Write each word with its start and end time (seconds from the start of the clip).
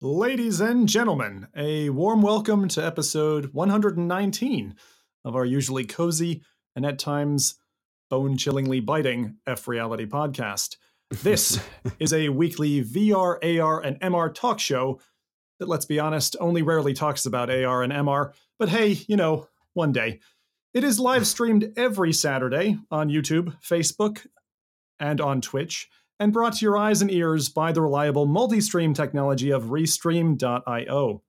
Ladies 0.00 0.60
and 0.60 0.88
gentlemen, 0.88 1.48
a 1.56 1.90
warm 1.90 2.22
welcome 2.22 2.68
to 2.68 2.86
episode 2.86 3.52
119 3.52 4.76
of 5.24 5.34
our 5.34 5.44
usually 5.44 5.84
cozy 5.86 6.44
and 6.76 6.86
at 6.86 7.00
times 7.00 7.56
bone 8.08 8.36
chillingly 8.36 8.78
biting 8.78 9.38
F 9.44 9.66
Reality 9.66 10.06
podcast. 10.06 10.76
This 11.24 11.58
is 11.98 12.12
a 12.12 12.28
weekly 12.28 12.84
VR, 12.84 13.60
AR, 13.60 13.80
and 13.80 13.98
MR 13.98 14.32
talk 14.32 14.60
show 14.60 15.00
that, 15.58 15.68
let's 15.68 15.86
be 15.86 15.98
honest, 15.98 16.36
only 16.38 16.62
rarely 16.62 16.94
talks 16.94 17.26
about 17.26 17.50
AR 17.50 17.82
and 17.82 17.92
MR, 17.92 18.32
but 18.56 18.68
hey, 18.68 18.98
you 19.08 19.16
know, 19.16 19.48
one 19.72 19.90
day. 19.90 20.20
It 20.74 20.84
is 20.84 21.00
live 21.00 21.26
streamed 21.26 21.72
every 21.76 22.12
Saturday 22.12 22.78
on 22.88 23.08
YouTube, 23.08 23.56
Facebook, 23.62 24.24
and 25.00 25.20
on 25.20 25.40
Twitch 25.40 25.88
and 26.18 26.32
brought 26.32 26.54
to 26.54 26.64
your 26.64 26.76
eyes 26.76 27.00
and 27.00 27.10
ears 27.10 27.48
by 27.48 27.72
the 27.72 27.80
reliable 27.80 28.26
multi 28.26 28.60
stream 28.60 28.94
technology 28.94 29.50
of 29.50 29.64
Restream.io. 29.64 31.22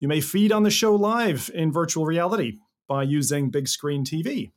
You 0.00 0.08
may 0.08 0.20
feed 0.20 0.52
on 0.52 0.64
the 0.64 0.70
show 0.70 0.94
live 0.94 1.50
in 1.54 1.72
virtual 1.72 2.04
reality 2.04 2.58
by 2.88 3.04
using 3.04 3.50
Big 3.50 3.68
Screen 3.68 4.04
TV, 4.04 4.52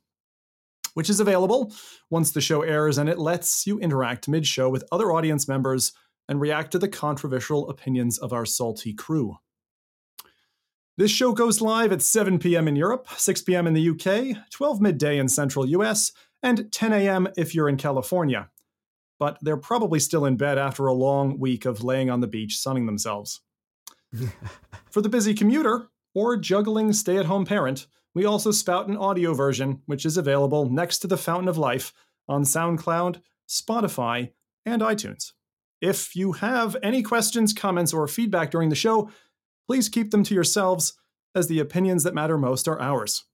which 0.94 1.08
is 1.08 1.20
available 1.20 1.72
once 2.10 2.32
the 2.32 2.40
show 2.40 2.62
airs 2.62 2.98
and 2.98 3.08
it 3.08 3.18
lets 3.18 3.66
you 3.66 3.78
interact 3.78 4.28
mid 4.28 4.46
show 4.46 4.68
with 4.68 4.84
other 4.90 5.12
audience 5.12 5.48
members 5.48 5.92
and 6.28 6.40
react 6.40 6.72
to 6.72 6.78
the 6.78 6.88
controversial 6.88 7.70
opinions 7.70 8.18
of 8.18 8.32
our 8.32 8.44
salty 8.44 8.92
crew. 8.92 9.36
This 10.98 11.10
show 11.10 11.32
goes 11.32 11.60
live 11.60 11.92
at 11.92 12.02
7 12.02 12.38
p.m. 12.38 12.66
in 12.66 12.74
Europe, 12.74 13.06
6 13.16 13.42
p.m. 13.42 13.66
in 13.66 13.74
the 13.74 13.90
UK, 13.90 14.50
12 14.50 14.80
midday 14.80 15.18
in 15.18 15.28
central 15.28 15.66
US, 15.66 16.10
and 16.42 16.72
10 16.72 16.92
a.m. 16.92 17.28
if 17.36 17.54
you're 17.54 17.68
in 17.68 17.76
California 17.76 18.48
but 19.18 19.38
they're 19.40 19.56
probably 19.56 19.98
still 19.98 20.24
in 20.24 20.36
bed 20.36 20.58
after 20.58 20.86
a 20.86 20.94
long 20.94 21.38
week 21.38 21.64
of 21.64 21.82
laying 21.82 22.10
on 22.10 22.20
the 22.20 22.26
beach 22.26 22.58
sunning 22.58 22.86
themselves. 22.86 23.40
For 24.90 25.00
the 25.00 25.08
busy 25.08 25.34
commuter 25.34 25.88
or 26.14 26.36
juggling 26.36 26.92
stay 26.92 27.18
at 27.18 27.26
home 27.26 27.44
parent, 27.44 27.86
we 28.14 28.24
also 28.24 28.50
spout 28.50 28.88
an 28.88 28.96
audio 28.96 29.34
version, 29.34 29.82
which 29.86 30.06
is 30.06 30.16
available 30.16 30.70
next 30.70 30.98
to 30.98 31.06
the 31.06 31.18
Fountain 31.18 31.48
of 31.48 31.58
Life 31.58 31.92
on 32.28 32.42
SoundCloud, 32.42 33.20
Spotify, 33.48 34.32
and 34.64 34.82
iTunes. 34.82 35.32
If 35.80 36.16
you 36.16 36.32
have 36.32 36.76
any 36.82 37.02
questions, 37.02 37.52
comments, 37.52 37.92
or 37.92 38.08
feedback 38.08 38.50
during 38.50 38.70
the 38.70 38.74
show, 38.74 39.10
please 39.66 39.88
keep 39.88 40.10
them 40.10 40.24
to 40.24 40.34
yourselves, 40.34 40.94
as 41.34 41.48
the 41.48 41.60
opinions 41.60 42.04
that 42.04 42.14
matter 42.14 42.38
most 42.38 42.66
are 42.66 42.80
ours. 42.80 43.24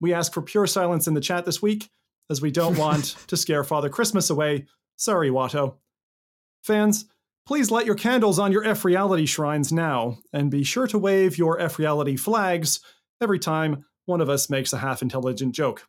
We 0.00 0.12
ask 0.12 0.32
for 0.32 0.42
pure 0.42 0.66
silence 0.66 1.06
in 1.06 1.14
the 1.14 1.20
chat 1.20 1.44
this 1.44 1.62
week, 1.62 1.88
as 2.28 2.42
we 2.42 2.50
don't 2.50 2.76
want 2.76 3.16
to 3.28 3.36
scare 3.36 3.62
Father 3.62 3.88
Christmas 3.88 4.30
away 4.30 4.66
Sorry, 4.96 5.30
Watto. 5.30 5.76
Fans, 6.62 7.06
please 7.46 7.70
light 7.70 7.86
your 7.86 7.94
candles 7.94 8.38
on 8.38 8.52
your 8.52 8.64
F 8.64 8.84
Reality 8.84 9.26
shrines 9.26 9.72
now, 9.72 10.18
and 10.32 10.50
be 10.50 10.64
sure 10.64 10.86
to 10.86 10.98
wave 10.98 11.36
your 11.38 11.60
F 11.60 11.78
Reality 11.78 12.16
flags 12.16 12.80
every 13.20 13.38
time 13.38 13.84
one 14.06 14.20
of 14.20 14.28
us 14.28 14.50
makes 14.50 14.72
a 14.72 14.78
half 14.78 15.02
intelligent 15.02 15.54
joke. 15.54 15.86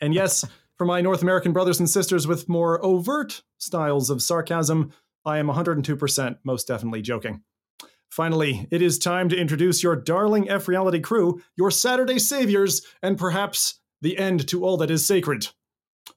And 0.00 0.14
yes, 0.14 0.44
for 0.78 0.84
my 0.84 1.00
North 1.00 1.22
American 1.22 1.52
brothers 1.52 1.78
and 1.78 1.88
sisters 1.88 2.26
with 2.26 2.48
more 2.48 2.84
overt 2.84 3.42
styles 3.58 4.10
of 4.10 4.22
sarcasm, 4.22 4.92
I 5.24 5.38
am 5.38 5.48
102% 5.48 6.38
most 6.44 6.66
definitely 6.66 7.02
joking. 7.02 7.42
Finally, 8.10 8.66
it 8.70 8.82
is 8.82 8.98
time 8.98 9.28
to 9.28 9.36
introduce 9.36 9.82
your 9.82 9.94
darling 9.94 10.48
F 10.50 10.66
Reality 10.66 11.00
crew, 11.00 11.42
your 11.56 11.70
Saturday 11.70 12.18
saviors, 12.18 12.82
and 13.02 13.18
perhaps 13.18 13.78
the 14.00 14.18
end 14.18 14.48
to 14.48 14.64
all 14.64 14.76
that 14.78 14.90
is 14.90 15.06
sacred. 15.06 15.48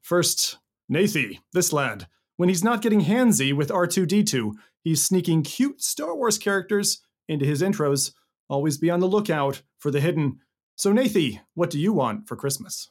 First, 0.02 0.58
Nathie, 0.92 1.40
this 1.54 1.74
lad, 1.74 2.08
when 2.38 2.50
he's 2.50 2.64
not 2.64 2.82
getting 2.82 3.02
handsy 3.02 3.54
with 3.54 3.70
R2D2, 3.70 4.54
he's 4.84 5.04
sneaking 5.04 5.44
cute 5.44 5.82
Star 5.82 6.16
Wars 6.16 6.38
characters 6.38 7.02
into 7.28 7.46
his 7.46 7.62
intros. 7.62 8.14
Always 8.50 8.78
be 8.78 8.90
on 8.90 9.00
the 9.00 9.08
lookout 9.08 9.62
for 9.80 9.92
the 9.92 10.02
hidden. 10.02 10.40
So, 10.76 10.92
Nathie, 10.92 11.40
what 11.54 11.70
do 11.70 11.80
you 11.80 11.94
want 11.94 12.28
for 12.28 12.36
Christmas? 12.36 12.90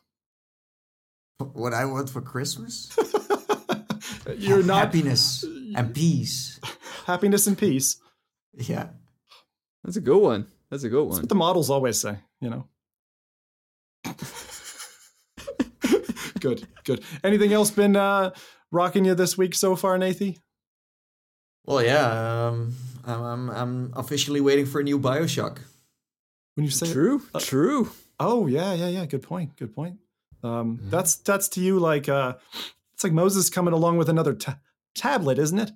What 1.39 1.75
I 1.75 1.85
want 1.85 2.09
for 2.09 2.21
Christmas? 2.21 2.97
You're 4.39 4.63
not 4.63 4.87
happiness 4.87 5.45
and 5.77 5.95
peace. 5.95 6.61
Happiness 7.07 7.47
and 7.47 7.59
peace. 7.59 7.97
Yeah. 8.55 8.89
That's 9.85 9.97
a 9.97 10.01
good 10.01 10.19
one. 10.21 10.47
That's 10.71 10.85
a 10.85 10.89
good 10.89 11.03
one. 11.03 11.11
That's 11.11 11.23
what 11.23 11.29
the 11.29 11.35
models 11.35 11.71
always 11.71 12.01
say, 12.01 12.19
you 12.41 12.49
know. 12.49 12.69
Good, 16.43 16.67
good. 16.85 17.03
Anything 17.25 17.53
else 17.53 17.71
been 17.71 17.97
uh, 17.97 18.33
rocking 18.71 19.05
you 19.05 19.15
this 19.15 19.39
week 19.39 19.55
so 19.55 19.77
far, 19.77 19.97
Nathie? 19.97 20.39
Well, 21.65 21.83
yeah, 21.83 22.49
um, 22.49 22.75
I'm, 23.05 23.23
I'm 23.23 23.51
I'm 23.51 23.93
officially 23.95 24.41
waiting 24.41 24.67
for 24.67 24.81
a 24.81 24.85
new 24.85 24.99
Bioshock. 24.99 25.59
When 26.57 26.65
you 26.65 26.71
say 26.71 26.93
true, 26.93 27.23
uh, 27.35 27.41
true. 27.41 27.91
Oh 28.19 28.47
yeah, 28.47 28.75
yeah, 28.75 28.89
yeah. 28.89 29.07
Good 29.07 29.23
point. 29.23 29.57
Good 29.57 29.75
point. 29.75 29.99
Um, 30.43 30.79
mm-hmm. 30.79 30.91
That's 30.91 31.17
that's 31.17 31.49
to 31.51 31.61
you 31.61 31.79
like 31.79 32.09
uh, 32.09 32.35
it's 32.93 33.05
like 33.05 33.13
Moses 33.13 33.49
coming 33.49 33.73
along 33.73 33.97
with 33.97 34.09
another 34.09 34.35
ta- 34.35 34.59
tablet, 34.95 35.39
isn't 35.39 35.59
it? 35.59 35.71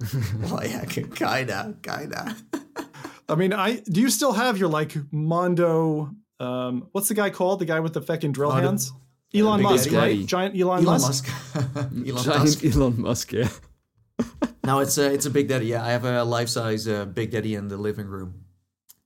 well, 0.40 0.66
yeah, 0.66 0.84
kinda, 0.84 1.76
kinda. 1.82 2.36
I 3.28 3.34
mean, 3.34 3.52
I 3.52 3.80
do 3.80 4.00
you 4.00 4.08
still 4.08 4.32
have 4.32 4.56
your 4.56 4.68
like 4.68 4.96
Mondo? 5.12 6.10
Um, 6.40 6.88
what's 6.92 7.08
the 7.08 7.14
guy 7.14 7.30
called? 7.30 7.60
The 7.60 7.64
guy 7.66 7.80
with 7.80 7.92
the 7.92 8.02
fucking 8.02 8.32
drill 8.32 8.50
Mondo, 8.50 8.68
hands? 8.68 8.92
Elon 9.34 9.62
Musk, 9.62 9.90
right? 9.92 10.24
Giant 10.24 10.58
Elon, 10.58 10.84
Elon 10.84 11.00
Musk. 11.00 11.28
Musk. 11.54 11.76
Elon 11.76 12.24
Giant 12.24 12.44
Musk. 12.44 12.64
Elon 12.64 13.00
Musk, 13.00 13.32
yeah. 13.32 13.48
no, 14.64 14.80
it's 14.80 14.96
a 14.98 15.12
it's 15.12 15.26
a 15.26 15.30
Big 15.30 15.48
Daddy. 15.48 15.66
Yeah, 15.66 15.84
I 15.84 15.90
have 15.90 16.04
a 16.04 16.24
life 16.24 16.48
size 16.48 16.88
uh, 16.88 17.04
Big 17.04 17.30
Daddy 17.30 17.54
in 17.54 17.68
the 17.68 17.76
living 17.76 18.06
room, 18.06 18.44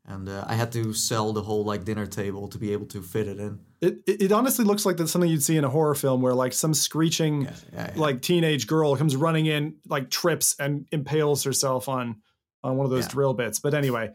and 0.07 0.29
uh, 0.29 0.45
I 0.47 0.55
had 0.55 0.73
to 0.73 0.93
sell 0.93 1.33
the 1.33 1.43
whole 1.43 1.65
like 1.65 1.85
dinner 1.85 2.07
table 2.07 2.49
to 2.49 2.59
be 2.59 2.73
able 2.73 2.87
to 2.87 3.03
fit 3.03 3.27
it 3.27 3.39
in. 3.39 3.61
It 3.81 3.99
it, 4.07 4.23
it 4.23 4.33
honestly 4.33 4.65
looks 4.65 4.87
like 4.87 4.97
that's 4.97 5.11
something 5.11 5.31
you'd 5.31 5.43
see 5.43 5.57
in 5.57 5.65
a 5.65 5.69
horror 5.69 5.95
film 5.95 6.23
where 6.23 6.35
like 6.35 6.53
some 6.53 6.75
screeching 6.75 7.43
yeah, 7.43 7.51
yeah, 7.73 7.91
yeah. 7.95 8.01
like 8.01 8.23
teenage 8.23 8.67
girl 8.67 8.95
comes 8.97 9.17
running 9.17 9.47
in, 9.47 9.77
like 9.89 10.11
trips 10.11 10.55
and 10.61 10.87
impales 10.93 11.43
herself 11.45 11.89
on 11.89 12.17
on 12.63 12.77
one 12.77 12.85
of 12.85 12.91
those 12.91 13.09
drill 13.09 13.35
bits. 13.35 13.59
But 13.59 13.75
anyway. 13.75 14.11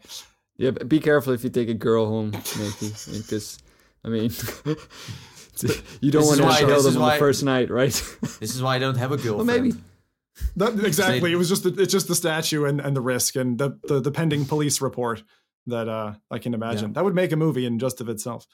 Yeah, 0.56 0.70
but 0.70 0.88
be 0.88 1.00
careful 1.00 1.34
if 1.34 1.44
you 1.44 1.50
take 1.50 1.68
a 1.68 1.74
girl 1.74 2.06
home, 2.06 2.30
Nikki, 2.30 2.88
because 3.12 3.58
I 4.02 4.08
mean. 4.08 4.30
you 6.00 6.10
don't 6.10 6.26
want 6.26 6.38
to 6.38 6.44
why, 6.44 6.58
show 6.60 6.80
them 6.80 7.00
on 7.00 7.12
the 7.12 7.18
first 7.18 7.42
night, 7.42 7.70
right? 7.70 7.92
this 8.40 8.54
is 8.54 8.62
why 8.62 8.76
I 8.76 8.78
don't 8.78 8.96
have 8.96 9.12
a 9.12 9.16
girlfriend. 9.16 9.48
well, 9.48 9.60
maybe. 9.60 9.74
That, 10.56 10.84
exactly. 10.84 11.32
It 11.32 11.36
was 11.36 11.48
just 11.48 11.62
the, 11.62 11.74
it's 11.80 11.92
just 11.92 12.08
the 12.08 12.14
statue 12.14 12.64
and, 12.64 12.80
and 12.80 12.94
the 12.94 13.00
risk 13.00 13.36
and 13.36 13.58
the, 13.58 13.78
the, 13.84 14.00
the 14.00 14.10
pending 14.10 14.44
police 14.44 14.80
report 14.80 15.22
that 15.66 15.88
uh, 15.88 16.14
I 16.30 16.38
can 16.38 16.54
imagine. 16.54 16.90
Yeah. 16.90 16.94
That 16.94 17.04
would 17.04 17.14
make 17.14 17.32
a 17.32 17.36
movie 17.36 17.66
in 17.66 17.78
just 17.78 18.00
of 18.00 18.08
itself. 18.08 18.46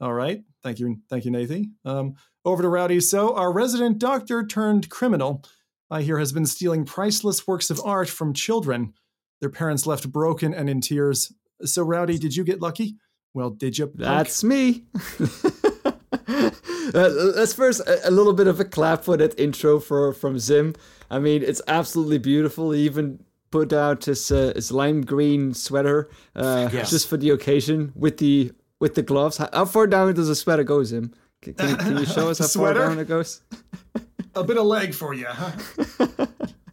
All 0.00 0.12
right. 0.12 0.42
Thank 0.62 0.78
you. 0.78 0.98
Thank 1.08 1.24
you, 1.24 1.30
Nathie. 1.30 1.70
Um, 1.84 2.14
over 2.44 2.62
to 2.62 2.68
Rowdy. 2.68 3.00
So, 3.00 3.34
our 3.34 3.52
resident 3.52 3.98
doctor 3.98 4.44
turned 4.46 4.90
criminal, 4.90 5.44
I 5.90 6.02
hear, 6.02 6.18
has 6.18 6.32
been 6.32 6.46
stealing 6.46 6.84
priceless 6.84 7.46
works 7.46 7.70
of 7.70 7.80
art 7.84 8.08
from 8.08 8.32
children, 8.32 8.92
their 9.40 9.50
parents 9.50 9.86
left 9.86 10.10
broken 10.10 10.54
and 10.54 10.68
in 10.68 10.80
tears. 10.80 11.32
So, 11.62 11.82
Rowdy, 11.82 12.18
did 12.18 12.36
you 12.36 12.44
get 12.44 12.60
lucky? 12.60 12.96
Well, 13.34 13.50
did 13.50 13.78
you? 13.78 13.86
Punk? 13.86 13.98
That's 13.98 14.44
me. 14.44 14.84
uh, 16.94 17.08
let's 17.36 17.54
first 17.54 17.80
a, 17.80 18.08
a, 18.08 18.10
little 18.10 18.32
bit 18.32 18.46
of 18.46 18.60
a 18.60 18.64
clap 18.64 19.04
for 19.04 19.16
that 19.16 19.38
intro 19.38 19.78
for 19.80 20.12
from 20.12 20.38
Zim. 20.38 20.74
I 21.10 21.18
mean, 21.18 21.42
it's 21.42 21.62
absolutely 21.68 22.18
beautiful. 22.18 22.72
He 22.72 22.82
even 22.82 23.20
put 23.50 23.72
out 23.72 24.04
his 24.04 24.32
uh, 24.32 24.52
his 24.54 24.72
lime 24.72 25.02
green 25.02 25.54
sweater 25.54 26.10
uh, 26.34 26.68
yes. 26.72 26.90
just 26.90 27.08
for 27.08 27.16
the 27.16 27.30
occasion 27.30 27.92
with 27.94 28.18
the 28.18 28.52
with 28.80 28.94
the 28.94 29.02
gloves. 29.02 29.36
How, 29.36 29.48
how 29.52 29.64
far 29.64 29.86
down 29.86 30.12
does 30.14 30.28
the 30.28 30.34
sweater 30.34 30.64
go, 30.64 30.82
Zim? 30.82 31.12
Can, 31.40 31.54
can, 31.54 31.76
can 31.76 31.98
you 31.98 32.06
show 32.06 32.30
us 32.30 32.38
how 32.44 32.46
far 32.46 32.74
down 32.74 32.98
it 32.98 33.06
goes? 33.08 33.42
a 34.34 34.42
bit 34.42 34.56
of 34.56 34.66
leg 34.66 34.94
for 34.94 35.14
you, 35.14 35.26
huh? 35.28 35.52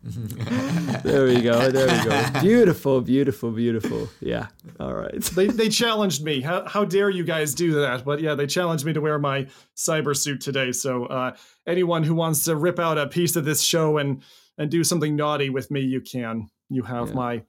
there 1.04 1.26
we 1.26 1.42
go. 1.42 1.70
There 1.70 1.88
we 1.88 2.10
go. 2.10 2.42
Beautiful, 2.42 3.02
beautiful, 3.02 3.52
beautiful. 3.52 4.10
Yeah. 4.20 4.48
All 4.82 4.96
right. 4.96 5.22
they 5.22 5.48
they 5.62 5.70
challenged 5.70 6.24
me. 6.24 6.42
How 6.42 6.68
how 6.68 6.86
dare 6.86 7.10
you 7.10 7.24
guys 7.24 7.54
do 7.54 7.74
that? 7.82 8.04
But 8.04 8.20
yeah, 8.20 8.34
they 8.34 8.48
challenged 8.48 8.84
me 8.84 8.94
to 8.94 9.02
wear 9.02 9.20
my 9.20 9.48
cyber 9.76 10.18
suit 10.18 10.42
today. 10.42 10.72
So 10.72 11.06
uh, 11.06 11.36
anyone 11.68 12.04
who 12.04 12.16
wants 12.16 12.46
to 12.46 12.56
rip 12.56 12.80
out 12.80 12.98
a 12.98 13.08
piece 13.08 13.36
of 13.36 13.46
this 13.46 13.62
show 13.62 14.00
and 14.00 14.24
and 14.58 14.72
do 14.72 14.84
something 14.84 15.16
naughty 15.16 15.50
with 15.50 15.70
me, 15.70 15.82
you 15.82 16.02
can. 16.02 16.50
You 16.70 16.84
have 16.84 17.10
yeah. 17.10 17.14
my 17.14 17.44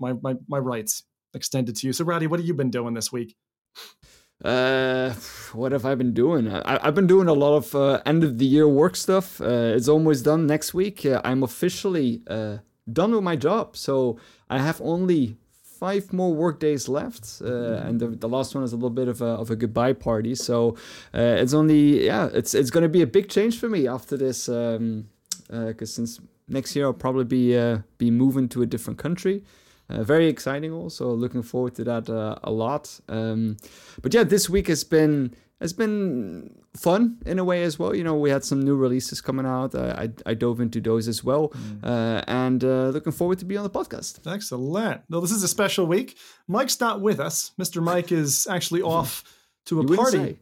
my 0.00 0.12
my 0.14 0.34
my 0.48 0.58
rights 0.58 1.04
extended 1.34 1.76
to 1.76 1.86
you. 1.86 1.92
So 1.92 2.04
Rowdy, 2.04 2.26
what 2.26 2.40
have 2.40 2.46
you 2.46 2.54
been 2.54 2.70
doing 2.70 2.94
this 2.94 3.12
week? 3.12 3.36
Uh, 4.44 5.12
what 5.52 5.70
have 5.70 5.86
I 5.86 5.94
been 5.94 6.12
doing? 6.12 6.52
I, 6.52 6.84
have 6.84 6.96
been 6.96 7.06
doing 7.06 7.28
a 7.28 7.32
lot 7.32 7.56
of 7.56 7.74
uh, 7.76 8.02
end 8.04 8.24
of 8.24 8.38
the 8.38 8.44
year 8.44 8.66
work 8.66 8.96
stuff. 8.96 9.40
Uh, 9.40 9.76
it's 9.76 9.86
almost 9.86 10.24
done 10.24 10.48
next 10.48 10.74
week. 10.74 11.06
Uh, 11.06 11.20
I'm 11.22 11.44
officially 11.44 12.22
uh, 12.26 12.58
done 12.92 13.12
with 13.12 13.22
my 13.22 13.36
job, 13.36 13.76
so 13.76 14.18
I 14.50 14.58
have 14.58 14.80
only 14.80 15.36
five 15.82 16.12
more 16.12 16.32
work 16.32 16.60
days 16.60 16.88
left, 16.88 17.24
uh, 17.44 17.86
and 17.86 17.98
the, 17.98 18.06
the 18.24 18.28
last 18.28 18.54
one 18.54 18.62
is 18.64 18.72
a 18.72 18.76
little 18.76 18.96
bit 19.02 19.08
of 19.08 19.20
a, 19.20 19.32
of 19.42 19.50
a 19.50 19.56
goodbye 19.56 19.94
party. 19.94 20.34
So 20.34 20.76
uh, 21.12 21.42
it's 21.42 21.54
only 21.54 22.06
yeah, 22.06 22.38
it's 22.38 22.54
it's 22.54 22.70
going 22.70 22.84
to 22.84 22.92
be 22.98 23.02
a 23.02 23.06
big 23.06 23.26
change 23.28 23.54
for 23.58 23.68
me 23.68 23.88
after 23.88 24.16
this, 24.16 24.46
because 24.46 24.76
um, 24.76 25.08
uh, 25.50 25.86
since 25.96 26.20
next 26.46 26.76
year 26.76 26.86
I'll 26.86 27.02
probably 27.06 27.24
be 27.24 27.58
uh, 27.58 27.78
be 27.98 28.10
moving 28.10 28.48
to 28.50 28.62
a 28.62 28.66
different 28.66 28.98
country. 29.02 29.42
Uh, 29.90 30.04
very 30.04 30.28
exciting. 30.28 30.72
Also 30.72 31.04
looking 31.22 31.42
forward 31.42 31.74
to 31.74 31.84
that 31.84 32.08
uh, 32.08 32.36
a 32.44 32.50
lot. 32.50 33.00
Um, 33.08 33.56
but 34.02 34.14
yeah, 34.14 34.24
this 34.24 34.48
week 34.48 34.68
has 34.68 34.84
been 34.84 35.34
has 35.62 35.72
been 35.72 36.50
fun 36.76 37.18
in 37.24 37.38
a 37.38 37.44
way 37.44 37.62
as 37.62 37.78
well. 37.78 37.94
You 37.96 38.04
know, 38.04 38.16
we 38.16 38.30
had 38.30 38.44
some 38.44 38.60
new 38.60 38.76
releases 38.76 39.20
coming 39.22 39.46
out. 39.46 39.74
Uh, 39.74 39.94
I, 39.96 40.10
I 40.26 40.34
dove 40.34 40.60
into 40.60 40.80
those 40.80 41.08
as 41.08 41.22
well, 41.24 41.48
Mm. 41.48 41.84
uh, 41.84 42.22
and 42.26 42.62
uh, 42.64 42.88
looking 42.88 43.12
forward 43.12 43.38
to 43.38 43.44
be 43.46 43.56
on 43.56 43.62
the 43.62 43.70
podcast. 43.70 44.26
Excellent. 44.26 45.02
Well, 45.08 45.20
this 45.20 45.30
is 45.30 45.42
a 45.42 45.48
special 45.48 45.86
week. 45.86 46.16
Mike's 46.48 46.78
not 46.80 47.00
with 47.00 47.18
us. 47.20 47.52
Mr. 47.58 47.82
Mike 47.82 48.12
is 48.12 48.46
actually 48.50 48.82
off 48.96 49.22
to 49.66 49.80
a 49.80 49.86
You 49.88 49.96
party 49.96 50.38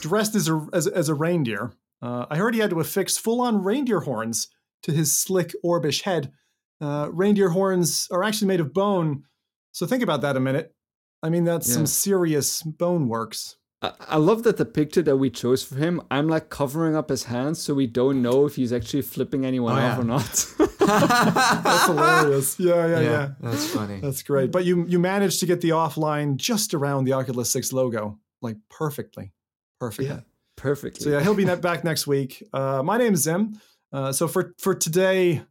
dressed 0.00 0.34
as 0.34 0.48
a 0.48 0.66
as, 0.72 0.86
as 0.86 1.08
a 1.08 1.14
reindeer. 1.14 1.72
Uh, 2.02 2.26
I 2.30 2.36
heard 2.36 2.54
he 2.54 2.60
had 2.60 2.70
to 2.70 2.80
affix 2.80 3.16
full 3.16 3.40
on 3.40 3.62
reindeer 3.62 4.00
horns 4.00 4.48
to 4.82 4.92
his 4.92 5.16
slick 5.16 5.54
orbish 5.64 6.02
head. 6.02 6.32
Uh, 6.80 7.08
reindeer 7.12 7.50
horns 7.50 8.08
are 8.10 8.24
actually 8.24 8.48
made 8.48 8.58
of 8.60 8.72
bone, 8.72 9.22
so 9.70 9.86
think 9.86 10.02
about 10.02 10.20
that 10.22 10.36
a 10.36 10.40
minute. 10.40 10.74
I 11.22 11.28
mean, 11.30 11.44
that's 11.44 11.68
Yeah. 11.68 11.74
some 11.76 11.86
serious 11.86 12.62
bone 12.62 13.06
works. 13.08 13.56
I, 13.82 13.92
I 14.00 14.16
love 14.16 14.44
that 14.44 14.56
the 14.58 14.64
picture 14.64 15.02
that 15.02 15.16
we 15.16 15.28
chose 15.30 15.62
for 15.64 15.74
him. 15.76 16.00
I'm 16.10 16.28
like 16.28 16.48
covering 16.50 16.94
up 16.96 17.08
his 17.10 17.24
hands 17.24 17.60
so 17.60 17.74
we 17.74 17.86
don't 17.86 18.22
know 18.22 18.46
if 18.46 18.56
he's 18.56 18.72
actually 18.72 19.02
flipping 19.02 19.44
anyone 19.44 19.74
Oh, 19.74 19.80
off 19.80 19.96
yeah. 19.96 20.00
or 20.00 20.04
not. 20.04 20.46
That's 20.78 21.86
hilarious. 21.86 22.58
Yeah, 22.60 22.86
yeah, 22.86 23.00
yeah. 23.00 23.30
that's 23.40 23.68
funny. 23.68 24.00
That's 24.00 24.22
great. 24.22 24.50
But 24.50 24.64
you 24.64 24.84
you 24.86 24.98
managed 24.98 25.40
to 25.40 25.46
get 25.46 25.60
the 25.60 25.70
offline 25.70 26.36
just 26.36 26.74
around 26.74 27.04
the 27.04 27.12
Oculus 27.12 27.50
6 27.50 27.72
logo, 27.72 28.18
like 28.40 28.56
perfectly. 28.68 29.32
Perfectly. 29.78 30.06
Yeah. 30.14 30.20
Perfectly. 30.56 31.04
So 31.04 31.10
yeah, 31.10 31.22
he'll 31.22 31.34
be 31.34 31.44
back 31.44 31.82
next 31.84 32.06
week. 32.06 32.42
Uh, 32.52 32.82
my 32.84 32.98
name 32.98 33.14
is 33.14 33.22
Zim. 33.22 33.60
Uh, 33.92 34.12
so 34.12 34.28
for 34.28 34.54
for 34.58 34.74
today, 34.74 35.42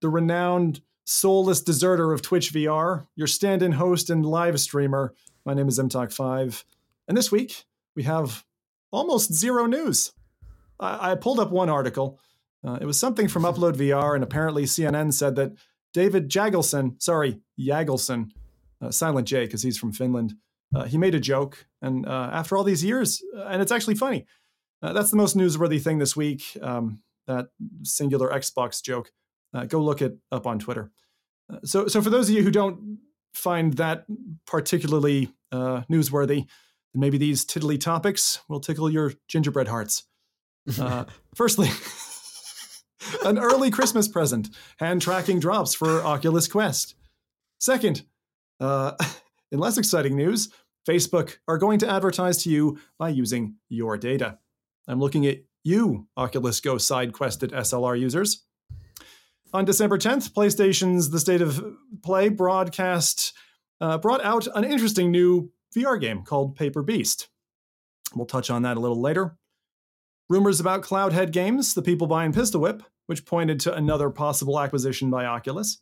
the 0.00 0.08
renowned 0.08 0.80
soulless 1.04 1.60
deserter 1.60 2.12
of 2.12 2.22
Twitch 2.22 2.52
VR, 2.52 3.06
your 3.16 3.26
stand-in 3.26 3.72
host 3.72 4.10
and 4.10 4.24
live 4.24 4.60
streamer. 4.60 5.12
My 5.44 5.54
name 5.54 5.68
is 5.68 5.78
MTalk5, 5.78 6.64
and 7.08 7.16
this 7.16 7.32
week 7.32 7.64
we 7.94 8.02
have 8.04 8.44
almost 8.90 9.32
zero 9.32 9.66
news. 9.66 10.12
I, 10.78 11.12
I 11.12 11.14
pulled 11.14 11.40
up 11.40 11.50
one 11.50 11.68
article. 11.68 12.20
Uh, 12.66 12.78
it 12.80 12.84
was 12.84 12.98
something 12.98 13.28
from 13.28 13.42
Upload 13.50 13.76
VR, 13.76 14.14
and 14.14 14.24
apparently 14.24 14.64
CNN 14.64 15.12
said 15.12 15.36
that 15.36 15.52
David 15.92 16.28
Jagelson, 16.28 17.00
sorry, 17.02 17.40
Jagelson, 17.58 18.30
uh, 18.80 18.90
silent 18.90 19.26
J 19.26 19.44
because 19.44 19.62
he's 19.62 19.78
from 19.78 19.92
Finland, 19.92 20.34
uh, 20.74 20.84
he 20.84 20.96
made 20.98 21.14
a 21.14 21.20
joke, 21.20 21.66
and 21.82 22.06
uh, 22.06 22.30
after 22.32 22.56
all 22.56 22.64
these 22.64 22.84
years, 22.84 23.22
uh, 23.36 23.42
and 23.42 23.60
it's 23.60 23.72
actually 23.72 23.96
funny. 23.96 24.26
Uh, 24.82 24.92
that's 24.92 25.10
the 25.10 25.16
most 25.16 25.36
newsworthy 25.36 25.80
thing 25.82 25.98
this 25.98 26.16
week. 26.16 26.56
Um, 26.62 27.02
that 27.26 27.48
singular 27.82 28.28
Xbox 28.30 28.82
joke. 28.82 29.10
Uh, 29.52 29.64
go 29.64 29.80
look 29.80 30.02
it 30.02 30.16
up 30.30 30.46
on 30.46 30.58
Twitter. 30.58 30.90
Uh, 31.52 31.58
so, 31.64 31.86
so 31.86 32.02
for 32.02 32.10
those 32.10 32.28
of 32.28 32.34
you 32.34 32.42
who 32.42 32.50
don't 32.50 32.98
find 33.34 33.74
that 33.74 34.04
particularly 34.46 35.32
uh, 35.52 35.82
newsworthy, 36.94 37.00
maybe 37.00 37.18
these 37.18 37.44
tiddly 37.44 37.78
topics 37.78 38.40
will 38.48 38.60
tickle 38.60 38.90
your 38.90 39.12
gingerbread 39.28 39.68
hearts. 39.68 40.04
Uh, 40.78 41.04
firstly, 41.34 41.68
an 43.24 43.38
early 43.38 43.70
Christmas 43.70 44.06
present: 44.06 44.50
hand 44.78 45.00
tracking 45.00 45.40
drops 45.40 45.74
for 45.74 46.02
Oculus 46.04 46.46
Quest. 46.46 46.94
Second, 47.58 48.02
uh, 48.60 48.92
in 49.50 49.58
less 49.58 49.78
exciting 49.78 50.16
news, 50.16 50.50
Facebook 50.86 51.38
are 51.48 51.56
going 51.56 51.78
to 51.78 51.90
advertise 51.90 52.42
to 52.42 52.50
you 52.50 52.78
by 52.98 53.08
using 53.08 53.56
your 53.70 53.96
data. 53.96 54.38
I'm 54.86 55.00
looking 55.00 55.26
at 55.26 55.38
you, 55.64 56.08
Oculus 56.16 56.60
Go 56.60 56.76
side 56.76 57.14
quested 57.14 57.52
SLR 57.52 57.98
users. 57.98 58.44
On 59.54 59.64
December 59.64 59.98
10th, 59.98 60.32
PlayStation's 60.32 61.10
The 61.10 61.18
State 61.18 61.40
of 61.40 61.64
Play 62.04 62.28
broadcast 62.28 63.32
uh, 63.80 63.98
brought 63.98 64.22
out 64.22 64.46
an 64.54 64.64
interesting 64.64 65.10
new 65.10 65.50
VR 65.74 66.00
game 66.00 66.22
called 66.22 66.56
Paper 66.56 66.82
Beast. 66.82 67.28
We'll 68.14 68.26
touch 68.26 68.50
on 68.50 68.62
that 68.62 68.76
a 68.76 68.80
little 68.80 69.00
later. 69.00 69.36
Rumors 70.28 70.60
about 70.60 70.82
Cloudhead 70.82 71.32
Games, 71.32 71.74
the 71.74 71.82
people 71.82 72.06
behind 72.06 72.34
Pistol 72.34 72.60
Whip, 72.60 72.82
which 73.06 73.26
pointed 73.26 73.60
to 73.60 73.74
another 73.74 74.10
possible 74.10 74.60
acquisition 74.60 75.10
by 75.10 75.24
Oculus. 75.24 75.80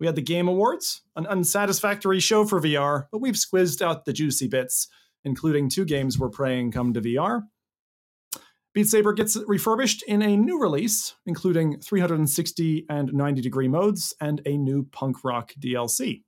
We 0.00 0.06
had 0.06 0.16
the 0.16 0.22
Game 0.22 0.48
Awards, 0.48 1.02
an 1.16 1.26
unsatisfactory 1.26 2.20
show 2.20 2.44
for 2.44 2.60
VR, 2.60 3.06
but 3.12 3.20
we've 3.20 3.36
squeezed 3.36 3.82
out 3.82 4.04
the 4.04 4.12
juicy 4.12 4.48
bits, 4.48 4.88
including 5.24 5.68
two 5.68 5.84
games 5.84 6.18
we're 6.18 6.30
praying 6.30 6.72
come 6.72 6.92
to 6.94 7.00
VR. 7.00 7.42
Beat 8.74 8.88
Saber 8.88 9.12
gets 9.12 9.36
refurbished 9.46 10.02
in 10.08 10.20
a 10.20 10.36
new 10.36 10.60
release, 10.60 11.14
including 11.26 11.80
360 11.80 12.86
and 12.90 13.12
90 13.12 13.40
degree 13.40 13.68
modes 13.68 14.14
and 14.20 14.42
a 14.46 14.56
new 14.56 14.84
punk 14.90 15.22
rock 15.22 15.52
DLC. 15.60 16.22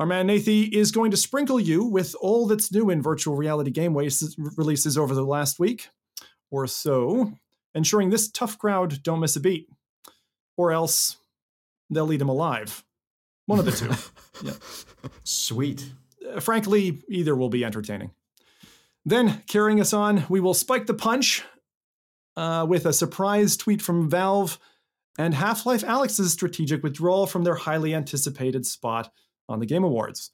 Our 0.00 0.06
man 0.06 0.28
Nathie 0.28 0.72
is 0.72 0.92
going 0.92 1.10
to 1.10 1.16
sprinkle 1.18 1.60
you 1.60 1.84
with 1.84 2.16
all 2.22 2.46
that's 2.46 2.72
new 2.72 2.88
in 2.88 3.02
virtual 3.02 3.36
reality 3.36 3.70
game 3.70 3.94
releases 3.94 4.96
over 4.96 5.14
the 5.14 5.22
last 5.22 5.58
week 5.58 5.90
or 6.50 6.66
so, 6.66 7.34
ensuring 7.74 8.08
this 8.08 8.30
tough 8.30 8.56
crowd 8.56 9.02
don't 9.02 9.20
miss 9.20 9.36
a 9.36 9.40
beat. 9.40 9.68
Or 10.56 10.72
else 10.72 11.18
they'll 11.90 12.10
eat 12.14 12.22
him 12.22 12.30
alive. 12.30 12.82
One 13.44 13.58
of 13.58 13.66
the 13.66 13.72
two. 13.72 14.50
Sweet. 15.24 15.92
Uh, 16.26 16.40
frankly, 16.40 17.02
either 17.10 17.36
will 17.36 17.50
be 17.50 17.62
entertaining. 17.62 18.12
Then, 19.04 19.42
carrying 19.48 19.82
us 19.82 19.92
on, 19.92 20.24
we 20.30 20.40
will 20.40 20.54
spike 20.54 20.86
the 20.86 20.94
punch 20.94 21.44
uh, 22.38 22.64
with 22.66 22.86
a 22.86 22.94
surprise 22.94 23.54
tweet 23.54 23.82
from 23.82 24.08
Valve 24.08 24.58
and 25.18 25.34
Half 25.34 25.66
Life 25.66 25.84
Alyx's 25.84 26.32
strategic 26.32 26.82
withdrawal 26.82 27.26
from 27.26 27.44
their 27.44 27.54
highly 27.54 27.94
anticipated 27.94 28.64
spot 28.64 29.12
on 29.50 29.60
the 29.60 29.66
Game 29.66 29.84
Awards. 29.84 30.30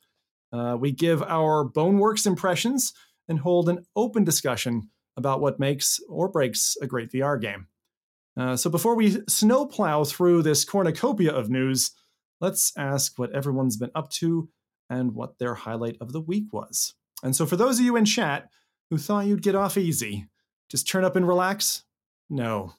Uh, 0.53 0.77
we 0.79 0.93
give 0.93 1.23
our 1.23 1.69
Boneworks 1.69 2.27
impressions 2.27 2.93
and 3.29 3.41
hold 3.41 3.69
an 3.69 3.85
open 3.97 4.23
discussion 4.23 4.91
about 5.17 5.41
what 5.41 5.59
makes 5.59 5.99
or 6.09 6.29
breaks 6.29 6.77
a 6.81 6.87
great 6.87 7.11
VR 7.11 7.41
game. 7.41 7.67
Uh, 8.37 8.55
so 8.57 8.69
before 8.69 8.95
we 8.95 9.19
snowplow 9.29 10.05
through 10.05 10.43
this 10.43 10.65
cornucopia 10.65 11.33
of 11.33 11.49
news, 11.49 11.93
let's 12.41 12.73
ask 12.77 13.19
what 13.19 13.33
everyone's 13.33 13.77
been 13.77 13.91
up 13.95 14.11
to 14.11 14.49
and 14.91 15.15
what 15.15 15.39
their 15.39 15.55
highlight 15.55 15.97
of 16.01 16.13
the 16.13 16.21
week 16.21 16.53
was. 16.53 16.95
And 17.23 17.35
so, 17.35 17.47
for 17.47 17.57
those 17.57 17.79
of 17.79 17.85
you 17.85 17.97
in 17.97 18.05
chat 18.05 18.51
who 18.91 18.99
thought 18.99 19.27
you'd 19.27 19.43
get 19.43 19.55
off 19.55 19.79
easy, 19.79 20.29
just 20.69 20.89
turn 20.89 21.05
up 21.05 21.17
and 21.17 21.27
relax, 21.27 21.85
no. 22.29 22.75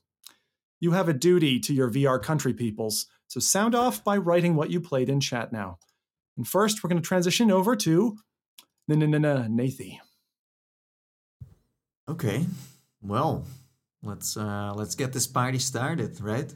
You 0.80 0.92
have 0.92 1.10
a 1.10 1.14
duty 1.14 1.60
to 1.62 1.74
your 1.74 1.90
VR 1.90 2.22
country 2.22 2.54
peoples, 2.54 3.08
so 3.28 3.40
sound 3.40 3.74
off 3.74 4.04
by 4.04 4.18
writing 4.18 4.56
what 4.56 4.70
you 4.70 4.80
played 4.80 5.10
in 5.10 5.20
chat 5.20 5.52
now. 5.52 5.80
And 6.38 6.48
first, 6.48 6.84
we're 6.84 6.90
going 6.90 7.02
to 7.02 7.08
transition 7.08 7.52
over 7.52 7.76
to 7.76 8.18
Nathie. 8.90 10.00
Okay. 12.10 12.46
Well, 13.02 13.46
let's 14.04 14.38
uh 14.38 14.74
let's 14.76 14.96
get 14.96 15.14
this 15.14 15.28
party 15.28 15.60
started, 15.60 16.22
right? 16.22 16.54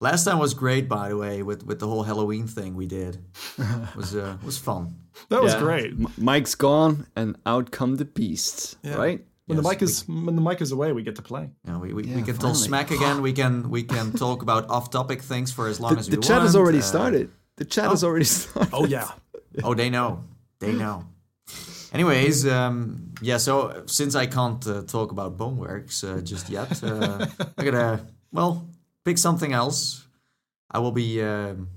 Last 0.00 0.24
time 0.24 0.38
was 0.38 0.54
great, 0.54 0.88
by 0.88 1.10
the 1.10 1.16
way, 1.16 1.42
with 1.42 1.64
with 1.66 1.78
the 1.80 1.86
whole 1.86 2.02
Halloween 2.04 2.46
thing 2.46 2.74
we 2.76 2.86
did. 2.86 3.18
was 3.96 4.14
uh 4.14 4.36
was 4.44 4.58
fun. 4.58 4.96
That 5.28 5.42
was 5.42 5.52
Yeah. 5.52 5.58
great. 5.60 5.90
M- 5.92 6.12
Mike's 6.16 6.54
gone, 6.54 7.06
and 7.14 7.36
out 7.44 7.70
come 7.70 7.96
the 7.96 8.04
beasts, 8.06 8.76
Yeah. 8.82 8.94
right? 8.96 9.26
When 9.46 9.56
the 9.56 9.62
Yes, 9.64 9.72
mic 9.72 9.82
is 9.82 10.08
when 10.08 10.36
the 10.36 10.40
mic 10.42 10.60
is 10.62 10.72
away, 10.72 10.92
we 10.92 11.02
get 11.02 11.16
to 11.16 11.22
play. 11.22 11.50
Yeah, 11.64 11.72
know, 11.72 11.78
we, 11.80 11.88
we, 11.92 12.02
we 12.04 12.08
Yeah, 12.08 12.22
can 12.22 12.38
talk 12.38 12.56
smack 12.56 12.90
again. 12.90 13.20
We 13.20 13.32
can 13.32 13.68
we 13.68 13.82
can 13.82 14.12
talk 14.24 14.42
about 14.42 14.70
off-topic 14.70 15.20
things 15.22 15.52
for 15.52 15.68
as 15.68 15.78
long 15.80 15.94
The, 15.94 15.98
as 16.00 16.06
the 16.08 16.16
we 16.16 16.22
chat 16.22 16.30
want. 16.36 16.42
has 16.44 16.56
already 16.56 16.78
Uh, 16.78 16.82
started. 16.94 17.30
The 17.60 17.66
chat 17.66 17.90
has 17.90 18.02
already 18.02 18.24
started. 18.36 18.70
Oh 18.72 18.86
yeah, 18.86 19.10
Oh, 19.62 19.74
they 19.74 19.90
know. 19.90 20.24
They 20.60 20.72
know. 20.72 21.04
Anyways, 21.92 22.46
um, 22.46 23.12
yeah. 23.20 23.36
So 23.36 23.82
since 23.86 24.14
I 24.14 24.26
can't 24.26 24.66
uh, 24.66 24.82
talk 24.82 25.12
about 25.12 25.36
Boneworks 25.36 26.02
uh, 26.02 26.22
just 26.22 26.48
yet, 26.48 26.82
uh, 26.82 27.26
I'm 27.58 27.64
gonna 27.64 28.06
well 28.32 28.66
pick 29.04 29.18
something 29.18 29.52
else. 29.52 30.06
I 30.70 30.78
will 30.78 30.92
be 30.92 31.22
um, 31.22 31.68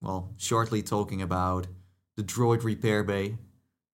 well 0.00 0.34
shortly 0.38 0.82
talking 0.82 1.22
about 1.22 1.68
the 2.16 2.24
Droid 2.24 2.64
Repair 2.64 3.04
Bay. 3.04 3.36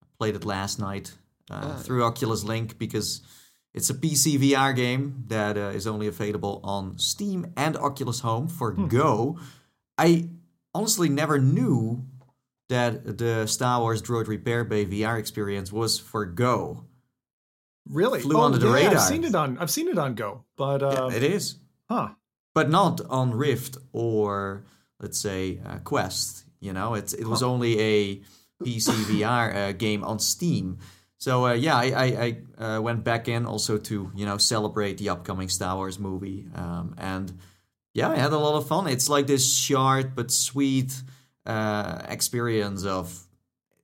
I 0.02 0.06
played 0.18 0.36
it 0.36 0.46
last 0.46 0.78
night 0.78 1.12
uh, 1.50 1.76
through 1.76 2.04
Oculus 2.04 2.42
Link 2.42 2.78
because 2.78 3.20
it's 3.74 3.90
a 3.90 3.94
PC 3.94 4.38
VR 4.38 4.74
game 4.74 5.24
that 5.28 5.58
uh, 5.58 5.76
is 5.76 5.86
only 5.86 6.06
available 6.06 6.60
on 6.64 6.96
Steam 6.98 7.52
and 7.54 7.76
Oculus 7.76 8.20
Home 8.20 8.48
for 8.48 8.70
Go. 8.72 9.38
I 9.98 10.28
honestly 10.74 11.08
never 11.08 11.38
knew 11.38 12.04
that 12.68 13.18
the 13.18 13.46
Star 13.46 13.80
Wars 13.80 14.02
Droid 14.02 14.26
Repair 14.26 14.64
Bay 14.64 14.86
VR 14.86 15.18
experience 15.18 15.72
was 15.72 15.98
for 15.98 16.24
Go. 16.24 16.84
really? 17.88 18.20
Flew 18.20 18.38
oh, 18.38 18.44
under 18.44 18.58
the 18.58 18.68
yeah, 18.68 18.74
radar. 18.74 18.94
I've 18.94 19.02
seen 19.02 19.24
it 19.24 19.34
on. 19.34 19.58
I've 19.58 19.70
seen 19.70 19.88
it 19.88 19.98
on 19.98 20.14
Go, 20.14 20.44
but 20.56 20.82
uh, 20.82 21.10
it 21.12 21.22
is, 21.22 21.56
huh? 21.88 22.10
but 22.54 22.70
not 22.70 23.00
on 23.10 23.32
Rift 23.32 23.76
or 23.92 24.64
let's 25.00 25.18
say 25.18 25.60
uh, 25.66 25.78
Quest. 25.78 26.44
You 26.60 26.72
know, 26.72 26.94
it's 26.94 27.12
it 27.12 27.26
was 27.26 27.42
only 27.42 27.78
a 27.78 28.22
PC 28.62 28.88
VR 29.04 29.54
uh, 29.54 29.72
game 29.72 30.02
on 30.02 30.18
Steam. 30.18 30.78
So 31.18 31.46
uh, 31.46 31.52
yeah, 31.52 31.76
I, 31.76 31.84
I, 31.84 32.36
I 32.58 32.64
uh, 32.64 32.80
went 32.80 33.04
back 33.04 33.28
in 33.28 33.44
also 33.44 33.76
to 33.78 34.10
you 34.14 34.26
know 34.26 34.38
celebrate 34.38 34.98
the 34.98 35.10
upcoming 35.10 35.48
Star 35.48 35.76
Wars 35.76 35.98
movie, 35.98 36.46
um, 36.54 36.94
and 36.96 37.32
yeah, 37.94 38.10
I 38.10 38.16
had 38.16 38.32
a 38.32 38.38
lot 38.38 38.56
of 38.56 38.66
fun. 38.66 38.88
It's 38.88 39.08
like 39.08 39.28
this 39.28 39.56
short 39.56 40.14
but 40.14 40.30
sweet 40.30 40.92
uh, 41.46 42.02
experience 42.08 42.84
of, 42.84 43.26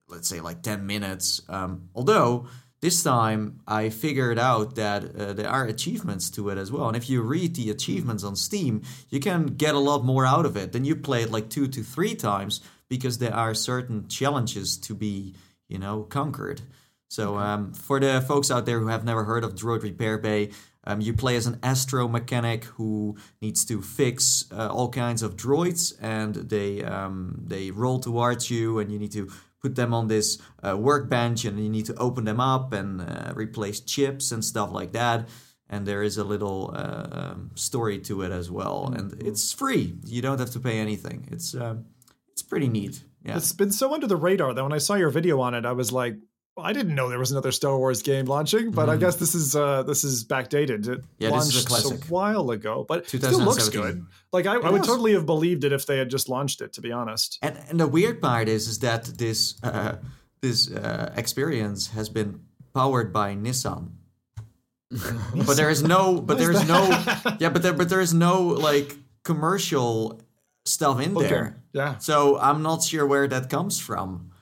let's 0.09 0.29
say, 0.29 0.41
like 0.41 0.63
10 0.63 0.85
minutes. 0.85 1.41
Um, 1.49 1.89
although 1.95 2.49
this 2.81 3.05
time 3.05 3.61
I 3.69 3.89
figured 3.91 4.39
out 4.39 4.75
that 4.75 5.15
uh, 5.15 5.33
there 5.35 5.49
are 5.49 5.65
achievements 5.65 6.29
to 6.31 6.49
it 6.49 6.59
as 6.59 6.73
well. 6.73 6.89
And 6.89 6.97
if 6.97 7.09
you 7.09 7.23
read 7.23 7.55
the 7.55 7.71
achievements 7.71 8.25
on 8.25 8.35
Steam, 8.35 8.83
you 9.11 9.21
can 9.21 9.47
get 9.47 9.77
a 9.77 9.79
lot 9.79 10.05
more 10.05 10.27
out 10.27 10.45
of 10.45 10.57
it 10.57 10.73
than 10.73 10.85
you 10.85 10.97
play 10.97 11.23
it 11.23 11.31
like 11.31 11.49
two 11.49 11.69
to 11.69 11.83
three 11.83 12.17
times 12.17 12.61
because 12.89 13.19
there 13.19 13.35
are 13.35 13.55
certain 13.55 14.09
challenges 14.09 14.77
to 14.79 14.95
be, 14.95 15.35
you 15.69 15.79
know, 15.79 16.03
conquered. 16.03 16.63
So 17.09 17.37
um, 17.39 17.75
for 17.75 18.01
the 18.01 18.21
folks 18.21 18.51
out 18.51 18.67
there 18.67 18.81
who 18.81 18.89
have 18.89 19.05
never 19.05 19.25
heard 19.25 19.45
of 19.45 19.55
Droid 19.55 19.83
Repair 19.83 20.19
Bay, 20.19 20.51
um, 20.91 21.01
you 21.01 21.13
play 21.13 21.37
as 21.37 21.47
an 21.47 21.59
astro 21.63 22.09
mechanic 22.09 22.65
who 22.65 23.17
needs 23.41 23.65
to 23.67 23.81
fix 23.81 24.45
uh, 24.53 24.69
all 24.69 24.89
kinds 24.89 25.23
of 25.23 25.37
droids, 25.37 25.95
and 26.01 26.35
they 26.35 26.83
um, 26.83 27.45
they 27.47 27.71
roll 27.71 28.01
towards 28.01 28.51
you, 28.51 28.79
and 28.79 28.91
you 28.91 28.99
need 28.99 29.13
to 29.13 29.31
put 29.63 29.77
them 29.77 29.95
on 29.95 30.09
this 30.09 30.39
uh, 30.63 30.77
workbench, 30.77 31.45
and 31.45 31.61
you 31.61 31.69
need 31.69 31.87
to 31.87 31.95
open 31.97 32.25
them 32.25 32.41
up 32.41 32.73
and 32.73 33.01
uh, 33.01 33.33
replace 33.35 33.81
chips 33.81 34.33
and 34.33 34.45
stuff 34.45 34.73
like 34.73 34.93
that. 34.93 35.29
And 35.69 35.87
there 35.87 36.03
is 36.03 36.19
a 36.19 36.25
little 36.25 36.75
uh, 36.75 37.07
um, 37.13 37.51
story 37.55 38.01
to 38.01 38.23
it 38.23 38.33
as 38.33 38.51
well, 38.51 38.93
and 38.97 39.23
it's 39.23 39.53
free. 39.53 39.95
You 40.05 40.21
don't 40.23 40.41
have 40.41 40.51
to 40.51 40.61
pay 40.61 40.79
anything. 40.79 41.29
It's 41.31 41.55
um, 41.55 41.85
it's 42.33 42.43
pretty 42.43 42.69
neat. 42.69 43.05
Yeah. 43.25 43.37
It's 43.37 43.53
been 43.53 43.71
so 43.71 43.93
under 43.93 44.07
the 44.07 44.17
radar 44.17 44.55
that 44.55 44.63
when 44.63 44.73
I 44.73 44.79
saw 44.79 44.95
your 44.95 45.11
video 45.11 45.41
on 45.41 45.55
it, 45.55 45.67
I 45.67 45.73
was 45.73 45.93
like, 45.93 46.17
well, 46.61 46.69
I 46.69 46.73
didn't 46.75 46.95
know 46.95 47.09
there 47.09 47.19
was 47.19 47.31
another 47.31 47.53
Star 47.53 47.77
Wars 47.79 48.03
game 48.03 48.27
launching, 48.27 48.71
but 48.71 48.89
I 48.91 48.97
guess 48.97 49.17
this 49.17 49.35
is 49.35 49.57
uh 49.57 49.83
this 49.83 50.05
is 50.05 50.25
backdated. 50.25 50.89
It. 50.89 51.05
Yeah, 51.19 51.31
this 51.31 51.49
is 51.49 51.55
a 51.55 51.57
launched 51.57 51.69
classic. 51.69 52.05
while 52.07 52.51
ago, 52.51 52.85
but 52.87 53.13
it 53.15 53.23
still 53.23 53.41
looks 53.41 53.69
good. 53.71 54.05
Like 54.33 54.47
I, 54.47 54.57
I 54.57 54.71
would 54.71 54.85
totally 54.85 55.13
have 55.15 55.27
believed 55.27 55.65
it 55.65 55.73
if 55.73 55.87
they 55.87 55.99
had 55.99 56.11
just 56.11 56.29
launched 56.29 56.61
it. 56.61 56.73
To 56.75 56.81
be 56.81 56.93
honest, 56.93 57.39
And 57.43 57.59
and 57.69 57.81
the 57.81 57.89
weird 57.89 58.21
part 58.21 58.49
is 58.49 58.69
is 58.69 58.79
that 58.81 59.05
this 59.05 59.55
uh, 59.63 59.97
this 60.41 60.71
uh, 60.71 61.13
experience 61.17 61.89
has 61.89 62.09
been 62.09 62.41
powered 62.75 63.13
by 63.13 63.35
Nissan. 63.35 63.93
but 65.47 65.57
there 65.57 65.71
is 65.71 65.83
no 65.83 66.21
but 66.21 66.37
there 66.37 66.51
is 66.51 66.67
no 66.67 66.89
yeah 67.39 67.49
but 67.49 67.63
there 67.63 67.73
but 67.73 67.89
there 67.89 68.01
is 68.01 68.13
no 68.13 68.43
like 68.43 68.97
commercial 69.23 70.21
stuff 70.65 71.01
in 71.01 71.15
there. 71.15 71.63
yeah. 71.73 71.97
So 71.99 72.39
I'm 72.39 72.63
not 72.63 72.83
sure 72.83 73.07
where 73.07 73.29
that 73.29 73.49
comes 73.49 73.79
from. 73.79 74.33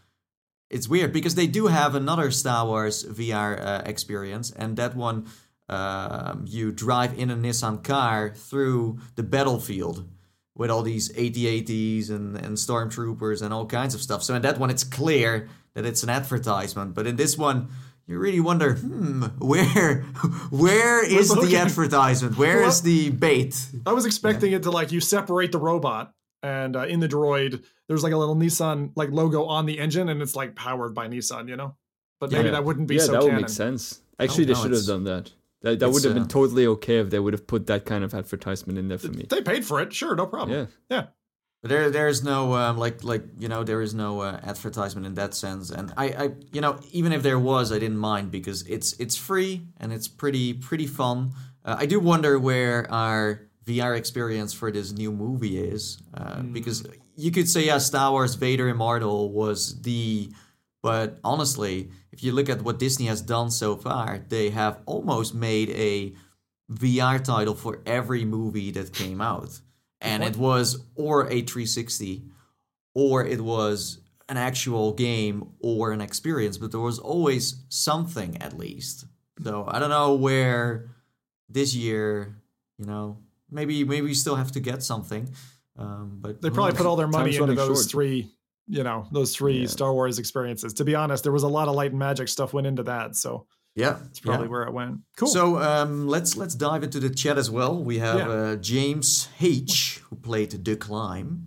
It's 0.70 0.88
weird 0.88 1.12
because 1.12 1.34
they 1.34 1.46
do 1.46 1.66
have 1.68 1.94
another 1.94 2.30
Star 2.30 2.66
Wars 2.66 3.04
VR 3.04 3.58
uh, 3.58 3.82
experience, 3.86 4.50
and 4.50 4.76
that 4.76 4.94
one 4.94 5.26
um, 5.68 6.44
you 6.46 6.72
drive 6.72 7.18
in 7.18 7.30
a 7.30 7.36
Nissan 7.36 7.82
car 7.82 8.32
through 8.34 8.98
the 9.16 9.22
battlefield 9.22 10.08
with 10.54 10.70
all 10.70 10.82
these 10.82 11.10
AT-ATs 11.10 12.10
and, 12.10 12.36
and 12.36 12.56
stormtroopers 12.56 13.42
and 13.42 13.54
all 13.54 13.64
kinds 13.66 13.94
of 13.94 14.02
stuff. 14.02 14.22
So 14.22 14.34
in 14.34 14.42
that 14.42 14.58
one, 14.58 14.70
it's 14.70 14.84
clear 14.84 15.48
that 15.74 15.86
it's 15.86 16.02
an 16.02 16.10
advertisement, 16.10 16.94
but 16.94 17.06
in 17.06 17.16
this 17.16 17.38
one, 17.38 17.68
you 18.06 18.18
really 18.18 18.40
wonder, 18.40 18.74
hmm, 18.74 19.22
where 19.38 20.00
where 20.50 21.04
is 21.04 21.28
the 21.28 21.56
advertisement? 21.56 22.36
Where 22.38 22.62
is 22.64 22.82
Well- 22.82 22.92
the 22.92 23.10
bait? 23.10 23.54
I 23.86 23.92
was 23.92 24.06
expecting 24.06 24.52
it 24.52 24.62
to 24.64 24.70
like 24.70 24.90
you 24.92 25.00
separate 25.00 25.52
the 25.52 25.58
robot 25.58 26.14
and 26.42 26.76
uh, 26.76 26.86
in 26.86 27.00
the 27.00 27.08
droid 27.08 27.64
there's 27.88 28.02
like 28.02 28.12
a 28.12 28.16
little 28.16 28.36
Nissan 28.36 28.92
like 28.96 29.10
logo 29.10 29.44
on 29.46 29.66
the 29.66 29.78
engine 29.78 30.08
and 30.08 30.20
it's 30.22 30.36
like 30.36 30.54
powered 30.54 30.94
by 30.94 31.08
Nissan, 31.08 31.48
you 31.48 31.56
know. 31.56 31.76
But 32.20 32.32
maybe 32.32 32.46
Yeah. 32.46 32.50
that 32.52 32.64
wouldn't 32.64 32.88
be 32.88 32.96
yeah, 32.96 33.02
so 33.02 33.12
that 33.12 33.22
would 33.22 33.34
make 33.34 33.48
sense. 33.48 34.00
Actually, 34.18 34.44
they 34.44 34.52
no, 34.54 34.62
should 34.62 34.72
have 34.72 34.86
done 34.86 35.04
that. 35.04 35.32
That, 35.62 35.78
that 35.80 35.90
would 35.90 36.04
have 36.04 36.14
been 36.14 36.24
uh, 36.24 36.28
totally 36.28 36.66
okay 36.66 36.98
if 36.98 37.10
they 37.10 37.18
would 37.18 37.32
have 37.32 37.46
put 37.46 37.66
that 37.66 37.84
kind 37.84 38.04
of 38.04 38.14
advertisement 38.14 38.78
in 38.78 38.88
there 38.88 38.98
for 38.98 39.08
me. 39.08 39.26
They 39.28 39.42
paid 39.42 39.64
for 39.64 39.80
it, 39.80 39.92
sure, 39.92 40.14
no 40.14 40.26
problem. 40.26 40.58
Yeah. 40.58 40.66
Yeah. 40.96 41.06
But 41.62 41.70
there, 41.70 41.90
there 41.90 42.06
is 42.06 42.22
no 42.22 42.54
um, 42.54 42.78
like, 42.78 43.02
like 43.02 43.24
you 43.38 43.48
know, 43.48 43.64
there 43.64 43.82
is 43.82 43.92
no 43.92 44.20
uh, 44.20 44.38
advertisement 44.44 45.06
in 45.06 45.14
that 45.14 45.34
sense. 45.34 45.70
And 45.70 45.92
I, 45.96 46.04
I, 46.06 46.30
you 46.52 46.60
know, 46.60 46.78
even 46.92 47.12
if 47.12 47.24
there 47.24 47.38
was, 47.38 47.72
I 47.72 47.80
didn't 47.80 47.98
mind 47.98 48.30
because 48.30 48.62
it's 48.68 48.92
it's 49.00 49.16
free 49.16 49.62
and 49.80 49.92
it's 49.92 50.06
pretty 50.06 50.54
pretty 50.54 50.86
fun. 50.86 51.32
Uh, 51.64 51.76
I 51.78 51.86
do 51.86 51.98
wonder 51.98 52.38
where 52.38 52.88
our 52.92 53.47
VR 53.68 53.96
experience 53.96 54.52
for 54.52 54.72
this 54.72 54.92
new 54.92 55.12
movie 55.12 55.58
is 55.58 55.98
uh, 56.14 56.40
because 56.40 56.86
you 57.16 57.30
could 57.30 57.48
say, 57.48 57.66
yeah, 57.66 57.78
Star 57.78 58.12
Wars 58.12 58.34
Vader 58.34 58.68
Immortal 58.68 59.30
was 59.30 59.80
the, 59.82 60.32
but 60.82 61.18
honestly, 61.22 61.90
if 62.12 62.22
you 62.22 62.32
look 62.32 62.48
at 62.48 62.62
what 62.62 62.78
Disney 62.78 63.06
has 63.06 63.20
done 63.20 63.50
so 63.50 63.76
far, 63.76 64.24
they 64.28 64.50
have 64.50 64.78
almost 64.86 65.34
made 65.34 65.70
a 65.70 66.14
VR 66.72 67.22
title 67.22 67.54
for 67.54 67.80
every 67.84 68.24
movie 68.24 68.70
that 68.70 68.92
came 68.92 69.20
out. 69.20 69.60
And 70.00 70.22
it 70.22 70.36
was 70.36 70.84
or 70.94 71.26
a 71.26 71.42
360 71.42 72.22
or 72.94 73.24
it 73.24 73.40
was 73.40 73.98
an 74.28 74.36
actual 74.36 74.92
game 74.92 75.50
or 75.60 75.92
an 75.92 76.00
experience, 76.00 76.56
but 76.56 76.70
there 76.70 76.80
was 76.80 76.98
always 76.98 77.64
something 77.68 78.40
at 78.40 78.56
least. 78.56 79.06
So 79.42 79.64
I 79.66 79.78
don't 79.78 79.90
know 79.90 80.14
where 80.14 80.90
this 81.48 81.74
year, 81.74 82.36
you 82.78 82.86
know, 82.86 83.18
maybe 83.50 83.84
maybe 83.84 84.06
we 84.06 84.14
still 84.14 84.36
have 84.36 84.52
to 84.52 84.60
get 84.60 84.82
something. 84.82 85.28
Um, 85.76 86.18
but 86.20 86.42
They 86.42 86.50
probably 86.50 86.76
put 86.76 86.86
all 86.86 86.96
their 86.96 87.06
money 87.18 87.36
into 87.36 87.54
those 87.54 87.78
short. 87.82 87.90
three, 87.90 88.30
you 88.66 88.82
know, 88.82 89.06
those 89.12 89.34
three 89.36 89.60
Yeah. 89.60 89.66
Star 89.68 89.92
Wars 89.92 90.18
experiences. 90.18 90.74
To 90.74 90.84
be 90.84 90.94
honest, 90.94 91.22
there 91.22 91.32
was 91.32 91.44
a 91.44 91.48
lot 91.48 91.68
of 91.68 91.74
light 91.76 91.90
and 91.92 91.98
magic 91.98 92.28
stuff 92.28 92.52
went 92.52 92.66
into 92.66 92.82
that, 92.84 93.14
so 93.16 93.46
yeah, 93.76 93.96
that's 94.02 94.18
probably 94.20 94.46
yeah. 94.46 94.50
where 94.50 94.62
it 94.64 94.72
went. 94.72 94.98
Cool. 95.16 95.28
So 95.28 95.58
um, 95.58 96.08
let's 96.08 96.36
let's 96.36 96.54
dive 96.56 96.82
into 96.82 96.98
the 97.00 97.10
chat 97.10 97.38
as 97.38 97.48
well. 97.50 97.82
We 97.82 97.98
have 97.98 98.18
Yeah. 98.18 98.28
uh, 98.28 98.56
James 98.56 99.28
H 99.40 100.00
who 100.10 100.16
played 100.16 100.50
the 100.64 100.76
climb. 100.76 101.46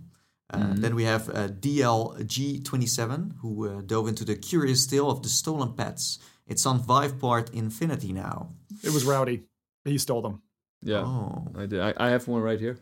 Uh, 0.54 0.74
Then 0.74 0.94
we 0.94 1.04
have 1.04 1.28
uh, 1.30 1.48
DLG27 1.48 3.38
who 3.40 3.68
uh, 3.68 3.80
dove 3.82 4.08
into 4.08 4.24
the 4.24 4.36
curious 4.36 4.86
tale 4.86 5.10
of 5.10 5.22
the 5.22 5.28
stolen 5.28 5.72
pets. 5.72 6.18
It's 6.46 6.66
on 6.66 6.80
Viveport 6.80 7.52
Infinity 7.54 8.12
now. 8.12 8.50
it 8.82 8.92
was 8.92 9.04
Rowdy. 9.04 9.44
He 9.84 9.98
stole 9.98 10.22
them. 10.22 10.42
Yeah, 10.82 11.04
Oh, 11.04 11.48
I 11.56 11.66
did. 11.66 11.80
I, 11.80 11.94
I 11.96 12.10
have 12.10 12.26
one 12.28 12.42
right 12.42 12.58
here. 12.58 12.78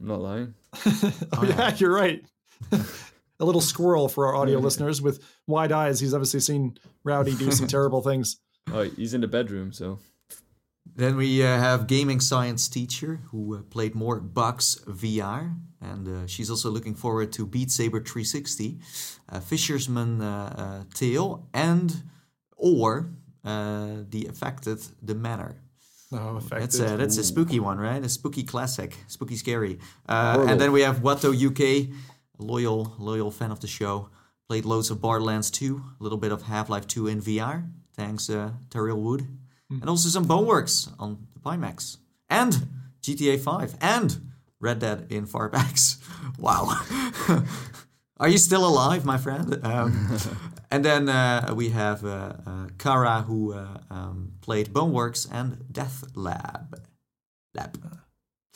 I'm 0.00 0.08
not 0.08 0.20
lying. 0.20 0.54
oh, 0.84 1.44
yeah, 1.44 1.74
you're 1.76 1.94
right. 1.94 2.22
a 3.40 3.44
little 3.44 3.60
squirrel 3.60 4.08
for 4.08 4.26
our 4.26 4.34
audio 4.36 4.58
listeners 4.58 5.00
with 5.00 5.22
wide 5.46 5.72
eyes. 5.72 6.00
He's 6.00 6.14
obviously 6.14 6.40
seen 6.40 6.76
Rowdy 7.04 7.34
do 7.34 7.50
some 7.50 7.66
terrible 7.76 8.02
things. 8.02 8.36
Oh, 8.72 8.82
he's 8.82 9.14
in 9.14 9.20
the 9.20 9.28
bedroom, 9.28 9.72
so 9.72 9.98
Then 10.94 11.16
we 11.16 11.42
uh, 11.42 11.46
have 11.58 11.86
gaming 11.86 12.20
science 12.20 12.68
teacher 12.68 13.20
who 13.30 13.56
uh, 13.56 13.62
played 13.70 13.94
more 13.94 14.20
Bugs 14.20 14.80
VR, 14.86 15.54
and 15.80 16.08
uh, 16.08 16.26
she's 16.26 16.50
also 16.50 16.70
looking 16.70 16.94
forward 16.94 17.32
to 17.32 17.46
Beat 17.46 17.70
Saber 17.70 18.00
360, 18.00 18.78
uh, 19.30 19.40
Fisherman 19.40 20.20
uh, 20.20 20.54
uh, 20.56 20.84
Tale, 20.94 21.48
and 21.54 22.02
or 22.56 23.10
uh, 23.44 24.04
the 24.10 24.26
affected 24.26 24.78
the 25.02 25.14
manor. 25.14 25.56
That's 26.60 26.78
a, 26.80 26.96
that's 26.96 27.18
a 27.18 27.24
spooky 27.24 27.60
one, 27.60 27.78
right? 27.78 28.04
A 28.04 28.08
spooky 28.08 28.42
classic, 28.42 28.96
spooky 29.06 29.36
scary. 29.36 29.78
Uh, 30.08 30.46
and 30.48 30.60
then 30.60 30.72
we 30.72 30.82
have 30.82 31.00
Watto 31.00 31.32
UK, 31.32 31.88
loyal 32.38 32.94
loyal 32.98 33.30
fan 33.30 33.50
of 33.50 33.60
the 33.60 33.66
show. 33.66 34.08
Played 34.48 34.64
loads 34.64 34.90
of 34.90 35.00
Borderlands 35.00 35.50
2, 35.50 35.82
a 36.00 36.02
little 36.02 36.18
bit 36.18 36.30
of 36.30 36.42
Half 36.42 36.68
Life 36.68 36.86
2 36.86 37.08
in 37.08 37.20
VR. 37.20 37.68
Thanks, 37.94 38.30
uh, 38.30 38.52
Terrell 38.70 39.00
Wood, 39.00 39.26
and 39.70 39.88
also 39.88 40.08
some 40.08 40.24
Boneworks 40.24 40.88
on 41.00 41.26
the 41.34 41.40
Pimax, 41.40 41.96
and 42.30 42.68
GTA 43.02 43.40
5, 43.40 43.74
and 43.80 44.20
Red 44.60 44.78
Dead 44.80 45.06
in 45.10 45.26
VorpX. 45.26 45.98
Wow. 46.38 46.68
Are 48.18 48.28
you 48.28 48.38
still 48.38 48.66
alive, 48.66 49.04
my 49.04 49.18
friend? 49.18 49.60
Um, 49.66 50.18
and 50.70 50.84
then 50.84 51.08
uh, 51.08 51.52
we 51.54 51.70
have 51.70 52.04
uh, 52.04 52.32
uh, 52.46 52.66
Kara, 52.78 53.22
who 53.22 53.52
uh, 53.52 53.78
um, 53.90 54.32
played 54.40 54.72
Boneworks 54.72 55.28
and 55.30 55.64
Death 55.72 56.04
Lab. 56.14 56.80
Lab. 57.54 58.00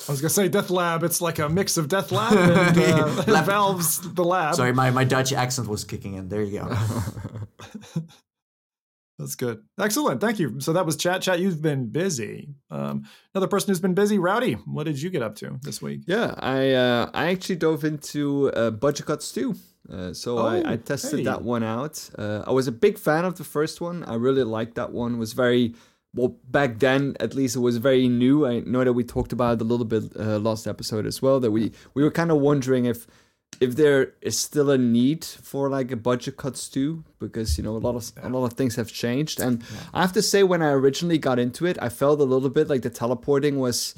I 0.09 0.13
was 0.13 0.21
gonna 0.21 0.31
say 0.31 0.49
Death 0.49 0.71
Lab. 0.71 1.03
It's 1.03 1.21
like 1.21 1.39
a 1.39 1.49
mix 1.49 1.77
of 1.77 1.89
Death 1.89 2.11
Lab 2.11 2.33
and 2.79 2.79
uh, 2.79 3.25
Lab. 3.27 3.47
Valve's 3.47 4.01
The 4.15 4.25
Lab. 4.25 4.55
Sorry, 4.55 4.73
my, 4.73 4.91
my 4.91 5.05
Dutch 5.05 5.33
accent 5.33 5.69
was 5.69 5.85
kicking 5.85 6.15
in. 6.15 6.29
There 6.29 6.43
you 6.43 6.61
go. 6.61 6.77
That's 9.21 9.35
good. 9.37 9.63
Excellent. 9.79 10.21
Thank 10.21 10.39
you. 10.39 10.59
So 10.61 10.73
that 10.73 10.87
was 10.87 10.97
chat. 10.97 11.23
Chat. 11.23 11.41
You've 11.41 11.61
been 11.63 11.89
busy. 11.91 12.55
Um, 12.71 13.05
another 13.35 13.47
person 13.49 13.69
who's 13.71 13.81
been 13.81 13.95
busy. 13.95 14.19
Rowdy. 14.19 14.55
What 14.55 14.85
did 14.85 15.01
you 15.01 15.11
get 15.11 15.23
up 15.23 15.35
to 15.37 15.59
this 15.63 15.81
week? 15.83 16.01
yeah, 16.07 16.35
I 16.39 16.73
uh, 16.73 17.11
I 17.13 17.31
actually 17.31 17.57
dove 17.57 17.85
into 17.85 18.51
uh, 18.53 18.71
Budget 18.71 19.07
Cuts 19.07 19.31
2. 19.33 19.55
Uh, 19.93 20.13
so 20.13 20.39
I, 20.39 20.57
I 20.59 20.73
Oh, 20.73 20.77
tested 20.77 21.19
hey. 21.21 21.25
that 21.25 21.43
one 21.43 21.63
out. 21.63 22.09
Uh, 22.17 22.45
I 22.47 22.53
was 22.53 22.67
a 22.69 22.73
big 22.73 22.97
fan 22.99 23.25
of 23.25 23.37
the 23.37 23.45
first 23.45 23.81
one. 23.81 24.05
I 24.05 24.15
really 24.15 24.45
liked 24.45 24.75
that 24.77 24.93
one. 24.93 25.15
It 25.15 25.19
was 25.19 25.33
very 25.33 25.75
well 26.15 26.37
back 26.49 26.79
then. 26.79 27.17
At 27.21 27.35
least 27.35 27.57
it 27.57 27.61
was 27.61 27.77
very 27.79 28.09
new. 28.09 28.47
I 28.47 28.61
know 28.61 28.85
that 28.85 28.93
we 28.93 29.05
talked 29.05 29.33
about 29.33 29.55
it 29.55 29.61
a 29.63 29.65
little 29.65 29.87
bit 29.87 30.05
uh, 30.19 30.39
last 30.39 30.67
episode 30.67 31.07
as 31.07 31.21
well. 31.23 31.41
That 31.41 31.51
we 31.51 31.73
we 31.95 32.03
were 32.05 32.11
kind 32.11 32.31
of 32.31 32.39
wondering 32.39 32.85
if 32.87 33.07
if 33.61 33.77
there 33.77 34.15
is 34.23 34.39
still 34.39 34.71
a 34.71 34.79
need 34.79 35.25
for 35.25 35.69
like 35.69 35.91
a 35.91 35.97
budget 35.97 36.37
cuts 36.37 36.69
2 36.69 37.05
because 37.19 37.59
you 37.59 37.65
know 37.65 37.77
a 37.77 37.79
lot 37.79 37.95
of 37.95 38.13
a 38.23 38.29
lot 38.29 38.45
of 38.45 38.55
things 38.55 38.77
have 38.77 38.91
changed 38.91 39.41
and 39.41 39.63
i 39.93 40.01
have 40.01 40.13
to 40.13 40.23
say 40.23 40.43
when 40.43 40.63
i 40.63 40.71
originally 40.71 41.19
got 41.19 41.39
into 41.39 41.67
it 41.67 41.77
i 41.83 41.89
felt 41.89 42.21
a 42.21 42.25
little 42.25 42.49
bit 42.49 42.69
like 42.69 42.83
the 42.83 42.91
teleporting 42.91 43.59
was 43.59 43.95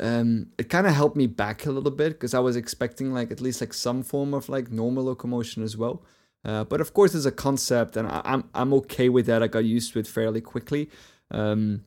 um, 0.00 0.46
it 0.56 0.70
kind 0.70 0.86
of 0.86 0.94
helped 0.94 1.16
me 1.16 1.26
back 1.26 1.66
a 1.66 1.70
little 1.70 1.90
bit 1.90 2.14
because 2.14 2.32
I 2.32 2.38
was 2.38 2.56
expecting 2.56 3.12
like 3.12 3.30
at 3.30 3.40
least 3.40 3.60
like 3.60 3.74
some 3.74 4.02
form 4.02 4.32
of 4.32 4.48
like 4.48 4.70
normal 4.70 5.04
locomotion 5.04 5.62
as 5.62 5.76
well. 5.76 6.02
Uh, 6.42 6.64
but 6.64 6.80
of 6.80 6.94
course, 6.94 7.14
it's 7.14 7.26
a 7.26 7.32
concept, 7.32 7.98
and 7.98 8.08
I, 8.08 8.22
I'm 8.24 8.44
I'm 8.54 8.72
okay 8.74 9.10
with 9.10 9.26
that. 9.26 9.42
I 9.42 9.46
got 9.46 9.64
used 9.64 9.92
to 9.92 9.98
it 9.98 10.06
fairly 10.06 10.40
quickly. 10.40 10.88
Um, 11.30 11.84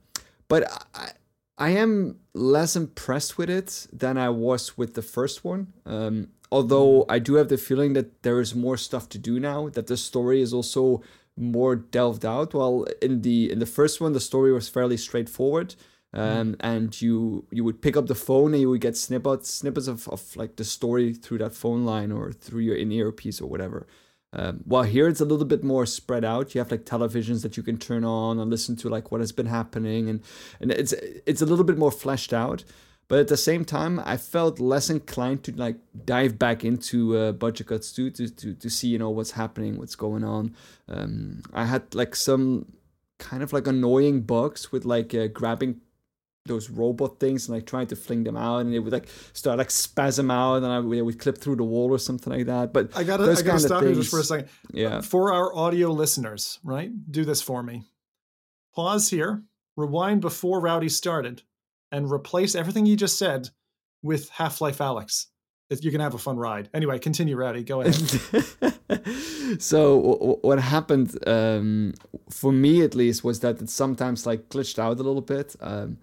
but 0.48 0.72
I, 0.93 1.10
I 1.57 1.69
am 1.72 2.19
less 2.36 2.75
impressed 2.75 3.38
with 3.38 3.50
it 3.50 3.88
than 3.91 4.17
I 4.19 4.29
was 4.29 4.77
with 4.77 4.93
the 4.93 5.01
first 5.01 5.43
one. 5.43 5.74
Um, 5.88 6.29
although 6.53 7.05
I 7.15 7.17
do 7.27 7.33
have 7.39 7.50
the 7.50 7.57
feeling 7.57 7.93
that 7.93 8.10
there 8.25 8.39
is 8.39 8.53
more 8.53 8.77
stuff 8.77 9.05
to 9.10 9.17
do 9.17 9.39
now. 9.39 9.69
That 9.69 9.88
the 9.88 9.98
story 9.98 10.39
is 10.41 10.53
also 10.53 11.01
more 11.36 11.75
delved 11.75 12.25
out. 12.25 12.53
Well, 12.53 12.86
in 13.01 13.22
the 13.24 13.51
in 13.53 13.60
the 13.60 13.74
first 13.79 14.00
one, 14.00 14.13
the 14.13 14.27
story 14.31 14.51
was 14.53 14.69
fairly 14.69 14.98
straightforward. 14.98 15.75
Um, 16.15 16.55
and 16.60 16.89
you 17.01 17.48
you 17.50 17.63
would 17.63 17.81
pick 17.81 17.98
up 17.98 18.05
the 18.05 18.24
phone 18.27 18.53
and 18.53 18.62
you 18.62 18.69
would 18.69 18.81
get 18.81 18.95
snippets 18.95 19.50
snippets 19.50 19.88
of, 19.88 20.07
of 20.10 20.22
like 20.36 20.57
the 20.57 20.63
story 20.63 21.07
through 21.24 21.39
that 21.39 21.55
phone 21.55 21.86
line 21.86 22.12
or 22.12 22.31
through 22.31 22.62
your 22.62 22.75
in-ear 22.75 23.12
piece 23.12 23.41
or 23.41 23.50
whatever. 23.50 23.88
Um, 24.31 24.62
while 24.65 24.83
here 24.83 25.07
it's 25.07 25.22
a 25.22 25.25
little 25.25 25.45
bit 25.45 25.63
more 25.63 25.86
spread 25.88 26.24
out. 26.24 26.53
You 26.53 26.60
have 26.60 26.72
like 26.72 26.86
televisions 26.86 27.41
that 27.41 27.57
you 27.57 27.63
can 27.63 27.77
turn 27.77 28.03
on 28.03 28.39
and 28.39 28.51
listen 28.51 28.75
to 28.77 28.89
like 28.89 29.12
what 29.12 29.22
has 29.22 29.31
been 29.31 29.48
happening, 29.48 30.07
and 30.10 30.22
and 30.62 30.72
it's 30.72 30.93
it's 31.31 31.41
a 31.41 31.48
little 31.51 31.65
bit 31.65 31.79
more 31.79 31.91
fleshed 31.91 32.33
out. 32.33 32.63
But 33.07 33.19
at 33.19 33.27
the 33.27 33.38
same 33.38 33.65
time, 33.65 34.01
I 34.05 34.17
felt 34.17 34.60
less 34.60 34.89
inclined 34.89 35.43
to 35.43 35.51
like 35.55 35.77
dive 36.05 36.39
back 36.39 36.63
into 36.63 37.17
uh, 37.17 37.31
budget 37.33 37.67
cuts 37.67 37.91
2 37.91 38.10
to, 38.12 38.29
to 38.29 38.53
to 38.53 38.69
see 38.69 38.88
you 38.88 38.98
know 38.98 39.10
what's 39.10 39.31
happening, 39.31 39.77
what's 39.77 39.95
going 39.95 40.24
on. 40.24 40.55
Um, 40.88 41.43
I 41.53 41.65
had 41.65 41.93
like 41.93 42.15
some 42.15 42.65
kind 43.19 43.43
of 43.43 43.53
like 43.53 43.67
annoying 43.67 44.22
bugs 44.22 44.72
with 44.72 44.86
like 44.86 45.13
uh, 45.13 45.27
grabbing 45.27 45.81
those 46.45 46.69
robot 46.69 47.19
things 47.19 47.48
and 47.48 47.55
like 47.55 47.65
trying 47.65 47.88
to 47.88 47.95
fling 47.95 48.24
them 48.24 48.36
out 48.36 48.60
and 48.60 48.74
it 48.74 48.79
would 48.79 48.91
like 48.91 49.07
start 49.31 49.57
like 49.57 49.72
spasm 49.72 50.29
out 50.29 50.57
and 50.57 50.65
I 50.65 50.79
would, 50.79 51.01
would 51.01 51.19
clip 51.19 51.38
through 51.38 51.55
the 51.55 51.63
wall 51.63 51.91
or 51.91 52.00
something 52.00 52.33
like 52.33 52.48
that. 52.48 52.74
But 52.74 52.95
I 52.98 53.03
gotta, 53.03 53.24
I 53.24 53.41
gotta 53.41 53.60
stop 53.60 53.83
you 53.83 53.95
just 53.95 54.12
for 54.12 54.19
a 54.19 54.24
second. 54.24 54.50
Yeah. 54.74 55.01
For 55.01 55.31
our 55.31 55.55
audio 55.55 55.91
listeners, 55.91 56.60
right? 56.63 56.91
Do 57.12 57.24
this 57.24 57.41
for 57.41 57.63
me. 57.63 57.83
Pause 58.75 59.10
here, 59.10 59.43
rewind 59.77 60.22
before 60.22 60.60
Rowdy 60.60 60.89
started, 60.89 61.43
and 61.93 62.12
replace 62.12 62.55
everything 62.55 62.85
you 62.85 62.97
just 62.97 63.17
said 63.17 63.50
with 64.01 64.29
Half 64.29 64.59
Life 64.59 64.79
Alyx. 64.79 65.27
You 65.69 65.89
can 65.89 66.01
have 66.01 66.13
a 66.13 66.19
fun 66.19 66.38
ride. 66.38 66.69
Anyway, 66.73 67.00
continue, 67.00 67.35
Rowdy. 67.35 67.63
Go 67.63 67.81
ahead. 67.81 67.95
so 69.59 70.01
w- 70.01 70.38
what 70.41 70.59
happened 70.59 71.17
um, 71.27 71.93
for 72.29 72.51
me 72.51 72.83
at 72.83 72.93
least 72.93 73.23
was 73.23 73.39
that 73.39 73.59
it 73.59 73.71
sometimes 73.71 74.27
like 74.27 74.50
glitched 74.50 74.77
out 74.77 75.00
a 75.00 75.03
little 75.03 75.21
bit. 75.21 75.55
Um, 75.62 75.97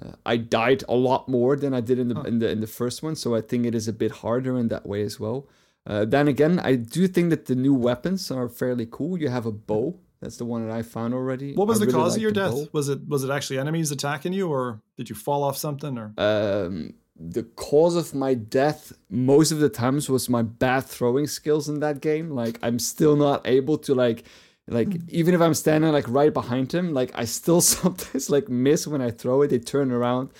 uh, 0.00 0.12
I 0.24 0.36
died 0.36 0.84
a 0.88 0.94
lot 0.94 1.28
more 1.28 1.56
than 1.56 1.74
I 1.74 1.80
did 1.80 1.98
in 1.98 2.08
the 2.08 2.20
in 2.22 2.38
the 2.38 2.50
in 2.50 2.60
the 2.60 2.68
first 2.68 3.02
one, 3.02 3.16
so 3.16 3.34
I 3.34 3.40
think 3.40 3.66
it 3.66 3.74
is 3.74 3.88
a 3.88 3.92
bit 3.92 4.12
harder 4.12 4.56
in 4.56 4.68
that 4.68 4.86
way 4.86 5.02
as 5.02 5.18
well. 5.18 5.48
Uh, 5.86 6.04
then 6.04 6.28
again, 6.28 6.60
I 6.60 6.76
do 6.76 7.08
think 7.08 7.30
that 7.30 7.46
the 7.46 7.56
new 7.56 7.74
weapons 7.74 8.30
are 8.30 8.48
fairly 8.48 8.86
cool. 8.88 9.18
You 9.18 9.28
have 9.28 9.46
a 9.46 9.52
bow. 9.52 9.98
That's 10.20 10.36
the 10.36 10.44
one 10.44 10.66
that 10.68 10.76
I 10.76 10.82
found 10.82 11.14
already. 11.14 11.54
What 11.54 11.66
was 11.66 11.78
I 11.78 11.86
the 11.86 11.92
really 11.92 11.98
cause 11.98 12.16
of 12.16 12.22
your 12.22 12.30
death? 12.30 12.52
bow. 12.52 12.68
Was 12.72 12.88
it 12.88 13.08
was 13.08 13.24
it 13.24 13.30
actually 13.30 13.58
enemies 13.58 13.90
attacking 13.90 14.32
you, 14.34 14.48
or 14.48 14.80
did 14.96 15.08
you 15.08 15.16
fall 15.16 15.42
off 15.42 15.56
something? 15.56 15.96
Or 15.96 16.12
um, 16.18 16.94
the 17.16 17.42
cause 17.42 17.96
of 17.96 18.14
my 18.14 18.34
death 18.34 18.92
most 19.08 19.50
of 19.50 19.60
the 19.60 19.68
times 19.70 20.10
was 20.10 20.28
my 20.28 20.42
bad 20.42 20.84
throwing 20.84 21.26
skills 21.26 21.68
in 21.68 21.80
that 21.80 22.00
game. 22.00 22.30
Like 22.30 22.58
I'm 22.62 22.78
still 22.78 23.16
not 23.16 23.46
able 23.46 23.78
to 23.78 23.94
like 23.94 24.24
like 24.68 24.88
even 25.08 25.34
if 25.34 25.40
I'm 25.40 25.54
standing 25.54 25.90
like 25.90 26.08
right 26.08 26.32
behind 26.32 26.72
him, 26.72 26.92
like 26.92 27.12
I 27.14 27.24
still 27.24 27.60
sometimes 27.74 28.28
like 28.28 28.48
miss 28.48 28.86
when 28.86 29.00
I 29.00 29.10
throw 29.10 29.40
it. 29.42 29.48
They 29.48 29.58
turn 29.58 29.90
around 29.90 30.30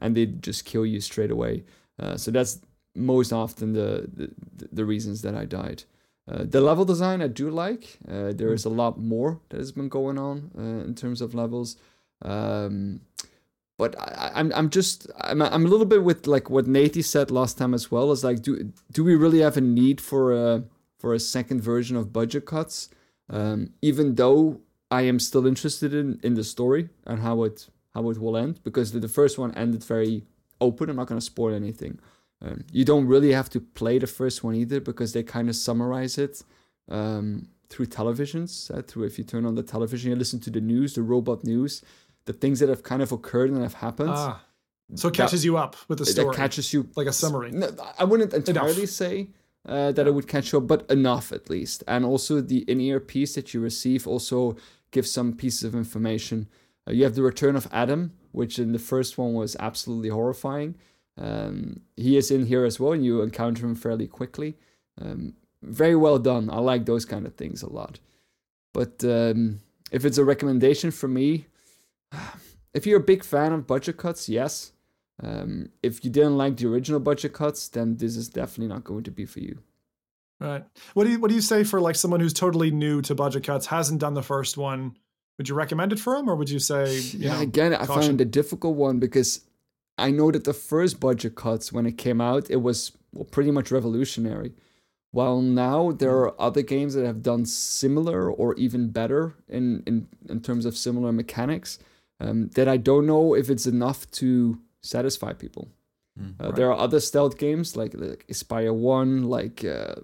and 0.00 0.14
they 0.14 0.26
just 0.26 0.66
kill 0.66 0.84
you 0.84 1.00
straight 1.00 1.30
away. 1.30 1.64
Uh, 1.98 2.16
so 2.16 2.30
that's 2.30 2.60
most 2.94 3.32
often 3.32 3.72
the, 3.72 4.08
the 4.12 4.30
the 4.70 4.84
reasons 4.84 5.22
that 5.22 5.34
I 5.34 5.46
died. 5.46 5.84
Uh, 6.28 6.44
the 6.44 6.60
level 6.60 6.84
design 6.84 7.22
I 7.22 7.28
do 7.28 7.50
like. 7.50 7.98
Uh, 8.08 8.32
there 8.32 8.52
is 8.52 8.64
a 8.64 8.68
lot 8.68 8.98
more 8.98 9.40
that 9.48 9.58
has 9.58 9.72
been 9.72 9.88
going 9.88 10.18
on 10.18 10.50
uh, 10.56 10.84
in 10.84 10.94
terms 10.94 11.20
of 11.20 11.34
levels. 11.34 11.76
Um, 12.22 13.00
but 13.78 13.98
I, 13.98 14.32
I'm 14.34 14.52
I'm 14.54 14.68
just 14.70 15.06
I'm 15.18 15.40
I'm 15.40 15.64
a 15.64 15.68
little 15.68 15.86
bit 15.86 16.04
with 16.04 16.26
like 16.26 16.50
what 16.50 16.66
Nate 16.66 17.04
said 17.04 17.30
last 17.30 17.56
time 17.56 17.72
as 17.72 17.90
well. 17.90 18.12
Is 18.12 18.22
like 18.22 18.42
do 18.42 18.72
do 18.92 19.02
we 19.02 19.14
really 19.14 19.40
have 19.40 19.56
a 19.56 19.62
need 19.62 20.00
for 20.00 20.32
a 20.32 20.64
for 20.98 21.14
a 21.14 21.18
second 21.18 21.62
version 21.62 21.96
of 21.96 22.12
budget 22.12 22.44
cuts? 22.44 22.90
Um, 23.30 23.72
even 23.80 24.16
though 24.16 24.60
I 24.90 25.02
am 25.02 25.18
still 25.20 25.46
interested 25.46 25.94
in, 25.94 26.20
in 26.22 26.34
the 26.34 26.44
story 26.44 26.90
and 27.06 27.20
how 27.20 27.44
it 27.44 27.68
how 27.94 28.10
it 28.10 28.18
will 28.18 28.36
end 28.36 28.62
because 28.62 28.92
the, 28.92 29.00
the 29.00 29.08
first 29.08 29.38
one 29.38 29.54
ended 29.54 29.82
very 29.82 30.24
open. 30.60 30.90
I'm 30.90 30.96
not 30.96 31.06
going 31.06 31.20
to 31.20 31.24
spoil 31.24 31.54
anything. 31.54 31.98
Um, 32.42 32.64
you 32.72 32.84
don't 32.84 33.06
really 33.06 33.32
have 33.32 33.50
to 33.50 33.60
play 33.60 33.98
the 33.98 34.06
first 34.06 34.42
one 34.42 34.54
either 34.54 34.80
because 34.80 35.12
they 35.12 35.22
kind 35.22 35.48
of 35.48 35.56
summarize 35.56 36.16
it 36.16 36.42
um, 36.88 37.48
through 37.68 37.86
televisions. 37.86 38.70
Uh, 38.76 38.82
through 38.82 39.04
if 39.04 39.18
you 39.18 39.24
turn 39.24 39.44
on 39.44 39.54
the 39.54 39.62
television, 39.62 40.10
you 40.10 40.16
listen 40.16 40.40
to 40.40 40.50
the 40.50 40.60
news, 40.60 40.94
the 40.94 41.02
robot 41.02 41.44
news, 41.44 41.82
the 42.24 42.32
things 42.32 42.60
that 42.60 42.68
have 42.68 42.82
kind 42.82 43.02
of 43.02 43.12
occurred 43.12 43.50
and 43.50 43.62
have 43.62 43.74
happened. 43.74 44.10
ah, 44.12 44.42
so 44.94 45.08
it 45.08 45.14
catches 45.14 45.44
you 45.44 45.56
up 45.56 45.76
with 45.88 45.98
the 45.98 46.04
that 46.04 46.10
story, 46.12 46.34
catches 46.34 46.72
you 46.72 46.88
like 46.96 47.06
a 47.06 47.12
summary. 47.12 47.50
no, 47.52 47.70
I 47.98 48.04
wouldn't 48.04 48.32
entirely 48.32 48.86
say 48.86 49.28
uh, 49.66 49.92
that 49.92 50.06
it 50.06 50.14
would 50.14 50.26
catch 50.26 50.52
you 50.52 50.58
up, 50.58 50.66
but 50.66 50.90
enough 50.90 51.32
at 51.32 51.50
least. 51.50 51.84
And 51.86 52.04
also 52.04 52.40
the 52.40 52.60
in-ear 52.60 53.00
piece 53.00 53.34
that 53.34 53.52
you 53.54 53.60
receive 53.60 54.06
also 54.06 54.56
gives 54.90 55.10
some 55.10 55.34
pieces 55.34 55.62
of 55.64 55.74
information. 55.74 56.48
Uh, 56.88 56.92
you 56.92 57.04
have 57.04 57.14
the 57.14 57.22
return 57.22 57.54
of 57.54 57.68
Adam, 57.70 58.12
which 58.32 58.58
in 58.58 58.72
the 58.72 58.78
first 58.78 59.18
one 59.18 59.34
was 59.34 59.56
absolutely 59.60 60.08
horrifying. 60.08 60.74
Um, 61.20 61.82
he 61.96 62.16
is 62.16 62.30
in 62.30 62.46
here 62.46 62.64
as 62.64 62.80
well, 62.80 62.92
and 62.92 63.04
you 63.04 63.20
encounter 63.20 63.66
him 63.66 63.74
fairly 63.74 64.06
quickly. 64.06 64.56
Um, 65.00 65.34
very 65.62 65.94
well 65.94 66.18
done. 66.18 66.48
I 66.50 66.58
like 66.58 66.86
those 66.86 67.04
kind 67.04 67.26
of 67.26 67.34
things 67.34 67.62
a 67.62 67.70
lot. 67.70 68.00
But 68.72 69.04
um, 69.04 69.60
if 69.92 70.04
it's 70.04 70.18
a 70.18 70.24
recommendation 70.24 70.90
for 70.90 71.08
me, 71.08 71.46
if 72.74 72.86
you're 72.86 73.00
a 73.00 73.04
big 73.04 73.22
fan 73.22 73.52
of 73.52 73.66
budget 73.66 73.98
cuts, 73.98 74.28
yes. 74.28 74.72
Um, 75.22 75.68
if 75.82 76.02
you 76.02 76.10
didn't 76.10 76.38
like 76.38 76.56
the 76.56 76.66
original 76.66 77.00
budget 77.00 77.34
cuts, 77.34 77.68
then 77.68 77.96
this 77.98 78.16
is 78.16 78.30
definitely 78.30 78.68
not 78.68 78.84
going 78.84 79.04
to 79.04 79.10
be 79.10 79.26
for 79.26 79.40
you. 79.40 79.58
Right. 80.40 80.64
What 80.94 81.04
do 81.04 81.10
you 81.10 81.20
what 81.20 81.28
do 81.28 81.34
you 81.34 81.42
say 81.42 81.64
for 81.64 81.82
like 81.82 81.96
someone 81.96 82.20
who's 82.20 82.32
totally 82.32 82.70
new 82.70 83.02
to 83.02 83.14
budget 83.14 83.44
cuts, 83.44 83.66
hasn't 83.66 84.00
done 84.00 84.14
the 84.14 84.22
first 84.22 84.56
one? 84.56 84.96
Would 85.36 85.50
you 85.50 85.54
recommend 85.54 85.92
it 85.92 86.00
for 86.00 86.16
him, 86.16 86.30
or 86.30 86.34
would 86.36 86.48
you 86.48 86.58
say, 86.58 86.98
you 86.98 87.18
yeah, 87.20 87.34
know, 87.34 87.40
again, 87.40 87.74
I 87.74 87.84
caution? 87.84 88.02
found 88.02 88.20
it 88.20 88.24
a 88.24 88.26
difficult 88.26 88.76
one 88.76 88.98
because 88.98 89.42
I 90.00 90.10
know 90.10 90.30
that 90.30 90.44
the 90.44 90.52
first 90.52 90.98
budget 91.00 91.34
cuts, 91.34 91.72
when 91.72 91.86
it 91.86 91.98
came 91.98 92.20
out, 92.20 92.50
it 92.50 92.62
was 92.62 92.92
well, 93.12 93.24
pretty 93.24 93.50
much 93.50 93.70
revolutionary. 93.70 94.52
While 95.12 95.40
now 95.40 95.92
there 95.92 96.16
are 96.18 96.40
other 96.40 96.62
games 96.62 96.94
that 96.94 97.04
have 97.04 97.22
done 97.22 97.44
similar 97.44 98.30
or 98.30 98.54
even 98.54 98.90
better 98.90 99.34
in, 99.48 99.82
in, 99.86 100.06
in 100.28 100.40
terms 100.40 100.64
of 100.64 100.76
similar 100.76 101.12
mechanics, 101.12 101.78
um, 102.20 102.48
that 102.54 102.68
I 102.68 102.76
don't 102.76 103.06
know 103.06 103.34
if 103.34 103.50
it's 103.50 103.66
enough 103.66 104.08
to 104.12 104.60
satisfy 104.82 105.32
people. 105.32 105.68
Mm. 106.18 106.34
Uh, 106.38 106.52
There 106.52 106.70
are 106.70 106.78
other 106.78 107.00
stealth 107.00 107.38
games 107.38 107.76
like, 107.76 107.94
like 107.94 108.24
Espire 108.28 108.72
1, 108.72 109.24
like 109.24 109.64
uh, 109.64 109.96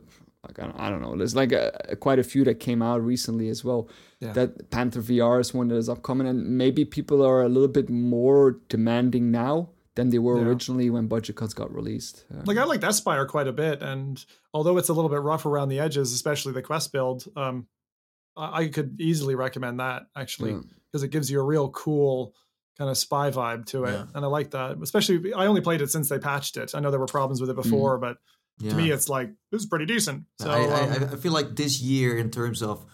like 0.46 0.58
I 0.58 0.62
don't, 0.62 0.80
I 0.80 0.90
don't 0.90 1.02
know. 1.02 1.16
There's 1.16 1.36
like 1.36 1.52
a, 1.52 1.96
quite 2.00 2.18
a 2.18 2.24
few 2.24 2.44
that 2.44 2.60
came 2.60 2.82
out 2.82 3.02
recently 3.02 3.48
as 3.48 3.64
well. 3.64 3.88
Yeah. 4.20 4.32
That 4.32 4.70
Panther 4.70 5.02
VR 5.02 5.40
is 5.40 5.52
one 5.52 5.68
that 5.68 5.76
is 5.76 5.88
upcoming, 5.88 6.26
and 6.26 6.56
maybe 6.56 6.84
people 6.84 7.24
are 7.24 7.42
a 7.42 7.48
little 7.48 7.68
bit 7.68 7.90
more 7.90 8.58
demanding 8.68 9.30
now 9.30 9.70
than 9.96 10.10
they 10.10 10.18
were 10.18 10.38
Yeah. 10.38 10.46
originally 10.46 10.88
when 10.90 11.08
budget 11.08 11.36
cuts 11.36 11.52
got 11.54 11.74
released. 11.74 12.24
Um, 12.30 12.44
like 12.44 12.56
I 12.58 12.64
like 12.64 12.80
that 12.82 12.90
Espire 12.90 13.26
quite 13.26 13.48
a 13.48 13.52
bit, 13.52 13.82
and 13.82 14.24
although 14.54 14.76
it's 14.78 14.88
a 14.88 14.92
little 14.92 15.10
bit 15.10 15.20
rough 15.20 15.44
around 15.44 15.68
the 15.70 15.80
edges, 15.80 16.12
especially 16.12 16.52
the 16.52 16.62
quest 16.62 16.92
build, 16.92 17.24
um, 17.34 17.66
I, 18.36 18.62
I 18.62 18.68
could 18.68 19.00
easily 19.00 19.34
recommend 19.34 19.80
that 19.80 20.02
actually 20.14 20.52
yeah. 20.52 20.60
because 20.86 21.02
it 21.02 21.08
gives 21.08 21.30
you 21.30 21.40
a 21.40 21.44
real 21.44 21.70
cool 21.70 22.34
kind 22.78 22.90
of 22.90 22.98
spy 22.98 23.30
vibe 23.30 23.64
to 23.66 23.84
it, 23.84 23.92
Yeah. 23.92 24.04
and 24.14 24.24
I 24.24 24.28
like 24.28 24.50
that. 24.50 24.76
Especially, 24.82 25.32
I 25.32 25.46
only 25.46 25.62
played 25.62 25.80
it 25.80 25.90
since 25.90 26.08
they 26.10 26.18
patched 26.18 26.56
it. 26.58 26.74
I 26.74 26.80
know 26.80 26.90
there 26.90 27.00
were 27.00 27.06
problems 27.06 27.40
with 27.40 27.50
it 27.50 27.56
before, 27.56 27.98
but 27.98 28.18
Yeah. 28.60 28.70
to 28.70 28.76
me, 28.76 28.90
it's 28.90 29.08
like 29.08 29.30
this 29.50 29.62
is 29.62 29.66
pretty 29.66 29.86
decent. 29.86 30.24
So 30.40 30.50
I, 30.50 30.58
I, 30.60 30.80
um, 30.82 31.04
I 31.12 31.16
feel 31.16 31.32
like 31.32 31.56
this 31.56 31.80
year, 31.80 32.16
in 32.18 32.30
terms 32.30 32.62
of 32.62 32.84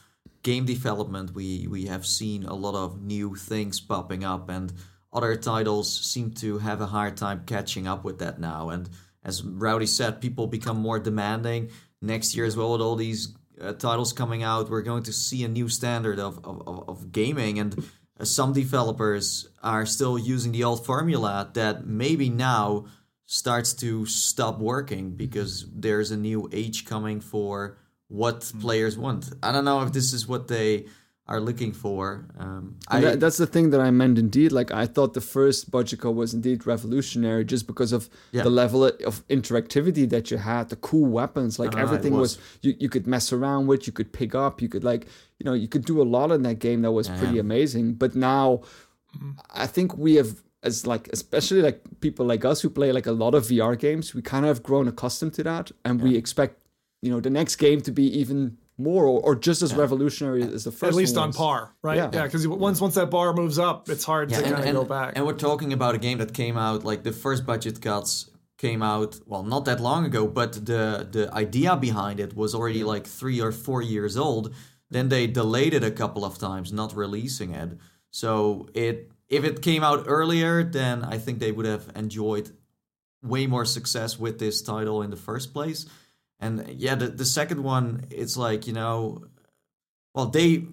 game 0.45 0.65
development, 0.65 1.35
we 1.35 1.67
we 1.69 1.87
have 1.87 2.07
seen 2.07 2.45
a 2.45 2.55
lot 2.55 2.75
of 2.77 3.03
new 3.03 3.35
things 3.35 3.81
popping 3.81 4.23
up, 4.23 4.49
and 4.49 4.73
other 5.13 5.37
titles 5.37 6.01
seem 6.01 6.31
to 6.33 6.59
have 6.59 6.81
a 6.81 6.87
hard 6.87 7.17
time 7.17 7.43
catching 7.47 7.87
up 7.87 8.05
with 8.05 8.19
that 8.21 8.39
now. 8.39 8.71
And 8.71 8.89
as 9.25 9.45
Rowdy 9.45 9.87
said, 9.87 10.21
people 10.21 10.47
become 10.47 10.79
more 10.79 10.99
demanding. 10.99 11.71
Next 12.01 12.35
year 12.35 12.45
as 12.45 12.57
well, 12.57 12.73
with 12.73 12.81
all 12.81 12.97
these 12.97 13.35
uh, 13.61 13.73
titles 13.75 14.13
coming 14.13 14.43
out, 14.43 14.71
we're 14.71 14.83
going 14.83 15.05
to 15.05 15.13
see 15.13 15.45
a 15.45 15.49
new 15.49 15.69
standard 15.69 16.19
of 16.19 16.45
of, 16.45 16.89
of, 16.89 17.13
gaming, 17.13 17.59
and 17.61 17.79
uh, 18.19 18.25
some 18.25 18.53
developers 18.53 19.49
are 19.63 19.87
still 19.87 20.19
using 20.19 20.53
the 20.53 20.65
old 20.65 20.85
formula 20.85 21.51
that 21.55 21.87
maybe 21.87 22.29
now 22.29 22.87
starts 23.27 23.73
to 23.75 24.05
stop 24.07 24.59
working 24.59 25.11
because 25.11 25.67
there's 25.73 26.11
a 26.11 26.17
new 26.17 26.49
age 26.53 26.85
coming 26.85 27.21
for 27.21 27.79
what 28.09 28.53
players 28.61 28.99
want. 28.99 29.33
I 29.43 29.53
don't 29.53 29.65
know 29.65 29.83
if 29.83 29.93
this 29.93 30.13
is 30.13 30.27
what 30.27 30.49
they 30.49 30.87
are 31.29 31.41
looking 31.41 31.73
for. 31.73 32.27
Um, 32.39 32.77
I, 32.89 33.01
that, 33.01 33.21
that's 33.21 33.37
the 33.37 33.47
thing 33.47 33.71
that 33.71 33.81
I 33.81 33.91
meant 33.91 34.19
indeed. 34.19 34.51
Like 34.51 34.73
I 34.73 34.87
thought 34.87 35.15
the 35.15 35.21
first 35.21 35.71
code 35.71 36.17
was 36.17 36.35
indeed 36.35 36.67
revolutionary 36.67 37.45
just 37.45 37.67
because 37.67 37.93
of 37.93 38.11
Yeah. 38.33 38.43
the 38.43 38.51
level 38.51 38.85
of 38.85 39.27
interactivity 39.29 40.09
that 40.11 40.31
you 40.31 40.39
had, 40.39 40.69
the 40.69 40.77
cool 40.77 41.09
weapons, 41.09 41.59
like 41.59 41.75
it 41.75 41.79
everything 41.79 42.15
was, 42.15 42.37
was. 42.37 42.59
you, 42.63 42.75
you 42.81 42.89
could 42.89 43.07
mess 43.07 43.33
around 43.33 43.69
with, 43.69 43.87
you 43.87 43.93
could 43.93 44.13
pick 44.13 44.35
up, 44.35 44.61
you 44.61 44.69
could 44.69 44.85
like 44.85 45.07
you 45.39 45.45
know, 45.45 45.55
you 45.55 45.69
could 45.69 45.85
do 45.85 46.01
a 46.01 46.05
lot 46.05 46.31
in 46.31 46.43
that 46.43 46.59
game 46.61 46.83
that 46.83 46.93
was 46.93 47.09
pretty 47.09 47.39
amazing. 47.39 47.95
But 47.95 48.15
now 48.15 48.63
I 49.55 49.67
think 49.67 49.97
we 49.97 50.15
have 50.17 50.43
as 50.63 50.87
like 50.87 51.09
especially 51.13 51.63
like 51.63 51.83
people 52.01 52.27
like 52.27 52.45
us 52.45 52.61
who 52.63 52.71
play 52.71 52.93
like 52.93 53.07
a 53.07 53.13
lot 53.13 53.35
of 53.35 53.45
VR 53.45 53.79
games, 53.79 54.15
we 54.15 54.23
kind 54.23 54.45
of 54.45 54.49
have 54.49 54.63
grown 54.63 54.89
accustomed 54.89 55.35
to 55.35 55.43
that 55.45 55.71
and 55.85 56.01
we 56.03 56.17
expect, 56.17 56.59
you 57.01 57.11
know, 57.11 57.21
the 57.21 57.31
next 57.31 57.57
game 57.57 57.81
to 57.83 57.93
be 57.93 58.05
even 58.19 58.59
more 58.83 59.05
or, 59.05 59.21
or 59.21 59.35
just 59.37 59.63
as 59.63 59.75
revolutionary 59.75 60.43
as 60.43 60.65
the 60.65 60.73
first 60.73 60.91
At 60.91 60.95
least 60.95 61.17
one 61.17 61.25
on 61.25 61.29
was. 61.29 61.37
par, 61.37 61.75
right? 61.83 61.97
Yeah. 61.97 62.11
Yeah, 62.13 62.25
because 62.25 62.47
once 62.47 62.81
once 62.81 62.95
that 62.95 63.11
bar 63.11 63.33
moves 63.33 63.59
up, 63.59 63.89
it's 63.89 64.05
hard 64.05 64.29
to 64.31 64.37
and, 64.37 64.45
kind 64.45 64.59
of 64.59 64.65
and, 64.65 64.77
go 64.77 64.85
back. 64.85 65.13
and 65.17 65.27
we're 65.27 65.35
talking 65.35 65.73
about 65.73 65.95
a 65.95 65.99
game 65.99 66.19
that 66.19 66.33
came 66.35 66.57
out 66.57 66.85
like 66.85 67.03
the 67.03 67.13
first 67.13 67.47
budget 67.47 67.81
cuts 67.81 68.31
came 68.59 68.83
out 68.83 69.19
well 69.27 69.43
not 69.43 69.65
that 69.65 69.81
long 69.81 70.05
ago, 70.05 70.27
but 70.27 70.53
the 70.53 71.07
the 71.11 71.25
idea 71.33 71.77
behind 71.77 72.21
it 72.21 72.37
was 72.37 72.55
already 72.55 72.85
like 72.85 73.07
three 73.07 73.41
or 73.41 73.53
four 73.53 73.83
years 73.83 74.17
old. 74.17 74.55
Then 74.91 75.09
they 75.09 75.27
delayed 75.27 75.73
it 75.75 75.83
a 75.83 75.91
couple 75.91 76.23
of 76.25 76.39
times, 76.39 76.73
not 76.73 76.95
releasing 76.95 77.55
it. 77.55 77.71
So 78.11 78.69
it 78.75 79.11
if 79.29 79.45
it 79.45 79.63
came 79.63 79.83
out 79.83 80.05
earlier, 80.07 80.63
then 80.63 81.03
I 81.03 81.17
think 81.19 81.39
they 81.39 81.53
would 81.53 81.67
have 81.67 81.91
enjoyed 81.97 82.51
way 83.23 83.47
more 83.47 83.65
success 83.65 84.19
with 84.19 84.39
this 84.39 84.61
title 84.63 85.01
in 85.03 85.11
the 85.11 85.17
first 85.17 85.53
place. 85.55 85.87
And 86.43 86.75
yeah, 86.77 86.97
the, 86.97 87.09
the 87.09 87.25
second 87.25 87.63
one, 87.63 88.05
it's 88.11 88.37
like, 88.37 88.67
you 88.67 88.73
know, 88.73 89.25
well, 90.15 90.27
they 90.27 90.67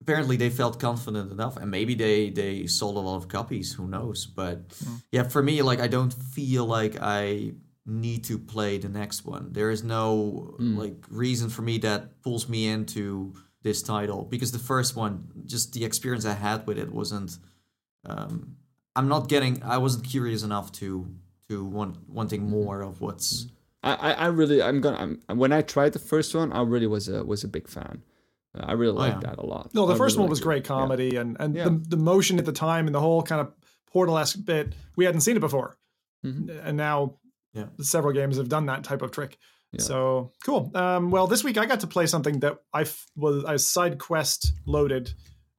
apparently 0.00 0.36
they 0.36 0.48
felt 0.48 0.80
confident 0.80 1.30
enough 1.30 1.56
and 1.58 1.70
maybe 1.70 1.94
they 1.94 2.30
they 2.30 2.66
sold 2.66 2.96
a 2.96 3.00
lot 3.00 3.16
of 3.16 3.28
copies 3.28 3.74
who 3.74 3.86
knows? 3.86 4.24
But 4.24 4.72
hmm. 4.82 4.94
yeah 5.12 5.24
for 5.24 5.42
me 5.42 5.60
like 5.60 5.78
i 5.78 5.88
don't 5.88 6.14
feel 6.14 6.64
like 6.64 6.96
i 7.02 7.52
need 7.86 8.24
to 8.24 8.38
play 8.38 8.78
the 8.78 8.88
next 8.88 9.24
one. 9.24 9.52
There 9.52 9.70
is 9.70 9.82
no 9.82 10.54
hmm. 10.58 10.78
like 10.78 11.04
reason 11.10 11.50
for 11.50 11.62
me 11.62 11.78
that 11.78 12.22
pulls 12.22 12.48
me 12.48 12.68
into 12.68 13.34
this 13.62 13.82
title 13.82 14.24
because 14.24 14.52
the 14.52 14.58
first 14.58 14.96
one 14.96 15.28
just 15.44 15.74
the 15.74 15.84
experience 15.84 16.24
i 16.24 16.32
had 16.32 16.66
with 16.66 16.78
it 16.78 16.90
wasn't 16.90 17.36
um 18.06 18.56
i'm 18.96 19.06
not 19.06 19.28
getting 19.28 19.62
i 19.62 19.76
wasn't 19.76 20.02
curious 20.02 20.42
enough 20.42 20.72
to 20.72 21.06
to 21.46 21.62
want 21.62 21.98
wanting 22.08 22.42
hmm. 22.42 22.50
more 22.50 22.80
of 22.80 23.02
what's 23.02 23.48
I, 23.82 23.94
I 23.94 24.12
I 24.12 24.26
really 24.26 24.62
I'm 24.62 24.80
gonna 24.80 25.16
I'm, 25.28 25.38
when 25.38 25.52
I 25.52 25.62
tried 25.62 25.92
the 25.92 25.98
first 25.98 26.34
one 26.34 26.52
I 26.52 26.62
really 26.62 26.86
was 26.86 27.08
a 27.08 27.24
was 27.24 27.44
a 27.44 27.48
big 27.48 27.68
fan. 27.68 28.02
Uh, 28.58 28.64
I 28.66 28.72
really 28.72 28.92
liked 28.92 29.16
Oh, 29.18 29.20
yeah. 29.22 29.30
that 29.30 29.38
a 29.38 29.46
lot. 29.46 29.70
No, 29.74 29.86
the 29.86 29.94
I 29.94 29.96
first 29.96 30.16
really 30.16 30.24
one 30.24 30.30
was 30.30 30.38
liked 30.40 30.44
it. 30.44 30.48
great 30.48 30.64
Yeah. 30.64 30.68
comedy 30.80 31.16
and 31.16 31.36
and 31.40 31.54
Yeah. 31.54 31.64
the, 31.64 31.82
the 31.88 31.96
motion 31.96 32.38
at 32.38 32.44
the 32.44 32.52
time 32.52 32.86
and 32.86 32.94
the 32.94 33.00
whole 33.00 33.22
kind 33.22 33.40
of 33.40 33.52
portal-esque 33.92 34.44
bit. 34.44 34.74
We 34.96 35.04
hadn't 35.04 35.22
seen 35.22 35.36
it 35.36 35.40
before, 35.40 35.76
Mhm. 36.24 36.60
and 36.64 36.76
now 36.76 37.16
Yeah. 37.54 37.66
several 37.80 38.12
games 38.12 38.36
have 38.36 38.48
done 38.48 38.66
that 38.66 38.84
type 38.84 39.02
of 39.02 39.10
trick. 39.12 39.38
Yeah. 39.72 39.82
So 39.82 40.32
cool. 40.44 40.70
Um, 40.74 41.10
well, 41.10 41.26
this 41.26 41.42
week 41.44 41.56
I 41.56 41.64
got 41.66 41.80
to 41.80 41.86
play 41.86 42.06
something 42.06 42.40
that 42.40 42.58
I 42.74 42.82
f- 42.82 43.06
was 43.16 43.44
I 43.44 43.56
side 43.56 43.98
quest 43.98 44.52
loaded 44.66 45.12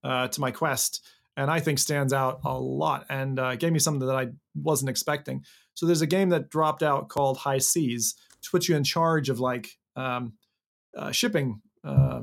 uh, 0.04 0.28
to 0.30 0.42
my 0.42 0.52
quest, 0.52 1.06
and 1.38 1.50
I 1.50 1.60
think 1.60 1.80
stands 1.80 2.12
out 2.14 2.42
a 2.44 2.58
lot 2.60 3.06
and 3.10 3.40
uh, 3.40 3.56
gave 3.56 3.72
me 3.72 3.80
something 3.80 4.08
that 4.08 4.16
I 4.16 4.30
wasn't 4.56 4.90
expecting. 4.90 5.44
So 5.74 5.86
there's 5.86 6.02
a 6.02 6.08
game 6.08 6.30
that 6.30 6.50
dropped 6.50 6.84
out 6.84 7.10
called 7.10 7.38
High 7.38 7.60
Seas, 7.60 8.16
which 8.38 8.52
put 8.52 8.68
you 8.68 8.76
in 8.76 8.84
charge 8.84 9.30
of 9.30 9.40
like 9.40 9.78
um, 9.96 10.34
uh, 10.96 11.12
shipping 11.12 11.62
uh, 11.84 12.22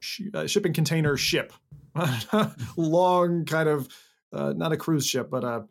sh- 0.00 0.22
uh, 0.34 0.46
shipping 0.46 0.72
container 0.72 1.16
ship, 1.16 1.52
long 2.76 3.44
kind 3.44 3.68
of 3.68 3.88
uh, 4.32 4.52
not 4.56 4.72
a 4.72 4.76
cruise 4.76 5.06
ship, 5.06 5.30
but 5.30 5.44
a 5.44 5.64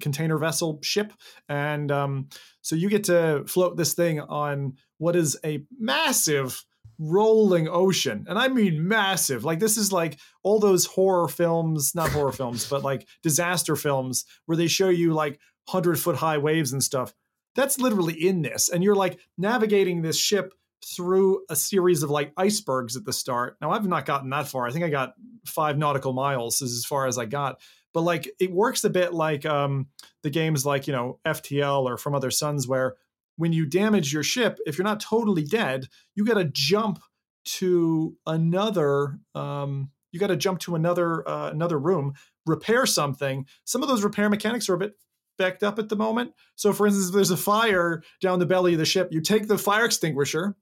container 0.00 0.38
vessel 0.38 0.80
ship, 0.82 1.12
and 1.48 1.92
um, 1.92 2.28
so 2.62 2.74
you 2.74 2.88
get 2.88 3.04
to 3.04 3.44
float 3.46 3.76
this 3.76 3.94
thing 3.94 4.20
on 4.20 4.74
what 4.98 5.14
is 5.14 5.38
a 5.44 5.64
massive 5.78 6.64
rolling 6.98 7.68
ocean. 7.68 8.26
And 8.28 8.38
i 8.38 8.48
mean 8.48 8.86
massive. 8.86 9.44
Like 9.44 9.60
this 9.60 9.76
is 9.76 9.92
like 9.92 10.18
all 10.42 10.58
those 10.58 10.84
horror 10.86 11.28
films 11.28 11.94
not 11.94 12.10
horror 12.10 12.32
films 12.32 12.68
but 12.68 12.82
like 12.82 13.06
disaster 13.22 13.76
films 13.76 14.24
where 14.46 14.56
they 14.56 14.66
show 14.66 14.88
you 14.88 15.12
like 15.12 15.38
100 15.70 15.98
foot 15.98 16.16
high 16.16 16.38
waves 16.38 16.72
and 16.72 16.82
stuff 16.82 17.14
that's 17.58 17.80
literally 17.80 18.14
in 18.14 18.42
this. 18.42 18.68
And 18.68 18.84
you're 18.84 18.94
like 18.94 19.18
navigating 19.36 20.00
this 20.00 20.16
ship 20.16 20.54
through 20.86 21.44
a 21.50 21.56
series 21.56 22.04
of 22.04 22.10
like 22.10 22.32
icebergs 22.36 22.96
at 22.96 23.04
the 23.04 23.12
start. 23.12 23.56
Now 23.60 23.72
i've 23.72 23.86
not 23.86 24.06
gotten 24.06 24.30
that 24.30 24.46
far. 24.46 24.66
I 24.66 24.70
think 24.70 24.84
i 24.84 24.88
got 24.88 25.14
five 25.44 25.76
nautical 25.76 26.12
miles 26.12 26.62
is 26.62 26.72
as 26.72 26.84
far 26.84 27.06
as 27.06 27.18
i 27.18 27.24
got. 27.24 27.60
But 27.92 28.02
like 28.02 28.30
it 28.38 28.52
works 28.52 28.84
a 28.84 28.90
bit 28.90 29.12
like 29.12 29.44
um 29.44 29.88
the 30.22 30.30
games 30.30 30.64
like 30.64 30.86
you 30.86 30.92
know 30.92 31.18
ftl 31.26 31.84
or 31.84 31.96
from 31.96 32.14
other 32.14 32.30
suns 32.30 32.68
where 32.68 32.94
when 33.36 33.52
you 33.52 33.66
damage 33.66 34.12
your 34.12 34.22
ship 34.22 34.60
if 34.66 34.78
you're 34.78 34.84
not 34.84 35.00
totally 35.00 35.42
dead 35.42 35.88
you 36.14 36.24
got 36.24 36.34
to 36.34 36.44
jump 36.44 37.00
to 37.44 38.16
another 38.24 39.18
um 39.34 39.90
you 40.12 40.20
got 40.20 40.28
to 40.28 40.36
jump 40.36 40.60
to 40.60 40.76
another 40.76 41.28
uh, 41.28 41.50
another 41.50 41.78
room 41.78 42.14
repair 42.46 42.86
something. 42.86 43.46
Some 43.64 43.82
of 43.82 43.88
those 43.88 44.02
repair 44.02 44.28
mechanics 44.28 44.68
are 44.68 44.74
a 44.74 44.78
bit 44.78 44.94
backed 45.38 45.62
up 45.62 45.78
at 45.78 45.88
the 45.88 45.96
moment 45.96 46.32
so 46.56 46.72
for 46.72 46.86
instance 46.86 47.08
if 47.08 47.14
there's 47.14 47.30
a 47.30 47.36
fire 47.36 48.02
down 48.20 48.38
the 48.38 48.46
belly 48.46 48.72
of 48.74 48.78
the 48.78 48.84
ship 48.84 49.08
you 49.12 49.20
take 49.20 49.48
the 49.48 49.56
fire 49.58 49.84
extinguisher 49.84 50.56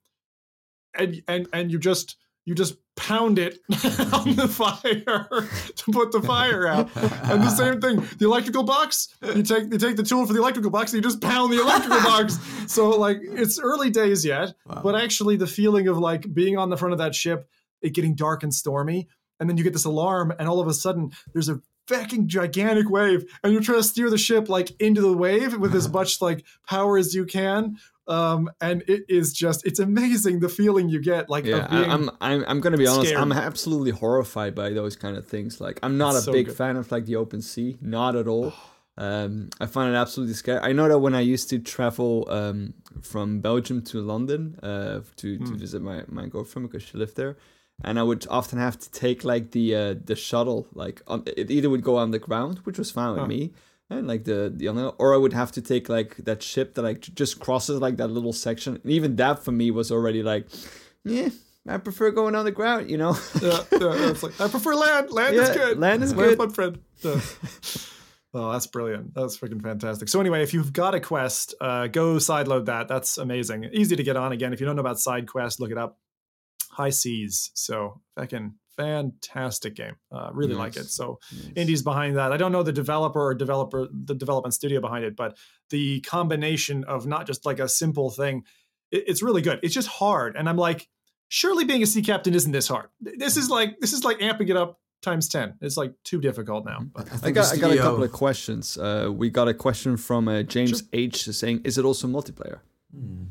and 0.98 1.22
and 1.28 1.48
and 1.52 1.70
you 1.72 1.78
just 1.78 2.16
you 2.44 2.54
just 2.54 2.76
pound 2.94 3.38
it 3.40 3.58
on 4.14 4.36
the 4.36 4.46
fire 4.48 5.28
to 5.74 5.92
put 5.92 6.12
the 6.12 6.22
fire 6.22 6.64
out. 6.68 6.88
And 6.94 7.42
the 7.42 7.50
same 7.50 7.80
thing, 7.80 8.06
the 8.18 8.24
electrical 8.24 8.62
box, 8.62 9.08
you 9.20 9.42
take 9.42 9.64
you 9.72 9.78
take 9.78 9.96
the 9.96 10.04
tool 10.04 10.24
for 10.26 10.32
the 10.32 10.38
electrical 10.38 10.70
box 10.70 10.92
and 10.92 11.02
you 11.02 11.10
just 11.10 11.20
pound 11.20 11.52
the 11.52 11.60
electrical 11.60 12.00
box. 12.04 12.38
So 12.68 12.90
like 12.90 13.18
it's 13.20 13.58
early 13.58 13.90
days 13.90 14.24
yet, 14.24 14.54
Wow. 14.64 14.80
but 14.84 14.94
actually 14.94 15.34
the 15.36 15.48
feeling 15.48 15.88
of 15.88 15.98
like 15.98 16.32
being 16.32 16.56
on 16.56 16.70
the 16.70 16.76
front 16.76 16.92
of 16.92 16.98
that 16.98 17.16
ship, 17.16 17.48
it 17.82 17.90
getting 17.94 18.14
dark 18.14 18.44
and 18.44 18.54
stormy, 18.54 19.08
and 19.40 19.50
then 19.50 19.56
you 19.56 19.64
get 19.64 19.72
this 19.72 19.84
alarm, 19.84 20.32
and 20.38 20.48
all 20.48 20.60
of 20.60 20.68
a 20.68 20.72
sudden 20.74 21.10
there's 21.32 21.48
a 21.48 21.60
fucking 21.86 22.28
gigantic 22.28 22.88
wave, 22.90 23.24
and 23.42 23.52
you're 23.52 23.62
trying 23.62 23.78
to 23.78 23.84
steer 23.84 24.10
the 24.10 24.18
ship 24.18 24.48
like 24.48 24.70
into 24.80 25.00
the 25.00 25.12
wave 25.16 25.56
with 25.58 25.74
as 25.74 25.88
much 25.88 26.20
like 26.20 26.44
power 26.66 26.98
as 26.98 27.14
you 27.14 27.24
can. 27.24 27.78
Um, 28.08 28.48
and 28.60 28.82
it 28.86 29.04
is 29.08 29.32
just 29.32 29.66
it's 29.66 29.80
amazing 29.80 30.38
the 30.38 30.48
feeling 30.48 30.88
you 30.88 31.00
get 31.02 31.28
like 31.28 31.44
Yeah, 31.44 31.64
of 31.64 31.70
being 31.70 31.90
I, 31.90 31.94
I'm 31.94 32.10
I'm 32.20 32.44
I'm 32.46 32.60
gonna 32.60 32.76
be 32.76 32.86
honest. 32.86 33.08
scared. 33.08 33.20
I'm 33.20 33.32
absolutely 33.32 33.90
horrified 33.90 34.54
by 34.54 34.70
those 34.70 34.94
kind 34.94 35.16
of 35.16 35.26
things. 35.26 35.60
Like 35.60 35.80
I'm 35.82 35.98
not 35.98 36.10
It's 36.14 36.20
a 36.22 36.26
so 36.26 36.32
big 36.32 36.46
good. 36.46 36.56
fan 36.56 36.76
of 36.76 36.92
like 36.92 37.04
the 37.06 37.16
open 37.16 37.42
sea, 37.42 37.78
not 37.80 38.14
at 38.16 38.28
all. 38.28 38.52
Um, 38.98 39.50
I 39.60 39.66
find 39.66 39.92
it 39.94 39.98
absolutely 39.98 40.32
scary. 40.32 40.58
I 40.62 40.72
know 40.72 40.88
that 40.88 40.98
when 41.00 41.14
I 41.14 41.20
used 41.20 41.50
to 41.50 41.58
travel 41.58 42.26
um, 42.30 42.72
from 43.02 43.40
Belgium 43.40 43.82
to 43.82 44.00
London 44.00 44.58
uh, 44.62 45.00
to, 45.16 45.36
Hmm. 45.36 45.44
to 45.44 45.54
visit 45.54 45.82
my, 45.82 46.02
my 46.08 46.26
girlfriend 46.26 46.70
because 46.70 46.82
she 46.82 46.96
lived 46.96 47.14
there, 47.14 47.36
and 47.84 47.98
I 47.98 48.02
would 48.02 48.26
often 48.30 48.58
have 48.58 48.78
to 48.78 48.90
take 48.90 49.24
like 49.24 49.50
the 49.50 49.74
uh, 49.74 49.94
the 50.04 50.16
shuttle. 50.16 50.66
Like 50.72 51.02
on, 51.06 51.24
it 51.26 51.50
either 51.50 51.70
would 51.70 51.82
go 51.82 51.96
on 51.96 52.10
the 52.10 52.18
ground, 52.18 52.58
which 52.64 52.78
was 52.78 52.90
fine 52.90 53.10
with 53.12 53.20
Huh. 53.20 53.26
me, 53.26 53.52
and 53.90 54.06
like 54.06 54.24
the 54.24 54.52
the 54.54 54.68
or 54.98 55.14
I 55.14 55.16
would 55.16 55.32
have 55.32 55.52
to 55.52 55.62
take 55.62 55.88
like 55.88 56.16
that 56.18 56.42
ship 56.42 56.74
that 56.74 56.82
like 56.82 57.00
just 57.14 57.38
crosses 57.40 57.80
like 57.80 57.96
that 57.98 58.08
little 58.08 58.32
section. 58.32 58.76
And 58.82 58.90
even 58.90 59.16
that 59.16 59.44
for 59.44 59.52
me 59.52 59.70
was 59.70 59.92
already 59.92 60.22
like, 60.22 60.46
yeah, 61.04 61.28
I 61.68 61.76
prefer 61.78 62.10
going 62.10 62.34
on 62.34 62.44
the 62.44 62.50
ground. 62.52 62.90
You 62.90 62.96
know. 62.98 63.16
yeah, 63.42 63.60
yeah, 63.72 64.14
like 64.22 64.40
I 64.40 64.48
prefer 64.48 64.74
land. 64.74 65.10
Land 65.10 65.36
is 65.36 65.50
good. 65.50 65.78
land 65.78 66.02
is 66.02 66.12
good. 66.12 66.38
my 66.38 66.48
friend. 66.48 66.78
Yeah. 67.02 67.20
oh, 68.34 68.52
that's 68.52 68.66
brilliant. 68.66 69.14
That's 69.14 69.36
freaking 69.36 69.62
fantastic. 69.62 70.08
So 70.08 70.18
anyway, 70.20 70.42
if 70.42 70.54
you've 70.54 70.72
got 70.72 70.94
a 70.94 71.00
quest, 71.00 71.54
uh, 71.60 71.88
go 71.88 72.16
sideload 72.16 72.66
that. 72.66 72.88
That's 72.88 73.18
amazing. 73.18 73.64
Easy 73.72 73.96
to 73.96 74.02
get 74.02 74.16
on 74.16 74.32
again. 74.32 74.52
If 74.52 74.60
you 74.60 74.66
don't 74.66 74.76
know 74.76 74.80
about 74.80 74.98
side 74.98 75.26
quest, 75.28 75.60
look 75.60 75.70
it 75.70 75.78
up. 75.78 75.98
High 76.76 76.90
Seas. 76.90 77.50
So 77.54 78.00
fucking 78.16 78.54
fantastic 78.76 79.74
game. 79.74 79.96
Uh, 80.12 80.30
really 80.32 80.54
like 80.54 80.76
it. 80.76 80.80
Nice. 80.80 80.92
So 80.94 81.18
indies 81.54 81.82
behind 81.82 82.16
that. 82.16 82.32
I 82.32 82.36
don't 82.36 82.52
know 82.52 82.62
the 82.62 82.72
developer 82.72 83.20
or 83.28 83.34
developer 83.34 83.88
the 83.90 84.14
development 84.14 84.54
studio 84.54 84.80
behind 84.80 85.04
it, 85.04 85.16
but 85.16 85.36
the 85.70 86.00
combination 86.02 86.84
of 86.84 87.06
not 87.06 87.26
just 87.26 87.46
like 87.46 87.58
a 87.60 87.68
simple 87.68 88.10
thing, 88.10 88.44
it- 88.90 89.04
it's 89.06 89.22
really 89.22 89.42
good. 89.42 89.58
It's 89.62 89.74
just 89.74 89.88
hard, 89.88 90.36
and 90.36 90.48
I'm 90.48 90.56
like, 90.58 90.88
surely 91.28 91.64
being 91.64 91.82
a 91.82 91.86
sea 91.86 92.02
captain 92.02 92.34
isn't 92.34 92.52
this 92.52 92.68
hard. 92.68 92.88
This 93.00 93.36
is 93.36 93.48
like 93.50 93.80
this 93.80 93.92
is 93.92 94.04
like 94.04 94.18
amping 94.18 94.50
it 94.50 94.56
up 94.56 94.78
times 95.02 95.28
ten. 95.28 95.54
It's 95.62 95.76
like 95.76 95.92
too 96.04 96.20
difficult 96.20 96.64
now. 96.66 96.80
But 96.94 97.06
I 97.12 97.16
think 97.16 97.34
got, 97.36 97.52
I 97.54 97.56
got 97.56 97.70
a 97.70 97.76
couple 97.78 98.02
of 98.04 98.12
questions. 98.12 98.76
Uh, 98.78 99.10
we 99.12 99.30
got 99.30 99.48
a 99.48 99.54
question 99.54 99.96
from 99.96 100.28
uh, 100.28 100.42
James 100.42 100.82
H 100.92 101.24
saying, 101.24 101.62
"Is 101.64 101.78
it 101.78 101.84
also 101.84 102.06
multiplayer?" 102.06 102.58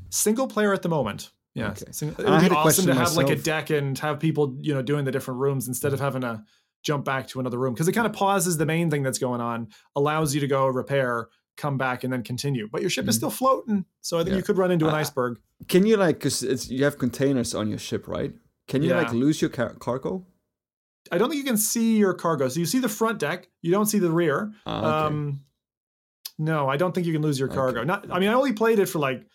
single 0.10 0.48
player 0.48 0.74
at 0.74 0.82
the 0.82 0.90
moment. 0.90 1.32
Yeah, 1.56 1.70
Okay. 1.72 1.86
Sing- 1.92 2.10
it 2.10 2.20
And 2.20 2.28
I 2.28 2.32
would 2.32 2.38
be 2.40 2.44
had 2.44 2.52
a 2.52 2.56
awesome 2.56 2.86
to 2.88 2.94
have 2.94 3.16
like 3.16 3.30
a 3.30 3.36
deck 3.36 3.70
and 3.70 3.98
have 4.00 4.20
people 4.20 4.58
you 4.62 4.74
know 4.74 4.82
doing 4.82 5.06
the 5.06 5.12
different 5.12 5.40
rooms 5.40 5.68
instead 5.68 5.94
of 5.94 6.00
having 6.00 6.22
to 6.22 6.44
jump 6.84 7.04
back 7.06 7.28
to 7.30 7.40
another 7.40 7.58
room 7.58 7.74
because 7.74 7.88
it 7.88 7.94
kind 7.94 8.06
of 8.06 8.14
pauses 8.14 8.58
the 8.58 8.66
main 8.66 8.92
thing 8.92 9.02
that's 9.04 9.18
going 9.18 9.42
on, 9.42 9.68
allows 9.96 10.36
you 10.36 10.42
to 10.42 10.48
go 10.48 10.68
repair, 10.68 11.30
come 11.58 11.78
back, 11.78 12.04
and 12.04 12.14
then 12.14 12.22
continue. 12.22 12.68
But 12.72 12.82
your 12.82 12.90
ship 12.92 13.08
is 13.08 13.16
still 13.16 13.32
floating, 13.32 13.86
so 14.02 14.18
I 14.18 14.20
think 14.20 14.28
Mm-hmm. 14.28 14.34
Yeah. 14.34 14.38
you 14.38 14.44
could 14.44 14.58
run 14.58 14.70
into 14.72 14.88
an 14.88 14.94
Uh, 14.94 14.98
iceberg. 14.98 15.40
Can 15.68 15.86
you 15.88 15.96
like, 15.98 16.20
cause 16.20 16.44
you 16.70 16.84
have 16.84 16.98
containers 17.00 17.56
on 17.56 17.70
your 17.70 17.80
ship, 17.80 18.08
right? 18.08 18.34
Can 18.68 18.84
you 18.84 18.94
like 18.94 19.14
lose 19.14 19.42
your 19.42 19.50
car- 19.50 19.76
cargo? 19.80 20.26
I 21.12 21.18
don't 21.18 21.30
think 21.30 21.38
you 21.38 21.46
can 21.46 21.58
see 21.58 21.98
your 21.98 22.14
cargo. 22.16 22.50
So 22.50 22.60
you 22.60 22.66
see 22.66 22.80
the 22.80 22.90
front 22.90 23.20
deck, 23.20 23.48
you 23.62 23.72
don't 23.72 23.86
see 23.86 24.00
the 24.00 24.12
rear. 24.12 24.52
Ah, 24.66 24.80
okay. 24.80 25.08
Um, 25.08 25.42
no, 26.38 26.68
I 26.68 26.76
don't 26.78 26.94
think 26.94 27.08
you 27.08 27.14
can 27.14 27.22
lose 27.22 27.40
your 27.40 27.48
cargo. 27.48 27.80
Okay. 27.80 27.88
Not, 27.88 28.12
I 28.12 28.20
mean, 28.20 28.30
I 28.30 28.34
only 28.34 28.54
played 28.54 28.80
it 28.80 28.88
for 28.88 29.00
like 29.00 29.26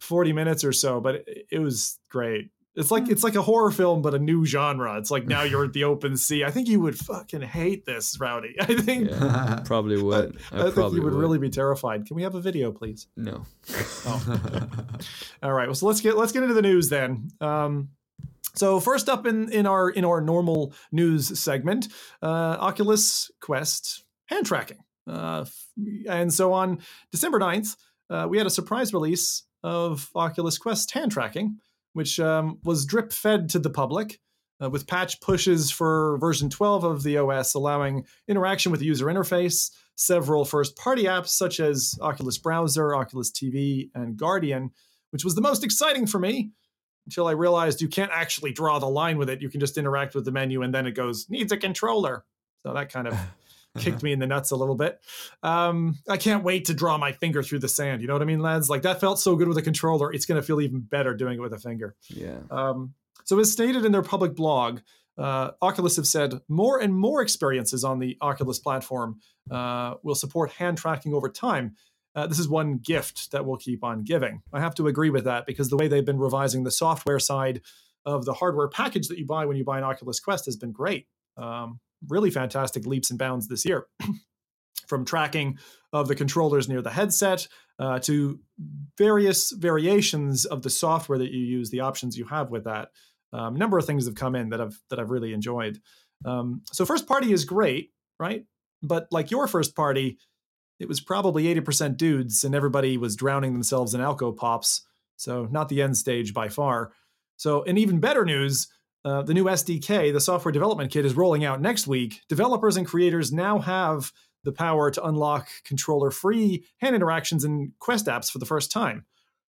40 0.00 0.32
minutes 0.32 0.64
or 0.64 0.72
so, 0.72 1.00
but 1.00 1.16
it, 1.16 1.46
it 1.52 1.58
was 1.58 1.98
great. 2.08 2.50
It's 2.76 2.90
like 2.90 3.08
it's 3.08 3.24
like 3.24 3.36
a 3.36 3.42
horror 3.42 3.70
film, 3.70 4.02
but 4.02 4.14
a 4.14 4.18
new 4.18 4.44
genre. 4.44 4.98
It's 4.98 5.10
like 5.10 5.26
now 5.26 5.44
you're 5.44 5.64
at 5.64 5.72
the 5.72 5.84
open 5.92 6.16
sea. 6.16 6.44
I 6.44 6.50
think 6.50 6.68
you 6.68 6.78
would 6.80 6.98
fucking 6.98 7.40
hate 7.40 7.86
this, 7.86 8.18
Rowdy. 8.20 8.54
I 8.60 8.66
think 8.74 9.10
Yeah, 9.10 9.62
probably 9.64 10.00
would. 10.00 10.38
I, 10.52 10.58
I 10.58 10.62
think 10.64 10.74
probably 10.74 10.98
you 10.98 11.04
would, 11.04 11.14
really 11.14 11.38
be 11.38 11.48
terrified. 11.48 12.04
Can 12.04 12.16
we 12.16 12.22
have 12.22 12.34
a 12.34 12.40
video, 12.40 12.72
please? 12.72 13.06
no. 13.16 13.46
All 15.42 15.52
right. 15.52 15.66
Well, 15.66 15.74
so 15.74 15.86
let's 15.86 16.02
get 16.02 16.18
let's 16.18 16.32
get 16.32 16.42
into 16.42 16.54
the 16.54 16.62
news 16.62 16.90
then. 16.90 17.28
Um, 17.40 17.88
so 18.54 18.78
first 18.78 19.08
up 19.08 19.26
in 19.26 19.50
in 19.50 19.66
our 19.66 19.88
in 19.88 20.04
our 20.04 20.20
normal 20.20 20.74
news 20.92 21.38
segment, 21.38 21.88
uh, 22.22 22.56
Oculus 22.60 23.30
Quest 23.40 24.04
hand 24.26 24.44
tracking. 24.44 24.78
Uh, 25.08 25.42
f- 25.42 25.66
and 26.08 26.32
so 26.32 26.52
on 26.52 26.80
December 27.12 27.38
9th, 27.38 27.76
uh, 28.10 28.26
we 28.28 28.38
had 28.38 28.46
a 28.46 28.50
surprise 28.50 28.92
release 28.92 29.44
of 29.66 30.10
Oculus 30.14 30.58
Quest 30.58 30.92
hand 30.92 31.10
tracking, 31.10 31.58
which 31.92 32.20
um, 32.20 32.58
was 32.62 32.86
drip 32.86 33.12
fed 33.12 33.48
to 33.50 33.58
the 33.58 33.68
public. 33.68 34.20
Uh, 34.62 34.70
with 34.70 34.86
patch 34.86 35.20
pushes 35.20 35.70
for 35.70 36.16
version 36.18 36.48
12 36.48 36.84
of 36.84 37.02
the 37.02 37.18
OS, 37.18 37.52
allowing 37.52 38.06
interaction 38.26 38.70
with 38.70 38.80
the 38.80 38.86
user 38.86 39.04
interface, 39.06 39.70
several 39.96 40.46
first 40.46 40.76
party 40.76 41.04
apps 41.04 41.28
such 41.28 41.60
as 41.60 41.98
Oculus 42.00 42.38
Browser, 42.38 42.94
Oculus 42.94 43.30
TV, 43.30 43.90
and 43.94 44.16
Guardian, 44.16 44.70
which 45.10 45.24
was 45.24 45.34
the 45.34 45.42
most 45.42 45.62
exciting 45.62 46.06
for 46.06 46.18
me 46.18 46.52
until 47.04 47.26
I 47.26 47.32
realized 47.32 47.82
you 47.82 47.88
can't 47.88 48.10
actually 48.14 48.52
draw 48.52 48.78
the 48.78 48.86
line 48.86 49.18
with 49.18 49.28
it. 49.28 49.42
You 49.42 49.50
can 49.50 49.60
just 49.60 49.76
interact 49.76 50.14
with 50.14 50.24
the 50.24 50.32
menu 50.32 50.62
and 50.62 50.72
then 50.72 50.86
it 50.86 50.92
goes, 50.92 51.28
needs 51.28 51.52
a 51.52 51.56
controller. 51.58 52.24
So 52.62 52.72
that 52.72 52.90
kind 52.90 53.08
of 53.08 53.18
kicked 53.78 54.02
me 54.02 54.12
in 54.12 54.18
the 54.18 54.26
nuts 54.26 54.50
a 54.50 54.56
little 54.56 54.74
bit. 54.74 55.00
Um, 55.42 55.96
I 56.08 56.16
can't 56.16 56.44
wait 56.44 56.66
to 56.66 56.74
draw 56.74 56.98
my 56.98 57.12
finger 57.12 57.42
through 57.42 57.60
the 57.60 57.68
sand. 57.68 58.00
You 58.00 58.08
know 58.08 58.14
what 58.14 58.22
I 58.22 58.26
mean, 58.26 58.40
lads? 58.40 58.68
Like 58.70 58.82
that 58.82 59.00
felt 59.00 59.18
so 59.18 59.36
good 59.36 59.48
with 59.48 59.58
a 59.58 59.62
controller. 59.62 60.12
It's 60.12 60.26
going 60.26 60.40
to 60.40 60.46
feel 60.46 60.60
even 60.60 60.80
better 60.80 61.14
doing 61.14 61.38
it 61.38 61.40
with 61.40 61.52
a 61.52 61.58
finger. 61.58 61.94
Yeah. 62.08 62.38
Um, 62.50 62.94
so, 63.24 63.38
as 63.40 63.50
stated 63.50 63.84
in 63.84 63.92
their 63.92 64.02
public 64.02 64.34
blog, 64.34 64.80
uh, 65.18 65.52
Oculus 65.62 65.96
have 65.96 66.06
said 66.06 66.34
more 66.48 66.80
and 66.80 66.94
more 66.94 67.22
experiences 67.22 67.84
on 67.84 67.98
the 67.98 68.16
Oculus 68.20 68.58
platform 68.58 69.20
uh, 69.50 69.94
will 70.02 70.14
support 70.14 70.52
hand 70.52 70.78
tracking 70.78 71.14
over 71.14 71.28
time. 71.28 71.76
Uh, 72.14 72.26
this 72.26 72.38
is 72.38 72.48
one 72.48 72.78
gift 72.78 73.30
that 73.32 73.44
we'll 73.44 73.58
keep 73.58 73.84
on 73.84 74.02
giving. 74.02 74.42
I 74.52 74.60
have 74.60 74.74
to 74.76 74.86
agree 74.86 75.10
with 75.10 75.24
that 75.24 75.46
because 75.46 75.68
the 75.68 75.76
way 75.76 75.88
they've 75.88 76.04
been 76.04 76.18
revising 76.18 76.64
the 76.64 76.70
software 76.70 77.18
side 77.18 77.60
of 78.06 78.24
the 78.24 78.32
hardware 78.32 78.68
package 78.68 79.08
that 79.08 79.18
you 79.18 79.26
buy 79.26 79.44
when 79.44 79.56
you 79.56 79.64
buy 79.64 79.78
an 79.78 79.84
Oculus 79.84 80.20
Quest 80.20 80.46
has 80.46 80.56
been 80.56 80.72
great. 80.72 81.06
Um, 81.36 81.80
really 82.08 82.30
fantastic 82.30 82.86
leaps 82.86 83.10
and 83.10 83.18
bounds 83.18 83.48
this 83.48 83.64
year. 83.64 83.86
From 84.86 85.04
tracking 85.04 85.58
of 85.92 86.06
the 86.06 86.14
controllers 86.14 86.68
near 86.68 86.80
the 86.80 86.90
headset 86.90 87.48
uh, 87.80 87.98
to 88.00 88.38
various 88.96 89.50
variations 89.50 90.44
of 90.44 90.62
the 90.62 90.70
software 90.70 91.18
that 91.18 91.32
you 91.32 91.40
use, 91.40 91.70
the 91.70 91.80
options 91.80 92.16
you 92.16 92.24
have 92.26 92.50
with 92.50 92.64
that. 92.64 92.90
Um, 93.32 93.56
a 93.56 93.58
number 93.58 93.78
of 93.78 93.84
things 93.84 94.06
have 94.06 94.14
come 94.14 94.36
in 94.36 94.50
that 94.50 94.60
I've 94.60 94.80
that 94.90 95.00
I've 95.00 95.10
really 95.10 95.32
enjoyed. 95.32 95.80
Um, 96.24 96.62
so 96.72 96.86
first 96.86 97.06
party 97.06 97.32
is 97.32 97.44
great, 97.44 97.90
right? 98.20 98.44
But 98.82 99.08
like 99.10 99.30
your 99.30 99.48
first 99.48 99.74
party, 99.74 100.18
it 100.78 100.88
was 100.88 101.00
probably 101.00 101.44
80% 101.54 101.96
dudes 101.96 102.44
and 102.44 102.54
everybody 102.54 102.96
was 102.96 103.16
drowning 103.16 103.52
themselves 103.52 103.94
in 103.94 104.00
alco 104.00 104.34
pops. 104.36 104.86
So 105.16 105.48
not 105.50 105.68
the 105.68 105.82
end 105.82 105.96
stage 105.96 106.32
by 106.32 106.48
far. 106.48 106.92
So 107.36 107.62
in 107.62 107.78
even 107.78 108.00
better 108.00 108.24
news, 108.24 108.68
uh, 109.06 109.22
the 109.22 109.34
new 109.34 109.44
SDK, 109.44 110.12
the 110.12 110.20
software 110.20 110.50
development 110.50 110.90
kit, 110.90 111.04
is 111.04 111.14
rolling 111.14 111.44
out 111.44 111.60
next 111.60 111.86
week. 111.86 112.22
Developers 112.28 112.76
and 112.76 112.84
creators 112.84 113.32
now 113.32 113.60
have 113.60 114.12
the 114.42 114.50
power 114.50 114.90
to 114.90 115.04
unlock 115.04 115.48
controller 115.64 116.10
free 116.10 116.64
hand 116.78 116.96
interactions 116.96 117.44
in 117.44 117.72
Quest 117.78 118.06
apps 118.06 118.28
for 118.28 118.40
the 118.40 118.46
first 118.46 118.72
time. 118.72 119.04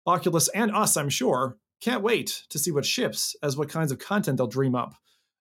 Oculus 0.06 0.48
and 0.48 0.70
us, 0.70 0.98
I'm 0.98 1.08
sure, 1.08 1.56
can't 1.80 2.02
wait 2.02 2.42
to 2.50 2.58
see 2.58 2.70
what 2.70 2.84
ships 2.84 3.34
as 3.42 3.56
what 3.56 3.70
kinds 3.70 3.90
of 3.90 3.98
content 3.98 4.36
they'll 4.36 4.46
dream 4.46 4.74
up. 4.74 4.94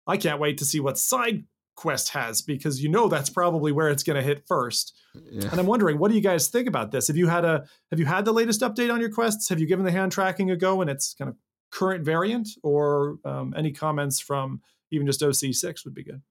I 0.08 0.15
can't 0.15 0.39
wait 0.39 0.58
to 0.60 0.65
see 0.65 0.80
what 0.80 0.98
side 0.98 1.43
Quest 1.76 2.10
has 2.10 2.41
because 2.41 2.82
you 2.82 2.88
know 2.88 3.10
that's 3.10 3.30
probably 3.30 3.74
where 3.74 3.89
it's 3.89 4.04
going 4.04 4.15
to 4.15 4.24
hit 4.24 4.48
first. 4.48 4.93
Yeah. 5.15 5.50
And 5.52 5.60
I'm 5.60 5.67
wondering, 5.67 6.00
what 6.00 6.12
do 6.12 6.15
you 6.15 6.22
guys 6.22 6.48
think 6.48 6.70
about 6.70 6.91
this? 6.91 7.08
Have 7.08 7.17
you 7.17 7.28
had 7.28 7.43
a 7.43 7.65
have 7.91 8.00
you 8.00 8.06
had 8.06 8.24
the 8.24 8.32
latest 8.32 8.62
update 8.62 8.91
on 8.91 9.02
your 9.02 9.12
quests? 9.12 9.50
Have 9.50 9.60
you 9.60 9.67
given 9.67 9.84
the 9.84 9.91
hand 9.91 10.13
tracking 10.13 10.50
a 10.50 10.56
go 10.56 10.80
and 10.80 10.89
its 10.89 11.13
kind 11.13 11.28
of 11.28 11.36
current 11.78 12.04
variant, 12.04 12.50
or 12.63 13.20
um, 13.24 13.54
any 13.56 13.72
comments 13.72 14.20
from 14.20 14.62
even 14.90 15.06
just 15.06 15.22
OC6 15.22 15.86
would 15.86 15.94
be 15.94 16.04
good. 16.04 16.22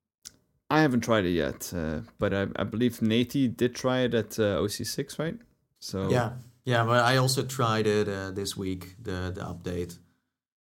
I 0.68 0.80
haven't 0.80 1.02
tried 1.02 1.24
it 1.24 1.30
yet, 1.30 1.72
uh, 1.76 2.00
but 2.18 2.34
I, 2.34 2.46
I 2.56 2.64
believe 2.64 2.94
Nathie 3.00 3.56
did 3.56 3.74
try 3.74 4.00
it 4.00 4.14
at 4.14 4.38
uh, 4.38 4.58
OC6, 4.64 5.18
right? 5.20 5.36
So 5.78 6.10
Yeah, 6.10 6.30
yeah, 6.64 6.84
but 6.84 7.04
I 7.04 7.18
also 7.18 7.44
tried 7.44 7.86
it 7.86 8.08
uh, 8.08 8.32
this 8.32 8.56
week, 8.56 8.96
the 9.00 9.30
the 9.32 9.42
update. 9.42 9.98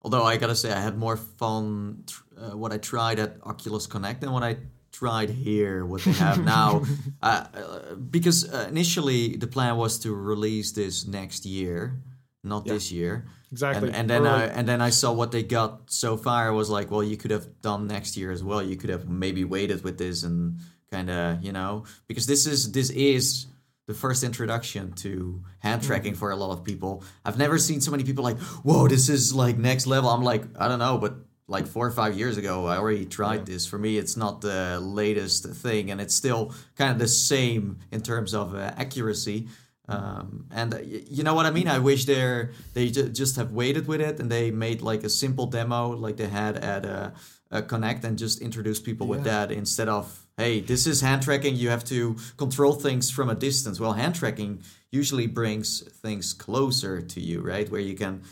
Although 0.04 0.24
I 0.24 0.38
gotta 0.38 0.56
say, 0.56 0.72
I 0.72 0.82
had 0.82 0.98
more 0.98 1.18
fun 1.18 2.04
tr- 2.08 2.24
uh, 2.42 2.58
what 2.58 2.72
I 2.72 2.80
tried 2.80 3.20
at 3.20 3.38
Oculus 3.44 3.86
Connect 3.86 4.22
than 4.22 4.32
what 4.32 4.42
I 4.42 4.58
tried 4.92 5.30
here. 5.30 5.86
What 5.86 6.02
they 6.02 6.14
have 6.14 6.44
now, 6.44 6.82
uh, 7.22 7.46
uh, 7.54 7.96
because 7.96 8.52
uh, 8.52 8.66
initially 8.68 9.38
the 9.38 9.48
plan 9.48 9.78
was 9.78 10.00
to 10.00 10.10
release 10.16 10.72
this 10.72 11.06
next 11.06 11.46
year, 11.46 12.02
not 12.44 12.66
Yeah. 12.66 12.74
this 12.74 12.92
year. 12.92 13.26
Exactly. 13.52 13.90
And, 13.90 13.96
and 13.98 14.10
then 14.10 14.26
I 14.26 14.46
and 14.46 14.68
then 14.68 14.82
I 14.82 14.90
saw 14.92 15.12
what 15.14 15.32
they 15.32 15.44
got 15.44 15.92
so 15.92 16.18
far. 16.18 16.48
I 16.48 16.52
was 16.52 16.70
like, 16.70 16.90
well, 16.90 17.04
you 17.04 17.18
could 17.18 17.32
have 17.32 17.62
done 17.62 17.88
next 17.88 18.16
year 18.18 18.32
as 18.32 18.44
well. 18.44 18.62
You 18.64 18.76
could 18.78 18.90
have 18.90 19.08
maybe 19.10 19.44
waited 19.44 19.84
with 19.84 19.98
this 19.98 20.24
and 20.24 20.58
kind 20.90 21.10
of 21.10 21.44
you 21.44 21.52
know 21.52 21.86
because 22.08 22.28
this 22.28 22.46
is 22.46 22.72
this 22.72 22.90
is 22.90 23.48
the 23.88 23.94
first 23.94 24.24
introduction 24.24 24.94
to 24.94 25.44
hand 25.60 25.84
tracking 25.84 26.16
for 26.16 26.32
a 26.32 26.36
lot 26.36 26.52
of 26.52 26.64
people. 26.64 27.04
I've 27.26 27.38
never 27.38 27.58
seen 27.58 27.82
so 27.82 27.92
many 27.92 28.04
people 28.04 28.24
like, 28.24 28.40
whoa, 28.64 28.88
this 28.88 29.10
is 29.10 29.34
like 29.34 29.58
next 29.58 29.86
level. 29.86 30.10
I'm 30.10 30.24
like, 30.24 30.44
I 30.58 30.68
don't 30.70 30.80
know, 30.80 30.98
but 30.98 31.16
like 31.48 31.68
four 31.68 31.88
or 31.88 31.92
five 31.92 32.16
years 32.18 32.38
ago, 32.38 32.68
I 32.68 32.78
already 32.78 33.06
tried 33.06 33.46
this. 33.46 33.66
For 33.66 33.78
me, 33.78 33.98
it's 33.98 34.16
not 34.16 34.40
the 34.40 34.80
latest 34.80 35.46
thing, 35.48 35.92
and 35.92 36.00
it's 36.00 36.16
still 36.16 36.54
kind 36.78 36.92
of 36.92 37.00
the 37.00 37.08
same 37.10 37.80
in 37.92 38.02
terms 38.02 38.34
of 38.34 38.56
uh, 38.56 38.72
accuracy. 38.78 39.48
Um, 39.92 40.46
and 40.52 40.74
uh, 40.74 40.80
you 41.18 41.24
know 41.24 41.34
what 41.34 41.46
I 41.46 41.52
mean? 41.52 41.68
I 41.68 41.80
wish 41.80 42.06
they 42.06 42.50
they 42.74 42.90
ju- 42.90 43.10
just 43.10 43.36
have 43.36 43.52
waited 43.52 43.88
with 43.88 44.02
it 44.02 44.20
and 44.20 44.32
they 44.32 44.52
made 44.52 44.82
like 44.82 45.04
a 45.04 45.10
simple 45.10 45.48
demo 45.48 45.90
like 45.90 46.18
they 46.18 46.28
had 46.28 46.58
at 46.58 46.86
a, 46.86 47.14
uh, 47.52 47.62
Connect 47.62 48.04
and 48.06 48.18
just 48.18 48.40
introduce 48.42 48.80
people 48.80 49.08
with 49.08 49.24
that 49.26 49.52
instead 49.52 49.90
of 49.90 50.26
hey, 50.38 50.62
this 50.62 50.88
is 50.88 51.02
hand 51.02 51.22
tracking. 51.22 51.56
You 51.56 51.70
have 51.70 51.84
to 51.86 52.16
control 52.38 52.74
things 52.74 53.12
from 53.12 53.30
a 53.30 53.36
distance. 53.36 53.80
Well, 53.80 53.94
hand 53.94 54.16
tracking 54.16 54.64
usually 54.92 55.28
brings 55.28 55.82
things 56.02 56.34
closer 56.34 57.02
to 57.02 57.20
you, 57.20 57.42
right? 57.42 57.70
Where 57.70 57.82
you 57.82 57.96
can 57.96 58.24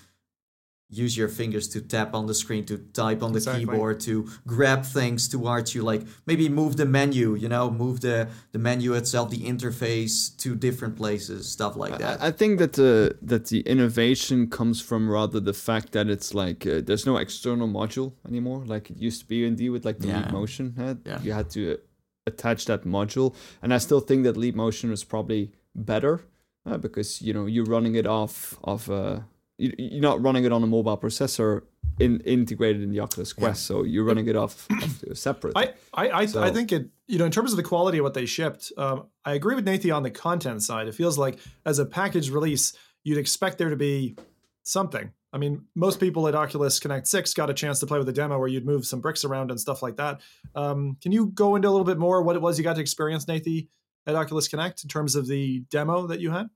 use 0.92 1.16
your 1.16 1.28
fingers 1.28 1.68
to 1.70 1.82
tap 1.82 2.16
on 2.16 2.26
the 2.26 2.34
screen, 2.34 2.66
to 2.66 2.78
type 2.94 3.22
on 3.22 3.32
the 3.32 3.38
Exactly. 3.38 3.66
keyboard, 3.66 4.00
to 4.02 4.28
grab 4.48 4.84
things 4.84 5.28
towards 5.28 5.76
you, 5.76 5.84
like 5.84 6.02
maybe 6.26 6.50
move 6.50 6.78
the 6.78 6.86
menu, 6.86 7.36
you 7.36 7.48
know, 7.48 7.70
move 7.70 8.02
the 8.02 8.28
the 8.52 8.60
menu 8.60 8.94
itself, 8.94 9.30
the 9.30 9.44
interface 9.54 10.36
to 10.38 10.56
different 10.56 10.96
places, 10.96 11.48
stuff 11.48 11.76
like 11.76 11.98
that. 12.00 12.22
I, 12.22 12.28
I 12.28 12.32
think 12.32 12.60
that 12.60 12.74
the 12.74 13.16
that 13.22 13.46
the 13.48 13.60
innovation 13.62 14.48
comes 14.50 14.82
from 14.82 15.10
rather 15.10 15.40
the 15.40 15.54
fact 15.54 15.92
that 15.92 16.08
it's 16.10 16.34
like 16.34 16.66
uh, 16.66 16.82
there's 16.84 17.06
no 17.06 17.18
external 17.18 17.68
module 17.68 18.14
anymore, 18.28 18.64
like 18.66 18.90
it 18.90 18.98
used 18.98 19.22
to 19.22 19.28
be 19.28 19.46
in 19.46 19.56
D 19.56 19.70
with 19.70 19.86
like 19.86 20.00
the 20.00 20.08
Yeah. 20.08 20.20
Leap 20.22 20.32
Motion. 20.32 20.74
Yeah. 21.06 21.22
You 21.22 21.34
had 21.34 21.50
to 21.52 21.74
uh, 21.74 21.78
attach 22.26 22.66
that 22.66 22.84
module, 22.84 23.36
and 23.62 23.74
I 23.74 23.78
still 23.80 24.00
think 24.02 24.24
that 24.24 24.36
Leap 24.38 24.56
Motion 24.56 24.92
is 24.92 25.04
probably 25.04 25.52
better 25.76 26.22
uh, 26.66 26.78
because 26.78 27.22
you 27.22 27.34
know 27.34 27.46
you're 27.46 27.66
running 27.76 27.96
it 27.96 28.08
off 28.08 28.58
of 28.64 28.90
uh, 28.90 28.96
you, 28.96 29.24
you're 29.60 30.02
not 30.02 30.22
running 30.24 30.46
it 30.46 30.52
on 30.52 30.64
a 30.64 30.68
mobile 30.68 30.98
processor 30.98 31.64
in, 32.00 32.22
integrated 32.22 32.82
in 32.82 32.92
the 32.92 33.00
Oculus 33.02 33.34
Quest, 33.34 33.66
so 33.66 33.84
you're 33.84 34.06
running 34.06 34.28
it 34.28 34.36
off, 34.36 34.68
off 34.72 35.04
separate. 35.14 35.54
I 35.58 35.74
I 35.94 36.10
I, 36.22 36.26
So- 36.26 36.42
I 36.42 36.50
think 36.52 36.72
it 36.72 36.90
you 37.08 37.18
know 37.20 37.26
in 37.26 37.32
terms 37.32 37.52
of 37.52 37.58
the 37.58 37.64
quality 37.64 37.98
of 37.98 38.04
what 38.04 38.14
they 38.14 38.26
shipped, 38.26 38.72
um, 38.78 39.08
I 39.26 39.34
agree 39.34 39.56
with 39.56 39.66
Nathan 39.66 39.92
on 39.92 40.04
the 40.04 40.12
content 40.12 40.64
side. 40.64 40.88
It 40.88 40.96
feels 40.96 41.18
like 41.18 41.38
as 41.66 41.78
a 41.80 41.86
package 41.86 42.30
release, 42.30 42.74
you'd 43.04 43.18
expect 43.18 43.58
there 43.58 43.70
to 43.70 43.76
be 43.76 44.16
something. 44.64 45.12
I 45.32 45.38
mean, 45.38 45.66
most 45.76 46.00
people 46.00 46.28
at 46.28 46.34
Oculus 46.36 46.80
Connect 46.80 47.06
Six 47.06 47.34
got 47.36 47.50
a 47.52 47.54
chance 47.54 47.80
to 47.82 47.86
play 47.86 48.00
with 48.00 48.10
a 48.10 48.14
demo 48.14 48.40
where 48.40 48.48
you'd 48.48 48.66
move 48.66 48.86
some 48.86 49.00
bricks 49.00 49.24
around 49.26 49.52
and 49.52 49.60
stuff 49.60 49.84
like 49.84 49.98
that. 49.98 50.22
Um, 50.56 50.98
can 51.02 51.12
you 51.12 51.28
go 51.28 51.56
into 51.56 51.68
a 51.68 51.72
little 51.72 51.86
bit 51.86 52.00
more 52.00 52.24
what 52.24 52.36
it 52.36 52.42
was 52.42 52.58
you 52.58 52.64
got 52.64 52.76
to 52.76 52.82
experience, 52.82 53.28
Nathan, 53.28 53.68
at 54.08 54.16
Oculus 54.16 54.48
Connect 54.48 54.82
in 54.84 54.90
terms 54.90 55.16
of 55.16 55.28
the 55.28 55.60
demo 55.70 56.08
that 56.08 56.20
you 56.20 56.32
had? 56.32 56.50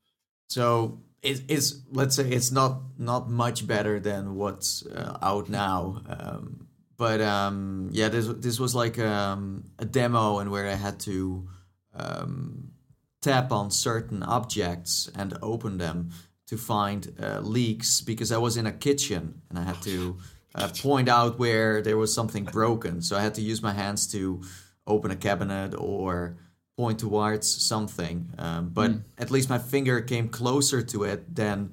So 0.50 1.00
it, 1.24 1.42
it's 1.48 1.82
let's 1.92 2.16
say 2.16 2.30
it's 2.30 2.52
not 2.52 2.82
not 2.98 3.30
much 3.30 3.66
better 3.66 4.00
than 4.00 4.36
what's 4.36 4.86
uh, 4.86 5.18
out 5.22 5.50
now. 5.50 6.02
Um, 6.08 6.68
but 6.98 7.22
um, 7.22 7.90
yeah, 7.92 8.10
this 8.10 8.28
this 8.28 8.60
was 8.60 8.76
like 8.76 9.00
um, 9.00 9.66
a 9.80 9.86
demo 9.86 10.40
and 10.40 10.52
where 10.52 10.68
I 10.68 10.76
had 10.76 11.00
to 11.02 11.48
um, 11.96 12.72
tap 13.22 13.52
on 13.52 13.72
certain 13.72 14.22
objects 14.22 15.10
and 15.16 15.38
open 15.42 15.78
them 15.78 16.12
to 16.48 16.58
find 16.58 17.16
uh, 17.22 17.40
leaks 17.40 18.02
because 18.02 18.32
I 18.32 18.38
was 18.38 18.58
in 18.58 18.68
a 18.68 18.72
kitchen 18.72 19.42
and 19.50 19.58
I 19.58 19.64
had 19.64 19.82
to 19.84 20.18
uh, 20.56 20.68
point 20.82 21.08
out 21.10 21.40
where 21.40 21.82
there 21.82 21.98
was 21.98 22.14
something 22.14 22.44
broken. 22.44 23.02
So 23.02 23.16
I 23.18 23.22
had 23.22 23.36
to 23.36 23.42
use 23.42 23.62
my 23.62 23.72
hands 23.72 24.12
to 24.12 24.42
open 24.86 25.10
a 25.10 25.16
cabinet 25.16 25.74
or 25.74 26.38
point 26.78 27.00
towards 27.00 27.48
something. 27.48 28.30
Um, 28.38 28.70
but 28.70 28.92
Mm. 28.92 29.04
at 29.18 29.32
least 29.32 29.50
my 29.50 29.60
finger 29.60 30.02
came 30.02 30.28
closer 30.30 30.82
to 30.82 31.04
it 31.04 31.36
than 31.36 31.72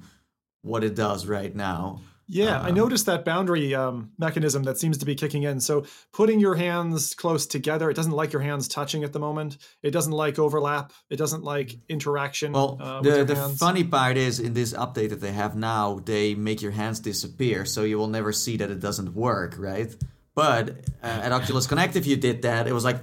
what 0.61 0.83
it 0.83 0.95
does 0.95 1.25
right 1.25 1.55
now. 1.55 2.01
Yeah, 2.27 2.61
I 2.61 2.69
Um, 2.69 2.75
noticed 2.75 3.07
that 3.07 3.25
boundary 3.25 3.75
um, 3.75 4.11
mechanism 4.17 4.63
that 4.63 4.77
seems 4.77 4.97
to 4.99 5.05
be 5.05 5.15
kicking 5.15 5.43
in. 5.43 5.59
So 5.59 5.83
putting 6.13 6.39
your 6.39 6.55
hands 6.55 7.13
close 7.13 7.45
together, 7.45 7.89
it 7.89 7.95
doesn't 7.95 8.13
like 8.13 8.31
your 8.31 8.41
hands 8.41 8.69
touching 8.69 9.03
at 9.03 9.11
the 9.11 9.19
moment. 9.19 9.57
It 9.83 9.91
doesn't 9.91 10.13
like 10.13 10.39
overlap. 10.39 10.93
It 11.09 11.17
doesn't 11.17 11.43
like 11.43 11.77
interaction. 11.89 12.53
Well, 12.53 12.77
uh, 12.79 13.01
the, 13.01 13.25
the 13.25 13.35
hands. 13.35 13.57
funny 13.57 13.83
part 13.83 14.15
is 14.15 14.39
in 14.39 14.53
this 14.53 14.71
update 14.71 15.09
that 15.09 15.19
they 15.19 15.33
have 15.33 15.57
now, 15.57 15.99
they 16.05 16.33
make 16.35 16.61
your 16.61 16.71
hands 16.71 16.99
disappear, 17.01 17.65
so 17.65 17.83
you 17.83 17.97
will 17.97 18.07
never 18.07 18.31
see 18.31 18.55
that 18.57 18.71
it 18.71 18.79
doesn't 18.79 19.13
work, 19.13 19.55
right? 19.57 19.93
But 20.33 20.69
uh, 21.03 21.07
at 21.25 21.33
Oculus 21.33 21.67
Connect, 21.67 21.97
if 21.97 22.05
you 22.07 22.15
did 22.15 22.43
that, 22.43 22.65
it 22.65 22.71
was 22.71 22.85
like 22.85 22.99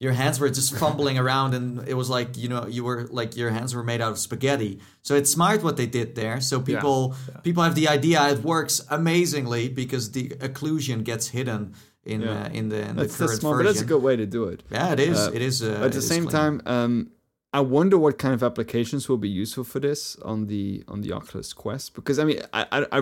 your 0.00 0.12
hands 0.12 0.40
were 0.40 0.48
just 0.48 0.76
fumbling 0.78 1.18
around, 1.18 1.54
and 1.54 1.86
it 1.86 1.94
was 1.94 2.08
like 2.10 2.36
you 2.36 2.48
know 2.48 2.66
you 2.66 2.82
were 2.84 3.06
like 3.10 3.36
your 3.36 3.50
hands 3.50 3.74
were 3.74 3.84
made 3.84 4.00
out 4.00 4.12
of 4.12 4.18
spaghetti. 4.18 4.80
So 5.02 5.14
it's 5.14 5.30
smart 5.30 5.62
what 5.62 5.76
they 5.76 5.86
did 5.86 6.14
there. 6.14 6.40
So 6.40 6.60
people 6.60 7.14
people 7.42 7.62
have 7.62 7.74
the 7.74 7.88
idea 7.88 8.26
it 8.30 8.42
works 8.42 8.80
amazingly 8.90 9.68
because 9.68 10.10
the 10.12 10.28
occlusion 10.48 11.04
gets 11.04 11.28
hidden 11.28 11.74
in 12.04 12.22
Yeah. 12.22 12.44
uh, 12.44 12.48
in 12.58 12.70
the, 12.70 12.80
in 12.80 12.96
the 12.96 13.02
That's, 13.02 13.16
current 13.16 13.30
that's 13.30 13.40
smart, 13.40 13.56
version. 13.56 13.66
but 13.66 13.72
that's 13.72 13.80
a 13.82 13.84
good 13.94 14.02
way 14.02 14.16
to 14.16 14.26
do 14.26 14.44
it. 14.52 14.62
yeah, 14.70 14.92
it 14.92 15.00
is. 15.00 15.18
Uh, 15.18 15.30
it 15.34 15.42
is. 15.42 15.62
Uh, 15.62 15.82
at 15.84 15.92
the 15.92 16.00
same 16.02 16.24
clean. 16.24 16.32
time, 16.38 16.62
um, 16.64 17.10
I 17.52 17.60
wonder 17.60 17.98
what 17.98 18.16
kind 18.16 18.32
of 18.32 18.42
applications 18.42 19.06
will 19.08 19.18
be 19.18 19.28
useful 19.28 19.64
for 19.64 19.80
this 19.80 20.16
on 20.32 20.46
the 20.46 20.82
on 20.88 21.02
the 21.02 21.12
Oculus 21.12 21.52
Quest 21.52 21.94
because 21.94 22.18
I 22.18 22.24
mean 22.24 22.40
I, 22.54 22.62
I, 22.76 22.78
I 22.98 23.00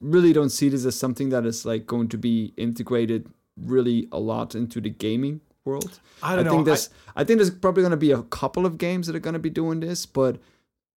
really 0.00 0.32
don't 0.34 0.50
see 0.50 0.68
this 0.68 0.84
as 0.84 0.94
something 1.04 1.30
that 1.30 1.46
is 1.46 1.64
like 1.64 1.86
going 1.86 2.08
to 2.08 2.18
be 2.18 2.52
integrated 2.58 3.28
really 3.56 4.08
a 4.12 4.18
lot 4.18 4.54
into 4.54 4.78
the 4.80 4.90
gaming 4.90 5.40
world. 5.64 5.98
I 6.22 6.36
don't 6.36 6.44
know. 6.44 6.50
think 6.52 6.62
I- 6.62 6.64
there's 6.64 6.90
I, 7.16 7.24
think 7.24 7.38
there's 7.38 7.50
probably 7.50 7.82
going 7.82 7.92
to 7.92 7.96
be 7.96 8.12
a 8.12 8.22
couple 8.22 8.66
of 8.66 8.78
games 8.78 9.06
that 9.06 9.16
are 9.16 9.20
going 9.20 9.34
to 9.34 9.38
be 9.40 9.50
doing 9.50 9.80
this, 9.80 10.06
but 10.06 10.38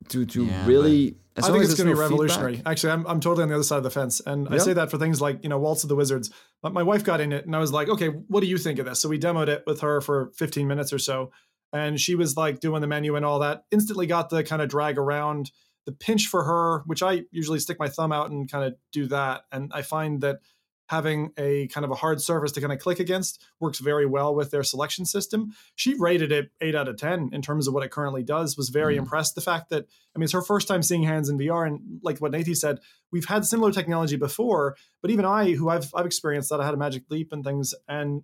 to 0.10 0.25
to 0.25 0.45
Yeah, 0.45 0.65
really 0.65 1.17
as 1.38 1.45
I 1.45 1.51
think 1.51 1.63
as 1.63 1.71
it's 1.71 1.80
going 1.82 1.88
to 1.89 1.93
no 1.93 1.99
be 1.99 2.01
revolutionary. 2.01 2.56
feedback- 2.56 2.71
Actually, 2.71 2.93
I'm, 2.93 3.08
I'm 3.08 3.19
totally 3.19 3.43
on 3.43 3.49
the 3.49 3.56
other 3.56 3.63
side 3.63 3.78
of 3.78 3.84
the 3.84 3.89
fence. 3.89 4.21
And 4.25 4.47
I 4.49 4.58
say 4.58 4.71
that 4.73 4.89
for 4.89 4.97
things 4.97 5.19
like, 5.21 5.43
you 5.43 5.49
know, 5.49 5.60
Waltz 5.60 5.84
of 5.84 5.89
the 5.89 5.95
Wizards. 5.95 6.32
But 6.62 6.71
my 6.73 6.82
wife 6.84 7.04
got 7.04 7.19
in 7.19 7.34
it 7.34 7.45
and 7.45 7.54
I 7.56 7.60
was 7.60 7.73
like, 7.73 7.89
okay, 7.89 8.08
what 8.08 8.39
do 8.41 8.47
you 8.47 8.58
think 8.58 8.80
of 8.80 8.86
this? 8.86 9.01
So 9.01 9.10
we 9.10 9.19
demoed 9.19 9.49
it 9.49 9.63
with 9.67 9.82
her 9.82 9.99
for 9.99 10.32
15 10.38 10.65
minutes 10.67 10.93
or 10.93 10.99
so. 10.99 11.32
And 11.73 11.99
she 11.99 12.15
was 12.15 12.38
like 12.38 12.62
doing 12.62 12.80
the 12.80 12.88
menu 12.88 13.15
and 13.17 13.25
all 13.25 13.39
that. 13.39 13.63
Instantly 13.71 14.08
got 14.08 14.30
the 14.30 14.43
kind 14.45 14.62
of 14.62 14.69
drag 14.69 14.97
around 14.97 15.51
the 15.86 15.91
pinch 15.91 16.28
for 16.28 16.43
her, 16.45 16.84
which 16.86 17.04
I 17.04 17.23
usually 17.32 17.60
stick 17.60 17.80
my 17.80 17.89
thumb 17.89 18.13
out 18.13 18.32
and 18.32 18.49
kind 18.49 18.63
of 18.63 18.75
do 18.93 19.06
that. 19.08 19.41
And 19.51 19.71
I 19.73 19.82
find 19.82 20.21
that 20.21 20.39
having 20.87 21.31
a 21.37 21.67
kind 21.67 21.83
of 21.83 21.91
a 21.91 21.95
hard 21.95 22.21
surface 22.21 22.51
to 22.51 22.61
kind 22.61 22.71
of 22.71 22.79
click 22.79 22.99
against 22.99 23.43
works 23.59 23.79
very 23.79 24.05
well 24.05 24.35
with 24.35 24.51
their 24.51 24.63
selection 24.63 25.05
system. 25.05 25.53
She 25.75 25.95
rated 25.95 26.31
it 26.31 26.51
8 26.61 26.75
out 26.75 26.87
of 26.87 26.97
10 26.97 27.31
in 27.33 27.41
terms 27.41 27.67
of 27.67 27.73
what 27.73 27.83
it 27.83 27.89
currently 27.91 28.21
does, 28.23 28.55
was 28.55 28.69
very 28.69 28.95
Mm. 28.95 28.99
impressed. 28.99 29.33
The 29.35 29.41
fact 29.41 29.69
that, 29.69 29.87
I 30.15 30.19
mean, 30.19 30.25
it's 30.25 30.33
her 30.33 30.41
first 30.43 30.67
time 30.67 30.83
seeing 30.83 31.03
hands 31.03 31.27
in 31.29 31.37
VR. 31.39 31.65
And 31.65 31.99
like 32.03 32.19
what 32.19 32.31
Nathie 32.31 32.55
said, 32.55 32.79
we've 33.11 33.25
had 33.25 33.45
similar 33.45 33.71
technology 33.71 34.15
before, 34.15 34.75
but 35.01 35.09
even 35.09 35.25
I, 35.25 35.53
who 35.53 35.69
I've, 35.69 35.91
I've 35.95 36.05
experienced 36.05 36.49
that, 36.49 36.61
I 36.61 36.65
had 36.65 36.73
a 36.73 36.77
magic 36.77 37.03
leap 37.09 37.33
and 37.33 37.43
things, 37.43 37.73
and 37.87 38.21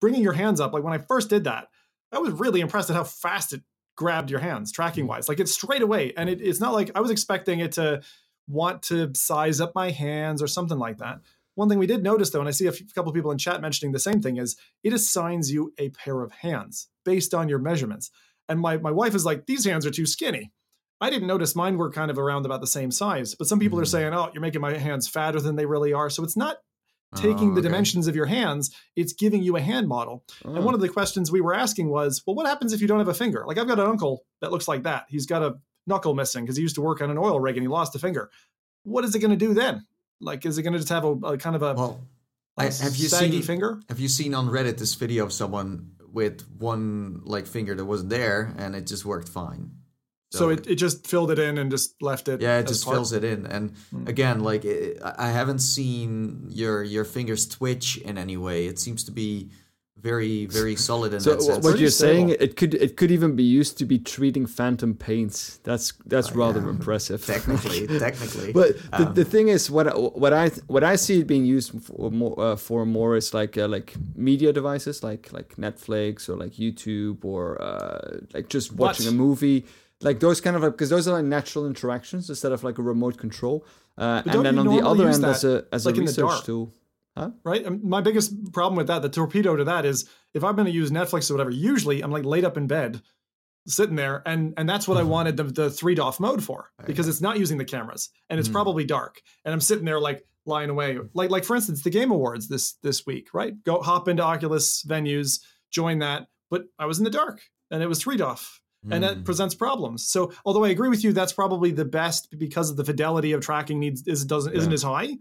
bringing 0.00 0.22
your 0.22 0.32
hands 0.34 0.60
up, 0.60 0.72
like 0.72 0.82
when 0.82 0.92
I 0.92 0.98
first 0.98 1.28
did 1.30 1.44
that, 1.44 1.68
I 2.12 2.18
was 2.18 2.32
really 2.32 2.60
impressed 2.60 2.90
at 2.90 2.96
how 2.96 3.04
fast 3.04 3.52
it 3.52 3.62
grabbed 3.96 4.30
your 4.30 4.40
hands 4.40 4.72
tracking 4.72 5.06
wise. 5.06 5.28
Like 5.28 5.40
it's 5.40 5.52
straight 5.52 5.82
away. 5.82 6.12
And 6.16 6.28
it, 6.28 6.40
it's 6.40 6.60
not 6.60 6.72
like 6.72 6.90
I 6.94 7.00
was 7.00 7.10
expecting 7.10 7.60
it 7.60 7.72
to 7.72 8.02
want 8.48 8.82
to 8.82 9.12
size 9.14 9.60
up 9.60 9.72
my 9.74 9.90
hands 9.90 10.42
or 10.42 10.46
something 10.46 10.78
like 10.78 10.98
that. 10.98 11.20
One 11.60 11.68
thing 11.68 11.78
we 11.78 11.86
did 11.86 12.02
notice 12.02 12.30
though, 12.30 12.40
and 12.40 12.48
I 12.48 12.52
see 12.52 12.66
a 12.66 12.72
few- 12.72 12.86
couple 12.94 13.12
people 13.12 13.30
in 13.30 13.36
chat 13.36 13.60
mentioning 13.60 13.92
the 13.92 13.98
same 13.98 14.22
thing, 14.22 14.38
is 14.38 14.56
it 14.82 14.94
assigns 14.94 15.52
you 15.52 15.74
a 15.78 15.90
pair 15.90 16.22
of 16.22 16.32
hands 16.32 16.88
based 17.04 17.34
on 17.34 17.50
your 17.50 17.58
measurements. 17.58 18.10
And 18.48 18.58
my, 18.58 18.78
my 18.78 18.90
wife 18.90 19.14
is 19.14 19.26
like, 19.26 19.44
these 19.44 19.66
hands 19.66 19.84
are 19.84 19.90
too 19.90 20.06
skinny. 20.06 20.52
I 21.02 21.10
didn't 21.10 21.28
notice 21.28 21.54
mine 21.54 21.76
were 21.76 21.90
kind 21.92 22.10
of 22.10 22.18
around 22.18 22.46
about 22.46 22.62
the 22.62 22.66
same 22.66 22.90
size, 22.90 23.34
but 23.34 23.46
some 23.46 23.58
people 23.58 23.78
are 23.78 23.82
Mhm. 23.82 23.88
saying, 23.90 24.14
oh, 24.14 24.30
you're 24.32 24.40
making 24.40 24.62
my 24.62 24.78
hands 24.78 25.06
fatter 25.06 25.38
than 25.38 25.56
they 25.56 25.66
really 25.66 25.92
are. 25.92 26.08
So 26.08 26.24
it's 26.24 26.36
not 26.36 26.56
taking 27.14 27.52
Oh, 27.52 27.54
the 27.56 27.60
dimensions 27.62 28.06
of 28.06 28.16
your 28.16 28.24
hands, 28.26 28.74
it's 28.96 29.12
giving 29.12 29.42
you 29.42 29.56
a 29.56 29.60
hand 29.60 29.86
model. 29.86 30.24
Oh. 30.46 30.54
And 30.54 30.64
one 30.64 30.72
of 30.74 30.80
the 30.80 30.88
questions 30.88 31.30
we 31.30 31.42
were 31.42 31.52
asking 31.54 31.90
was, 31.90 32.22
well, 32.26 32.36
what 32.36 32.46
happens 32.46 32.72
if 32.72 32.80
you 32.80 32.88
don't 32.88 33.00
have 33.00 33.08
a 33.08 33.12
finger? 33.14 33.44
Like 33.46 33.58
I've 33.58 33.68
got 33.68 33.78
an 33.78 33.86
uncle 33.86 34.24
that 34.40 34.50
looks 34.50 34.66
like 34.66 34.84
that. 34.84 35.04
He's 35.10 35.26
got 35.26 35.42
a 35.42 35.56
knuckle 35.86 36.14
missing 36.14 36.44
because 36.44 36.56
he 36.56 36.62
used 36.62 36.76
to 36.76 36.80
work 36.82 37.02
on 37.02 37.10
an 37.10 37.18
oil 37.18 37.38
rig 37.38 37.56
and 37.56 37.62
he 37.64 37.68
lost 37.68 37.94
a 37.96 37.98
finger. 37.98 38.30
What 38.84 39.04
is 39.04 39.14
it 39.14 39.18
going 39.18 39.36
to 39.38 39.46
do 39.46 39.52
then? 39.52 39.84
Like, 40.20 40.44
is 40.46 40.58
it 40.58 40.62
going 40.62 40.72
to 40.74 40.78
just 40.78 40.90
have 40.90 41.04
a, 41.04 41.12
a 41.12 41.38
kind 41.38 41.56
of 41.56 41.62
a, 41.62 41.74
Well, 41.74 42.00
a 42.58 42.62
I- 42.62 42.64
have 42.64 42.96
you 42.96 43.08
saggy 43.08 43.32
seen- 43.32 43.42
finger? 43.42 43.80
Have 43.88 44.00
you 44.00 44.08
seen 44.08 44.34
on 44.34 44.48
Reddit 44.48 44.78
this 44.78 44.94
video 44.94 45.24
of 45.24 45.32
someone 45.32 45.92
with 46.12 46.42
one 46.58 47.20
like 47.24 47.46
finger 47.46 47.74
that 47.74 47.84
wasn't 47.84 48.10
there 48.10 48.54
and 48.58 48.74
it 48.74 48.86
just 48.86 49.04
worked 49.04 49.28
fine? 49.28 49.70
So 50.32 50.50
it, 50.50 50.64
it 50.68 50.76
just 50.76 51.08
filled 51.08 51.32
it 51.32 51.40
in 51.40 51.58
and 51.58 51.72
just 51.72 52.00
left 52.00 52.28
it. 52.28 52.40
yeah, 52.40 52.58
it 52.60 52.68
just 52.68 52.84
part- 52.84 52.94
fills 52.96 53.12
it 53.12 53.24
in. 53.24 53.46
And 53.46 53.72
Hmm. 53.90 54.06
again, 54.06 54.40
like 54.44 54.64
it, 54.64 55.00
I 55.02 55.26
I 55.26 55.30
haven't 55.30 55.58
seen 55.58 56.46
your 56.50 56.84
your 56.84 57.04
fingers 57.04 57.48
twitch 57.48 57.96
in 57.96 58.16
any 58.16 58.36
way. 58.36 58.66
It 58.66 58.78
seems 58.78 59.02
to 59.04 59.10
be 59.10 59.50
very 60.02 60.46
very 60.46 60.76
solid 60.76 61.12
in 61.14 61.20
So 61.20 61.30
that 61.34 61.42
sense. 61.42 61.64
what 61.64 61.78
you're 61.78 61.90
saying, 61.90 62.30
it 62.30 62.56
could 62.56 62.74
it 62.74 62.96
could 62.96 63.10
even 63.10 63.36
be 63.36 63.42
used 63.60 63.78
to 63.78 63.84
be 63.84 63.98
treating 63.98 64.46
phantom 64.46 64.94
pains. 64.94 65.60
That's 65.64 65.92
that's 66.06 66.30
Oh, 66.32 66.34
rather 66.44 66.60
yeah. 66.60 66.70
impressive. 66.76 67.24
technically, 67.24 67.86
technically. 68.06 68.52
But 68.52 68.68
the, 68.98 69.06
Um, 69.08 69.14
the 69.14 69.24
thing 69.24 69.48
is, 69.48 69.70
what 69.70 69.86
I- 69.88 69.98
what 70.22 70.32
I 70.32 70.48
what 70.74 70.82
I 70.92 70.96
see 70.96 71.20
it 71.20 71.26
being 71.26 71.44
used 71.56 71.70
for 71.86 72.10
more 72.10 72.34
uh, 72.46 72.56
for 72.56 72.84
more 72.86 73.16
is 73.16 73.34
like 73.34 73.56
uh, 73.58 73.68
like 73.76 73.94
media 74.16 74.52
devices, 74.52 75.02
like 75.02 75.32
like 75.32 75.48
Netflix 75.56 76.28
or 76.28 76.36
like 76.36 76.52
YouTube 76.64 77.24
or 77.24 77.60
uh, 77.60 78.18
like 78.34 78.48
just 78.48 78.72
watching 78.72 79.06
What? 79.06 79.14
a 79.14 79.16
movie, 79.16 79.64
like 80.00 80.18
those 80.20 80.40
kind 80.40 80.56
of 80.56 80.62
because 80.62 80.90
those 80.90 81.06
are 81.08 81.16
like 81.18 81.26
natural 81.38 81.66
interactions 81.66 82.28
instead 82.28 82.52
of 82.52 82.64
like 82.64 82.78
a 82.78 82.82
remote 82.82 83.16
control. 83.18 83.64
Uh, 83.98 84.22
don't 84.22 84.46
and 84.46 84.46
then 84.46 84.54
you 84.54 84.60
on 84.60 84.66
the 84.66 84.72
normally 84.80 84.90
other 84.92 85.06
use 85.08 85.16
end, 85.16 85.24
as 85.26 85.40
that, 85.42 85.64
a 85.70 85.74
as 85.74 85.84
like, 85.86 85.96
a 85.96 85.98
in 85.98 86.04
the 86.06 86.10
research 86.10 86.28
dark? 86.30 86.44
Tool. 87.16 87.34
right? 87.44 87.82
My 87.82 88.00
biggest 88.00 88.52
problem 88.52 88.76
with 88.76 88.86
that, 88.88 89.02
the 89.02 89.08
torpedo 89.08 89.56
to 89.56 89.64
that 89.64 89.84
is 89.84 90.08
if 90.34 90.44
I'm 90.44 90.54
going 90.56 90.66
to 90.66 90.72
use 90.72 90.90
Netflix 90.90 91.30
or 91.30 91.34
whatever, 91.34 91.50
usually 91.50 92.02
I'm 92.02 92.10
like 92.10 92.24
laid 92.24 92.44
up 92.44 92.56
in 92.56 92.66
bed, 92.66 93.02
sitting 93.66 93.96
there, 93.96 94.22
and 94.26 94.54
and 94.56 94.68
that's 94.68 94.88
what 94.88 94.96
I 94.98 95.02
wanted 95.14 95.36
the 95.36 95.44
the 95.44 95.70
three 95.70 95.94
DOF 95.94 96.20
mode 96.20 96.42
for 96.42 96.70
because 96.86 97.08
it's 97.08 97.20
not 97.20 97.38
using 97.38 97.58
the 97.58 97.64
cameras 97.64 98.10
and 98.28 98.38
it's 98.40 98.48
Mm. 98.48 98.52
probably 98.52 98.84
dark, 98.84 99.20
and 99.44 99.52
I'm 99.52 99.60
sitting 99.60 99.84
there 99.84 100.00
like 100.00 100.24
lying 100.46 100.70
away, 100.70 100.98
like 101.14 101.30
like 101.30 101.44
for 101.44 101.54
instance 101.56 101.82
the 101.82 101.90
Game 101.90 102.10
Awards 102.10 102.48
this 102.48 102.74
this 102.82 103.04
week, 103.06 103.28
right? 103.34 103.54
Go 103.64 103.80
hop 103.82 104.08
into 104.08 104.22
Oculus 104.22 104.82
venues, 104.84 105.40
join 105.70 105.98
that, 106.00 106.28
but 106.50 106.64
I 106.78 106.86
was 106.86 106.98
in 106.98 107.04
the 107.04 107.10
dark 107.10 107.42
and 107.70 107.82
it 107.82 107.86
was 107.88 108.00
three 108.02 108.16
DOF. 108.16 108.60
And 108.90 109.04
that 109.04 109.18
Hmm. 109.18 109.22
presents 109.24 109.54
problems. 109.54 110.08
So, 110.08 110.32
although 110.46 110.64
I 110.64 110.70
agree 110.70 110.88
with 110.88 111.04
you, 111.04 111.12
that's 111.12 111.34
probably 111.34 111.70
the 111.70 111.84
best 111.84 112.34
because 112.38 112.70
of 112.70 112.78
the 112.78 112.84
fidelity 112.84 113.32
of 113.32 113.42
tracking 113.42 113.78
needs 113.78 114.06
is 114.06 114.24
doesn't 114.24 114.54
isn't 114.56 114.72
as 114.72 114.82
high. 114.82 115.18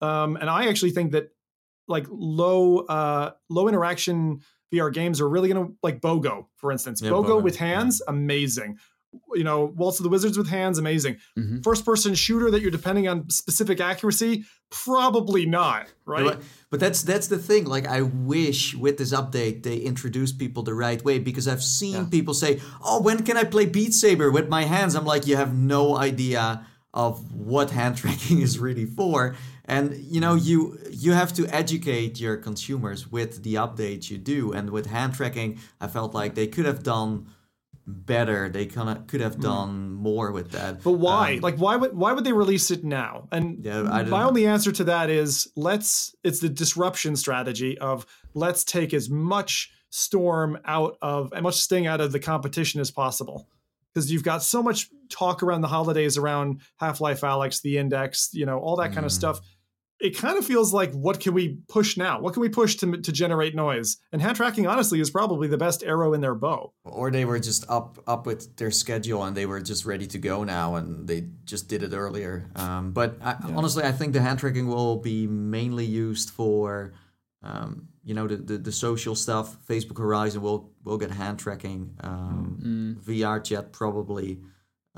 Um, 0.00 0.36
and 0.36 0.48
I 0.48 0.68
actually 0.68 0.90
think 0.90 1.12
that 1.12 1.30
like 1.88 2.06
low 2.10 2.80
uh 2.80 3.30
low 3.48 3.68
interaction 3.68 4.40
VR 4.72 4.92
games 4.92 5.20
are 5.20 5.28
really 5.28 5.48
gonna 5.48 5.68
like 5.82 6.00
Bogo, 6.00 6.46
for 6.56 6.70
instance. 6.70 7.00
Yeah, 7.02 7.10
Bogo, 7.10 7.24
Bogo, 7.40 7.42
with 7.42 7.54
yeah. 7.60 7.66
hands, 7.66 8.02
amazing. 8.06 8.78
You 9.34 9.42
know, 9.42 9.64
Waltz 9.64 9.98
of 9.98 10.04
the 10.04 10.10
Wizards 10.10 10.36
with 10.36 10.48
hands, 10.48 10.78
amazing. 10.78 11.16
Mhm. 11.38 11.64
First 11.64 11.86
person 11.86 12.14
shooter 12.14 12.50
that 12.50 12.60
you're 12.60 12.70
depending 12.70 13.08
on 13.08 13.30
specific 13.30 13.80
accuracy, 13.80 14.44
probably 14.70 15.46
not, 15.46 15.86
right? 16.04 16.24
But, 16.24 16.42
but 16.70 16.78
that's 16.80 17.00
that's 17.02 17.28
the 17.28 17.38
thing. 17.38 17.64
Like 17.64 17.86
I 17.88 18.02
wish 18.02 18.74
with 18.74 18.98
this 18.98 19.14
update 19.14 19.62
they 19.62 19.78
introduce 19.78 20.32
people 20.32 20.62
the 20.62 20.74
right 20.74 21.02
way 21.02 21.18
because 21.18 21.48
I've 21.48 21.62
seen 21.64 21.94
Yeah. 21.94 22.04
people 22.10 22.34
say, 22.34 22.60
"Oh, 22.84 23.00
when 23.00 23.24
can 23.24 23.38
I 23.38 23.44
play 23.44 23.64
Beat 23.64 23.94
Saber 23.94 24.30
with 24.30 24.48
my 24.50 24.64
hands?" 24.64 24.94
I'm 24.94 25.06
like, 25.06 25.26
you 25.26 25.36
have 25.36 25.54
no 25.54 25.96
idea 25.96 26.66
of 26.98 27.32
what 27.32 27.70
hand 27.70 27.96
tracking 27.96 28.40
is 28.48 28.58
really 28.58 28.84
for. 28.84 29.36
And 29.64 29.96
you 29.96 30.20
know, 30.20 30.34
you 30.34 30.78
you 30.90 31.12
have 31.12 31.32
to 31.34 31.46
educate 31.46 32.20
your 32.20 32.36
consumers 32.36 33.10
with 33.10 33.44
the 33.44 33.54
updates 33.54 34.10
you 34.10 34.18
do. 34.18 34.52
And 34.52 34.70
with 34.70 34.86
hand 34.86 35.14
tracking, 35.14 35.60
I 35.80 35.86
felt 35.86 36.12
like 36.12 36.34
they 36.34 36.48
could 36.48 36.66
have 36.66 36.82
done 36.82 37.28
better. 37.86 38.48
They 38.48 38.66
kind 38.66 38.90
of 38.90 39.06
could 39.06 39.20
have 39.20 39.40
done 39.40 39.92
more 39.92 40.32
with 40.32 40.50
that. 40.50 40.74
Hmm. 40.76 40.80
But 40.82 40.92
why? 40.92 41.34
Um, 41.34 41.40
like 41.40 41.56
why 41.56 41.76
would 41.76 41.96
why 41.96 42.12
would 42.12 42.24
they 42.24 42.32
release 42.32 42.70
it 42.72 42.82
now? 42.82 43.28
And 43.30 43.64
Yeah, 43.64 43.82
my 43.82 44.02
know. 44.02 44.28
only 44.28 44.46
answer 44.46 44.72
to 44.72 44.84
that 44.84 45.08
is 45.08 45.48
let's 45.54 46.16
it's 46.24 46.40
the 46.40 46.48
disruption 46.48 47.14
strategy 47.14 47.78
of 47.78 48.06
let's 48.34 48.64
take 48.64 48.92
as 48.92 49.08
much 49.08 49.70
storm 49.90 50.58
out 50.64 50.98
of 51.00 51.32
as 51.32 51.42
much 51.42 51.56
sting 51.56 51.86
out 51.86 52.00
of 52.00 52.10
the 52.10 52.20
competition 52.20 52.80
as 52.80 52.90
possible. 52.90 53.46
Because 53.94 54.10
you've 54.12 54.24
got 54.24 54.42
so 54.42 54.62
much 54.62 54.90
talk 55.10 55.42
around 55.42 55.60
the 55.62 55.68
holidays 55.68 56.16
around 56.16 56.60
Half-Life 56.78 57.20
Alyx, 57.22 57.62
the 57.62 57.78
index, 57.78 58.30
you 58.32 58.46
know, 58.46 58.58
all 58.58 58.76
that 58.76 58.92
kind 58.92 59.06
of 59.06 59.12
Mm. 59.12 59.16
stuff. 59.16 59.40
it 60.00 60.16
kind 60.16 60.38
of 60.38 60.44
feels 60.46 60.72
like 60.72 60.92
what 60.92 61.18
can 61.18 61.34
we 61.34 61.58
push 61.68 61.96
now? 61.96 62.20
What 62.20 62.32
can 62.32 62.40
we 62.40 62.48
push 62.48 62.76
to 62.76 62.86
to 62.98 63.10
generate 63.10 63.56
noise? 63.56 63.96
And 64.12 64.22
hand 64.22 64.36
tracking, 64.36 64.64
honestly, 64.64 65.00
is 65.00 65.10
probably 65.10 65.48
the 65.48 65.58
best 65.58 65.82
arrow 65.82 66.14
in 66.14 66.20
their 66.20 66.36
bow. 66.36 66.72
Or 66.84 67.10
they 67.10 67.24
were 67.24 67.40
just 67.40 67.68
up 67.68 67.98
up 68.06 68.24
with 68.24 68.54
their 68.58 68.70
schedule 68.70 69.24
and 69.24 69.36
they 69.36 69.44
were 69.44 69.60
just 69.60 69.84
ready 69.84 70.06
to 70.06 70.18
go 70.18 70.44
now, 70.44 70.76
and 70.76 71.08
they 71.08 71.26
just 71.44 71.68
did 71.68 71.82
it 71.82 71.92
earlier. 71.94 72.48
Um, 72.54 72.92
but 72.92 73.16
I, 73.20 73.30
yeah. 73.48 73.56
honestly, 73.56 73.82
I 73.82 73.90
think 73.90 74.12
the 74.12 74.20
hand 74.20 74.38
tracking 74.38 74.68
will 74.68 74.98
be 74.98 75.26
mainly 75.26 75.84
used 75.84 76.30
for. 76.30 76.92
Um, 77.42 77.88
you 78.04 78.14
know 78.14 78.26
the, 78.28 78.36
the, 78.36 78.58
the 78.58 78.72
social 78.72 79.14
stuff. 79.16 79.56
Facebook 79.66 79.98
Horizon 79.98 80.42
will 80.42 80.70
will 80.84 80.98
get 80.98 81.10
hand 81.10 81.40
tracking. 81.40 81.96
Um, 82.04 82.58
mm. 82.64 83.04
VR 83.04 83.42
chat 83.42 83.72
probably 83.72 84.38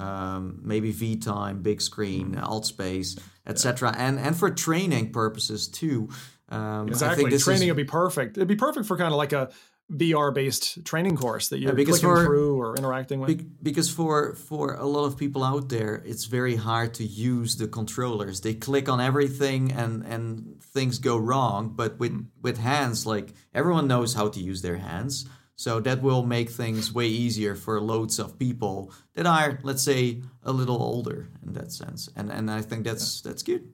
um, 0.01 0.61
maybe 0.63 0.93
vTime, 0.93 1.63
big 1.63 1.81
screen, 1.83 2.35
mm. 2.35 2.43
alt 2.43 2.67
space, 2.67 3.17
etc. 3.47 3.93
Yeah. 3.95 4.07
And 4.07 4.19
and 4.19 4.37
for 4.37 4.51
training 4.51 5.13
purposes 5.13 5.69
too. 5.69 6.09
Um, 6.49 6.89
exactly, 6.89 7.25
training 7.39 7.63
is, 7.63 7.69
would 7.69 7.77
be 7.77 7.85
perfect. 7.85 8.37
It'd 8.37 8.49
be 8.49 8.57
perfect 8.57 8.87
for 8.87 8.97
kind 8.97 9.13
of 9.13 9.19
like 9.19 9.33
a 9.33 9.51
VR 9.93 10.33
based 10.33 10.85
training 10.85 11.17
course 11.17 11.49
that 11.49 11.59
you're 11.59 11.77
yeah, 11.77 11.85
clicking 11.85 12.01
for, 12.01 12.25
through 12.25 12.61
or 12.61 12.77
interacting 12.77 13.21
with. 13.21 13.39
Be, 13.39 13.45
because 13.63 13.91
for 13.91 14.35
for 14.35 14.75
a 14.75 14.87
lot 14.87 15.05
of 15.05 15.17
people 15.17 15.43
out 15.43 15.69
there, 15.69 16.03
it's 16.05 16.27
very 16.27 16.57
hard 16.57 16.95
to 16.95 17.05
use 17.05 17.57
the 17.57 17.67
controllers. 17.67 18.41
They 18.41 18.55
click 18.55 18.89
on 18.89 19.01
everything 19.01 19.73
and 19.73 20.05
and 20.05 20.63
things 20.63 20.99
go 20.99 21.17
wrong. 21.17 21.73
But 21.75 21.99
with 21.99 22.13
mm. 22.13 22.27
with 22.41 22.59
hands, 22.59 23.07
like 23.07 23.33
everyone 23.53 23.89
knows 23.89 24.15
how 24.15 24.29
to 24.29 24.41
use 24.41 24.63
their 24.63 24.77
hands. 24.77 25.27
So 25.61 25.79
that 25.81 26.01
will 26.01 26.23
make 26.23 26.49
things 26.49 26.91
way 26.91 27.05
easier 27.05 27.55
for 27.55 27.83
loads 27.83 28.19
of 28.19 28.39
people 28.39 28.95
that 29.13 29.27
are, 29.27 29.59
let's 29.63 29.83
say, 29.83 30.23
a 30.43 30.53
little 30.53 30.83
older 30.83 31.29
in 31.45 31.53
that 31.53 31.71
sense. 31.71 32.09
And 32.17 32.33
and 32.33 32.51
I 32.51 32.63
think 32.63 32.83
that's 32.83 33.21
yeah. 33.23 33.31
that's 33.31 33.43
good. 33.43 33.71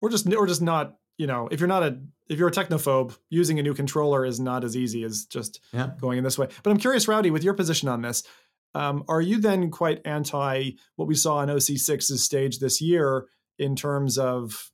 We're 0.00 0.10
just 0.10 0.26
we're 0.26 0.48
just 0.48 0.62
not, 0.62 0.96
you 1.16 1.28
know, 1.28 1.46
if 1.52 1.60
you're 1.60 1.68
not 1.68 1.84
a 1.84 2.00
if 2.28 2.40
you're 2.40 2.48
a 2.48 2.50
technophobe, 2.50 3.16
using 3.30 3.60
a 3.60 3.62
new 3.62 3.72
controller 3.72 4.26
is 4.26 4.40
not 4.40 4.64
as 4.64 4.76
easy 4.76 5.04
as 5.04 5.26
just 5.26 5.60
yeah. 5.72 5.90
going 6.00 6.18
in 6.18 6.24
this 6.24 6.38
way. 6.38 6.48
But 6.64 6.72
I'm 6.72 6.76
curious, 6.76 7.06
Rowdy, 7.06 7.30
with 7.30 7.44
your 7.44 7.54
position 7.54 7.88
on 7.88 8.02
this, 8.02 8.24
um, 8.74 9.04
are 9.06 9.20
you 9.20 9.40
then 9.40 9.70
quite 9.70 10.00
anti 10.04 10.72
what 10.96 11.06
we 11.06 11.14
saw 11.14 11.36
on 11.36 11.46
OC6's 11.46 12.20
stage 12.20 12.58
this 12.58 12.80
year 12.80 13.26
in 13.60 13.76
terms 13.76 14.18
of 14.18 14.72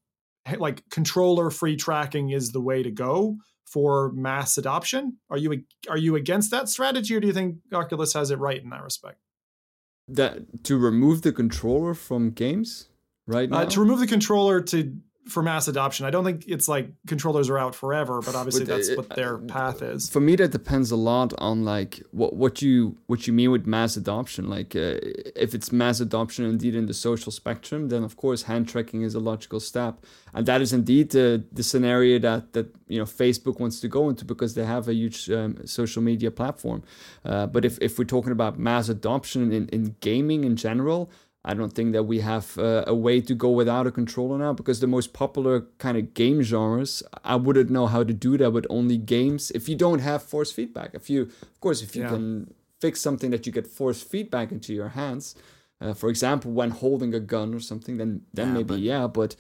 like 0.56 0.82
controller 0.88 1.50
free 1.50 1.76
tracking 1.76 2.30
is 2.30 2.52
the 2.52 2.62
way 2.62 2.82
to 2.82 2.90
go? 2.90 3.36
For 3.64 4.12
mass 4.12 4.58
adoption? 4.58 5.18
Are 5.30 5.36
you 5.36 5.64
are 5.88 5.96
you 5.96 6.16
against 6.16 6.50
that 6.50 6.68
strategy, 6.68 7.14
or 7.16 7.20
do 7.20 7.26
you 7.26 7.32
think 7.32 7.56
Oculus 7.72 8.12
has 8.14 8.30
it 8.30 8.38
right 8.38 8.62
in 8.62 8.70
that 8.70 8.82
respect? 8.82 9.18
That 10.08 10.64
to 10.64 10.76
remove 10.76 11.22
the 11.22 11.32
controller 11.32 11.94
from 11.94 12.30
games, 12.30 12.88
right? 13.26 13.50
Uh, 13.50 13.64
to 13.66 13.80
remove 13.80 14.00
the 14.00 14.06
controller 14.06 14.60
to 14.60 14.96
for 15.28 15.42
mass 15.42 15.68
adoption. 15.68 16.06
I 16.06 16.10
don't 16.10 16.24
think 16.24 16.44
it's 16.46 16.68
like 16.68 16.88
controllers 17.06 17.48
are 17.48 17.58
out 17.58 17.74
forever, 17.74 18.20
but 18.20 18.34
obviously 18.34 18.64
but, 18.64 18.76
that's 18.76 18.90
uh, 18.90 18.94
what 18.96 19.08
their 19.10 19.36
uh, 19.36 19.40
path 19.40 19.82
is. 19.82 20.08
For 20.08 20.20
me, 20.20 20.36
that 20.36 20.50
depends 20.50 20.90
a 20.90 20.96
lot 20.96 21.32
on 21.38 21.64
like 21.64 22.02
what 22.10 22.34
what 22.36 22.60
you 22.60 22.96
what 23.06 23.26
you 23.26 23.32
mean 23.32 23.50
with 23.50 23.66
mass 23.66 23.96
adoption. 23.96 24.48
Like 24.48 24.76
uh, 24.76 24.98
if 25.36 25.54
it's 25.54 25.72
mass 25.72 26.00
adoption 26.00 26.44
indeed 26.44 26.74
in 26.74 26.86
the 26.86 26.94
social 26.94 27.32
spectrum, 27.32 27.88
then 27.88 28.04
of 28.04 28.16
course 28.16 28.42
hand 28.42 28.68
tracking 28.68 29.02
is 29.02 29.14
a 29.14 29.20
logical 29.20 29.60
step, 29.60 30.04
and 30.34 30.46
that 30.46 30.60
is 30.60 30.72
indeed 30.72 31.10
the 31.10 31.44
the 31.52 31.62
scenario 31.62 32.18
that 32.18 32.52
that 32.52 32.74
you 32.88 32.98
know 32.98 33.06
Facebook 33.06 33.60
wants 33.60 33.80
to 33.80 33.88
go 33.88 34.08
into 34.08 34.24
because 34.24 34.54
they 34.54 34.64
have 34.64 34.88
a 34.88 34.94
huge 34.94 35.30
um, 35.30 35.66
social 35.66 36.02
media 36.02 36.30
platform. 36.30 36.82
Uh, 37.24 37.46
but 37.46 37.64
if 37.64 37.78
if 37.80 37.98
we're 37.98 38.04
talking 38.04 38.32
about 38.32 38.58
mass 38.58 38.88
adoption 38.88 39.52
in 39.52 39.68
in 39.68 39.96
gaming 40.00 40.44
in 40.44 40.56
general. 40.56 41.10
I 41.46 41.52
don't 41.52 41.72
think 41.74 41.92
that 41.92 42.04
we 42.04 42.20
have 42.20 42.56
uh, 42.58 42.84
a 42.86 42.94
way 42.94 43.20
to 43.20 43.34
go 43.34 43.50
without 43.50 43.86
a 43.86 43.90
controller 43.90 44.38
now 44.38 44.54
because 44.54 44.80
the 44.80 44.86
most 44.86 45.12
popular 45.12 45.66
kind 45.76 45.98
of 45.98 46.14
game 46.14 46.40
genres, 46.40 47.02
I 47.22 47.36
wouldn't 47.36 47.68
know 47.68 47.86
how 47.86 48.02
to 48.02 48.14
do 48.14 48.38
that 48.38 48.52
with 48.52 48.66
only 48.70 48.96
games. 48.96 49.50
If 49.50 49.68
you 49.68 49.76
don't 49.76 49.98
have 49.98 50.22
force 50.22 50.50
feedback, 50.50 50.94
if 50.94 51.10
you, 51.10 51.22
of 51.22 51.60
course, 51.60 51.82
if 51.82 51.94
you 51.94 52.02
yeah. 52.02 52.08
can 52.08 52.54
fix 52.80 53.02
something 53.02 53.30
that 53.30 53.46
you 53.46 53.52
get 53.52 53.66
force 53.66 54.02
feedback 54.02 54.52
into 54.52 54.72
your 54.72 54.90
hands, 54.90 55.34
uh, 55.82 55.92
for 55.92 56.08
example, 56.08 56.50
when 56.50 56.70
holding 56.70 57.12
a 57.12 57.20
gun 57.20 57.54
or 57.54 57.60
something, 57.60 57.98
then 57.98 58.22
then 58.32 58.48
yeah, 58.48 58.54
maybe 58.54 58.64
but 58.64 58.78
yeah. 58.78 59.06
But 59.06 59.36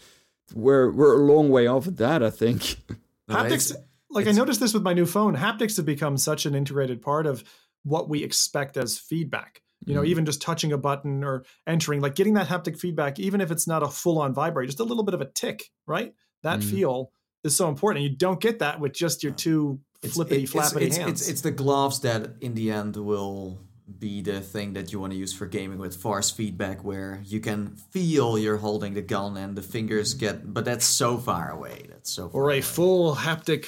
we're 0.52 0.90
we're 0.90 1.14
a 1.14 1.24
long 1.24 1.48
way 1.48 1.66
off 1.66 1.86
of 1.86 1.96
that, 1.96 2.22
I 2.22 2.30
think. 2.30 2.60
Haptics, 3.30 3.74
like 4.10 4.26
it's, 4.26 4.36
I 4.36 4.38
noticed 4.38 4.60
this 4.60 4.74
with 4.74 4.82
my 4.82 4.92
new 4.92 5.06
phone, 5.06 5.34
haptics 5.34 5.78
have 5.78 5.86
become 5.86 6.18
such 6.18 6.44
an 6.44 6.54
integrated 6.54 7.00
part 7.00 7.26
of 7.26 7.42
what 7.82 8.10
we 8.10 8.22
expect 8.22 8.76
as 8.76 8.98
feedback 8.98 9.62
you 9.86 9.94
know 9.94 10.00
mm 10.02 10.04
even 10.04 10.26
just 10.26 10.42
touching 10.42 10.72
a 10.72 10.78
button 10.78 11.24
or 11.24 11.44
entering 11.66 12.00
like 12.00 12.14
getting 12.14 12.34
that 12.34 12.46
haptic 12.46 12.78
feedback 12.78 13.18
even 13.18 13.40
if 13.40 13.50
it's 13.50 13.66
not 13.66 13.82
a 13.82 13.88
full 13.88 14.20
on 14.20 14.34
vibrate 14.34 14.68
just 14.68 14.80
a 14.80 14.84
little 14.84 15.02
bit 15.02 15.14
of 15.14 15.20
a 15.20 15.24
tick 15.24 15.70
right? 15.86 16.14
That 16.42 16.60
mm 16.60 16.70
feel 16.70 17.10
is 17.42 17.56
so 17.56 17.68
important 17.68 18.02
you 18.02 18.16
don't 18.16 18.40
get 18.40 18.58
that 18.60 18.80
with 18.80 18.92
just 18.92 19.22
your 19.22 19.32
two 19.32 19.80
flippity 20.02 20.46
flappity 20.46 20.82
it's, 20.82 20.96
hands. 20.96 21.20
it's, 21.22 21.28
it's 21.28 21.40
the 21.42 21.50
gloves 21.50 22.00
that 22.00 22.32
in 22.40 22.54
the 22.54 22.70
end 22.70 22.96
will 22.96 23.58
be 23.98 24.22
the 24.22 24.40
thing 24.40 24.72
that 24.72 24.92
you 24.92 25.00
want 25.00 25.12
to 25.12 25.18
use 25.18 25.32
for 25.32 25.46
gaming 25.46 25.78
with 25.78 25.94
force 25.94 26.30
feedback 26.30 26.82
where 26.82 27.20
you 27.24 27.38
can 27.40 27.76
feel 27.90 28.38
you're 28.38 28.56
holding 28.56 28.94
the 28.94 29.02
gun 29.02 29.36
and 29.36 29.56
the 29.56 29.62
fingers 29.62 30.14
get 30.14 30.52
but 30.52 30.64
that's 30.64 30.86
so 30.86 31.18
far 31.18 31.50
away 31.50 31.86
that's 31.88 32.10
so 32.10 32.30
or 32.32 32.44
a 32.44 32.54
away. 32.54 32.60
full 32.60 33.14
haptic 33.14 33.66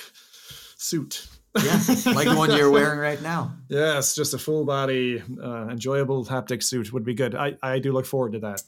suit 0.78 1.26
yeah, 1.64 2.12
like 2.12 2.28
the 2.28 2.34
one 2.36 2.50
you're 2.50 2.70
wearing 2.70 2.98
right 2.98 3.20
now. 3.22 3.56
Yes, 3.68 4.14
just 4.14 4.34
a 4.34 4.38
full 4.38 4.64
body, 4.64 5.22
uh, 5.42 5.68
enjoyable 5.68 6.24
haptic 6.24 6.62
suit 6.62 6.92
would 6.92 7.04
be 7.04 7.14
good. 7.14 7.34
I, 7.34 7.56
I 7.62 7.78
do 7.78 7.92
look 7.92 8.06
forward 8.06 8.32
to 8.32 8.38
that. 8.40 8.62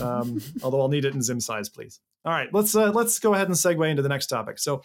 Um, 0.00 0.40
although 0.62 0.80
I'll 0.80 0.88
need 0.88 1.04
it 1.04 1.14
in 1.14 1.22
Zim 1.22 1.40
size, 1.40 1.68
please. 1.68 2.00
All 2.24 2.32
right, 2.32 2.52
let's 2.52 2.74
uh, 2.74 2.90
let's 2.90 3.18
go 3.18 3.34
ahead 3.34 3.48
and 3.48 3.56
segue 3.56 3.88
into 3.88 4.02
the 4.02 4.08
next 4.08 4.26
topic. 4.26 4.58
So, 4.58 4.82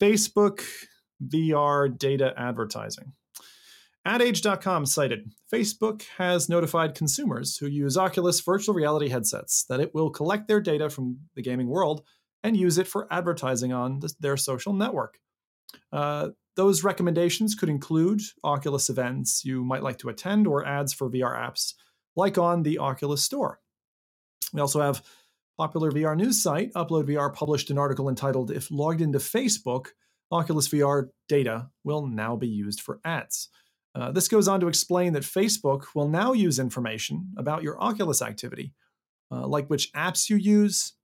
Facebook 0.00 0.62
VR 1.24 1.96
data 1.96 2.32
advertising. 2.36 3.12
AdAge.com 4.06 4.86
cited 4.86 5.32
Facebook 5.52 6.04
has 6.16 6.48
notified 6.48 6.94
consumers 6.94 7.56
who 7.56 7.66
use 7.66 7.96
Oculus 7.96 8.40
virtual 8.40 8.74
reality 8.74 9.08
headsets 9.08 9.64
that 9.64 9.80
it 9.80 9.94
will 9.94 10.10
collect 10.10 10.46
their 10.46 10.60
data 10.60 10.88
from 10.88 11.18
the 11.34 11.42
gaming 11.42 11.66
world 11.66 12.02
and 12.44 12.56
use 12.56 12.78
it 12.78 12.86
for 12.86 13.12
advertising 13.12 13.72
on 13.72 14.00
their 14.20 14.36
social 14.36 14.72
network. 14.72 15.18
Uh, 15.92 16.28
those 16.56 16.82
recommendations 16.82 17.54
could 17.54 17.68
include 17.68 18.22
Oculus 18.42 18.90
events 18.90 19.44
you 19.44 19.62
might 19.62 19.82
like 19.82 19.98
to 19.98 20.08
attend 20.08 20.46
or 20.46 20.66
ads 20.66 20.92
for 20.92 21.10
VR 21.10 21.36
apps, 21.36 21.74
like 22.16 22.38
on 22.38 22.62
the 22.62 22.78
Oculus 22.78 23.22
Store. 23.22 23.60
We 24.52 24.60
also 24.60 24.80
have 24.80 25.02
popular 25.58 25.90
VR 25.90 26.16
news 26.16 26.42
site 26.42 26.72
Upload 26.74 27.08
VR 27.08 27.32
published 27.32 27.70
an 27.70 27.78
article 27.78 28.08
entitled 28.08 28.50
If 28.50 28.70
Logged 28.70 29.00
into 29.00 29.18
Facebook, 29.18 29.88
Oculus 30.32 30.68
VR 30.68 31.08
data 31.28 31.68
will 31.84 32.06
now 32.06 32.36
be 32.36 32.48
used 32.48 32.80
for 32.80 33.00
ads. 33.04 33.48
Uh, 33.94 34.12
this 34.12 34.28
goes 34.28 34.48
on 34.48 34.60
to 34.60 34.68
explain 34.68 35.12
that 35.14 35.22
Facebook 35.22 35.84
will 35.94 36.08
now 36.08 36.32
use 36.32 36.58
information 36.58 37.32
about 37.38 37.62
your 37.62 37.80
Oculus 37.82 38.20
activity, 38.20 38.74
uh, 39.30 39.46
like 39.46 39.68
which 39.68 39.92
apps 39.92 40.28
you 40.28 40.36
use, 40.36 40.94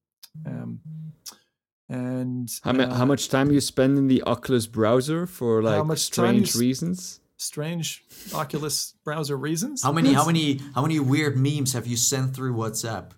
um, 0.47 0.81
and 1.89 2.51
how, 2.63 2.73
uh, 2.73 2.95
how 2.95 3.05
much 3.05 3.29
time 3.29 3.51
you 3.51 3.61
spend 3.61 3.99
in 3.99 4.09
the 4.09 4.23
Oculus 4.23 4.67
browser 4.67 5.27
for 5.27 5.63
like 5.63 5.99
strange 5.99 6.55
reasons? 6.55 7.21
Strange 7.37 8.05
Oculus 8.35 8.95
browser 9.05 9.37
reasons. 9.37 9.83
How 9.83 9.93
many? 9.93 10.13
How 10.13 10.27
many? 10.33 10.61
How 10.75 10.83
many 10.83 11.01
weird 11.01 11.37
memes 11.37 11.73
have 11.73 11.87
you 11.87 11.97
sent 11.97 12.35
through 12.35 12.55
WhatsApp? 12.55 13.11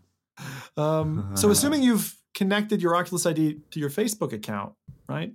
Um, 0.77 1.33
so, 1.35 1.51
assuming 1.51 1.83
you've 1.83 2.17
connected 2.35 2.83
your 2.83 2.97
Oculus 2.97 3.27
ID 3.27 3.61
to 3.71 3.81
your 3.81 3.91
Facebook 3.91 4.33
account, 4.33 4.73
right? 5.09 5.33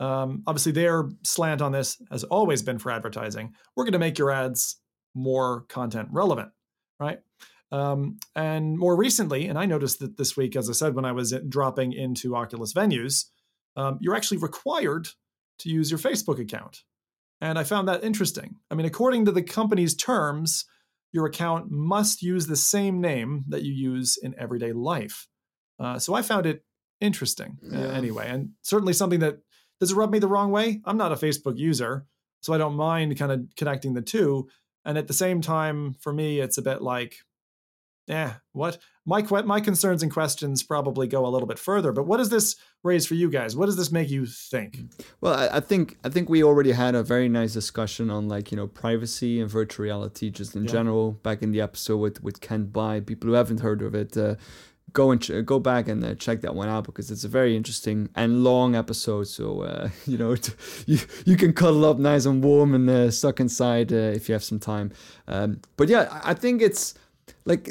Um, 0.00 0.42
obviously, 0.46 0.72
their 0.72 1.08
slant 1.22 1.62
on 1.62 1.72
this 1.72 2.00
has 2.10 2.24
always 2.24 2.62
been 2.62 2.78
for 2.78 2.90
advertising. 2.90 3.54
We're 3.76 3.84
going 3.84 3.92
to 3.92 3.98
make 3.98 4.18
your 4.18 4.30
ads 4.30 4.76
more 5.14 5.62
content 5.68 6.08
relevant, 6.10 6.50
right? 6.98 7.20
Um, 7.72 8.18
and 8.36 8.78
more 8.78 8.94
recently, 8.94 9.46
and 9.46 9.58
I 9.58 9.64
noticed 9.64 9.98
that 10.00 10.18
this 10.18 10.36
week, 10.36 10.54
as 10.56 10.68
I 10.68 10.74
said, 10.74 10.94
when 10.94 11.06
I 11.06 11.12
was 11.12 11.34
dropping 11.48 11.94
into 11.94 12.36
Oculus 12.36 12.74
venues, 12.74 13.24
um, 13.76 13.98
you're 14.00 14.14
actually 14.14 14.38
required 14.38 15.08
to 15.60 15.70
use 15.70 15.90
your 15.90 15.98
Facebook 15.98 16.38
account. 16.38 16.82
And 17.40 17.58
I 17.58 17.64
found 17.64 17.88
that 17.88 18.04
interesting. 18.04 18.56
I 18.70 18.74
mean, 18.74 18.86
according 18.86 19.24
to 19.24 19.32
the 19.32 19.42
company's 19.42 19.96
terms, 19.96 20.66
your 21.12 21.26
account 21.26 21.70
must 21.70 22.22
use 22.22 22.46
the 22.46 22.56
same 22.56 23.00
name 23.00 23.44
that 23.48 23.62
you 23.62 23.72
use 23.72 24.16
in 24.16 24.34
everyday 24.38 24.72
life. 24.72 25.26
Uh, 25.78 25.98
so 25.98 26.14
I 26.14 26.22
found 26.22 26.46
it 26.46 26.64
interesting 27.00 27.58
uh, 27.64 27.78
yeah. 27.78 27.86
uh, 27.86 27.90
anyway, 27.92 28.28
and 28.28 28.50
certainly 28.62 28.92
something 28.92 29.20
that 29.20 29.38
does 29.80 29.90
it 29.90 29.96
rub 29.96 30.12
me 30.12 30.20
the 30.20 30.28
wrong 30.28 30.52
way? 30.52 30.80
I'm 30.84 30.96
not 30.96 31.10
a 31.10 31.16
Facebook 31.16 31.58
user, 31.58 32.06
so 32.40 32.52
I 32.52 32.58
don't 32.58 32.76
mind 32.76 33.18
kind 33.18 33.32
of 33.32 33.40
connecting 33.56 33.94
the 33.94 34.02
two. 34.02 34.48
And 34.84 34.96
at 34.96 35.08
the 35.08 35.12
same 35.12 35.40
time, 35.40 35.94
for 36.00 36.12
me, 36.12 36.38
it's 36.38 36.58
a 36.58 36.62
bit 36.62 36.82
like, 36.82 37.16
yeah, 38.06 38.34
what 38.52 38.78
my 39.06 39.22
my 39.42 39.60
concerns 39.60 40.02
and 40.02 40.12
questions 40.12 40.62
probably 40.62 41.06
go 41.06 41.24
a 41.24 41.28
little 41.28 41.46
bit 41.46 41.58
further. 41.58 41.92
But 41.92 42.06
what 42.06 42.16
does 42.16 42.30
this 42.30 42.56
raise 42.82 43.06
for 43.06 43.14
you 43.14 43.30
guys? 43.30 43.56
What 43.56 43.66
does 43.66 43.76
this 43.76 43.92
make 43.92 44.10
you 44.10 44.26
think? 44.26 44.78
Well, 45.20 45.34
I, 45.34 45.58
I 45.58 45.60
think 45.60 45.98
I 46.04 46.08
think 46.08 46.28
we 46.28 46.42
already 46.42 46.72
had 46.72 46.94
a 46.94 47.02
very 47.02 47.28
nice 47.28 47.52
discussion 47.52 48.10
on 48.10 48.28
like 48.28 48.50
you 48.50 48.56
know 48.56 48.66
privacy 48.66 49.40
and 49.40 49.48
virtual 49.48 49.84
reality 49.84 50.30
just 50.30 50.56
in 50.56 50.64
yeah. 50.64 50.72
general 50.72 51.12
back 51.12 51.42
in 51.42 51.52
the 51.52 51.60
episode 51.60 51.98
with 51.98 52.22
with 52.22 52.40
Kent 52.40 52.72
Bye. 52.72 53.00
People 53.00 53.28
who 53.28 53.34
haven't 53.34 53.60
heard 53.60 53.82
of 53.82 53.94
it, 53.94 54.16
uh, 54.16 54.34
go 54.92 55.12
and 55.12 55.22
ch- 55.22 55.44
go 55.44 55.60
back 55.60 55.86
and 55.86 56.04
uh, 56.04 56.14
check 56.16 56.40
that 56.40 56.56
one 56.56 56.68
out 56.68 56.84
because 56.84 57.10
it's 57.10 57.24
a 57.24 57.28
very 57.28 57.56
interesting 57.56 58.08
and 58.16 58.42
long 58.42 58.74
episode. 58.74 59.28
So 59.28 59.62
uh, 59.62 59.90
you 60.06 60.18
know 60.18 60.34
you 60.86 60.98
you 61.24 61.36
can 61.36 61.52
cuddle 61.52 61.84
up 61.84 61.98
nice 61.98 62.26
and 62.26 62.42
warm 62.42 62.74
and 62.74 62.90
uh, 62.90 63.10
stuck 63.12 63.38
inside 63.38 63.92
uh, 63.92 63.96
if 63.96 64.28
you 64.28 64.32
have 64.32 64.44
some 64.44 64.58
time. 64.58 64.92
Um, 65.28 65.60
but 65.76 65.88
yeah, 65.88 66.20
I 66.24 66.34
think 66.34 66.62
it's 66.62 66.94
like 67.44 67.70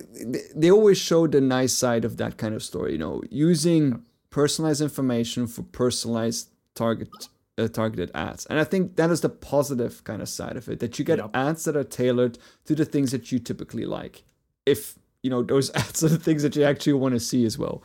they 0.55 0.71
always 0.71 0.97
show 0.97 1.27
the 1.27 1.41
nice 1.41 1.73
side 1.73 2.05
of 2.05 2.17
that 2.17 2.37
kind 2.37 2.53
of 2.53 2.63
story. 2.63 2.93
You 2.93 2.97
know, 2.97 3.21
using 3.29 4.03
personalized 4.29 4.81
information 4.81 5.47
for 5.47 5.63
personalized 5.63 6.49
target 6.75 7.09
uh, 7.57 7.67
targeted 7.67 8.11
ads. 8.15 8.45
And 8.47 8.59
I 8.59 8.63
think 8.63 8.95
that 8.95 9.11
is 9.11 9.21
the 9.21 9.29
positive 9.29 10.03
kind 10.03 10.21
of 10.21 10.29
side 10.29 10.57
of 10.57 10.67
it 10.69 10.79
that 10.79 10.97
you 10.97 11.05
get 11.05 11.19
yep. 11.19 11.31
ads 11.33 11.65
that 11.65 11.75
are 11.75 11.83
tailored 11.83 12.37
to 12.65 12.75
the 12.75 12.85
things 12.85 13.11
that 13.11 13.31
you 13.31 13.39
typically 13.39 13.85
like. 13.85 14.23
If 14.65 14.97
you 15.23 15.29
know 15.29 15.43
those 15.43 15.69
ads 15.75 16.03
are 16.03 16.09
the 16.09 16.19
things 16.19 16.43
that 16.43 16.55
you 16.55 16.63
actually 16.63 16.93
want 16.93 17.13
to 17.13 17.19
see 17.19 17.45
as 17.45 17.57
well. 17.57 17.83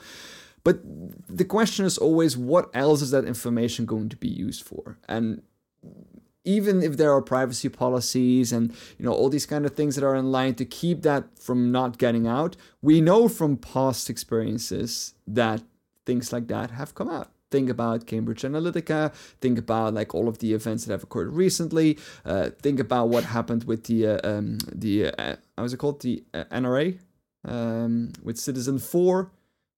But 0.65 0.81
the 1.29 1.45
question 1.45 1.87
is 1.87 1.97
always 1.97 2.37
what 2.37 2.71
else 2.75 3.01
is 3.01 3.13
that 3.13 3.25
information 3.25 3.87
going 3.87 4.09
to 4.09 4.17
be 4.17 4.27
used 4.29 4.65
for? 4.65 4.99
And 5.09 5.43
even 6.47 6.83
if 6.83 6.97
there 6.97 7.13
are 7.13 7.21
privacy 7.21 7.69
policies 7.69 8.53
and 8.53 8.73
you 8.99 9.05
know 9.05 9.13
all 9.13 9.29
these 9.29 9.45
kind 9.45 9.67
of 9.67 9.73
things 9.75 9.97
that 9.97 10.05
are 10.05 10.15
in 10.15 10.33
line 10.33 10.55
to 10.55 10.65
keep 10.65 11.03
that 11.03 11.39
from 11.39 11.71
not 11.71 11.99
getting 11.99 12.27
out, 12.27 12.57
we 12.81 13.03
know 13.03 13.29
from 13.29 13.59
past 13.59 14.09
experiences 14.09 15.15
that 15.27 15.63
things 16.07 16.33
like 16.33 16.47
that 16.47 16.71
have 16.71 16.95
come 16.95 17.11
out 17.11 17.31
think 17.51 17.71
about 17.71 18.07
Cambridge 18.07 18.43
Analytica, 18.43 19.15
think 19.41 19.59
about 19.59 19.95
like 19.95 20.15
all 20.15 20.29
of 20.29 20.39
the 20.39 20.53
events 20.53 20.85
that 20.85 20.93
have 20.93 21.05
occurred 21.05 21.33
recently, 21.33 21.99
uh, 22.25 22.51
think 22.61 22.81
about 22.81 23.09
what 23.09 23.25
happened 23.25 23.65
with 23.65 23.85
the 23.85 24.07
uh, 24.07 24.21
um, 24.25 24.59
the 24.75 25.07
uh, 25.07 25.37
how 25.57 25.63
was 25.63 25.73
it 25.73 25.79
called 25.79 26.01
the 26.03 26.25
uh, 26.35 26.45
NRA 26.51 26.99
um, 27.45 28.13
with 28.23 28.37
Citizen 28.39 28.79
Four. 28.79 29.31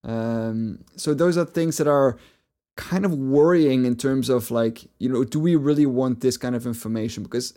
Um, 0.05 0.85
so 0.97 1.13
those 1.13 1.37
are 1.37 1.45
things 1.45 1.77
that 1.79 1.89
are 1.89 2.17
kind 2.79 3.05
of 3.05 3.13
worrying 3.13 3.85
in 3.85 3.97
terms 3.97 4.29
of 4.29 4.53
like 4.53 4.89
you 5.01 5.09
know 5.09 5.25
do 5.25 5.41
we 5.41 5.57
really 5.57 5.85
want 5.85 6.21
this 6.21 6.37
kind 6.37 6.55
of 6.55 6.65
information 6.65 7.25
because 7.25 7.53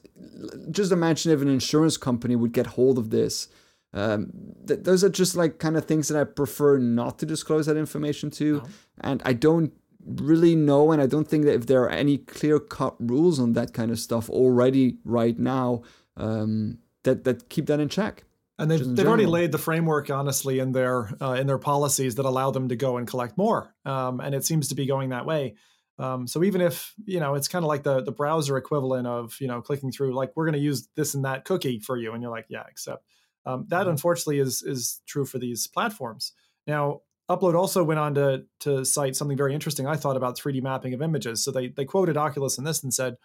just 0.72 0.91
imagine 0.91 1.32
if 1.32 1.41
an 1.43 1.47
insurance 1.47 1.95
company 1.95 2.36
would 2.36 2.51
get 2.51 2.65
hold 2.65 2.97
of 2.97 3.11
this 3.11 3.47
um, 3.93 4.32
th- 4.67 4.82
those 4.82 5.03
are 5.03 5.09
just 5.09 5.36
like 5.36 5.59
kind 5.59 5.78
of 5.78 5.86
things 5.86 6.07
that 6.07 6.19
I 6.19 6.24
prefer 6.24 6.78
not 6.80 7.19
to 7.19 7.26
disclose 7.26 7.65
that 7.65 7.78
information 7.78 8.32
to, 8.32 8.57
no. 8.57 8.63
and 9.01 9.22
I 9.26 9.34
don't 9.34 9.74
really 10.05 10.55
know, 10.55 10.91
and 10.91 11.01
I 11.01 11.07
don't 11.07 11.28
think 11.28 11.45
that 11.45 11.55
if 11.55 11.65
there 11.65 11.84
are 11.84 11.89
any 11.89 12.17
clear 12.17 12.59
cut 12.59 12.95
rules 12.99 13.39
on 13.39 13.53
that 13.53 13.74
kind 13.74 13.91
of 13.91 13.99
stuff 13.99 14.30
already 14.30 14.97
right 15.03 15.38
now, 15.38 15.82
um, 16.15 16.78
that 17.03 17.26
that 17.26 17.49
keep 17.49 17.65
that 17.65 17.80
in 17.80 17.89
check. 17.89 18.24
And 18.62 18.70
they've, 18.70 18.95
they've 18.95 19.07
already 19.07 19.26
laid 19.26 19.51
the 19.51 19.57
framework, 19.57 20.12
honestly, 20.12 20.59
in 20.59 20.72
their 20.72 21.12
uh, 21.20 21.34
in 21.34 21.47
their 21.47 21.57
policies 21.57 22.16
that 22.16 22.26
allow 22.26 22.51
them 22.51 22.70
to 22.70 22.76
go 22.76 22.97
and 22.97 23.07
collect 23.07 23.36
more, 23.36 23.74
um, 23.86 24.20
and 24.20 24.36
it 24.36 24.45
seems 24.45 24.68
to 24.68 24.76
be 24.76 24.86
going 24.86 25.09
that 25.09 25.26
way. 25.26 25.55
Um, 25.97 26.28
so 26.28 26.43
even 26.43 26.62
if 26.62 26.93
you 27.05 27.20
know, 27.20 27.34
it's 27.34 27.47
kind 27.47 27.66
of 27.66 27.70
like 27.70 27.82
the 27.82 28.03
the 28.03 28.12
browser 28.12 28.57
equivalent 28.57 29.07
of 29.07 29.36
you 29.41 29.47
know 29.47 29.62
clicking 29.62 29.91
through, 29.91 30.14
like 30.14 30.32
we're 30.36 30.45
going 30.45 30.53
to 30.53 30.59
use 30.59 30.88
this 30.95 31.16
and 31.16 31.26
that 31.26 31.43
cookie 31.43 31.80
for 31.80 31.97
you, 31.97 32.14
and 32.14 32.22
you're 32.22 32.32
like, 32.32 32.45
yeah, 32.49 32.64
accept. 32.70 33.03
Um, 33.47 33.66
that 33.70 33.82
mm-hmm. 33.82 33.89
unfortunately 33.91 34.38
is 34.38 34.62
is 34.62 35.01
true 35.07 35.26
for 35.26 35.39
these 35.39 35.66
platforms. 35.66 36.34
Now, 36.68 37.01
Upload 37.32 37.55
also 37.55 37.84
went 37.84 37.99
on 37.99 38.14
to 38.14 38.43
to 38.59 38.86
cite 38.86 39.16
something 39.16 39.38
very 39.38 39.55
interesting 39.55 39.88
I 39.88 39.95
thought 39.95 40.18
about 40.18 40.38
3D 40.38 40.62
mapping 40.62 40.93
of 40.93 41.01
images. 41.01 41.43
So 41.43 41.51
they 41.51 41.70
they 41.70 41.86
quoted 41.86 42.16
Oculus 42.16 42.59
in 42.59 42.64
this 42.64 42.84
and 42.84 42.93
said, 42.93 43.16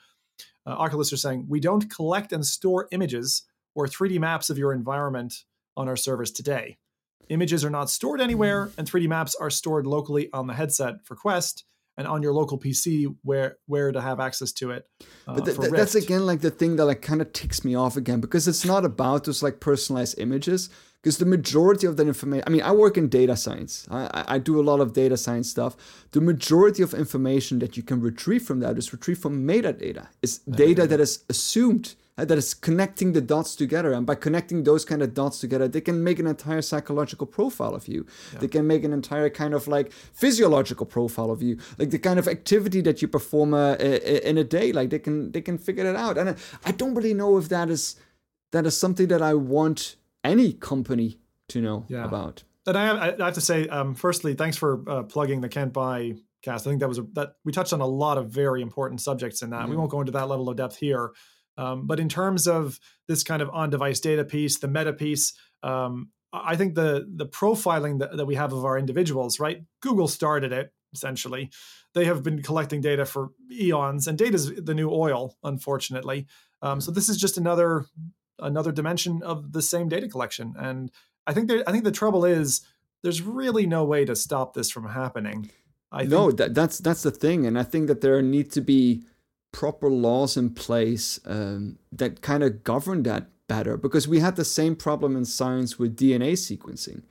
uh, 0.64 0.70
Oculus 0.70 1.12
are 1.12 1.18
saying 1.18 1.47
we 1.49 1.61
don't 1.61 1.91
collect 1.91 2.32
and 2.32 2.47
store 2.47 2.89
images 2.91 3.43
or 3.77 3.87
3D 3.87 4.18
maps 4.18 4.51
of 4.51 4.59
your 4.59 4.72
environment 4.72 5.45
on 5.77 5.87
our 5.87 5.97
servers 5.97 6.33
today. 6.33 6.79
Images 7.29 7.64
are 7.64 7.70
not 7.70 7.91
stored 7.91 8.20
anywhere, 8.20 8.70
and 8.79 8.91
3D 8.91 9.07
maps 9.07 9.37
are 9.37 9.51
stored 9.51 9.87
locally 9.87 10.31
on 10.33 10.47
the 10.47 10.55
headset 10.55 11.05
for 11.05 11.14
Quest 11.14 11.64
and 11.97 12.07
on 12.07 12.22
your 12.22 12.33
local 12.33 12.59
PC 12.59 13.14
where 13.22 13.59
where 13.66 13.93
to 13.93 14.01
have 14.01 14.18
access 14.20 14.53
to 14.53 14.70
it. 14.70 14.89
Uh, 15.27 15.35
but 15.35 15.45
th- 15.45 15.59
th- 15.59 15.72
that's 15.72 15.95
again 15.95 16.27
like 16.27 16.41
the 16.41 16.51
thing 16.51 16.77
that 16.77 16.87
like 16.87 17.03
kind 17.03 17.20
of 17.20 17.33
ticks 17.33 17.64
me 17.64 17.74
off 17.74 17.97
again 17.97 18.20
because 18.20 18.49
it's 18.49 18.64
not 18.64 18.85
about 18.85 19.24
those 19.24 19.43
like 19.43 19.61
personalized 19.61 20.18
images 20.18 20.68
because 21.03 21.18
the 21.18 21.27
majority 21.27 21.87
of 21.87 21.97
that 21.97 22.07
information 22.07 22.45
i 22.47 22.51
mean 22.51 22.62
i 22.62 22.70
work 22.70 22.99
in 22.99 23.09
data 23.09 23.37
science. 23.37 23.87
I, 23.91 24.24
I 24.29 24.39
do 24.39 24.61
a 24.61 24.64
lot 24.64 24.81
of 24.81 24.93
data 24.93 25.16
science 25.16 25.51
stuff. 25.51 25.77
The 26.12 26.20
majority 26.20 26.83
of 26.83 26.93
information 26.95 27.59
that 27.61 27.77
you 27.77 27.83
can 27.83 28.01
retrieve 28.01 28.43
from 28.43 28.61
that 28.61 28.77
is 28.79 28.93
retrieved 28.93 29.22
from 29.22 29.47
metadata. 29.47 30.09
It's 30.22 30.39
data 30.39 30.87
that 30.87 31.01
is 31.01 31.24
assumed 31.31 31.95
that 32.17 32.39
is 32.39 32.55
connecting 32.55 33.12
the 33.12 33.21
dots 33.21 33.55
together 33.55 33.93
and 33.93 34.07
by 34.07 34.14
connecting 34.14 34.64
those 34.64 34.85
kind 34.85 35.03
of 35.03 35.12
dots 35.12 35.39
together 35.39 35.69
they 35.69 35.81
can 35.81 36.03
make 36.03 36.19
an 36.19 36.27
entire 36.27 36.62
psychological 36.62 37.27
profile 37.27 37.75
of 37.75 37.87
you 37.89 38.07
yeah. 38.33 38.41
they 38.41 38.49
can 38.49 38.67
make 38.67 38.85
an 38.85 38.93
entire 38.93 39.29
kind 39.29 39.55
of 39.55 39.69
like 39.69 39.93
physiological 39.93 40.87
profile 40.87 41.31
of 41.31 41.43
you 41.43 41.59
like 41.79 41.91
the 41.91 41.99
kind 41.99 42.19
of 42.19 42.27
activity 42.27 42.81
that 42.81 43.03
you 43.03 43.09
perform 43.09 43.53
uh, 43.53 43.75
in 43.75 44.39
a 44.39 44.45
day 44.45 44.73
like 44.73 44.91
they 44.91 44.99
can 44.99 45.31
they 45.33 45.43
can 45.43 45.59
figure 45.59 45.85
it 45.85 45.97
out 45.97 46.17
and 46.17 46.37
i 46.64 46.73
don't 46.73 46.95
really 46.95 47.14
know 47.14 47.37
if 47.37 47.49
that 47.49 47.69
is 47.69 47.97
that 48.53 48.64
is 48.64 48.77
something 48.77 49.09
that 49.09 49.21
i 49.21 49.35
want 49.35 49.97
any 50.25 50.53
company 50.53 51.19
to 51.49 51.61
know 51.61 51.85
yeah. 51.89 52.05
about 52.05 52.45
and 52.67 52.77
I 52.77 52.85
have, 52.87 53.21
I 53.21 53.25
have 53.27 53.35
to 53.35 53.41
say, 53.41 53.69
um, 53.69 53.95
firstly, 53.95 54.35
thanks 54.35 54.57
for 54.57 54.83
uh, 54.91 55.05
plugging 55.05 55.41
the 55.41 55.49
Kent 55.49 55.73
Bye 55.73 56.17
cast. 56.43 56.67
I 56.67 56.71
think 56.71 56.81
that 56.81 56.89
was 56.89 56.99
a, 56.99 57.07
that 57.12 57.35
we 57.45 57.53
touched 57.53 57.73
on 57.73 57.81
a 57.81 57.87
lot 57.87 58.19
of 58.19 58.31
very 58.31 58.61
important 58.61 59.01
subjects 59.01 59.43
in 59.43 59.51
that. 59.51 59.62
Mm-hmm. 59.62 59.71
We 59.71 59.77
won't 59.77 59.91
go 59.91 60.01
into 60.01 60.12
that 60.12 60.29
level 60.29 60.49
of 60.49 60.57
depth 60.57 60.77
here, 60.77 61.12
um, 61.57 61.86
but 61.86 62.00
in 62.00 62.09
terms 62.09 62.46
of 62.46 62.78
this 63.09 63.22
kind 63.22 63.42
of 63.42 63.50
on-device 63.50 64.00
data 64.00 64.24
piece, 64.24 64.59
the 64.59 64.68
meta 64.68 64.92
piece, 64.92 65.34
um, 65.62 66.11
I 66.32 66.57
think 66.57 66.74
the 66.74 67.07
the 67.09 67.26
profiling 67.26 68.00
that, 68.00 68.16
that 68.16 68.26
we 68.26 68.34
have 68.34 68.52
of 68.52 68.64
our 68.64 68.78
individuals, 68.78 69.40
right? 69.40 69.62
Google 69.80 70.09
started 70.09 70.52
it 70.52 70.72
essentially. 70.92 71.50
They 71.94 72.04
have 72.04 72.22
been 72.22 72.42
collecting 72.42 72.80
data 72.80 73.04
for 73.04 73.30
eons, 73.50 74.07
and 74.07 74.18
data 74.18 74.34
is 74.34 74.52
the 74.54 74.74
new 74.74 74.90
oil, 74.90 75.36
unfortunately. 75.42 76.26
Um, 76.62 76.80
so 76.80 76.90
this 76.90 77.09
is 77.09 77.16
just 77.16 77.38
another 77.38 77.86
another 78.38 78.72
dimension 78.72 79.22
of 79.22 79.52
the 79.52 79.62
same 79.62 79.88
data 79.88 80.09
collection, 80.09 80.54
and 80.59 80.90
I 81.26 81.32
think 81.32 81.48
there, 81.48 81.62
I 81.66 81.72
think 81.72 81.84
the 81.84 81.92
trouble 81.92 82.24
is 82.24 82.62
there's 83.02 83.22
really 83.22 83.66
no 83.66 83.84
way 83.84 84.04
to 84.04 84.16
stop 84.16 84.54
this 84.54 84.70
from 84.70 84.88
happening. 84.88 85.50
I 85.92 86.04
no, 86.04 86.30
that, 86.32 86.54
that's 86.54 86.78
that's 86.78 87.02
the 87.02 87.11
thing, 87.11 87.46
and 87.46 87.59
I 87.59 87.62
think 87.62 87.86
that 87.86 88.00
there 88.00 88.20
need 88.20 88.50
to 88.52 88.61
be 88.61 89.04
proper 89.53 89.88
laws 89.90 90.36
in 90.36 90.51
place 90.51 91.18
um, 91.24 91.78
that 91.92 92.20
kind 92.20 92.42
of 92.42 92.62
govern 92.62 93.03
that 93.05 93.28
better 93.49 93.76
because 93.76 94.09
we 94.09 94.20
had 94.20 94.36
the 94.36 94.44
same 94.44 94.76
problem 94.76 95.16
in 95.16 95.24
science 95.24 95.78
with 95.78 95.97
DNA 95.97 96.32
sequencing. 96.32 97.03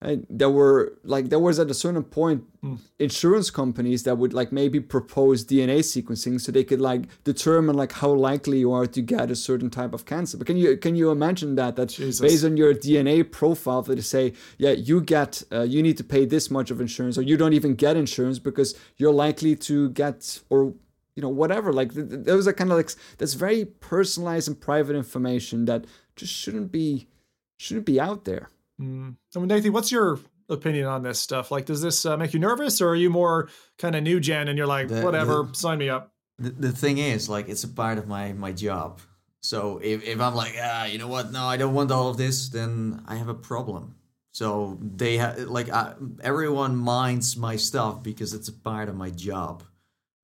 And 0.00 0.26
there 0.28 0.50
were 0.50 0.98
like 1.02 1.30
there 1.30 1.38
was 1.38 1.58
at 1.58 1.70
a 1.70 1.74
certain 1.74 2.02
point 2.02 2.44
mm. 2.62 2.78
insurance 2.98 3.48
companies 3.50 4.02
that 4.02 4.18
would 4.18 4.34
like 4.34 4.52
maybe 4.52 4.78
propose 4.78 5.46
DNA 5.46 5.78
sequencing 5.78 6.38
so 6.38 6.52
they 6.52 6.64
could 6.64 6.80
like 6.80 7.04
determine 7.24 7.74
like 7.74 7.92
how 7.92 8.12
likely 8.12 8.58
you 8.58 8.70
are 8.70 8.86
to 8.86 9.00
get 9.00 9.30
a 9.30 9.36
certain 9.36 9.70
type 9.70 9.94
of 9.94 10.04
cancer. 10.04 10.36
But 10.36 10.46
can 10.46 10.58
you 10.58 10.76
can 10.76 10.94
you 10.94 11.10
imagine 11.10 11.54
that 11.54 11.76
that 11.76 11.88
Jesus. 11.88 12.20
based 12.20 12.44
on 12.44 12.58
your 12.58 12.74
DNA 12.74 13.30
profile 13.30 13.80
that 13.82 13.94
they 13.94 14.02
say 14.02 14.34
yeah 14.58 14.72
you 14.72 15.00
get 15.00 15.42
uh, 15.50 15.62
you 15.62 15.82
need 15.82 15.96
to 15.96 16.04
pay 16.04 16.26
this 16.26 16.50
much 16.50 16.70
of 16.70 16.82
insurance 16.82 17.16
or 17.16 17.22
you 17.22 17.38
don't 17.38 17.54
even 17.54 17.74
get 17.74 17.96
insurance 17.96 18.38
because 18.38 18.74
you're 18.98 19.12
likely 19.12 19.56
to 19.56 19.88
get 19.90 20.38
or 20.50 20.74
you 21.16 21.22
know 21.22 21.28
whatever 21.28 21.72
like 21.72 21.92
those 21.92 22.48
are 22.48 22.52
kind 22.52 22.70
of 22.70 22.76
like 22.76 22.90
that's 23.18 23.34
very 23.34 23.64
personalized 23.64 24.48
and 24.48 24.60
private 24.60 24.96
information 24.96 25.64
that 25.66 25.86
just 26.16 26.32
shouldn't 26.32 26.72
be 26.72 27.08
shouldn't 27.56 27.86
be 27.86 28.00
out 28.00 28.24
there. 28.24 28.50
Mm. 28.80 29.16
i 29.36 29.38
mean 29.38 29.48
Nathie 29.48 29.70
what's 29.70 29.92
your 29.92 30.18
opinion 30.48 30.86
on 30.86 31.02
this 31.02 31.20
stuff? 31.20 31.50
Like 31.50 31.64
does 31.66 31.80
this 31.80 32.04
uh, 32.04 32.16
make 32.16 32.34
you 32.34 32.40
nervous 32.40 32.80
or 32.80 32.88
are 32.88 32.96
you 32.96 33.08
more 33.08 33.48
kind 33.78 33.94
of 33.94 34.02
new 34.02 34.18
gen 34.20 34.48
and 34.48 34.58
you're 34.58 34.66
like 34.66 34.88
the, 34.88 35.02
whatever 35.02 35.44
the, 35.44 35.54
sign 35.54 35.78
me 35.78 35.88
up 35.88 36.12
the, 36.38 36.50
the 36.50 36.72
thing 36.72 36.98
is 36.98 37.28
like 37.28 37.48
it's 37.48 37.64
a 37.64 37.68
part 37.68 37.98
of 37.98 38.08
my 38.08 38.32
my 38.32 38.52
job. 38.52 39.00
So 39.40 39.78
if, 39.82 40.02
if 40.02 40.20
i'm 40.20 40.34
like 40.34 40.54
ah 40.60 40.86
you 40.86 40.98
know 40.98 41.08
what? 41.08 41.30
No 41.30 41.44
i 41.44 41.56
don't 41.56 41.74
want 41.74 41.92
all 41.92 42.08
of 42.08 42.16
this 42.16 42.48
then 42.48 43.02
i 43.06 43.14
have 43.14 43.28
a 43.28 43.34
problem. 43.34 43.94
So 44.32 44.78
they 44.80 45.18
have 45.18 45.38
like 45.38 45.70
I, 45.70 45.94
everyone 46.20 46.76
minds 46.76 47.36
my 47.36 47.54
stuff 47.54 48.02
because 48.02 48.34
it's 48.34 48.48
a 48.48 48.52
part 48.52 48.88
of 48.88 48.96
my 48.96 49.10
job 49.10 49.62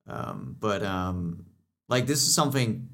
um, 0.07 0.55
but 0.59 0.83
um, 0.83 1.45
like 1.89 2.07
this 2.07 2.23
is 2.23 2.33
something 2.33 2.89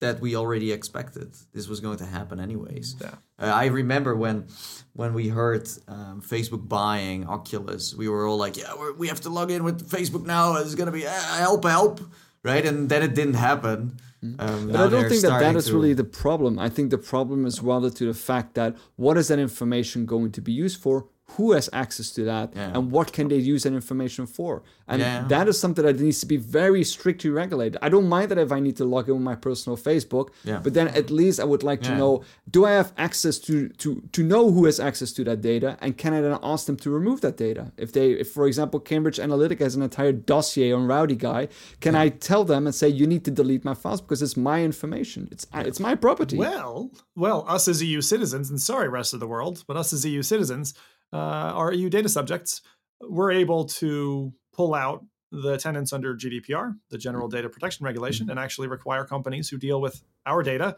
that 0.00 0.20
we 0.20 0.36
already 0.36 0.72
expected. 0.72 1.34
This 1.52 1.68
was 1.68 1.80
going 1.80 1.98
to 1.98 2.06
happen 2.06 2.38
anyways. 2.38 2.96
Yeah. 3.00 3.14
Uh, 3.38 3.46
I 3.46 3.66
remember 3.66 4.14
when 4.14 4.46
when 4.92 5.14
we 5.14 5.28
heard 5.28 5.68
um, 5.88 6.22
Facebook 6.22 6.68
buying 6.68 7.26
Oculus, 7.26 7.94
we 7.94 8.08
were 8.08 8.26
all 8.26 8.36
like, 8.36 8.56
"Yeah, 8.56 8.72
we 8.96 9.08
have 9.08 9.20
to 9.22 9.30
log 9.30 9.50
in 9.50 9.64
with 9.64 9.90
Facebook 9.90 10.24
now. 10.24 10.56
It's 10.56 10.74
gonna 10.74 10.92
be 10.92 11.06
uh, 11.06 11.10
help, 11.10 11.64
help." 11.64 12.00
Right, 12.44 12.64
and 12.64 12.88
then 12.88 13.02
it 13.02 13.14
didn't 13.14 13.34
happen. 13.34 13.98
Mm-hmm. 14.24 14.40
Um, 14.40 14.70
I 14.70 14.88
don't 14.88 15.08
think 15.08 15.22
that 15.22 15.40
that 15.40 15.56
is 15.56 15.66
to... 15.66 15.74
really 15.74 15.92
the 15.92 16.04
problem. 16.04 16.58
I 16.58 16.68
think 16.68 16.90
the 16.90 16.98
problem 16.98 17.46
is 17.46 17.60
rather 17.60 17.90
to 17.90 18.06
the 18.06 18.14
fact 18.14 18.54
that 18.54 18.76
what 18.96 19.16
is 19.16 19.28
that 19.28 19.38
information 19.38 20.06
going 20.06 20.32
to 20.32 20.40
be 20.40 20.52
used 20.52 20.80
for? 20.80 21.06
Who 21.32 21.52
has 21.52 21.68
access 21.72 22.10
to 22.12 22.24
that 22.24 22.52
Yeah. 22.54 22.72
and 22.74 22.90
what 22.90 23.12
can 23.12 23.28
they 23.28 23.36
use 23.36 23.62
that 23.64 23.72
information 23.74 24.26
for? 24.26 24.62
And 24.88 25.00
Yeah. 25.02 25.26
that 25.28 25.46
is 25.48 25.58
something 25.60 25.84
that 25.84 26.00
needs 26.00 26.20
to 26.20 26.26
be 26.26 26.36
very 26.38 26.82
strictly 26.82 27.30
regulated. 27.30 27.76
I 27.82 27.88
don't 27.90 28.08
mind 28.08 28.30
that 28.30 28.38
if 28.38 28.50
i 28.50 28.60
need 28.60 28.76
to 28.78 28.84
log 28.84 29.08
in 29.08 29.14
with 29.14 29.22
my 29.32 29.36
personal 29.36 29.76
facebook 29.76 30.28
Yeah. 30.44 30.60
but 30.64 30.72
then 30.74 30.88
at 30.88 31.10
least 31.10 31.38
i 31.40 31.44
would 31.44 31.62
like 31.62 31.82
to 31.82 31.94
know 32.00 32.22
do 32.50 32.64
i 32.64 32.72
have 32.80 32.92
access 32.96 33.38
to 33.46 33.68
to 33.82 33.88
to 34.16 34.20
know 34.22 34.50
who 34.54 34.64
has 34.64 34.78
access 34.80 35.10
to 35.16 35.22
that 35.28 35.40
data? 35.52 35.76
And 35.82 35.90
can 36.02 36.12
i 36.14 36.20
then 36.20 36.38
ask 36.42 36.62
them 36.66 36.76
to 36.84 36.88
remove 36.98 37.18
that 37.26 37.36
data? 37.36 37.64
If 37.76 37.92
they 37.92 38.08
if 38.22 38.28
for 38.36 38.46
example 38.46 38.80
cambridge 38.80 39.18
analytica 39.26 39.60
has 39.68 39.74
an 39.76 39.82
entire 39.90 40.12
dossier 40.12 40.72
on 40.72 40.86
rowdy 40.94 41.16
guy 41.30 41.42
can 41.84 41.94
i 42.04 42.06
tell 42.30 42.44
them 42.52 42.62
and 42.66 42.74
say 42.74 42.88
you 43.00 43.06
need 43.06 43.24
to 43.28 43.30
delete 43.40 43.64
my 43.70 43.74
files 43.82 44.00
because 44.00 44.22
it's 44.22 44.36
my 44.50 44.58
information. 44.70 45.28
It's 45.34 45.46
it's 45.68 45.80
my 45.88 45.94
property. 46.06 46.36
Well, 46.36 46.90
well, 47.24 47.44
us 47.56 47.68
as 47.68 47.82
EU 47.82 48.00
citizens, 48.00 48.46
and 48.50 48.60
sorry, 48.60 48.88
rest 48.88 49.12
of 49.14 49.20
the 49.20 49.26
world, 49.34 49.64
but 49.68 49.76
us 49.76 49.92
as 49.92 50.04
EU 50.04 50.22
citizens, 50.22 50.66
uh, 51.12 51.16
our 51.16 51.72
EU 51.72 51.88
data 51.88 52.08
subjects, 52.08 52.60
we're 53.00 53.32
able 53.32 53.64
to 53.64 54.32
pull 54.52 54.74
out 54.74 55.04
the 55.30 55.56
tenants 55.58 55.92
under 55.92 56.16
GDPR, 56.16 56.74
the 56.90 56.98
General 56.98 57.28
Data 57.28 57.48
Protection 57.48 57.84
Regulation, 57.84 58.30
and 58.30 58.38
actually 58.38 58.68
require 58.68 59.04
companies 59.04 59.48
who 59.48 59.58
deal 59.58 59.80
with 59.80 60.02
our 60.26 60.42
data 60.42 60.76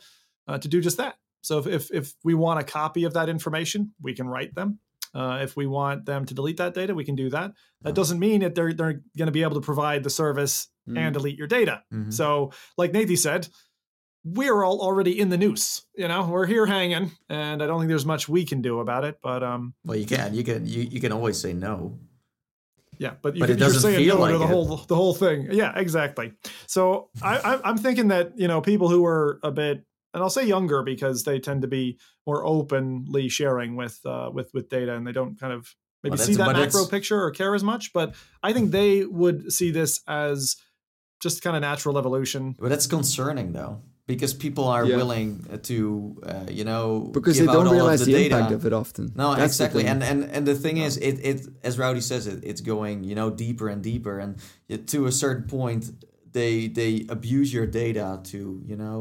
uh, 0.49 0.59
to 0.59 0.69
do 0.69 0.81
just 0.81 0.97
that. 0.97 1.17
So 1.43 1.59
if, 1.59 1.67
if 1.67 1.91
if 1.91 2.15
we 2.25 2.35
want 2.35 2.61
a 2.61 2.65
copy 2.65 3.05
of 3.05 3.15
that 3.15 3.29
information, 3.29 3.95
we 4.03 4.15
can 4.15 4.29
write 4.29 4.55
them. 4.55 4.79
Uh, 5.15 5.41
if 5.43 5.57
we 5.57 5.67
want 5.67 6.05
them 6.05 6.25
to 6.25 6.35
delete 6.35 6.59
that 6.59 6.75
data, 6.75 6.95
we 6.95 7.05
can 7.05 7.17
do 7.17 7.31
that. 7.31 7.53
That 7.83 7.95
doesn't 7.95 8.19
mean 8.19 8.41
that 8.43 8.55
they're 8.55 8.73
they're 8.75 9.01
going 9.17 9.27
to 9.27 9.33
be 9.33 9.43
able 9.43 9.55
to 9.55 9.61
provide 9.61 10.03
the 10.05 10.11
service 10.11 10.69
and 10.87 11.15
delete 11.15 11.39
your 11.39 11.47
data. 11.47 11.83
Mhm. 11.93 12.13
So, 12.13 12.53
like 12.77 12.93
Nathie 12.93 13.17
said, 13.17 13.49
we're 14.25 14.63
all 14.65 14.81
already 14.81 15.19
in 15.19 15.29
the 15.31 15.39
noose. 15.39 15.83
You 15.97 16.09
know, 16.09 16.27
we're 16.29 16.47
here 16.47 16.67
hanging, 16.67 17.11
and 17.29 17.63
I 17.63 17.67
don't 17.67 17.79
think 17.81 17.89
there's 17.89 18.07
much 18.07 18.29
we 18.29 18.45
can 18.45 18.61
do 18.63 18.81
about 18.81 19.05
it. 19.05 19.19
But 19.23 19.43
um, 19.43 19.75
Well, 19.85 19.97
you 19.97 20.07
can. 20.07 20.35
You 20.35 20.45
can. 20.45 20.67
You, 20.67 20.83
you 20.83 21.01
can 21.01 21.13
always 21.13 21.39
say 21.41 21.53
no. 21.53 21.99
yeah, 22.99 23.15
but, 23.23 23.35
you 23.35 23.41
But 23.41 23.51
it 23.51 23.59
you're 23.59 23.69
doesn't 23.69 23.81
saying 23.81 23.97
feel 24.05 24.19
no 24.19 24.27
to 24.27 24.33
like 24.33 24.39
the 24.39 24.45
it. 24.45 24.49
whole 24.49 24.77
the 24.77 24.95
whole 24.95 25.15
thing. 25.15 25.49
Yeah, 25.51 25.73
exactly. 25.79 26.33
So 26.67 27.09
I, 27.23 27.39
I, 27.39 27.69
I'm 27.69 27.79
thinking 27.79 28.09
that 28.09 28.39
you 28.39 28.49
know 28.49 28.61
people 28.61 28.89
who 28.89 29.05
are 29.07 29.41
a 29.43 29.51
bit, 29.51 29.85
and 30.13 30.23
I'll 30.23 30.31
say 30.31 30.45
younger 30.47 30.83
because 30.83 31.25
they 31.25 31.39
tend 31.41 31.63
to 31.63 31.69
be 31.69 31.99
more 32.27 32.45
openly 32.45 33.29
sharing 33.31 33.75
with 33.77 33.99
uh, 34.05 34.31
with 34.33 34.51
with 34.53 34.69
data, 34.69 34.95
and 34.95 35.07
they 35.07 35.13
don't 35.13 35.41
kind 35.41 35.53
of 35.55 35.75
maybe 36.03 36.17
Well, 36.17 36.27
see 36.27 36.35
that 36.35 36.53
macro 36.55 36.85
picture 36.87 37.23
or 37.23 37.31
care 37.31 37.55
as 37.55 37.65
much. 37.65 37.93
But 37.95 38.15
I 38.43 38.53
think 38.53 38.71
they 38.71 39.05
would 39.07 39.51
see 39.53 39.71
this 39.71 40.01
as 40.07 40.57
just 41.21 41.43
kind 41.43 41.57
of 41.57 41.63
natural 41.63 41.97
evolution. 41.99 42.55
But 42.59 42.73
it's 42.73 42.87
concerning 42.87 43.53
though, 43.53 43.83
because 44.15 44.33
people 44.47 44.65
are 44.75 44.85
Yeah. 44.85 44.97
willing 45.01 45.29
to, 45.71 45.77
uh, 46.31 46.47
you 46.59 46.65
know, 46.71 47.11
because 47.19 47.37
give 47.37 47.47
they 47.47 47.51
out 47.51 47.57
don't 47.59 47.67
all 47.69 47.79
realize 47.81 48.01
the, 48.05 48.13
the, 48.13 48.25
impact 48.27 48.53
of 48.59 48.63
it 48.69 48.73
often. 48.83 49.05
No, 49.15 49.27
That's 49.35 49.55
exactly, 49.55 49.85
and 49.93 50.01
and 50.11 50.19
and 50.35 50.43
the 50.51 50.55
thing 50.65 50.77
is, 50.87 50.93
it 51.09 51.17
it 51.31 51.39
as 51.69 51.73
Rowdy 51.83 52.01
says, 52.11 52.23
it 52.33 52.39
it's 52.51 52.63
going 52.75 52.97
you 53.11 53.15
know 53.19 53.29
deeper 53.45 53.67
and 53.73 53.81
deeper, 53.93 54.15
and 54.25 54.31
to 54.93 54.99
a 55.07 55.13
certain 55.13 55.45
point, 55.59 55.83
they 56.39 56.69
they 56.79 56.93
abuse 57.17 57.49
your 57.57 57.67
data 57.83 58.07
to 58.31 58.39
you 58.71 58.77
know. 58.83 58.99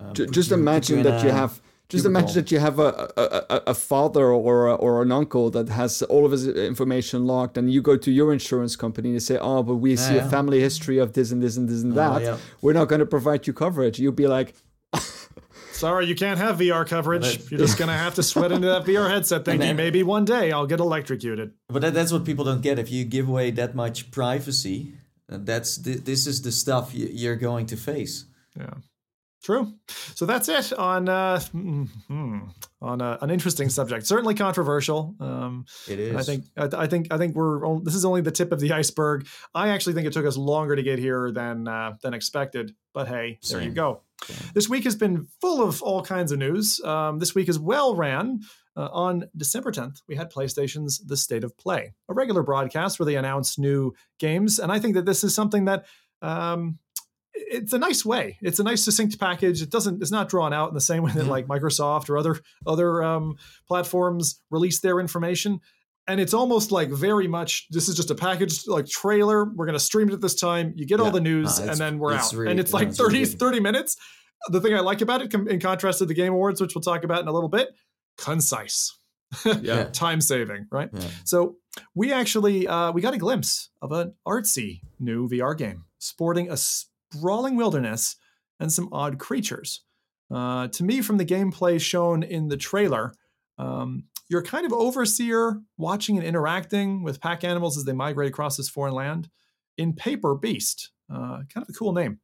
Um, 0.00 0.12
Ju- 0.18 0.26
just 0.38 0.50
you- 0.50 0.56
imagine 0.62 0.98
in 0.98 1.04
that 1.08 1.22
you 1.24 1.30
have 1.42 1.52
just 1.92 2.04
cubicle. 2.04 2.10
imagine 2.22 2.34
that 2.40 2.50
you 2.52 2.58
have 2.66 2.78
a, 2.78 2.90
a, 3.16 3.54
a, 3.56 3.62
a 3.68 3.74
father 3.74 4.26
or 4.48 4.56
a, 4.72 4.74
or 4.86 4.92
an 5.06 5.12
uncle 5.12 5.46
that 5.56 5.68
has 5.80 6.02
all 6.12 6.24
of 6.26 6.32
his 6.36 6.44
information 6.72 7.18
locked, 7.34 7.54
and 7.58 7.64
you 7.74 7.80
go 7.90 7.96
to 8.06 8.10
your 8.18 8.32
insurance 8.32 8.74
company 8.84 9.08
and 9.10 9.14
you 9.14 9.20
say 9.30 9.38
oh 9.50 9.62
but 9.62 9.76
we 9.76 9.90
see 9.96 10.16
Yeah, 10.16 10.26
a 10.26 10.30
family 10.36 10.60
history 10.68 10.98
of 11.04 11.08
this 11.16 11.30
and 11.32 11.40
this 11.44 11.54
and 11.58 11.68
this 11.68 11.82
and 11.84 11.92
Oh, 11.92 11.96
that 12.02 12.22
yeah. 12.22 12.36
we're 12.62 12.78
not 12.80 12.88
going 12.90 13.00
to 13.06 13.10
provide 13.16 13.46
you 13.46 13.52
coverage 13.64 13.98
you'll 14.02 14.20
be 14.24 14.26
like 14.38 14.48
Sorry, 15.72 16.06
you 16.06 16.14
can't 16.14 16.38
have 16.38 16.58
VR 16.58 16.86
coverage. 16.86 17.28
But- 17.40 17.50
You're 17.50 17.58
just 17.66 17.78
gonna 17.78 17.96
have 18.06 18.14
to 18.14 18.22
sweat 18.22 18.52
into 18.52 18.68
that 18.68 18.84
VR 18.84 19.08
headset, 19.10 19.44
thinking 19.44 19.66
then- 19.68 19.76
maybe 19.76 20.02
one 20.02 20.24
day 20.24 20.52
I'll 20.52 20.66
get 20.66 20.80
electrocuted. 20.80 21.52
But 21.68 21.82
that, 21.82 21.94
that's 21.94 22.12
what 22.12 22.24
people 22.24 22.44
don't 22.44 22.60
get. 22.62 22.78
If 22.78 22.90
you 22.92 23.04
give 23.04 23.28
away 23.28 23.50
that 23.52 23.74
much 23.74 24.10
privacy, 24.12 24.92
uh, 25.30 25.38
that's 25.40 25.78
th- 25.78 26.04
this 26.04 26.26
is 26.26 26.42
the 26.42 26.52
stuff 26.52 26.94
you're 26.94 27.36
going 27.48 27.66
to 27.66 27.76
face. 27.76 28.26
Yeah, 28.56 28.74
true. 29.42 29.72
So 30.14 30.26
that's 30.26 30.48
it 30.48 30.72
on 30.72 31.08
uh, 31.08 31.36
mm, 31.54 31.88
hmm, 32.08 32.38
on 32.80 33.02
uh, 33.02 33.18
an 33.20 33.30
interesting 33.30 33.68
subject. 33.68 34.06
Certainly 34.06 34.34
controversial. 34.34 35.14
Um, 35.20 35.66
It 35.88 35.98
is. 35.98 36.16
I 36.16 36.22
think 36.22 36.44
I, 36.56 36.84
I 36.84 36.86
think 36.86 37.12
I 37.12 37.18
think 37.18 37.34
we're 37.34 37.66
on, 37.66 37.84
this 37.84 37.94
is 37.94 38.04
only 38.04 38.20
the 38.20 38.30
tip 38.30 38.52
of 38.52 38.60
the 38.60 38.72
iceberg. 38.72 39.26
I 39.54 39.68
actually 39.68 39.94
think 39.94 40.06
it 40.06 40.12
took 40.12 40.26
us 40.26 40.36
longer 40.36 40.76
to 40.76 40.82
get 40.82 40.98
here 40.98 41.30
than 41.32 41.68
uh, 41.68 41.94
than 42.02 42.14
expected. 42.14 42.74
But 42.94 43.08
hey, 43.08 43.38
there 43.48 43.60
you 43.60 43.66
Same. 43.66 43.74
go. 43.74 44.02
This 44.54 44.68
week 44.68 44.84
has 44.84 44.94
been 44.94 45.26
full 45.40 45.62
of 45.66 45.82
all 45.82 46.02
kinds 46.02 46.30
of 46.30 46.38
news. 46.38 46.80
Um, 46.84 47.18
this 47.18 47.34
week 47.34 47.48
as 47.48 47.58
well 47.58 47.94
ran. 47.94 48.40
Uh, 48.74 48.88
on 48.90 49.28
December 49.36 49.70
10th, 49.70 50.00
we 50.08 50.16
had 50.16 50.32
PlayStation's 50.32 50.98
The 51.00 51.16
State 51.16 51.44
of 51.44 51.56
Play, 51.58 51.92
a 52.08 52.14
regular 52.14 52.42
broadcast 52.42 52.98
where 52.98 53.04
they 53.04 53.16
announce 53.16 53.58
new 53.58 53.92
games. 54.18 54.58
And 54.58 54.72
I 54.72 54.78
think 54.78 54.94
that 54.94 55.04
this 55.04 55.24
is 55.24 55.34
something 55.34 55.66
that 55.66 55.84
um, 56.22 56.78
it's 57.34 57.72
a 57.72 57.78
nice 57.78 58.04
way. 58.04 58.38
It's 58.42 58.58
a 58.58 58.62
nice 58.62 58.84
succinct 58.84 59.18
package. 59.18 59.62
It 59.62 59.70
doesn't. 59.70 60.02
It's 60.02 60.10
not 60.10 60.28
drawn 60.28 60.52
out 60.52 60.68
in 60.68 60.74
the 60.74 60.80
same 60.80 61.02
way 61.02 61.12
that 61.12 61.24
Yeah. 61.24 61.30
like 61.30 61.46
Microsoft 61.46 62.08
or 62.10 62.18
other 62.18 62.40
other 62.66 63.02
um, 63.02 63.36
platforms 63.68 64.40
release 64.50 64.80
their 64.80 65.00
information. 65.00 65.60
And 66.08 66.18
it's 66.20 66.34
almost 66.34 66.72
like 66.72 66.90
very 66.90 67.28
much. 67.28 67.66
This 67.70 67.88
is 67.88 67.94
just 67.96 68.10
a 68.10 68.14
package 68.14 68.66
like 68.66 68.86
trailer. 68.86 69.44
We're 69.54 69.66
gonna 69.66 69.78
stream 69.78 70.08
it 70.08 70.14
at 70.14 70.20
this 70.20 70.34
time. 70.34 70.72
You 70.76 70.84
get 70.86 70.98
all 71.00 71.10
the 71.12 71.20
news, 71.20 71.60
No, 71.60 71.68
and 71.70 71.78
then 71.78 71.98
we're 71.98 72.14
out. 72.14 72.32
really- 72.32 72.50
and 72.50 72.58
it's 72.60 72.72
no, 72.72 72.78
like 72.80 72.88
it's 72.88 72.98
really 73.00 73.24
30, 73.24 73.30
good. 73.32 73.38
30 73.38 73.60
minutes. 73.60 73.96
The 74.48 74.60
thing 74.60 74.74
I 74.74 74.80
like 74.80 75.00
about 75.00 75.22
it, 75.22 75.32
in 75.32 75.60
contrast 75.60 75.98
to 76.00 76.04
the 76.06 76.14
Game 76.14 76.32
Awards, 76.32 76.60
which 76.60 76.74
we'll 76.74 76.82
talk 76.82 77.04
about 77.04 77.20
in 77.22 77.28
a 77.28 77.32
little 77.32 77.48
bit, 77.48 77.68
concise, 78.18 78.92
yeah 79.60 79.84
time 79.92 80.20
saving, 80.20 80.66
right? 80.72 80.90
Yeah. 80.92 81.08
So 81.24 81.56
we 81.94 82.12
actually 82.12 82.66
uh, 82.66 82.90
we 82.92 83.00
got 83.00 83.14
a 83.14 83.18
glimpse 83.18 83.70
of 83.80 83.92
an 83.92 84.14
artsy 84.26 84.80
new 84.98 85.28
VR 85.28 85.56
game 85.56 85.84
sporting 85.98 86.50
a 86.50 86.56
sprawling 87.12 87.56
wilderness 87.56 88.16
and 88.60 88.72
some 88.72 88.88
odd 88.92 89.18
creatures. 89.18 89.82
Uh, 90.30 90.68
to 90.68 90.84
me, 90.84 91.02
from 91.02 91.18
the 91.18 91.24
gameplay 91.24 91.80
shown 91.80 92.22
in 92.22 92.48
the 92.48 92.56
trailer, 92.56 93.12
um, 93.58 94.04
you're 94.28 94.42
kind 94.42 94.64
of 94.64 94.72
overseer 94.72 95.60
watching 95.76 96.16
and 96.16 96.26
interacting 96.26 97.02
with 97.02 97.20
pack 97.20 97.44
animals 97.44 97.76
as 97.76 97.84
they 97.84 97.92
migrate 97.92 98.30
across 98.30 98.56
this 98.56 98.68
foreign 98.68 98.94
land 98.94 99.28
in 99.76 99.92
Paper 99.92 100.34
Beast. 100.34 100.90
Uh, 101.12 101.42
kind 101.52 101.62
of 101.62 101.68
a 101.68 101.72
cool 101.72 101.92
name. 101.92 102.18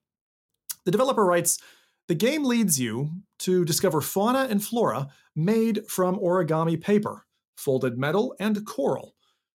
The 0.84 0.90
developer 0.90 1.24
writes 1.24 1.58
The 2.06 2.14
game 2.14 2.44
leads 2.44 2.80
you 2.80 3.10
to 3.40 3.64
discover 3.64 4.00
fauna 4.00 4.46
and 4.48 4.64
flora 4.64 5.08
made 5.36 5.86
from 5.86 6.18
origami 6.18 6.80
paper, 6.80 7.26
folded 7.56 7.98
metal, 7.98 8.34
and 8.40 8.64
coral. 8.64 9.14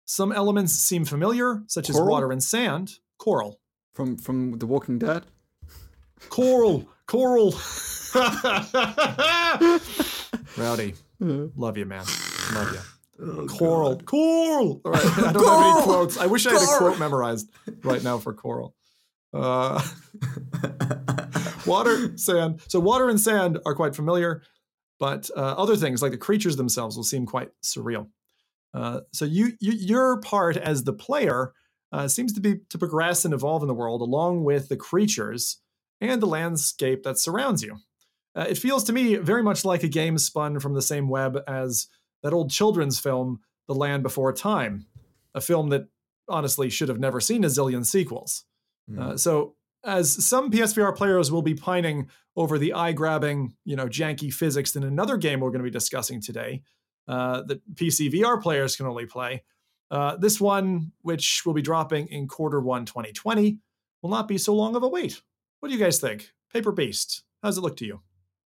Some 0.07 0.33
elements 0.33 0.73
seem 0.73 1.05
familiar, 1.05 1.63
such 1.67 1.91
as 1.91 2.01
water 2.01 2.33
and 2.33 2.43
sand. 2.43 2.95
Coral. 3.19 3.61
From 3.99 4.17
from 4.17 4.57
the 4.61 4.67
walking 4.67 4.97
dead 4.97 5.25
Coral. 6.31 6.89
Coral. 7.07 7.53
Rowdy. 10.57 10.95
Love 11.21 11.77
you, 11.77 11.85
man. 11.85 12.05
Love 12.55 12.73
you. 13.19 13.47
coral. 13.49 13.97
Coral. 13.99 14.81
All 14.85 14.93
right. 14.93 15.05
I 15.05 15.33
don't 15.33 15.45
have 15.45 15.77
any 15.77 15.83
quotes. 15.83 16.17
I 16.19 16.27
wish 16.27 16.47
I 16.47 16.53
had 16.53 16.63
a 16.63 16.79
quote 16.79 16.99
memorized 17.01 17.51
right 17.83 18.03
now 18.03 18.19
for 18.19 18.35
coral. 18.35 18.75
Uh, 19.33 19.83
water, 21.67 22.17
sand. 22.17 22.61
So 22.69 22.79
water 22.81 23.09
and 23.09 23.21
sand 23.21 23.59
are 23.67 23.75
quite 23.75 23.97
familiar, 23.97 24.43
but 25.01 25.31
uh, 25.37 25.41
other 25.41 25.77
things 25.77 26.03
like 26.03 26.13
the 26.13 26.19
creatures 26.19 26.57
themselves 26.57 26.97
will 26.97 27.05
seem 27.05 27.27
quite 27.27 27.51
surreal. 27.63 28.09
Uh, 28.75 29.01
so 29.13 29.25
you, 29.25 29.53
you 29.61 29.73
your 29.73 30.21
part 30.21 30.57
as 30.57 30.85
the 30.85 30.93
player 30.93 31.53
uh, 31.93 32.09
seems 32.09 32.33
to 32.35 32.41
be 32.41 32.61
to 32.69 32.79
progress 32.79 33.25
and 33.25 33.33
evolve 33.33 33.63
in 33.63 33.69
the 33.69 33.75
world 33.75 34.01
along 34.01 34.45
with 34.45 34.69
the 34.69 34.77
creatures 34.77 35.61
and 36.01 36.23
the 36.23 36.27
landscape 36.27 37.03
that 37.03 37.19
surrounds 37.19 37.63
you. 37.63 37.79
Uh, 38.37 38.47
it 38.49 38.59
feels 38.59 38.85
to 38.85 38.93
me 38.93 39.17
very 39.17 39.43
much 39.43 39.65
like 39.65 39.83
a 39.83 39.89
game 39.89 40.19
spun 40.19 40.61
from 40.61 40.75
the 40.75 40.83
same 40.83 41.09
web 41.09 41.39
as 41.49 41.89
that 42.23 42.33
old 42.33 42.51
children's 42.51 42.99
film, 42.99 43.41
The 43.67 43.75
Land 43.75 44.03
Before 44.03 44.33
Time, 44.33 44.87
a 45.35 45.41
film 45.41 45.71
that 45.71 45.89
honestly 46.29 46.69
should 46.69 46.89
have 46.89 47.01
never 47.01 47.21
seen 47.21 47.43
a 47.45 47.49
zillion 47.49 47.85
sequels. 47.85 48.45
Uh, 49.01 49.17
so, 49.17 49.55
as 49.85 50.27
some 50.27 50.51
PSVR 50.51 50.95
players 50.95 51.31
will 51.31 51.43
be 51.43 51.55
pining 51.55 52.09
over 52.37 52.59
the 52.59 52.75
eye-grabbing, 52.75 53.55
you 53.65 53.77
know, 53.77 53.87
janky 53.87 54.33
physics 54.33 54.75
in 54.77 54.83
another 54.83 55.17
game 55.17 55.41
we're 55.41 55.51
going 55.51 55.61
to 55.61 55.65
be 55.65 55.71
discussing 55.71 56.21
today, 56.21 56.63
uh, 57.07 57.43
that 57.43 57.63
PC 57.75 58.13
VR 58.13 58.41
players 58.41 58.77
can 58.77 58.87
only 58.87 59.07
play. 59.07 59.45
Uh, 59.91 60.17
this 60.17 60.41
one, 60.41 60.93
which 61.03 61.43
will 61.47 61.55
be 61.55 61.63
dropping 61.63 62.09
in 62.09 62.29
quarter 62.29 62.61
one 62.61 62.85
2020, 62.85 63.59
will 64.03 64.11
not 64.11 64.29
be 64.29 64.39
so 64.39 64.55
long 64.55 64.77
of 64.77 64.83
a 64.83 64.89
wait. 64.89 65.23
What 65.61 65.69
do 65.69 65.75
you 65.75 65.81
guys 65.81 66.01
think? 66.01 66.31
Paper 66.53 66.73
Beast, 66.73 67.23
how's 67.43 67.59
it 67.59 67.63
look 67.63 67.77
to 67.79 67.87
you? 67.87 68.01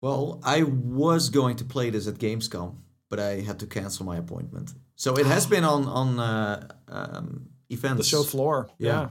Well, 0.02 0.42
I 0.44 0.64
was 0.64 1.30
going 1.30 1.56
to 1.58 1.66
play 1.66 1.90
this 1.90 2.08
at 2.08 2.16
Gamescom, 2.16 2.76
but 3.10 3.20
I 3.20 3.40
had 3.42 3.60
to 3.60 3.68
cancel 3.68 4.06
my 4.06 4.18
appointment. 4.18 4.74
So 4.96 5.16
it 5.16 5.26
has 5.26 5.46
been 5.54 5.64
on 5.64 5.86
on 5.86 6.20
uh, 6.20 6.68
um, 6.88 7.50
events. 7.70 8.00
The 8.00 8.18
show 8.18 8.24
floor. 8.24 8.70
Yeah. 8.78 8.90
yeah. 8.90 9.10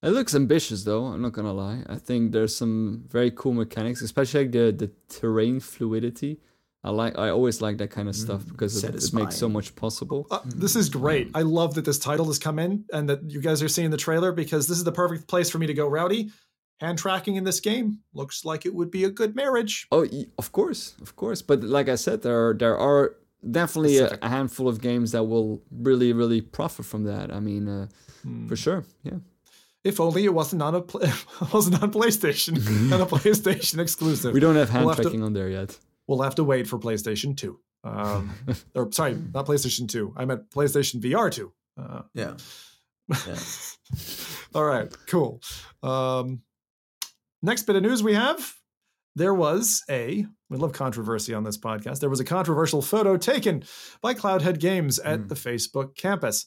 It 0.00 0.10
looks 0.10 0.34
ambitious, 0.34 0.84
though. 0.84 1.06
I'm 1.06 1.22
not 1.22 1.32
gonna 1.32 1.52
lie. 1.52 1.82
I 1.88 1.96
think 1.96 2.32
there's 2.32 2.56
some 2.56 3.04
very 3.08 3.30
cool 3.32 3.52
mechanics, 3.52 4.00
especially 4.00 4.44
like 4.44 4.52
the 4.52 4.72
the 4.72 4.90
terrain 5.08 5.60
fluidity. 5.60 6.40
I 6.84 6.90
like. 6.90 7.18
I 7.18 7.30
always 7.30 7.60
like 7.60 7.78
that 7.78 7.90
kind 7.90 8.08
of 8.08 8.14
stuff 8.14 8.46
because 8.46 8.84
it, 8.84 8.94
it 8.94 9.12
makes 9.12 9.36
so 9.36 9.48
much 9.48 9.74
possible. 9.74 10.26
Uh, 10.30 10.38
this 10.44 10.76
is 10.76 10.88
great. 10.88 11.28
I 11.34 11.42
love 11.42 11.74
that 11.74 11.84
this 11.84 11.98
title 11.98 12.26
has 12.26 12.38
come 12.38 12.58
in 12.60 12.84
and 12.92 13.08
that 13.08 13.28
you 13.30 13.40
guys 13.40 13.62
are 13.62 13.68
seeing 13.68 13.90
the 13.90 13.96
trailer 13.96 14.30
because 14.32 14.68
this 14.68 14.78
is 14.78 14.84
the 14.84 14.92
perfect 14.92 15.26
place 15.28 15.50
for 15.50 15.58
me 15.58 15.66
to 15.66 15.74
go 15.74 15.88
rowdy. 15.88 16.30
Hand 16.80 16.96
tracking 16.98 17.34
in 17.34 17.42
this 17.42 17.58
game 17.58 17.98
looks 18.14 18.44
like 18.44 18.64
it 18.64 18.72
would 18.72 18.92
be 18.92 19.02
a 19.02 19.10
good 19.10 19.34
marriage. 19.34 19.88
Oh, 19.90 20.06
of 20.38 20.52
course, 20.52 20.94
of 21.02 21.16
course. 21.16 21.42
But 21.42 21.64
like 21.64 21.88
I 21.88 21.96
said, 21.96 22.22
there 22.22 22.50
are, 22.50 22.54
there 22.54 22.78
are 22.78 23.16
definitely 23.50 23.98
a, 23.98 24.16
a 24.22 24.28
handful 24.28 24.68
of 24.68 24.80
games 24.80 25.10
that 25.10 25.24
will 25.24 25.60
really, 25.72 26.12
really 26.12 26.40
profit 26.40 26.86
from 26.86 27.02
that. 27.04 27.32
I 27.32 27.40
mean, 27.40 27.66
uh, 27.68 27.88
for 28.46 28.54
sure. 28.54 28.84
Yeah. 29.02 29.18
If 29.82 29.98
only 29.98 30.24
it 30.24 30.32
wasn't 30.34 30.62
on 30.62 30.76
a 30.76 30.80
pl- 30.82 31.02
wasn't 31.52 31.82
on 31.82 31.90
PlayStation 31.90 32.54
and 32.92 33.02
a 33.02 33.06
PlayStation 33.06 33.80
exclusive. 33.80 34.32
We 34.32 34.38
don't 34.38 34.54
have 34.54 34.70
hand 34.70 34.84
We'll 34.84 34.90
have 34.94 34.98
to- 34.98 35.02
tracking 35.02 35.24
on 35.24 35.32
there 35.32 35.48
yet. 35.48 35.76
We'll 36.08 36.22
have 36.22 36.34
to 36.36 36.44
wait 36.44 36.66
for 36.66 36.78
PlayStation 36.78 37.36
2. 37.36 37.60
Um, 37.84 38.34
or 38.74 38.90
sorry, 38.90 39.16
not 39.32 39.46
PlayStation 39.46 39.88
2. 39.88 40.14
I 40.16 40.24
meant 40.24 40.50
PlayStation 40.50 41.00
VR 41.00 41.30
2. 41.30 41.52
Uh, 41.80 42.02
Yeah. 42.14 42.34
Yeah. 43.26 43.36
all 44.54 44.64
right, 44.64 44.94
cool. 45.06 45.40
Um, 45.82 46.42
next 47.42 47.62
bit 47.62 47.76
of 47.76 47.82
news 47.82 48.02
we 48.02 48.14
have 48.14 48.54
there 49.16 49.32
was 49.34 49.82
a, 49.90 50.24
we 50.50 50.56
love 50.58 50.72
controversy 50.72 51.34
on 51.34 51.42
this 51.42 51.56
podcast. 51.58 51.98
There 52.00 52.10
was 52.10 52.20
a 52.20 52.24
controversial 52.24 52.80
photo 52.82 53.16
taken 53.16 53.64
by 54.02 54.14
Cloudhead 54.14 54.60
Games 54.60 54.98
at 55.00 55.20
Mm. 55.20 55.28
the 55.28 55.34
Facebook 55.34 55.96
campus. 55.96 56.46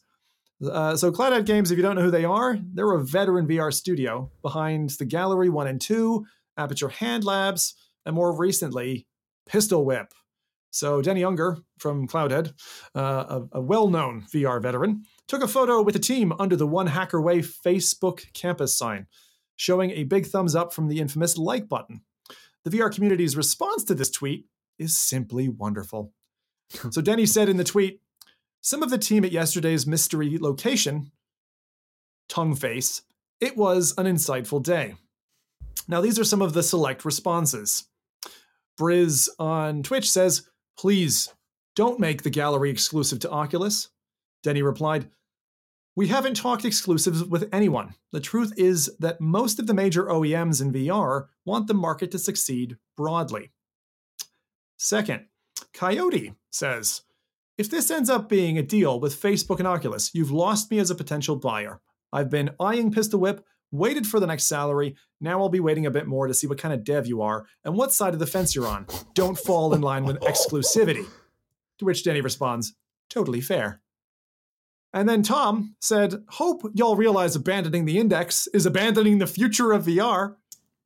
Uh, 0.63 0.95
so, 0.95 1.11
Cloudhead 1.11 1.45
Games, 1.45 1.71
if 1.71 1.77
you 1.77 1.81
don't 1.83 1.95
know 1.97 2.03
who 2.03 2.11
they 2.11 2.23
are, 2.23 2.57
they're 2.73 2.93
a 2.93 3.03
veteran 3.03 3.45
VR 3.47 3.73
studio 3.73 4.31
behind 4.41 4.91
the 4.91 5.05
Gallery 5.05 5.49
1 5.49 5.67
and 5.67 5.81
2, 5.81 6.23
Aperture 6.57 6.89
Hand 6.89 7.23
Labs, 7.25 7.73
and 8.05 8.15
more 8.15 8.33
recently, 8.37 9.05
Pistol 9.45 9.85
Whip. 9.85 10.13
So, 10.73 11.01
Denny 11.01 11.23
Unger 11.23 11.57
from 11.79 12.07
Cloudhead, 12.07 12.53
uh, 12.95 13.41
a, 13.51 13.57
a 13.57 13.61
well 13.61 13.89
known 13.89 14.23
VR 14.33 14.61
veteran, 14.61 15.03
took 15.27 15.43
a 15.43 15.47
photo 15.47 15.81
with 15.81 15.93
the 15.93 15.99
team 15.99 16.31
under 16.39 16.55
the 16.55 16.67
One 16.67 16.87
Hacker 16.87 17.21
Way 17.21 17.39
Facebook 17.39 18.31
campus 18.33 18.77
sign, 18.77 19.07
showing 19.57 19.91
a 19.91 20.05
big 20.05 20.25
thumbs 20.25 20.55
up 20.55 20.71
from 20.71 20.87
the 20.87 20.99
infamous 20.99 21.37
like 21.37 21.67
button. 21.67 22.01
The 22.63 22.69
VR 22.69 22.93
community's 22.93 23.35
response 23.35 23.83
to 23.85 23.95
this 23.95 24.09
tweet 24.09 24.45
is 24.79 24.97
simply 24.97 25.49
wonderful. 25.49 26.13
so, 26.89 27.01
Denny 27.01 27.25
said 27.25 27.49
in 27.49 27.57
the 27.57 27.65
tweet, 27.65 27.99
some 28.61 28.83
of 28.83 28.89
the 28.89 28.97
team 28.97 29.25
at 29.25 29.31
yesterday's 29.31 29.87
mystery 29.87 30.37
location, 30.39 31.11
Tongue 32.29 32.55
Face, 32.55 33.01
it 33.41 33.57
was 33.57 33.93
an 33.97 34.05
insightful 34.05 34.63
day. 34.63 34.95
Now, 35.87 35.99
these 35.99 36.19
are 36.19 36.23
some 36.23 36.41
of 36.41 36.53
the 36.53 36.63
select 36.63 37.03
responses. 37.03 37.85
Briz 38.79 39.29
on 39.39 39.83
Twitch 39.83 40.09
says, 40.09 40.47
please 40.77 41.33
don't 41.75 41.99
make 41.99 42.23
the 42.23 42.29
gallery 42.29 42.69
exclusive 42.69 43.19
to 43.19 43.29
Oculus. 43.29 43.89
Denny 44.43 44.61
replied, 44.61 45.09
We 45.95 46.07
haven't 46.07 46.35
talked 46.35 46.65
exclusives 46.65 47.23
with 47.23 47.49
anyone. 47.53 47.93
The 48.11 48.19
truth 48.19 48.53
is 48.57 48.91
that 48.99 49.21
most 49.21 49.59
of 49.59 49.67
the 49.67 49.73
major 49.73 50.05
OEMs 50.05 50.61
in 50.61 50.73
VR 50.73 51.27
want 51.45 51.67
the 51.67 51.73
market 51.73 52.11
to 52.11 52.19
succeed 52.19 52.77
broadly. 52.97 53.51
Second, 54.77 55.27
Coyote 55.73 56.33
says, 56.49 57.03
If 57.57 57.69
this 57.69 57.91
ends 57.91 58.09
up 58.09 58.27
being 58.27 58.57
a 58.57 58.63
deal 58.63 58.99
with 58.99 59.21
Facebook 59.21 59.59
and 59.59 59.67
Oculus, 59.67 60.11
you've 60.13 60.31
lost 60.31 60.71
me 60.71 60.79
as 60.79 60.89
a 60.89 60.95
potential 60.95 61.35
buyer. 61.35 61.79
I've 62.11 62.29
been 62.29 62.49
eyeing 62.59 62.91
Pistol 62.91 63.19
Whip, 63.19 63.45
waited 63.71 64.05
for 64.05 64.19
the 64.19 64.27
next 64.27 64.45
salary. 64.45 64.95
Now 65.19 65.39
I'll 65.39 65.49
be 65.49 65.59
waiting 65.59 65.85
a 65.85 65.91
bit 65.91 66.07
more 66.07 66.27
to 66.27 66.33
see 66.33 66.47
what 66.47 66.57
kind 66.57 66.73
of 66.73 66.83
dev 66.83 67.07
you 67.07 67.21
are 67.21 67.45
and 67.63 67.75
what 67.75 67.93
side 67.93 68.13
of 68.13 68.19
the 68.19 68.27
fence 68.27 68.55
you're 68.55 68.67
on. 68.67 68.85
Don't 69.13 69.37
fall 69.37 69.73
in 69.73 69.81
line 69.81 70.05
with 70.05 70.19
exclusivity. 70.19 71.05
To 71.79 71.85
which 71.85 72.03
Denny 72.03 72.21
responds, 72.21 72.73
Totally 73.09 73.41
fair. 73.41 73.81
And 74.93 75.07
then 75.07 75.23
Tom 75.23 75.75
said, 75.79 76.23
Hope 76.29 76.63
y'all 76.73 76.95
realize 76.95 77.35
abandoning 77.35 77.85
the 77.85 77.97
index 77.97 78.47
is 78.47 78.65
abandoning 78.65 79.17
the 79.17 79.27
future 79.27 79.71
of 79.71 79.85
VR, 79.85 80.35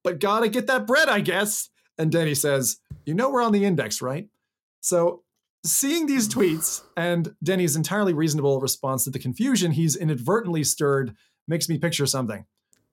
but 0.03 0.19
gotta 0.19 0.47
get 0.47 0.67
that 0.67 0.87
bread, 0.87 1.09
I 1.09 1.19
guess. 1.19 1.69
And 1.97 2.11
Denny 2.11 2.35
says, 2.35 2.77
You 3.05 3.13
know 3.13 3.29
we're 3.29 3.43
on 3.43 3.51
the 3.51 3.65
index, 3.65 4.01
right? 4.01 4.27
So 4.81 5.23
seeing 5.63 6.05
these 6.05 6.29
tweets 6.29 6.83
and 6.95 7.35
Denny's 7.43 7.75
entirely 7.75 8.13
reasonable 8.13 8.61
response 8.61 9.03
to 9.03 9.09
the 9.09 9.19
confusion 9.19 9.71
he's 9.71 9.95
inadvertently 9.95 10.63
stirred 10.63 11.15
makes 11.47 11.67
me 11.67 11.77
picture 11.77 12.05
something. 12.05 12.45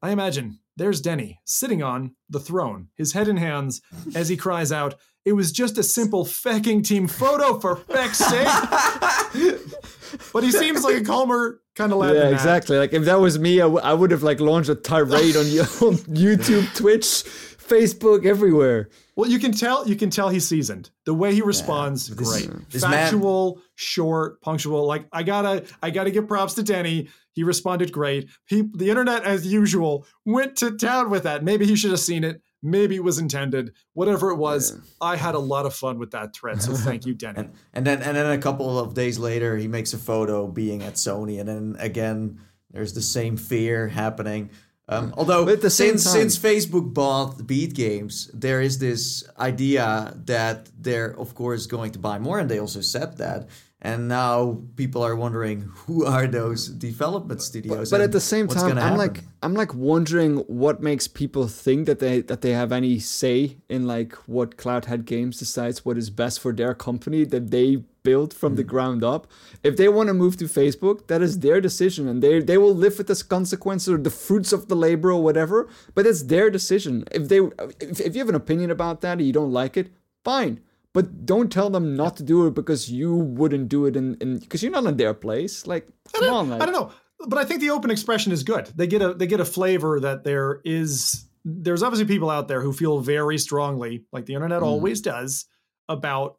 I 0.03 0.11
imagine 0.11 0.59
there's 0.77 1.01
Denny 1.01 1.41
sitting 1.45 1.83
on 1.83 2.15
the 2.29 2.41
throne, 2.41 2.89
his 2.97 3.13
head 3.13 3.29
in 3.29 3.37
hands, 3.37 3.81
as 4.15 4.29
he 4.29 4.37
cries 4.37 4.73
out, 4.73 4.95
It 5.25 5.33
was 5.35 5.53
just 5.53 5.79
a 5.79 5.83
simple 5.83 6.25
fecking 6.25 6.85
team 6.85 7.07
photo 7.09 7.61
for 7.61 7.77
feck's 7.77 8.19
sake. 8.19 8.49
but 10.33 10.43
he 10.45 10.51
seems 10.51 10.83
like 10.85 10.97
a 10.97 11.05
calmer 11.05 11.61
kind 11.77 11.93
of 11.93 11.99
lad. 11.99 12.15
yeah, 12.15 12.29
exactly. 12.29 12.77
Like 12.79 12.93
if 12.93 13.05
that 13.05 13.21
was 13.21 13.39
me, 13.39 13.61
I, 13.61 13.65
w- 13.65 13.81
I 13.83 13.95
would 13.95 14.11
have 14.11 14.23
like 14.23 14.41
launched 14.41 14.69
a 14.69 14.75
tirade 14.75 15.37
on, 15.37 15.45
on 15.47 15.97
YouTube, 16.11 16.75
Twitch, 16.77 17.05
Facebook, 17.07 18.27
everywhere. 18.27 18.89
Well, 19.15 19.31
you 19.31 19.39
can 19.39 19.53
tell 19.53 19.87
you 19.87 19.95
can 19.97 20.11
tell 20.11 20.29
he's 20.31 20.47
seasoned. 20.49 20.91
The 21.05 21.15
way 21.15 21.35
he 21.35 21.43
responds, 21.43 22.09
This- 22.09 22.29
great. 22.47 22.71
this 22.71 22.83
man- 22.83 22.93
Factual, 22.93 23.61
short, 23.75 24.41
punctual. 24.41 24.87
Like 24.87 25.07
I 25.13 25.23
gotta 25.23 25.65
I 25.83 25.91
gotta 25.91 26.11
give 26.11 26.27
props 26.29 26.55
to 26.55 26.63
Denny. 26.63 27.09
He 27.35 27.43
responded 27.45 27.93
great. 27.93 28.29
He, 28.47 28.63
the 28.75 28.91
internet, 28.91 29.25
as 29.25 29.47
usual, 29.47 30.07
went 30.25 30.57
to 30.57 30.77
town 30.77 31.11
with 31.11 31.23
that. 31.23 31.43
Maybe 31.43 31.67
he 31.67 31.77
should 31.77 31.91
have 31.91 32.01
seen 32.01 32.25
it. 32.25 32.43
Maybe 32.63 32.95
it 32.97 33.03
was 33.03 33.19
intended. 33.19 33.73
Whatever 33.95 34.31
it 34.31 34.37
was, 34.37 34.79
I 35.01 35.17
had 35.17 35.35
a 35.35 35.39
lot 35.41 35.67
of 35.67 35.75
fun 35.75 35.99
with 35.99 36.13
that 36.13 36.35
thread. 36.35 36.63
So 36.63 36.75
thank 36.75 37.07
you, 37.07 37.15
Denny. 37.23 37.39
And 37.39 37.53
and 37.73 37.87
then 37.87 38.03
and 38.03 38.17
then 38.17 38.31
a 38.31 38.39
couple 38.39 38.79
of 38.79 38.95
days 38.95 39.19
later, 39.19 39.57
he 39.57 39.67
makes 39.67 39.93
a 39.95 39.99
photo 39.99 40.47
being 40.47 40.83
at 40.83 40.95
Sony, 40.95 41.41
and 41.41 41.49
then 41.49 41.77
again, 41.81 42.39
there's 42.71 42.93
the 42.95 43.03
same 43.03 43.37
fear 43.37 43.89
happening. 43.89 44.51
Um, 44.89 45.15
although 45.17 45.49
at 45.49 45.61
the 45.63 45.71
same 45.71 45.97
since 45.99 46.05
time- 46.05 46.31
since 46.31 46.39
Facebook 46.39 46.93
bought 46.93 47.47
Beat 47.47 47.73
Games, 47.75 48.31
there 48.35 48.61
is 48.61 48.79
this 48.79 49.25
idea 49.39 50.13
that 50.27 50.69
they're 50.79 51.19
of 51.19 51.35
course 51.35 51.67
going 51.67 51.93
to 51.93 51.99
buy 51.99 52.19
more, 52.19 52.39
and 52.39 52.49
they 52.51 52.61
also 52.61 52.81
said 52.81 53.17
that. 53.19 53.49
And 53.85 54.07
now 54.07 54.59
people 54.77 55.03
are 55.03 55.17
wondering 55.17 55.63
who 55.87 56.05
are 56.07 56.29
those 56.29 56.69
development 56.69 57.43
studios. 57.43 57.91
But 57.91 57.97
and 57.97 58.05
at 58.05 58.13
the 58.13 58.21
same 58.21 58.47
time, 58.47 58.71
I'm 58.71 58.77
happen. 58.79 58.99
like 58.99 59.21
I'm 59.43 59.55
like 59.55 59.75
wondering 59.75 60.37
what 60.47 60.81
makes 60.81 61.09
people 61.09 61.49
think 61.49 61.87
that 61.87 61.99
they 61.99 62.21
that 62.21 62.43
they 62.43 62.53
have 62.53 62.71
any 62.71 63.01
say 63.01 63.57
in 63.69 63.89
like 63.89 64.13
what 64.29 64.57
Cloudhead 64.57 65.05
Games 65.05 65.37
decides 65.37 65.85
what 65.85 65.99
is 65.99 66.11
best 66.11 66.39
for 66.39 66.53
their 66.53 66.75
company 66.75 67.25
that 67.25 67.51
they 67.51 67.83
built 68.05 68.33
from 68.33 68.53
Hmm. 68.53 68.57
the 68.61 68.65
ground 68.65 69.03
up. 69.03 69.27
If 69.65 69.77
they 69.77 69.89
want 69.89 70.07
to 70.09 70.15
move 70.15 70.37
to 70.37 70.45
Facebook, 70.45 71.09
that 71.09 71.21
is 71.21 71.41
their 71.41 71.61
decision, 71.61 72.07
and 72.07 72.23
they 72.23 72.39
they 72.41 72.59
will 72.59 72.77
live 72.85 72.99
with 72.99 73.09
the 73.09 73.19
consequences 73.37 73.89
or 73.89 73.99
the 73.99 74.11
fruits 74.27 74.53
of 74.53 74.69
the 74.69 74.77
labor 74.77 75.11
or 75.11 75.21
whatever. 75.29 75.69
But 75.97 76.07
it's 76.07 76.23
their 76.23 76.51
decision. 76.51 77.03
If 77.11 77.29
they 77.29 77.41
if, 77.81 77.99
if 78.01 78.15
you 78.15 78.21
have 78.21 78.29
an 78.29 78.37
opinion 78.45 78.71
about 78.71 79.01
that 79.01 79.19
and 79.19 79.27
you 79.27 79.33
don't 79.33 79.53
like 79.63 79.77
it, 79.77 79.91
fine. 80.25 80.61
But 80.95 81.25
don't 81.25 81.51
tell 81.51 81.71
them 81.71 81.97
not 81.97 82.17
to 82.19 82.23
do 82.23 82.47
it 82.47 82.55
because 82.55 82.91
you 82.91 83.15
wouldn't 83.15 83.69
do 83.69 83.87
it 83.87 83.97
in 83.97 84.39
because 84.39 84.63
you're 84.63 84.73
not 84.73 84.85
in 84.85 84.97
their 84.97 85.15
place. 85.15 85.67
Like, 85.67 85.89
come 86.13 86.31
on, 86.31 86.51
like, 86.51 86.61
I 86.61 86.67
don't 86.67 86.75
know, 86.75 86.93
but 87.27 87.39
I 87.39 87.45
think 87.45 87.61
the 87.61 87.71
open 87.71 87.91
expression 87.91 88.31
is 88.31 88.43
good. 88.43 88.67
They 88.77 88.87
get 88.87 89.01
a 89.01 89.15
they 89.15 89.27
get 89.27 89.41
a 89.41 89.45
flavor 89.45 90.01
that 90.01 90.25
there 90.25 90.61
is 90.65 91.27
there's 91.45 91.83
obviously 91.83 92.07
people 92.07 92.31
out 92.31 92.49
there 92.49 92.61
who 92.61 92.73
feel 92.73 93.01
very 93.01 93.39
strongly, 93.39 94.05
like 94.13 94.27
the 94.27 94.35
internet 94.35 94.61
mm. 94.61 94.67
always 94.67 95.01
does, 95.01 95.47
about 95.89 96.37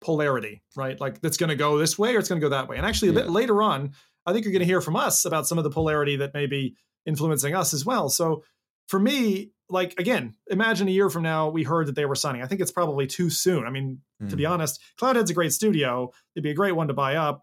polarity, 0.00 0.62
right? 0.76 1.00
Like 1.00 1.20
that's 1.20 1.36
going 1.36 1.50
to 1.50 1.56
go 1.56 1.78
this 1.78 1.98
way 1.98 2.14
or 2.14 2.18
it's 2.18 2.28
going 2.28 2.40
to 2.40 2.44
go 2.44 2.50
that 2.50 2.68
way. 2.68 2.76
And 2.76 2.86
actually, 2.86 3.08
a 3.08 3.14
bit 3.14 3.28
later 3.28 3.62
on, 3.62 3.92
I 4.24 4.32
think 4.32 4.44
you're 4.44 4.52
going 4.52 4.60
to 4.60 4.66
hear 4.66 4.80
from 4.80 4.96
us 4.96 5.24
about 5.24 5.46
some 5.46 5.58
of 5.58 5.64
the 5.64 5.70
polarity 5.70 6.16
that 6.16 6.32
may 6.32 6.46
be 6.46 6.76
influencing 7.06 7.54
us 7.54 7.74
as 7.74 7.84
well. 7.84 8.08
So 8.08 8.44
for 8.88 8.98
me, 8.98 9.50
like 9.68 9.98
again, 9.98 10.34
imagine 10.48 10.88
a 10.88 10.90
year 10.92 11.10
from 11.10 11.22
now 11.22 11.48
we 11.50 11.62
heard 11.64 11.86
that 11.88 11.94
they 11.96 12.04
were 12.06 12.14
signing. 12.14 12.42
I 12.42 12.46
think 12.46 12.60
it's 12.60 12.72
probably 12.72 13.06
too 13.06 13.30
soon. 13.30 13.64
I 13.66 13.70
mean, 13.70 14.00
to 14.28 14.36
be 14.36 14.44
Hmm. 14.44 14.52
honest, 14.52 14.80
Cloudhead's 15.00 15.30
a 15.30 15.34
great 15.34 15.52
studio. 15.52 16.12
It'd 16.34 16.44
be 16.44 16.50
a 16.50 16.54
great 16.54 16.72
one 16.76 16.88
to 16.88 16.94
buy 16.94 17.16
up. 17.16 17.42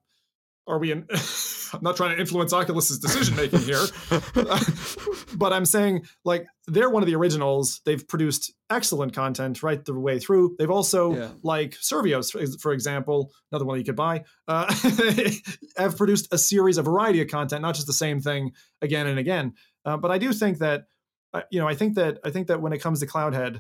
Are 0.66 0.80
we 0.80 0.92
in? 0.94 1.06
I'm 1.74 1.82
not 1.82 1.98
trying 1.98 2.16
to 2.16 2.22
influence 2.22 2.54
Oculus's 2.54 3.00
decision 3.00 3.36
making 3.36 3.60
here, 3.62 3.82
but 5.36 5.52
I'm 5.54 5.66
saying 5.66 6.06
like 6.24 6.46
they're 6.68 6.90
one 6.90 7.04
of 7.04 7.08
the 7.08 7.16
originals. 7.16 7.82
They've 7.86 8.08
produced 8.08 8.54
excellent 8.70 9.14
content 9.14 9.62
right 9.64 9.84
the 9.84 9.94
way 9.94 10.20
through. 10.20 10.56
They've 10.58 10.70
also 10.70 11.16
Yeah. 11.16 11.30
like 11.44 11.72
Survios, 11.72 12.32
for, 12.32 12.46
for 12.60 12.72
example, 12.74 13.32
another 13.52 13.66
one 13.66 13.78
you 13.80 13.84
could 13.84 13.96
buy, 13.96 14.24
uh, 14.48 14.74
have 15.78 15.98
produced 15.98 16.28
a 16.32 16.38
series, 16.38 16.78
a 16.78 16.84
variety 16.84 17.22
of 17.22 17.28
content, 17.28 17.62
not 17.62 17.76
just 17.76 17.88
the 17.88 17.94
same 17.94 18.22
thing 18.22 18.52
again 18.82 19.08
and 19.08 19.20
again. 19.20 19.54
Uh, 19.86 19.98
but 19.98 20.12
I 20.12 20.18
do 20.18 20.32
think 20.32 20.60
that, 20.60 20.86
you 21.52 21.60
know, 21.60 21.68
I 21.68 21.76
think 21.76 21.96
that 21.96 22.20
I 22.24 22.30
think 22.30 22.48
that 22.48 22.62
when 22.62 22.74
it 22.74 22.80
comes 22.80 23.00
to 23.00 23.08
Cloudhead, 23.08 23.60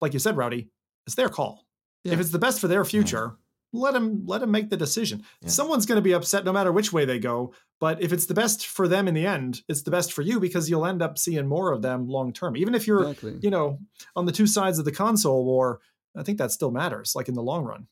like 0.00 0.12
you 0.12 0.18
said, 0.18 0.36
Rowdy, 0.36 0.68
it's 1.06 1.16
their 1.16 1.28
call. 1.28 1.64
If 2.04 2.20
it's 2.20 2.30
the 2.30 2.38
best 2.38 2.60
for 2.60 2.68
their 2.68 2.84
future, 2.84 3.36
let 3.72 3.94
them 3.94 4.22
let 4.26 4.40
them 4.40 4.52
make 4.52 4.70
the 4.70 4.76
decision. 4.76 5.24
Yeah. 5.42 5.48
Someone's 5.48 5.84
going 5.86 5.96
to 5.96 6.02
be 6.02 6.12
upset 6.12 6.44
no 6.44 6.52
matter 6.52 6.70
which 6.70 6.92
way 6.92 7.04
they 7.04 7.18
go. 7.18 7.52
But 7.80 8.00
if 8.00 8.12
it's 8.12 8.26
the 8.26 8.34
best 8.34 8.66
for 8.68 8.86
them 8.86 9.08
in 9.08 9.14
the 9.14 9.26
end, 9.26 9.62
it's 9.68 9.82
the 9.82 9.90
best 9.90 10.12
for 10.12 10.22
you 10.22 10.38
because 10.38 10.70
you'll 10.70 10.86
end 10.86 11.02
up 11.02 11.18
seeing 11.18 11.46
more 11.48 11.72
of 11.72 11.82
them 11.82 12.06
long 12.08 12.32
term. 12.32 12.56
Even 12.56 12.74
if 12.76 12.86
you're, 12.86 13.02
Exactly. 13.02 13.38
you 13.42 13.50
know, 13.50 13.80
on 14.14 14.24
the 14.26 14.32
two 14.32 14.46
sides 14.46 14.78
of 14.78 14.84
the 14.84 14.92
console 14.92 15.44
war, 15.44 15.80
I 16.16 16.22
think 16.22 16.38
that 16.38 16.52
still 16.52 16.70
matters, 16.70 17.14
like 17.16 17.28
in 17.28 17.34
the 17.34 17.42
long 17.42 17.64
run. 17.64 17.88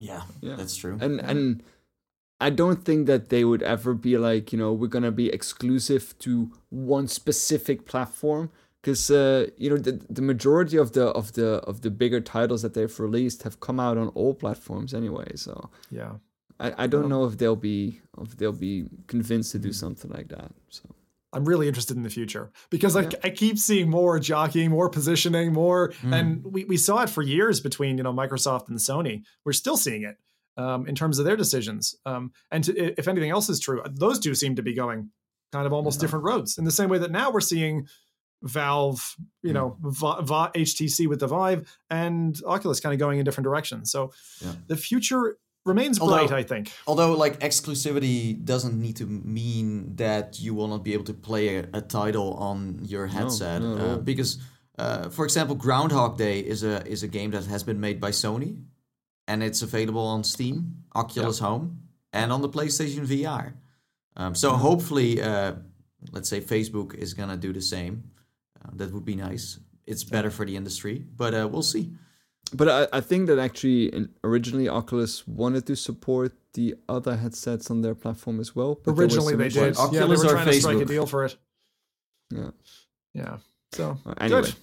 Yeah, 0.00 0.22
Yeah. 0.42 0.56
that's 0.56 0.74
true. 0.76 0.98
and 1.00 1.20
and 1.20 1.62
I 2.40 2.50
don't 2.50 2.84
think 2.84 3.06
that 3.06 3.30
they 3.30 3.44
would 3.44 3.62
ever 3.62 3.94
be 3.94 4.16
like 4.16 4.52
you 4.52 4.58
know 4.58 4.72
we're 4.72 4.88
gonna 4.88 5.10
be 5.10 5.28
exclusive 5.28 6.18
to 6.20 6.52
one 6.70 7.08
specific 7.08 7.86
platform 7.86 8.50
because 8.80 9.10
uh, 9.10 9.48
you 9.56 9.70
know 9.70 9.76
the, 9.76 10.00
the 10.08 10.22
majority 10.22 10.76
of 10.76 10.92
the 10.92 11.08
of 11.08 11.32
the 11.32 11.56
of 11.64 11.80
the 11.82 11.90
bigger 11.90 12.20
titles 12.20 12.62
that 12.62 12.74
they've 12.74 13.00
released 13.00 13.42
have 13.42 13.60
come 13.60 13.80
out 13.80 13.98
on 13.98 14.08
all 14.08 14.34
platforms 14.34 14.94
anyway. 14.94 15.32
So 15.34 15.70
Yeah. 15.90 16.14
I, 16.60 16.84
I 16.84 16.86
don't 16.88 17.08
know 17.08 17.24
if 17.24 17.38
they'll 17.38 17.56
be 17.56 18.00
if 18.20 18.36
they'll 18.36 18.52
be 18.52 18.86
convinced 19.06 19.52
to 19.52 19.58
do 19.58 19.72
something 19.72 20.10
like 20.10 20.28
that. 20.28 20.50
So 20.68 20.82
I'm 21.32 21.44
really 21.44 21.68
interested 21.68 21.96
in 21.96 22.02
the 22.02 22.10
future 22.10 22.50
because 22.70 22.96
I, 22.96 23.08
I 23.22 23.30
keep 23.30 23.58
seeing 23.58 23.90
more 23.90 24.18
jockeying, 24.18 24.70
more 24.70 24.88
positioning, 24.88 25.52
more, 25.52 25.92
and 26.02 26.42
we, 26.44 26.64
we 26.64 26.76
saw 26.76 27.02
it 27.02 27.10
for 27.10 27.22
years 27.22 27.60
between 27.60 27.96
you 27.98 28.02
know 28.02 28.12
Microsoft 28.12 28.68
and 28.68 28.78
Sony. 28.78 29.22
We're 29.44 29.52
still 29.52 29.76
seeing 29.76 30.02
it 30.02 30.16
um, 30.58 30.86
in 30.86 30.94
terms 30.94 31.18
of 31.18 31.24
their 31.24 31.36
decisions. 31.36 31.94
Um, 32.04 32.32
and 32.50 32.62
to, 32.64 32.76
if 33.00 33.08
anything 33.08 33.30
else 33.30 33.48
is 33.48 33.58
true, 33.60 33.82
those 33.88 34.18
two 34.18 34.34
seem 34.34 34.56
to 34.56 34.62
be 34.62 34.74
going 34.74 35.10
kind 35.52 35.66
of 35.66 35.72
almost 35.72 35.98
different 36.00 36.24
roads. 36.26 36.58
In 36.58 36.64
the 36.66 36.70
same 36.70 36.90
way 36.90 36.98
that 36.98 37.10
now 37.10 37.30
we're 37.30 37.40
seeing 37.40 37.86
Valve, 38.42 39.16
you 39.42 39.52
know, 39.52 39.76
Va- 39.80 40.22
Va- 40.22 40.50
HTC 40.54 41.06
with 41.08 41.20
the 41.20 41.26
Vive, 41.26 41.66
and 41.90 42.38
Oculus 42.46 42.78
kind 42.80 42.92
of 42.92 42.98
going 42.98 43.18
in 43.18 43.24
different 43.24 43.44
directions. 43.46 43.90
So 43.90 44.12
Yeah. 44.44 44.52
the 44.68 44.76
future 44.76 45.38
remains 45.64 45.98
Although- 46.00 46.26
bright, 46.28 46.32
I 46.32 46.42
think. 46.44 46.72
Although, 46.86 47.14
like, 47.14 47.40
exclusivity 47.40 48.42
doesn't 48.44 48.78
need 48.80 48.96
to 48.96 49.06
mean 49.06 49.96
that 49.96 50.38
you 50.40 50.54
will 50.54 50.68
not 50.68 50.84
be 50.84 50.92
able 50.92 51.04
to 51.04 51.14
play 51.14 51.56
a, 51.56 51.68
a 51.74 51.80
title 51.80 52.34
on 52.34 52.80
your 52.84 53.06
headset, 53.08 53.60
not 53.62 53.78
at 53.78 53.84
uh, 53.84 53.90
all. 53.90 53.96
because, 53.98 54.38
uh, 54.78 55.08
for 55.08 55.24
example, 55.24 55.56
Groundhog 55.56 56.16
Day 56.16 56.38
is 56.40 56.62
a 56.62 56.86
is 56.86 57.02
a 57.02 57.08
game 57.08 57.32
that 57.32 57.44
has 57.46 57.64
been 57.64 57.80
made 57.80 58.00
by 58.00 58.10
Sony, 58.12 58.62
and 59.28 59.42
it's 59.42 59.62
available 59.62 60.06
on 60.14 60.24
Steam, 60.24 60.56
Oculus 60.94 61.38
Home, 61.38 61.64
and 62.12 62.32
on 62.32 62.40
the 62.42 62.48
PlayStation 62.48 63.06
VR. 63.06 63.52
Um, 64.16 64.34
so 64.34 64.50
Mm-hmm. 64.50 64.60
hopefully, 64.68 65.22
uh, 65.22 65.52
let's 66.12 66.28
say 66.28 66.40
Facebook 66.40 66.94
is 66.94 67.14
gonna 67.14 67.36
do 67.36 67.52
the 67.52 67.60
same. 67.62 67.94
Uh, 68.60 68.70
that 68.78 68.92
would 68.92 69.04
be 69.04 69.14
nice. 69.14 69.60
It's 69.86 70.04
better 70.04 70.30
for 70.30 70.44
the 70.44 70.56
industry, 70.56 71.04
but 71.16 71.32
uh, 71.34 71.46
we'll 71.50 71.62
see. 71.74 71.92
But 72.52 72.68
I, 72.68 72.98
I 72.98 73.00
think 73.00 73.26
that 73.28 73.38
actually 73.38 73.82
originally 74.24 74.68
Oculus 74.68 75.26
wanted 75.28 75.66
to 75.66 75.76
support 75.76 76.32
the 76.54 76.74
other 76.88 77.14
headsets 77.16 77.70
on 77.70 77.82
their 77.82 77.94
platform 77.94 78.40
as 78.40 78.56
well. 78.56 78.80
but 78.84 78.92
Originally, 78.98 79.32
some 79.34 79.38
they 79.40 79.46
issues. 79.46 79.76
did. 79.76 79.78
Like 79.78 79.92
yeah, 79.92 80.00
they 80.00 80.06
were 80.06 80.26
or 80.26 80.32
trying 80.32 80.46
to 80.46 80.60
strike 80.60 80.78
a 80.80 80.84
deal 80.86 81.06
for 81.06 81.24
it. 81.26 81.36
Yeah. 82.30 82.50
Yeah. 83.14 83.36
So 83.72 83.98
Uh, 84.06 84.14
anyway. 84.20 84.42
good. 84.42 84.54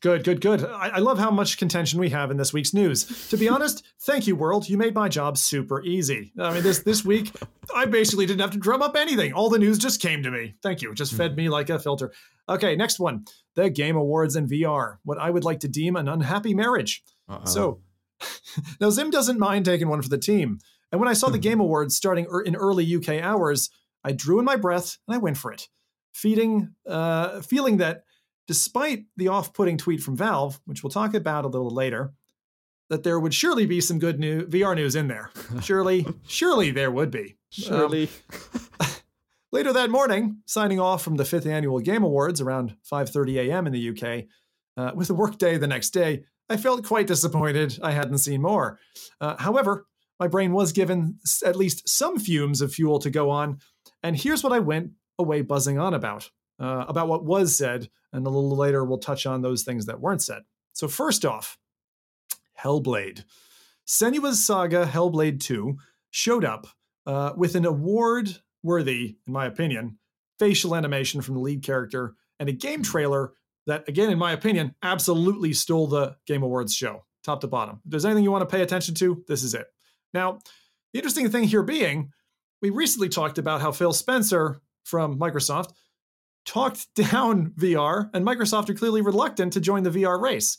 Good, 0.00 0.24
good, 0.24 0.40
good. 0.40 0.64
I, 0.64 0.88
I 0.94 0.98
love 0.98 1.18
how 1.18 1.30
much 1.30 1.58
contention 1.58 2.00
we 2.00 2.08
have 2.08 2.30
in 2.30 2.38
this 2.38 2.54
week's 2.54 2.72
news. 2.72 3.28
To 3.28 3.36
be 3.36 3.50
honest, 3.50 3.86
thank 4.00 4.26
you, 4.26 4.34
world. 4.34 4.66
You 4.66 4.78
made 4.78 4.94
my 4.94 5.10
job 5.10 5.36
super 5.36 5.82
easy. 5.82 6.32
I 6.38 6.54
mean, 6.54 6.62
this 6.62 6.78
this 6.78 7.04
week, 7.04 7.32
I 7.74 7.84
basically 7.84 8.24
didn't 8.24 8.40
have 8.40 8.52
to 8.52 8.58
drum 8.58 8.80
up 8.80 8.96
anything. 8.96 9.34
All 9.34 9.50
the 9.50 9.58
news 9.58 9.78
just 9.78 10.00
came 10.00 10.22
to 10.22 10.30
me. 10.30 10.54
Thank 10.62 10.80
you. 10.80 10.92
It 10.92 10.94
just 10.94 11.12
fed 11.12 11.36
me 11.36 11.50
like 11.50 11.68
a 11.68 11.78
filter. 11.78 12.12
Okay, 12.48 12.76
next 12.76 12.98
one. 12.98 13.26
The 13.56 13.68
Game 13.68 13.96
Awards 13.96 14.36
and 14.36 14.48
VR. 14.48 14.96
What 15.04 15.18
I 15.18 15.28
would 15.28 15.44
like 15.44 15.60
to 15.60 15.68
deem 15.68 15.96
an 15.96 16.08
unhappy 16.08 16.54
marriage. 16.54 17.02
Uh-oh. 17.28 17.44
So 17.44 17.80
now 18.80 18.88
Zim 18.88 19.10
doesn't 19.10 19.38
mind 19.38 19.66
taking 19.66 19.88
one 19.88 20.00
for 20.00 20.08
the 20.08 20.18
team. 20.18 20.60
And 20.90 21.00
when 21.00 21.08
I 21.08 21.12
saw 21.12 21.28
the 21.28 21.38
Game 21.38 21.60
Awards 21.60 21.94
starting 21.94 22.26
er- 22.32 22.40
in 22.40 22.56
early 22.56 22.94
UK 22.96 23.22
hours, 23.22 23.68
I 24.02 24.12
drew 24.12 24.38
in 24.38 24.46
my 24.46 24.56
breath 24.56 24.96
and 25.06 25.14
I 25.14 25.18
went 25.18 25.36
for 25.36 25.52
it, 25.52 25.68
feeding, 26.12 26.74
uh, 26.88 27.42
feeling 27.42 27.76
that 27.76 28.04
despite 28.50 29.04
the 29.16 29.28
off-putting 29.28 29.78
tweet 29.78 30.02
from 30.02 30.16
Valve, 30.16 30.60
which 30.64 30.82
we'll 30.82 30.90
talk 30.90 31.14
about 31.14 31.44
a 31.44 31.48
little 31.48 31.70
later, 31.70 32.12
that 32.88 33.04
there 33.04 33.20
would 33.20 33.32
surely 33.32 33.64
be 33.64 33.80
some 33.80 34.00
good 34.00 34.18
new 34.18 34.44
VR 34.44 34.74
news 34.74 34.96
in 34.96 35.06
there. 35.06 35.30
Surely, 35.62 36.04
surely 36.26 36.72
there 36.72 36.90
would 36.90 37.12
be. 37.12 37.20
Um, 37.20 37.36
Surely. 37.50 38.08
Later 39.52 39.72
that 39.72 39.88
morning, 39.88 40.38
signing 40.46 40.80
off 40.80 41.00
from 41.00 41.14
the 41.14 41.24
fifth 41.24 41.46
annual 41.46 41.78
Game 41.78 42.02
Awards 42.02 42.40
around 42.40 42.74
5:30 42.92 43.48
a.m. 43.48 43.68
in 43.68 43.72
the 43.72 43.90
UK, 43.90 44.24
uh, 44.76 44.96
with 44.96 45.10
a 45.10 45.14
work 45.14 45.38
day 45.38 45.56
the 45.56 45.68
next 45.68 45.90
day, 45.90 46.24
I 46.48 46.56
felt 46.56 46.84
quite 46.84 47.06
disappointed 47.06 47.78
I 47.80 47.92
hadn't 47.92 48.18
seen 48.18 48.42
more. 48.42 48.80
Uh, 49.20 49.36
however, 49.38 49.86
my 50.18 50.26
brain 50.26 50.50
was 50.50 50.72
given 50.72 51.20
at 51.46 51.54
least 51.54 51.88
some 51.88 52.18
fumes 52.18 52.60
of 52.60 52.74
fuel 52.74 52.98
to 52.98 53.10
go 53.10 53.30
on, 53.30 53.58
and 54.02 54.16
here's 54.16 54.42
what 54.42 54.52
I 54.52 54.58
went 54.58 54.90
away 55.20 55.42
buzzing 55.42 55.78
on 55.78 55.94
about 55.94 56.30
uh, 56.58 56.86
about 56.88 57.06
what 57.06 57.24
was 57.24 57.56
said, 57.56 57.88
and 58.12 58.26
a 58.26 58.30
little 58.30 58.56
later 58.56 58.84
we'll 58.84 58.98
touch 58.98 59.26
on 59.26 59.42
those 59.42 59.62
things 59.62 59.86
that 59.86 60.00
weren't 60.00 60.22
said. 60.22 60.42
So 60.72 60.88
first 60.88 61.24
off, 61.24 61.58
Hellblade. 62.58 63.24
Senua's 63.86 64.44
Saga 64.44 64.86
Hellblade 64.86 65.40
2 65.40 65.76
showed 66.10 66.44
up 66.44 66.66
uh, 67.06 67.32
with 67.36 67.54
an 67.54 67.64
award 67.64 68.38
worthy, 68.62 69.16
in 69.26 69.32
my 69.32 69.46
opinion, 69.46 69.98
facial 70.38 70.74
animation 70.74 71.20
from 71.20 71.34
the 71.34 71.40
lead 71.40 71.62
character 71.62 72.14
and 72.38 72.48
a 72.48 72.52
game 72.52 72.82
trailer 72.82 73.32
that, 73.66 73.88
again, 73.88 74.10
in 74.10 74.18
my 74.18 74.32
opinion, 74.32 74.74
absolutely 74.82 75.52
stole 75.52 75.86
the 75.86 76.16
Game 76.26 76.42
Awards 76.42 76.74
show, 76.74 77.04
top 77.24 77.40
to 77.42 77.46
bottom. 77.46 77.80
If 77.84 77.90
there's 77.90 78.04
anything 78.04 78.24
you 78.24 78.30
want 78.30 78.48
to 78.48 78.56
pay 78.56 78.62
attention 78.62 78.94
to, 78.96 79.22
this 79.28 79.42
is 79.42 79.54
it. 79.54 79.66
Now, 80.14 80.38
the 80.92 80.98
interesting 80.98 81.30
thing 81.30 81.44
here 81.44 81.62
being, 81.62 82.12
we 82.62 82.70
recently 82.70 83.08
talked 83.08 83.38
about 83.38 83.60
how 83.60 83.72
Phil 83.72 83.92
Spencer 83.92 84.60
from 84.84 85.18
Microsoft 85.18 85.72
talked 86.44 86.86
down 86.94 87.52
VR, 87.58 88.10
and 88.12 88.26
Microsoft 88.26 88.68
are 88.70 88.74
clearly 88.74 89.02
reluctant 89.02 89.52
to 89.54 89.60
join 89.60 89.82
the 89.82 89.90
VR 89.90 90.20
race. 90.20 90.58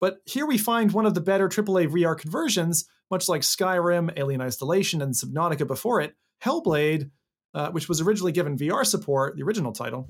But 0.00 0.18
here 0.24 0.46
we 0.46 0.56
find 0.56 0.92
one 0.92 1.06
of 1.06 1.14
the 1.14 1.20
better 1.20 1.48
AAA 1.48 1.88
VR 1.88 2.18
conversions, 2.18 2.88
much 3.10 3.28
like 3.28 3.42
Skyrim, 3.42 4.12
Alien 4.16 4.40
Isolation, 4.40 5.02
and 5.02 5.14
Subnautica 5.14 5.66
before 5.66 6.00
it. 6.00 6.14
Hellblade, 6.42 7.10
uh, 7.52 7.70
which 7.70 7.88
was 7.88 8.00
originally 8.00 8.32
given 8.32 8.56
VR 8.56 8.86
support, 8.86 9.36
the 9.36 9.42
original 9.42 9.72
title, 9.72 10.08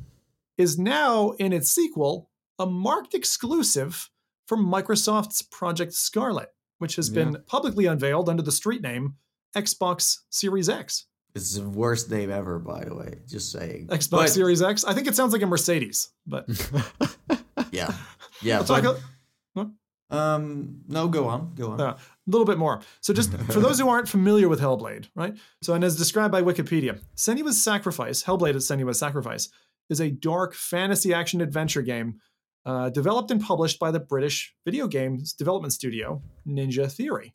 is 0.57 0.79
now 0.79 1.31
in 1.33 1.53
its 1.53 1.71
sequel 1.71 2.31
a 2.59 2.67
marked 2.67 3.15
exclusive 3.15 4.11
from 4.47 4.65
Microsoft's 4.65 5.43
Project 5.43 5.93
Scarlett, 5.93 6.51
which 6.79 6.97
has 6.97 7.09
been 7.09 7.39
publicly 7.47 7.87
unveiled 7.87 8.29
under 8.29 8.43
the 8.43 8.53
street 8.53 8.83
name 8.83 9.15
Xbox 9.57 10.19
Series 10.29 10.69
X. 10.69 11.07
It's 11.35 11.55
the 11.57 11.69
worst 11.69 12.11
name 12.11 12.31
ever, 12.31 12.59
by 12.59 12.85
the 12.85 12.95
way. 12.95 13.19
Just 13.29 13.53
saying. 13.53 13.87
Xbox 13.89 14.11
But- 14.11 14.31
Series 14.31 14.63
X. 14.63 14.85
I 14.85 14.95
think 14.95 15.07
it 15.07 15.15
sounds 15.15 15.33
like 15.33 15.43
a 15.43 15.47
Mercedes, 15.47 16.11
but 16.27 16.47
Yeah. 17.71 17.93
Yeah. 18.43 18.65
But- 18.67 18.85
a, 18.85 19.71
um. 20.11 20.81
No, 20.89 21.07
go 21.07 21.29
on. 21.29 21.55
Go 21.55 21.71
on. 21.71 21.81
Uh, 21.81 21.85
a 21.93 21.99
little 22.27 22.47
bit 22.47 22.59
more. 22.59 22.81
So, 23.01 23.15
just 23.15 23.33
for 23.53 23.61
those 23.61 23.79
who 23.79 23.89
aren't 23.89 24.09
familiar 24.09 24.49
with 24.49 24.61
Hellblade, 24.61 25.07
right? 25.15 25.37
So, 25.63 25.75
and 25.75 25.85
as 25.85 25.97
described 25.97 26.33
by 26.33 26.43
Wikipedia, 26.43 26.99
Senua's 27.17 27.63
Sacrifice, 27.63 28.23
Hellblade 28.25 28.57
is 28.57 28.69
Senua's 28.69 28.99
Sacrifice, 28.99 29.49
is 29.89 30.01
a 30.01 30.11
dark 30.11 30.55
fantasy 30.55 31.15
action 31.15 31.41
adventure 31.41 31.83
game 31.83 32.21
uh, 32.67 32.91
developed 32.91 33.31
and 33.31 33.41
published 33.41 33.79
by 33.79 33.91
the 33.91 34.01
British 34.01 34.55
video 34.65 34.89
games 34.89 35.33
development 35.33 35.73
studio 35.73 36.23
Ninja 36.47 36.91
Theory. 36.91 37.35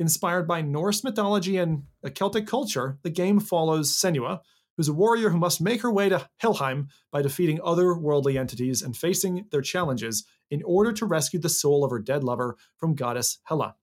Inspired 0.00 0.46
by 0.46 0.62
Norse 0.62 1.02
mythology 1.02 1.56
and 1.56 1.84
a 2.02 2.10
Celtic 2.10 2.46
culture, 2.46 2.98
the 3.02 3.10
game 3.10 3.40
follows 3.40 3.92
Senua, 3.92 4.40
who's 4.76 4.88
a 4.88 4.92
warrior 4.92 5.30
who 5.30 5.38
must 5.38 5.60
make 5.60 5.82
her 5.82 5.92
way 5.92 6.08
to 6.08 6.28
Helheim 6.40 6.88
by 7.10 7.20
defeating 7.20 7.58
otherworldly 7.58 8.38
entities 8.38 8.80
and 8.80 8.96
facing 8.96 9.46
their 9.50 9.60
challenges 9.60 10.24
in 10.50 10.62
order 10.62 10.92
to 10.92 11.04
rescue 11.04 11.40
the 11.40 11.48
soul 11.48 11.84
of 11.84 11.90
her 11.90 11.98
dead 11.98 12.22
lover 12.22 12.56
from 12.76 12.94
goddess 12.94 13.38
Hela. 13.44 13.74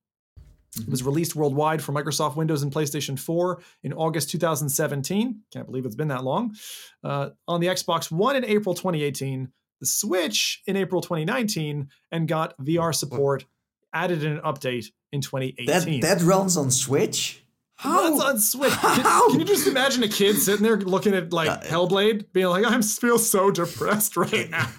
It 0.80 0.90
was 0.90 1.04
released 1.04 1.36
worldwide 1.36 1.82
for 1.82 1.94
Microsoft 1.94 2.36
Windows 2.36 2.64
and 2.64 2.72
PlayStation 2.72 3.18
4 3.18 3.62
in 3.84 3.94
August 3.94 4.30
2017. 4.32 5.42
Can't 5.52 5.66
believe 5.66 5.86
it's 5.86 5.96
been 5.96 6.10
that 6.10 6.24
long. 6.24 6.56
Uh, 7.04 7.30
on 7.48 7.62
the 7.62 7.68
Xbox 7.68 8.12
One 8.12 8.36
in 8.36 8.44
April 8.46 8.76
2018, 8.76 9.52
the 9.80 9.86
Switch 9.86 10.62
in 10.66 10.76
April 10.76 11.02
2019, 11.02 11.90
and 12.12 12.28
got 12.28 12.58
VR 12.58 12.94
support 12.94 13.46
added 13.94 14.24
in 14.24 14.34
an 14.34 14.42
update 14.42 14.88
in 15.16 15.22
2018. 15.22 15.66
That 15.66 16.20
that 16.20 16.24
runs 16.24 16.56
on 16.58 16.70
Switch. 16.72 17.42
How? 17.78 18.04
Runs 18.04 18.22
on 18.22 18.40
Switch. 18.40 18.72
Can, 18.72 19.04
can 19.32 19.40
you 19.40 19.46
just 19.46 19.68
imagine 19.68 20.02
a 20.04 20.08
kid 20.08 20.38
sitting 20.38 20.64
there 20.64 20.78
looking 20.78 21.14
at 21.14 21.34
like 21.34 21.50
Uh, 21.50 21.60
Hellblade, 21.62 22.32
being 22.32 22.48
like, 22.48 22.64
"I 22.66 22.80
feel 22.82 23.18
so 23.18 23.52
depressed 23.52 24.16
right 24.16 24.50
now." 24.52 24.70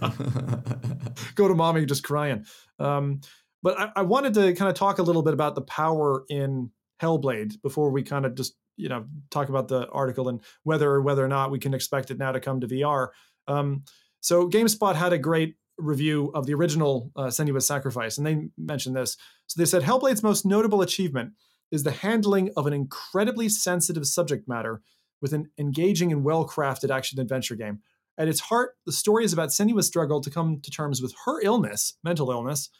Go 1.34 1.48
to 1.48 1.54
mommy, 1.54 1.84
just 1.84 2.04
crying. 2.04 2.46
Um, 2.78 3.20
but 3.62 3.78
I, 3.78 3.90
I 3.96 4.02
wanted 4.02 4.34
to 4.34 4.54
kind 4.54 4.70
of 4.70 4.76
talk 4.76 4.98
a 4.98 5.02
little 5.02 5.22
bit 5.22 5.34
about 5.34 5.54
the 5.54 5.62
power 5.62 6.24
in 6.28 6.70
Hellblade 7.02 7.60
before 7.62 7.90
we 7.90 8.02
kind 8.02 8.24
of 8.24 8.34
just 8.34 8.54
you 8.76 8.88
know 8.88 9.04
talk 9.30 9.48
about 9.48 9.68
the 9.68 9.88
article 9.90 10.28
and 10.28 10.40
whether 10.62 10.90
or 10.90 11.02
whether 11.02 11.24
or 11.24 11.28
not 11.28 11.50
we 11.50 11.58
can 11.58 11.74
expect 11.74 12.10
it 12.10 12.18
now 12.18 12.32
to 12.32 12.40
come 12.40 12.60
to 12.60 12.66
VR. 12.66 13.08
Um, 13.48 13.84
so 14.20 14.48
GameSpot 14.48 14.94
had 14.94 15.12
a 15.12 15.18
great 15.18 15.56
review 15.78 16.30
of 16.34 16.46
the 16.46 16.54
original 16.54 17.10
uh, 17.16 17.24
Senua's 17.24 17.66
Sacrifice, 17.66 18.18
and 18.18 18.26
they 18.26 18.48
mentioned 18.56 18.96
this. 18.96 19.16
So 19.46 19.58
they 19.58 19.66
said 19.66 19.82
Hellblade's 19.82 20.22
most 20.22 20.46
notable 20.46 20.82
achievement 20.82 21.32
is 21.70 21.82
the 21.82 21.90
handling 21.90 22.50
of 22.56 22.66
an 22.66 22.72
incredibly 22.72 23.48
sensitive 23.48 24.06
subject 24.06 24.48
matter 24.48 24.82
with 25.20 25.32
an 25.32 25.50
engaging 25.58 26.12
and 26.12 26.24
well-crafted 26.24 26.90
action 26.90 27.20
adventure 27.20 27.56
game. 27.56 27.80
At 28.18 28.28
its 28.28 28.40
heart, 28.40 28.76
the 28.86 28.92
story 28.92 29.24
is 29.24 29.32
about 29.32 29.50
Senua's 29.50 29.86
struggle 29.86 30.20
to 30.20 30.30
come 30.30 30.60
to 30.62 30.70
terms 30.70 31.02
with 31.02 31.14
her 31.24 31.40
illness, 31.42 31.94
mental 32.02 32.30
illness, 32.30 32.70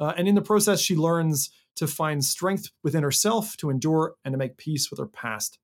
Uh, 0.00 0.14
and 0.16 0.26
in 0.26 0.34
the 0.34 0.42
process, 0.42 0.80
she 0.80 0.96
learns 0.96 1.50
to 1.76 1.86
find 1.86 2.24
strength 2.24 2.70
within 2.82 3.02
herself, 3.02 3.56
to 3.58 3.68
endure, 3.68 4.14
and 4.24 4.32
to 4.32 4.38
make 4.38 4.56
peace 4.56 4.90
with 4.90 4.98
her 4.98 5.06
past. 5.06 5.58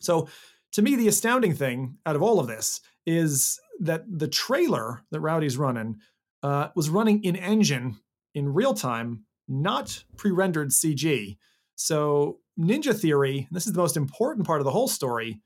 So, 0.00 0.28
to 0.72 0.82
me, 0.82 0.96
the 0.96 1.08
astounding 1.08 1.54
thing 1.54 1.98
out 2.04 2.16
of 2.16 2.22
all 2.22 2.40
of 2.40 2.48
this 2.48 2.80
is 3.06 3.60
that 3.82 4.04
the 4.08 4.28
trailer 4.28 5.02
that 5.10 5.20
Rowdy's 5.20 5.56
running 5.56 5.96
uh, 6.42 6.68
was 6.74 6.88
running 6.88 7.22
in 7.24 7.36
engine 7.36 7.98
in 8.34 8.52
real 8.52 8.74
time, 8.74 9.24
not 9.48 10.04
pre 10.16 10.30
rendered 10.30 10.70
CG. 10.70 11.36
So, 11.74 12.38
Ninja 12.58 12.94
Theory, 12.98 13.48
this 13.50 13.66
is 13.66 13.72
the 13.72 13.78
most 13.80 13.96
important 13.96 14.46
part 14.46 14.60
of 14.60 14.64
the 14.64 14.70
whole 14.70 14.88
story, 14.88 15.40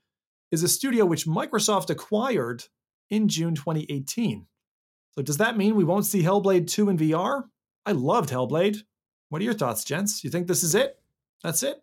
is 0.51 0.63
a 0.63 0.67
studio 0.67 1.05
which 1.05 1.25
Microsoft 1.25 1.89
acquired 1.89 2.63
in 3.09 3.27
June 3.27 3.55
2018. 3.55 4.45
So, 5.15 5.21
does 5.21 5.37
that 5.37 5.57
mean 5.57 5.75
we 5.75 5.83
won't 5.83 6.05
see 6.05 6.21
Hellblade 6.23 6.67
2 6.67 6.89
in 6.89 6.97
VR? 6.97 7.43
I 7.85 7.91
loved 7.93 8.29
Hellblade. 8.29 8.77
What 9.29 9.41
are 9.41 9.45
your 9.45 9.53
thoughts, 9.53 9.83
gents? 9.83 10.23
You 10.23 10.29
think 10.29 10.47
this 10.47 10.63
is 10.63 10.75
it? 10.75 10.99
That's 11.43 11.63
it? 11.63 11.81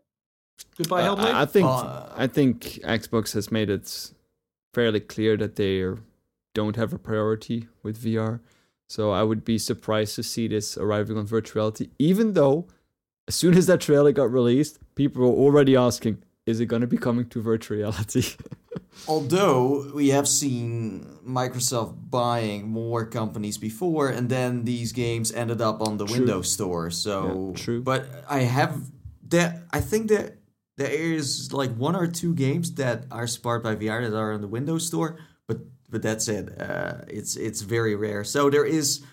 Goodbye, 0.79 1.03
Uh, 1.03 1.17
Hellblade? 1.17 1.35
I 1.35 1.43
I 1.43 1.47
think 1.47 1.67
Uh, 1.67 2.09
I 2.17 2.27
think 2.27 2.61
Xbox 2.85 3.33
has 3.35 3.51
made 3.51 3.71
it 3.71 4.13
fairly 4.73 5.01
clear 5.01 5.37
that 5.37 5.57
they 5.57 5.81
are- 5.81 5.99
don't 6.55 6.77
have 6.77 6.93
a 6.93 6.99
priority 6.99 7.69
with 7.83 8.03
VR. 8.03 8.41
So 8.89 9.11
I 9.11 9.23
would 9.23 9.45
be 9.45 9.59
surprised 9.59 10.15
to 10.17 10.23
see 10.23 10.49
this 10.49 10.79
arriving 10.79 11.19
on 11.19 11.27
virtual 11.27 11.63
reality, 11.63 11.91
even 11.99 12.35
though 12.35 12.69
as 13.27 13.35
soon 13.35 13.55
as 13.55 13.67
that 13.67 13.81
trailer 13.81 14.13
got 14.13 14.31
released, 14.31 14.79
people 14.95 15.23
were 15.23 15.45
already 15.45 15.77
asking, 15.77 16.23
is 16.47 16.61
it 16.61 16.67
going 16.67 16.83
to 16.83 16.87
be 16.87 16.99
coming 16.99 17.27
to 17.31 17.41
virtual 17.41 17.79
reality? 17.79 18.25
Although 19.09 19.91
we 19.95 20.11
have 20.11 20.29
seen 20.29 21.07
Microsoft 21.27 22.11
buying 22.11 22.69
more 22.69 23.05
companies 23.07 23.59
before, 23.59 24.09
and 24.09 24.29
then 24.29 24.65
these 24.65 24.93
games 24.93 25.33
ended 25.33 25.61
up 25.61 25.81
on 25.81 25.97
the 25.97 26.07
True. 26.07 26.19
Windows 26.19 26.53
Store. 26.53 26.91
So 26.91 27.53
Yeah, 27.57 27.63
true. 27.63 27.83
But 27.83 28.07
I 28.29 28.41
have 28.41 28.81
that. 29.29 29.63
I 29.73 29.81
think 29.81 30.09
that 30.09 30.37
there 30.77 30.91
is 30.91 31.53
like 31.53 31.75
one 31.75 31.97
or 31.97 32.07
two 32.07 32.35
games 32.35 32.75
that 32.75 33.05
are 33.11 33.27
sparked 33.27 33.65
by 33.65 33.75
VR 33.75 34.09
that 34.09 34.17
are 34.17 34.33
on 34.33 34.41
the 34.41 34.49
Windows 34.49 34.87
Store, 34.87 35.19
but 35.95 36.03
but 36.03 36.03
that's 36.03 36.27
it. 36.27 36.61
Uh, 36.61 37.03
it's 37.07 37.37
it's 37.37 37.61
very 37.61 37.95
rare. 37.95 38.25
So 38.25 38.51
there 38.51 38.65
is 38.65 39.05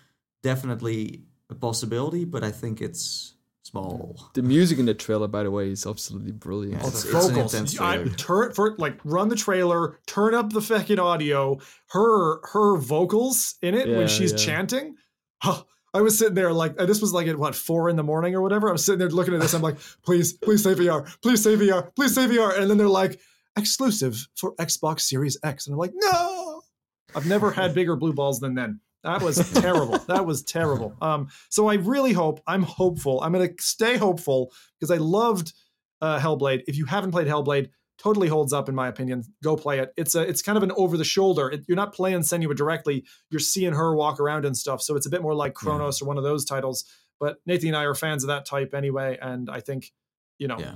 definitely 0.42 1.26
a 1.52 1.56
possibility, 1.56 2.26
but 2.26 2.44
I 2.44 2.52
think 2.52 2.82
it's 2.82 3.36
small. 3.62 4.30
the 4.34 4.42
music 4.42 4.80
in 4.80 4.86
the 4.88 4.96
trailer, 4.96 5.28
by 5.28 5.44
the 5.44 5.52
way, 5.52 5.70
is 5.70 5.86
absolutely 5.86 6.32
brilliant. 6.32 6.82
Yeah. 6.82 6.86
Oh, 6.86 6.88
It's- 6.88 7.04
the 7.04 7.18
it's 7.18 7.28
an 7.28 7.34
vocals. 7.36 7.54
intense 7.54 7.80
I, 7.80 8.04
turn 8.18 8.54
for 8.54 8.76
like 8.80 9.00
run 9.04 9.30
the 9.30 9.36
trailer, 9.36 10.00
turn 10.08 10.34
up 10.34 10.52
the 10.52 10.62
fucking 10.62 10.98
audio. 10.98 11.60
Her 11.90 12.42
her 12.48 12.78
vocals 12.78 13.56
in 13.62 13.76
it 13.76 13.88
when 13.88 14.08
she's 14.08 14.32
yeah. 14.32 14.38
chanting. 14.40 14.96
Huh, 15.44 15.64
I 15.94 16.02
was 16.02 16.18
sitting 16.18 16.34
there 16.34 16.52
like 16.52 16.78
this 16.78 17.00
was 17.00 17.14
like 17.14 17.28
at 17.28 17.38
what 17.38 17.54
four 17.54 17.90
in 17.90 17.96
the 17.96 18.04
morning 18.04 18.34
or 18.34 18.42
whatever. 18.42 18.70
I'm 18.70 18.80
sitting 18.80 18.98
there 18.98 19.10
looking 19.10 19.36
at 19.36 19.42
this. 19.42 19.54
I'm 19.54 19.62
like, 19.62 19.78
please, 20.04 20.34
please 20.34 20.64
say 20.64 20.74
VR, 20.74 21.06
please 21.22 21.44
say 21.44 21.56
VR, 21.56 21.94
please 21.96 22.16
say 22.16 22.26
VR. 22.26 22.58
And 22.58 22.70
then 22.72 22.78
they're 22.80 22.88
like, 22.88 23.20
exclusive 23.58 24.28
for 24.36 24.56
Xbox 24.56 25.02
Series 25.02 25.38
X, 25.44 25.68
and 25.68 25.74
I'm 25.74 25.80
like, 25.80 25.94
no. 25.94 26.61
I've 27.16 27.26
never 27.26 27.52
had 27.52 27.74
bigger 27.74 27.96
blue 27.96 28.14
balls 28.14 28.40
than 28.40 28.56
then. 28.56 28.80
That 29.04 29.22
was 29.22 29.38
terrible. 29.54 29.98
that 30.08 30.26
was 30.26 30.44
terrible. 30.44 30.96
Um, 31.02 31.30
so 31.50 31.68
I 31.68 31.76
really 31.76 32.14
hope, 32.14 32.42
I'm 32.46 32.64
hopeful. 32.64 33.22
I'm 33.22 33.32
going 33.32 33.48
to 33.48 33.64
stay 33.64 33.98
hopeful 33.98 34.52
because 34.80 34.92
I 34.92 34.98
loved 34.98 35.54
uh, 36.02 36.20
Hellblade. 36.20 36.64
If 36.68 36.78
you 36.78 36.86
haven't 36.86 37.12
played 37.12 37.28
Hellblade, 37.28 37.70
totally 37.98 38.28
holds 38.28 38.54
up 38.54 38.70
in 38.70 38.76
my 38.76 38.88
opinion. 38.88 39.24
Go 39.44 39.56
play 39.56 39.80
it. 39.80 39.94
It's 39.98 40.16
a, 40.16 40.22
it's 40.22 40.42
kind 40.42 40.58
of 40.58 40.64
an 40.64 40.72
over 40.76 40.98
the 40.98 41.04
shoulder. 41.04 41.50
It, 41.50 41.66
you're 41.68 41.76
not 41.76 41.94
playing 41.94 42.22
Senua 42.22 42.56
directly. 42.56 43.06
You're 43.30 43.40
seeing 43.40 43.74
her 43.74 43.96
walk 43.96 44.20
around 44.20 44.46
and 44.46 44.58
stuff. 44.58 44.82
So 44.82 44.96
it's 44.96 45.06
a 45.06 45.10
bit 45.10 45.22
more 45.22 45.36
like 45.36 45.54
Chronos 45.54 46.02
or 46.02 46.06
one 46.06 46.18
of 46.18 46.24
those 46.24 46.46
titles. 46.46 46.86
But 47.20 47.38
Nathan 47.46 47.70
and 47.70 47.78
I 47.78 47.84
are 47.84 47.94
fans 47.94 48.24
of 48.24 48.30
that 48.30 48.46
type 48.46 48.74
anyway, 48.74 49.20
and 49.22 49.48
I 49.50 49.60
think, 49.60 49.92
you 50.40 50.48
know, 50.48 50.58
Yeah. 50.58 50.74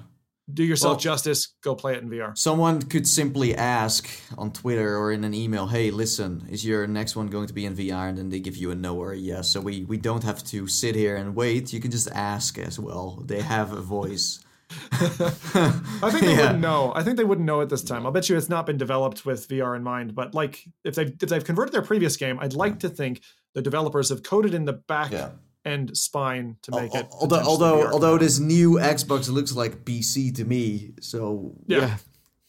Do 0.54 0.64
yourself 0.64 0.94
Well- 0.94 1.00
justice. 1.00 1.54
Go 1.64 1.76
play 1.76 1.94
it 1.96 2.04
in 2.04 2.10
VR. 2.10 2.34
Someone 2.38 2.82
could 2.84 3.08
simply 3.08 3.56
ask 3.56 4.08
on 4.38 4.52
Twitter 4.52 4.98
or 4.98 5.12
in 5.12 5.24
an 5.24 5.34
email, 5.34 5.68
"Hey, 5.68 5.92
listen, 5.92 6.48
is 6.50 6.64
your 6.66 6.86
next 6.88 7.16
one 7.16 7.28
going 7.28 7.48
to 7.48 7.54
be 7.54 7.66
in 7.66 7.76
VR?" 7.76 8.08
And 8.10 8.18
then 8.18 8.30
they 8.30 8.40
give 8.40 8.56
you 8.58 8.72
a 8.72 8.76
no 8.76 8.96
or 8.98 9.12
a 9.12 9.18
yes. 9.18 9.50
So 9.50 9.60
we 9.62 9.86
we 9.86 9.98
don't 9.98 10.24
have 10.24 10.44
to 10.46 10.68
sit 10.68 10.96
here 10.96 11.16
and 11.16 11.36
wait. 11.36 11.74
You 11.74 11.80
can 11.80 11.92
just 11.92 12.10
ask 12.12 12.58
as 12.60 12.80
well. 12.80 13.24
They 13.26 13.42
have 13.42 13.72
a 13.74 13.82
voice. 13.82 14.40
I 14.92 16.10
think 16.12 16.24
they 16.26 16.32
Yeah. 16.36 16.38
wouldn't 16.42 16.60
know. 16.60 16.92
I 16.96 17.04
think 17.04 17.18
they 17.18 17.24
wouldn't 17.24 17.46
know 17.46 17.62
at 17.62 17.70
this 17.70 17.84
time. 17.84 18.06
I'll 18.06 18.12
bet 18.12 18.30
you 18.30 18.38
it's 18.38 18.50
not 18.50 18.66
been 18.66 18.78
developed 18.78 19.26
with 19.26 19.48
VR 19.48 19.76
in 19.76 19.84
mind. 19.84 20.16
But 20.16 20.34
like, 20.34 20.64
if 20.84 20.96
they've 20.96 21.12
if 21.22 21.30
they've 21.30 21.44
converted 21.44 21.74
their 21.74 21.82
previous 21.82 22.18
game, 22.18 22.38
I'd 22.40 22.54
like 22.54 22.80
to 22.80 22.90
think 22.90 23.22
the 23.54 23.62
developers 23.62 24.10
have 24.10 24.24
coded 24.24 24.54
in 24.54 24.66
the 24.66 24.74
back 24.74 25.12
Yeah. 25.12 25.30
End 25.66 25.98
spine 25.98 26.58
to 26.62 26.72
make 26.72 26.94
it. 26.94 27.08
although 27.12 27.42
although 27.42 27.88
although 27.92 28.18
this 28.18 28.40
new 28.40 28.74
Xbox 28.74 29.30
looks 29.30 29.54
like 29.56 29.84
PC 29.86 30.36
to 30.36 30.46
me, 30.46 30.94
so 31.02 31.56
Yeah. 31.68 31.98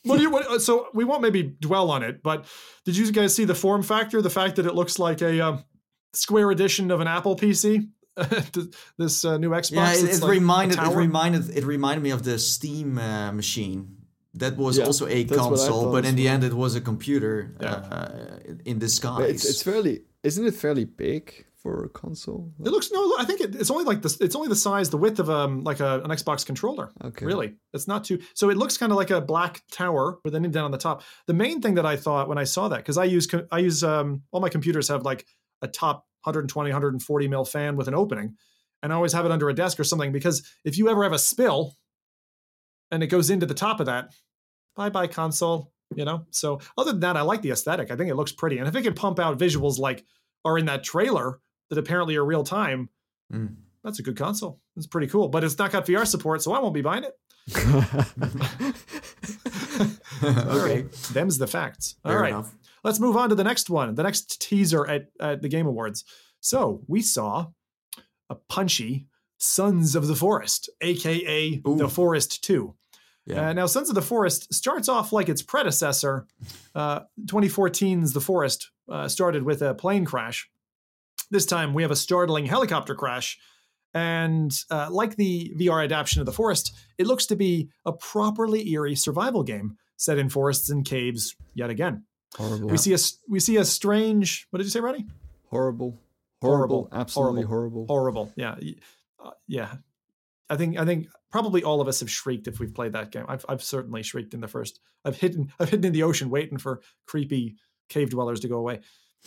What 0.05 0.19
do 0.19 0.23
you? 0.23 0.31
What, 0.31 0.63
so 0.63 0.87
we 0.95 1.05
won't 1.05 1.21
maybe 1.23 1.43
dwell 1.43 1.91
on 1.91 2.05
it, 2.05 2.23
but 2.23 2.47
did 2.85 2.97
you 2.97 3.11
guys 3.11 3.35
see 3.35 3.45
the 3.45 3.57
form 3.57 3.83
factor? 3.83 4.23
The 4.23 4.31
fact 4.31 4.55
that 4.57 4.65
it 4.67 4.75
looks 4.75 5.01
like 5.01 5.21
a 5.21 5.41
um, 5.41 5.65
square 6.13 6.53
edition 6.53 6.93
of 6.93 7.01
an 7.01 7.09
Apple 7.09 7.35
PC. 7.37 7.89
this 8.99 9.25
uh, 9.25 9.37
new 9.37 9.51
Xbox. 9.51 9.73
yeah, 9.73 9.93
it, 9.95 10.05
it 10.05 10.23
like 10.23 10.31
reminded 10.31 10.79
it 10.79 10.95
reminded 10.97 11.51
it 11.57 11.65
reminded 11.65 12.03
me 12.03 12.11
of 12.11 12.23
the 12.23 12.39
Steam 12.39 12.99
uh, 12.99 13.33
machine. 13.33 13.97
That 14.35 14.57
was 14.57 14.79
Yeah, 14.79 14.85
also 14.85 15.07
a 15.07 15.25
that's 15.25 15.39
what 15.41 15.47
I 15.47 15.49
console, 15.49 15.91
but 15.93 16.05
in 16.05 16.15
the 16.15 16.29
end, 16.29 16.45
it 16.45 16.53
was 16.53 16.75
a 16.77 16.81
computer 16.81 17.57
Yeah. 17.61 17.75
uh, 17.75 18.39
in 18.65 18.79
disguise. 18.79 19.31
It's, 19.31 19.45
it's 19.51 19.63
fairly, 19.63 20.03
isn't 20.23 20.47
it 20.47 20.55
fairly 20.55 20.85
big 20.85 21.46
for 21.67 21.85
a 21.85 21.89
console? 21.89 22.53
It 22.65 22.71
looks 22.71 22.93
no. 22.93 23.17
I 23.19 23.25
think 23.25 23.41
it, 23.41 23.57
it's 23.57 23.73
only 23.73 23.83
like 23.83 24.01
this. 24.01 24.21
It's 24.21 24.37
only 24.37 24.47
the 24.49 24.55
size, 24.55 24.89
the 24.89 24.97
width 24.97 25.19
of 25.19 25.29
um 25.29 25.65
like 25.65 25.81
a, 25.81 26.01
an 26.01 26.11
Xbox 26.11 26.47
controller. 26.47 26.93
Okay. 27.05 27.27
Really, 27.27 27.57
it's 27.73 27.89
not 27.89 28.05
too. 28.05 28.21
So 28.35 28.51
it 28.51 28.57
looks 28.57 28.79
kind 28.79 28.93
of 28.93 28.97
like 28.97 29.11
a 29.11 29.21
black 29.21 29.63
tower 29.73 30.19
with 30.25 30.37
an 30.37 30.45
indent 30.45 30.65
on 30.65 30.71
the 30.71 30.79
top. 30.79 31.03
The 31.27 31.35
main 31.35 31.61
thing 31.61 31.75
that 31.75 31.85
I 31.85 31.97
thought 31.97 32.29
when 32.29 32.39
I 32.39 32.45
saw 32.45 32.69
that, 32.69 32.79
because 32.79 32.99
I 32.99 33.05
use 33.05 33.27
I 33.51 33.59
use 33.59 33.83
um 33.83 34.23
all 34.31 34.41
my 34.41 34.49
computers 34.49 34.87
have 34.89 35.03
like 35.03 35.27
a 35.61 35.67
top 35.67 36.07
120 36.23 36.71
140 36.71 37.29
mil 37.29 37.45
fan 37.45 37.77
with 37.77 37.89
an 37.89 37.95
opening, 37.95 38.37
and 38.81 38.93
I 38.93 38.97
always 38.97 39.13
have 39.13 39.25
it 39.25 39.33
under 39.33 39.49
a 39.49 39.55
desk 39.55 39.81
or 39.81 39.85
something 39.85 40.13
because 40.13 40.49
if 40.65 40.79
you 40.79 40.89
ever 40.89 41.03
have 41.03 41.13
a 41.13 41.19
spill, 41.19 41.75
and 42.93 43.03
it 43.03 43.09
goes 43.09 43.29
into 43.29 43.47
the 43.47 43.55
top 43.55 43.81
of 43.81 43.87
that, 43.87 44.15
bye 44.77 44.91
bye 44.91 45.09
console. 45.09 45.73
You 45.97 46.05
know. 46.05 46.27
So 46.31 46.61
other 46.79 46.93
than 46.93 47.01
that, 47.01 47.17
I 47.17 47.23
like 47.23 47.43
the 47.43 47.51
aesthetic. 47.51 47.91
I 47.91 47.97
think 47.97 48.09
it 48.09 48.15
looks 48.15 48.31
pretty, 48.31 48.59
and 48.59 48.69
if 48.69 48.77
it 48.77 48.83
can 48.83 48.95
pump 48.95 49.19
out 49.19 49.37
visuals 49.37 49.81
like 49.81 50.05
are 50.45 50.59
in 50.59 50.67
that 50.67 50.85
trailer 50.85 51.41
that 51.71 51.79
apparently 51.79 52.17
are 52.17 52.25
real 52.25 52.45
time. 52.45 52.89
Mm. 53.33 53.57
That's 53.83 53.99
a 53.99 54.03
good 54.03 54.17
console. 54.17 54.61
It's 54.77 54.87
pretty 54.87 55.07
cool, 55.07 55.29
but 55.29 55.45
it's 55.45 55.59
not 55.59 55.73
got 55.73 55.87
VR 55.87 56.07
support, 56.07 56.43
so 56.43 56.53
I 56.53 56.59
won't 56.61 56.75
be 56.75 56.83
buying 56.83 57.05
it. 57.05 57.15
All 60.23 60.61
okay, 60.61 60.83
right. 60.83 60.93
Them's 61.13 61.39
the 61.39 61.47
facts. 61.47 61.97
All 62.05 62.13
fair 62.13 62.21
right. 62.21 62.33
enough. 62.33 62.55
Let's 62.83 62.99
move 63.01 63.17
on 63.17 63.29
to 63.29 63.35
the 63.35 63.45
next 63.45 63.71
one, 63.71 63.95
the 63.95 64.03
next 64.03 64.41
teaser 64.41 64.87
at, 64.89 65.07
at 65.21 65.43
the 65.43 65.49
Game 65.49 65.67
Awards. 65.67 66.05
So 66.41 66.83
we 66.87 67.03
saw 67.03 67.47
a 68.29 68.35
punchy 68.35 69.07
Sons 69.39 69.95
of 69.95 70.07
the 70.07 70.15
Forest, 70.15 70.71
aka 70.81 71.63
Ooh. 71.67 71.77
The 71.77 71.89
Forest 71.89 72.43
2. 72.45 72.75
Yeah. 73.27 73.49
Uh, 73.49 73.53
now, 73.53 73.67
Sons 73.67 73.89
of 73.89 73.95
the 73.95 74.03
Forest 74.03 74.55
starts 74.55 74.89
off 74.89 75.13
like 75.13 75.29
its 75.29 75.43
predecessor. 75.43 76.27
Uh, 76.75 77.01
2014's 77.25 78.13
The 78.13 78.21
Forest 78.21 78.71
uh, 78.89 79.09
started 79.09 79.43
with 79.43 79.63
a 79.63 79.75
plane 79.75 80.05
crash. 80.05 80.49
This 81.31 81.47
time 81.47 81.75
we 81.75 81.83
have 81.83 81.91
a 81.91 81.97
startling 81.97 82.47
helicopter 82.47 82.95
crash. 82.95 83.39
And 83.95 84.53
uh, 84.71 84.89
like 84.91 85.17
the 85.17 85.53
VR 85.59 85.83
adaptation 85.85 86.21
of 86.21 86.27
The 86.27 86.33
Forest, 86.33 86.73
it 86.99 87.07
looks 87.07 87.25
to 87.27 87.37
be 87.37 87.71
a 87.87 87.93
properly 87.93 88.69
eerie 88.71 88.95
survival 88.95 89.43
game 89.43 89.77
set 89.97 90.19
in 90.19 90.29
forests 90.29 90.69
and 90.69 90.85
caves 90.85 91.35
yet 91.55 91.71
again. 91.71 92.05
horrible. 92.37 92.69
We 92.69 92.77
see 92.77 92.93
a 92.93 92.99
we 93.29 93.41
see 93.41 93.57
a 93.57 93.65
strange. 93.65 94.47
What 94.51 94.59
did 94.59 94.65
you 94.65 94.71
say, 94.71 94.81
Roddy? 94.81 95.07
horrible. 95.49 95.99
Horrible. 96.43 96.83
Horrible. 96.83 96.89
Absolutely 96.93 97.43
Horrible. 97.45 97.87
horrible. 97.87 98.27
Horrible. 98.27 98.33
Yeah, 98.37 98.57
uh, 99.25 99.31
yeah. 99.49 99.77
I 100.51 100.57
think 100.57 100.79
I 100.79 100.85
think 100.85 101.07
probably 101.31 101.63
all 101.65 101.81
of 101.81 101.89
us 101.89 102.01
have 102.01 102.11
shrieked 102.11 102.47
if 102.47 102.61
we've 102.61 102.75
played 102.75 102.93
that 102.93 103.11
game. 103.11 103.25
I've 103.27 103.47
I've 103.49 103.63
certainly 103.63 104.03
shrieked 104.03 104.35
in 104.35 104.41
the 104.41 104.49
first. 104.49 104.79
I've 105.07 105.17
hidden 105.17 105.51
I've 105.59 105.71
hidden 105.71 105.87
in 105.87 105.93
the 105.95 106.03
ocean 106.03 106.29
waiting 106.29 106.59
for 106.59 106.83
creepy 107.07 107.57
cave 107.89 108.11
dwellers 108.11 108.41
to 108.41 108.49
go 108.49 108.59
away. 108.59 108.81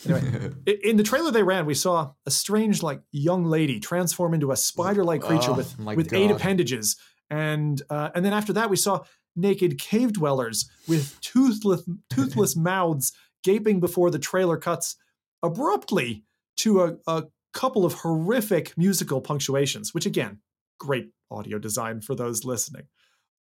Anyway, 0.04 0.52
in 0.84 0.96
the 0.96 1.02
trailer 1.02 1.30
they 1.30 1.42
ran, 1.42 1.66
we 1.66 1.74
saw 1.74 2.12
a 2.26 2.30
strange 2.30 2.82
like 2.82 3.02
young 3.12 3.44
lady 3.44 3.80
transform 3.80 4.34
into 4.34 4.50
a 4.50 4.56
spider-like 4.56 5.22
creature 5.22 5.50
Oh, 5.50 5.54
with 5.54 5.78
with 5.78 6.12
eight 6.12 6.30
appendages, 6.30 6.96
and 7.28 7.80
uh, 7.90 8.10
and 8.14 8.24
then 8.24 8.32
after 8.32 8.52
that 8.54 8.70
we 8.70 8.76
saw 8.76 9.00
naked 9.36 9.78
cave 9.78 10.12
dwellers 10.12 10.68
with 10.88 11.20
toothless 11.20 11.82
toothless 12.08 12.56
mouths 12.70 13.12
gaping 13.42 13.80
before 13.80 14.10
the 14.10 14.18
trailer 14.18 14.56
cuts 14.56 14.96
abruptly 15.42 16.24
to 16.56 16.82
a, 16.82 16.96
a 17.06 17.24
couple 17.52 17.84
of 17.84 17.94
horrific 17.94 18.76
musical 18.76 19.20
punctuations, 19.20 19.94
which 19.94 20.06
again, 20.06 20.40
great 20.78 21.10
audio 21.30 21.58
design 21.58 22.00
for 22.00 22.14
those 22.14 22.44
listening. 22.44 22.84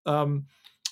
Um, 0.06 0.46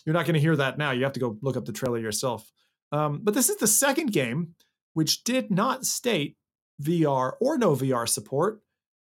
you're 0.05 0.13
not 0.13 0.25
going 0.25 0.35
to 0.35 0.39
hear 0.39 0.55
that 0.55 0.77
now. 0.77 0.91
You 0.91 1.03
have 1.03 1.13
to 1.13 1.19
go 1.19 1.37
look 1.41 1.57
up 1.57 1.65
the 1.65 1.71
trailer 1.71 1.99
yourself. 1.99 2.51
Um, 2.91 3.19
but 3.23 3.33
this 3.33 3.49
is 3.49 3.57
the 3.57 3.67
second 3.67 4.13
game 4.13 4.55
which 4.97 5.23
did 5.23 5.51
not 5.51 5.85
state 5.85 6.37
VR 6.81 7.33
or 7.39 7.55
no 7.59 7.75
VR 7.75 8.09
support, 8.09 8.63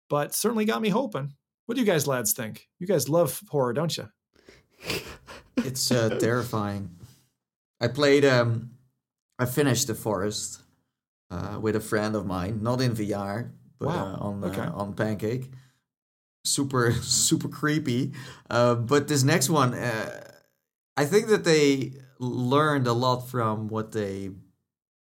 but 0.08 0.34
certainly 0.34 0.64
got 0.64 0.80
me 0.80 0.88
hoping. 0.88 1.34
What 1.66 1.74
do 1.74 1.82
you 1.82 1.86
guys 1.86 2.06
lads 2.06 2.32
think? 2.32 2.68
You 2.78 2.86
guys 2.86 3.10
love 3.10 3.42
horror, 3.50 3.74
don't 3.74 3.94
you? 3.94 4.08
It's 5.58 5.90
uh, 5.92 6.08
terrifying. 6.18 6.90
I 7.80 7.88
played. 7.88 8.24
Um, 8.24 8.70
I 9.38 9.44
finished 9.44 9.86
the 9.86 9.94
forest 9.94 10.62
uh, 11.30 11.58
with 11.60 11.76
a 11.76 11.80
friend 11.80 12.16
of 12.16 12.26
mine, 12.26 12.60
not 12.60 12.80
in 12.80 12.92
VR, 12.92 13.52
but 13.78 13.88
Wow, 13.88 14.06
uh, 14.06 14.26
on 14.26 14.44
okay. 14.44 14.60
uh, 14.62 14.72
on 14.72 14.94
Pancake. 14.94 15.52
Super 16.44 16.92
super 17.02 17.48
creepy. 17.48 18.14
Uh, 18.50 18.74
but 18.74 19.06
this 19.06 19.22
next 19.22 19.48
one, 19.48 19.74
uh, 19.74 20.32
I 20.96 21.04
think 21.04 21.28
that 21.28 21.44
they 21.44 21.92
learned 22.18 22.88
a 22.88 22.92
lot 22.92 23.28
from 23.28 23.68
what 23.68 23.92
they 23.92 24.30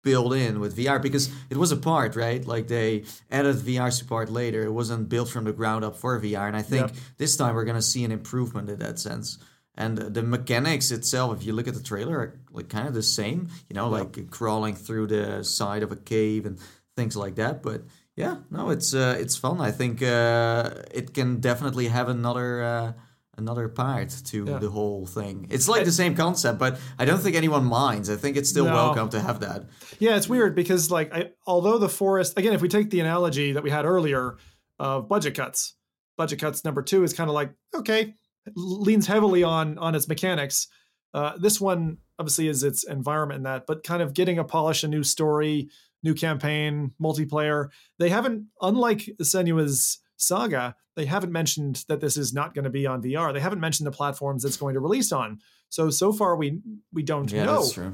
built 0.04 0.34
in 0.34 0.60
with 0.60 0.76
VR 0.78 1.02
because 1.02 1.30
it 1.50 1.58
was 1.58 1.72
a 1.72 1.78
part, 1.78 2.16
right? 2.16 2.46
Like 2.46 2.68
they 2.68 3.04
added 3.30 3.58
VR 3.58 3.92
support 3.92 4.30
later. 4.32 4.64
It 4.64 4.72
wasn't 4.72 5.10
built 5.10 5.30
from 5.30 5.44
the 5.46 5.54
ground 5.54 5.84
up 5.86 5.96
for 5.98 6.20
VR, 6.20 6.48
and 6.48 6.56
I 6.58 6.62
think 6.64 6.88
Yep. 6.88 6.96
this 7.18 7.36
time 7.38 7.56
we're 7.56 7.66
gonna 7.66 7.82
see 7.82 8.04
an 8.04 8.12
improvement 8.12 8.70
in 8.70 8.80
that 8.80 9.00
sense. 9.00 9.38
And 9.76 9.98
the 9.98 10.22
mechanics 10.24 10.92
itself, 10.92 11.38
if 11.38 11.46
you 11.46 11.54
look 11.54 11.68
at 11.68 11.74
the 11.76 11.84
trailer, 11.84 12.18
are 12.18 12.40
like 12.52 12.68
kind 12.70 12.88
of 12.88 12.94
the 12.94 13.04
same. 13.04 13.48
You 13.70 13.76
know, 13.76 13.90
like 13.90 14.30
crawling 14.30 14.76
through 14.76 15.08
the 15.08 15.44
side 15.44 15.82
of 15.84 15.92
a 15.92 15.96
cave 15.96 16.46
and 16.46 16.60
things 16.98 17.16
like 17.16 17.36
that. 17.36 17.64
But 17.64 17.84
yeah, 18.18 18.38
no, 18.50 18.70
it's 18.70 18.94
uh, 18.94 19.16
it's 19.18 19.38
fun. 19.38 19.62
I 19.62 19.72
think 19.72 20.02
uh, 20.04 20.72
it 20.94 21.14
can 21.14 21.40
definitely 21.40 21.88
have 21.88 22.10
another 22.10 22.62
uh, 22.64 22.94
another 23.38 23.68
part 23.70 24.10
to 24.26 24.46
Yeah. 24.46 24.58
the 24.60 24.70
whole 24.70 25.06
thing. 25.06 25.48
It's 25.50 25.68
like 25.70 25.86
the 25.86 25.92
same 25.92 26.16
concept, 26.16 26.60
but 26.60 26.80
I 27.00 27.06
don't 27.06 27.20
think 27.20 27.36
anyone 27.36 27.66
minds. 27.66 28.10
I 28.10 28.16
think 28.16 28.38
it's 28.38 28.50
still 28.50 28.66
No. 28.66 28.74
welcome 28.74 29.10
to 29.10 29.20
have 29.22 29.40
that. 29.40 29.66
Yeah, 30.00 30.18
it's 30.18 30.28
weird 30.30 30.56
because 30.56 30.92
like 30.92 31.14
I, 31.14 31.32
although 31.48 31.78
the 31.78 31.90
forest 31.90 32.38
again, 32.38 32.54
if 32.54 32.62
we 32.62 32.68
take 32.68 32.90
the 32.90 33.00
analogy 33.00 33.54
that 33.54 33.64
we 33.64 33.70
had 33.70 33.86
earlier 33.86 34.38
of 34.80 35.08
budget 35.08 35.36
cuts, 35.36 35.76
budget 36.18 36.40
cuts 36.40 36.64
number 36.66 36.82
two 36.82 37.04
is 37.04 37.14
kind 37.14 37.30
of 37.30 37.34
like 37.34 37.54
okay, 37.74 38.16
leans 38.56 39.08
heavily 39.08 39.44
on 39.44 39.78
on 39.78 39.96
its 39.96 40.08
mechanics. 40.08 40.68
Uh, 41.14 41.34
this 41.38 41.60
one 41.60 41.98
obviously 42.20 42.48
is 42.48 42.64
its 42.64 42.84
environment 42.84 43.38
and 43.38 43.46
that, 43.46 43.66
but 43.66 43.84
kind 43.84 44.02
of 44.02 44.14
getting 44.14 44.38
a 44.40 44.44
polish, 44.44 44.84
a 44.84 44.88
new 44.88 45.04
story, 45.04 45.70
new 46.04 46.14
campaign, 46.14 46.92
multiplayer. 47.02 47.68
They 48.00 48.10
haven't, 48.10 48.48
unlike 48.62 49.10
Senua's 49.22 50.00
Saga, 50.22 50.76
they 50.96 51.06
haven't 51.06 51.32
mentioned 51.32 51.84
that 51.88 52.00
this 52.02 52.16
is 52.18 52.34
not 52.34 52.54
going 52.54 52.64
to 52.66 52.70
be 52.70 52.86
on 52.86 53.02
VR. 53.02 53.34
They 53.34 53.40
haven't 53.40 53.60
mentioned 53.60 53.88
the 53.88 53.92
platforms 53.92 54.46
it's 54.46 54.58
going 54.58 54.74
to 54.76 54.80
release 54.80 55.12
on. 55.12 55.40
So 55.70 55.90
so 55.90 56.12
far 56.14 56.36
we 56.36 56.60
we 56.94 57.04
don't 57.04 57.32
Yeah, 57.32 57.46
know 57.46 57.62
that's 57.62 57.74
true. 57.74 57.94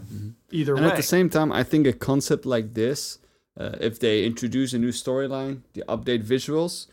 either 0.51 0.75
And 0.75 0.85
way. 0.85 0.91
at 0.91 0.97
the 0.97 1.03
same 1.03 1.29
time, 1.29 1.51
I 1.51 1.63
think 1.63 1.87
a 1.87 1.93
concept 1.93 2.45
like 2.45 2.73
this, 2.73 3.19
uh, 3.59 3.75
if 3.79 3.99
they 3.99 4.25
introduce 4.25 4.73
a 4.73 4.79
new 4.79 4.91
storyline, 4.91 5.61
the 5.73 5.83
update 5.87 6.23
visuals, 6.23 6.87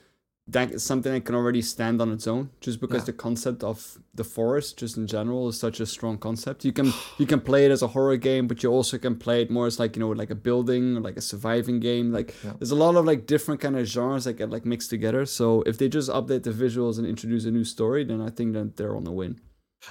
that 0.47 0.71
is 0.73 0.83
something 0.83 1.11
that 1.13 1.25
can 1.25 1.35
already 1.35 1.63
stand 1.63 2.03
on 2.03 2.13
its 2.13 2.27
own. 2.27 2.51
Just 2.61 2.79
because 2.81 3.01
Yeah. 3.03 3.07
the 3.07 3.13
concept 3.15 3.65
of 3.65 3.99
the 4.15 4.25
forest, 4.25 4.77
just 4.79 4.97
in 4.99 5.07
general, 5.07 5.49
is 5.49 5.59
such 5.59 5.81
a 5.81 5.87
strong 5.87 6.19
concept. 6.19 6.65
You 6.67 6.73
can 6.73 6.93
you 7.19 7.27
can 7.27 7.41
play 7.41 7.65
it 7.65 7.71
as 7.71 7.81
a 7.83 7.89
horror 7.89 8.17
game, 8.19 8.47
but 8.47 8.63
you 8.63 8.71
also 8.71 8.99
can 8.99 9.17
play 9.17 9.41
it 9.43 9.51
more 9.51 9.67
as 9.67 9.79
like 9.79 9.97
you 9.97 10.01
know 10.01 10.11
like 10.11 10.31
a 10.31 10.35
building, 10.35 10.97
or 10.99 11.01
like 11.01 11.17
a 11.17 11.23
surviving 11.23 11.81
game. 11.81 12.13
Like 12.13 12.35
Yeah. 12.45 12.53
there's 12.59 12.71
a 12.73 12.77
lot 12.77 12.95
of 12.97 13.05
like 13.07 13.27
different 13.27 13.61
kind 13.63 13.77
of 13.77 13.87
genres 13.87 14.25
that 14.25 14.35
get 14.35 14.51
like 14.51 14.67
mixed 14.67 14.91
together. 14.91 15.25
So 15.25 15.63
if 15.63 15.79
they 15.79 15.89
just 15.89 16.11
update 16.11 16.43
the 16.43 16.51
visuals 16.53 16.99
and 16.99 17.07
introduce 17.07 17.45
a 17.47 17.51
new 17.51 17.65
story, 17.65 18.05
then 18.05 18.21
I 18.21 18.29
think 18.31 18.53
that 18.53 18.77
they're 18.77 18.97
on 18.97 19.05
the 19.05 19.13
win. 19.13 19.41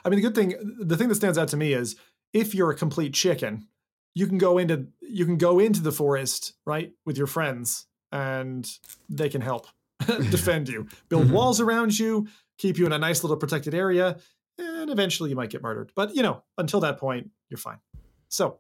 I 0.06 0.10
mean, 0.10 0.18
the 0.22 0.28
good 0.30 0.36
thing, 0.36 0.56
the 0.80 0.98
thing 0.98 1.10
that 1.10 1.16
stands 1.16 1.38
out 1.38 1.48
to 1.50 1.58
me 1.58 1.74
is 1.74 1.96
if 2.32 2.54
you're 2.56 2.72
a 2.72 2.76
complete 2.76 3.14
chicken, 3.14 3.68
you 4.16 4.28
can 4.28 4.38
go 4.38 4.60
into 4.60 4.88
you 5.02 5.26
can 5.26 5.38
go 5.38 5.58
into 5.60 5.82
the 5.82 5.92
forest 5.92 6.54
right 6.66 6.94
with 7.06 7.18
your 7.18 7.28
friends, 7.28 7.88
and 8.12 8.70
they 9.10 9.30
can 9.30 9.42
help 9.42 9.66
defend 10.30 10.70
you, 10.70 10.88
build 11.10 11.32
walls 11.32 11.60
around 11.60 11.98
you, 11.98 12.28
keep 12.58 12.78
you 12.78 12.86
in 12.86 12.94
a 12.94 12.98
nice 12.98 13.24
little 13.24 13.38
protected 13.38 13.74
area, 13.74 14.18
and 14.58 14.90
eventually 14.90 15.30
you 15.30 15.36
might 15.36 15.50
get 15.50 15.62
murdered. 15.62 15.92
But 15.96 16.16
you 16.16 16.24
know, 16.24 16.44
until 16.58 16.80
that 16.82 16.98
point, 16.98 17.30
you're 17.50 17.58
fine. 17.58 17.80
So, 18.30 18.60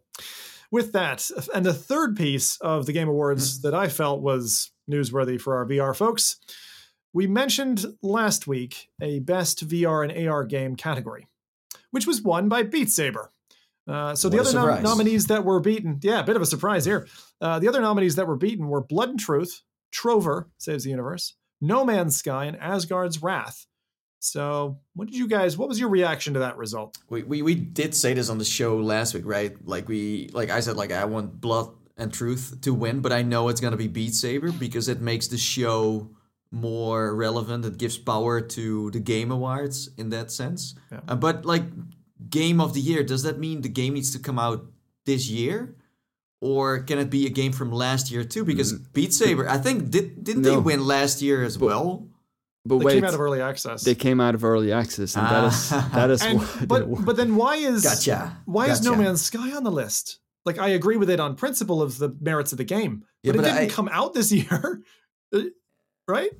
with 0.71 0.91
that, 0.93 1.29
and 1.53 1.65
the 1.65 1.73
third 1.73 2.15
piece 2.15 2.57
of 2.57 2.85
the 2.85 2.93
Game 2.93 3.07
Awards 3.07 3.61
that 3.61 3.73
I 3.73 3.87
felt 3.87 4.21
was 4.21 4.71
newsworthy 4.89 5.39
for 5.39 5.55
our 5.55 5.65
VR 5.65 5.95
folks, 5.95 6.37
we 7.13 7.27
mentioned 7.27 7.85
last 8.01 8.47
week 8.47 8.89
a 9.01 9.19
best 9.19 9.67
VR 9.67 10.07
and 10.07 10.27
AR 10.27 10.43
game 10.43 10.75
category, 10.75 11.27
which 11.91 12.07
was 12.07 12.21
won 12.21 12.49
by 12.49 12.63
Beat 12.63 12.89
Saber. 12.89 13.31
Uh, 13.87 14.15
so 14.15 14.29
the 14.29 14.37
What 14.37 14.47
a 14.47 14.49
other 14.59 14.71
nom- 14.71 14.83
nominees 14.83 15.27
that 15.27 15.43
were 15.43 15.59
beaten, 15.59 15.99
yeah, 16.01 16.21
a 16.21 16.23
bit 16.23 16.35
of 16.35 16.41
a 16.41 16.45
surprise 16.45 16.85
here. 16.85 17.07
Uh, 17.41 17.59
the 17.59 17.67
other 17.67 17.81
nominees 17.81 18.15
that 18.15 18.27
were 18.27 18.37
beaten 18.37 18.67
were 18.67 18.81
Blood 18.81 19.09
and 19.09 19.19
Truth, 19.19 19.61
Trover 19.93 20.49
Saves 20.57 20.83
the 20.83 20.89
Universe, 20.89 21.35
No 21.61 21.85
Man's 21.85 22.17
Sky, 22.17 22.45
and 22.45 22.57
Asgard's 22.57 23.21
Wrath. 23.21 23.65
So, 24.19 24.79
what 24.95 25.07
did 25.07 25.17
you 25.17 25.27
guys? 25.27 25.57
What 25.57 25.67
was 25.67 25.79
your 25.79 25.89
reaction 25.89 26.33
to 26.33 26.39
that 26.39 26.57
result? 26.57 26.97
We, 27.09 27.23
we 27.23 27.41
we 27.41 27.55
did 27.55 27.93
say 27.93 28.13
this 28.13 28.29
on 28.29 28.37
the 28.37 28.45
show 28.45 28.77
last 28.77 29.13
week, 29.13 29.23
right? 29.25 29.53
Like 29.65 29.87
we 29.87 30.29
like 30.33 30.49
I 30.49 30.61
said, 30.61 30.77
like 30.77 30.91
I 30.91 31.05
want 31.05 31.39
blood 31.39 31.69
and 31.97 32.11
truth 32.11 32.57
to 32.61 32.73
win, 32.73 33.01
but 33.01 33.11
I 33.11 33.21
know 33.21 33.49
it's 33.49 33.61
gonna 33.61 33.77
be 33.77 33.87
Beat 33.87 34.13
Saber 34.15 34.51
because 34.51 34.87
it 34.87 35.01
makes 35.01 35.27
the 35.27 35.37
show 35.37 36.09
more 36.51 37.13
relevant. 37.15 37.65
It 37.65 37.77
gives 37.77 37.97
power 37.97 38.39
to 38.39 38.91
the 38.91 38.99
game 38.99 39.29
awards 39.31 39.89
in 39.97 40.09
that 40.09 40.31
sense. 40.31 40.75
Yeah. 40.91 41.01
Uh, 41.07 41.15
but 41.15 41.45
like 41.45 41.63
game 42.29 42.61
of 42.61 42.73
the 42.73 42.81
year, 42.81 43.03
does 43.03 43.23
that 43.23 43.39
mean 43.39 43.61
the 43.61 43.69
game 43.69 43.93
needs 43.93 44.11
to 44.11 44.19
come 44.19 44.39
out 44.39 44.65
this 45.05 45.29
year? 45.29 45.75
Or 46.43 46.79
can 46.79 46.99
it 46.99 47.09
be 47.09 47.25
a 47.25 47.29
game 47.29 47.53
from 47.53 47.71
last 47.71 48.11
year 48.11 48.25
too? 48.25 48.43
Because 48.43 48.73
Beat 48.73 49.13
Saber, 49.13 49.47
I 49.49 49.57
think 49.57 49.89
did 49.89 50.23
didn't 50.25 50.41
they 50.41 50.57
win 50.57 50.85
last 50.85 51.21
year 51.21 51.41
as 51.41 51.57
well? 51.57 52.09
But 52.65 52.79
They 52.79 52.85
wait, 52.85 52.93
came 52.95 53.03
out 53.05 53.13
of 53.13 53.21
early 53.21 53.41
access. 53.41 53.83
they 53.83 53.95
came 53.95 54.19
out 54.19 54.35
of 54.35 54.43
early 54.43 54.71
access, 54.73 55.15
and 55.15 55.25
that 55.25 55.45
is 55.45 55.69
Ah. 55.71 55.89
that 55.93 56.09
is 56.11 56.21
and, 56.27 56.39
why 56.39 56.65
but 56.65 57.05
but 57.05 57.15
then 57.15 57.35
why 57.37 57.55
is 57.55 57.83
Gotcha. 57.83 58.37
why 58.45 58.67
is 58.69 58.81
No 58.81 58.91
Gotcha. 58.91 59.03
Man's 59.03 59.21
Sky 59.21 59.53
on 59.55 59.63
the 59.63 59.71
list? 59.71 60.19
Like 60.45 60.59
I 60.59 60.69
agree 60.69 60.97
with 60.97 61.09
it 61.09 61.21
on 61.21 61.35
principle 61.35 61.81
of 61.81 61.97
the 61.97 62.09
merits 62.19 62.51
of 62.51 62.57
the 62.57 62.65
game, 62.65 63.05
Yeah, 63.23 63.31
but, 63.31 63.37
but 63.43 63.45
it 63.47 63.53
didn't 63.53 63.71
I- 63.71 63.73
come 63.73 63.87
out 63.89 64.13
this 64.13 64.29
year, 64.39 64.81
right? 66.09 66.31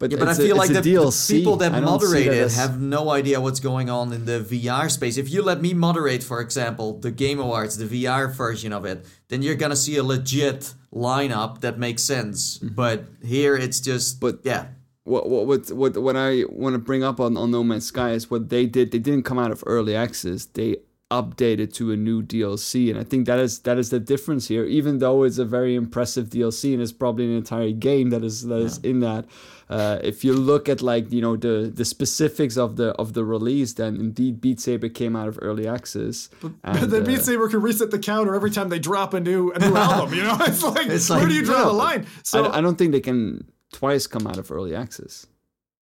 But, 0.00 0.10
Yeah, 0.10 0.18
but 0.18 0.28
I 0.28 0.30
it's 0.32 0.40
a- 0.40 0.42
feel 0.42 0.56
like 0.56 0.70
the, 0.72 0.80
the 0.80 1.26
people 1.28 1.56
that 1.58 1.72
I 1.74 1.80
moderate 1.80 2.24
that 2.26 2.34
it 2.34 2.40
as- 2.48 2.56
have 2.56 2.80
no 2.80 3.10
idea 3.10 3.38
what's 3.40 3.60
going 3.60 3.88
on 3.90 4.12
in 4.14 4.24
the 4.24 4.40
VR 4.40 4.90
space. 4.90 5.16
If 5.18 5.30
you 5.30 5.42
let 5.42 5.60
me 5.60 5.74
moderate, 5.74 6.22
for 6.24 6.40
example, 6.40 6.98
the 6.98 7.10
Game 7.12 7.38
Awards, 7.38 7.76
the 7.76 7.84
VR 7.84 8.34
version 8.34 8.72
of 8.72 8.84
it, 8.86 9.04
then 9.28 9.42
you're 9.42 9.56
gonna 9.62 9.76
see 9.76 9.96
a 9.98 10.02
legit 10.02 10.72
lineup 10.92 11.60
that 11.60 11.78
makes 11.78 12.02
sense. 12.02 12.58
But 12.58 13.04
here 13.22 13.54
it's 13.54 13.78
just, 13.78 14.16
Mm-hmm. 14.20 14.26
But- 14.26 14.40
yeah, 14.42 14.62
what 15.04 15.28
what 15.28 15.46
what 15.46 15.70
what, 15.72 15.92
what 16.06 16.16
I 16.16 16.44
want 16.48 16.72
to 16.74 16.78
bring 16.78 17.02
up 17.04 17.20
on, 17.20 17.36
on 17.36 17.50
No 17.50 17.62
Man's 17.62 17.86
Sky 17.86 18.12
is 18.12 18.30
what 18.30 18.48
they 18.48 18.64
did. 18.66 18.92
They 18.92 18.98
didn't 19.00 19.24
come 19.24 19.38
out 19.38 19.50
of 19.50 19.62
early 19.66 19.94
access. 19.94 20.46
They 20.46 20.76
updated 21.10 21.72
to 21.74 21.90
a 21.90 21.96
new 21.96 22.22
DLC, 22.22 22.88
and 22.90 22.98
I 22.98 23.04
think 23.04 23.26
that 23.26 23.38
is 23.38 23.60
that 23.60 23.76
is 23.78 23.90
the 23.90 23.98
difference 24.00 24.48
here. 24.48 24.64
Even 24.64 24.98
though 24.98 25.24
it's 25.24 25.38
a 25.38 25.44
very 25.44 25.74
impressive 25.74 26.26
DLC 26.30 26.72
and 26.72 26.80
it's 26.82 26.92
probably 26.92 27.24
an 27.26 27.36
entire 27.36 27.72
game 27.72 28.10
that 28.10 28.22
is 28.24 28.46
that 28.46 28.60
is 28.60 28.78
in 28.78 29.00
that. 29.00 29.24
Uh, 29.70 30.00
if 30.02 30.24
you 30.24 30.32
look 30.32 30.68
at 30.68 30.82
like 30.82 31.12
you 31.12 31.20
know 31.20 31.36
the 31.36 31.70
the 31.72 31.84
specifics 31.84 32.56
of 32.56 32.74
the 32.74 32.88
of 32.98 33.12
the 33.12 33.24
release, 33.24 33.74
then 33.74 33.94
indeed 33.96 34.40
Beat 34.40 34.58
Saber 34.60 34.88
came 34.88 35.14
out 35.14 35.28
of 35.28 35.38
early 35.40 35.68
access. 35.68 36.28
But 36.42 36.52
and, 36.64 36.90
then 36.90 37.02
uh, 37.02 37.06
Beat 37.06 37.20
Saber 37.20 37.48
can 37.48 37.62
reset 37.62 37.92
the 37.92 37.98
counter 38.00 38.34
every 38.34 38.50
time 38.50 38.68
they 38.68 38.80
drop 38.80 39.14
a 39.14 39.20
new 39.20 39.52
a 39.52 39.60
new 39.60 39.76
album. 39.76 40.12
You 40.14 40.24
know, 40.24 40.36
it's 40.40 40.62
like 40.64 40.88
It's 40.88 41.08
where 41.08 41.20
like, 41.20 41.28
do 41.28 41.34
you 41.34 41.44
draw 41.44 41.58
no, 41.60 41.64
the 41.66 41.72
line? 41.72 42.06
So 42.24 42.46
I, 42.46 42.58
I 42.58 42.60
don't 42.60 42.76
think 42.76 42.90
they 42.90 43.00
can 43.00 43.48
twice 43.72 44.08
come 44.08 44.26
out 44.26 44.38
of 44.38 44.50
early 44.50 44.74
access. 44.74 45.28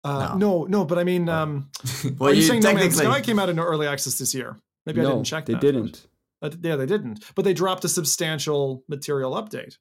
uh, 0.03 0.35
no, 0.35 0.63
no, 0.63 0.83
but 0.85 0.97
I 0.97 1.03
mean, 1.03 1.29
um, 1.29 1.69
well, 2.17 2.31
are 2.31 2.33
you, 2.33 2.41
you 2.41 2.47
saying 2.47 2.63
No 2.63 2.73
Man's 2.73 2.97
Sky 2.97 3.21
came 3.21 3.37
out 3.37 3.49
in 3.49 3.59
early 3.59 3.85
access 3.85 4.17
this 4.17 4.33
year? 4.33 4.57
Maybe 4.87 5.01
I 5.01 5.03
didn't 5.03 5.25
check. 5.25 5.45
they 5.45 5.53
that. 5.53 5.61
didn't. 5.61 6.07
Uh, 6.41 6.49
yeah, 6.61 6.75
they 6.75 6.85
didn't. 6.87 7.23
But 7.35 7.45
they 7.45 7.53
dropped 7.53 7.85
a 7.85 7.89
substantial 7.89 8.83
material 8.87 9.33
update, 9.33 9.77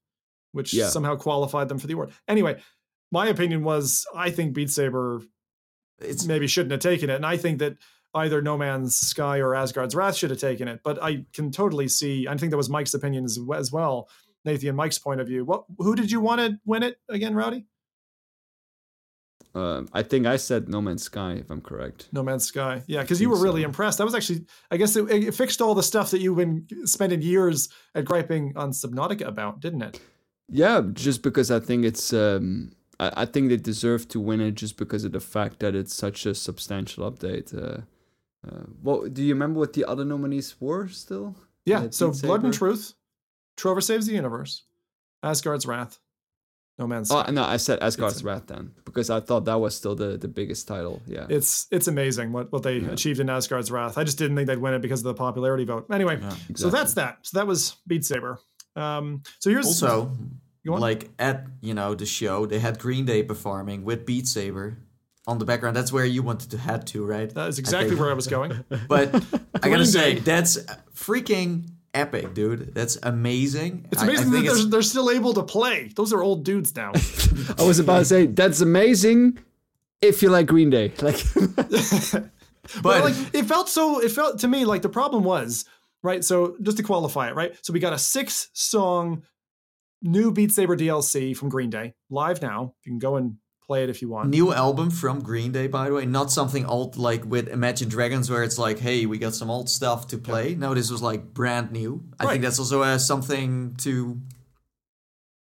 which 0.52 0.72
Yeah. 0.74 0.88
somehow 0.88 1.16
qualified 1.16 1.68
them 1.68 1.78
for 1.78 1.86
the 1.86 1.94
award. 1.94 2.12
Anyway, 2.28 2.60
my 3.14 3.28
opinion 3.28 3.62
was 3.62 4.04
I 4.14 4.30
think 4.30 4.54
Beat 4.54 4.70
Saber 4.70 5.22
it's 6.00 6.26
maybe 6.26 6.48
shouldn't 6.48 6.72
have 6.72 6.80
taken 6.80 7.08
it, 7.08 7.14
and 7.14 7.24
I 7.24 7.36
think 7.36 7.60
that 7.60 7.76
either 8.14 8.42
No 8.42 8.58
Man's 8.58 8.96
Sky 8.96 9.38
or 9.38 9.54
Asgard's 9.54 9.94
Wrath 9.94 10.16
should 10.16 10.30
have 10.30 10.40
taken 10.40 10.66
it. 10.66 10.80
But 10.82 11.02
I 11.02 11.24
can 11.32 11.50
totally 11.52 11.88
see. 11.88 12.26
I 12.28 12.36
think 12.36 12.50
that 12.50 12.56
was 12.56 12.68
Mike's 12.68 12.92
opinion 12.92 13.24
as, 13.24 13.38
as 13.54 13.70
well, 13.72 14.08
Nathan 14.44 14.68
and 14.68 14.76
Mike's 14.76 14.98
point 14.98 15.20
of 15.20 15.28
view. 15.28 15.44
What? 15.44 15.64
Who 15.78 15.94
did 15.94 16.10
you 16.10 16.20
want 16.20 16.40
to 16.40 16.58
win 16.66 16.82
it 16.82 16.98
again, 17.08 17.34
Rowdy? 17.34 17.66
Uh, 19.54 19.84
I 19.92 20.02
think 20.02 20.26
I 20.26 20.36
said 20.36 20.68
No 20.68 20.80
Man's 20.80 21.04
Sky, 21.04 21.34
if 21.34 21.48
I'm 21.48 21.60
correct. 21.60 22.08
No 22.10 22.24
Man's 22.24 22.44
Sky. 22.44 22.82
Yeah, 22.88 23.02
because 23.02 23.20
you 23.20 23.30
were 23.30 23.38
really 23.38 23.62
so. 23.62 23.66
impressed. 23.66 23.98
That 23.98 24.04
was 24.04 24.14
actually, 24.16 24.44
I 24.72 24.76
guess, 24.76 24.96
it, 24.96 25.08
it 25.08 25.34
fixed 25.34 25.62
all 25.62 25.76
the 25.76 25.82
stuff 25.82 26.10
that 26.10 26.20
you've 26.20 26.36
been 26.36 26.66
spending 26.86 27.22
years 27.22 27.68
at 27.94 28.04
griping 28.04 28.52
on 28.56 28.72
Subnautica 28.72 29.28
about, 29.28 29.60
didn't 29.60 29.82
it? 29.82 30.00
Yeah, 30.48 30.82
just 30.92 31.22
because 31.22 31.52
I 31.52 31.60
think 31.60 31.84
it's. 31.84 32.12
Um, 32.12 32.72
I, 33.04 33.22
I 33.22 33.24
think 33.26 33.48
they 33.48 33.56
deserve 33.56 34.08
to 34.08 34.20
win 34.20 34.40
it 34.40 34.52
just 34.52 34.76
because 34.76 35.04
of 35.04 35.12
the 35.12 35.20
fact 35.20 35.60
that 35.60 35.74
it's 35.74 35.94
such 35.94 36.26
a 36.26 36.34
substantial 36.34 37.10
update. 37.10 37.54
Uh, 37.54 37.82
uh, 38.46 38.64
well, 38.82 39.08
do 39.08 39.22
you 39.22 39.34
remember 39.34 39.60
what 39.60 39.72
the 39.72 39.84
other 39.84 40.04
nominees 40.04 40.54
were 40.60 40.88
still? 40.88 41.34
Yeah. 41.64 41.84
Yeah, 41.84 41.88
so 41.90 42.12
Blood 42.12 42.44
and 42.44 42.54
Saber. 42.54 42.72
Truth, 42.72 42.94
Trover 43.56 43.80
Saves 43.80 44.06
the 44.06 44.12
Universe, 44.12 44.64
Asgard's 45.22 45.66
Wrath, 45.66 45.98
No 46.78 46.86
Man's 46.86 47.10
Oh 47.10 47.24
no, 47.30 47.42
I 47.42 47.56
said 47.56 47.78
Asgard's 47.80 48.22
Wrath 48.22 48.46
then 48.46 48.72
because 48.84 49.08
I 49.08 49.20
thought 49.20 49.46
that 49.46 49.60
was 49.60 49.74
still 49.74 49.94
the, 49.94 50.18
the 50.18 50.28
biggest 50.28 50.68
title. 50.68 51.00
Yeah. 51.06 51.26
It's 51.28 51.66
it's 51.70 51.88
amazing 51.88 52.32
what, 52.32 52.52
what 52.52 52.62
they 52.62 52.78
achieved 52.78 53.20
in 53.20 53.30
Asgard's 53.30 53.70
Wrath. 53.70 53.96
I 53.96 54.04
just 54.04 54.18
didn't 54.18 54.36
think 54.36 54.48
they'd 54.48 54.58
win 54.58 54.74
it 54.74 54.82
because 54.82 55.00
of 55.00 55.04
the 55.04 55.14
popularity 55.14 55.64
vote. 55.64 55.86
Anyway, 55.90 56.18
so 56.20 56.36
exactly. 56.50 56.70
that's 56.70 56.94
that. 56.94 57.18
So 57.22 57.38
that 57.38 57.46
was 57.46 57.76
Beat 57.86 58.04
Saber. 58.04 58.38
Um, 58.76 59.22
so 59.38 59.50
here's 59.50 59.66
Also, 59.66 59.86
Go 59.86 60.00
on. 60.02 60.40
Like 60.64 61.10
at 61.18 61.46
you 61.60 61.74
know 61.74 61.94
the 61.94 62.06
show, 62.06 62.46
they 62.46 62.58
had 62.58 62.78
Green 62.78 63.04
Day 63.04 63.22
performing 63.22 63.84
with 63.84 64.06
Beat 64.06 64.26
Saber 64.26 64.78
on 65.26 65.38
the 65.38 65.44
background. 65.44 65.76
That's 65.76 65.92
where 65.92 66.04
you 66.04 66.22
wanted 66.22 66.50
to 66.52 66.58
head 66.58 66.86
to, 66.88 67.04
right? 67.04 67.32
that 67.34 67.48
is 67.48 67.58
exactly 67.58 67.90
think. 67.90 68.00
where 68.00 68.10
I 68.10 68.14
was 68.14 68.26
going. 68.26 68.52
But 68.88 69.14
I 69.62 69.68
gotta 69.68 69.86
say, 69.86 70.18
that's 70.18 70.58
freaking 70.94 71.68
epic, 71.94 72.34
dude. 72.34 72.74
That's 72.74 72.98
amazing. 73.02 73.86
It's 73.92 74.02
I- 74.02 74.06
I 74.06 74.08
amazing 74.08 74.30
that 74.30 74.36
think 74.36 74.46
they're, 74.46 74.54
it's- 74.56 74.70
they're 74.70 74.82
still 74.82 75.10
able 75.10 75.32
to 75.34 75.42
play. 75.42 75.90
Those 75.94 76.12
are 76.12 76.22
old 76.22 76.44
dudes 76.44 76.74
now. 76.76 76.92
I 77.58 77.62
was 77.64 77.78
about 77.78 78.00
to 78.00 78.04
say 78.04 78.26
that's 78.26 78.60
amazing 78.60 79.38
if 80.02 80.22
you 80.22 80.28
like 80.30 80.46
Green 80.46 80.70
Day. 80.70 80.92
Like 81.00 81.22
but 81.56 81.70
but 82.82 83.04
like 83.04 83.14
it 83.34 83.44
felt 83.44 83.68
so 83.68 84.00
it 84.00 84.10
felt 84.10 84.38
to 84.40 84.48
me 84.48 84.64
like 84.64 84.82
the 84.82 84.88
problem 84.88 85.22
was 85.24 85.64
right 86.02 86.24
so 86.24 86.56
just 86.62 86.76
to 86.78 86.82
qualify 86.82 87.28
it 87.28 87.34
right 87.34 87.54
so 87.62 87.72
we 87.72 87.78
got 87.78 87.92
a 87.92 87.98
six 87.98 88.48
song 88.52 89.22
new 90.04 90.30
beat 90.30 90.52
saber 90.52 90.76
dlc 90.76 91.36
from 91.36 91.48
green 91.48 91.70
day 91.70 91.94
live 92.10 92.40
now 92.40 92.74
you 92.84 92.92
can 92.92 92.98
go 93.00 93.16
and 93.16 93.36
play 93.66 93.82
it 93.82 93.88
if 93.90 94.02
you 94.02 94.08
want 94.10 94.28
new 94.28 94.52
album 94.52 94.90
from 94.90 95.22
Green 95.22 95.50
Day, 95.50 95.68
by 95.68 95.88
the 95.88 95.94
way, 95.94 96.04
not 96.04 96.30
something 96.30 96.66
old 96.66 96.98
like 96.98 97.24
with 97.24 97.48
Imagine 97.48 97.88
Dragons, 97.88 98.30
where 98.30 98.42
it's 98.42 98.58
like, 98.58 98.78
hey, 98.78 99.06
we 99.06 99.16
got 99.16 99.32
some 99.34 99.48
old 99.48 99.70
stuff 99.70 100.06
to 100.08 100.18
play. 100.18 100.54
No, 100.54 100.74
this 100.74 100.90
was 100.90 101.00
like 101.00 101.32
brand 101.32 101.72
new. 101.72 102.04
I 102.20 102.24
Right. 102.24 102.32
think 102.32 102.42
that's 102.44 102.58
also 102.58 102.82
uh, 102.82 102.98
something 102.98 103.74
to. 103.78 104.20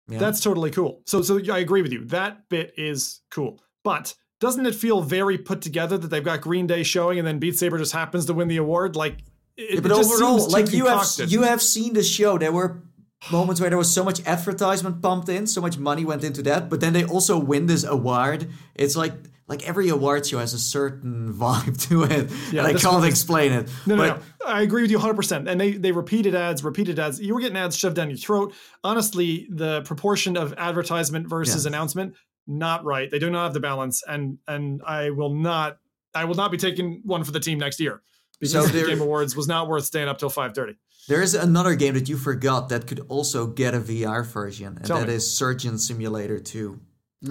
Yeah. 0.07 0.19
that's 0.19 0.41
totally 0.41 0.71
cool 0.71 1.03
so 1.07 1.23
so 1.23 1.41
i 1.53 1.59
agree 1.61 1.83
with 1.83 1.93
you 1.93 2.05
that 2.07 2.49
bit 2.49 2.73
is 2.77 3.21
cool 3.31 3.63
but 3.85 4.13
doesn't 4.41 4.67
it 4.67 4.75
feel 4.75 5.03
very 5.03 5.39
put 5.39 5.63
together 5.63 5.97
that 5.97 6.09
they've 6.09 6.25
got 6.25 6.41
green 6.41 6.67
day 6.67 6.83
showing 6.83 7.19
and 7.21 7.27
then 7.27 7.39
beat 7.39 7.57
saber 7.57 7.79
just 7.79 7.93
happens 7.93 8.27
to 8.27 8.35
win 8.35 8.49
the 8.49 8.57
award 8.57 8.97
like 8.97 9.19
it, 9.57 9.75
Yeah, 9.75 9.81
but 9.81 9.93
it 9.93 9.95
just 9.97 10.13
overall, 10.13 10.49
like 10.51 10.73
you 10.73 10.87
have 10.87 11.07
you 11.29 11.43
have 11.43 11.63
seen 11.63 11.93
the 11.93 12.03
show. 12.03 12.39
There 12.39 12.51
were 12.51 12.83
moments 13.31 13.61
where 13.61 13.71
there 13.71 13.79
was 13.79 13.93
so 13.93 14.05
much 14.05 14.25
advertisement 14.27 15.03
pumped 15.03 15.29
in, 15.29 15.47
so 15.47 15.61
much 15.61 15.79
money 15.79 16.05
went 16.05 16.25
into 16.25 16.43
that. 16.43 16.71
But 16.71 16.81
then 16.81 16.93
they 16.93 17.05
also 17.05 17.39
win 17.39 17.67
this 17.67 17.85
award. 17.85 18.49
It's 18.75 18.97
like 18.97 19.13
like 19.47 19.67
every 19.69 19.89
award 19.89 20.25
show 20.25 20.39
has 20.39 20.55
a 20.55 20.59
certain 20.61 21.35
vibe 21.37 21.89
to 21.89 22.05
it. 22.05 22.31
Yeah, 22.53 22.65
and 22.67 22.77
I 22.77 22.81
can't 22.81 23.05
explain 23.05 23.53
it. 23.53 23.69
No, 23.85 23.97
no, 23.97 24.09
but 24.09 24.17
no. 24.19 24.47
I 24.47 24.63
agree 24.63 24.83
with 24.83 24.93
you 24.93 24.99
100%. 24.99 25.51
And 25.51 25.61
they, 25.61 25.73
they 25.73 25.91
repeated 25.91 26.37
ads, 26.37 26.63
repeated 26.63 27.01
ads. 27.01 27.21
You 27.21 27.35
were 27.35 27.41
getting 27.41 27.57
ads 27.57 27.77
shoved 27.77 27.97
down 27.97 28.11
your 28.11 28.17
throat. 28.17 28.55
Honestly, 28.85 29.49
the 29.51 29.83
proportion 29.83 30.37
of 30.37 30.55
advertisement 30.57 31.29
versus 31.29 31.65
Yeah. 31.65 31.71
announcement, 31.71 32.15
not 32.47 32.85
right. 32.85 33.11
They 33.11 33.19
do 33.19 33.29
not 33.29 33.43
have 33.43 33.55
the 33.55 33.61
balance. 33.61 34.05
And 34.07 34.39
and 34.47 34.83
I 34.87 35.11
will 35.11 35.35
not 35.35 35.79
I 36.15 36.25
will 36.27 36.37
not 36.37 36.53
be 36.53 36.57
taking 36.57 37.01
one 37.05 37.25
for 37.25 37.33
the 37.33 37.41
team 37.41 37.59
next 37.59 37.81
year. 37.81 38.03
Because 38.39 38.53
So 38.53 38.63
the 38.63 38.87
Game 38.87 39.01
Awards 39.01 39.37
was 39.37 39.47
not 39.49 39.69
worth 39.69 39.85
staying 39.85 40.09
up 40.09 40.19
till 40.19 40.31
5:30. 40.31 40.77
There 41.11 41.21
is 41.23 41.35
another 41.35 41.75
game 41.75 41.95
that 41.95 42.09
you 42.09 42.17
forgot 42.17 42.69
that 42.69 42.87
could 42.87 43.01
also 43.09 43.47
get 43.49 43.75
a 43.75 43.81
VR 43.81 44.25
version, 44.25 44.77
and 44.77 44.85
Tell 44.87 45.01
that 45.01 45.09
is 45.09 45.25
me. 45.27 45.31
Surgeon 45.41 45.77
Simulator 45.79 46.39
2. 46.39 46.79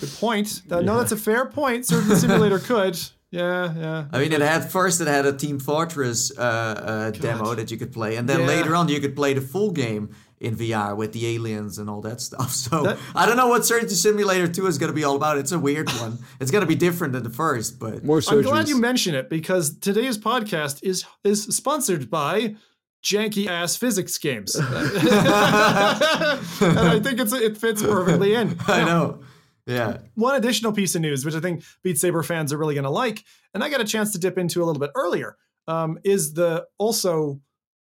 Good 0.00 0.10
point. 0.18 0.62
That- 0.68 0.84
No, 0.84 0.98
that's 0.98 1.12
a 1.12 1.16
fair 1.16 1.46
point. 1.46 1.86
Surgeon 1.86 2.16
simulator 2.16 2.58
could. 2.70 2.98
Yeah, 3.30 3.74
yeah. 3.76 4.04
I 4.12 4.18
mean, 4.20 4.32
it 4.32 4.40
had 4.40 4.70
first 4.70 5.00
it 5.00 5.08
had 5.08 5.26
a 5.26 5.32
Team 5.32 5.58
Fortress 5.58 6.30
uh, 6.36 6.40
uh, 6.42 7.10
demo 7.10 7.54
that 7.54 7.70
you 7.70 7.76
could 7.76 7.92
play, 7.92 8.16
and 8.16 8.28
then 8.28 8.40
Yeah. 8.40 8.46
later 8.46 8.74
on 8.76 8.88
you 8.88 9.00
could 9.00 9.14
play 9.16 9.34
the 9.34 9.40
full 9.40 9.70
game 9.72 10.10
in 10.44 10.56
VR 10.56 10.96
with 10.96 11.12
the 11.12 11.26
aliens 11.34 11.78
and 11.78 11.88
all 11.90 12.00
that 12.02 12.20
stuff. 12.20 12.50
So 12.64 12.82
That- 12.84 12.98
I 13.14 13.26
don't 13.26 13.36
know 13.36 13.48
what 13.48 13.64
Surgeon 13.64 13.88
Simulator 13.88 14.46
2 14.48 14.66
is 14.66 14.78
going 14.78 14.88
to 14.90 14.94
be 14.94 15.04
all 15.04 15.16
about. 15.16 15.38
It's 15.38 15.52
a 15.52 15.58
weird 15.58 15.90
one. 15.92 16.18
it's 16.40 16.50
going 16.50 16.62
to 16.62 16.66
be 16.68 16.74
different 16.74 17.12
than 17.12 17.22
the 17.22 17.30
first, 17.30 17.78
but 17.78 18.04
more 18.04 18.20
I'm 18.28 18.42
glad 18.42 18.68
you 18.68 18.78
mention 18.78 19.14
it 19.14 19.28
because 19.30 19.78
today's 19.78 20.18
podcast 20.18 20.82
is 20.82 21.04
is 21.24 21.42
sponsored 21.56 22.10
by 22.10 22.56
janky 23.02 23.46
ass 23.48 23.76
physics 23.76 24.16
games. 24.18 24.54
and 24.56 24.64
I 26.78 27.00
think 27.02 27.20
it's 27.20 27.32
it 27.32 27.56
fits 27.56 27.82
perfectly 27.82 28.34
in. 28.34 28.56
I 28.66 28.84
know. 28.84 29.20
Yeah. 29.66 29.98
one 30.14 30.34
additional 30.36 30.72
piece 30.72 30.94
of 30.94 31.00
news, 31.00 31.24
which 31.24 31.34
I 31.34 31.40
think 31.40 31.64
Beat 31.82 31.98
Saber 31.98 32.22
fans 32.22 32.52
are 32.52 32.58
really 32.58 32.74
going 32.74 32.84
to 32.84 32.90
like, 32.90 33.24
and 33.54 33.64
I 33.64 33.70
got 33.70 33.80
a 33.80 33.84
chance 33.84 34.12
to 34.12 34.18
dip 34.18 34.36
into 34.36 34.62
a 34.62 34.64
little 34.66 34.80
bit 34.80 34.90
earlier, 34.94 35.36
um, 35.66 35.98
is 36.04 36.34
the 36.34 36.66
also 36.76 37.40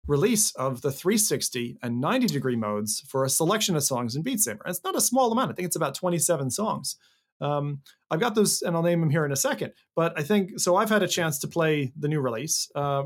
release 0.10 0.52
of 0.56 0.82
the 0.82 0.92
360 0.92 1.78
and 1.84 2.02
90 2.02 2.28
degree 2.28 2.56
modes 2.56 3.02
for 3.08 3.24
a 3.24 3.30
selection 3.30 3.76
of 3.76 3.84
songs 3.84 4.16
in 4.16 4.24
Beat 4.24 4.40
Saber. 4.40 4.62
And 4.66 4.72
it's 4.76 4.84
not 4.84 4.96
a 4.96 5.02
small 5.02 5.32
amount. 5.32 5.52
I 5.52 5.54
think 5.54 5.68
it's 5.68 5.76
about 5.76 5.94
27 5.94 6.50
songs. 6.50 6.98
Um, 7.40 7.82
I've 8.12 8.20
got 8.20 8.34
those, 8.36 8.64
and 8.64 8.76
I'll 8.76 8.82
name 8.82 9.00
them 9.02 9.12
here 9.12 9.24
in 9.24 9.32
a 9.32 9.36
second. 9.36 9.72
But 9.96 10.18
I 10.20 10.24
think 10.24 10.60
so. 10.60 10.76
I've 10.76 10.90
had 10.90 11.04
a 11.04 11.08
chance 11.08 11.38
to 11.40 11.48
play 11.48 11.94
the 11.98 12.08
new 12.08 12.20
release. 12.22 12.70
Uh, 12.76 13.04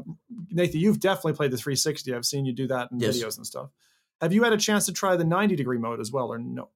Nathan, 0.50 0.80
you've 0.80 1.00
definitely 1.02 1.34
played 1.34 1.52
the 1.52 1.58
360. 1.58 2.16
I've 2.16 2.26
seen 2.26 2.46
you 2.46 2.54
do 2.54 2.68
that 2.68 2.90
in 2.92 3.00
Yes. 3.00 3.18
videos 3.18 3.38
and 3.38 3.46
stuff. 3.46 3.70
Have 4.22 4.32
you 4.34 4.44
had 4.44 4.54
a 4.54 4.58
chance 4.58 4.86
to 4.86 4.94
try 4.94 5.16
the 5.18 5.26
90 5.26 5.56
degree 5.58 5.78
mode 5.78 6.00
as 6.00 6.12
well, 6.12 6.30
or 6.32 6.40
no? 6.40 6.70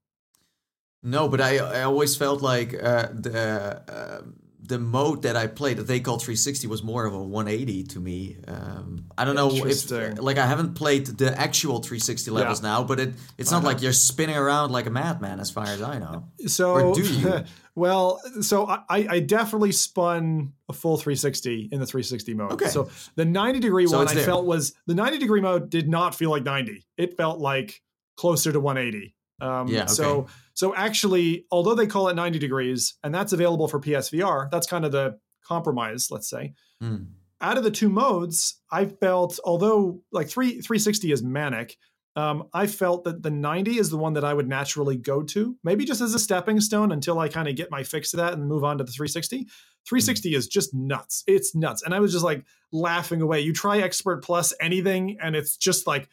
No, 1.02 1.30
but 1.30 1.40
I 1.40 1.58
I 1.58 1.82
always 1.84 2.16
felt 2.18 2.42
like 2.42 2.74
uh, 2.74 3.08
the 3.14 3.82
uh, 3.88 4.22
the 4.68 4.78
mode 4.80 5.22
that 5.22 5.36
I 5.36 5.48
played 5.48 5.78
that 5.78 5.88
they 5.88 6.00
called 6.00 6.22
360 6.22 6.68
was 6.68 6.84
more 6.84 7.06
of 7.06 7.14
a 7.14 7.24
180 7.24 7.84
to 7.86 8.00
me. 8.00 8.38
Um, 8.48 9.06
I 9.18 9.26
don't 9.26 9.36
know 9.36 9.50
if 9.52 9.92
like 10.20 10.38
I 10.38 10.46
haven't 10.46 10.74
played 10.76 11.08
the 11.08 11.38
actual 11.40 11.80
360 11.80 12.32
levels 12.32 12.62
now, 12.62 12.84
but 12.84 13.00
it 13.00 13.14
it's 13.38 13.52
not 13.52 13.64
like 13.64 13.82
you're 13.82 13.94
spinning 13.94 14.36
around 14.38 14.72
like 14.72 14.86
a 14.86 14.90
madman 14.90 15.40
as 15.40 15.50
far 15.50 15.66
as 15.66 15.82
I 15.82 16.00
know. 16.00 16.26
So, 16.48 16.72
Or 16.74 16.94
do 16.96 17.02
you? 17.02 17.44
well, 17.76 18.22
so 18.42 18.66
I, 18.68 18.84
I 18.90 19.20
definitely 19.20 19.72
spun 19.72 20.54
a 20.70 20.74
full 20.74 20.98
360 20.98 21.70
in 21.72 21.80
the 21.80 21.86
360 21.86 22.34
mode. 22.34 22.52
Okay. 22.54 22.68
So 22.68 22.90
the 23.16 23.26
90 23.26 23.60
degree 23.60 23.88
So 23.88 23.98
one 23.98 24.08
I 24.08 24.14
there. 24.14 24.26
felt 24.26 24.46
was 24.46 24.74
the 24.86 24.96
90 24.96 25.18
degree 25.20 25.42
mode 25.42 25.70
did 25.70 25.88
not 25.88 26.14
feel 26.16 26.30
like 26.30 26.44
90. 26.44 26.86
It 26.98 27.16
felt 27.16 27.40
like 27.40 27.82
closer 28.18 28.52
to 28.52 28.60
180. 28.60 29.16
Um, 29.40 29.68
Yeah, 29.68 29.84
okay. 29.84 29.94
so 29.94 30.28
actually, 30.76 31.46
although 31.52 31.76
they 31.76 31.88
call 31.88 32.08
it 32.08 32.16
90 32.16 32.40
degrees 32.40 32.96
and 33.04 33.14
that's 33.14 33.32
available 33.32 33.68
for 33.68 33.80
PSVR, 33.80 34.50
that's 34.50 34.66
kind 34.66 34.86
of 34.86 34.92
the 34.92 35.20
compromise, 35.46 36.08
let's 36.10 36.30
say. 36.30 36.54
Hmm. 36.82 36.96
Out 37.40 37.58
of 37.58 37.64
the 37.64 37.72
two 37.72 37.90
modes, 37.90 38.60
I 38.72 38.86
felt 38.86 39.40
although 39.46 40.02
like 40.12 40.30
three 40.30 40.60
360 40.62 41.12
is 41.12 41.22
manic. 41.22 41.78
Um, 42.16 42.46
I 42.52 42.66
felt 42.66 43.04
that 43.04 43.22
the 43.22 43.30
90 43.30 43.78
is 43.78 43.92
the 43.92 43.98
one 43.98 44.14
that 44.14 44.24
I 44.24 44.34
would 44.34 44.48
naturally 44.48 44.98
go 44.98 45.22
to, 45.22 45.56
maybe 45.64 45.86
just 45.86 46.02
as 46.02 46.16
a 46.16 46.20
stepping 46.20 46.60
stone 46.60 46.92
until 46.92 47.20
I 47.20 47.28
kind 47.28 47.48
of 47.48 47.56
get 47.56 47.70
my 47.70 47.84
fix 47.84 48.10
to 48.10 48.18
that 48.18 48.34
and 48.34 48.48
move 48.48 48.64
on 48.64 48.80
to 48.80 48.84
the 48.84 48.92
360. 48.92 49.46
360 49.88 50.34
is 50.34 50.48
just 50.48 50.74
nuts. 50.74 51.24
It's 51.28 51.54
nuts. 51.54 51.84
And 51.84 51.94
I 51.94 52.00
was 52.00 52.12
just 52.12 52.26
like 52.26 52.44
laughing 52.72 53.22
away. 53.22 53.42
You 53.42 53.54
try 53.54 53.78
Expert 53.78 54.24
Plus 54.24 54.52
anything, 54.60 55.18
and 55.22 55.36
it's 55.36 55.58
just 55.58 55.86
like 55.86 56.10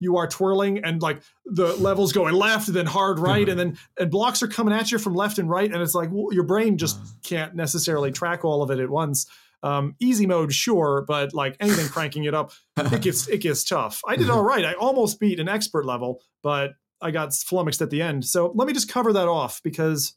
you 0.00 0.16
are 0.16 0.26
twirling 0.26 0.84
and 0.84 1.02
like 1.02 1.22
the 1.44 1.74
levels 1.76 2.12
going 2.12 2.34
left 2.34 2.68
and 2.68 2.76
then 2.76 2.86
hard 2.86 3.18
right 3.18 3.48
and 3.48 3.58
then 3.58 3.78
and 3.98 4.10
blocks 4.10 4.42
are 4.42 4.48
coming 4.48 4.74
at 4.74 4.90
you 4.90 4.98
from 4.98 5.14
left 5.14 5.38
and 5.38 5.48
right 5.50 5.72
and 5.72 5.82
it's 5.82 5.94
like 5.94 6.10
well, 6.12 6.32
your 6.32 6.44
brain 6.44 6.78
just 6.78 6.98
can't 7.22 7.54
necessarily 7.54 8.12
track 8.12 8.44
all 8.44 8.62
of 8.62 8.70
it 8.70 8.78
at 8.78 8.90
once. 8.90 9.26
Um, 9.62 9.96
easy 9.98 10.26
mode 10.26 10.52
sure 10.52 11.04
but 11.06 11.34
like 11.34 11.56
anything 11.58 11.88
cranking 11.88 12.24
it 12.24 12.34
up 12.34 12.52
it 12.76 13.02
gets 13.02 13.28
it 13.28 13.38
gets 13.38 13.64
tough. 13.64 14.00
I 14.06 14.16
did 14.16 14.30
all 14.30 14.44
right. 14.44 14.64
I 14.64 14.74
almost 14.74 15.18
beat 15.18 15.40
an 15.40 15.48
expert 15.48 15.84
level 15.84 16.22
but 16.42 16.72
i 17.00 17.10
got 17.10 17.32
flummoxed 17.32 17.82
at 17.82 17.90
the 17.90 18.02
end. 18.02 18.24
So 18.24 18.52
let 18.54 18.66
me 18.66 18.72
just 18.72 18.90
cover 18.90 19.12
that 19.12 19.28
off 19.28 19.60
because 19.62 20.14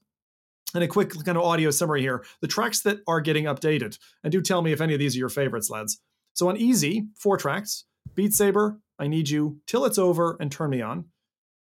and 0.73 0.83
a 0.83 0.87
quick 0.87 1.11
kind 1.25 1.37
of 1.37 1.43
audio 1.43 1.71
summary 1.71 2.01
here 2.01 2.23
the 2.41 2.47
tracks 2.47 2.81
that 2.81 2.99
are 3.07 3.19
getting 3.19 3.45
updated 3.45 3.97
and 4.23 4.31
do 4.31 4.41
tell 4.41 4.61
me 4.61 4.71
if 4.71 4.81
any 4.81 4.93
of 4.93 4.99
these 4.99 5.15
are 5.15 5.19
your 5.19 5.29
favorites 5.29 5.69
lads. 5.69 5.99
So 6.33 6.47
on 6.49 6.57
easy 6.57 7.07
four 7.17 7.37
tracks 7.37 7.85
beat 8.15 8.33
saber 8.33 8.79
i 9.01 9.07
need 9.07 9.27
you 9.29 9.57
till 9.67 9.83
it's 9.85 9.97
over 9.97 10.37
and 10.39 10.51
turn 10.51 10.69
me 10.69 10.81
on. 10.81 11.05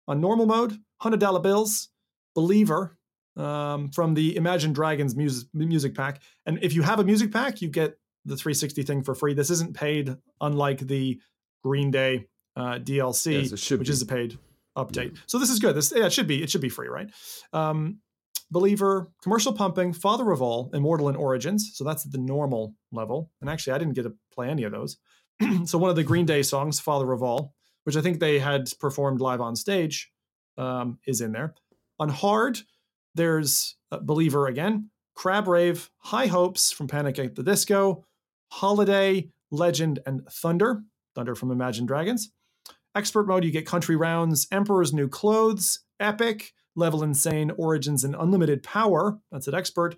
On 0.07 0.19
normal 0.21 0.45
mode 0.45 0.77
hundred 1.01 1.19
dollar 1.19 1.39
bills 1.39 1.89
believer 2.35 2.97
um, 3.37 3.89
from 3.91 4.13
the 4.13 4.35
imagine 4.35 4.73
dragons 4.73 5.15
music, 5.15 5.47
music 5.53 5.95
pack. 5.95 6.21
And 6.45 6.59
if 6.61 6.73
you 6.73 6.81
have 6.83 6.99
a 6.99 7.03
music 7.03 7.31
pack 7.31 7.61
you 7.61 7.69
get 7.69 7.97
the 8.25 8.35
360 8.35 8.83
thing 8.83 9.01
for 9.03 9.15
free. 9.15 9.33
This 9.33 9.49
isn't 9.49 9.73
paid 9.75 10.15
unlike 10.41 10.79
the 10.79 11.19
green 11.63 11.89
day 11.91 12.27
uh, 12.55 12.77
dlc 12.79 13.25
Yes, 13.49 13.71
which 13.71 13.87
be. 13.87 13.89
is 13.93 14.01
a 14.01 14.05
paid 14.05 14.37
update. 14.77 15.17
So 15.25 15.39
this 15.39 15.49
is 15.49 15.59
good. 15.59 15.75
This 15.75 15.93
yeah 15.95 16.05
it 16.05 16.13
should 16.13 16.27
be 16.27 16.43
it 16.43 16.49
should 16.49 16.61
be 16.61 16.69
free 16.69 16.87
right? 16.89 17.09
Um, 17.53 17.99
believer 18.51 19.11
commercial 19.23 19.53
pumping 19.53 19.93
father 19.93 20.31
of 20.31 20.41
all 20.41 20.69
immortal 20.73 21.07
in 21.09 21.15
origins. 21.15 21.71
So 21.75 21.83
that's 21.83 22.03
the 22.03 22.17
normal 22.17 22.75
level. 22.91 23.31
And 23.41 23.49
actually 23.49 23.73
i 23.73 23.77
didn't 23.77 23.93
get 23.93 24.03
to 24.03 24.13
play 24.33 24.49
any 24.49 24.63
of 24.63 24.71
those 24.71 24.97
so 25.65 25.77
one 25.77 25.89
of 25.89 25.95
the 25.95 26.03
green 26.03 26.25
day 26.25 26.41
songs 26.41 26.79
father 26.79 27.11
of 27.11 27.23
all 27.23 27.53
which 27.83 27.95
i 27.95 28.01
think 28.01 28.19
they 28.19 28.39
had 28.39 28.69
performed 28.79 29.21
live 29.21 29.41
on 29.41 29.55
stage 29.55 30.11
um, 30.57 30.97
is 31.07 31.21
in 31.21 31.31
there 31.31 31.53
on 31.99 32.09
hard 32.09 32.59
there's 33.15 33.75
uh, 33.91 33.99
believer 33.99 34.47
again 34.47 34.89
crab 35.15 35.47
rave 35.47 35.89
high 35.99 36.27
hopes 36.27 36.71
from 36.71 36.87
panic 36.87 37.17
at 37.19 37.35
the 37.35 37.43
disco 37.43 38.05
holiday 38.51 39.29
legend 39.51 39.99
and 40.05 40.25
thunder 40.29 40.83
thunder 41.15 41.35
from 41.35 41.51
imagine 41.51 41.85
dragons 41.85 42.31
expert 42.95 43.27
mode 43.27 43.43
you 43.43 43.51
get 43.51 43.65
country 43.65 43.95
rounds 43.95 44.47
emperor's 44.51 44.93
new 44.93 45.07
clothes 45.07 45.79
Epic, 45.99 46.53
Level 46.75 47.03
Insane, 47.03 47.51
Origins, 47.57 48.03
and 48.03 48.15
Unlimited 48.17 48.63
Power. 48.63 49.19
That's 49.31 49.47
at 49.47 49.53
Expert. 49.53 49.95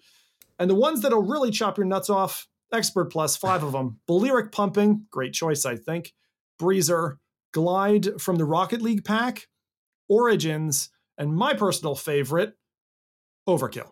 And 0.59 0.69
the 0.69 0.75
ones 0.75 1.01
that'll 1.01 1.23
really 1.23 1.51
chop 1.51 1.77
your 1.77 1.85
nuts 1.85 2.09
off, 2.09 2.47
Expert 2.73 3.05
Plus, 3.11 3.35
five 3.37 3.63
of 3.63 3.71
them. 3.73 3.99
Balearic 4.07 4.51
Pumping, 4.51 5.05
great 5.11 5.33
choice, 5.33 5.65
I 5.65 5.75
think. 5.75 6.13
Breezer, 6.61 7.17
Glide 7.53 8.21
from 8.21 8.37
the 8.37 8.45
Rocket 8.45 8.81
League 8.81 9.03
pack, 9.03 9.47
Origins, 10.09 10.89
and 11.17 11.35
my 11.35 11.53
personal 11.53 11.95
favorite, 11.95 12.53
Overkill. 13.47 13.91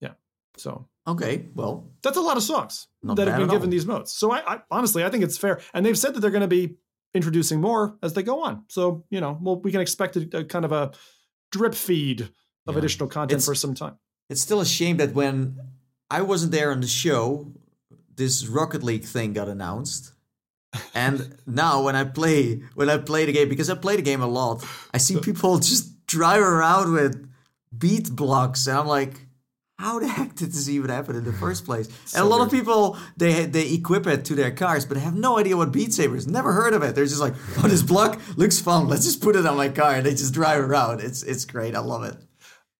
Yeah. 0.00 0.12
So 0.56 0.88
Okay, 1.06 1.48
well, 1.54 1.90
that's 2.02 2.16
a 2.16 2.20
lot 2.22 2.38
of 2.38 2.42
songs 2.42 2.88
that 3.02 3.28
have 3.28 3.36
been 3.36 3.48
given 3.48 3.68
all. 3.68 3.70
these 3.70 3.84
modes. 3.84 4.12
So 4.12 4.32
I, 4.32 4.54
I 4.54 4.60
honestly, 4.70 5.04
I 5.04 5.10
think 5.10 5.22
it's 5.22 5.36
fair, 5.36 5.60
and 5.74 5.84
they've 5.84 5.98
said 5.98 6.14
that 6.14 6.20
they're 6.20 6.30
going 6.30 6.40
to 6.40 6.48
be 6.48 6.76
introducing 7.12 7.60
more 7.60 7.98
as 8.02 8.14
they 8.14 8.22
go 8.22 8.42
on. 8.42 8.64
So 8.70 9.04
you 9.10 9.20
know, 9.20 9.38
well, 9.42 9.60
we 9.60 9.70
can 9.70 9.82
expect 9.82 10.16
a, 10.16 10.38
a 10.38 10.44
kind 10.44 10.64
of 10.64 10.72
a 10.72 10.92
drip 11.52 11.74
feed 11.74 12.22
of 12.66 12.74
Yeah. 12.74 12.78
additional 12.78 13.08
content 13.10 13.32
It's- 13.32 13.44
for 13.44 13.54
some 13.54 13.74
time. 13.74 13.98
it's 14.30 14.40
still 14.40 14.60
a 14.62 14.64
shame 14.66 14.96
that 14.96 15.12
when 15.12 15.58
I 16.10 16.22
wasn't 16.22 16.52
there 16.52 16.72
on 16.72 16.80
the 16.80 16.86
show, 16.86 17.52
this 18.16 18.46
Rocket 18.46 18.82
League 18.82 19.04
thing 19.04 19.32
got 19.32 19.48
announced. 19.48 20.12
And 20.94 21.36
now 21.46 21.82
when 21.82 21.94
I 21.94 22.04
play 22.04 22.62
when 22.74 22.90
I 22.90 22.98
play 22.98 23.26
the 23.26 23.32
game, 23.32 23.48
because 23.48 23.70
I 23.70 23.74
play 23.74 23.96
the 23.96 24.02
game 24.02 24.22
a 24.22 24.26
lot, 24.26 24.64
I 24.92 24.98
see 24.98 25.18
people 25.28 25.58
just 25.58 26.06
drive 26.06 26.42
around 26.42 26.92
with 26.92 27.30
beat 27.76 28.10
blocks, 28.10 28.66
and 28.66 28.78
I'm 28.78 28.86
like, 28.86 29.14
how 29.78 29.98
the 29.98 30.08
heck 30.08 30.34
did 30.34 30.48
this 30.48 30.68
even 30.68 30.90
happen 30.90 31.16
in 31.16 31.24
the 31.24 31.32
first 31.32 31.64
place? 31.68 31.88
and 32.14 32.22
a 32.22 32.26
lot 32.26 32.40
of 32.40 32.50
people 32.50 32.96
they 33.16 33.46
they 33.46 33.72
equip 33.72 34.06
it 34.06 34.24
to 34.26 34.34
their 34.34 34.50
cars, 34.50 34.84
but 34.84 34.96
have 34.96 35.14
no 35.14 35.38
idea 35.38 35.56
what 35.56 35.72
Beat 35.72 35.92
Saber 35.92 36.16
is. 36.16 36.26
Never 36.26 36.52
heard 36.52 36.74
of 36.74 36.82
it. 36.82 36.94
They're 36.94 37.04
just 37.04 37.20
like, 37.20 37.34
oh, 37.58 37.68
this 37.68 37.82
block 37.82 38.20
looks 38.36 38.58
fun. 38.60 38.88
Let's 38.88 39.04
just 39.04 39.22
put 39.22 39.36
it 39.36 39.46
on 39.46 39.56
my 39.56 39.68
car, 39.68 39.94
and 39.94 40.06
they 40.06 40.12
just 40.12 40.34
drive 40.34 40.60
around. 40.60 41.00
It's 41.00 41.22
it's 41.22 41.44
great. 41.44 41.74
I 41.74 41.80
love 41.80 42.04
it. 42.04 42.16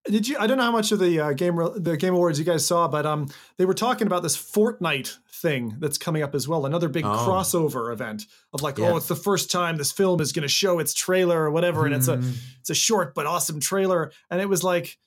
Did 0.06 0.28
you? 0.28 0.36
I 0.39 0.47
don't 0.47 0.59
know 0.59 0.64
how 0.64 0.70
much 0.72 0.93
of 0.93 0.98
the 0.98 1.18
uh, 1.18 1.32
game 1.32 1.56
the 1.76 1.97
game 1.97 2.12
awards 2.14 2.39
you 2.39 2.44
guys 2.44 2.66
saw, 2.66 2.89
but 2.89 3.06
um, 3.06 3.28
they 3.56 3.64
were 3.64 3.72
talking 3.74 4.06
about 4.06 4.22
this 4.22 4.36
Fortnite 4.36 5.16
thing 5.32 5.76
that's 5.78 5.97
coming 5.97 6.22
up 6.22 6.35
as 6.35 6.47
well. 6.47 6.66
Another 6.66 6.89
big 6.90 7.05
Oh. 7.06 7.09
crossover 7.26 7.90
event 7.93 8.26
of 8.52 8.60
like, 8.62 8.76
Yeah. 8.76 8.90
oh, 8.90 8.97
it's 8.98 9.09
the 9.09 9.16
first 9.16 9.51
time 9.51 9.76
this 9.78 9.93
film 9.93 10.20
is 10.20 10.32
going 10.32 10.43
to 10.43 10.48
show 10.48 10.78
its 10.78 10.93
trailer 10.93 11.43
or 11.44 11.51
whatever, 11.51 11.86
and 11.86 11.94
it's 11.94 12.09
a 12.09 12.18
Mhm. 12.18 12.35
it's 12.60 12.70
a 12.70 12.74
short 12.74 13.14
but 13.14 13.24
awesome 13.26 13.60
trailer, 13.60 14.12
and 14.31 14.43
it 14.43 14.48
was 14.48 14.62
like, 14.62 14.98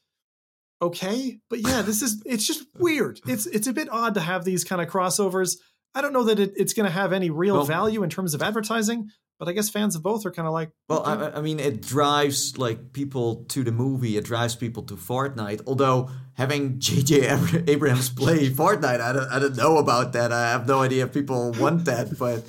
okay, 0.82 1.40
but 1.50 1.60
yeah, 1.60 1.82
this 1.82 2.02
is 2.02 2.22
it's 2.26 2.46
just 2.48 2.64
weird. 2.78 3.20
It's 3.28 3.46
it's 3.46 3.68
a 3.68 3.74
bit 3.74 3.90
odd 3.92 4.16
to 4.16 4.20
have 4.20 4.46
these 4.46 4.64
kind 4.64 4.82
of 4.82 4.88
crossovers. 4.90 5.58
I 5.96 6.02
don't 6.02 6.14
know 6.14 6.24
that 6.26 6.40
it, 6.40 6.54
it's 6.56 6.74
going 6.74 6.86
to 6.86 6.92
have 6.92 7.14
any 7.14 7.30
real 7.30 7.56
Well- 7.58 7.66
value 7.66 8.04
in 8.04 8.10
terms 8.10 8.34
of 8.34 8.42
advertising, 8.42 9.10
but 9.40 9.48
I 9.48 9.52
guess 9.54 9.70
fans 9.70 9.96
of 9.96 10.04
both 10.04 10.26
are 10.26 10.32
kind 10.32 10.48
of 10.48 10.54
like, 10.54 10.72
Well, 10.90 11.06
okay. 11.08 11.36
I, 11.36 11.38
I 11.38 11.42
mean, 11.42 11.60
it 11.60 11.82
drives 11.82 12.58
like 12.58 12.94
people 12.94 13.46
to 13.50 13.64
the 13.64 13.72
movie. 13.72 14.18
It 14.18 14.26
drives 14.26 14.56
people 14.56 14.84
to 14.84 14.96
Fortnite. 14.96 15.62
Although 15.68 16.10
having 16.34 16.80
J.J. 16.80 17.28
Abrams 17.68 18.10
play 18.10 18.50
Fortnite, 18.62 19.02
I 19.02 19.14
don't, 19.14 19.32
I 19.32 19.40
don't 19.40 19.56
know 19.56 19.78
about 19.78 20.14
that. 20.14 20.32
I 20.32 20.50
have 20.52 20.68
no 20.68 20.82
idea 20.82 21.06
if 21.06 21.14
people 21.14 21.52
want 21.54 21.86
that. 21.86 22.18
But 22.18 22.44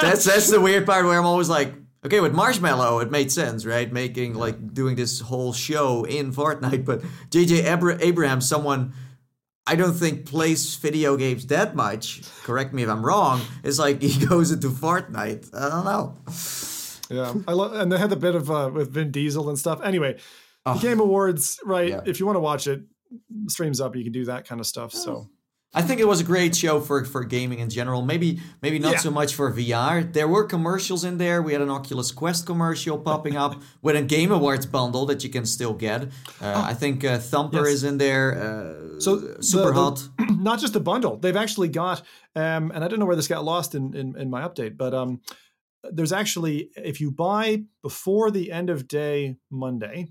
that's 0.00 0.24
that's 0.24 0.50
the 0.50 0.60
weird 0.60 0.86
part 0.86 1.04
where 1.04 1.18
I'm 1.18 1.26
always 1.26 1.48
like, 1.48 1.74
okay, 2.04 2.20
with 2.20 2.32
Marshmello, 2.32 3.02
it 3.02 3.10
made 3.10 3.32
sense, 3.32 3.66
right? 3.66 3.92
Making 3.92 4.34
like 4.34 4.72
doing 4.72 4.94
this 4.96 5.20
whole 5.20 5.52
show 5.52 6.04
in 6.04 6.32
Fortnite. 6.32 6.84
But 6.84 7.02
J.J. 7.30 7.66
Abra- 7.66 7.98
Abrams, 8.00 8.48
someone. 8.48 8.92
I 9.72 9.74
don't 9.74 9.94
think 9.94 10.26
plays 10.26 10.74
video 10.74 11.16
games 11.16 11.46
that 11.46 11.74
much. 11.74 12.20
Correct 12.42 12.74
me 12.74 12.82
if 12.82 12.90
I'm 12.90 13.02
wrong. 13.02 13.40
It's 13.64 13.78
like 13.78 14.02
he 14.02 14.22
goes 14.26 14.50
into 14.50 14.68
Fortnite. 14.68 15.48
I 15.54 15.68
don't 15.70 15.86
know. 15.86 16.14
Yeah, 17.08 17.32
I 17.48 17.52
love, 17.54 17.72
and 17.72 17.90
they 17.90 17.96
had 17.96 18.10
the 18.10 18.16
bit 18.16 18.34
of 18.34 18.50
uh, 18.50 18.70
with 18.72 18.92
Vin 18.92 19.10
Diesel 19.10 19.48
and 19.48 19.58
stuff. 19.58 19.80
Anyway, 19.82 20.18
the 20.66 20.74
Game 20.74 21.00
Awards, 21.00 21.58
right? 21.64 21.88
Yeah. 21.88 22.00
If 22.04 22.20
you 22.20 22.26
want 22.26 22.36
to 22.36 22.40
watch 22.40 22.66
it, 22.66 22.82
streams 23.48 23.80
up. 23.80 23.96
You 23.96 24.04
can 24.04 24.12
do 24.12 24.26
that 24.26 24.46
kind 24.46 24.60
of 24.60 24.66
stuff. 24.66 24.92
So 24.92 25.30
I 25.74 25.80
think 25.80 26.00
it 26.00 26.06
was 26.06 26.20
a 26.20 26.24
great 26.24 26.54
show 26.54 26.80
for, 26.80 27.02
for 27.06 27.24
gaming 27.24 27.58
in 27.60 27.70
general. 27.70 28.02
Maybe 28.02 28.40
maybe 28.60 28.78
not 28.78 28.92
Yeah. 28.92 28.98
so 28.98 29.10
much 29.10 29.34
for 29.34 29.50
VR. 29.52 30.02
There 30.12 30.28
were 30.28 30.44
commercials 30.44 31.02
in 31.04 31.16
there. 31.16 31.40
We 31.40 31.52
had 31.54 31.62
an 31.62 31.70
Oculus 31.70 32.12
Quest 32.12 32.44
commercial 32.44 32.98
popping 32.98 33.36
up 33.36 33.54
with 33.82 33.96
a 33.96 34.02
Game 34.02 34.32
Awards 34.32 34.66
bundle 34.66 35.06
that 35.06 35.24
you 35.24 35.30
can 35.30 35.46
still 35.46 35.72
get. 35.72 36.02
Uh, 36.42 36.62
I 36.72 36.74
think 36.74 37.04
uh, 37.04 37.18
Thumper 37.18 37.60
Oh. 37.60 37.64
Yes. 37.64 37.72
is 37.74 37.84
in 37.84 37.96
there. 37.98 38.26
Uh, 38.96 39.00
So 39.00 39.40
super 39.40 39.68
the- 39.72 39.72
the- 39.72 39.80
hot. 39.80 40.08
not 40.50 40.58
just 40.60 40.76
a 40.76 40.80
bundle. 40.80 41.16
They've 41.16 41.36
actually 41.44 41.68
got, 41.68 42.02
um, 42.36 42.70
and 42.74 42.84
I 42.84 42.88
don't 42.88 42.98
know 42.98 43.06
where 43.06 43.16
this 43.16 43.28
got 43.28 43.42
lost 43.44 43.74
in 43.74 43.94
in, 43.96 44.14
in 44.18 44.28
my 44.28 44.42
update, 44.42 44.76
but 44.76 44.92
um, 44.92 45.20
there's 45.96 46.12
actually 46.12 46.70
if 46.76 47.00
you 47.00 47.10
buy 47.10 47.64
before 47.82 48.30
the 48.30 48.52
end 48.52 48.68
of 48.70 48.86
day 48.86 49.36
Monday, 49.50 50.08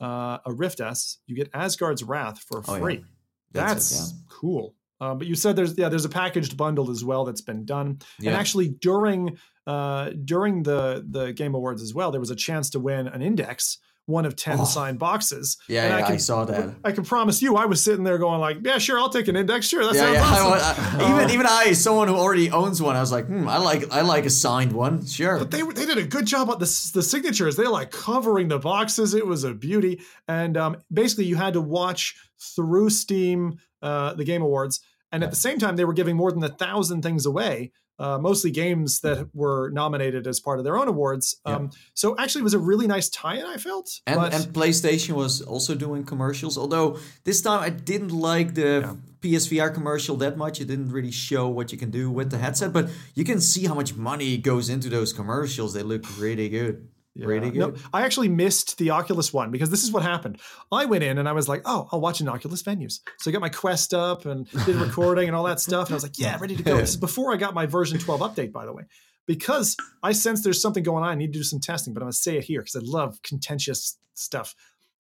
uh, 0.00 0.38
a 0.46 0.52
Rift 0.52 0.80
S, 0.80 1.18
you 1.26 1.34
get 1.34 1.50
Asgard's 1.52 2.02
Wrath 2.04 2.38
for 2.38 2.62
Oh, 2.68 2.74
yeah. 2.74 2.80
free. 2.80 3.04
That's 3.52 3.90
That's, 3.90 4.10
it, 4.12 4.16
cool. 4.28 4.74
Um, 5.04 5.18
but 5.18 5.26
you 5.26 5.34
said 5.34 5.56
there's 5.56 5.76
yeah 5.78 5.88
there's 5.88 6.04
a 6.04 6.08
packaged 6.22 6.56
bundle 6.56 6.90
as 6.90 7.04
well 7.04 7.24
that's 7.24 7.40
been 7.50 7.64
done, 7.64 7.98
Yeah. 8.20 8.30
and 8.30 8.40
actually 8.40 8.68
during 8.68 9.38
uh, 9.66 10.10
during 10.24 10.62
the 10.62 11.04
the 11.08 11.32
Game 11.32 11.54
Awards 11.54 11.82
as 11.82 11.92
well, 11.94 12.10
there 12.10 12.20
was 12.20 12.30
a 12.30 12.36
chance 12.36 12.70
to 12.70 12.78
win 12.80 13.08
an 13.08 13.22
index, 13.22 13.78
one 14.06 14.26
of 14.26 14.36
ten 14.36 14.58
Oh. 14.60 14.64
signed 14.64 14.98
boxes. 14.98 15.56
Yeah, 15.68 15.84
And 15.84 15.90
yeah, 15.98 16.04
I, 16.04 16.10
can, 16.10 16.18
saw 16.18 16.44
that. 16.44 16.74
I 16.84 16.92
can 16.92 17.04
promise 17.04 17.40
you, 17.40 17.56
I 17.56 17.64
was 17.64 17.82
sitting 17.82 18.04
there 18.04 18.18
going 18.18 18.40
like, 18.40 18.58
yeah, 18.62 18.76
sure, 18.78 18.98
I'll 19.00 19.08
take 19.08 19.28
an 19.28 19.36
index. 19.36 19.66
Sure, 19.66 19.82
that 19.84 19.94
Yeah, 19.94 20.00
sounds 20.02 20.16
yeah. 20.16 20.24
I 20.24 20.40
awesome. 20.40 20.98
wa- 20.98 21.04
I- 21.06 21.12
even 21.22 21.30
even 21.36 21.46
I, 21.46 21.72
someone 21.72 22.08
who 22.08 22.14
already 22.16 22.50
owns 22.50 22.82
one, 22.82 22.94
I 22.96 23.00
was 23.00 23.10
like, 23.12 23.26
hmm, 23.26 23.48
I 23.48 23.58
like 23.58 23.90
I 23.90 24.02
like 24.02 24.26
a 24.26 24.30
signed 24.30 24.72
one. 24.72 25.06
Sure. 25.06 25.38
But 25.38 25.50
they 25.50 25.62
they 25.62 25.86
did 25.86 25.98
a 25.98 26.04
good 26.16 26.26
job 26.26 26.50
on 26.50 26.58
the 26.58 26.90
the 26.94 27.02
signatures. 27.02 27.56
They 27.56 27.66
like 27.66 27.90
covering 27.90 28.48
the 28.48 28.58
boxes. 28.58 29.14
It 29.14 29.26
was 29.26 29.44
a 29.44 29.54
beauty. 29.54 30.02
And 30.28 30.56
um, 30.58 30.76
basically, 30.92 31.24
you 31.24 31.36
had 31.36 31.54
to 31.54 31.60
watch 31.62 32.14
through 32.54 32.90
Steam 32.90 33.56
uh, 33.80 34.12
the 34.14 34.24
Game 34.24 34.42
Awards, 34.42 34.80
and 35.14 35.24
at 35.24 35.30
the 35.30 35.36
same 35.36 35.58
time, 35.58 35.76
they 35.76 35.84
were 35.84 35.92
giving 35.92 36.16
more 36.16 36.32
than 36.32 36.42
a 36.42 36.48
thousand 36.48 37.02
things 37.02 37.24
away. 37.24 37.72
Uh, 37.96 38.18
mostly 38.18 38.50
games 38.50 39.00
that 39.02 39.28
were 39.32 39.70
nominated 39.70 40.26
as 40.26 40.40
part 40.40 40.58
of 40.58 40.64
their 40.64 40.76
own 40.76 40.88
awards. 40.88 41.40
Um, 41.44 41.70
So 41.94 42.16
actually, 42.18 42.40
it 42.40 42.44
was 42.50 42.54
a 42.54 42.58
really 42.58 42.88
nice 42.88 43.08
tie-in. 43.08 43.46
I 43.46 43.56
felt. 43.56 43.88
And, 44.08 44.16
but, 44.16 44.34
and 44.34 44.44
PlayStation 44.46 45.12
was 45.12 45.40
also 45.40 45.76
doing 45.76 46.02
commercials. 46.02 46.58
Although 46.58 46.98
this 47.22 47.40
time 47.40 47.60
I 47.60 47.70
didn't 47.70 48.10
like 48.10 48.54
the 48.54 48.98
PSVR 49.24 49.72
commercial 49.72 50.16
that 50.16 50.36
much. 50.36 50.60
It 50.60 50.66
didn't 50.66 50.90
really 50.90 51.10
show 51.10 51.48
what 51.48 51.72
you 51.72 51.78
can 51.78 51.90
do 51.90 52.10
with 52.10 52.30
the 52.30 52.38
headset, 52.38 52.72
but 52.72 52.90
you 53.14 53.24
can 53.24 53.40
see 53.40 53.64
how 53.64 53.74
much 53.74 53.94
money 53.94 54.36
goes 54.36 54.68
into 54.68 54.88
those 54.90 55.12
commercials. 55.12 55.72
They 55.72 55.82
look 55.82 56.04
really 56.18 56.48
good. 56.48 56.88
Really 57.16 57.50
good. 57.50 57.74
No, 57.74 57.80
I 57.92 58.04
actually 58.04 58.28
missed 58.28 58.76
the 58.78 58.90
Oculus 58.90 59.32
one 59.32 59.52
because 59.52 59.70
this 59.70 59.84
is 59.84 59.92
what 59.92 60.02
happened. 60.02 60.40
I 60.72 60.84
went 60.86 61.04
in 61.04 61.18
and 61.18 61.28
I 61.28 61.32
was 61.32 61.48
like, 61.48 61.62
oh, 61.64 61.88
I'll 61.92 62.00
watch 62.00 62.20
Oculus 62.20 62.62
venues. 62.62 63.00
So 63.18 63.30
I 63.30 63.32
got 63.32 63.40
my 63.40 63.48
Quest 63.48 63.94
up 63.94 64.26
and 64.26 64.50
did 64.64 64.76
recording 64.76 65.28
and 65.28 65.36
all 65.36 65.44
that 65.44 65.60
stuff. 65.60 65.88
And 65.88 65.94
I 65.94 65.96
was 65.96 66.02
like, 66.02 66.18
yeah, 66.18 66.38
ready 66.40 66.56
to 66.56 66.62
go. 66.62 66.76
This 66.84 66.90
is 66.90 66.96
before 66.96 67.32
I 67.32 67.36
got 67.36 67.54
my 67.54 67.66
version 67.66 67.98
12 67.98 68.20
update, 68.20 68.52
by 68.52 68.66
the 68.66 68.72
way. 68.72 68.84
Because 69.26 69.76
I 70.02 70.12
sense 70.12 70.42
there's 70.42 70.60
something 70.60 70.82
going 70.82 71.04
on. 71.04 71.08
I 71.10 71.14
need 71.14 71.32
to 71.32 71.38
do 71.38 71.44
some 71.44 71.60
testing, 71.60 71.94
but 71.94 72.00
I'm 72.00 72.06
going 72.06 72.12
to 72.12 72.18
say 72.18 72.36
it 72.36 72.44
here 72.44 72.60
because 72.60 72.76
I 72.76 72.80
love 72.82 73.22
contentious 73.22 73.96
stuff. 74.14 74.54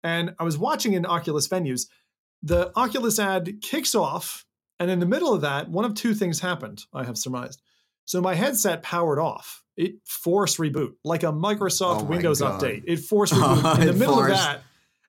And 0.04 0.36
I 0.38 0.44
was 0.44 0.58
watching 0.58 0.94
in 0.94 1.06
Oculus 1.06 1.48
venues. 1.48 1.88
The 2.44 2.72
Oculus 2.76 3.20
ad 3.20 3.62
kicks 3.62 3.96
off. 3.96 4.46
And 4.80 4.92
in 4.92 5.00
the 5.00 5.06
middle 5.06 5.34
of 5.34 5.42
that, 5.42 5.70
one 5.70 5.86
of 5.86 5.94
two 5.94 6.14
things 6.14 6.40
happened, 6.40 6.84
I 6.94 7.06
have 7.06 7.18
surmised. 7.18 7.62
So 8.06 8.20
my 8.20 8.34
headset 8.34 8.84
powered 8.84 9.20
off. 9.20 9.61
It 9.77 9.95
forced 10.06 10.57
reboot 10.57 10.93
like 11.03 11.23
a 11.23 11.27
Microsoft 11.31 12.02
Oh 12.02 12.03
Windows 12.03 12.41
God. 12.41 12.61
update. 12.61 12.84
It 12.88 12.98
forced 12.98 13.34
reboot 13.35 13.80
in 13.81 13.88
the 13.88 13.93
middle 13.93 14.15
forced. 14.15 14.31
of 14.34 14.38
that. 14.38 14.64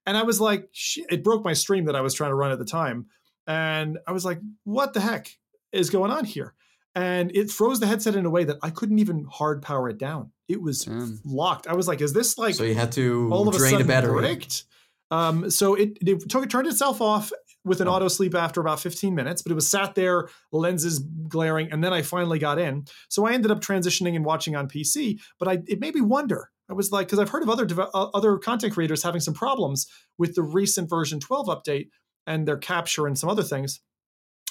And 0.06 0.16
I 0.16 0.22
was 0.22 0.40
like, 0.40 0.68
shit, 0.72 1.06
it 1.10 1.22
broke 1.24 1.44
my 1.44 1.52
stream 1.52 1.84
that 1.86 1.96
I 1.96 2.00
was 2.00 2.14
trying 2.14 2.30
to 2.30 2.34
run 2.34 2.50
at 2.52 2.58
the 2.58 2.64
time. 2.64 3.06
And 3.46 3.98
I 4.06 4.12
was 4.12 4.24
like, 4.24 4.40
what 4.64 4.94
the 4.94 5.00
heck 5.00 5.28
is 5.72 5.90
going 5.90 6.10
on 6.10 6.24
here? 6.24 6.54
And 6.94 7.34
it 7.34 7.50
froze 7.50 7.80
the 7.80 7.86
headset 7.86 8.14
in 8.16 8.26
a 8.26 8.30
way 8.30 8.44
that 8.44 8.58
I 8.62 8.70
couldn't 8.70 8.98
even 8.98 9.26
hard 9.30 9.62
power 9.62 9.88
it 9.88 9.98
down. 9.98 10.30
It 10.48 10.60
was 10.60 10.84
Damn. 10.84 11.20
locked. 11.24 11.66
I 11.66 11.74
was 11.74 11.88
like, 11.88 12.00
is 12.00 12.12
this 12.12 12.36
like 12.36 12.54
So 12.54 12.64
you 12.64 12.74
had 12.74 12.92
to 12.92 13.30
all 13.32 13.48
of 13.48 13.54
a 13.54 13.58
drain 13.58 13.70
sudden 13.72 13.86
the 13.86 13.92
battery. 13.92 14.20
bricked? 14.20 14.64
Um, 15.10 15.50
so 15.50 15.74
it, 15.74 15.96
it 16.00 16.28
took 16.28 16.44
it 16.44 16.50
turned 16.50 16.66
itself 16.68 17.00
off 17.00 17.32
with 17.64 17.80
an 17.80 17.88
Oh. 17.88 17.92
auto 17.92 18.08
sleep 18.08 18.34
after 18.34 18.60
about 18.60 18.80
15 18.80 19.14
minutes, 19.14 19.40
but 19.42 19.52
it 19.52 19.54
was 19.54 19.68
sat 19.70 19.94
there, 19.94 20.28
lenses 20.50 20.98
glaring, 21.28 21.70
and 21.70 21.82
then 21.82 21.92
I 21.92 22.02
finally 22.02 22.38
got 22.38 22.58
in. 22.58 22.84
So 23.08 23.24
I 23.26 23.32
ended 23.32 23.50
up 23.50 23.60
transitioning 23.60 24.16
and 24.16 24.24
watching 24.24 24.56
on 24.56 24.68
PC. 24.68 25.20
But 25.38 25.48
I 25.48 25.58
it 25.66 25.78
made 25.80 25.94
me 25.94 26.00
wonder. 26.00 26.50
I 26.70 26.74
was 26.74 26.90
like, 26.90 27.06
because 27.06 27.18
I've 27.18 27.28
heard 27.28 27.42
of 27.42 27.50
other 27.50 27.66
deve- 27.66 27.78
uh, 27.80 28.08
other 28.14 28.38
content 28.38 28.72
creators 28.72 29.02
having 29.02 29.20
some 29.20 29.34
problems 29.34 29.86
with 30.18 30.34
the 30.34 30.42
recent 30.42 30.88
version 30.88 31.20
12 31.20 31.46
update 31.46 31.88
and 32.26 32.48
their 32.48 32.56
capture 32.56 33.06
and 33.06 33.18
some 33.18 33.28
other 33.28 33.42
things. 33.42 33.80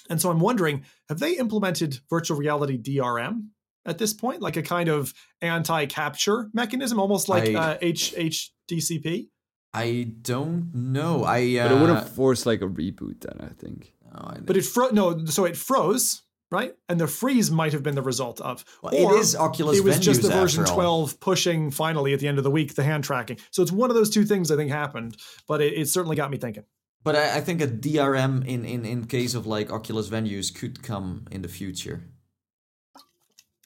And 0.10 0.22
so 0.22 0.30
I'm 0.30 0.40
wondering, 0.40 0.86
have 1.10 1.20
they 1.20 1.38
implemented 1.38 2.00
virtual 2.10 2.38
reality 2.38 2.78
DRM 2.78 3.48
at 3.86 3.98
this 3.98 4.14
point, 4.14 4.42
like 4.42 4.56
a 4.58 4.62
kind 4.62 4.90
of 4.90 5.14
anti-capture 5.42 6.50
mechanism, 6.54 7.00
almost 7.00 7.28
like 7.30 7.50
I- 7.50 7.56
uh, 7.74 7.78
H 7.82 8.14
HDCP? 8.16 9.30
I 9.74 10.12
don't 10.22 10.74
know. 10.76 11.24
I 11.24 11.56
uh, 11.58 11.70
But 11.70 11.72
it 11.78 11.80
would 11.82 11.90
have 11.90 12.10
forced 12.10 12.46
like 12.46 12.62
a 12.62 12.68
reboot 12.68 13.22
then, 13.22 13.38
I 13.50 13.54
think. 13.54 13.94
oh, 14.14 14.28
I- 14.28 14.40
But 14.40 14.58
it 14.58 14.66
fro 14.66 14.90
no, 14.90 15.26
so 15.26 15.46
it 15.46 15.56
froze, 15.56 16.24
right? 16.52 16.74
And 16.90 17.00
the 17.00 17.08
freeze 17.08 17.50
might 17.50 17.72
have 17.74 17.82
been 17.84 17.96
the 17.96 18.02
result 18.02 18.42
of. 18.42 18.66
Well, 18.84 18.94
it 18.94 19.36
Oculus 19.36 19.78
It 19.78 19.84
was 19.84 20.00
just 20.00 20.22
the 20.22 20.30
version 20.30 20.64
after 20.64 20.74
all. 20.74 21.08
12 21.08 21.20
pushing 21.22 21.72
finally 21.72 22.14
at 22.14 22.20
the 22.20 22.28
end 22.28 22.38
of 22.38 22.44
the 22.44 22.52
week 22.52 22.76
the 22.76 22.84
hand 22.84 23.04
tracking. 23.06 23.38
So 23.52 23.64
it's 23.64 23.72
one 23.72 23.90
of 23.90 23.96
those 23.96 24.10
two 24.10 24.26
things 24.26 24.52
I 24.52 24.56
think 24.58 24.70
happened, 24.72 25.16
but 25.48 25.62
it, 25.62 25.74
it 25.74 25.88
certainly 25.88 26.16
got 26.18 26.30
me 26.32 26.38
thinking. 26.38 26.64
But 27.04 27.16
I, 27.16 27.38
I 27.38 27.42
think 27.42 27.62
a 27.62 27.68
DRM 27.68 28.46
in, 28.46 28.64
in, 28.66 28.86
in 28.86 29.06
case 29.06 29.34
of 29.34 29.48
like 29.48 29.72
Oculus 29.72 30.10
venues 30.10 30.54
could 30.54 30.84
come 30.84 31.26
in 31.32 31.42
the 31.42 31.48
future. 31.48 32.04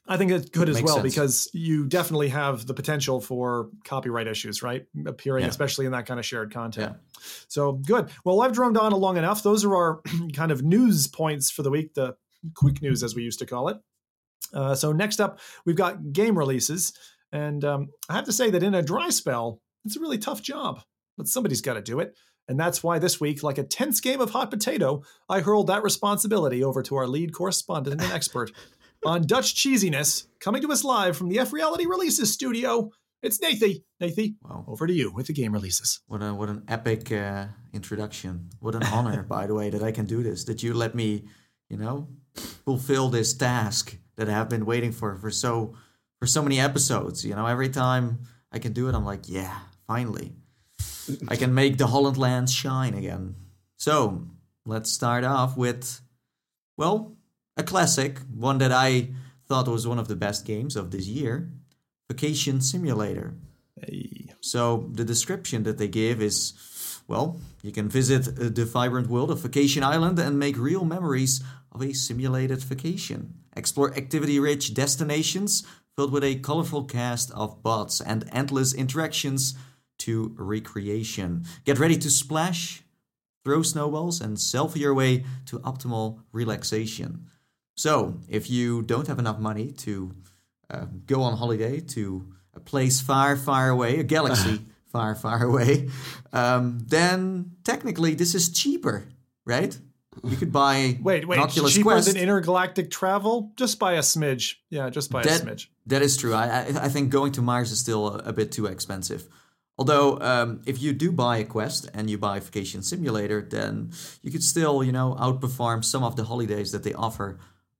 I 0.07 0.17
think 0.17 0.31
it 0.31 0.51
could 0.53 0.69
as 0.69 0.81
well 0.83 0.95
sense. 0.97 1.03
because 1.15 1.49
you 1.53 1.87
definitely 1.87 2.27
have 2.29 2.67
the 2.67 2.73
potential 2.75 3.19
for 3.19 3.69
copyright 3.83 4.27
issues, 4.27 4.61
right? 4.61 4.85
Appearing, 5.07 5.43
Yeah. 5.43 5.49
especially 5.49 5.87
in 5.87 5.93
that 5.93 6.05
kind 6.05 6.19
of 6.19 6.25
shared 6.25 6.53
content. 6.53 6.93
Yeah. 6.95 7.21
So 7.47 7.71
good. 7.73 8.09
Well, 8.23 8.41
I've 8.41 8.53
droned 8.53 8.77
on 8.77 8.91
long 8.91 9.17
enough. 9.17 9.41
Those 9.41 9.65
are 9.65 9.75
our 9.75 10.01
kind 10.33 10.51
of 10.51 10.61
news 10.63 11.07
points 11.07 11.49
for 11.49 11.63
the 11.63 11.71
week, 11.71 11.95
the 11.95 12.15
quick 12.53 12.81
news, 12.83 13.01
as 13.01 13.15
we 13.15 13.23
used 13.23 13.39
to 13.39 13.45
call 13.47 13.69
it. 13.69 13.77
Uh, 14.53 14.75
so 14.75 14.91
next 14.91 15.19
up, 15.19 15.39
we've 15.65 15.75
got 15.75 16.13
game 16.13 16.37
releases. 16.37 16.93
And 17.31 17.65
um, 17.65 17.87
I 18.07 18.13
have 18.13 18.25
to 18.25 18.33
say 18.33 18.51
that 18.51 18.61
in 18.61 18.75
a 18.75 18.83
dry 18.83 19.09
spell, 19.09 19.59
it's 19.85 19.95
a 19.97 19.99
really 19.99 20.19
tough 20.19 20.41
job, 20.41 20.81
but 21.17 21.27
somebody's 21.27 21.61
got 21.61 21.73
to 21.73 21.81
do 21.81 21.99
it. 21.99 22.15
And 22.47 22.59
that's 22.59 22.83
why 22.83 22.99
this 22.99 23.19
week, 23.19 23.41
like 23.41 23.57
a 23.57 23.63
tense 23.63 23.99
game 23.99 24.21
of 24.21 24.29
hot 24.29 24.51
potato, 24.51 25.01
I 25.27 25.39
hurled 25.39 25.65
that 25.67 25.81
responsibility 25.81 26.63
over 26.63 26.83
to 26.83 26.95
our 26.95 27.07
lead 27.07 27.33
correspondent 27.33 27.99
and 28.03 28.11
expert 28.13 28.51
on 29.05 29.25
Dutch 29.27 29.55
cheesiness, 29.55 30.25
coming 30.39 30.61
to 30.61 30.71
us 30.71 30.83
live 30.83 31.15
from 31.15 31.29
the 31.29 31.39
F 31.39 31.53
Reality 31.53 31.85
Releases 31.85 32.31
studio. 32.33 32.91
It's 33.21 33.39
Nathie. 33.39 33.83
Nathie, 34.01 34.35
Wow. 34.43 34.65
over 34.67 34.85
to 34.87 34.93
you 34.93 35.11
with 35.11 35.27
the 35.27 35.33
game 35.33 35.51
releases. 35.53 35.99
What 36.07 36.21
a 36.21 36.33
what 36.33 36.49
an 36.49 36.63
epic 36.67 37.11
uh, 37.11 37.47
introduction. 37.73 38.49
What 38.59 38.75
an 38.75 38.83
honor, 38.83 39.23
by 39.23 39.47
the 39.47 39.53
way, 39.55 39.69
that 39.69 39.81
I 39.81 39.91
can 39.91 40.05
do 40.05 40.21
this. 40.21 40.43
That 40.45 40.61
you 40.63 40.73
let 40.73 40.93
me, 40.95 41.25
you 41.69 41.77
know, 41.77 42.09
fulfill 42.65 43.09
this 43.09 43.33
task 43.33 43.97
that 44.17 44.29
I 44.29 44.31
have 44.33 44.49
been 44.49 44.65
waiting 44.65 44.91
for 44.91 45.15
for 45.17 45.31
so 45.31 45.75
for 46.19 46.27
so 46.27 46.41
many 46.43 46.59
episodes. 46.59 47.25
You 47.25 47.35
know, 47.35 47.45
every 47.47 47.69
time 47.69 48.19
I 48.51 48.59
can 48.59 48.73
do 48.73 48.87
it, 48.89 48.95
I'm 48.95 49.05
like, 49.05 49.27
yeah, 49.27 49.59
finally, 49.87 50.33
I 51.27 51.35
can 51.35 51.53
make 51.53 51.77
the 51.77 51.87
Holland 51.87 52.17
land 52.17 52.49
shine 52.49 52.93
again. 52.93 53.35
So 53.77 54.27
let's 54.65 54.91
start 54.91 55.23
off 55.23 55.57
with, 55.57 55.99
well, 56.77 57.17
a 57.57 57.63
classic, 57.63 58.19
one 58.33 58.57
that 58.59 58.71
I 58.71 59.09
thought 59.47 59.67
was 59.67 59.87
one 59.87 59.99
of 59.99 60.07
the 60.07 60.15
best 60.15 60.45
games 60.45 60.75
of 60.75 60.91
this 60.91 61.07
year, 61.07 61.51
Vacation 62.09 62.61
Simulator. 62.61 63.35
Hey. 63.79 64.31
So 64.41 64.89
the 64.93 65.05
description 65.05 65.63
that 65.63 65.77
they 65.77 65.87
give 65.87 66.21
is, 66.21 66.53
well, 67.07 67.39
you 67.61 67.71
can 67.71 67.89
visit 67.89 68.27
uh, 68.27 68.49
the 68.49 68.65
vibrant 68.65 69.07
world 69.07 69.31
of 69.31 69.39
Vacation 69.39 69.83
Island 69.83 70.19
and 70.19 70.39
make 70.39 70.57
real 70.57 70.85
memories 70.85 71.43
of 71.71 71.81
a 71.81 71.93
simulated 71.93 72.61
vacation. 72.63 73.33
Explore 73.55 73.95
activity-rich 73.95 74.73
destinations 74.73 75.63
filled 75.95 76.11
with 76.11 76.23
a 76.23 76.35
colorful 76.35 76.83
cast 76.83 77.31
of 77.31 77.63
bots 77.63 78.01
and 78.01 78.29
endless 78.31 78.73
interactions 78.73 79.55
to 79.97 80.35
recreation. 80.37 81.45
Get 81.63 81.79
ready 81.79 81.97
to 81.97 82.09
splash, 82.09 82.83
throw 83.43 83.61
snowballs, 83.61 84.19
and 84.19 84.37
selfie 84.37 84.81
your 84.81 84.93
way 84.93 85.23
to 85.45 85.59
optimal 85.59 86.21
relaxation. 86.31 87.29
So, 87.75 88.17
if 88.29 88.49
you 88.49 88.81
don't 88.81 89.07
have 89.07 89.19
enough 89.19 89.39
money 89.39 89.71
to 89.85 90.15
uh, 90.69 90.85
go 91.05 91.21
on 91.21 91.37
holiday 91.37 91.79
to 91.81 92.25
a 92.53 92.59
place 92.59 93.01
far, 93.01 93.35
far 93.35 93.69
away, 93.69 93.99
a 93.99 94.03
galaxy 94.03 94.61
far, 94.91 95.13
far 95.15 95.43
away, 95.43 95.89
um, 96.31 96.79
then 96.87 97.51
technically 97.63 98.15
this 98.15 98.33
is 98.33 98.49
cheaper, 98.49 99.05
right? 99.45 99.77
You 100.23 100.37
could 100.37 100.53
buy 100.53 100.97
Wait, 101.01 101.27
wait, 101.27 101.37
an 101.37 101.43
Oculus 101.43 101.73
cheaper 101.73 101.89
Quest. 101.91 102.07
than 102.07 102.15
intergalactic 102.15 102.89
travel? 102.89 103.51
Just 103.57 103.79
by 103.79 103.93
a 103.95 103.99
smidge. 103.99 104.55
Yeah, 104.69 104.89
just 104.89 105.11
by 105.11 105.23
That- 105.23 105.41
a 105.41 105.45
smidge. 105.45 105.67
That 105.87 106.01
is 106.01 106.17
true. 106.17 106.33
I, 106.33 106.45
I 106.47 106.85
I 106.85 106.89
think 106.89 107.11
going 107.11 107.31
to 107.33 107.41
Mars 107.43 107.71
is 107.71 107.79
still 107.79 108.07
a, 108.15 108.29
a 108.29 108.33
bit 108.33 108.51
too 108.51 108.65
expensive. 108.65 109.27
Although, 109.77 110.19
um, 110.21 110.61
if 110.65 110.81
you 110.81 110.93
do 110.93 111.11
buy 111.11 111.37
a 111.37 111.43
Quest 111.43 111.89
and 111.93 112.09
you 112.09 112.17
buy 112.17 112.37
a 112.37 112.41
Vacation 112.41 112.81
Simulator, 112.81 113.41
then 113.41 113.91
you 114.23 114.31
could 114.31 114.41
still, 114.43 114.81
you 114.83 114.91
know, 114.93 115.15
outperform 115.19 115.83
some 115.83 116.01
of 116.03 116.15
the 116.15 116.23
holidays 116.23 116.71
that 116.71 116.83
they 116.83 116.93
offer 116.93 117.37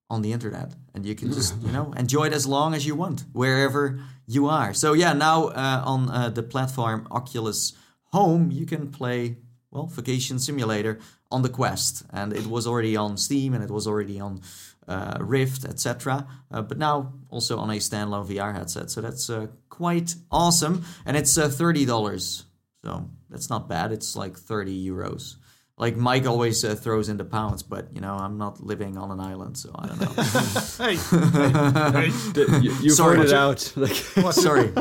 on 0.10 0.22
the 0.22 0.32
internet, 0.32 0.73
and 0.94 1.06
you 1.06 1.15
can 1.15 1.32
just, 1.32 1.56
you 1.61 1.72
know, 1.76 1.94
enjoy 1.98 2.26
it 2.26 2.34
as 2.34 2.45
long 2.45 2.73
as 2.73 2.86
you 2.86 2.95
want 2.95 3.23
wherever 3.34 3.99
you 4.27 4.48
are. 4.48 4.73
So 4.73 4.94
yeah, 4.94 5.14
now 5.14 5.48
uh, 5.48 5.84
on 5.86 6.10
uh, 6.10 6.30
the 6.30 6.44
platform 6.44 7.07
Oculus 7.11 7.73
Home, 8.11 8.52
you 8.52 8.65
can 8.65 8.91
play 8.91 9.38
well 9.72 9.88
Vacation 9.88 10.40
Simulator 10.40 10.99
on 11.32 11.41
the 11.41 11.49
Quest, 11.49 12.03
and 12.11 12.34
it 12.34 12.48
was 12.48 12.65
already 12.65 12.95
on 12.95 13.18
Steam 13.18 13.53
and 13.53 13.64
it 13.64 13.69
was 13.69 13.88
already 13.88 14.19
on 14.19 14.41
uh, 14.88 15.18
Rift, 15.19 15.65
etc. 15.65 16.27
Uh, 16.52 16.61
but 16.61 16.77
now 16.77 17.14
also 17.30 17.57
on 17.57 17.69
a 17.69 17.77
standalone 17.77 18.27
VR 18.27 18.53
headset, 18.53 18.90
so 18.90 19.02
that's 19.02 19.30
uh, 19.30 19.48
quite 19.69 20.15
awesome, 20.32 20.86
and 21.06 21.18
it's 21.18 21.38
uh, 21.38 21.49
thirty 21.49 21.86
dollars. 21.86 22.45
So 22.84 23.10
that's 23.30 23.49
not 23.49 23.68
bad. 23.68 23.91
It's 23.91 24.15
like 24.15 24.38
thirty 24.38 24.88
euros. 24.88 25.36
Like 25.77 25.97
Mike 25.97 26.26
always 26.26 26.64
uh, 26.64 26.73
throws 26.73 27.10
in 27.10 27.18
the 27.18 27.26
pounds, 27.26 27.61
but 27.61 27.89
you 27.93 27.99
know 27.99 28.14
I'm 28.15 28.38
not 28.38 28.64
living 28.64 28.97
on 28.97 29.11
an 29.11 29.19
island, 29.19 29.57
so 29.57 29.72
I 29.76 29.88
don't 29.88 29.99
know. 29.99 30.14
hey, 30.77 30.95
hey, 30.95 32.10
hey. 32.10 32.61
You, 32.61 32.72
you've 32.81 32.93
Sorry, 32.93 33.18
heard 33.18 33.27
it 33.27 33.34
out. 33.34 33.73
Like, 33.76 33.91
Sorry. 34.31 34.72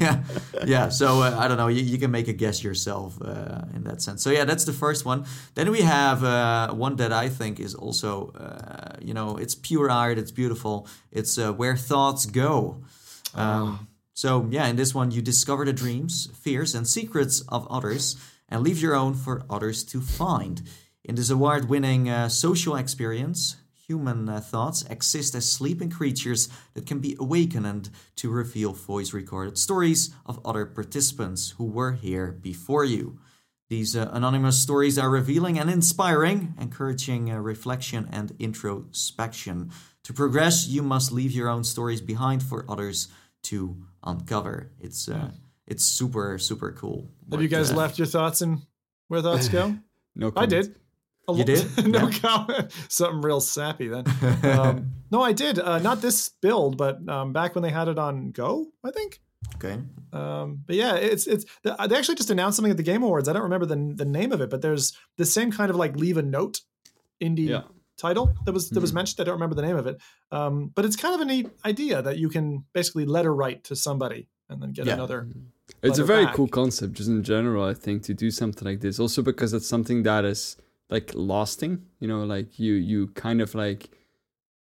yeah. 0.00 0.24
yeah. 0.66 0.88
So 0.88 1.20
uh, 1.20 1.36
I 1.38 1.46
don't 1.46 1.58
know. 1.58 1.68
You, 1.68 1.82
you 1.82 1.98
can 1.98 2.10
make 2.10 2.26
a 2.28 2.32
guess 2.32 2.64
yourself 2.64 3.20
uh, 3.20 3.62
in 3.74 3.84
that 3.84 4.00
sense. 4.00 4.22
So 4.22 4.30
yeah, 4.30 4.46
that's 4.46 4.64
the 4.64 4.72
first 4.72 5.04
one. 5.04 5.26
Then 5.56 5.70
we 5.70 5.82
have 5.82 6.24
uh, 6.24 6.72
one 6.72 6.96
that 6.96 7.12
I 7.12 7.28
think 7.28 7.60
is 7.60 7.74
also, 7.74 8.32
uh, 8.32 8.96
you 9.02 9.12
know, 9.12 9.36
it's 9.36 9.54
pure 9.54 9.90
art. 9.90 10.16
It's 10.16 10.32
beautiful. 10.32 10.88
It's 11.12 11.36
uh, 11.36 11.52
where 11.52 11.76
thoughts 11.76 12.24
go. 12.24 12.82
Um, 13.34 13.88
So 14.14 14.46
yeah, 14.50 14.66
in 14.70 14.76
this 14.76 14.94
one, 14.94 15.10
you 15.12 15.22
discover 15.22 15.64
the 15.64 15.72
dreams, 15.72 16.28
fears, 16.34 16.74
and 16.74 16.86
secrets 16.86 17.42
of 17.48 17.66
others, 17.70 18.16
and 18.50 18.62
leave 18.62 18.82
your 18.82 18.94
own 18.94 19.14
for 19.14 19.44
others 19.48 19.84
to 19.84 20.00
find. 20.00 20.62
In 21.04 21.14
this 21.14 21.30
award-winning 21.30 22.10
uh, 22.10 22.28
social 22.28 22.76
experience, 22.76 23.56
human 23.72 24.28
uh, 24.28 24.40
thoughts 24.40 24.82
exist 24.90 25.34
as 25.34 25.50
sleeping 25.50 25.90
creatures 25.90 26.48
that 26.74 26.86
can 26.86 26.98
be 27.00 27.16
awakened 27.18 27.90
to 28.16 28.30
reveal 28.30 28.72
voice-recorded 28.72 29.58
stories 29.58 30.14
of 30.26 30.38
other 30.44 30.66
participants 30.66 31.54
who 31.58 31.64
were 31.64 31.92
here 31.92 32.32
before 32.32 32.84
you. 32.84 33.18
These 33.68 33.96
uh, 33.96 34.10
anonymous 34.12 34.60
stories 34.60 34.98
are 34.98 35.08
revealing 35.08 35.58
and 35.58 35.70
inspiring, 35.70 36.54
encouraging 36.60 37.30
uh, 37.30 37.38
reflection 37.38 38.08
and 38.12 38.32
introspection. 38.38 39.70
To 40.04 40.12
progress, 40.12 40.66
you 40.66 40.82
must 40.82 41.12
leave 41.12 41.32
your 41.32 41.48
own 41.48 41.64
stories 41.64 42.00
behind 42.00 42.42
for 42.42 42.64
others 42.68 43.08
to 43.44 43.76
uncover. 44.02 44.72
It's 44.80 45.08
uh, 45.08 45.30
it's 45.70 45.84
super 45.84 46.38
super 46.38 46.72
cool. 46.72 47.08
Have 47.30 47.40
you 47.40 47.48
guys 47.48 47.72
left 47.72 47.98
your 47.98 48.06
thoughts 48.06 48.42
in 48.42 48.60
where 49.08 49.22
thoughts 49.22 49.48
go? 49.48 49.76
no 50.14 50.30
comment. 50.30 50.52
I 50.52 50.56
did. 50.56 50.74
A 51.28 51.32
You 51.32 51.38
lo- 51.38 51.44
did? 51.44 51.86
no 51.86 52.08
Yeah. 52.08 52.18
comment. 52.18 52.72
Something 52.88 53.22
real 53.22 53.40
sappy 53.40 53.88
then. 53.88 54.04
Um, 54.42 54.92
no, 55.10 55.22
I 55.22 55.32
did. 55.32 55.58
Uh, 55.58 55.78
not 55.78 56.00
this 56.02 56.28
build, 56.40 56.76
but 56.76 57.06
um, 57.08 57.32
back 57.32 57.54
when 57.54 57.62
they 57.62 57.70
had 57.70 57.88
it 57.88 57.98
on 57.98 58.30
Go, 58.32 58.66
I 58.84 58.90
think. 58.90 59.20
Okay. 59.56 59.78
Um, 60.12 60.60
but 60.66 60.76
yeah, 60.76 60.94
it's 60.96 61.26
it's 61.26 61.44
they 61.62 61.70
actually 61.96 62.14
just 62.16 62.30
announced 62.30 62.56
something 62.56 62.70
at 62.70 62.76
the 62.76 62.82
Game 62.82 63.02
Awards. 63.02 63.28
I 63.28 63.32
don't 63.32 63.42
remember 63.42 63.66
the 63.66 63.92
the 63.96 64.04
name 64.04 64.32
of 64.32 64.40
it, 64.40 64.50
but 64.50 64.60
there's 64.62 64.92
the 65.18 65.24
same 65.26 65.50
kind 65.52 65.70
of 65.70 65.76
like 65.76 65.96
leave 65.96 66.16
a 66.18 66.22
note 66.22 66.60
indie 67.22 67.48
Yeah. 67.48 67.62
title 67.98 68.34
that 68.44 68.52
was 68.52 68.70
that 68.70 68.80
was 68.80 68.92
Mhm. 68.92 68.96
mentioned. 68.96 69.20
I 69.20 69.24
don't 69.24 69.34
remember 69.34 69.54
the 69.56 69.62
name 69.62 69.76
of 69.76 69.86
it, 69.86 69.96
um, 70.32 70.70
but 70.74 70.84
it's 70.84 70.96
kind 70.96 71.14
of 71.14 71.20
a 71.20 71.24
neat 71.24 71.48
idea 71.64 72.02
that 72.02 72.18
you 72.18 72.28
can 72.28 72.64
basically 72.72 73.04
letter 73.06 73.34
write 73.34 73.64
to 73.64 73.76
somebody 73.76 74.28
and 74.48 74.60
then 74.62 74.72
get 74.72 74.86
Yeah. 74.86 74.94
another. 74.94 75.28
It's 75.82 75.98
a 75.98 76.04
very 76.04 76.24
back. 76.26 76.34
cool 76.34 76.48
concept, 76.48 76.92
just 76.94 77.08
in 77.08 77.22
general. 77.22 77.64
I 77.64 77.74
think 77.74 78.02
to 78.04 78.14
do 78.14 78.30
something 78.30 78.66
like 78.66 78.80
this, 78.80 78.98
also 79.00 79.22
because 79.22 79.52
it's 79.54 79.66
something 79.66 80.02
that 80.04 80.24
is 80.24 80.56
like 80.90 81.12
lasting. 81.14 81.86
You 82.00 82.08
know, 82.08 82.24
like 82.24 82.58
you 82.58 82.74
you 82.74 83.08
kind 83.08 83.40
of 83.40 83.54
like 83.54 83.90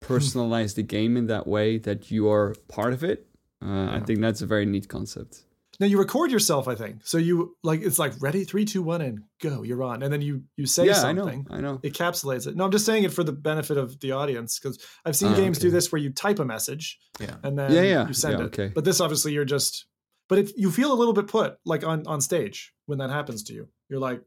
personalize 0.03 0.76
the 0.76 0.84
game 0.84 1.18
in 1.18 1.27
that 1.27 1.48
way 1.48 1.77
that 1.80 2.11
you 2.11 2.30
are 2.30 2.56
part 2.68 2.94
of 2.94 3.03
it. 3.03 3.27
Uh, 3.64 3.89
I 3.91 3.99
think 4.06 4.22
that's 4.22 4.41
a 4.41 4.45
very 4.45 4.65
neat 4.65 4.88
concept. 4.88 5.44
Now 5.80 5.85
you 5.85 5.99
record 5.99 6.31
yourself, 6.31 6.68
I 6.68 6.73
think. 6.76 7.02
So 7.06 7.18
you 7.19 7.56
like 7.64 7.81
it's 7.81 7.99
like 7.99 8.14
ready, 8.19 8.44
three, 8.44 8.65
two, 8.65 8.81
one, 8.81 9.02
and 9.02 9.19
go. 9.41 9.61
You're 9.64 9.84
on, 9.84 10.02
and 10.03 10.11
then 10.11 10.22
you 10.22 10.44
you 10.56 10.65
say 10.65 10.85
yeah, 10.88 11.03
I 11.03 11.11
know. 11.14 11.27
I 11.52 11.61
know. 11.61 11.80
It 11.84 11.94
encapsulates 11.94 12.48
it. 12.48 12.56
No, 12.56 12.65
I'm 12.65 12.72
just 12.72 12.85
saying 12.85 13.03
it 13.03 13.14
for 13.14 13.23
the 13.23 13.31
benefit 13.31 13.77
of 13.77 13.99
the 13.99 14.11
audience 14.11 14.60
because 14.60 14.80
I've 15.06 15.15
seen 15.15 15.34
Ah, 15.34 15.35
games 15.35 15.60
do 15.60 15.69
this 15.69 15.91
where 15.91 16.02
you 16.02 16.11
type 16.11 16.39
a 16.39 16.45
message 16.45 16.99
Yeah. 17.19 17.35
and 17.44 17.57
then 17.57 17.72
Yeah, 17.72 17.81
yeah, 17.84 18.07
you 18.07 18.14
send 18.14 18.39
yeah, 18.39 18.45
it. 18.45 18.48
okay. 18.48 18.72
But 18.73 18.85
this 18.85 18.99
obviously 19.02 19.34
you're 19.34 19.45
just, 19.45 19.85
but 20.28 20.40
it, 20.40 20.52
you 20.58 20.72
feel 20.72 20.91
a 20.91 20.95
little 20.95 21.14
bit 21.14 21.28
put 21.28 21.58
like 21.66 21.86
on 21.86 22.06
on 22.08 22.22
stage 22.22 22.74
when 22.86 22.99
that 22.99 23.10
happens 23.10 23.44
to 23.44 23.54
you. 23.54 23.68
You're 23.90 23.99
like, 23.99 24.22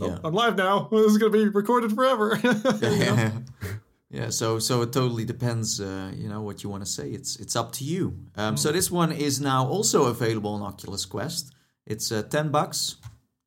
oh, 0.00 0.08
Yeah. 0.08 0.18
I'm 0.24 0.34
live 0.34 0.56
now. 0.56 0.88
This 0.92 1.12
is 1.12 1.18
gonna 1.18 1.32
be 1.32 1.48
recorded 1.48 1.92
forever. 1.92 2.38
Yeah. 2.82 3.32
yeah 4.10 4.30
so 4.30 4.58
so 4.58 4.80
it 4.80 4.90
totally 4.90 5.26
depends 5.26 5.80
uh, 5.80 6.10
you 6.16 6.28
know 6.30 6.40
what 6.40 6.62
you 6.62 6.70
want 6.70 6.82
to 6.82 6.90
say 6.90 7.10
it's 7.10 7.36
it's 7.36 7.54
up 7.54 7.72
to 7.72 7.84
you 7.84 8.16
um, 8.36 8.56
so 8.56 8.72
this 8.72 8.90
one 8.90 9.12
is 9.12 9.38
now 9.38 9.66
also 9.66 10.06
available 10.06 10.54
on 10.54 10.62
oculus 10.62 11.04
quest 11.04 11.52
it's 11.84 12.10
uh, 12.10 12.22
10 12.22 12.48
bucks 12.48 12.96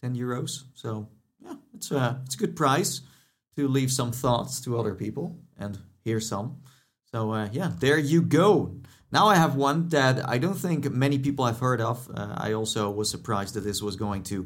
10 0.04 0.16
euros 0.16 0.66
so 0.76 1.08
yeah 1.44 1.56
it's 1.74 1.90
a 1.90 2.22
it's 2.26 2.36
a 2.36 2.38
good 2.38 2.56
price 2.56 3.02
to 3.56 3.68
leave 3.68 3.92
some 3.92 4.12
thoughts 4.12 4.62
to 4.62 4.78
other 4.78 4.96
people 4.96 5.38
and 5.58 5.78
hear 6.04 6.20
some. 6.20 6.58
So 7.12 7.32
uh, 7.32 7.50
yeah, 7.52 7.72
there 7.80 7.98
you 7.98 8.22
go. 8.22 8.76
Now 9.12 9.28
I 9.28 9.36
have 9.36 9.56
one 9.56 9.90
that 9.90 10.28
I 10.30 10.38
don't 10.38 10.56
think 10.58 10.90
many 10.92 11.20
people 11.20 11.46
have 11.46 11.60
heard 11.60 11.82
of. 11.82 12.10
Uh, 12.14 12.34
I 12.38 12.54
also 12.54 12.90
was 12.90 13.10
surprised 13.10 13.56
that 13.56 13.62
this 13.62 13.82
was 13.82 13.96
going 13.96 14.24
to 14.24 14.46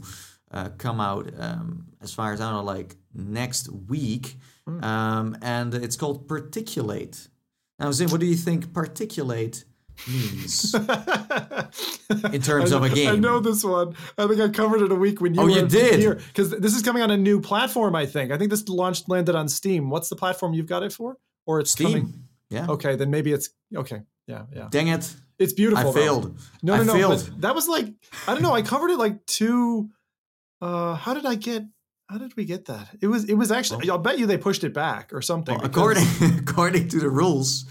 uh, 0.52 0.70
come 0.78 1.00
out 1.00 1.30
um, 1.40 1.88
as 2.02 2.14
far 2.14 2.34
as 2.34 2.42
I 2.42 2.52
know, 2.52 2.64
like 2.64 2.96
next 3.14 3.70
week. 3.72 4.36
Um, 4.82 5.38
and 5.44 5.74
it's 5.76 5.96
called 5.96 6.28
Particulate. 6.28 7.28
Now, 7.78 7.92
Zim, 7.92 8.10
what 8.10 8.20
do 8.20 8.26
you 8.26 8.36
think 8.36 8.66
Particulate 8.68 9.64
means 10.08 10.74
in 12.34 12.42
terms 12.42 12.72
I, 12.74 12.78
of 12.78 12.84
a 12.84 12.90
game? 12.90 13.10
I 13.10 13.16
know 13.16 13.40
this 13.40 13.64
one. 13.64 13.96
I 14.18 14.26
think 14.28 14.42
I 14.42 14.50
covered 14.50 14.82
it 14.82 14.92
a 14.92 14.96
week 14.96 15.22
when 15.22 15.36
you 15.36 15.42
Oh, 15.42 15.46
were 15.46 15.52
you 15.52 15.68
did? 15.68 16.00
here 16.00 16.16
because 16.16 16.50
this 16.52 16.76
is 16.76 16.82
coming 16.82 17.04
on 17.04 17.12
a 17.12 17.18
new 17.18 17.40
platform. 17.42 17.96
I 17.96 18.06
think. 18.08 18.32
I 18.32 18.38
think 18.38 18.50
this 18.50 18.68
launched 18.68 19.08
landed 19.10 19.36
on 19.36 19.48
Steam. 19.48 19.90
What's 19.92 20.10
the 20.10 20.16
platform 20.16 20.54
you've 20.54 20.66
got 20.68 20.82
it 20.84 20.94
for? 20.94 21.18
Or 21.46 21.60
it's 21.60 21.72
Steam. 21.72 21.88
coming? 21.92 22.14
Yeah. 22.50 22.66
Okay, 22.68 22.96
then 22.96 23.12
maybe 23.12 23.34
it's 23.34 23.50
okay. 23.76 24.02
Yeah, 24.27 24.43
yeah. 24.53 24.68
Dang 24.69 24.88
it. 24.88 25.15
It's 25.38 25.53
beautiful. 25.53 25.80
I 25.80 25.84
though. 25.84 25.91
failed. 25.91 26.39
No, 26.64 26.73
I 26.73 26.77
no, 26.77 26.84
no. 26.84 26.93
failed. 26.93 27.30
But 27.31 27.41
that 27.41 27.56
was 27.56 27.68
like 27.68 27.88
I 28.27 28.34
don't 28.34 28.41
know. 28.43 28.53
I 28.53 28.61
covered 28.61 28.91
it 28.91 28.97
like 28.97 29.26
two. 29.26 29.89
Uh, 30.61 30.95
how 30.95 31.14
did 31.14 31.26
I 31.26 31.35
get? 31.35 31.64
How 32.10 32.18
did 32.18 32.35
we 32.35 32.45
get 32.45 32.65
that? 32.65 32.89
It 33.02 33.07
was. 33.07 33.26
It 33.26 33.34
was 33.34 33.52
actually. 33.52 33.89
I'll 33.89 33.97
bet 33.97 34.19
you 34.19 34.26
they 34.26 34.38
pushed 34.38 34.64
it 34.64 34.73
back 34.73 35.14
or 35.14 35.22
something. 35.22 35.57
Well, 35.57 35.65
according 35.65 36.07
according 36.39 36.88
to 36.89 36.99
the 36.99 37.10
rules, 37.10 37.65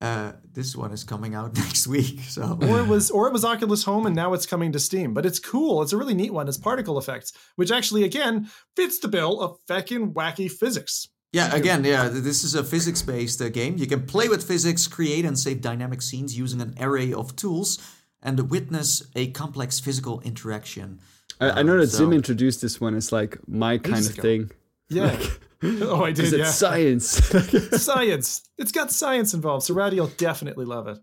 uh, 0.00 0.32
this 0.52 0.76
one 0.76 0.92
is 0.92 1.04
coming 1.04 1.34
out 1.34 1.56
next 1.56 1.86
week. 1.86 2.20
So 2.20 2.58
or 2.60 2.80
it 2.80 2.88
was 2.88 3.10
or 3.12 3.28
it 3.28 3.32
was 3.32 3.44
Oculus 3.44 3.84
Home 3.84 4.06
and 4.06 4.16
now 4.16 4.34
it's 4.34 4.46
coming 4.46 4.72
to 4.72 4.80
Steam. 4.80 5.14
But 5.14 5.24
it's 5.24 5.38
cool. 5.38 5.82
It's 5.82 5.92
a 5.92 5.96
really 5.96 6.14
neat 6.14 6.32
one. 6.32 6.48
It's 6.48 6.58
particle 6.58 6.98
effects, 6.98 7.32
which 7.54 7.70
actually 7.70 8.04
again 8.04 8.50
fits 8.74 8.98
the 8.98 9.08
bill 9.08 9.40
of 9.40 9.58
feckin' 9.68 10.12
wacky 10.12 10.50
physics. 10.50 11.08
Yeah, 11.32 11.54
again, 11.54 11.84
yeah, 11.84 12.08
this 12.08 12.44
is 12.44 12.54
a 12.54 12.64
physics-based 12.64 13.40
uh, 13.42 13.48
game. 13.48 13.76
You 13.76 13.86
can 13.86 14.06
play 14.06 14.28
with 14.28 14.46
physics, 14.46 14.86
create 14.86 15.24
and 15.24 15.38
save 15.38 15.60
dynamic 15.60 16.00
scenes 16.02 16.36
using 16.38 16.60
an 16.60 16.74
array 16.80 17.12
of 17.12 17.36
tools, 17.36 17.78
and 18.22 18.50
witness 18.50 19.02
a 19.14 19.30
complex 19.32 19.78
physical 19.78 20.20
interaction. 20.22 21.00
I, 21.40 21.60
I 21.60 21.62
know 21.62 21.78
that 21.78 21.88
so- 21.88 21.98
Zim 21.98 22.12
introduced 22.12 22.62
this 22.62 22.80
one 22.80 22.94
as 22.94 23.12
like 23.12 23.38
my 23.48 23.78
kind 23.78 24.04
of 24.06 24.12
ago. 24.12 24.22
thing. 24.22 24.50
Yeah. 24.88 25.18
oh, 25.62 26.04
I 26.04 26.08
Is 26.16 26.16
did. 26.18 26.32
it 26.34 26.38
Yeah. 26.38 26.50
science? 26.50 27.06
science. 27.82 28.48
It's 28.56 28.72
got 28.72 28.90
science 28.92 29.34
involved. 29.34 29.64
So 29.66 29.74
Raddy 29.74 29.98
will 29.98 30.06
definitely 30.16 30.64
love 30.64 30.86
it. 30.88 30.98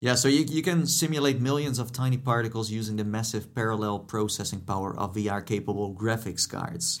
Yeah, 0.00 0.14
so 0.14 0.28
you, 0.28 0.44
you 0.44 0.62
can 0.62 0.86
simulate 0.86 1.40
millions 1.40 1.80
of 1.80 1.92
tiny 1.92 2.16
particles 2.18 2.70
using 2.70 2.96
the 2.96 3.04
massive 3.04 3.52
parallel 3.52 3.98
processing 3.98 4.60
power 4.60 4.96
of 4.96 5.14
VR-capable 5.14 5.96
graphics 5.96 6.48
cards. 6.48 7.00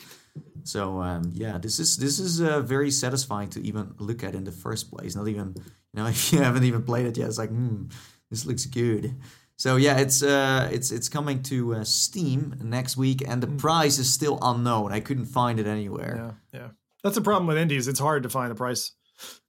So 0.64 1.00
um, 1.00 1.30
yeah, 1.34 1.58
this 1.58 1.78
is 1.78 1.96
this 1.96 2.18
is 2.18 2.40
uh, 2.40 2.60
very 2.60 2.90
satisfying 2.90 3.50
to 3.50 3.62
even 3.62 3.94
look 3.98 4.22
at 4.22 4.34
in 4.34 4.44
the 4.44 4.52
first 4.52 4.90
place. 4.90 5.16
Not 5.16 5.28
even 5.28 5.54
you 5.56 6.02
know 6.02 6.06
if 6.14 6.32
you 6.32 6.40
haven't 6.40 6.64
even 6.64 6.82
played 6.82 7.06
it 7.06 7.16
yet, 7.16 7.28
it's 7.28 7.38
like 7.38 7.50
hmm, 7.50 7.86
this 8.30 8.46
looks 8.46 8.66
good. 8.66 9.16
So 9.56 9.74
yeah, 9.76 9.98
it's 9.98 10.22
uh, 10.22 10.68
it's 10.72 10.92
it's 10.92 11.08
coming 11.08 11.42
to 11.44 11.74
uh, 11.74 11.84
Steam 11.84 12.54
next 12.62 12.96
week, 12.96 13.22
and 13.26 13.42
the 13.42 13.48
price 13.48 13.98
is 13.98 14.12
still 14.12 14.38
unknown. 14.40 14.92
I 14.92 15.00
couldn't 15.00 15.26
find 15.26 15.58
it 15.58 15.66
anywhere. 15.66 16.36
Yeah, 16.52 16.60
yeah. 16.60 16.68
That's 17.02 17.16
the 17.16 17.22
problem 17.22 17.46
with 17.46 17.58
indies. 17.58 17.88
It's 17.88 18.00
hard 18.00 18.22
to 18.22 18.28
find 18.28 18.50
the 18.50 18.54
price. 18.54 18.92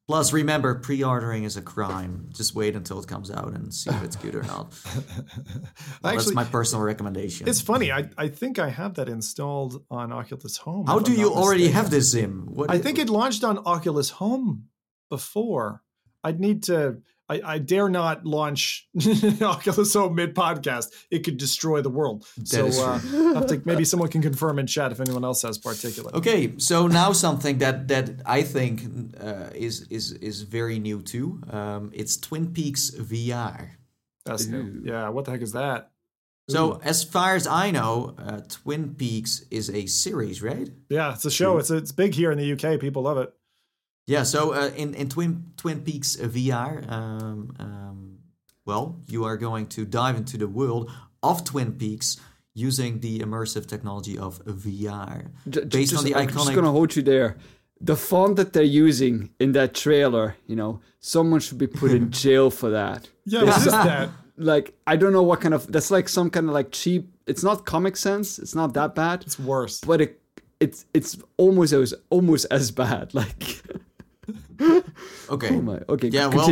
Plus, 0.10 0.34
remember, 0.34 0.74
pre-ordering 0.74 1.44
is 1.44 1.56
a 1.56 1.62
crime. 1.62 2.30
Just 2.34 2.56
wait 2.56 2.76
until 2.76 3.00
it 3.00 3.06
comes 3.06 3.30
out 3.30 3.54
and 3.54 3.72
see 3.72 3.92
if 3.92 4.02
it's 4.02 4.16
good 4.16 4.34
or 4.34 4.42
not. 4.42 4.74
Well, 6.02 6.14
Actually, 6.14 6.34
that's 6.34 6.34
my 6.34 6.46
personal 6.46 6.84
recommendation. 6.84 7.48
it's 7.48 7.62
funny. 7.62 7.92
I, 7.92 8.10
I 8.18 8.28
think 8.30 8.58
I 8.58 8.70
have 8.70 8.96
that 8.96 9.08
installed 9.08 9.86
on 9.92 10.12
Oculus 10.12 10.58
Home. 10.58 10.88
How 10.88 10.98
do 10.98 11.12
I'm 11.14 11.20
you 11.20 11.32
already 11.32 11.66
mistaken. 11.66 11.82
have 11.84 11.92
this 11.92 12.06
Zim? 12.10 12.48
What 12.56 12.72
I 12.72 12.80
think 12.80 12.98
it 12.98 13.08
launched 13.10 13.44
on 13.44 13.60
Oculus 13.68 14.10
Home 14.12 14.70
before. 15.12 15.84
I'd 16.24 16.40
need 16.40 16.64
to. 16.64 17.04
I, 17.30 17.42
I 17.46 17.58
dare 17.60 17.90
not 17.90 18.26
launch 18.26 18.88
Oculus 19.42 19.94
Home 19.94 20.16
mid 20.16 20.34
podcast. 20.34 20.88
It 21.12 21.20
could 21.20 21.38
destroy 21.38 21.82
the 21.82 21.90
world. 21.90 22.26
so 22.44 22.68
uh, 22.68 23.00
I 23.04 23.34
have 23.36 23.48
to, 23.48 23.62
maybe 23.66 23.86
someone 23.86 24.10
can 24.10 24.22
confirm 24.22 24.58
in 24.58 24.68
chat 24.68 24.92
if 24.92 25.00
anyone 25.00 25.24
else 25.24 25.44
has 25.44 25.60
particulate. 25.60 26.14
Okay, 26.14 26.54
so 26.58 26.88
now 26.88 27.12
something 27.12 27.60
that 27.60 27.88
that 27.90 28.22
I 28.26 28.42
think 28.42 28.82
uh, 29.20 29.50
is 29.54 29.84
is 29.90 30.14
is 30.14 30.42
very 30.42 30.80
new 30.80 31.02
too. 31.02 31.42
Um, 31.50 31.92
it's 31.94 32.18
Twin 32.18 32.52
Peaks 32.52 32.92
VR. 32.92 33.72
That's 34.26 34.48
new. 34.48 34.82
Yeah. 34.84 35.10
What 35.10 35.26
the 35.26 35.32
heck 35.32 35.42
is 35.42 35.54
that? 35.54 35.92
So 36.50 36.80
as 36.84 37.04
far 37.04 37.36
as 37.36 37.46
I 37.46 37.70
know, 37.70 38.16
uh, 38.18 38.42
Twin 38.50 38.96
Peaks 38.96 39.44
is 39.52 39.70
a 39.70 39.86
series, 39.86 40.42
right? 40.42 40.68
Yeah, 40.90 41.14
it's 41.14 41.26
a 41.26 41.32
show. 41.32 41.60
It's 41.60 41.70
it's 41.70 41.92
big 41.92 42.16
here 42.16 42.32
in 42.32 42.40
the 42.40 42.54
UK. 42.54 42.80
People 42.80 43.04
love 43.04 43.20
it. 43.20 43.32
Yeah. 44.10 44.24
So 44.24 44.54
uh, 44.54 44.72
in 44.76 44.94
in 44.96 45.08
Twin 45.10 45.32
Twin 45.56 45.82
Peaks 45.82 46.18
VR, 46.18 46.72
um, 46.92 47.54
um, 47.60 48.18
well, 48.66 48.86
you 49.08 49.24
are 49.26 49.38
going 49.38 49.68
to 49.68 49.86
dive 49.86 50.16
into 50.18 50.38
the 50.38 50.48
world 50.48 50.90
of 51.22 51.44
Twin 51.44 51.74
Peaks 51.74 52.18
using 52.56 53.00
the 53.02 53.20
immersive 53.20 53.66
technology 53.68 54.18
of 54.18 54.44
VR, 54.46 55.30
J- 55.48 55.62
j- 55.62 55.66
based 55.78 55.92
just, 55.92 56.00
on 56.00 56.06
the 56.06 56.16
I'm 56.16 56.28
just 56.28 56.54
gonna 56.56 56.72
hold 56.72 56.96
you 56.96 57.04
there. 57.04 57.38
The 57.82 57.96
font 57.96 58.36
that 58.38 58.52
they're 58.54 58.64
using 58.88 59.30
in 59.40 59.54
that 59.54 59.74
trailer, 59.74 60.36
you 60.48 60.56
know, 60.56 60.82
someone 61.00 61.40
should 61.40 61.58
be 61.60 61.68
put 61.68 61.92
in 61.92 62.12
jail 62.24 62.50
for 62.50 62.70
that. 62.72 63.08
Yeah, 63.26 63.44
what 63.44 63.58
is 63.58 63.66
that? 63.72 64.10
Like, 64.42 64.74
I 64.88 64.96
don't 64.96 65.12
know 65.12 65.22
what 65.30 65.42
kind 65.42 65.54
of. 65.54 65.70
That's 65.70 65.92
like 65.92 66.08
some 66.08 66.30
kind 66.30 66.48
of 66.48 66.54
like 66.54 66.72
cheap. 66.72 67.04
It's 67.28 67.44
not 67.44 67.66
Comic 67.66 67.98
Sans. 67.98 68.40
It's 68.40 68.56
not 68.56 68.74
that 68.74 68.96
bad, 68.96 69.22
It's 69.26 69.38
worse. 69.38 69.82
but 69.82 70.00
it 70.00 70.12
it's 70.62 70.86
it's 70.94 71.18
almost 71.38 71.74
as 71.74 71.94
almost 72.10 72.46
as 72.50 72.72
bad. 72.72 73.14
Like, 73.22 73.62
Okay. 75.30 75.56
oh 75.56 75.62
my. 75.62 75.80
Okay, 75.88 76.10
Yeah, 76.10 76.28
well, 76.28 76.50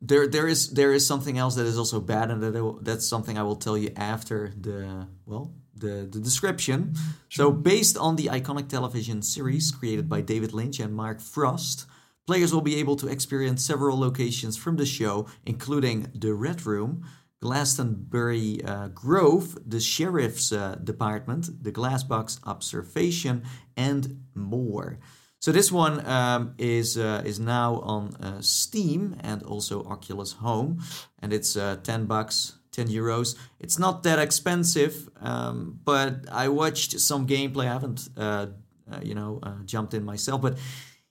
there 0.00 0.26
there 0.26 0.48
is 0.48 0.70
there 0.70 0.92
is 0.92 1.06
something 1.06 1.38
else 1.38 1.54
that 1.56 1.66
is 1.66 1.78
also 1.78 2.00
bad, 2.00 2.30
and 2.30 2.42
that 2.42 2.52
will, 2.52 2.78
that's 2.82 3.06
something 3.06 3.38
I 3.38 3.42
will 3.42 3.56
tell 3.56 3.76
you 3.76 3.92
after 3.96 4.52
the 4.58 5.06
well 5.26 5.52
the 5.74 6.08
the 6.10 6.20
description. 6.20 6.94
So, 7.28 7.50
based 7.50 7.96
on 7.96 8.16
the 8.16 8.26
iconic 8.26 8.68
television 8.68 9.22
series 9.22 9.70
created 9.70 10.08
by 10.08 10.20
David 10.20 10.52
Lynch 10.52 10.80
and 10.80 10.94
Mark 10.94 11.20
Frost, 11.20 11.86
players 12.26 12.52
will 12.52 12.62
be 12.62 12.76
able 12.76 12.96
to 12.96 13.08
experience 13.08 13.64
several 13.64 13.98
locations 13.98 14.56
from 14.56 14.76
the 14.76 14.86
show, 14.86 15.26
including 15.44 16.08
the 16.14 16.34
Red 16.34 16.66
Room. 16.66 17.04
Glastonbury 17.42 18.64
uh, 18.64 18.88
Grove, 18.88 19.58
the 19.64 19.78
Sheriff's 19.78 20.52
uh, 20.52 20.76
Department, 20.82 21.62
the 21.62 21.70
Glassbox 21.70 22.40
Observation, 22.44 23.44
and 23.76 24.22
more. 24.34 24.98
So 25.46 25.52
this 25.52 25.70
one 25.70 26.04
um, 26.08 26.54
is 26.58 26.98
uh, 26.98 27.22
is 27.24 27.38
now 27.38 27.78
on 27.84 28.16
uh, 28.16 28.40
Steam 28.40 29.14
and 29.20 29.44
also 29.44 29.84
Oculus 29.84 30.32
Home, 30.32 30.82
and 31.22 31.32
it's 31.32 31.56
uh, 31.56 31.76
ten 31.84 32.06
bucks, 32.06 32.58
ten 32.72 32.88
euros. 32.88 33.36
It's 33.60 33.78
not 33.78 34.02
that 34.02 34.18
expensive, 34.18 35.08
um, 35.20 35.78
but 35.84 36.26
I 36.32 36.48
watched 36.48 36.98
some 36.98 37.28
gameplay. 37.28 37.66
I 37.68 37.74
haven't, 37.74 38.08
uh, 38.16 38.46
uh, 38.90 39.00
you 39.04 39.14
know, 39.14 39.38
uh, 39.40 39.62
jumped 39.64 39.94
in 39.94 40.04
myself, 40.04 40.42
but 40.42 40.58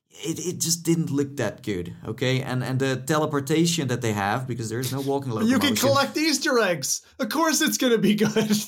it, 0.09 0.37
it 0.45 0.59
just 0.59 0.83
didn't 0.83 1.11
look 1.11 1.37
that 1.37 1.63
good. 1.63 1.95
Okay, 2.05 2.41
and 2.41 2.61
and 2.61 2.77
the 2.77 2.97
teleportation 2.97 3.87
that 3.87 4.01
they 4.01 4.11
have 4.11 4.47
because 4.47 4.69
there's 4.69 4.91
no 4.91 4.99
walking 4.99 5.31
You 5.31 5.37
locomotion. 5.37 5.61
can 5.61 5.75
collect 5.77 6.17
Easter 6.17 6.59
eggs. 6.59 7.03
Of 7.19 7.29
course, 7.29 7.61
it's 7.61 7.77
gonna 7.77 7.99
be 7.99 8.15
good. 8.15 8.51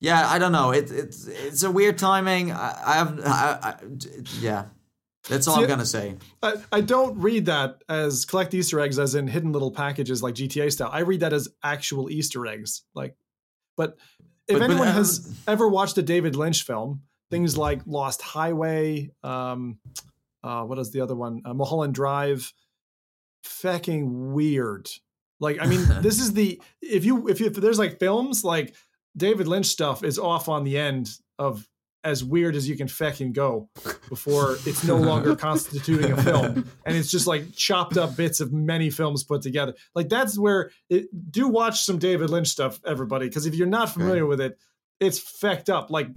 Yeah, 0.00 0.28
I 0.28 0.38
don't 0.38 0.52
know. 0.52 0.70
It, 0.70 0.92
it's 0.92 1.26
it's 1.26 1.64
a 1.64 1.70
weird 1.72 1.98
timing. 1.98 2.52
I, 2.52 2.74
I 2.86 2.94
have, 2.94 3.20
I, 3.24 3.58
I, 3.62 3.74
yeah. 4.40 4.66
That's 5.28 5.46
all 5.46 5.56
See, 5.56 5.62
I'm 5.62 5.68
gonna 5.68 5.84
say. 5.86 6.16
I, 6.42 6.54
I 6.72 6.80
don't 6.80 7.18
read 7.18 7.46
that 7.46 7.82
as 7.88 8.24
collect 8.24 8.54
Easter 8.54 8.80
eggs 8.80 8.98
as 8.98 9.14
in 9.14 9.26
hidden 9.26 9.52
little 9.52 9.70
packages 9.70 10.22
like 10.22 10.34
GTA 10.34 10.72
style. 10.72 10.90
I 10.92 11.00
read 11.00 11.20
that 11.20 11.32
as 11.32 11.48
actual 11.62 12.10
Easter 12.10 12.46
eggs. 12.46 12.82
Like, 12.94 13.14
but 13.76 13.96
if 14.46 14.54
But- 14.54 14.60
but, 14.60 14.62
anyone 14.70 14.88
uh, 14.88 14.92
has 14.94 15.36
ever 15.46 15.68
watched 15.68 15.98
a 15.98 16.02
David 16.02 16.34
Lynch 16.36 16.62
film, 16.62 17.02
things 17.30 17.58
like 17.58 17.82
Lost 17.86 18.22
Highway, 18.22 19.10
um, 19.22 19.78
uh, 20.42 20.62
what 20.64 20.78
is 20.78 20.90
the 20.92 21.02
other 21.02 21.14
one? 21.14 21.42
Uh, 21.44 21.52
Mulholland 21.52 21.94
Drive, 21.94 22.52
fucking 23.42 24.32
weird. 24.32 24.88
Like, 25.40 25.58
I 25.60 25.66
mean, 25.66 25.84
this 26.00 26.18
is 26.20 26.32
the 26.32 26.60
if 26.80 27.04
you 27.04 27.28
if 27.28 27.40
you, 27.40 27.46
if 27.46 27.54
there's 27.54 27.78
like 27.78 27.98
films 27.98 28.44
like 28.44 28.74
David 29.16 29.46
Lynch 29.48 29.66
stuff 29.66 30.02
is 30.04 30.18
off 30.18 30.48
on 30.48 30.64
the 30.64 30.78
end 30.78 31.10
of 31.38 31.68
as 32.04 32.22
weird 32.22 32.54
as 32.54 32.68
you 32.68 32.76
can 32.76 32.88
fucking 32.88 33.32
go 33.32 33.68
before 34.08 34.56
it's 34.66 34.84
no 34.84 34.96
longer 34.96 35.34
constituting 35.36 36.12
a 36.12 36.22
film. 36.22 36.70
And 36.86 36.96
it's 36.96 37.10
just 37.10 37.26
like 37.26 37.52
chopped 37.54 37.96
up 37.96 38.16
bits 38.16 38.40
of 38.40 38.52
many 38.52 38.90
films 38.90 39.24
put 39.24 39.42
together. 39.42 39.74
Like 39.94 40.08
that's 40.08 40.38
where 40.38 40.70
it 40.88 41.08
do 41.30 41.48
watch 41.48 41.82
some 41.84 41.98
david 41.98 42.30
lynch 42.30 42.48
stuff 42.48 42.80
everybody 42.86 43.28
because 43.28 43.46
if 43.46 43.54
you're 43.54 43.66
not 43.66 43.90
familiar 43.90 44.26
with 44.26 44.40
it 44.40 44.58
it's 45.00 45.20
fecked 45.20 45.68
up. 45.68 45.90
Like 45.90 46.08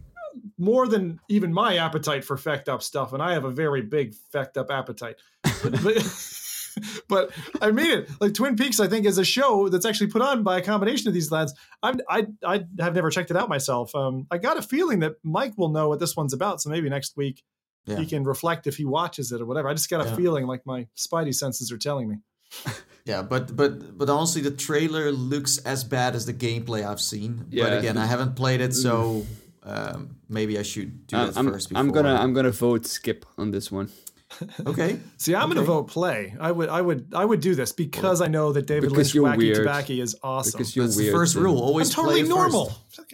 more 0.57 0.87
than 0.87 1.19
even 1.29 1.53
my 1.53 1.77
appetite 1.77 2.23
for 2.23 2.37
fecked 2.37 2.69
up 2.69 2.81
stuff 2.81 3.11
and 3.11 3.21
i 3.21 3.33
have 3.33 3.43
a 3.43 3.51
very 3.51 3.81
big 3.81 4.15
fecked 4.33 4.57
up 4.57 4.71
appetite. 4.71 5.15
But, 5.63 5.97
but, 6.75 6.83
but 7.07 7.31
I 7.61 7.71
mean 7.71 7.91
it. 7.99 8.09
Like 8.19 8.33
Twin 8.33 8.55
Peaks, 8.55 8.79
I 8.79 8.87
think 8.87 9.05
is 9.05 9.17
a 9.17 9.25
show 9.25 9.69
that's 9.69 9.85
actually 9.85 10.07
put 10.07 10.21
on 10.21 10.43
by 10.43 10.57
a 10.57 10.61
combination 10.61 11.07
of 11.07 11.13
these 11.13 11.31
lads. 11.31 11.53
I'm, 11.83 11.99
I 12.09 12.27
I 12.45 12.65
have 12.79 12.95
never 12.95 13.09
checked 13.09 13.31
it 13.31 13.37
out 13.37 13.49
myself. 13.49 13.93
Um, 13.95 14.27
I 14.31 14.37
got 14.37 14.57
a 14.57 14.61
feeling 14.61 14.99
that 14.99 15.13
Mike 15.23 15.57
will 15.57 15.69
know 15.69 15.89
what 15.89 15.99
this 15.99 16.15
one's 16.15 16.33
about, 16.33 16.61
so 16.61 16.69
maybe 16.69 16.89
next 16.89 17.15
week 17.17 17.43
Yeah. 17.85 17.97
he 17.97 18.05
can 18.05 18.23
reflect 18.23 18.67
if 18.67 18.77
he 18.77 18.85
watches 18.85 19.31
it 19.31 19.41
or 19.41 19.45
whatever. 19.45 19.67
I 19.69 19.73
just 19.73 19.89
got 19.89 20.05
a 20.05 20.09
Yeah. 20.09 20.15
feeling 20.15 20.45
like 20.47 20.65
my 20.65 20.87
spidey 20.97 21.33
senses 21.33 21.71
are 21.71 21.77
telling 21.77 22.07
me. 22.09 22.17
Yeah, 23.03 23.23
but 23.23 23.55
but 23.55 23.97
but 23.97 24.09
honestly, 24.11 24.43
the 24.43 24.51
trailer 24.51 25.11
looks 25.11 25.57
as 25.65 25.83
bad 25.83 26.15
as 26.15 26.27
the 26.27 26.33
gameplay 26.35 26.85
I've 26.85 27.01
seen. 27.01 27.45
Yeah. 27.49 27.63
But 27.63 27.79
again, 27.79 27.97
I 27.97 28.05
haven't 28.05 28.35
played 28.35 28.61
it, 28.61 28.75
so 28.75 29.25
um, 29.63 30.17
maybe 30.29 30.59
I 30.59 30.61
should 30.61 31.07
do 31.07 31.17
Uh, 31.17 31.25
that 31.25 31.37
I'm, 31.37 31.51
first. 31.51 31.69
Before. 31.69 31.79
I'm 31.81 31.89
gonna 31.91 32.13
I'm 32.13 32.33
gonna 32.33 32.51
vote 32.51 32.85
skip 32.85 33.25
on 33.39 33.49
this 33.49 33.71
one 33.71 33.89
Okay. 34.65 34.99
See, 35.17 35.35
I'm 35.35 35.45
going 35.47 35.57
to 35.57 35.63
vote 35.63 35.87
play. 35.87 36.33
I 36.39 36.51
would, 36.51 36.69
I 36.69 36.81
would, 36.81 37.13
I 37.13 37.25
would 37.25 37.41
do 37.41 37.53
this 37.55 37.71
because 37.71 38.21
I 38.21 38.27
know 38.27 38.51
that 38.53 38.65
David 38.65 38.89
Because 38.89 39.13
Lynch 39.13 39.25
Wacky 39.25 39.37
weird. 39.37 39.55
Tobacco 39.57 39.93
is 39.93 40.15
awesome. 40.23 40.57
because 40.57 40.75
you're 40.75 40.85
That's 40.85 40.97
the 40.97 41.11
first 41.11 41.33
Tim. 41.33 41.43
rule. 41.43 41.57
I'm 41.57 41.63
Always 41.63 41.89
totally 41.93 42.21
play 42.21 42.29
normal. 42.29 42.65
First. 42.89 43.13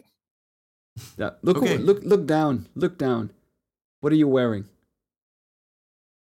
Yeah. 1.17 1.31
Look 1.43 1.57
Okay. 1.57 1.77
look 1.77 2.01
look 2.03 2.25
down. 2.25 2.67
Look 2.75 2.97
down. 2.97 3.31
What 4.01 4.11
are 4.13 4.15
you 4.15 4.27
wearing? 4.27 4.65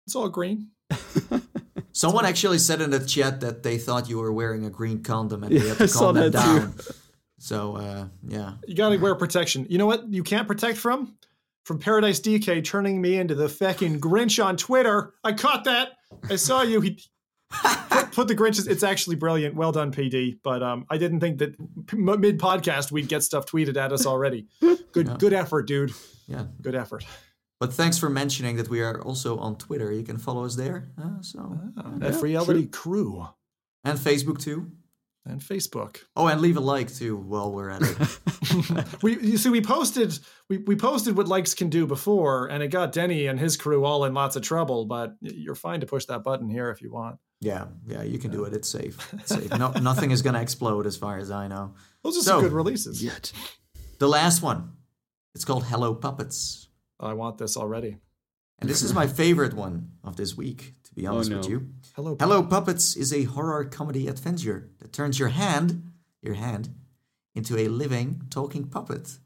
It's 0.05 0.15
all 0.15 0.29
green. 0.29 0.69
Someone 1.91 2.25
actually 2.25 2.59
said 2.59 2.81
in 2.81 2.89
the 2.89 2.99
chat 2.99 3.39
that 3.41 3.63
they 3.63 3.77
thought 3.77 4.09
you 4.09 4.17
were 4.17 4.31
wearing 4.31 4.65
a 4.65 4.69
green 4.69 5.01
condom 5.01 5.43
and 5.43 5.53
we 5.53 5.59
Yeah, 5.61 5.73
had 5.75 5.77
to 5.77 5.87
calm 5.87 6.15
them 6.15 6.31
that 6.31 6.43
too. 6.43 6.59
down. 6.59 6.73
So 7.39 7.75
uh, 7.77 8.07
yeah. 8.27 8.53
You 8.67 8.75
got 8.75 8.89
to 8.89 8.97
wear 8.97 9.15
protection. 9.15 9.65
You 9.69 9.77
know 9.77 9.85
what? 9.85 10.07
You 10.11 10.23
can't 10.23 10.47
protect 10.47 10.77
from 10.77 11.15
from 11.65 11.79
Paradise 11.79 12.19
DK 12.21 12.63
turning 12.63 13.01
me 13.01 13.17
into 13.17 13.35
the 13.35 13.49
fucking 13.49 13.99
Grinch 13.99 14.43
on 14.43 14.55
Twitter. 14.55 15.13
I 15.23 15.33
caught 15.33 15.65
that. 15.65 15.89
I 16.29 16.37
saw 16.37 16.61
you. 16.61 16.79
He 16.79 16.99
put, 17.51 18.11
put 18.11 18.27
the 18.27 18.35
Grinches. 18.35 18.67
It's 18.69 18.83
actually 18.83 19.15
brilliant. 19.17 19.55
Well 19.55 19.71
done, 19.71 19.91
PD. 19.91 20.37
But 20.43 20.63
um, 20.63 20.85
I 20.89 20.97
didn't 20.97 21.19
think 21.19 21.39
that 21.39 21.55
mid 21.93 22.39
podcast 22.39 22.91
we'd 22.91 23.07
get 23.07 23.23
stuff 23.23 23.45
tweeted 23.45 23.77
at 23.77 23.91
us 23.91 24.05
already. 24.05 24.47
Good, 24.61 25.07
Yeah. 25.07 25.15
good 25.17 25.33
effort, 25.33 25.63
dude. 25.67 25.91
Yeah. 26.27 26.45
Good 26.61 26.75
effort. 26.75 27.05
But 27.59 27.73
thanks 27.73 27.97
for 27.97 28.09
mentioning 28.09 28.57
that 28.57 28.69
we 28.69 28.81
are 28.81 29.01
also 29.01 29.37
on 29.37 29.55
Twitter. 29.57 29.91
You 29.91 30.03
can 30.03 30.17
follow 30.17 30.45
us 30.45 30.55
there. 30.55 30.89
Uh, 31.01 31.21
so 31.21 31.57
That 31.97 32.21
Reality 32.21 32.67
Crew 32.67 33.27
and 33.83 33.97
Facebook 33.97 34.39
too. 34.39 34.71
And 35.25 35.41
Facebook. 35.41 35.97
Oh, 36.15 36.27
and 36.27 36.39
leave 36.41 36.57
a 36.57 36.59
like 36.59 36.93
too 36.93 37.17
while 37.17 37.51
we're 37.51 37.69
at 37.69 37.81
it. 37.81 37.97
We 39.01 39.17
you 39.19 39.37
see 39.37 39.49
we 39.49 39.61
posted 39.61 40.17
we, 40.49 40.57
we 40.59 40.75
posted 40.75 41.17
what 41.17 41.27
likes 41.27 41.53
can 41.53 41.69
do 41.69 41.85
before, 41.87 42.47
and 42.47 42.61
it 42.63 42.69
got 42.69 42.91
Denny 42.91 43.27
and 43.27 43.39
his 43.39 43.57
crew 43.57 43.83
all 43.85 44.05
in 44.05 44.13
lots 44.13 44.35
of 44.35 44.41
trouble. 44.43 44.85
But 44.85 45.15
you're 45.21 45.55
fine 45.55 45.79
to 45.81 45.85
push 45.85 46.05
that 46.05 46.23
button 46.23 46.49
here 46.49 46.69
if 46.69 46.81
you 46.81 46.91
want. 46.91 47.17
yeah, 47.41 47.65
yeah, 47.87 48.03
you 48.03 48.17
can 48.19 48.31
do 48.31 48.43
it. 48.45 48.53
It's 48.53 48.69
safe. 48.69 48.97
It's 49.19 49.29
safe. 49.29 49.49
No, 49.57 49.71
nothing 49.71 50.11
is 50.11 50.21
gonna 50.21 50.41
explode 50.41 50.85
as 50.85 50.95
far 50.97 51.17
as 51.17 51.31
I 51.31 51.47
know. 51.47 51.73
Those 52.03 52.17
are 52.17 52.21
So- 52.21 52.31
some 52.33 52.41
good 52.41 52.53
releases. 52.53 53.03
Yet. 53.03 53.31
The 53.99 54.07
last 54.07 54.41
one. 54.41 54.73
It's 55.33 55.43
called 55.45 55.65
Hello 55.65 55.93
Puppets. 55.95 56.69
I 56.99 57.13
want 57.13 57.37
this 57.37 57.57
already. 57.57 57.97
And 58.59 58.69
this 58.69 58.81
is 58.83 58.93
my 58.93 59.05
favorite 59.07 59.53
one 59.53 59.89
of 60.03 60.15
this 60.15 60.37
week, 60.37 60.75
to 60.84 60.84
be 60.95 61.07
oh, 61.07 61.13
honest 61.13 61.31
with 61.31 61.43
no. 61.43 61.49
you. 61.49 61.69
Hello. 61.95 62.17
Hello 62.19 62.43
Puppets 62.43 62.95
is 62.95 63.13
a 63.13 63.23
horror 63.23 63.65
comedy 63.65 64.07
adventure 64.07 64.69
that 64.79 64.93
turns 64.93 65.19
your 65.19 65.29
hand, 65.29 65.91
your 66.21 66.35
hand, 66.35 66.69
into 67.33 67.57
a 67.57 67.67
living 67.67 68.23
talking 68.29 68.65
puppet. 68.65 69.17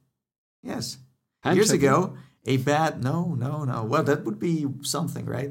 Yes. 0.64 0.98
Hand 1.44 1.56
Years 1.56 1.70
checking. 1.70 1.88
ago, 1.88 2.18
a 2.46 2.58
bad 2.58 3.04
no, 3.04 3.36
no, 3.36 3.64
no. 3.64 3.84
Well, 3.84 4.04
that 4.04 4.26
would 4.26 4.40
be 4.40 4.66
something, 4.82 5.26
right? 5.26 5.50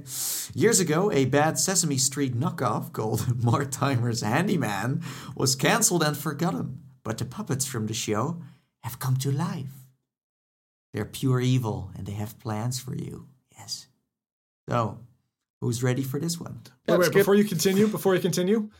Years 0.54 0.80
ago, 0.80 1.12
a 1.12 1.24
bad 1.26 1.58
Sesame 1.58 1.98
Street 1.98 2.38
knockoff 2.38 2.92
called 2.92 3.42
Mortimer's 3.42 4.22
Handyman 4.22 5.02
was 5.36 5.54
cancelled 5.54 6.02
and 6.02 6.16
forgotten. 6.16 6.82
But 7.04 7.18
the 7.18 7.24
puppets 7.24 7.64
from 7.64 7.86
the 7.86 7.94
show 7.94 8.42
have 8.82 8.98
come 8.98 9.16
to 9.18 9.30
life. 9.30 9.86
They're 10.92 11.04
pure 11.04 11.40
evil 11.40 11.90
and 11.96 12.06
they 12.06 12.12
have 12.12 12.38
plans 12.38 12.80
for 12.80 12.94
you. 12.94 13.28
Yes. 13.56 13.86
So, 14.68 14.98
who's 15.60 15.82
ready 15.82 16.02
for 16.02 16.18
this 16.20 16.38
one? 16.40 16.60
Wait, 16.64 16.72
Yeah, 16.88 16.96
wait, 16.98 17.04
skip. 17.06 17.14
before 17.14 17.34
you 17.34 17.44
continue, 17.44 17.88
before 17.88 18.14
you 18.14 18.20
continue, 18.20 18.70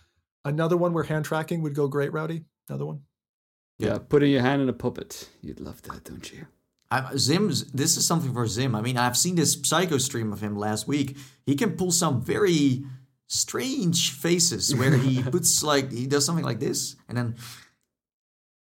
another 0.44 0.76
one 0.76 0.92
where 0.92 1.05
hand 1.05 1.24
tracking 1.24 1.62
would 1.62 1.74
go 1.74 1.88
great, 1.88 2.12
Rowdy. 2.12 2.44
Another 2.68 2.86
one. 2.86 3.02
Yeah, 3.78 3.98
putting 3.98 4.30
your 4.32 4.42
hand 4.42 4.60
in 4.62 4.68
a 4.68 4.72
puppet. 4.72 5.28
You'd 5.40 5.60
love 5.60 5.82
that, 5.82 6.05
don't 6.05 6.32
you? 6.32 6.46
I, 6.90 7.14
Zim's. 7.16 7.70
This 7.72 7.96
is 7.96 8.06
something 8.06 8.32
for 8.32 8.46
Zim. 8.46 8.74
I 8.74 8.80
mean, 8.80 8.96
I've 8.96 9.16
seen 9.16 9.34
this 9.36 9.56
psycho 9.62 9.98
stream 9.98 10.32
of 10.32 10.40
him 10.40 10.56
last 10.56 10.88
week. 10.88 11.16
He 11.46 11.55
can 11.55 11.72
pull 11.76 11.90
some 11.92 12.22
very 12.22 12.82
strange 13.26 14.12
faces 14.12 14.74
where 14.74 14.96
he 14.96 15.22
puts 15.30 15.62
like 15.62 15.92
he 15.92 16.06
does 16.06 16.24
something 16.24 16.44
like 16.44 16.60
this, 16.60 16.96
and 17.09 17.16
then 17.18 17.36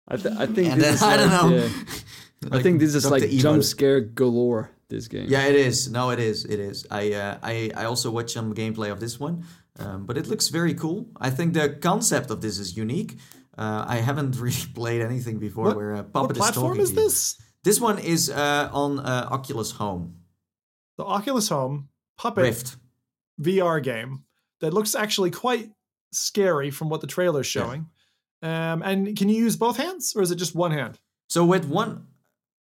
I, 0.09 0.16
th- 0.16 0.35
I 0.36 0.47
think 0.47 0.72
and 0.72 0.81
this 0.81 0.86
then 0.86 0.94
is 0.94 1.02
I 1.02 1.16
don't 1.16 1.31
know. 1.31 1.56
yeah, 1.56 1.68
I 2.52 2.62
think 2.62 2.78
this 2.81 2.94
is 2.94 3.02
Dr. 3.02 3.12
like 3.12 3.22
Evil. 3.24 3.39
jump 3.39 3.64
scare 3.64 4.01
galore. 4.01 4.70
This 4.89 5.09
game. 5.09 5.27
Yeah, 5.28 5.47
it 5.47 5.55
is. 5.56 5.90
No, 5.90 6.11
it 6.11 6.19
is. 6.19 6.44
It 6.44 6.61
is. 6.61 6.86
I 6.90 7.12
uh, 7.12 7.39
I 7.43 7.70
I 7.74 7.85
also 7.86 8.11
watched 8.11 8.31
some 8.31 8.55
gameplay 8.55 8.90
of 8.93 8.98
this 9.01 9.19
one, 9.20 9.44
um, 9.78 10.06
but 10.06 10.16
it 10.19 10.27
looks 10.27 10.48
very 10.48 10.74
cool. 10.74 11.06
I 11.20 11.31
think 11.31 11.55
the 11.55 11.69
concept 11.81 12.31
of 12.31 12.40
this 12.40 12.59
is 12.59 12.77
unique. 12.77 13.16
Uh, 13.56 13.85
I 13.89 13.97
haven't 13.97 14.36
really 14.44 14.66
played 14.74 15.01
anything 15.01 15.39
before 15.39 15.65
What- 15.66 15.77
where 15.77 15.93
a 15.93 15.97
What 16.02 16.12
puppet 16.12 16.36
is 16.36 16.43
platform 16.43 16.66
talking 16.73 16.82
is 16.82 16.90
to 16.90 16.94
you. 16.97 17.02
this? 17.02 17.36
This 17.65 17.81
one 17.81 17.98
is 17.98 18.28
uh, 18.31 18.69
on 18.73 18.98
uh, 19.01 19.28
Oculus 19.31 19.70
Home 19.73 20.16
The 20.98 21.05
Oculus 21.05 21.48
Home 21.48 21.89
Puppet 22.19 22.43
Rift. 22.44 22.77
VR 23.40 23.82
game 23.82 24.24
that 24.61 24.74
looks 24.74 24.94
actually 24.94 25.31
quite 25.31 25.70
scary 26.12 26.70
from 26.70 26.89
what 26.90 27.01
the 27.01 27.06
trailer's 27.06 27.47
showing. 27.47 27.86
Um, 28.43 28.82
and 28.82 29.16
can 29.16 29.28
you 29.28 29.36
use 29.44 29.56
both 29.56 29.77
hands, 29.78 30.12
or 30.15 30.23
is 30.23 30.31
it 30.31 30.36
just 30.36 30.55
one 30.55 30.70
hand? 30.73 30.98
So 31.28 31.44
with 31.44 31.65
one, 31.65 32.06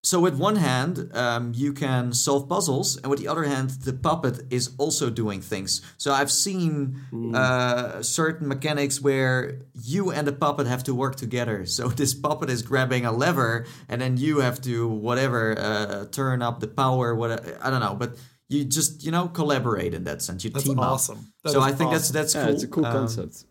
so 0.03 0.19
with 0.19 0.35
one 0.35 0.55
hand, 0.55 1.11
um, 1.13 1.51
you 1.55 1.73
can 1.73 2.11
solve 2.13 2.49
puzzles, 2.49 2.97
and 2.97 3.07
with 3.11 3.19
the 3.19 3.27
other 3.27 3.43
hand, 3.43 3.69
the 3.85 3.93
puppet 3.93 4.41
is 4.49 4.71
also 4.79 5.09
doing 5.11 5.41
things. 5.41 5.81
So 5.97 6.11
I've 6.11 6.31
seen 6.31 6.97
uh, 7.35 8.01
certain 8.01 8.47
mechanics 8.47 8.99
where 8.99 9.59
you 9.73 10.09
and 10.11 10.27
the 10.27 10.33
puppet 10.33 10.65
have 10.67 10.83
to 10.85 10.95
work 10.95 11.15
together. 11.15 11.65
So 11.77 11.87
this 11.87 12.13
puppet 12.13 12.49
is 12.49 12.61
grabbing 12.63 13.05
a 13.05 13.11
lever, 13.11 13.65
and 13.89 14.01
then 14.01 14.17
you 14.17 14.39
have 14.39 14.59
to 14.61 14.87
whatever 14.87 15.55
uh, 15.57 16.05
turn 16.11 16.41
up 16.41 16.59
the 16.59 16.67
power. 16.67 17.13
What 17.15 17.31
I 17.63 17.69
don't 17.69 17.79
know, 17.81 17.95
but 17.95 18.17
you 18.49 18.65
just 18.65 19.03
you 19.05 19.11
know 19.11 19.27
collaborate 19.27 19.93
in 19.93 20.03
that 20.05 20.21
sense. 20.21 20.43
You 20.43 20.49
That's 20.49 20.65
team 20.65 20.79
up. 20.79 20.91
awesome. 20.93 21.31
That 21.43 21.51
so 21.51 21.61
I 21.61 21.71
think 21.71 21.91
awesome. 21.91 21.93
that's 21.93 22.09
that's 22.09 22.35
Yeah, 22.35 22.45
cool. 22.45 22.53
it's 22.53 22.63
a 22.63 22.67
cool 22.67 22.85
Um, 22.85 22.93
concept. 22.93 23.45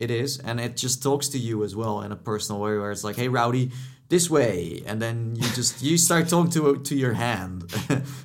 it 0.00 0.10
is, 0.10 0.38
and 0.38 0.60
it 0.60 0.76
just 0.76 1.02
talks 1.02 1.28
to 1.34 1.38
you 1.38 1.64
as 1.64 1.74
well 1.74 2.00
in 2.02 2.12
a 2.12 2.16
personal 2.16 2.60
way, 2.62 2.78
where 2.78 2.90
it's 2.92 3.04
like, 3.04 3.16
"Hey, 3.16 3.28
Rowdy, 3.28 3.70
this 4.08 4.30
way," 4.30 4.82
and 4.86 5.00
then 5.00 5.34
you 5.36 5.48
just 5.54 5.82
you 5.82 5.96
start 5.98 6.28
talking 6.28 6.50
to 6.52 6.76
to 6.76 6.94
your 6.94 7.14
hand. 7.14 7.70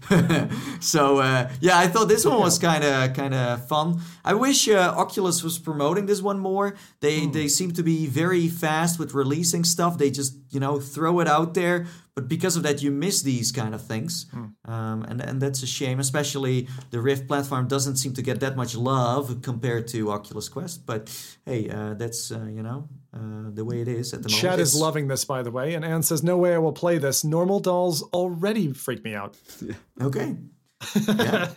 so 0.79 1.19
uh, 1.19 1.49
yeah, 1.59 1.77
I 1.77 1.87
thought 1.87 2.07
this 2.07 2.25
one 2.25 2.39
was 2.39 2.59
kind 2.59 2.83
of 2.83 3.13
kind 3.13 3.33
of 3.33 3.67
fun. 3.67 4.01
I 4.23 4.33
wish 4.33 4.67
uh, 4.67 4.93
Oculus 4.97 5.43
was 5.43 5.59
promoting 5.59 6.05
this 6.05 6.21
one 6.21 6.39
more. 6.39 6.75
They 6.99 7.25
they 7.27 7.47
seem 7.47 7.71
to 7.73 7.83
be 7.83 8.07
very 8.07 8.47
fast 8.47 8.99
with 8.99 9.13
releasing 9.13 9.63
stuff. 9.63 9.97
They 9.97 10.11
just 10.11 10.40
you 10.51 10.59
know 10.59 10.79
throw 10.79 11.19
it 11.19 11.27
out 11.27 11.53
there, 11.53 11.87
but 12.15 12.27
because 12.27 12.55
of 12.55 12.63
that, 12.63 12.81
you 12.81 12.91
miss 12.91 13.21
these 13.21 13.51
kind 13.51 13.73
of 13.73 13.81
things, 13.81 14.25
um, 14.65 15.03
and 15.09 15.21
and 15.21 15.41
that's 15.41 15.63
a 15.63 15.67
shame. 15.67 15.99
Especially 15.99 16.67
the 16.91 16.99
Rift 17.01 17.27
platform 17.27 17.67
doesn't 17.67 17.97
seem 17.97 18.13
to 18.13 18.21
get 18.21 18.39
that 18.41 18.55
much 18.55 18.75
love 18.75 19.41
compared 19.41 19.87
to 19.89 20.11
Oculus 20.11 20.49
Quest. 20.49 20.85
But 20.85 21.09
hey, 21.45 21.69
uh, 21.69 21.93
that's 21.95 22.31
uh, 22.31 22.45
you 22.45 22.63
know 22.63 22.89
uh, 23.13 23.49
the 23.53 23.63
way 23.65 23.81
it 23.81 23.87
is 23.87 24.13
at 24.13 24.23
the 24.23 24.29
moment. 24.29 24.41
Chad 24.41 24.59
is 24.59 24.75
loving 24.75 25.07
this, 25.07 25.25
by 25.25 25.41
the 25.43 25.51
way. 25.51 25.73
And 25.73 25.83
Anne 25.85 26.03
says, 26.03 26.23
No 26.23 26.37
way 26.37 26.53
I 26.53 26.57
will 26.57 26.73
play 26.73 26.97
this. 26.97 27.23
Normal 27.23 27.59
dolls 27.59 28.03
already 28.13 28.73
freak 28.73 29.03
me 29.03 29.15
out. 29.15 29.37
Okay. 30.01 30.37
Yeah. 31.07 31.47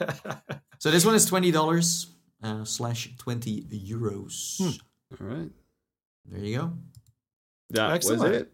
so 0.78 0.90
this 0.90 1.04
one 1.06 1.14
is 1.14 1.24
twenty 1.26 1.50
dollars 1.50 2.08
uh, 2.42 2.64
slash 2.64 3.08
twenty 3.16 3.62
euros. 3.62 4.60
All 4.60 5.26
right. 5.26 5.50
There 6.26 6.44
you 6.44 6.58
go. 6.58 6.72
That 7.70 7.90
Excellent. 7.92 8.22
was 8.22 8.30
it. 8.42 8.52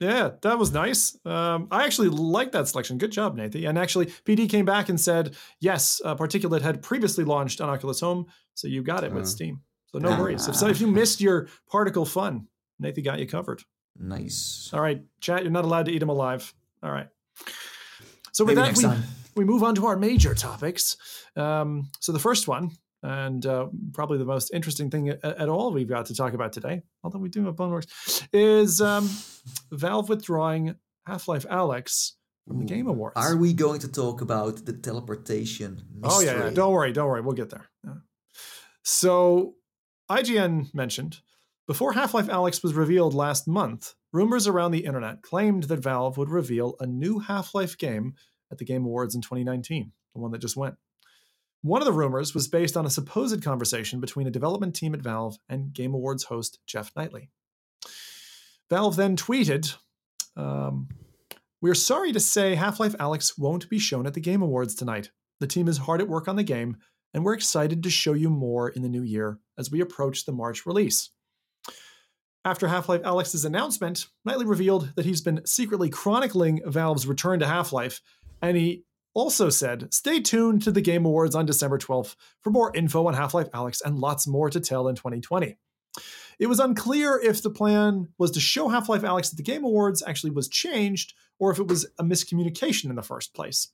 Yeah, 0.00 0.30
that 0.42 0.58
was 0.58 0.72
nice. 0.72 1.16
Um, 1.24 1.66
I 1.72 1.84
actually 1.84 2.08
like 2.08 2.52
that 2.52 2.68
selection. 2.68 2.98
Good 2.98 3.10
job, 3.10 3.36
Nathan. 3.36 3.64
And 3.64 3.76
actually, 3.78 4.06
PD 4.06 4.48
came 4.48 4.64
back 4.64 4.88
and 4.88 5.00
said, 5.00 5.34
yes, 5.60 6.00
uh, 6.04 6.14
Particulate 6.14 6.62
had 6.62 6.82
previously 6.82 7.24
launched 7.24 7.60
on 7.60 7.68
Oculus 7.68 7.98
Home, 8.00 8.26
so 8.54 8.68
you 8.68 8.82
got 8.82 9.02
it 9.02 9.12
with 9.12 9.24
Uh. 9.24 9.26
Steam. 9.26 9.60
So 9.86 9.98
no 9.98 10.10
Ah. 10.10 10.18
worries. 10.20 10.46
If, 10.46 10.54
so 10.54 10.68
if 10.68 10.80
you 10.80 10.86
missed 11.00 11.20
your 11.20 11.48
particle 11.68 12.04
fun, 12.04 12.46
Nathan 12.78 13.02
got 13.02 13.18
you 13.18 13.26
covered. 13.26 13.62
Nice. 13.98 14.70
All 14.72 14.80
right, 14.80 15.02
chat, 15.20 15.42
you're 15.42 15.50
not 15.50 15.64
allowed 15.64 15.86
to 15.86 15.92
eat 15.92 15.98
them 15.98 16.10
alive. 16.10 16.54
All 16.82 16.92
right. 16.92 17.08
So 18.32 18.44
with 18.44 18.56
Maybe 18.56 18.68
that, 18.68 18.76
we, 18.76 18.82
time. 18.84 19.02
we 19.34 19.44
move 19.44 19.64
on 19.64 19.74
to 19.76 19.86
our 19.86 19.96
major 19.96 20.32
topics. 20.34 20.96
Um, 21.34 21.90
so 21.98 22.12
the 22.12 22.20
first 22.20 22.46
one, 22.46 22.70
and 23.02 23.44
uh, 23.46 23.66
probably 23.92 24.18
the 24.18 24.24
most 24.24 24.52
interesting 24.52 24.90
thing 24.90 25.08
at, 25.10 25.24
at 25.24 25.48
all 25.48 25.72
we've 25.72 25.88
got 25.88 26.06
to 26.06 26.14
talk 26.14 26.32
about 26.32 26.52
today, 26.52 26.82
although 27.04 27.18
we 27.18 27.28
do 27.28 27.44
have 27.46 27.54
Boneworks, 27.54 28.26
is 28.32 28.80
um, 28.80 29.08
Valve 29.70 30.08
withdrawing 30.08 30.74
Half-Life 31.06 31.46
Alyx 31.48 32.12
from 32.46 32.58
the 32.58 32.64
Game 32.64 32.86
Awards. 32.86 33.14
Are 33.16 33.36
we 33.36 33.52
going 33.52 33.80
to 33.80 33.88
talk 33.88 34.20
about 34.20 34.64
the 34.64 34.72
teleportation? 34.72 35.82
Oh 36.02 36.20
yeah, 36.20 36.44
yeah, 36.44 36.50
don't 36.50 36.72
worry, 36.72 36.92
don't 36.92 37.08
worry, 37.08 37.20
we'll 37.20 37.34
get 37.34 37.50
there. 37.50 37.68
Yeah. 37.84 37.94
So, 38.82 39.54
IGN 40.10 40.72
mentioned 40.74 41.20
before 41.68 41.92
Half-Life 41.92 42.28
Alyx 42.28 42.62
was 42.62 42.72
revealed 42.72 43.12
last 43.12 43.46
month, 43.46 43.94
rumors 44.10 44.46
around 44.46 44.70
the 44.70 44.86
internet 44.86 45.20
claimed 45.20 45.64
that 45.64 45.80
Valve 45.80 46.16
would 46.16 46.30
reveal 46.30 46.74
a 46.80 46.86
new 46.86 47.18
Half-Life 47.18 47.76
game 47.76 48.14
at 48.50 48.56
the 48.56 48.64
Game 48.64 48.86
Awards 48.86 49.14
in 49.14 49.20
2019. 49.20 49.92
the 50.14 50.20
one 50.20 50.30
that 50.32 50.38
just 50.38 50.56
went. 50.56 50.76
One 51.62 51.82
of 51.82 51.86
the 51.86 51.92
rumors 51.92 52.34
was 52.34 52.46
based 52.46 52.76
on 52.76 52.86
a 52.86 52.90
supposed 52.90 53.42
conversation 53.42 54.00
between 54.00 54.26
a 54.26 54.30
development 54.30 54.76
team 54.76 54.94
at 54.94 55.02
Valve 55.02 55.38
and 55.48 55.72
Game 55.72 55.92
Awards 55.92 56.24
host 56.24 56.60
Geoff 56.66 56.94
Keighley. 56.94 57.30
Valve 58.70 58.96
then 58.96 59.16
tweeted, 59.16 59.74
um, 60.36 60.88
We're 61.60 61.74
sorry 61.74 62.12
to 62.12 62.20
say 62.20 62.54
Half 62.54 62.78
Life 62.78 62.96
Alyx 62.98 63.38
won't 63.38 63.68
be 63.68 63.78
shown 63.78 64.06
at 64.06 64.14
the 64.14 64.20
Game 64.20 64.42
Awards 64.42 64.74
tonight. 64.74 65.10
The 65.40 65.46
team 65.46 65.68
is 65.68 65.78
hard 65.78 66.00
at 66.00 66.08
work 66.08 66.28
on 66.28 66.36
the 66.36 66.44
game, 66.44 66.76
and 67.12 67.24
we're 67.24 67.34
excited 67.34 67.82
to 67.82 67.90
show 67.90 68.12
you 68.12 68.30
more 68.30 68.68
in 68.68 68.82
the 68.82 68.88
new 68.88 69.02
year 69.02 69.38
as 69.56 69.70
we 69.70 69.80
approach 69.80 70.24
the 70.24 70.32
March 70.32 70.64
release. 70.66 71.10
After 72.44 72.68
Half 72.68 72.88
Life 72.88 73.02
Alyx's 73.02 73.44
announcement, 73.44 74.06
Keighley 74.26 74.46
revealed 74.46 74.92
that 74.94 75.04
he's 75.04 75.20
been 75.20 75.44
secretly 75.44 75.90
chronicling 75.90 76.60
Valve's 76.64 77.06
return 77.06 77.40
to 77.40 77.46
Half 77.46 77.72
Life, 77.72 78.00
and 78.40 78.56
he 78.56 78.84
also 79.14 79.50
said, 79.50 79.92
Stay 79.92 80.20
tuned 80.20 80.62
to 80.62 80.70
the 80.70 80.80
Game 80.80 81.04
Awards 81.04 81.34
on 81.34 81.46
December 81.46 81.78
12th 81.78 82.16
for 82.40 82.50
more 82.50 82.74
info 82.74 83.06
on 83.06 83.14
Half 83.14 83.34
Life 83.34 83.50
Alyx 83.52 83.80
and 83.84 83.98
lots 83.98 84.26
more 84.26 84.50
to 84.50 84.60
tell 84.60 84.88
in 84.88 84.94
2020. 84.94 85.56
It 86.38 86.46
was 86.46 86.60
unclear 86.60 87.18
if 87.18 87.42
the 87.42 87.50
plan 87.50 88.08
was 88.18 88.30
to 88.32 88.40
show 88.40 88.68
Half 88.68 88.88
Life 88.88 89.02
Alyx 89.02 89.32
at 89.32 89.36
the 89.36 89.42
Game 89.42 89.64
Awards 89.64 90.02
actually 90.06 90.30
was 90.30 90.48
changed 90.48 91.14
or 91.38 91.50
if 91.50 91.58
it 91.58 91.68
was 91.68 91.86
a 91.98 92.04
miscommunication 92.04 92.90
in 92.90 92.96
the 92.96 93.02
first 93.02 93.34
place. 93.34 93.68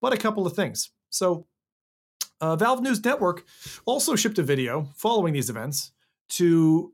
But 0.00 0.12
a 0.12 0.18
couple 0.18 0.46
of 0.46 0.54
things. 0.54 0.90
So, 1.10 1.46
uh, 2.40 2.56
Valve 2.56 2.82
News 2.82 3.02
Network 3.04 3.44
also 3.86 4.16
shipped 4.16 4.38
a 4.38 4.42
video 4.42 4.88
following 4.96 5.32
these 5.32 5.48
events 5.48 5.92
to 6.30 6.92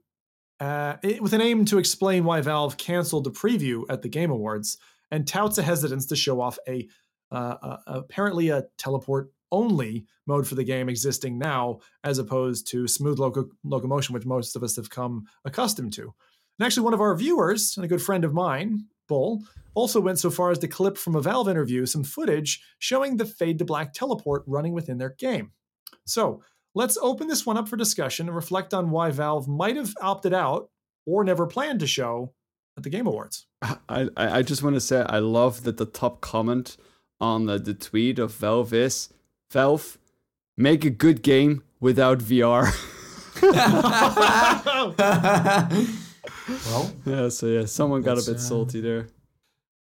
uh, 0.60 0.96
it, 1.02 1.22
with 1.22 1.32
an 1.32 1.40
aim 1.40 1.64
to 1.66 1.78
explain 1.78 2.24
why 2.24 2.40
Valve 2.40 2.76
canceled 2.76 3.24
the 3.24 3.30
preview 3.30 3.84
at 3.88 4.02
the 4.02 4.08
Game 4.08 4.30
Awards 4.30 4.76
and 5.10 5.26
touts 5.26 5.56
a 5.56 5.62
hesitance 5.62 6.06
to 6.06 6.16
show 6.16 6.40
off 6.40 6.58
a 6.68 6.88
uh, 7.30 7.56
uh, 7.62 7.76
apparently 7.86 8.48
a 8.48 8.64
teleport 8.78 9.30
only 9.50 10.06
mode 10.26 10.46
for 10.46 10.54
the 10.54 10.64
game 10.64 10.88
existing 10.88 11.38
now, 11.38 11.78
as 12.04 12.18
opposed 12.18 12.66
to 12.68 12.86
smooth 12.86 13.18
loco- 13.18 13.48
locomotion, 13.64 14.12
which 14.12 14.26
most 14.26 14.56
of 14.56 14.62
us 14.62 14.76
have 14.76 14.90
come 14.90 15.26
accustomed 15.44 15.92
to. 15.94 16.02
And 16.02 16.66
actually, 16.66 16.84
one 16.84 16.94
of 16.94 17.00
our 17.00 17.14
viewers 17.14 17.74
and 17.76 17.84
a 17.84 17.88
good 17.88 18.02
friend 18.02 18.24
of 18.24 18.34
mine, 18.34 18.86
Bull, 19.08 19.42
also 19.74 20.00
went 20.00 20.18
so 20.18 20.30
far 20.30 20.50
as 20.50 20.58
to 20.58 20.68
clip 20.68 20.98
from 20.98 21.14
a 21.14 21.22
Valve 21.22 21.48
interview 21.48 21.86
some 21.86 22.04
footage 22.04 22.60
showing 22.78 23.16
the 23.16 23.24
fade 23.24 23.58
to 23.58 23.64
black 23.64 23.92
teleport 23.92 24.42
running 24.46 24.72
within 24.72 24.98
their 24.98 25.14
game. 25.18 25.52
So 26.04 26.42
let's 26.74 26.98
open 26.98 27.28
this 27.28 27.46
one 27.46 27.56
up 27.56 27.68
for 27.68 27.76
discussion 27.76 28.26
and 28.26 28.36
reflect 28.36 28.74
on 28.74 28.90
why 28.90 29.10
Valve 29.10 29.48
might 29.48 29.76
have 29.76 29.94
opted 30.00 30.34
out 30.34 30.70
or 31.06 31.24
never 31.24 31.46
planned 31.46 31.80
to 31.80 31.86
show 31.86 32.34
at 32.76 32.82
the 32.82 32.90
Game 32.90 33.06
Awards. 33.06 33.46
I, 33.88 34.08
I 34.16 34.42
just 34.42 34.62
want 34.62 34.74
to 34.76 34.80
say 34.80 35.04
I 35.08 35.18
love 35.20 35.64
that 35.64 35.76
the 35.76 35.86
top 35.86 36.20
comment 36.20 36.76
on 37.20 37.46
the, 37.46 37.58
the 37.58 37.74
tweet 37.74 38.18
of 38.18 38.34
Valve 38.34 38.72
is 38.72 39.10
Valve, 39.50 39.98
make 40.56 40.84
a 40.84 40.90
good 40.90 41.22
game 41.22 41.62
without 41.80 42.18
VR. 42.18 42.72
well, 46.66 46.92
yeah, 47.06 47.28
so 47.28 47.46
yeah, 47.46 47.64
someone 47.66 48.02
got 48.02 48.18
a 48.18 48.24
bit 48.24 48.36
uh, 48.36 48.38
salty 48.38 48.80
there. 48.80 49.08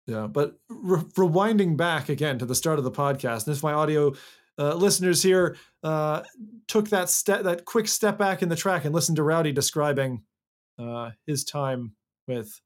Yeah, 0.06 0.28
but 0.28 0.58
re- 0.70 1.02
rewinding 1.18 1.76
back 1.76 2.10
again 2.10 2.40
to 2.40 2.46
the 2.46 2.56
start 2.56 2.78
of 2.80 2.86
the 2.86 2.92
podcast, 2.92 3.48
and 3.48 3.56
if 3.56 3.64
my 3.64 3.74
audio 3.74 4.14
uh, 4.58 4.74
listeners 4.74 5.22
here 5.22 5.58
uh, 5.84 6.24
took 6.68 6.90
that 6.90 7.10
step, 7.10 7.44
that 7.44 7.66
quick 7.66 7.88
step 7.88 8.18
back 8.18 8.42
in 8.42 8.50
the 8.50 8.56
track, 8.56 8.86
and 8.86 8.94
listened 8.94 9.18
to 9.18 9.24
Rowdy 9.24 9.52
describing 9.52 10.24
uh, 10.80 11.12
his 11.26 11.44
time 11.44 11.94
with 12.28 12.62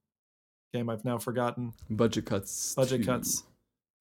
game 0.74 0.90
I've 0.90 1.06
now 1.06 1.18
forgotten. 1.18 1.74
Budget 1.90 2.26
cuts. 2.26 2.76
Budget 2.76 3.02
to- 3.02 3.06
cuts. 3.06 3.44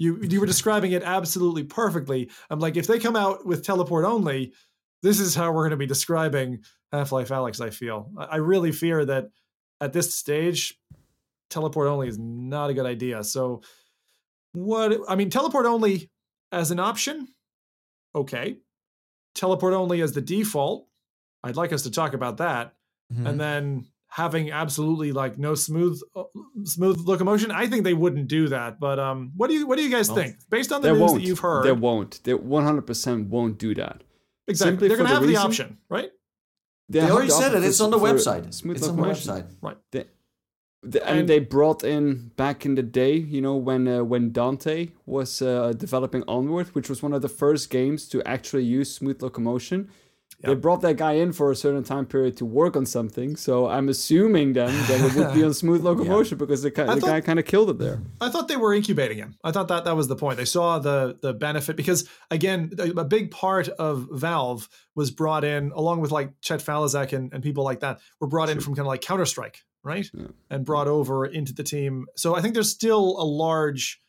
You 0.01 0.19
you 0.23 0.41
were 0.41 0.47
describing 0.47 0.93
it 0.93 1.03
absolutely 1.03 1.63
perfectly. 1.63 2.31
I'm 2.49 2.59
like, 2.59 2.77
if 2.79 2.87
they 2.87 2.99
come 2.99 3.17
out 3.17 3.45
with 3.45 3.63
teleport 3.63 4.07
only, 4.07 4.55
this 5.03 5.21
is 5.21 5.35
how 5.35 5.53
we're 5.53 5.63
going 5.65 5.71
to 5.73 5.77
be 5.77 5.87
describing 5.87 6.65
Half 6.91 7.13
Life 7.13 7.29
Alyx. 7.29 7.61
I 7.61 7.69
feel. 7.69 8.11
I 8.19 8.37
really 8.37 8.73
fear 8.73 9.05
that 9.05 9.29
at 9.79 9.93
this 9.93 10.15
stage, 10.15 10.81
teleport 11.51 11.87
only 11.89 12.09
is 12.09 12.19
not 12.19 12.71
a 12.71 12.75
good 12.75 12.87
idea. 12.87 13.23
So, 13.23 13.61
what 14.53 15.01
I 15.07 15.17
mean, 15.17 15.29
teleport 15.29 15.67
only 15.67 16.11
as 16.51 16.71
an 16.71 16.81
option, 16.81 17.29
okay. 18.15 18.57
Teleport 19.35 19.75
only 19.75 20.01
as 20.01 20.13
the 20.13 20.23
default, 20.23 20.89
I'd 21.45 21.57
like 21.57 21.75
us 21.75 21.83
to 21.83 21.91
talk 21.91 22.15
about 22.15 22.39
that. 22.39 22.75
mhm. 23.13 23.29
And 23.29 23.39
then 23.39 23.87
having 24.13 24.51
absolutely 24.51 25.13
like 25.13 25.39
no 25.39 25.55
smooth 25.55 26.01
uh, 26.17 26.25
smooth 26.65 26.99
locomotion, 27.07 27.51
I 27.51 27.67
think 27.69 27.85
they 27.85 27.95
wouldn't 27.95 28.29
do 28.29 28.49
that. 28.49 28.79
But 28.81 28.99
um, 28.99 29.33
what 29.37 29.49
do 29.49 29.55
you 29.55 29.67
what 29.67 29.77
do 29.79 29.85
you 29.85 29.91
guys 29.91 30.09
Well, 30.09 30.17
think 30.19 30.37
based 30.51 30.73
on 30.73 30.83
the 30.83 30.91
news 30.93 31.01
won't. 31.01 31.15
that 31.21 31.27
you've 31.27 31.39
heard? 31.39 31.65
They 31.65 31.73
won't. 31.73 32.21
They 32.25 32.33
100% 32.33 33.29
won't 33.29 33.59
do 33.59 33.75
that. 33.77 34.03
exactly, 34.49 34.71
simply 34.73 34.89
they're 34.89 34.97
for 34.97 35.05
going 35.05 35.21
to 35.21 35.27
the 35.27 35.33
have 35.35 35.43
the 35.43 35.49
option, 35.49 35.79
right? 35.89 36.11
they 36.89 37.01
have 37.01 37.11
already 37.13 37.29
the 37.29 37.35
said 37.35 37.55
it. 37.55 37.63
It's 37.65 37.81
on 37.81 37.91
the 37.91 37.99
website. 37.99 38.53
Smooth 38.53 38.77
It's 38.79 38.89
on 38.89 38.97
the 38.97 39.03
locomotion. 39.03 39.33
website. 39.63 40.07
The- 40.83 41.07
and, 41.07 41.21
And- 41.21 41.29
they 41.29 41.39
brought 41.41 41.85
in 41.85 42.31
back 42.37 42.65
in 42.65 42.75
the 42.75 42.83
day, 42.83 43.15
you 43.15 43.43
know, 43.43 43.55
when 43.55 43.87
uh, 43.87 44.03
when 44.03 44.33
Dante 44.33 44.89
was 45.05 45.43
uh, 45.43 45.73
developing 45.77 46.25
Onward, 46.27 46.69
which 46.75 46.89
was 46.89 47.03
one 47.03 47.13
of 47.13 47.21
the 47.21 47.29
first 47.29 47.69
games 47.71 48.09
to 48.09 48.23
actually 48.27 48.65
use 48.65 48.89
smooth 48.95 49.21
locomotion. 49.23 49.91
They 50.43 50.55
brought 50.55 50.81
that 50.83 50.97
guy 50.97 51.13
in 51.13 51.33
for 51.33 51.51
a 51.51 51.57
certain 51.57 51.85
time 51.85 52.07
period 52.07 52.37
to 52.39 52.45
work 52.47 52.77
on 52.77 52.87
something. 52.87 53.37
So 53.37 53.69
I'm 53.69 53.89
assuming 53.89 54.55
then 54.55 54.73
that 54.89 55.01
it 55.01 55.15
would 55.15 55.35
be 55.35 55.45
on 55.45 55.53
smooth 55.63 55.83
locomotion 55.83 56.39
because 56.39 56.63
the, 56.63 56.71
the 56.71 56.85
thought- 56.87 57.01
guy 57.01 57.21
kind 57.21 57.39
of 57.39 57.45
killed 57.45 57.71
it 57.71 57.79
there. 57.79 58.01
I 58.21 58.31
thought 58.31 58.49
they 58.49 58.57
were 58.57 58.73
incubating 58.75 59.19
him. 59.19 59.37
I 59.45 59.53
thought 59.53 59.69
that 59.69 59.85
that 59.85 59.97
was 59.97 60.09
the 60.09 60.17
point. 60.17 60.39
They 60.39 60.45
saw 60.47 60.79
the 60.79 61.19
the 61.21 61.33
benefit 61.35 61.77
because 61.77 62.09
again, 62.31 62.71
a 62.79 62.91
a 63.01 63.05
big 63.05 63.31
part 63.31 63.69
of 63.69 64.09
Valve 64.11 64.69
was 64.95 65.11
brought 65.11 65.45
in 65.45 65.73
along 65.73 66.01
with 66.01 66.11
like 66.11 66.33
Chet 66.41 66.61
Faliszek 66.61 67.13
and, 67.13 67.33
and 67.33 67.43
people 67.43 67.63
like 67.65 67.81
that 67.81 68.01
were 68.21 68.27
brought 68.27 68.49
in 68.49 68.57
Sure. 68.57 68.63
from 68.63 68.75
kind 68.75 68.87
of 68.87 68.89
like 68.89 69.01
Counter 69.03 69.25
Strike, 69.27 69.59
right? 69.85 70.09
Yeah. 70.15 70.27
And 70.49 70.65
brought 70.65 70.89
over 70.89 71.27
into 71.27 71.53
the 71.53 71.63
team. 71.63 72.07
So 72.17 72.35
I 72.35 72.41
think 72.41 72.55
there's 72.55 72.71
still 72.71 73.17
a 73.21 73.25
large 73.25 74.01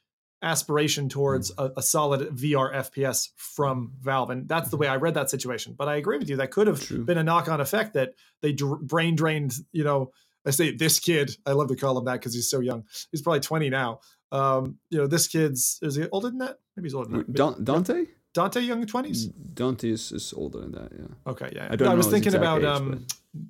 aspiration 0.41 1.09
towards 1.09 1.51
a, 1.57 1.71
a 1.77 1.81
solid 1.81 2.29
VR 2.35 2.73
FPS 2.73 3.29
from 3.35 3.93
Valve, 4.01 4.29
and 4.31 4.47
that's 4.47 4.69
the 4.69 4.77
way 4.77 4.87
I 4.87 4.95
read 4.95 5.13
that 5.13 5.29
situation. 5.29 5.75
But 5.77 5.87
I 5.87 5.95
agree 5.95 6.17
with 6.17 6.29
you; 6.29 6.37
that 6.37 6.51
could 6.51 6.67
have 6.67 6.81
True. 6.81 7.03
been 7.05 7.17
a 7.17 7.23
knock-on 7.23 7.61
effect 7.61 7.93
that 7.93 8.13
they 8.41 8.53
dr- 8.53 8.81
brain 8.81 9.15
drained. 9.15 9.53
You 9.71 9.83
know, 9.83 10.11
I 10.45 10.51
say 10.51 10.75
this 10.75 10.99
kid. 10.99 11.31
I 11.45 11.51
love 11.51 11.67
to 11.69 11.75
call 11.75 11.97
him 11.97 12.05
that 12.05 12.13
because 12.13 12.33
he's 12.33 12.49
so 12.49 12.59
young. 12.59 12.85
He's 13.11 13.21
probably 13.21 13.41
20 13.41 13.69
now. 13.69 13.99
Um, 14.31 14.77
you 14.89 14.97
know, 14.97 15.07
this 15.07 15.27
kid's 15.27 15.77
is 15.81 15.95
he 15.95 16.07
older 16.11 16.29
than 16.29 16.39
that? 16.39 16.57
Maybe 16.75 16.87
he's 16.87 16.95
older 16.95 17.09
than 17.09 17.19
that. 17.19 17.33
Dan- 17.33 17.63
Dante? 17.63 18.05
Dante, 18.33 18.61
young 18.61 18.85
20s. 18.85 19.31
Dante 19.53 19.89
is, 19.89 20.11
is 20.11 20.33
older 20.33 20.59
than 20.61 20.71
that, 20.71 20.89
yeah. 20.97 21.31
Okay, 21.31 21.51
yeah. 21.55 21.67
I 21.69 21.75
don't 21.75 21.89
I 21.89 21.93
was 21.93 22.07
thinking 22.07 22.33
about 22.33 22.59
age, 22.59 22.65
um, 22.65 23.05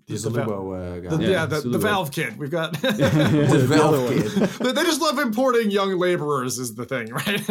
the 0.07 0.15
the 0.17 0.29
Val- 0.31 0.73
uh, 0.73 0.99
guy. 0.99 1.15
the- 1.15 1.23
yeah, 1.23 1.29
Yeah, 1.29 1.45
the, 1.45 1.61
the 1.61 1.77
Valve 1.77 2.11
kid. 2.11 2.37
We've 2.37 2.49
got. 2.49 2.73
The 2.81 2.89
The 2.89 3.65
Valve 3.67 4.09
kid. 4.09 4.23
they 4.65 4.71
they 4.71 4.83
just 4.83 4.99
love 5.01 5.19
importing 5.19 5.69
young 5.69 5.97
laborers 5.99 6.57
is 6.57 6.73
the 6.75 6.85
thing, 6.85 7.09
right? 7.11 7.47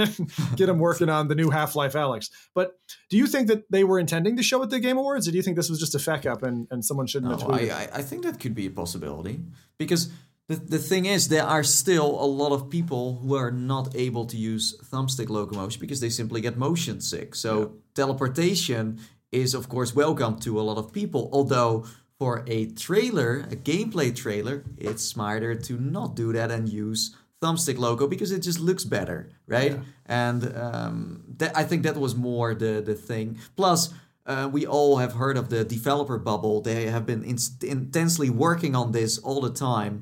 Get 0.57 0.67
them 0.67 0.79
working 0.81 1.09
on 1.09 1.29
the 1.29 1.35
new 1.37 1.51
Half 1.51 1.77
Life 1.77 1.93
Alyx. 1.93 2.31
But 2.55 2.79
do 3.11 3.17
you 3.17 3.27
think 3.29 3.47
that 3.49 3.71
they 3.71 3.85
were 3.85 4.01
intending 4.01 4.37
to 4.37 4.43
show 4.43 4.61
at 4.65 4.71
the 4.71 4.81
Game 4.81 4.99
Awards, 4.99 5.29
or 5.29 5.31
do 5.31 5.37
you 5.37 5.43
think 5.43 5.57
this 5.57 5.71
was 5.71 5.79
just 5.79 5.95
a 5.95 5.99
feck 6.01 6.27
up 6.27 6.43
and, 6.43 6.67
and 6.73 6.85
someone 6.85 7.07
shouldn't 7.07 7.31
have 7.33 7.41
No, 7.43 7.55
tweeted? 7.55 7.71
I, 7.73 7.85
I, 7.85 7.89
I 7.99 8.03
think 8.03 8.25
that 8.25 8.41
could 8.41 8.55
be 8.57 8.67
a 8.67 8.71
possibility 8.71 9.41
because 9.79 10.11
the, 10.51 10.57
the 10.57 10.79
thing 10.79 11.07
is 11.07 11.29
there 11.29 11.45
are 11.45 11.63
still 11.63 12.21
a 12.21 12.27
lot 12.27 12.51
of 12.51 12.69
people 12.69 13.21
who 13.23 13.37
are 13.37 13.53
not 13.53 13.95
able 13.95 14.27
to 14.27 14.37
use 14.37 14.77
thumbstick 14.91 15.29
locomotion 15.29 15.81
because 15.81 16.01
they 16.01 16.09
simply 16.09 16.41
get 16.41 16.57
motion 16.57 17.01
sick. 17.01 17.37
So 17.37 17.77
teleportation 17.95 18.99
is 19.31 19.55
of 19.55 19.69
course 19.69 19.95
welcome 19.95 20.41
to 20.41 20.61
a 20.61 20.63
lot 20.63 20.77
of 20.77 20.93
people. 20.93 21.31
Although 21.33 21.87
for 22.19 22.43
a 22.49 22.67
trailer, 22.67 23.47
a 23.49 23.55
gameplay 23.55 24.15
trailer, 24.15 24.65
it's 24.77 25.05
smarter 25.05 25.55
to 25.55 25.75
not 25.79 26.17
do 26.17 26.33
that 26.33 26.51
and 26.51 26.69
use 26.69 27.15
thumbstick 27.41 27.79
logo 27.79 28.09
because 28.09 28.33
it 28.33 28.41
just 28.41 28.59
looks 28.59 28.85
better, 28.85 29.31
right? 29.47 29.79
And 30.07 30.53
um, 30.57 31.23
that, 31.39 31.57
I 31.57 31.63
think 31.63 31.85
that 31.85 31.97
was 31.97 32.17
more 32.17 32.57
the 32.57 32.83
the 32.85 32.97
thing. 32.97 33.39
Plus. 33.55 33.95
Uh, 34.31 34.49
we 34.49 34.65
all 34.65 34.99
have 34.99 35.15
heard 35.15 35.37
of 35.37 35.49
the 35.49 35.65
developer 35.65 36.19
bubble. 36.19 36.61
They 36.61 36.87
have 36.87 37.05
been 37.05 37.25
inst- 37.25 37.65
intensely 37.65 38.31
working 38.31 38.77
on 38.77 38.93
this 38.93 39.19
all 39.19 39.41
the 39.41 39.55
time, 39.71 39.95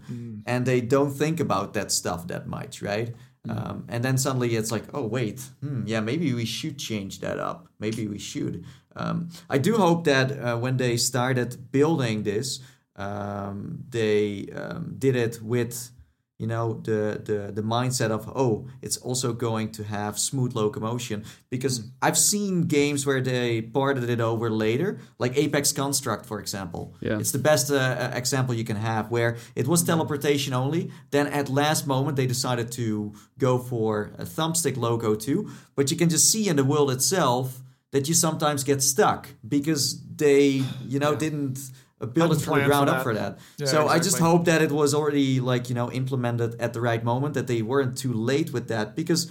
and 0.46 0.66
they 0.66 0.80
don't 0.94 1.12
think 1.22 1.40
about 1.40 1.72
that 1.74 1.90
stuff 1.90 2.26
that 2.26 2.46
much, 2.46 2.82
right? 2.82 3.14
Um, 3.48 3.84
and 3.88 4.04
then 4.04 4.18
suddenly 4.18 4.54
it's 4.56 4.70
like, 4.70 4.84
oh 4.92 5.06
wait, 5.06 5.40
hmm, 5.62 5.82
yeah, 5.86 6.00
maybe 6.00 6.34
we 6.34 6.44
should 6.44 6.78
change 6.78 7.20
that 7.20 7.38
up. 7.38 7.68
Maybe 7.78 8.06
we 8.06 8.18
should. 8.18 8.64
Um, 8.94 9.30
I 9.48 9.58
do 9.58 9.76
hope 9.76 10.04
that 10.04 10.32
uh, 10.32 10.58
when 10.58 10.76
they 10.76 10.96
started 10.96 11.70
building 11.72 12.24
this, 12.24 12.60
um, 12.96 13.84
they 13.88 14.48
um, 14.54 14.96
did 14.98 15.16
it 15.16 15.40
with 15.40 15.90
you 16.38 16.46
know 16.46 16.80
the 16.84 17.20
the 17.28 17.52
the 17.52 17.62
mindset 17.62 18.10
of 18.10 18.28
oh 18.36 18.66
it's 18.80 18.96
also 18.98 19.32
going 19.32 19.72
to 19.72 19.82
have 19.82 20.18
smooth 20.18 20.54
locomotion 20.54 21.24
because 21.50 21.78
Hmm. 21.78 21.86
I've 22.06 22.16
seen 22.18 22.62
games 22.68 23.04
where 23.06 23.20
they 23.20 23.62
ported 23.62 24.08
it 24.08 24.20
over 24.20 24.48
later, 24.50 24.98
like 25.18 25.36
Apex 25.36 25.72
Construct 25.72 26.24
for 26.26 26.38
example. 26.40 26.94
Yeah. 27.00 27.18
It's 27.20 27.32
the 27.32 27.42
best 27.50 27.70
uh, 27.70 27.76
uh, 27.76 28.10
example 28.14 28.54
you 28.54 28.64
can 28.64 28.76
have 28.76 29.10
where 29.10 29.36
it 29.54 29.66
was 29.66 29.82
teleportation 29.82 30.52
only. 30.54 30.90
Then 31.10 31.26
at 31.26 31.48
last 31.48 31.86
moment 31.86 32.16
they 32.16 32.26
decided 32.26 32.70
to 32.72 33.12
go 33.38 33.58
for 33.58 34.12
a 34.18 34.24
thumbstick 34.24 34.76
logo 34.76 35.14
too, 35.16 35.50
but 35.76 35.90
you 35.90 35.96
can 35.96 36.08
just 36.08 36.30
see 36.32 36.48
in 36.48 36.56
the 36.56 36.64
world 36.64 36.90
itself 36.90 37.60
that 37.92 38.06
you 38.08 38.14
sometimes 38.14 38.64
get 38.64 38.80
stuck 38.82 39.28
because 39.56 39.84
they 40.16 40.62
you 40.92 40.98
know 41.00 41.14
didn't 41.16 41.58
build 42.06 42.32
it 42.32 42.36
from 42.36 42.38
the 42.38 42.46
planned 42.46 42.62
for 42.62 42.68
ground 42.68 42.90
up 42.90 43.02
for 43.02 43.14
that. 43.14 43.38
Yeah, 43.58 43.66
so 43.66 43.88
I 43.88 43.98
just 43.98 44.18
hope 44.18 44.44
that 44.44 44.62
it 44.62 44.70
was 44.70 44.94
already 44.94 45.40
like 45.40 45.68
you 45.68 45.74
know 45.74 45.90
implemented 45.90 46.60
at 46.60 46.72
the 46.72 46.80
right 46.80 47.02
moment 47.02 47.34
that 47.34 47.46
they 47.46 47.62
weren't 47.62 47.96
too 47.96 48.12
late 48.12 48.52
with 48.52 48.68
that 48.68 48.94
because 48.94 49.30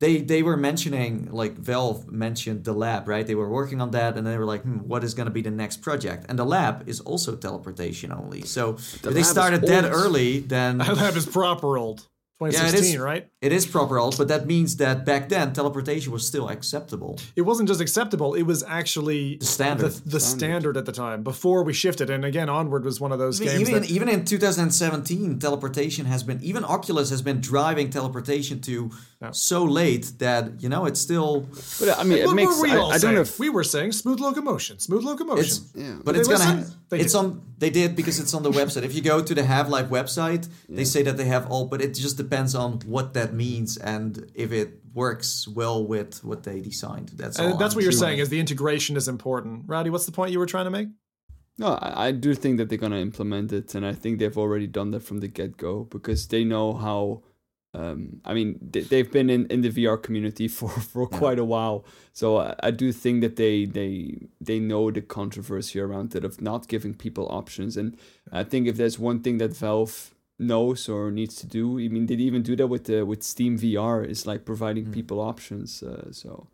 they 0.00 0.18
they 0.18 0.42
were 0.42 0.56
mentioning 0.56 1.28
like 1.30 1.54
Valve 1.56 2.10
mentioned 2.10 2.64
the 2.64 2.72
lab 2.72 3.08
right? 3.08 3.26
They 3.26 3.34
were 3.34 3.50
working 3.50 3.80
on 3.80 3.90
that 3.92 4.16
and 4.16 4.26
they 4.26 4.38
were 4.38 4.46
like 4.46 4.62
hmm, 4.62 4.78
what 4.78 5.04
is 5.04 5.14
going 5.14 5.26
to 5.26 5.32
be 5.32 5.42
the 5.42 5.50
next 5.50 5.82
project? 5.82 6.26
And 6.28 6.38
the 6.38 6.44
lab 6.44 6.88
is 6.88 7.00
also 7.00 7.36
teleportation 7.36 8.12
only. 8.12 8.42
So 8.42 8.74
if 8.74 9.02
they 9.02 9.22
started 9.22 9.62
that 9.62 9.84
early 9.84 10.40
then 10.40 10.78
That 10.88 10.96
lab 10.96 11.16
is 11.16 11.26
proper 11.26 11.76
old. 11.76 12.06
Yeah, 12.40 12.68
it 12.68 12.74
is, 12.74 12.96
right? 12.98 13.28
it 13.42 13.52
is 13.52 13.66
proper 13.66 13.98
old 13.98 14.16
but 14.16 14.28
that 14.28 14.46
means 14.46 14.76
that 14.76 15.04
back 15.04 15.28
then 15.28 15.52
teleportation 15.52 16.12
was 16.12 16.26
still 16.26 16.48
acceptable 16.48 17.18
It 17.34 17.42
wasn't 17.42 17.68
just 17.68 17.80
acceptable; 17.80 18.34
it 18.34 18.42
was 18.44 18.62
actually 18.62 19.36
The 19.38 19.46
standard. 19.46 19.92
the, 19.92 20.10
the 20.10 20.20
standard 20.20 20.76
at 20.76 20.86
the 20.86 20.92
time 20.92 21.22
before 21.22 21.62
we 21.64 21.72
shifted. 21.72 22.10
And 22.10 22.24
again, 22.24 22.48
Onward 22.48 22.84
was 22.84 23.00
one 23.00 23.12
of 23.12 23.18
those 23.18 23.40
games 23.40 23.60
even 23.68 23.82
that 23.82 23.90
even 23.90 24.08
in 24.08 24.24
2017 24.24 25.38
teleportation 25.38 26.06
has 26.06 26.22
been 26.22 26.40
even 26.42 26.64
oculus 26.64 27.10
has 27.10 27.22
been 27.22 27.40
driving 27.40 27.90
teleportation 27.90 28.60
to 28.62 28.90
so 29.32 29.64
late 29.64 30.12
that 30.18 30.62
you 30.62 30.68
know 30.68 30.86
it's 30.86 31.00
still 31.00 31.46
But 31.80 31.98
I 31.98 32.04
mean, 32.04 32.18
it 32.18 32.26
what 32.26 32.36
makes. 32.36 32.56
were 32.56 32.62
we 32.62 32.70
I, 32.70 32.76
all 32.76 32.92
I 32.92 32.98
don't 32.98 33.14
know 33.14 33.20
if 33.20 33.38
we 33.38 33.48
were 33.50 33.64
saying 33.64 33.90
smooth 33.92 34.20
locomotion, 34.20 34.78
smooth 34.78 35.02
locomotion. 35.02 35.44
it's 35.44 35.60
Yeah. 35.74 35.96
but 36.04 36.12
Did 36.12 36.20
it's 36.20 36.28
they 36.28 36.34
gonna 36.36 36.62
ha- 36.62 36.66
it's 36.92 37.12
did. 37.12 37.18
on 37.18 37.42
they 37.58 37.70
did 37.70 37.96
because 37.96 38.20
it's 38.22 38.32
on 38.32 38.42
the 38.44 38.50
website 38.60 38.84
if 38.84 38.94
you 38.94 39.02
go 39.02 39.16
to 39.22 39.34
the 39.34 39.42
half-life 39.54 39.88
website 39.88 40.48
they 40.68 40.84
say 40.84 41.02
that 41.02 41.16
they 41.16 41.24
have 41.24 41.44
all 41.50 41.64
but 41.72 41.80
it 41.86 41.92
just 41.94 42.16
depends 42.16 42.54
on 42.54 42.68
what 42.94 43.06
that 43.14 43.30
means 43.34 43.76
and 43.94 44.30
if 44.34 44.52
it 44.52 44.68
works 44.94 45.48
well 45.48 45.84
with 45.92 46.22
what 46.28 46.40
they 46.44 46.60
designed 46.60 47.08
that's 47.20 47.38
all 47.40 47.56
that's 47.56 47.74
I'm 47.74 47.76
what 47.76 47.82
you're 47.84 47.92
sure. 47.92 48.00
saying 48.06 48.18
is 48.20 48.28
the 48.28 48.40
integration 48.46 48.96
is 48.96 49.06
important. 49.08 49.64
Rowdy, 49.66 49.90
what's 49.90 50.06
the 50.06 50.12
point 50.12 50.30
you 50.32 50.38
were 50.38 50.46
trying 50.54 50.64
to 50.66 50.70
make? 50.78 50.88
No, 51.60 51.68
I, 51.88 52.08
I 52.08 52.10
do 52.12 52.34
think 52.36 52.58
that 52.58 52.68
they're 52.68 52.78
gonna 52.86 53.00
implement 53.10 53.52
it, 53.52 53.74
and 53.74 53.84
I 53.84 53.92
think 53.92 54.18
they've 54.20 54.38
already 54.44 54.68
done 54.68 54.92
that 54.92 55.02
from 55.08 55.18
the 55.18 55.26
get 55.28 55.56
go 55.56 55.72
because 55.90 56.28
they 56.28 56.44
know 56.44 56.72
how. 56.86 57.22
Um, 57.74 58.20
I 58.24 58.32
mean, 58.32 58.58
they, 58.62 58.80
they've 58.80 59.10
been 59.10 59.28
in, 59.28 59.46
in 59.46 59.60
the 59.60 59.70
VR 59.70 60.02
community 60.02 60.48
for, 60.58 60.68
for 60.68 61.06
quite 61.06 61.38
a 61.38 61.44
while, 61.44 61.84
so 62.12 62.38
I, 62.38 62.54
I 62.62 62.70
do 62.70 62.92
think 62.92 63.20
that 63.20 63.36
they 63.36 63.66
they 63.66 64.28
they 64.40 64.58
know 64.58 64.90
the 64.90 65.02
controversy 65.02 65.78
around 65.78 66.14
it 66.14 66.24
of 66.24 66.40
not 66.40 66.68
giving 66.68 66.94
people 66.94 67.26
options, 67.30 67.76
and 67.76 67.96
I 68.32 68.44
think 68.44 68.66
if 68.66 68.76
there's 68.76 68.98
one 68.98 69.20
thing 69.20 69.38
that 69.38 69.54
Valve 69.54 70.14
knows 70.38 70.88
or 70.88 71.10
needs 71.10 71.34
to 71.36 71.46
do, 71.46 71.78
I 71.78 71.88
mean, 71.88 72.06
they 72.06 72.14
even 72.14 72.42
do 72.42 72.56
that 72.56 72.68
with 72.68 72.84
the 72.84 73.04
with 73.04 73.22
Steam 73.22 73.58
VR 73.58 74.06
is 74.08 74.26
like 74.26 74.44
providing 74.44 74.90
people 74.92 75.20
options. 75.20 75.82
Uh, 75.82 76.12
so 76.12 76.48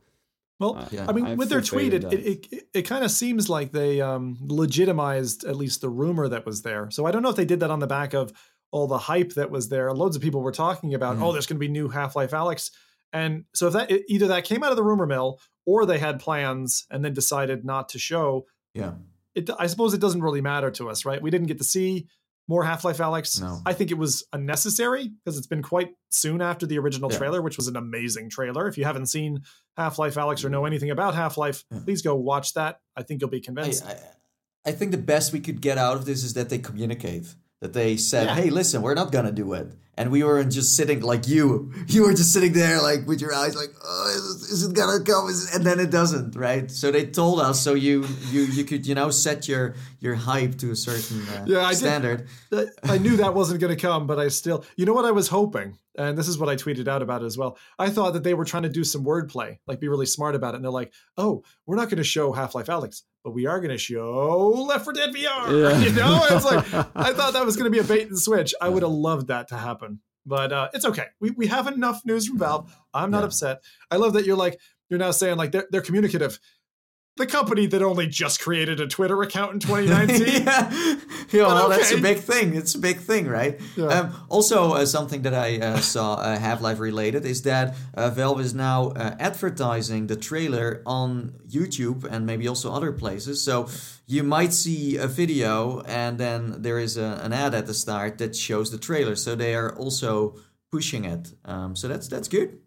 Well, 0.59 0.77
Uh, 0.77 0.89
Yeah. 0.91 1.07
I 1.09 1.13
mean, 1.13 1.27
I 1.27 1.35
with 1.35 1.49
their 1.49 1.61
tweet, 1.61 1.93
it 1.95 2.05
it, 2.05 2.47
it, 2.53 2.69
it 2.73 2.83
kind 2.83 3.05
of 3.05 3.11
seems 3.11 3.49
like 3.49 3.73
they 3.73 4.01
um, 4.01 4.39
legitimized 4.41 5.45
at 5.45 5.57
least 5.57 5.81
the 5.81 5.89
rumor 5.89 6.29
that 6.29 6.47
was 6.47 6.63
there. 6.63 6.91
So 6.91 7.07
I 7.07 7.11
don't 7.13 7.23
know 7.23 7.31
if 7.31 7.37
they 7.37 7.45
did 7.45 7.61
that 7.61 7.71
on 7.71 7.81
the 7.81 7.87
back 7.87 8.15
of 8.15 8.33
all 8.71 8.87
the 8.87 8.99
hype 8.99 9.35
that 9.35 9.51
was 9.51 9.69
there. 9.69 9.93
Loads 9.93 10.17
of 10.17 10.23
people 10.23 10.41
were 10.43 10.53
talking 10.53 10.95
about, 10.95 11.17
Mhm. 11.17 11.23
oh, 11.23 11.33
there's 11.33 11.47
going 11.47 11.57
to 11.57 11.61
be 11.61 11.69
new 11.69 11.89
Half 11.89 12.17
Life 12.17 12.33
Alyx, 12.33 12.71
and 13.13 13.45
so 13.55 13.69
if 13.69 13.73
that 13.75 13.91
either 14.09 14.27
that 14.29 14.45
came 14.45 14.63
out 14.65 14.71
of 14.71 14.77
the 14.77 14.83
rumor 14.83 15.07
mill 15.07 15.39
or 15.67 15.87
they 15.87 15.99
had 15.99 16.19
plans 16.21 16.85
and 16.91 17.05
then 17.05 17.13
decided 17.15 17.65
not 17.65 17.89
to 17.91 17.99
show. 17.99 18.47
yeah 18.75 18.95
It, 19.35 19.51
I 19.59 19.67
suppose 19.69 19.95
it 19.95 20.01
doesn't 20.01 20.23
really 20.23 20.41
matter 20.41 20.71
to 20.73 20.89
us, 20.91 21.05
right? 21.05 21.21
We 21.23 21.31
didn't 21.31 21.47
get 21.49 21.59
to 21.59 21.65
see 21.65 22.07
more 22.47 22.63
Half 22.65 22.85
Life 22.85 22.99
Alyx. 22.99 23.41
No. 23.41 23.61
I 23.65 23.73
think 23.73 23.91
it 23.91 23.99
was 23.99 24.23
unnecessary 24.33 25.09
because 25.09 25.39
it's 25.39 25.47
been 25.47 25.63
quite 25.63 25.95
soon 26.11 26.41
after 26.43 26.67
the 26.67 26.79
original 26.79 27.11
Yeah. 27.11 27.19
trailer, 27.19 27.41
which 27.43 27.57
was 27.57 27.67
an 27.69 27.77
amazing 27.77 28.29
trailer. 28.31 28.69
If 28.69 28.77
you 28.79 28.85
haven't 28.85 29.07
seen 29.07 29.43
Half 29.77 29.99
Life 29.99 30.15
Alyx 30.17 30.45
or 30.45 30.51
know 30.51 30.67
anything 30.67 30.91
about 30.91 31.15
Half 31.15 31.37
Life, 31.39 31.65
Yeah. 31.71 31.81
please 31.85 32.03
go 32.03 32.15
watch 32.15 32.53
that. 32.55 32.81
I 32.97 33.03
think 33.03 33.21
you'll 33.23 33.31
be 33.31 33.39
I, 33.39 33.41
convinced. 33.41 33.85
I, 33.87 33.99
I 34.67 34.73
think 34.73 34.91
the 34.93 34.99
best 34.99 35.33
we 35.33 35.41
could 35.41 35.61
get 35.61 35.79
out 35.79 35.97
of 35.97 36.05
this 36.05 36.23
is 36.23 36.35
that 36.35 36.49
they 36.51 36.59
communicate. 36.59 37.35
That 37.61 37.73
they 37.73 37.97
said, 37.97 38.27
Yeah. 38.27 38.35
"Hey, 38.35 38.51
listen, 38.51 38.83
we're 38.83 38.95
not 38.95 39.11
gonna 39.11 39.33
do 39.33 39.55
it," 39.55 39.73
and 39.97 40.11
we 40.11 40.23
weren't 40.23 40.53
just 40.53 40.77
sitting 40.77 41.01
like 41.01 41.27
you. 41.29 41.73
You 41.87 42.03
were 42.03 42.13
just 42.13 42.33
sitting 42.33 42.53
there, 42.53 42.83
like 42.83 43.07
with 43.07 43.21
your 43.23 43.33
eyes, 43.33 43.55
like, 43.57 43.73
"Oh, 43.83 44.13
is, 44.15 44.51
is 44.51 44.65
it 44.65 44.75
gonna 44.75 45.03
come?" 45.03 45.29
It-" 45.31 45.55
And 45.55 45.65
then 45.65 45.81
it 45.81 45.91
doesn't, 45.91 46.37
right? 46.37 46.71
So 46.71 46.91
they 46.91 47.07
told 47.07 47.41
us, 47.41 47.61
so 47.63 47.73
you 47.75 48.07
you 48.31 48.43
you 48.43 48.65
could 48.65 48.87
you 48.87 48.95
know 48.95 49.11
set 49.11 49.49
your 49.49 49.75
your 50.01 50.15
hype 50.15 50.59
to 50.59 50.73
a 50.73 50.77
certain 50.77 51.23
uh, 51.29 51.45
Yeah, 51.47 51.65
I 51.65 51.73
standard. 51.75 52.27
That- 52.51 52.69
I 52.83 52.99
knew 52.99 53.17
that 53.17 53.35
wasn't 53.35 53.61
to 53.61 53.77
come, 53.77 54.07
but 54.07 54.19
I 54.19 54.29
still, 54.29 54.65
you 54.77 54.85
know 54.85 54.93
what 54.93 55.07
I 55.07 55.13
was 55.13 55.29
hoping, 55.29 55.79
and 55.97 56.17
this 56.19 56.29
is 56.29 56.39
what 56.39 56.49
I 56.49 56.57
tweeted 56.57 56.89
out 56.89 57.03
about 57.03 57.23
it 57.23 57.27
as 57.27 57.39
well. 57.39 57.57
I 57.79 57.89
thought 57.91 58.13
that 58.15 58.23
they 58.25 58.35
were 58.35 58.45
trying 58.45 58.65
to 58.65 58.69
do 58.69 58.85
some 58.85 59.05
wordplay, 59.05 59.59
like 59.67 59.81
be 59.81 59.89
really 59.89 60.07
smart 60.07 60.35
about 60.35 60.55
it. 60.55 60.57
And 60.57 60.65
they're 60.65 60.73
like, 60.73 60.93
"Oh, 61.17 61.43
we're 61.67 61.77
not 61.77 61.89
going 61.89 61.99
to 61.99 62.05
show 62.05 62.33
Half 62.33 62.55
Life 62.55 62.67
Alyx, 62.67 63.03
but 63.23 63.33
we 63.33 63.47
are 63.47 63.59
going 63.61 63.71
to 63.71 63.79
show 63.79 64.49
Left 64.67 64.85
4 64.85 64.93
Dead 64.93 65.11
VR." 65.15 65.73
Yeah. 65.73 65.79
You 65.85 65.93
know, 65.93 66.21
it's 66.31 66.45
like 66.45 66.65
I 66.97 67.13
thought 67.13 67.33
that 67.35 67.45
was 67.45 67.57
going 67.57 67.65
to 67.67 67.71
be 67.71 67.79
a 67.79 67.85
bait 67.85 68.09
and 68.09 68.19
switch. 68.19 68.55
I 68.61 68.69
would 68.69 68.83
have 68.83 68.93
loved 68.93 69.29
that 69.29 69.49
to 69.49 69.57
happen, 69.57 70.01
but 70.27 70.53
uh, 70.53 70.69
it's 70.73 70.85
okay. 70.85 71.07
We 71.21 71.31
we 71.31 71.47
have 71.49 71.67
enough 71.67 72.03
news 72.05 72.27
from 72.27 72.39
Valve. 72.39 72.75
I'm 72.93 73.11
not 73.11 73.21
Yeah. 73.21 73.27
upset. 73.27 73.63
I 73.91 73.97
love 73.97 74.13
that 74.15 74.25
you're 74.27 74.37
like 74.37 74.59
you're 74.91 74.99
now 74.99 75.11
saying 75.13 75.37
like 75.37 75.53
they're 75.53 75.67
they're 75.71 75.81
communicative. 75.81 76.39
The 77.17 77.27
company 77.27 77.67
that 77.67 77.81
only 77.81 78.09
just 78.09 78.41
created 78.41 78.81
a 78.81 78.89
Twitter 78.89 79.23
account 79.23 79.53
in 79.53 79.61
2019. 79.61 80.43
yeah, 80.45 80.97
yeah 81.31 81.47
well, 81.47 81.69
that's 81.69 81.93
a 81.93 82.01
big 82.01 82.19
thing. 82.19 82.57
It's 82.57 82.75
a 82.75 82.79
big 82.79 82.99
thing, 82.99 83.29
right? 83.29 83.61
Yeah. 83.77 83.87
Um, 83.87 84.27
also, 84.29 84.73
uh, 84.73 84.85
something 84.85 85.23
that 85.23 85.33
I 85.33 85.59
uh, 85.59 85.79
saw 85.79 86.15
uh, 86.15 86.37
Half 86.37 86.61
Life 86.61 86.81
related 86.81 87.25
is 87.25 87.43
that 87.43 87.77
uh, 87.95 88.11
Valve 88.11 88.41
is 88.41 88.53
now 88.53 88.89
uh, 88.89 89.15
advertising 89.21 90.09
the 90.09 90.17
trailer 90.17 90.83
on 90.87 91.35
YouTube 91.47 92.03
and 92.03 92.27
maybe 92.27 92.49
also 92.49 92.73
other 92.73 92.91
places. 92.91 93.41
So 93.45 93.69
you 94.07 94.25
might 94.25 94.53
see 94.53 94.97
a 94.97 95.07
video 95.07 95.83
and 95.83 96.19
then 96.19 96.63
there 96.63 96.81
is 96.81 96.97
a, 96.97 97.21
an 97.23 97.33
ad 97.33 97.55
at 97.55 97.67
the 97.67 97.75
start 97.75 98.19
that 98.19 98.35
shows 98.35 98.73
the 98.73 98.79
trailer. 98.79 99.15
So 99.15 99.37
they 99.37 99.55
are 99.55 99.73
also 99.77 100.35
pushing 100.73 101.05
it. 101.05 101.33
Um, 101.45 101.77
so 101.77 101.87
that's 101.87 102.09
that's 102.09 102.27
good. 102.27 102.59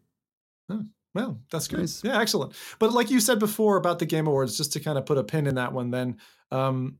Well, 1.17 1.39
that's 1.51 1.67
good. 1.67 1.79
Nice. 1.79 2.03
Yeah, 2.03 2.19
excellent. 2.21 2.53
But 2.79 2.93
like 2.93 3.09
you 3.09 3.19
said 3.19 3.39
before 3.39 3.75
about 3.77 3.97
the 3.99 4.05
Game 4.05 4.27
Awards, 4.27 4.55
just 4.55 4.73
to 4.73 4.79
kind 4.79 4.97
of 4.97 5.05
put 5.05 5.17
a 5.17 5.23
pin 5.23 5.47
in 5.47 5.55
that 5.55 5.73
one, 5.73 5.89
then 5.91 6.17
um, 6.51 6.99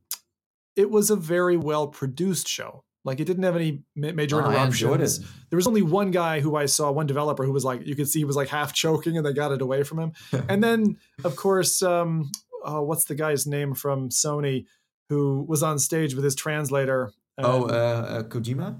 it 0.76 0.90
was 0.90 1.10
a 1.10 1.16
very 1.16 1.56
well 1.56 1.86
produced 1.86 2.48
show. 2.48 2.82
Like 3.04 3.20
it 3.20 3.24
didn't 3.26 3.44
have 3.44 3.54
any 3.54 3.82
ma- 3.94 4.12
major 4.12 4.42
Oh, 4.42 4.50
interruptions. 4.50 5.18
it. 5.20 5.24
There 5.50 5.56
was 5.56 5.66
only 5.68 5.82
one 5.82 6.10
guy 6.10 6.40
who 6.40 6.56
I 6.56 6.66
saw, 6.66 6.90
one 6.90 7.06
developer 7.06 7.44
who 7.44 7.52
was 7.52 7.64
like, 7.64 7.86
you 7.86 7.94
could 7.94 8.08
see 8.08 8.18
he 8.18 8.24
was 8.24 8.36
like 8.36 8.48
half 8.48 8.72
choking, 8.74 9.16
and 9.16 9.24
they 9.24 9.32
got 9.32 9.52
it 9.52 9.62
away 9.62 9.82
from 9.84 9.98
him. 10.00 10.12
and 10.48 10.62
then, 10.62 10.96
of 11.24 11.36
course, 11.36 11.80
um, 11.80 12.30
oh, 12.64 12.82
what's 12.82 13.04
the 13.04 13.14
guy's 13.14 13.46
name 13.46 13.72
from 13.74 14.08
Sony 14.10 14.64
who 15.08 15.44
was 15.48 15.62
on 15.62 15.78
stage 15.78 16.14
with 16.14 16.24
his 16.24 16.34
translator? 16.34 17.12
Oh, 17.38 17.62
uh, 17.64 17.66
uh, 17.68 18.22
Kojima. 18.24 18.78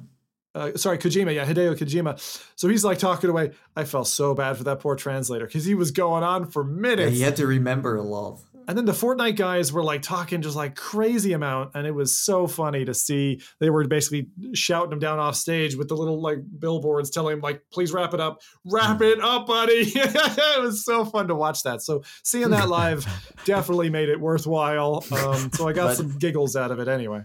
Uh, 0.54 0.76
sorry, 0.76 0.98
Kojima, 0.98 1.34
yeah, 1.34 1.44
Hideo 1.46 1.76
Kojima. 1.76 2.18
So 2.56 2.68
he's 2.68 2.84
like 2.84 2.98
talking 2.98 3.30
away. 3.30 3.52
I 3.76 3.84
felt 3.84 4.08
so 4.08 4.34
bad 4.34 4.56
for 4.56 4.64
that 4.64 4.80
poor 4.80 4.96
translator 4.96 5.46
because 5.46 5.64
he 5.64 5.74
was 5.74 5.90
going 5.90 6.22
on 6.24 6.46
for 6.46 6.64
Yeah, 6.64 6.80
minutes. 6.80 7.12
he 7.16 7.22
had 7.22 7.36
to 7.36 7.46
remember 7.46 7.96
a 7.96 8.02
lot. 8.02 8.40
And 8.66 8.76
then 8.76 8.84
the 8.84 8.92
Fortnite 8.92 9.36
guys 9.36 9.72
were 9.72 9.82
like 9.82 10.02
talking 10.02 10.42
just 10.42 10.54
like 10.54 10.76
crazy 10.76 11.32
amount, 11.32 11.70
and 11.74 11.86
it 11.86 11.92
was 11.92 12.14
so 12.18 12.46
funny 12.46 12.84
to 12.84 12.92
see. 12.92 13.40
They 13.60 13.70
were 13.70 13.86
basically 13.88 14.28
shouting 14.52 14.92
him 14.92 14.98
down 14.98 15.18
off 15.18 15.36
stage 15.36 15.74
with 15.74 15.88
the 15.88 15.96
little 15.96 16.20
like 16.20 16.40
billboards 16.58 17.08
telling 17.08 17.32
him 17.32 17.40
like, 17.40 17.62
"Please 17.72 17.92
wrap 17.94 18.12
it 18.12 18.20
up, 18.20 18.42
wrap 18.66 19.00
it 19.00 19.20
up, 19.22 19.46
buddy." 19.46 19.72
it 19.94 20.60
was 20.60 20.84
so 20.84 21.06
fun 21.06 21.28
to 21.28 21.34
watch 21.34 21.62
that. 21.62 21.80
So 21.80 22.02
seeing 22.22 22.50
that 22.50 22.68
live 22.68 23.06
definitely 23.46 23.88
made 23.88 24.10
it 24.10 24.20
worthwhile. 24.20 25.02
Um, 25.12 25.50
so 25.54 25.66
I 25.66 25.72
got 25.72 25.86
But- 25.88 25.96
some 25.96 26.18
giggles 26.18 26.54
out 26.54 26.70
of 26.70 26.78
it 26.78 26.88
anyway. 26.88 27.22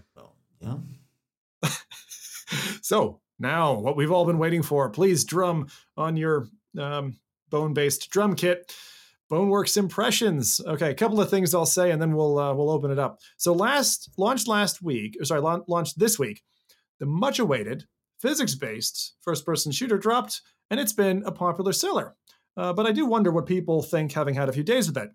Yeah. 0.62 0.76
So 2.82 3.20
now, 3.38 3.74
what 3.74 3.96
we've 3.96 4.12
all 4.12 4.24
been 4.24 4.38
waiting 4.38 4.62
for, 4.62 4.90
please 4.90 5.24
drum 5.24 5.68
on 5.96 6.16
your 6.16 6.48
um, 6.78 7.18
bone 7.50 7.74
based 7.74 8.10
drum 8.10 8.34
kit. 8.34 8.74
Boneworks 9.32 9.78
impressions. 9.78 10.60
Okay, 10.66 10.90
a 10.90 10.94
couple 10.94 11.18
of 11.20 11.30
things 11.30 11.54
I'll 11.54 11.64
say, 11.64 11.90
and 11.90 12.00
then 12.00 12.14
we'll 12.14 12.38
uh, 12.38 12.54
we'll 12.54 12.70
open 12.70 12.90
it 12.90 12.98
up. 12.98 13.20
So 13.38 13.54
last 13.54 14.10
launched 14.18 14.46
last 14.46 14.82
week, 14.82 15.16
or 15.18 15.24
sorry, 15.24 15.40
laun- 15.40 15.64
launched 15.66 15.98
this 15.98 16.18
week. 16.18 16.42
The 17.00 17.06
much 17.06 17.38
awaited 17.38 17.86
physics 18.20 18.54
based 18.54 19.14
first 19.22 19.46
person 19.46 19.72
shooter 19.72 19.96
dropped, 19.96 20.42
and 20.70 20.78
it's 20.78 20.92
been 20.92 21.22
a 21.24 21.32
popular 21.32 21.72
seller. 21.72 22.14
Uh, 22.56 22.72
but 22.74 22.86
I 22.86 22.92
do 22.92 23.06
wonder 23.06 23.32
what 23.32 23.46
people 23.46 23.82
think, 23.82 24.12
having 24.12 24.34
had 24.34 24.48
a 24.48 24.52
few 24.52 24.62
days 24.62 24.88
with 24.88 24.98
it. 24.98 25.10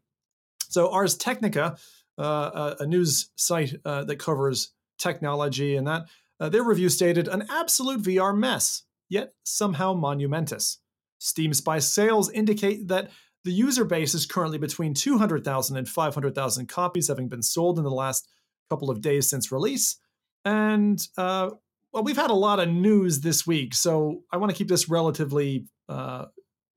So 0.70 0.90
Ars 0.90 1.16
Technica, 1.16 1.78
uh, 2.18 2.76
a, 2.80 2.84
a 2.84 2.86
news 2.88 3.30
site 3.36 3.76
uh, 3.86 4.04
that 4.06 4.18
covers 4.18 4.74
technology 4.98 5.76
and 5.76 5.88
that, 5.88 6.08
uh, 6.40 6.50
their 6.50 6.64
review 6.64 6.90
stated 6.90 7.28
an 7.28 7.46
absolute 7.50 8.02
VR 8.02 8.38
mess. 8.38 8.84
yet 9.10 9.34
somehow 9.44 9.94
monumentous. 9.94 10.78
Steam 11.18 11.54
Spy 11.54 11.80
sales 11.80 12.30
indicate 12.32 12.88
that 12.88 13.10
the 13.44 13.52
user 13.52 13.84
base 13.84 14.14
is 14.14 14.26
currently 14.26 14.58
between 14.58 14.94
200,000 14.94 15.78
and 15.78 15.88
500,000 15.88 16.68
copies 16.68 17.08
having 17.08 17.28
been 17.28 17.42
sold 17.42 17.78
in 17.78 17.84
the 17.84 17.92
last 17.92 18.28
couple 18.70 18.90
of 18.90 19.02
days 19.02 19.30
since 19.30 19.52
release. 19.52 19.98
And 20.46 21.06
uh, 21.18 21.52
well, 21.92 22.04
we've 22.04 22.18
had 22.18 22.30
a 22.30 22.36
lot 22.36 22.60
of 22.60 22.70
news 22.70 23.22
this 23.22 23.48
week, 23.48 23.74
so 23.74 24.24
I 24.32 24.38
want 24.38 24.52
to 24.52 24.58
keep 24.58 24.68
this 24.68 24.90
relatively 24.90 25.66
uh, 25.88 26.26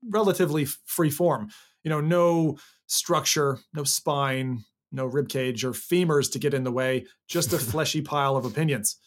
relatively 0.09 0.65
free 0.65 1.11
form. 1.11 1.49
You 1.83 1.89
know, 1.89 2.01
no 2.01 2.57
structure, 2.87 3.59
no 3.73 3.83
spine, 3.83 4.63
no 4.91 5.05
rib 5.05 5.29
cage 5.29 5.63
or 5.63 5.71
femurs 5.71 6.31
to 6.31 6.39
get 6.39 6.53
in 6.53 6.63
the 6.63 6.71
way, 6.71 7.05
just 7.27 7.53
a 7.53 7.59
fleshy 7.71 8.01
pile 8.01 8.35
of 8.35 8.45
opinions. 8.45 8.97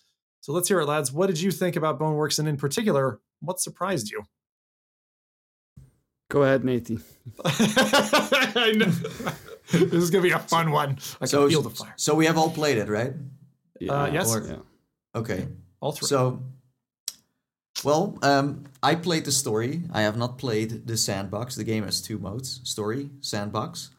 So 0.47 0.52
let's 0.52 0.68
hear 0.68 0.78
it, 0.78 0.86
lads. 0.86 1.10
What 1.10 1.27
did 1.27 1.40
you 1.40 1.51
think 1.51 1.74
about 1.74 1.98
Boneworks, 1.98 2.39
and 2.39 2.47
in 2.47 2.56
particular, 2.56 3.18
what 3.40 3.59
surprised 3.59 4.12
you? 4.12 4.23
Go 6.31 6.44
ahead, 6.44 6.62
Nathie. 6.62 7.02
I 7.44 8.70
know. 8.77 8.86
this 9.73 9.93
is 10.05 10.12
gonna 10.12 10.23
be 10.23 10.31
a 10.31 10.39
fun 10.39 10.70
one. 10.70 10.98
I 11.20 11.24
so, 11.24 11.40
can 11.40 11.51
feel 11.51 11.62
the 11.62 11.70
fire. 11.70 11.94
So 11.97 12.14
we 12.14 12.27
have 12.27 12.39
all 12.39 12.48
played 12.48 12.78
it, 12.78 12.89
right? 12.89 13.12
Uh, 13.89 14.09
yes. 14.12 14.32
Or- 14.32 14.47
Yeah. 14.47 14.59
Okay. 15.16 15.48
All 15.81 15.90
three. 15.90 16.06
So, 16.06 16.44
well, 17.82 18.16
um, 18.23 18.66
I 18.85 18.94
played 18.94 19.24
the 19.24 19.32
story. 19.32 19.82
I 19.93 20.02
have 20.02 20.16
not 20.16 20.39
played 20.39 20.86
the 20.86 20.97
sandbox. 20.97 21.56
The 21.56 21.64
game 21.64 21.82
has 21.82 22.01
two 22.01 22.20
modes: 22.20 22.60
story, 22.62 23.10
sandbox. 23.20 23.90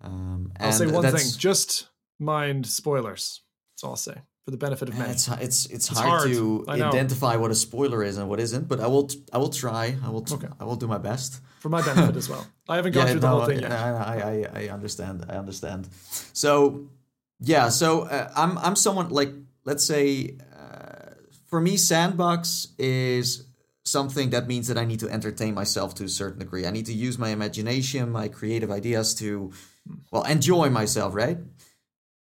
Um, 0.00 0.52
I'll 0.60 0.70
say 0.70 0.86
one 0.86 1.02
thing. 1.02 1.26
Just 1.36 1.88
mind 2.20 2.64
spoilers. 2.64 3.42
That's 3.72 3.82
all 3.82 3.90
I'll 3.90 3.96
say 3.96 4.22
for 4.44 4.50
the 4.50 4.56
benefit 4.56 4.88
of 4.88 4.98
many. 4.98 5.10
It's 5.12 5.28
it's 5.28 5.66
it's, 5.66 5.66
It's 5.66 5.88
hard, 5.88 6.08
hard, 6.08 6.32
to 6.32 6.64
identify 6.68 7.36
what 7.36 7.50
a 7.50 7.54
spoiler 7.54 8.02
is 8.02 8.16
and 8.18 8.28
what 8.28 8.40
isn't, 8.40 8.68
but 8.68 8.80
I 8.80 8.86
will 8.86 9.06
t- 9.06 9.22
I 9.32 9.38
will 9.38 9.50
try. 9.50 9.96
I 10.04 10.10
will 10.10 10.22
t- 10.22 10.34
Okay. 10.34 10.48
I 10.58 10.64
will 10.64 10.76
do 10.76 10.86
my 10.86 10.98
best. 10.98 11.40
For 11.60 11.68
my 11.68 11.82
benefit 11.82 12.16
as 12.16 12.28
well. 12.28 12.46
I 12.68 12.76
haven't 12.76 12.92
gone 12.92 13.06
through 13.06 13.20
the 13.20 13.28
whole 13.28 13.44
thing 13.44 13.60
yet. 13.60 13.70
I, 13.72 13.90
I, 13.90 14.16
I, 14.16 14.62
I 14.62 14.68
understand. 14.70 15.26
I 15.28 15.34
understand. 15.36 15.88
So 16.32 16.88
yeah, 17.40 17.68
so 17.68 18.02
uh, 18.02 18.30
I'm 18.36 18.56
I'm 18.58 18.76
someone 18.76 19.10
like 19.10 19.32
let's 19.64 19.84
say 19.84 20.36
uh, 20.58 21.14
for 21.48 21.60
me, 21.60 21.76
sandbox 21.76 22.68
is 22.78 23.44
something 23.84 24.30
that 24.30 24.46
means 24.46 24.68
that 24.68 24.78
I 24.78 24.84
need 24.84 25.00
to 25.00 25.08
entertain 25.08 25.54
myself 25.54 25.94
to 25.96 26.04
a 26.04 26.08
certain 26.08 26.38
degree. 26.38 26.66
I 26.66 26.70
need 26.70 26.86
to 26.86 26.92
use 26.92 27.18
my 27.18 27.30
imagination, 27.30 28.10
my 28.10 28.28
creative 28.28 28.70
ideas 28.70 29.14
to 29.16 29.52
well 30.12 30.22
enjoy 30.24 30.70
myself, 30.70 31.14
right? 31.14 31.38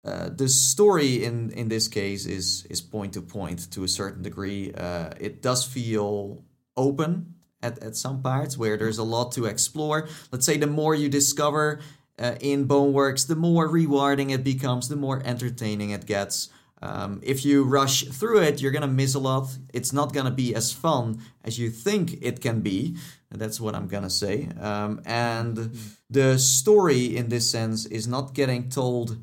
Uh, 0.06 0.30
the 0.30 0.48
story 0.48 1.24
in 1.24 1.50
in 1.52 1.68
this 1.68 1.88
case 1.88 2.26
is 2.26 2.66
is 2.70 2.82
point 2.82 3.14
to 3.14 3.22
point 3.22 3.72
to 3.72 3.84
a 3.84 3.88
certain 3.88 4.22
degree. 4.22 4.72
Uh, 4.74 5.10
it 5.20 5.42
does 5.42 5.66
feel 5.66 6.44
open 6.78 7.36
at, 7.62 7.80
at 7.80 7.96
some 7.96 8.22
parts 8.22 8.58
where 8.58 8.78
there's 8.78 9.00
a 9.00 9.04
lot 9.04 9.32
to 9.32 9.46
explore. 9.46 10.08
Let's 10.32 10.46
say 10.46 10.58
the 10.58 10.68
more 10.68 10.94
you 10.94 11.10
discover 11.10 11.80
uh, 12.20 12.36
in 12.40 12.68
Boneworks, 12.68 13.28
the 13.28 13.36
more 13.36 13.68
rewarding 13.68 14.30
it 14.30 14.44
becomes, 14.44 14.88
the 14.88 14.96
more 14.96 15.22
entertaining 15.26 15.90
it 15.90 16.06
gets. 16.06 16.50
Um, 16.82 17.20
if 17.24 17.44
you 17.44 17.64
rush 17.64 18.04
through 18.04 18.42
it, 18.42 18.62
you're 18.62 18.72
gonna 18.72 18.88
miss 18.88 19.16
a 19.16 19.20
lot. 19.20 19.58
It's 19.74 19.92
not 19.92 20.14
gonna 20.14 20.30
be 20.30 20.54
as 20.54 20.72
fun 20.72 21.20
as 21.44 21.58
you 21.58 21.72
think 21.72 22.20
it 22.22 22.42
can 22.42 22.62
be. 22.62 22.96
That's 23.32 23.60
what 23.60 23.74
I'm 23.76 23.88
gonna 23.88 24.10
say. 24.10 24.50
Um, 24.60 25.02
and 25.06 25.76
the 26.10 26.38
story, 26.38 27.18
in 27.18 27.30
this 27.30 27.50
sense, 27.50 27.86
is 27.88 28.08
not 28.08 28.36
getting 28.36 28.70
told 28.70 29.18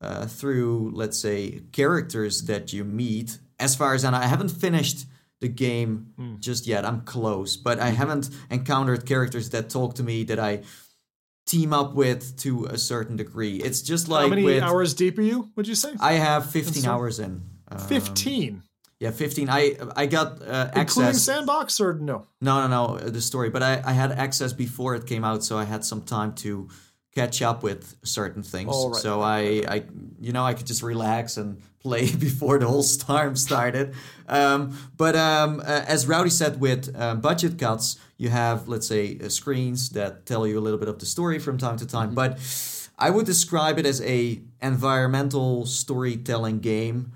uh, 0.00 0.26
through, 0.26 0.92
let's 0.94 1.18
say, 1.18 1.62
characters 1.72 2.42
that 2.42 2.72
you 2.72 2.84
meet. 2.84 3.38
As 3.58 3.74
far 3.74 3.94
as 3.94 4.04
and 4.04 4.14
I 4.14 4.26
haven't 4.26 4.50
finished 4.50 5.06
the 5.40 5.48
game 5.48 6.38
just 6.40 6.66
yet. 6.66 6.84
I'm 6.84 7.02
close, 7.02 7.56
but 7.56 7.78
I 7.78 7.88
haven't 7.90 8.30
encountered 8.50 9.06
characters 9.06 9.50
that 9.50 9.68
talk 9.70 9.94
to 9.96 10.02
me 10.02 10.24
that 10.24 10.38
I 10.38 10.62
team 11.46 11.72
up 11.72 11.94
with 11.94 12.36
to 12.38 12.64
a 12.66 12.78
certain 12.78 13.16
degree. 13.16 13.56
It's 13.56 13.82
just 13.82 14.08
like 14.08 14.22
How 14.24 14.28
many 14.28 14.42
with 14.44 14.62
hours 14.62 14.94
deep 14.94 15.18
are 15.18 15.22
you, 15.22 15.50
would 15.56 15.68
you 15.68 15.74
say? 15.74 15.92
I 16.00 16.14
have 16.14 16.50
15 16.50 16.82
so- 16.82 16.90
hours 16.90 17.18
in. 17.18 17.42
Um, 17.68 17.78
15. 17.78 18.62
Yeah, 18.98 19.10
15. 19.10 19.50
I 19.50 19.76
I 19.94 20.06
got 20.06 20.40
uh, 20.42 20.70
Including 20.74 21.10
access. 21.10 21.22
sandbox 21.22 21.80
or 21.80 21.94
no? 21.94 22.26
No, 22.40 22.66
no, 22.66 22.68
no, 22.68 22.96
uh, 22.96 23.10
the 23.10 23.20
story. 23.20 23.50
But 23.50 23.62
I, 23.62 23.82
I 23.84 23.92
had 23.92 24.10
access 24.12 24.54
before 24.54 24.94
it 24.94 25.04
came 25.06 25.22
out, 25.22 25.44
so 25.44 25.58
I 25.58 25.64
had 25.64 25.84
some 25.84 26.00
time 26.02 26.32
to 26.36 26.68
catch 27.16 27.40
up 27.40 27.62
with 27.62 27.96
certain 28.02 28.42
things. 28.42 28.70
Oh, 28.70 28.90
right, 28.90 29.00
so 29.00 29.22
I, 29.22 29.62
I, 29.66 29.84
you 30.20 30.32
know, 30.32 30.44
I 30.44 30.52
could 30.52 30.66
just 30.66 30.82
relax 30.82 31.38
and 31.38 31.62
play 31.80 32.14
before 32.28 32.58
the 32.58 32.68
whole 32.68 32.82
storm 32.82 33.36
started. 33.36 33.94
Um, 34.28 34.78
but 34.98 35.16
um, 35.16 35.60
uh, 35.60 35.82
as 35.88 36.06
Rowdy 36.06 36.28
said, 36.28 36.60
with 36.60 36.94
uh, 36.94 37.14
budget 37.14 37.58
cuts, 37.58 37.98
you 38.18 38.28
have, 38.28 38.68
let's 38.68 38.86
say, 38.86 39.18
uh, 39.18 39.30
screens 39.30 39.90
that 39.90 40.26
tell 40.26 40.46
you 40.46 40.58
a 40.58 40.60
little 40.66 40.78
bit 40.78 40.88
of 40.88 40.98
the 40.98 41.06
story 41.06 41.38
from 41.38 41.56
time 41.56 41.78
to 41.78 41.86
time. 41.86 42.14
But 42.14 42.38
I 42.98 43.08
would 43.08 43.24
describe 43.24 43.78
it 43.78 43.86
as 43.86 44.02
a 44.02 44.42
environmental 44.60 45.64
storytelling 45.64 46.60
game 46.60 47.12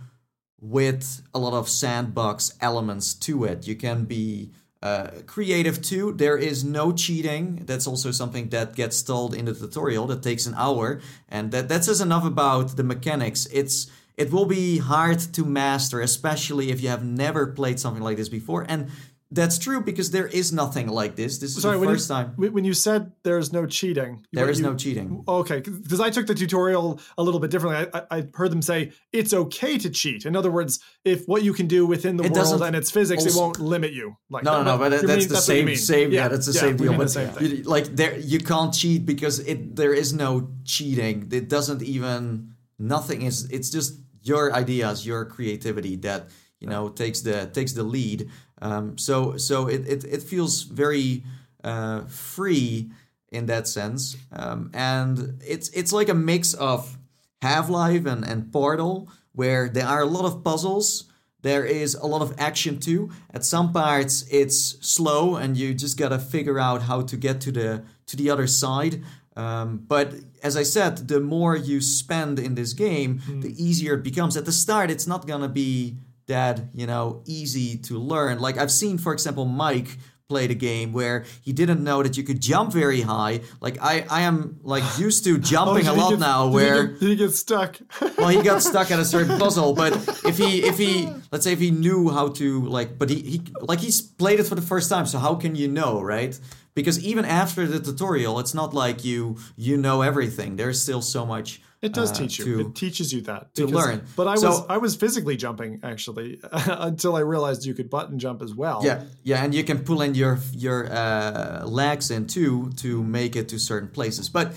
with 0.62 1.22
a 1.35 1.39
lot 1.39 1.52
of 1.52 1.68
sandbox 1.68 2.55
elements 2.62 3.12
to 3.14 3.44
it. 3.44 3.66
You 3.66 3.77
can 3.77 4.05
be 4.05 4.51
uh, 4.82 5.09
creative 5.27 5.82
too. 5.82 6.12
There 6.12 6.39
is 6.39 6.65
no 6.65 6.93
cheating. 6.93 7.62
That's 7.66 7.86
also 7.86 8.11
something 8.11 8.48
that 8.48 8.74
gets 8.74 9.02
told 9.02 9.35
in 9.35 9.44
the 9.44 9.55
tutorial. 9.55 10.07
That 10.07 10.23
takes 10.23 10.47
an 10.47 10.55
hour, 10.57 11.01
and 11.28 11.52
that 11.52 11.69
that 11.69 11.85
says 11.85 12.01
enough 12.01 12.24
about 12.24 12.77
the 12.77 12.85
mechanics. 12.85 13.47
It's 13.52 13.90
it 14.16 14.31
will 14.32 14.47
be 14.47 14.78
hard 14.78 15.19
to 15.19 15.44
master, 15.44 16.01
especially 16.01 16.70
if 16.70 16.82
you 16.82 16.89
have 16.89 17.05
never 17.05 17.47
played 17.47 17.81
something 17.81 18.02
like 18.02 18.16
this 18.16 18.28
before. 18.28 18.66
And 18.69 18.90
that's 19.32 19.59
true 19.59 19.81
because 19.81 20.11
there 20.11 20.27
is 20.27 20.52
nothing 20.52 20.89
like 20.89 21.15
this. 21.15 21.39
This 21.39 21.57
is 21.57 21.62
Sorry, 21.62 21.78
the 21.78 21.86
first 21.86 22.09
you, 22.09 22.15
time. 22.16 22.35
when 22.36 22.65
you 22.65 22.74
said 22.74 23.12
there's 23.23 23.52
no 23.52 23.65
cheating, 23.66 24.27
There 24.32 24.51
is 24.51 24.59
you- 24.59 24.66
no 24.66 24.74
cheating. 24.74 25.23
Okay, 25.28 25.61
because 25.61 26.01
I 26.01 26.11
took 26.11 26.27
the 26.27 26.35
tutorial 26.35 27.01
a 27.16 27.23
little 27.23 27.39
bit 27.39 27.51
differently. 27.51 27.89
I, 27.94 28.02
I, 28.19 28.27
heard 28.35 28.51
them 28.51 28.61
say 28.62 28.90
it's 29.12 29.32
okay 29.32 29.78
to 29.78 29.89
cheat. 29.90 30.27
In 30.27 30.35
other 30.35 30.51
words, 30.51 30.81
if 31.05 31.27
what 31.27 31.43
you 31.44 31.52
can 31.52 31.69
do 31.69 31.86
within 31.86 32.16
the 32.16 32.24
It 32.24 32.32
world 32.32 32.62
and 32.62 32.74
its 32.74 32.90
physics, 32.90 33.24
also- 33.24 33.39
it 33.39 33.40
won't 33.40 33.61
limit 33.61 33.93
you. 33.93 34.16
Like 34.31 34.43
No, 34.44 34.62
no, 34.65 34.73
no, 34.73 34.78
but 34.78 34.89
that- 34.90 35.07
that's 35.07 35.20
mean- 35.24 35.28
the 35.28 35.35
you 35.36 35.40
same, 35.40 35.65
mean. 35.66 35.77
same. 35.77 36.11
Yeah, 36.12 36.28
that's 36.28 36.47
the 36.47 36.52
same 36.52 36.77
deal. 36.77 36.94
But 36.97 37.11
same 37.11 37.31
you- 37.40 37.62
like 37.62 37.94
there, 37.94 38.19
you 38.19 38.40
can't 38.40 38.74
cheat 38.74 39.07
because 39.07 39.39
it 39.40 39.77
there 39.77 39.94
is 39.94 40.12
no 40.12 40.48
cheating. 40.65 41.28
It 41.31 41.48
doesn't 41.48 41.82
even 41.82 42.55
nothing 42.78 43.23
is. 43.23 43.44
It's 43.51 43.70
just 43.70 43.94
your 44.23 44.52
ideas, 44.52 45.07
your 45.07 45.24
creativity 45.24 45.97
that 45.97 46.28
you 46.61 46.69
know 46.69 46.89
takes 46.90 47.20
the 47.20 47.47
takes 47.52 47.73
the 47.73 47.82
lead. 47.85 48.28
Um, 48.61 48.99
so 48.99 49.37
so 49.37 49.69
it, 49.69 49.87
it 49.87 50.05
it 50.05 50.23
feels 50.23 50.62
very 50.62 51.24
uh, 51.65 52.03
free 52.03 52.91
in 53.32 53.47
that 53.47 53.69
sense, 53.69 54.16
um, 54.32 54.70
and 54.74 55.41
it's 55.47 55.69
it's 55.70 55.93
like 55.93 56.09
a 56.09 56.15
mix 56.15 56.55
of 56.55 56.99
Half 57.43 57.69
Life 57.70 58.07
and 58.07 58.24
and 58.24 58.53
Portal, 58.53 59.09
where 59.32 59.69
there 59.69 59.87
are 59.87 60.03
a 60.03 60.07
lot 60.07 60.24
of 60.24 60.45
puzzles. 60.45 61.05
There 61.43 61.65
is 61.65 61.95
a 61.95 62.07
lot 62.07 62.20
of 62.20 62.35
action 62.39 62.78
too. 62.78 63.11
At 63.32 63.47
some 63.47 63.73
parts, 63.73 64.27
it's 64.31 64.77
slow, 64.87 65.37
and 65.37 65.57
you 65.57 65.73
just 65.73 65.97
gotta 65.97 66.19
figure 66.19 66.59
out 66.59 66.82
how 66.82 67.01
to 67.03 67.16
get 67.16 67.41
to 67.43 67.53
the 67.53 67.82
to 68.07 68.16
the 68.16 68.28
other 68.28 68.47
side. 68.47 69.03
Um, 69.37 69.85
but 69.89 70.12
as 70.43 70.57
I 70.57 70.65
said, 70.65 71.09
the 71.09 71.20
more 71.20 71.57
you 71.57 71.81
spend 71.81 72.39
in 72.39 72.57
this 72.57 72.74
game, 72.74 73.23
the 73.41 73.55
easier 73.57 73.95
it 73.95 74.03
becomes. 74.03 74.37
At 74.37 74.45
the 74.45 74.53
start, 74.53 74.91
it's 74.91 75.07
not 75.07 75.27
gonna 75.27 75.49
be 75.49 75.97
that 76.31 76.61
you 76.74 76.86
know 76.86 77.23
easy 77.27 77.77
to 77.89 77.98
learn. 77.98 78.39
Like 78.40 78.57
I've 78.59 78.73
seen, 78.73 78.98
for 78.98 79.12
example, 79.12 79.44
Mike 79.44 79.98
play 80.28 80.47
the 80.47 80.55
game 80.55 80.93
where 80.93 81.24
he 81.43 81.52
didn't 81.52 81.82
know 81.82 82.05
that 82.05 82.16
you 82.16 82.23
could 82.23 82.40
jump 82.40 82.73
very 82.73 83.01
high. 83.01 83.40
Like 83.61 83.77
I, 83.82 84.07
I 84.09 84.20
am 84.23 84.61
like 84.62 84.85
used 84.98 85.24
to 85.24 85.35
Oh, 85.35 85.39
jumping 85.39 85.85
did 85.85 85.89
a 85.89 85.93
lot 85.93 86.11
get- 86.11 86.20
now. 86.20 86.44
did 86.44 86.51
he 86.51 86.55
Where 86.55 86.86
get- 86.86 87.01
did 87.01 87.09
he 87.09 87.16
get 87.16 87.32
stuck? 87.35 87.77
well, 88.19 88.28
he 88.28 88.40
got 88.43 88.62
stuck 88.62 88.90
at 88.93 89.01
a 89.01 89.05
certain 89.05 89.39
puzzle. 89.39 89.74
But 89.74 89.93
if 90.24 90.39
he, 90.39 90.62
if 90.62 90.78
he, 90.78 91.09
let's 91.32 91.43
say 91.44 91.52
if 91.52 91.59
he 91.59 91.70
knew 91.73 92.11
how 92.11 92.28
to 92.40 92.47
like, 92.66 92.97
but 92.98 93.11
he, 93.11 93.20
he 93.32 93.43
like 93.61 93.81
he's 93.81 94.01
played 94.01 94.39
it 94.40 94.44
for 94.47 94.55
the 94.55 94.62
first 94.73 94.89
time. 94.89 95.05
So 95.07 95.19
how 95.19 95.35
can 95.35 95.57
you 95.57 95.66
know, 95.69 96.01
right? 96.01 96.39
Because 96.74 97.02
even 97.05 97.24
after 97.24 97.66
the 97.66 97.81
tutorial, 97.81 98.39
it's 98.39 98.55
not 98.55 98.73
like 98.73 99.05
you 99.05 99.36
you 99.57 99.77
know 99.77 100.02
everything. 100.02 100.55
There's 100.57 100.81
still 100.81 101.02
so 101.02 101.27
much. 101.27 101.61
It 101.82 101.94
does 101.94 102.11
uh, 102.12 102.15
teach 102.15 102.39
you. 102.39 102.44
to- 102.44 102.61
it 102.69 102.74
teaches 102.74 103.12
you 103.12 103.23
that 103.23 103.55
to 103.55 103.66
learn. 103.66 104.02
But 104.16 104.27
I 104.28 104.35
was 104.35 104.66
I 104.69 104.77
was 104.77 104.97
physically 104.97 105.36
jumping 105.36 105.81
actually 105.82 106.39
until 106.52 107.16
I 107.16 107.20
realized 107.20 107.65
you 107.65 107.74
could 107.74 107.89
button 107.89 108.19
jump 108.19 108.43
as 108.43 108.55
well. 108.55 108.82
Yeah, 108.85 109.05
yeah, 109.23 109.43
and 109.44 109.55
you 109.55 109.65
can 109.65 109.78
pull 109.85 110.02
in 110.02 110.15
your 110.15 110.39
your 110.52 110.93
uh, 110.93 111.65
legs 111.66 112.11
in 112.11 112.27
too 112.27 112.70
to 112.77 113.02
make 113.02 113.35
it 113.35 113.48
to 113.48 113.59
certain 113.59 113.89
places. 113.89 114.28
But 114.28 114.52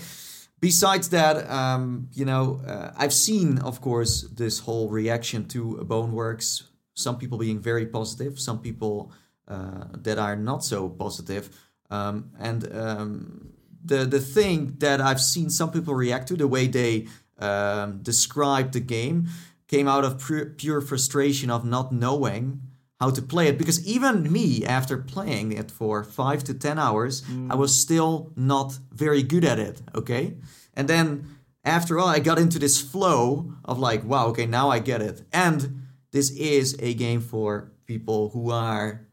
besides 0.60 1.08
that, 1.10 1.50
um, 1.50 2.08
you 2.12 2.24
know, 2.26 2.60
uh, 2.66 2.92
I've 2.96 3.14
seen, 3.14 3.58
of 3.58 3.80
course, 3.80 4.22
this 4.36 4.58
whole 4.60 4.88
reaction 4.90 5.46
to 5.48 5.76
Boneworks. 5.88 6.62
Some 6.96 7.16
people 7.18 7.38
being 7.38 7.58
very 7.60 7.86
positive, 7.86 8.38
some 8.38 8.60
people 8.60 9.10
uh, 9.48 9.86
that 10.02 10.18
are 10.18 10.36
not 10.36 10.62
so 10.64 10.88
positive. 10.88 11.48
Um, 11.90 12.30
and 12.38 12.70
um, 12.72 13.53
the 13.84 14.04
the 14.04 14.20
thing 14.20 14.76
that 14.78 15.00
I've 15.00 15.20
seen 15.20 15.50
some 15.50 15.70
people 15.70 15.94
react 15.94 16.28
to, 16.28 16.36
the 16.36 16.48
way 16.48 16.66
they 16.66 17.06
um, 17.38 18.02
describe 18.02 18.72
the 18.72 18.80
game, 18.80 19.28
came 19.68 19.88
out 19.88 20.04
of 20.04 20.24
pure, 20.24 20.46
pure 20.46 20.80
frustration 20.80 21.50
of 21.50 21.64
not 21.64 21.92
knowing 21.92 22.60
how 23.00 23.10
to 23.10 23.22
play 23.22 23.48
it. 23.48 23.58
Because 23.58 23.84
even 23.86 24.32
me 24.32 24.64
after 24.64 24.96
playing 24.96 25.52
it 25.52 25.70
for 25.70 26.04
5 26.04 26.44
to 26.44 26.54
10 26.54 26.78
hours 26.78 27.22
I 27.50 27.54
was 27.54 27.78
still 27.78 28.32
not 28.36 28.78
very 28.92 29.22
good 29.22 29.44
at 29.44 29.58
it 29.58 29.82
okay? 29.94 30.34
And 30.74 30.88
then 30.88 31.36
after 31.64 31.98
all 31.98 32.08
I 32.08 32.18
got 32.18 32.38
into 32.38 32.58
this 32.58 32.80
flow 32.80 33.52
of 33.64 33.78
like 33.78 34.04
wow 34.04 34.26
okay 34.28 34.46
now 34.46 34.70
I 34.70 34.78
get 34.78 35.02
it. 35.02 35.22
And 35.32 35.82
this 36.12 36.30
is 36.30 36.76
a 36.78 36.94
game 36.94 37.20
for 37.20 37.72
people 37.86 38.30
who 38.30 38.50
are 38.50 39.03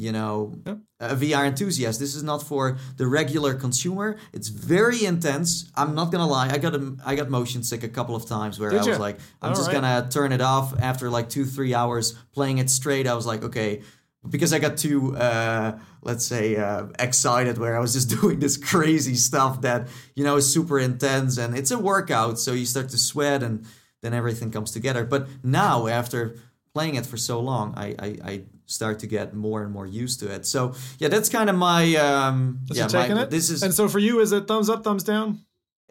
you 0.00 0.12
know 0.12 0.34
Yep. 0.66 0.78
a 1.00 1.16
VR 1.16 1.44
enthusiast. 1.46 1.98
This 2.00 2.14
is 2.14 2.22
not 2.22 2.42
for 2.50 2.78
the 2.96 3.06
regular 3.06 3.52
consumer. 3.54 4.08
It's 4.32 4.48
very 4.48 5.04
intense. 5.04 5.70
I'm 5.80 5.94
not 5.94 6.10
gonna 6.12 6.26
lie. 6.26 6.48
I 6.50 6.58
got 6.58 6.74
a, 6.74 6.96
I 7.04 7.14
got 7.20 7.28
motion 7.30 7.62
sick 7.62 7.82
a 7.84 7.88
couple 7.88 8.14
of 8.16 8.24
times 8.26 8.58
where 8.60 8.70
Did 8.70 8.80
I 8.82 8.86
was 8.88 8.98
like, 8.98 9.18
I'm 9.42 9.50
All 9.50 9.56
just 9.56 9.68
right. 9.68 9.80
gonna 9.82 10.08
turn 10.10 10.32
it 10.32 10.40
off 10.40 10.66
after 10.90 11.10
like 11.10 11.28
two 11.28 11.44
three 11.44 11.74
hours 11.74 12.12
playing 12.32 12.58
it 12.58 12.68
straight. 12.70 13.06
I 13.06 13.14
was 13.14 13.26
like, 13.26 13.42
okay, 13.48 13.82
because 14.28 14.52
I 14.52 14.58
got 14.58 14.76
too 14.76 15.16
uh, 15.16 15.78
let's 16.02 16.24
say 16.24 16.56
uh, 16.56 16.86
excited 16.98 17.58
where 17.58 17.76
I 17.76 17.80
was 17.80 17.92
just 17.92 18.08
doing 18.20 18.38
this 18.40 18.56
crazy 18.56 19.14
stuff 19.14 19.60
that 19.62 19.88
you 20.16 20.24
know 20.24 20.36
is 20.36 20.52
super 20.52 20.78
intense 20.78 21.38
and 21.42 21.56
it's 21.56 21.70
a 21.70 21.78
workout. 21.78 22.38
So 22.38 22.52
you 22.52 22.66
start 22.66 22.88
to 22.90 22.98
sweat 22.98 23.42
and 23.42 23.64
then 24.02 24.14
everything 24.14 24.50
comes 24.50 24.70
together. 24.72 25.04
But 25.04 25.28
now 25.42 25.86
after 25.86 26.36
playing 26.74 26.94
it 26.94 27.04
for 27.06 27.16
so 27.18 27.40
long, 27.40 27.74
I, 27.76 27.86
I, 28.06 28.08
I 28.30 28.42
start 28.70 28.98
to 29.00 29.06
get 29.06 29.34
more 29.34 29.62
and 29.62 29.72
more 29.72 29.86
used 29.86 30.20
to 30.20 30.32
it. 30.34 30.46
So 30.46 30.74
yeah, 30.98 31.08
that's 31.08 31.28
kind 31.28 31.50
of 31.50 31.56
my 31.56 31.94
um, 31.96 32.60
Is 32.70 32.78
yeah, 32.78 32.86
taking 32.88 33.16
my, 33.16 33.22
it? 33.22 33.30
this 33.30 33.50
is 33.50 33.62
and 33.62 33.74
so 33.74 33.88
for 33.88 33.98
you, 33.98 34.20
is 34.20 34.32
it 34.32 34.46
thumbs 34.46 34.68
up, 34.70 34.84
thumbs 34.84 35.02
down? 35.04 35.40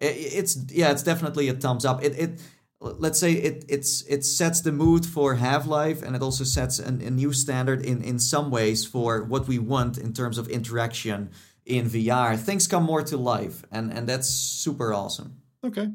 I- 0.01 0.05
it's 0.39 0.57
yeah, 0.71 0.91
it's 0.91 1.03
definitely 1.03 1.49
a 1.49 1.53
thumbs 1.53 1.85
up. 1.85 2.03
It 2.03 2.17
it 2.17 2.41
let's 2.81 3.19
say 3.19 3.33
it 3.33 3.65
it's 3.67 4.03
it 4.07 4.23
sets 4.25 4.61
the 4.61 4.71
mood 4.71 5.05
for 5.05 5.35
Half 5.35 5.67
Life, 5.67 6.01
and 6.01 6.15
it 6.15 6.21
also 6.21 6.43
sets 6.45 6.79
an, 6.79 7.01
a 7.01 7.09
new 7.11 7.33
standard 7.33 7.85
in 7.85 8.01
in 8.01 8.19
some 8.19 8.49
ways 8.51 8.85
for 8.85 9.23
what 9.23 9.47
we 9.47 9.59
want 9.59 9.97
in 9.97 10.13
terms 10.13 10.37
of 10.37 10.47
interaction 10.47 11.29
in 11.65 11.85
VR. 11.85 12.37
Things 12.37 12.67
come 12.67 12.83
more 12.83 13.03
to 13.03 13.17
life, 13.17 13.65
and 13.71 13.91
and 13.93 14.07
that's 14.07 14.29
super 14.29 14.93
awesome. 14.93 15.41
Okay, 15.63 15.89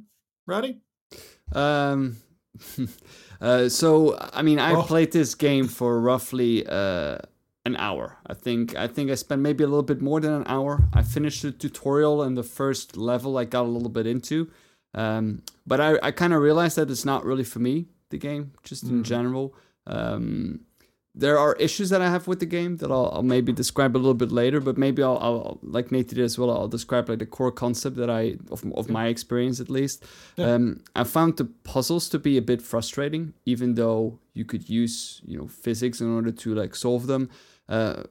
Rowdy. 0.47 0.81
Um, 1.53 2.17
uh, 3.45 3.69
so 3.69 4.17
I 4.39 4.43
mean, 4.43 4.59
I 4.59 4.73
Oh. 4.75 4.83
played 4.83 5.11
this 5.13 5.35
game 5.35 5.67
for 5.69 5.91
roughly 6.01 6.53
uh, 6.67 7.19
an 7.67 7.77
hour. 7.77 8.07
I 8.27 8.35
think 8.45 8.75
I 8.85 8.87
think 8.95 9.11
I 9.11 9.17
spent 9.17 9.41
maybe 9.43 9.63
a 9.65 9.67
little 9.67 9.89
bit 9.95 10.01
more 10.01 10.21
than 10.21 10.33
an 10.41 10.45
hour. 10.47 10.73
I 11.01 11.03
finished 11.03 11.43
the 11.43 11.53
tutorial 11.53 12.23
and 12.25 12.37
the 12.37 12.43
first 12.61 12.97
level. 12.97 13.31
I 13.43 13.45
got 13.45 13.63
a 13.71 13.73
little 13.77 13.89
bit 13.99 14.07
into, 14.07 14.37
um, 14.95 15.43
but 15.67 15.79
I 15.81 15.89
I 16.09 16.11
kind 16.13 16.33
of 16.35 16.41
realized 16.43 16.77
that 16.79 16.91
it's 16.91 17.05
not 17.05 17.25
really 17.25 17.45
for 17.45 17.61
me. 17.61 17.87
The 18.11 18.19
game, 18.19 18.53
just 18.63 18.83
in 18.85 19.03
general. 19.03 19.47
Um, 19.87 20.61
there 21.15 21.39
are 21.39 21.55
issues 21.55 21.91
that 21.91 22.03
I 22.03 22.11
have 22.11 22.27
with 22.27 22.41
the 22.41 22.47
game 22.47 22.79
that 22.79 22.91
I'll, 22.91 23.11
I'll 23.13 23.23
maybe 23.23 23.53
describe 23.53 23.95
a 23.95 23.99
little 23.99 24.15
bit 24.15 24.33
later, 24.33 24.61
but 24.61 24.77
maybe 24.77 25.03
I'll, 25.03 25.19
I'll 25.19 25.59
like 25.63 25.93
Nate 25.93 26.09
did 26.09 26.19
as 26.19 26.37
well. 26.39 26.51
I'll 26.51 26.69
describe 26.69 27.09
like 27.09 27.21
the 27.21 27.27
core 27.27 27.53
concept 27.53 27.97
that 27.97 28.11
I 28.11 28.37
of, 28.51 28.65
of 28.75 28.91
my 28.91 29.07
experience 29.07 29.61
at 29.61 29.71
least. 29.71 30.05
Um, 30.39 30.81
I 30.97 31.05
found 31.05 31.37
the 31.37 31.45
puzzles 31.45 32.09
to 32.09 32.19
be 32.19 32.37
a 32.37 32.43
bit 32.43 32.61
frustrating, 32.61 33.33
even 33.47 33.75
though 33.75 34.19
you 34.33 34.45
could 34.45 34.69
use 34.69 35.21
you 35.25 35.39
know 35.39 35.47
physics 35.47 36.01
in 36.01 36.13
order 36.13 36.33
to 36.33 36.55
like 36.55 36.75
solve 36.75 37.07
them. 37.07 37.31
Uh, 37.69 38.03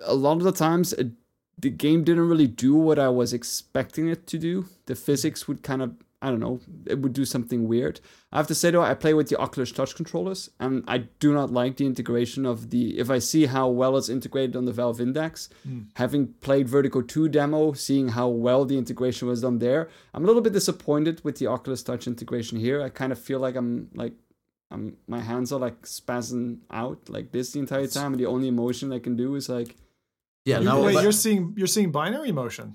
a 0.00 0.14
lot 0.14 0.38
of 0.38 0.42
the 0.42 0.52
times, 0.52 0.92
it, 0.94 1.12
the 1.56 1.70
game 1.70 2.02
didn't 2.02 2.28
really 2.28 2.48
do 2.48 2.74
what 2.74 2.98
I 2.98 3.10
was 3.10 3.32
expecting 3.32 4.08
it 4.08 4.26
to 4.26 4.38
do. 4.38 4.66
The 4.86 4.96
physics 4.96 5.46
would 5.46 5.62
kind 5.62 5.82
of 5.82 5.94
I 6.24 6.30
don't 6.30 6.40
know, 6.46 6.58
it 6.86 6.98
would 7.00 7.12
do 7.12 7.24
something 7.24 7.68
weird. 7.68 8.00
I 8.32 8.38
have 8.38 8.46
to 8.52 8.54
say 8.54 8.70
though, 8.70 8.82
I 8.82 8.94
play 8.94 9.12
with 9.14 9.28
the 9.28 9.38
Oculus 9.38 9.70
Touch 9.72 9.94
controllers, 9.94 10.50
and 10.58 10.82
I 10.88 10.98
do 11.24 11.32
not 11.34 11.52
like 11.60 11.76
the 11.76 11.86
integration 11.92 12.46
of 12.52 12.70
the. 12.70 12.98
If 12.98 13.08
I 13.10 13.18
see 13.30 13.44
how 13.46 13.66
well 13.68 13.96
it's 13.98 14.08
integrated 14.08 14.56
on 14.56 14.64
the 14.64 14.72
Valve 14.72 15.00
Index, 15.00 15.48
having 15.96 16.22
played 16.46 16.66
Vertigo 16.68 17.02
2 17.02 17.28
demo, 17.28 17.72
seeing 17.74 18.08
how 18.18 18.28
well 18.28 18.64
the 18.64 18.78
integration 18.78 19.28
was 19.28 19.42
done 19.42 19.58
there, 19.58 19.88
I'm 20.14 20.24
a 20.24 20.26
little 20.26 20.42
bit 20.42 20.54
disappointed 20.54 21.22
with 21.24 21.36
the 21.38 21.46
Oculus 21.46 21.82
Touch 21.82 22.06
integration 22.06 22.58
here. 22.58 22.80
I 22.82 22.88
kind 22.88 23.12
of 23.12 23.18
feel 23.18 23.38
like 23.40 23.56
I'm 23.56 23.90
like. 23.94 24.14
I'm, 24.70 24.96
my 25.06 25.20
hands 25.20 25.52
are 25.52 25.60
like 25.60 25.82
spazzing 25.82 26.58
out 26.70 27.08
like 27.08 27.30
this 27.30 27.52
the 27.52 27.60
entire 27.60 27.86
time, 27.86 28.12
and 28.14 28.18
the 28.20 28.26
only 28.26 28.50
motion 28.50 28.92
I 28.92 28.98
can 28.98 29.14
do 29.14 29.36
is 29.36 29.48
like 29.48 29.76
Yeah, 30.46 30.58
You- 30.58 30.64
no, 30.64 30.82
wait, 30.82 30.94
but- 30.94 31.02
you're 31.04 31.12
seeing 31.24 31.54
you're 31.58 31.68
seeing 31.76 31.92
binary 31.92 32.32
motion. 32.32 32.66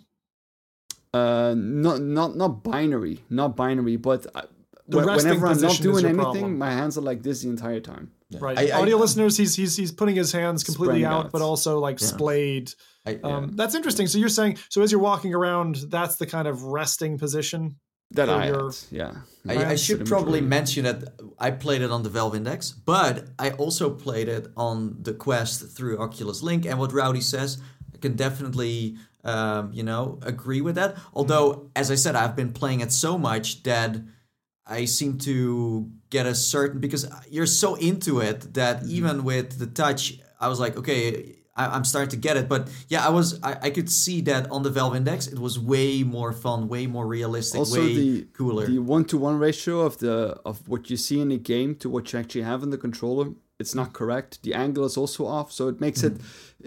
Uh 1.13 1.53
not 1.57 2.01
not 2.01 2.35
not 2.35 2.63
binary 2.63 3.23
not 3.29 3.55
binary 3.55 3.95
but 3.97 4.27
I, 4.35 4.43
The 4.87 5.01
wh- 5.01 5.05
whenever 5.17 5.47
i'm 5.47 5.59
not 5.61 5.77
doing 5.81 6.05
anything 6.05 6.15
problem. 6.17 6.57
my 6.57 6.71
hands 6.71 6.97
are 6.97 7.01
like 7.01 7.23
this 7.23 7.41
the 7.43 7.49
entire 7.49 7.79
time 7.79 8.11
Right. 8.31 8.59
I- 8.59 8.67
I- 8.77 8.81
Audio 8.81 8.97
listeners, 8.97 9.37
he's 9.37 9.55
he's 9.55 9.75
he's 9.75 9.91
putting 9.91 10.15
his 10.15 10.31
hands 10.31 10.63
completely 10.63 11.03
out, 11.03 11.25
out. 11.25 11.31
but 11.31 11.41
also 11.41 11.79
like 11.79 11.99
Yeah. 11.99 12.07
splayed. 12.15 12.71
I, 13.07 13.11
Um, 13.23 13.53
That's 13.55 13.73
interesting. 13.73 14.05
So 14.05 14.19
you're 14.19 14.29
saying 14.39 14.59
so 14.69 14.83
as 14.83 14.91
you're 14.91 15.01
walking 15.01 15.33
around, 15.33 15.77
that's 15.89 16.17
the 16.17 16.27
kind 16.27 16.47
of 16.47 16.61
resting 16.61 17.17
position. 17.17 17.77
that 18.11 18.29
i 18.29 18.47
you're- 18.49 18.71
had 18.73 18.75
yeah 19.01 19.13
I, 19.51 19.71
I 19.73 19.75
should 19.75 20.05
probably 20.05 20.41
majority. 20.41 20.47
mention 20.57 20.83
that 20.89 20.99
I 21.39 21.49
played 21.65 21.81
it 21.81 21.89
on 21.95 22.01
the 22.03 22.09
Valve 22.17 22.35
Index, 22.35 22.71
but 22.71 23.15
I 23.39 23.47
also 23.63 23.85
played 24.05 24.27
it 24.37 24.45
on 24.55 24.97
the 25.07 25.13
Quest 25.25 25.55
through 25.75 25.95
Oculus 26.07 26.39
Link. 26.43 26.61
And 26.67 26.77
what 26.81 26.91
Rowdy 26.93 27.21
says, 27.21 27.57
I 27.95 27.97
can 27.97 28.13
definitely, 28.15 28.95
um, 29.23 29.71
you 29.73 29.83
know, 29.83 30.19
agree 30.21 30.61
with 30.61 30.75
that. 30.75 30.97
Although, 31.13 31.69
as 31.75 31.91
I 31.91 31.95
said, 31.95 32.15
I've 32.15 32.35
been 32.35 32.53
playing 32.53 32.81
it 32.81 32.91
so 32.91 33.17
much 33.17 33.63
that 33.63 33.97
I 34.65 34.85
seem 34.85 35.17
to 35.19 35.89
get 36.09 36.25
a 36.25 36.35
certain 36.35 36.79
because 36.79 37.09
you're 37.29 37.45
so 37.45 37.75
into 37.75 38.19
it 38.19 38.53
that 38.53 38.83
even 38.85 39.23
with 39.23 39.59
the 39.59 39.67
touch, 39.67 40.19
I 40.39 40.47
was 40.47 40.59
like, 40.59 40.77
okay, 40.77 41.35
I, 41.55 41.67
I'm 41.67 41.83
starting 41.83 42.11
to 42.11 42.17
get 42.17 42.37
it. 42.37 42.47
But 42.47 42.69
yeah, 42.87 43.05
I 43.05 43.09
was, 43.09 43.41
I, 43.43 43.57
I 43.63 43.69
could 43.71 43.89
see 43.91 44.21
that 44.21 44.49
on 44.49 44.63
the 44.63 44.69
Valve 44.69 44.95
Index, 44.95 45.27
it 45.27 45.39
was 45.39 45.59
way 45.59 46.03
more 46.03 46.31
fun, 46.31 46.69
way 46.69 46.87
more 46.87 47.05
realistic, 47.05 47.59
also 47.59 47.81
way 47.81 47.93
the 47.93 48.21
cooler. 48.33 48.67
the 48.67 48.79
one-to-one 48.79 49.37
ratio 49.37 49.81
of 49.81 49.97
the 49.97 50.39
of 50.45 50.67
what 50.67 50.89
you 50.89 50.97
see 50.97 51.19
in 51.19 51.29
the 51.29 51.37
game 51.37 51.75
to 51.75 51.89
what 51.89 52.13
you 52.13 52.19
actually 52.19 52.43
have 52.43 52.63
in 52.63 52.69
the 52.69 52.77
controller 52.77 53.33
it's 53.59 53.75
not 53.75 53.91
correct. 53.93 54.41
The 54.43 54.53
angle 54.53 54.85
is 54.85 54.95
also 54.97 55.25
off 55.25 55.51
so 55.51 55.67
it 55.67 55.79
makes 55.81 56.01
it 56.03 56.13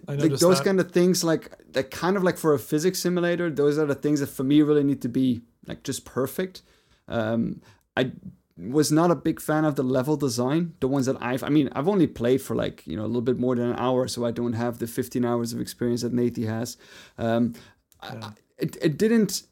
I 0.09 0.14
like 0.14 0.32
those 0.32 0.59
that. 0.59 0.64
kind 0.64 0.78
of 0.81 0.93
things 0.93 1.24
like 1.24 1.51
like 1.74 1.90
kind 1.90 2.16
of 2.16 2.23
like 2.23 2.39
for 2.39 2.52
a 2.55 2.59
physics 2.59 2.98
simulator 3.01 3.48
those 3.51 3.78
are 3.78 3.86
the 3.86 3.94
things 3.94 4.20
that 4.20 4.28
for 4.28 4.44
me 4.44 4.60
really 4.62 4.85
need 4.85 5.01
to 5.02 5.09
be 5.09 5.43
like 5.66 5.82
just 5.82 6.05
perfect. 6.05 6.62
Um 7.09 7.60
i 7.97 8.12
was 8.59 8.93
not 8.93 9.10
a 9.10 9.14
big 9.14 9.40
fan 9.40 9.64
of 9.64 9.74
the 9.77 9.82
level 9.82 10.16
design 10.16 10.74
the 10.81 10.86
ones 10.89 11.06
that 11.06 11.16
i've 11.20 11.43
i 11.43 11.48
mean 11.48 11.69
i've 11.73 11.89
only 11.89 12.06
played 12.06 12.40
for 12.40 12.55
like 12.55 12.86
you 12.86 12.97
know 12.97 13.05
a 13.05 13.10
little 13.12 13.23
bit 13.31 13.39
more 13.39 13.55
than 13.56 13.70
an 13.70 13.77
hour 13.77 14.06
so 14.06 14.24
i 14.24 14.31
don't 14.31 14.52
have 14.52 14.78
the 14.78 14.86
15 14.86 15.24
hours 15.24 15.52
of 15.55 15.60
experience 15.60 16.02
that 16.02 16.12
nate 16.12 16.36
has. 16.36 16.77
Um 17.19 17.55
I, 18.01 18.09
I- 18.09 18.32
it, 18.59 18.77
it 18.81 18.97
didn't 18.98 19.43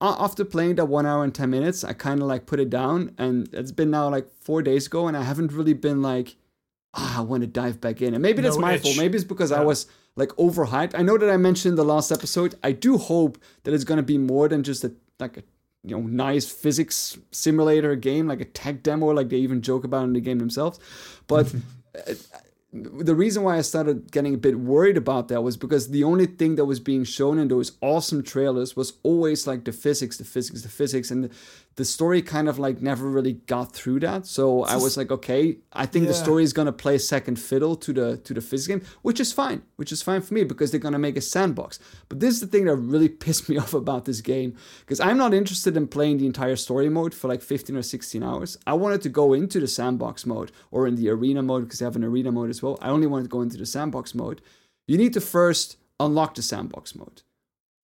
after 0.00 0.44
playing 0.44 0.76
that 0.76 0.86
one 0.86 1.04
hour 1.06 1.22
and 1.24 1.34
10 1.34 1.50
minutes 1.50 1.84
i 1.84 1.92
kind 1.92 2.22
of 2.22 2.28
like 2.28 2.46
put 2.46 2.58
it 2.60 2.70
down 2.70 3.14
and 3.18 3.52
it's 3.52 3.72
been 3.72 3.90
now 3.90 4.08
like 4.08 4.26
four 4.40 4.62
days 4.62 4.86
ago 4.86 5.06
and 5.08 5.16
i 5.16 5.22
haven't 5.22 5.52
really 5.52 5.74
been 5.74 6.00
like 6.00 6.36
ah, 6.94 7.18
i 7.18 7.20
want 7.22 7.42
to 7.42 7.46
dive 7.46 7.80
back 7.80 8.00
in. 8.02 8.14
And 8.14 8.22
maybe 8.22 8.42
that's 8.42 8.56
No 8.56 8.62
my 8.62 8.74
itch. 8.74 8.82
fault. 8.82 8.96
Maybe 8.96 9.16
it's 9.16 9.24
because 9.24 9.52
i 9.52 9.62
was 9.62 9.86
like 10.16 10.30
overhyped. 10.30 10.94
I 10.98 11.02
know 11.02 11.16
that 11.18 11.30
i 11.30 11.36
mentioned 11.36 11.72
in 11.72 11.76
the 11.76 11.84
last 11.84 12.10
episode 12.10 12.54
i 12.62 12.72
do 12.72 12.98
hope 12.98 13.38
that 13.64 13.74
it's 13.74 13.84
going 13.84 13.96
to 13.98 14.02
be 14.02 14.18
more 14.18 14.48
than 14.48 14.62
just 14.62 14.84
a 14.84 14.92
like 15.18 15.36
a 15.36 15.42
you 15.82 15.96
know 15.96 16.02
nice 16.02 16.50
physics 16.50 17.16
simulator 17.30 17.94
game 17.96 18.26
like 18.26 18.40
a 18.40 18.44
tech 18.44 18.82
demo 18.82 19.06
like 19.06 19.28
they 19.30 19.36
even 19.38 19.62
joke 19.62 19.84
about 19.84 20.04
in 20.04 20.12
the 20.12 20.20
game 20.20 20.38
themselves. 20.38 20.78
But 21.26 21.54
uh, 21.94 22.14
the 22.72 23.16
reason 23.16 23.42
why 23.42 23.56
I 23.58 23.62
started 23.62 24.12
getting 24.12 24.34
a 24.34 24.38
bit 24.38 24.58
worried 24.60 24.96
about 24.96 25.26
that 25.28 25.42
was 25.42 25.56
because 25.56 25.88
the 25.88 26.04
only 26.04 26.26
thing 26.26 26.54
that 26.54 26.66
was 26.66 26.78
being 26.78 27.02
shown 27.02 27.38
in 27.38 27.48
those 27.48 27.72
awesome 27.80 28.22
trailers 28.22 28.76
was 28.76 28.92
always 29.02 29.46
like 29.46 29.64
the 29.64 29.72
physics, 29.72 30.18
the 30.18 30.24
physics, 30.24 30.62
the 30.62 30.68
physics, 30.68 31.10
and 31.10 31.24
the, 31.24 31.30
the 31.80 31.84
story 31.86 32.20
kind 32.20 32.46
of 32.46 32.58
like 32.58 32.82
never 32.82 33.08
really 33.08 33.32
got 33.32 33.72
through 33.72 33.98
that. 34.00 34.26
So 34.26 34.64
I 34.64 34.76
was 34.76 34.98
like, 34.98 35.10
okay, 35.10 35.56
I 35.72 35.86
think 35.86 36.08
the 36.08 36.12
story 36.12 36.42
is 36.42 36.52
gonna 36.52 36.72
play 36.72 36.98
second 36.98 37.36
fiddle 37.36 37.74
to 37.76 37.90
the 37.94 38.18
to 38.18 38.34
the 38.34 38.42
physics 38.42 38.66
game, 38.66 38.82
which 39.00 39.18
is 39.18 39.32
fine, 39.32 39.62
which 39.76 39.90
is 39.90 40.02
fine 40.02 40.20
for 40.20 40.34
me 40.34 40.44
because 40.44 40.70
they're 40.70 40.86
gonna 40.88 40.98
make 40.98 41.16
a 41.16 41.22
sandbox. 41.22 41.78
But 42.10 42.20
this 42.20 42.34
is 42.34 42.40
the 42.40 42.46
thing 42.48 42.66
that 42.66 42.76
really 42.76 43.08
pissed 43.24 43.48
me 43.48 43.56
off 43.56 43.72
about 43.72 44.04
this 44.04 44.20
game 44.20 44.56
because 44.80 45.00
I'm 45.00 45.16
not 45.16 45.32
interested 45.32 45.74
in 45.74 45.88
playing 45.88 46.18
the 46.18 46.26
entire 46.26 46.56
story 46.56 46.90
mode 46.90 47.14
for 47.14 47.28
like 47.28 47.40
15 47.40 47.74
or 47.74 47.82
16 47.82 48.22
hours. 48.22 48.58
I 48.66 48.74
wanted 48.74 49.00
to 49.00 49.08
go 49.08 49.32
into 49.32 49.58
the 49.58 49.66
sandbox 49.66 50.26
mode 50.26 50.52
or 50.70 50.86
in 50.86 50.96
the 50.96 51.08
arena 51.08 51.42
mode 51.42 51.62
because 51.62 51.78
they 51.78 51.86
have 51.86 51.96
an 51.96 52.04
arena 52.04 52.30
mode 52.30 52.50
as 52.50 52.62
well. 52.62 52.76
I 52.82 52.90
only 52.90 53.06
wanted 53.06 53.22
to 53.22 53.30
go 53.30 53.40
into 53.40 53.56
the 53.56 53.64
sandbox 53.64 54.14
mode. 54.14 54.42
You 54.86 54.98
need 54.98 55.14
to 55.14 55.20
first 55.22 55.78
unlock 55.98 56.34
the 56.34 56.42
sandbox 56.42 56.94
mode. 56.94 57.22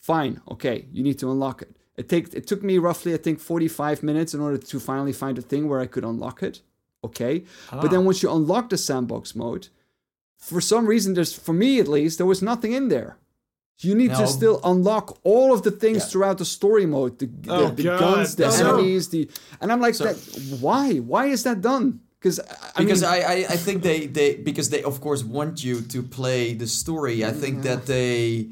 Fine, 0.01 0.43
okay, 0.51 0.85
you 0.93 1.03
need 1.03 1.19
to 1.21 1.31
unlock 1.31 1.63
it. 1.63 1.75
It 1.97 2.09
take 2.09 2.35
it 2.35 2.47
took 2.47 2.63
me 2.63 2.79
roughly 2.79 3.15
I 3.15 3.17
think 3.17 3.41
45 3.41 4.03
minutes 4.03 4.35
in 4.35 4.41
order 4.41 4.59
to 4.59 4.81
finally 4.81 5.13
find 5.13 5.39
a 5.39 5.43
thing 5.43 5.69
where 5.69 5.81
I 5.81 5.87
could 5.87 6.05
unlock 6.05 6.43
it. 6.43 6.61
Okay. 7.05 7.45
But 7.71 7.91
then 7.91 8.01
ah. 8.01 8.09
once 8.09 8.23
you 8.23 8.31
unlock 8.31 8.69
the 8.69 8.77
sandbox 8.77 9.35
mode, 9.35 9.69
for 10.37 10.61
some 10.61 10.87
reason 10.87 11.15
there's 11.15 11.33
for 11.33 11.53
me 11.53 11.81
at 11.81 11.89
least 11.89 12.19
there 12.19 12.27
was 12.27 12.43
nothing 12.43 12.73
in 12.73 12.89
there. 12.89 13.17
You 13.79 13.95
need 13.95 14.13
No. 14.13 14.21
to 14.21 14.27
still 14.27 14.61
unlock 14.65 15.19
all 15.23 15.53
of 15.53 15.63
the 15.63 15.71
things 15.71 15.99
Yeah. 15.99 16.09
throughout 16.11 16.39
the 16.39 16.47
story 16.47 16.87
mode, 16.87 17.19
the, 17.19 17.27
the, 17.27 17.53
Oh, 17.53 17.69
the 17.69 17.83
God. 17.83 18.01
guns, 18.01 18.35
the 18.37 18.49
No, 18.49 18.57
no. 18.57 18.75
enemies, 18.79 19.09
the 19.09 19.29
and 19.61 19.71
I'm 19.71 19.81
like, 19.81 19.95
So- 19.95 20.05
that, 20.05 20.17
why? 20.61 20.97
Why 20.99 21.27
is 21.27 21.43
that 21.43 21.61
done? 21.61 22.01
Because 22.19 22.41
I 22.41 22.83
because 22.83 23.03
mean, 23.03 23.11
I, 23.11 23.19
I, 23.19 23.37
I 23.51 23.57
think 23.57 23.83
they, 23.83 24.07
they 24.07 24.35
because 24.37 24.71
they 24.71 24.83
of 24.83 25.01
course 25.01 25.23
want 25.23 25.63
you 25.63 25.81
to 25.83 26.03
play 26.03 26.55
the 26.55 26.67
story. 26.67 27.25
I 27.25 27.33
think 27.33 27.57
mm-hmm. 27.57 27.69
that 27.69 27.87
they 27.87 28.49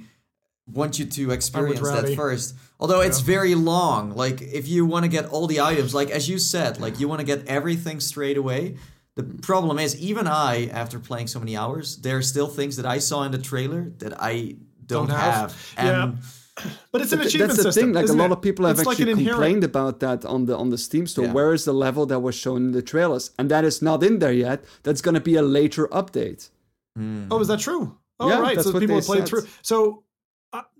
want 0.72 0.98
you 0.98 1.04
to 1.04 1.30
experience 1.30 1.80
that 1.80 2.14
first. 2.16 2.54
Although 2.80 3.00
it's 3.00 3.20
very 3.20 3.54
long. 3.54 4.14
Like 4.14 4.40
if 4.42 4.66
you 4.68 4.86
want 4.86 5.04
to 5.04 5.08
get 5.10 5.26
all 5.26 5.46
the 5.46 5.60
items, 5.60 5.94
like 5.94 6.10
as 6.10 6.28
you 6.28 6.38
said, 6.38 6.80
like 6.80 6.98
you 7.00 7.08
want 7.08 7.20
to 7.20 7.26
get 7.26 7.46
everything 7.46 8.00
straight 8.00 8.36
away. 8.36 8.76
The 9.16 9.22
problem 9.22 9.78
is 9.78 9.96
even 10.00 10.26
I, 10.26 10.66
after 10.66 10.98
playing 10.98 11.28
so 11.28 11.38
many 11.38 11.56
hours, 11.56 11.98
there 11.98 12.16
are 12.16 12.22
still 12.22 12.48
things 12.48 12.76
that 12.78 12.86
I 12.86 12.98
saw 12.98 13.22
in 13.22 13.30
the 13.30 13.38
trailer 13.38 13.92
that 13.98 14.12
I 14.20 14.56
don't, 14.86 15.06
Don't 15.08 15.10
have. 15.16 15.54
have. 15.76 15.88
And 15.88 16.18
But 16.92 17.00
it's 17.02 17.12
an 17.12 17.18
Th- 17.20 17.28
achievement 17.28 17.50
that's 17.52 17.62
the 17.64 17.72
system. 17.72 17.92
thing. 17.92 18.02
Like 18.02 18.08
a 18.08 18.12
lot 18.12 18.30
it? 18.30 18.32
of 18.32 18.42
people 18.42 18.64
have 18.66 18.78
It's 18.78 18.86
like 18.86 18.94
actually 18.98 19.12
an 19.12 19.18
inherent- 19.18 19.36
complained 19.40 19.64
about 19.64 20.00
that 20.00 20.24
on 20.24 20.46
the 20.46 20.56
on 20.56 20.70
the 20.70 20.78
Steam 20.78 21.06
store. 21.06 21.26
Yeah. 21.26 21.32
Where 21.32 21.52
is 21.52 21.64
the 21.64 21.72
level 21.74 22.06
that 22.06 22.20
was 22.20 22.34
shown 22.34 22.56
in 22.66 22.72
the 22.72 22.82
trailers? 22.82 23.30
And 23.38 23.50
that 23.50 23.64
is 23.64 23.82
not 23.82 24.02
in 24.02 24.18
there 24.20 24.32
yet. 24.32 24.64
That's 24.84 25.00
going 25.00 25.14
to 25.14 25.20
be 25.20 25.34
a 25.36 25.42
later 25.42 25.86
update. 25.88 26.50
Hmm. 26.96 27.26
Oh, 27.30 27.40
is 27.40 27.48
that 27.48 27.60
true? 27.60 27.98
Oh, 28.20 28.28
Yeah, 28.28 28.38
right. 28.40 28.54
that's 28.56 28.66
So 28.68 28.72
what 28.72 28.80
people 28.80 28.94
they 28.96 29.00
have 29.00 29.06
played 29.06 29.20
said. 29.20 29.28
through. 29.28 29.46
So 29.62 30.04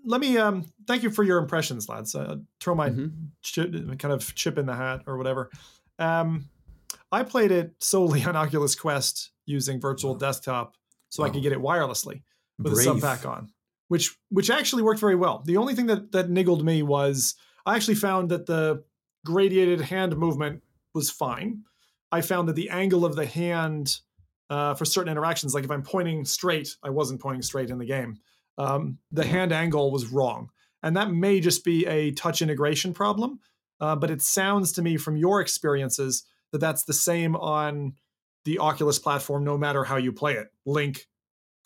let 0.05 0.21
me 0.21 0.37
um, 0.37 0.65
thank 0.87 1.03
you 1.03 1.09
for 1.09 1.23
your 1.23 1.39
impressions, 1.39 1.89
lads. 1.89 2.15
Uh, 2.15 2.37
throw 2.61 2.75
my 2.75 2.89
Mm-hmm. 2.89 3.93
kind 3.95 4.13
of 4.13 4.33
chip 4.35 4.57
in 4.57 4.65
the 4.65 4.75
hat 4.75 5.01
or 5.07 5.17
whatever. 5.17 5.49
Um, 5.99 6.49
I 7.11 7.23
played 7.23 7.51
it 7.51 7.73
solely 7.79 8.23
on 8.25 8.35
Oculus 8.35 8.75
Quest 8.75 9.31
using 9.45 9.79
Virtual 9.79 10.15
Desktop, 10.15 10.75
so 11.09 11.23
I 11.23 11.29
could 11.29 11.41
get 11.43 11.51
it 11.53 11.59
wirelessly 11.59 12.23
with 12.59 12.73
a 12.73 12.75
sub 12.77 13.01
pack 13.01 13.25
on, 13.25 13.49
which 13.87 14.15
which 14.29 14.49
actually 14.49 14.83
worked 14.83 14.99
very 14.99 15.15
well. 15.15 15.43
The 15.45 15.57
only 15.57 15.75
thing 15.75 15.87
that 15.87 16.11
that 16.11 16.29
niggled 16.29 16.63
me 16.63 16.83
was 16.83 17.35
I 17.65 17.75
actually 17.75 17.95
found 17.95 18.29
that 18.29 18.45
the 18.45 18.83
gradiated 19.25 19.81
hand 19.81 20.15
movement 20.17 20.61
was 20.93 21.09
fine. 21.09 21.63
I 22.11 22.21
found 22.21 22.47
that 22.47 22.55
the 22.55 22.69
angle 22.69 23.03
of 23.05 23.15
the 23.15 23.25
hand 23.25 23.97
uh, 24.49 24.75
for 24.75 24.85
certain 24.85 25.11
interactions, 25.11 25.53
like 25.53 25.63
if 25.63 25.71
I'm 25.71 25.81
pointing 25.81 26.23
straight, 26.25 26.75
I 26.83 26.89
wasn't 26.91 27.19
pointing 27.21 27.41
straight 27.41 27.69
in 27.71 27.77
the 27.79 27.85
game. 27.85 28.17
Um, 28.57 28.99
the 29.11 29.25
hand 29.25 29.51
angle 29.51 29.91
was 29.91 30.07
wrong, 30.07 30.49
and 30.81 30.95
that 30.97 31.11
may 31.11 31.39
just 31.39 31.63
be 31.63 31.85
a 31.85 32.11
touch 32.11 32.41
integration 32.41 32.93
problem. 32.93 33.39
Uh, 33.81 33.95
but 33.95 34.09
it 34.09 34.21
sounds 34.21 34.71
to 34.73 34.81
me 34.81 34.95
from 34.97 35.17
your 35.17 35.41
experiences 35.41 36.23
that 36.51 36.59
that's 36.59 36.85
the 36.85 36.93
same 36.93 37.35
on 37.35 37.93
the 38.45 38.59
Oculus 38.59 38.99
platform, 38.99 39.43
no 39.43 39.57
matter 39.57 39.83
how 39.83 39.97
you 39.97 40.13
play 40.13 40.33
it. 40.33 40.47
Link, 40.65 41.07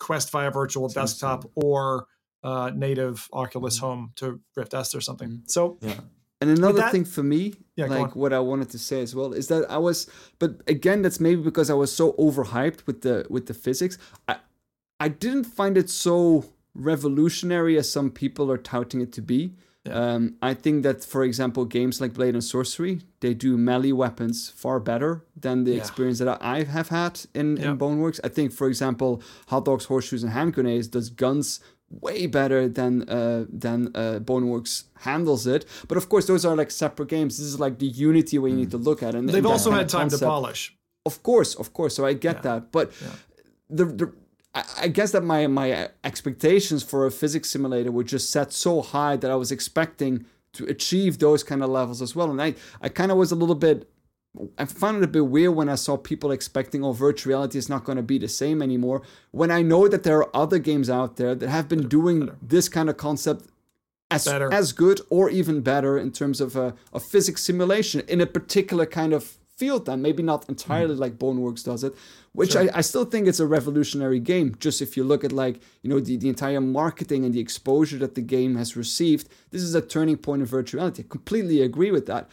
Quest 0.00 0.32
via 0.32 0.50
Virtual 0.50 0.88
Desktop, 0.88 1.48
or 1.54 2.06
uh, 2.42 2.72
native 2.74 3.28
Oculus 3.32 3.78
Home 3.78 4.12
to 4.16 4.40
Rift 4.56 4.74
S 4.74 4.94
or 4.94 5.00
something. 5.00 5.42
So 5.46 5.78
yeah. 5.80 6.00
And 6.40 6.50
another 6.50 6.78
that- 6.78 6.90
thing 6.90 7.04
for 7.04 7.22
me, 7.22 7.52
Yeah, 7.76 7.86
like 7.86 8.16
what 8.16 8.32
I 8.32 8.40
wanted 8.40 8.70
to 8.70 8.78
say 8.78 9.02
as 9.02 9.14
well, 9.14 9.34
is 9.34 9.48
that 9.48 9.70
I 9.70 9.76
was, 9.76 10.08
but 10.38 10.62
again, 10.66 11.02
that's 11.02 11.20
maybe 11.20 11.42
because 11.42 11.68
I 11.68 11.74
was 11.74 11.94
so 11.94 12.14
overhyped 12.14 12.86
with 12.86 13.02
the 13.02 13.26
with 13.28 13.46
the 13.46 13.54
physics. 13.54 13.98
I 14.26 14.36
I 14.98 15.08
didn't 15.08 15.44
find 15.44 15.76
it 15.76 15.90
so 15.90 16.46
revolutionary 16.74 17.76
as 17.78 17.90
some 17.90 18.10
people 18.10 18.50
are 18.50 18.58
touting 18.58 19.00
it 19.00 19.12
to 19.12 19.22
be. 19.22 19.54
Um, 19.90 20.34
I 20.42 20.52
think 20.54 20.82
that, 20.82 21.02
for 21.04 21.24
example, 21.24 21.64
games 21.64 22.00
like 22.02 22.12
Blade 22.12 22.34
and 22.34 22.44
Sorcery, 22.44 23.00
they 23.20 23.32
do 23.32 23.56
melee 23.56 23.92
weapons 23.92 24.50
far 24.50 24.78
better 24.78 25.24
than 25.34 25.64
the 25.64 25.72
Yeah. 25.72 25.78
experience 25.78 26.18
that 26.18 26.28
I 26.42 26.64
have 26.64 26.88
had 26.90 27.20
in, 27.34 27.56
Yeah. 27.56 27.70
in 27.72 27.78
Boneworks. 27.78 28.20
I 28.22 28.28
think, 28.28 28.52
for 28.52 28.68
example, 28.68 29.22
Hot 29.48 29.64
Dogs, 29.64 29.86
Horseshoes, 29.86 30.22
and 30.22 30.32
Hand 30.32 30.52
Grenades 30.54 30.86
does 30.88 31.08
guns 31.08 31.60
way 31.88 32.26
better 32.28 32.68
than 32.68 33.08
uh, 33.08 33.46
than 33.64 33.88
uh, 33.96 34.20
Boneworks 34.22 34.84
handles 34.98 35.46
it. 35.46 35.64
But 35.88 35.96
of 35.96 36.08
course, 36.10 36.26
those 36.26 36.44
are 36.44 36.54
like 36.54 36.70
separate 36.70 37.08
games. 37.08 37.38
This 37.38 37.46
is 37.46 37.58
like 37.58 37.78
the 37.78 37.86
Unity 37.88 38.38
way 38.38 38.50
you 38.50 38.56
need 38.56 38.70
to 38.72 38.78
look 38.78 39.02
at. 39.02 39.14
And, 39.14 39.28
they've 39.28 39.36
and 39.38 39.46
also 39.46 39.70
had 39.72 39.88
time 39.88 40.08
to 40.10 40.18
polish. 40.18 40.76
of 41.06 41.22
course, 41.22 41.54
of 41.56 41.72
course. 41.72 41.94
So 41.96 42.04
I 42.04 42.12
get 42.12 42.42
that, 42.42 42.70
but 42.70 42.92
the 43.70 43.86
the 43.86 44.12
I 44.54 44.64
I 44.82 44.88
guess 44.88 45.12
that 45.12 45.24
my 45.24 45.46
my 45.46 45.90
expectations 46.04 46.82
for 46.82 47.06
a 47.06 47.10
physics 47.10 47.50
simulator 47.50 47.90
were 47.90 48.04
just 48.04 48.30
set 48.30 48.52
so 48.52 48.82
high 48.82 49.16
that 49.16 49.30
I 49.30 49.36
was 49.36 49.52
expecting 49.52 50.26
to 50.52 50.64
achieve 50.66 51.18
those 51.18 51.44
kind 51.44 51.62
of 51.62 51.70
levels 51.70 52.02
as 52.02 52.16
well, 52.16 52.30
and 52.30 52.40
I 52.40 52.54
I 52.80 52.88
kind 52.88 53.10
of 53.10 53.18
was 53.18 53.32
a 53.32 53.36
little 53.36 53.54
bit. 53.54 53.88
I 54.56 54.64
found 54.64 54.98
it 54.98 55.02
a 55.02 55.08
bit 55.08 55.26
weird 55.26 55.56
when 55.56 55.68
I 55.68 55.74
saw 55.74 55.96
people 55.96 56.30
expecting, 56.30 56.84
oh, 56.84 56.92
virtual 56.92 57.30
reality 57.30 57.58
is 57.58 57.68
not 57.68 57.82
going 57.82 57.96
to 57.96 58.02
be 58.02 58.16
the 58.16 58.28
same 58.28 58.62
anymore. 58.62 59.02
When 59.32 59.50
I 59.50 59.60
know 59.62 59.88
that 59.88 60.04
there 60.04 60.18
are 60.18 60.36
other 60.36 60.60
games 60.60 60.88
out 60.88 61.16
there 61.16 61.34
that 61.34 61.48
have 61.48 61.68
been 61.68 61.88
doing 61.88 62.30
this 62.40 62.68
kind 62.68 62.88
of 62.88 62.96
concept 62.96 63.46
as 64.08 64.26
Better. 64.26 64.52
as 64.52 64.72
good 64.72 65.00
or 65.10 65.30
even 65.30 65.62
better 65.62 65.98
in 65.98 66.12
terms 66.12 66.40
of 66.40 66.54
a, 66.54 66.74
a 66.92 67.00
physics 67.00 67.42
simulation 67.42 68.02
in 68.06 68.20
a 68.20 68.26
particular 68.26 68.86
kind 68.86 69.12
of 69.12 69.39
field 69.60 69.82
then 69.86 69.98
maybe 70.06 70.22
not 70.32 70.40
entirely 70.54 70.94
Hmm. 70.96 71.04
like 71.04 71.14
boneworks 71.24 71.62
does 71.70 71.82
it 71.88 71.92
which 72.40 72.54
I, 72.62 72.64
I 72.80 72.82
still 72.90 73.06
think 73.10 73.22
it's 73.26 73.42
a 73.46 73.50
revolutionary 73.58 74.20
game 74.32 74.48
just 74.66 74.78
if 74.86 74.90
you 74.96 75.02
look 75.10 75.22
at 75.28 75.32
like 75.44 75.56
you 75.82 75.88
know 75.90 76.00
the, 76.08 76.14
the 76.22 76.28
entire 76.34 76.62
marketing 76.80 77.20
and 77.24 77.32
the 77.36 77.42
exposure 77.46 77.98
that 78.04 78.14
the 78.18 78.26
game 78.36 78.52
has 78.60 78.70
received 78.84 79.24
this 79.52 79.62
is 79.68 79.74
a 79.74 79.84
turning 79.94 80.18
point 80.26 80.40
in 80.44 80.48
virtuality. 80.58 81.00
i 81.04 81.06
completely 81.18 81.58
agree 81.70 81.92
with 81.98 82.06
that 82.12 82.24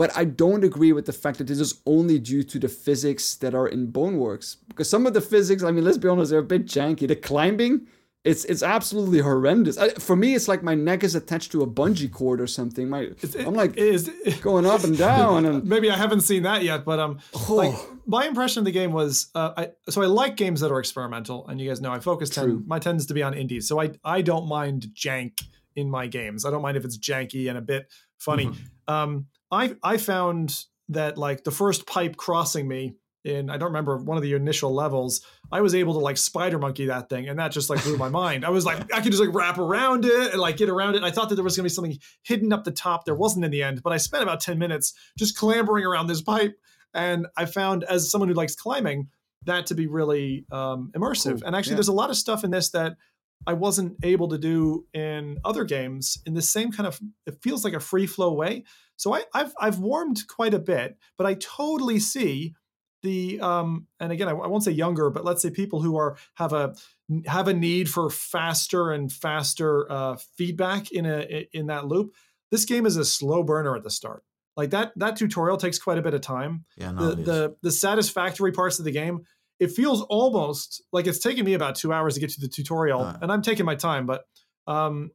but 0.00 0.10
I 0.22 0.24
don't 0.24 0.64
agree 0.70 0.92
with 0.98 1.04
the 1.10 1.12
fact 1.22 1.36
that 1.38 1.46
this 1.50 1.60
is 1.66 1.72
only 1.94 2.18
due 2.32 2.42
to 2.52 2.56
the 2.64 2.70
physics 2.84 3.24
that 3.42 3.52
are 3.60 3.68
in 3.74 3.82
Boneworks. 3.96 4.48
Because 4.68 4.88
some 4.94 5.04
of 5.08 5.12
the 5.12 5.20
physics, 5.32 5.62
I 5.62 5.70
mean, 5.72 5.84
let's 5.84 5.98
be 6.04 6.08
honest, 6.08 6.30
they're 6.30 6.46
a 6.48 6.54
bit 6.56 6.64
janky. 6.74 7.06
The 7.06 7.16
climbing, 7.30 7.74
it's 8.22 8.44
it's 8.44 8.62
absolutely 8.62 9.20
horrendous. 9.20 9.78
I, 9.78 9.90
for 9.90 10.14
me, 10.14 10.34
it's 10.34 10.46
like 10.46 10.62
my 10.62 10.74
neck 10.74 11.02
is 11.02 11.14
attached 11.14 11.52
to 11.52 11.62
a 11.62 11.66
bungee 11.66 12.12
cord 12.12 12.40
or 12.40 12.46
something. 12.46 12.88
My, 12.88 13.08
I'm 13.38 13.54
like 13.54 13.78
is 13.78 14.10
going 14.42 14.66
up 14.66 14.84
and 14.84 14.96
down, 14.96 15.46
and 15.46 15.64
maybe 15.64 15.90
I 15.90 15.96
haven't 15.96 16.20
seen 16.20 16.42
that 16.42 16.62
yet, 16.62 16.84
but 16.84 16.98
um, 16.98 17.20
like 17.48 17.74
my 18.06 18.26
impression 18.26 18.60
of 18.60 18.66
the 18.66 18.72
game 18.72 18.92
was, 18.92 19.30
uh, 19.34 19.52
I 19.56 19.70
so 19.88 20.02
I 20.02 20.06
like 20.06 20.36
games 20.36 20.60
that 20.60 20.70
are 20.70 20.78
experimental, 20.78 21.48
and 21.48 21.58
you 21.58 21.68
guys 21.68 21.80
know 21.80 21.92
I 21.92 22.00
focus 22.00 22.28
ten. 22.28 22.64
My 22.66 22.78
tends 22.78 23.06
to 23.06 23.14
be 23.14 23.22
on 23.22 23.32
indies, 23.32 23.66
so 23.66 23.80
I 23.80 23.92
I 24.04 24.20
don't 24.20 24.46
mind 24.46 24.88
jank 24.94 25.40
in 25.74 25.88
my 25.88 26.06
games. 26.06 26.44
I 26.44 26.50
don't 26.50 26.62
mind 26.62 26.76
if 26.76 26.84
it's 26.84 26.98
janky 26.98 27.48
and 27.48 27.56
a 27.56 27.62
bit 27.62 27.90
funny. 28.18 28.46
Mm-hmm. 28.46 28.94
Um, 28.94 29.26
I 29.50 29.76
I 29.82 29.96
found 29.96 30.64
that 30.90 31.16
like 31.16 31.44
the 31.44 31.50
first 31.50 31.86
pipe 31.86 32.16
crossing 32.16 32.68
me 32.68 32.96
in 33.24 33.50
I 33.50 33.56
don't 33.58 33.68
remember 33.68 33.98
one 33.98 34.16
of 34.16 34.22
the 34.22 34.32
initial 34.34 34.72
levels, 34.74 35.20
I 35.52 35.60
was 35.60 35.74
able 35.74 35.92
to 35.94 35.98
like 35.98 36.16
spider 36.16 36.58
monkey 36.58 36.86
that 36.86 37.08
thing, 37.08 37.28
and 37.28 37.38
that 37.38 37.52
just 37.52 37.68
like 37.70 37.82
blew 37.82 37.96
my 37.96 38.08
mind. 38.22 38.44
I 38.44 38.50
was 38.50 38.64
like, 38.64 38.92
I 38.94 39.00
could 39.00 39.12
just 39.12 39.22
like 39.24 39.34
wrap 39.34 39.58
around 39.58 40.04
it 40.04 40.32
and 40.32 40.40
like 40.40 40.56
get 40.56 40.68
around 40.68 40.94
it. 40.94 40.98
And 40.98 41.06
I 41.06 41.10
thought 41.10 41.28
that 41.28 41.34
there 41.34 41.44
was 41.44 41.56
gonna 41.56 41.64
be 41.66 41.70
something 41.70 41.98
hidden 42.22 42.52
up 42.52 42.64
the 42.64 42.70
top. 42.70 43.04
There 43.04 43.14
wasn't 43.14 43.44
in 43.44 43.50
the 43.50 43.62
end, 43.62 43.82
but 43.82 43.92
I 43.92 43.96
spent 43.98 44.22
about 44.22 44.40
10 44.40 44.58
minutes 44.58 44.94
just 45.18 45.36
clambering 45.36 45.84
around 45.84 46.06
this 46.06 46.22
pipe. 46.22 46.54
And 46.94 47.26
I 47.36 47.44
found, 47.44 47.84
as 47.84 48.10
someone 48.10 48.28
who 48.28 48.34
likes 48.34 48.56
climbing, 48.56 49.08
that 49.46 49.66
to 49.66 49.74
be 49.74 49.86
really 49.86 50.44
um, 50.50 50.90
immersive. 50.96 51.38
Cool. 51.40 51.46
And 51.46 51.54
actually, 51.56 51.72
Yeah. 51.72 51.76
there's 51.76 51.88
a 51.88 51.92
lot 51.92 52.10
of 52.10 52.16
stuff 52.16 52.42
in 52.42 52.50
this 52.50 52.70
that 52.70 52.96
I 53.46 53.54
wasn't 53.54 53.96
able 54.02 54.28
to 54.28 54.38
do 54.38 54.86
in 54.92 55.38
other 55.44 55.64
games 55.64 56.18
in 56.26 56.34
the 56.34 56.42
same 56.42 56.72
kind 56.72 56.86
of, 56.86 57.00
it 57.26 57.38
feels 57.42 57.64
like 57.64 57.72
a 57.72 57.80
free 57.80 58.06
flow 58.06 58.32
way. 58.34 58.64
So 58.96 59.14
I, 59.14 59.22
I've, 59.32 59.54
I've 59.58 59.78
warmed 59.78 60.26
quite 60.28 60.52
a 60.52 60.58
bit, 60.58 60.98
but 61.16 61.26
I 61.26 61.34
totally 61.34 62.00
see 62.00 62.54
the 63.02 63.40
um 63.40 63.86
and 63.98 64.12
again 64.12 64.28
I, 64.28 64.32
I 64.32 64.46
won't 64.46 64.62
say 64.64 64.72
younger 64.72 65.10
but 65.10 65.24
let's 65.24 65.42
say 65.42 65.50
people 65.50 65.80
who 65.80 65.96
are 65.96 66.16
have 66.34 66.52
a 66.52 66.74
have 67.26 67.48
a 67.48 67.54
need 67.54 67.88
for 67.88 68.10
faster 68.10 68.90
and 68.90 69.10
faster 69.12 69.90
uh, 69.90 70.16
feedback 70.36 70.90
in 70.92 71.06
a 71.06 71.48
in 71.52 71.66
that 71.66 71.86
loop 71.86 72.14
this 72.50 72.64
game 72.64 72.84
is 72.86 72.96
a 72.96 73.04
slow 73.04 73.42
burner 73.44 73.76
at 73.76 73.84
the 73.84 73.90
start. 73.90 74.24
Like 74.56 74.70
that 74.70 74.92
that 74.96 75.16
tutorial 75.16 75.56
takes 75.56 75.78
quite 75.78 75.98
a 75.98 76.02
bit 76.02 76.14
of 76.14 76.20
time. 76.20 76.64
Yeah, 76.76 76.90
no, 76.90 77.10
the 77.10 77.22
the 77.22 77.56
the 77.62 77.70
satisfactory 77.70 78.52
parts 78.52 78.78
of 78.78 78.84
the 78.84 78.90
game 78.92 79.20
it 79.60 79.70
feels 79.70 80.00
almost 80.02 80.82
like 80.90 81.06
it's 81.06 81.18
taken 81.18 81.44
me 81.44 81.52
about 81.54 81.74
two 81.74 81.92
hours 81.92 82.14
to 82.14 82.20
get 82.20 82.30
to 82.30 82.40
the 82.40 82.48
tutorial 82.48 83.02
Uh. 83.02 83.18
and 83.22 83.30
i'm 83.30 83.42
taking 83.42 83.66
my 83.66 83.74
time 83.74 84.06
but 84.06 84.24
um 84.66 85.10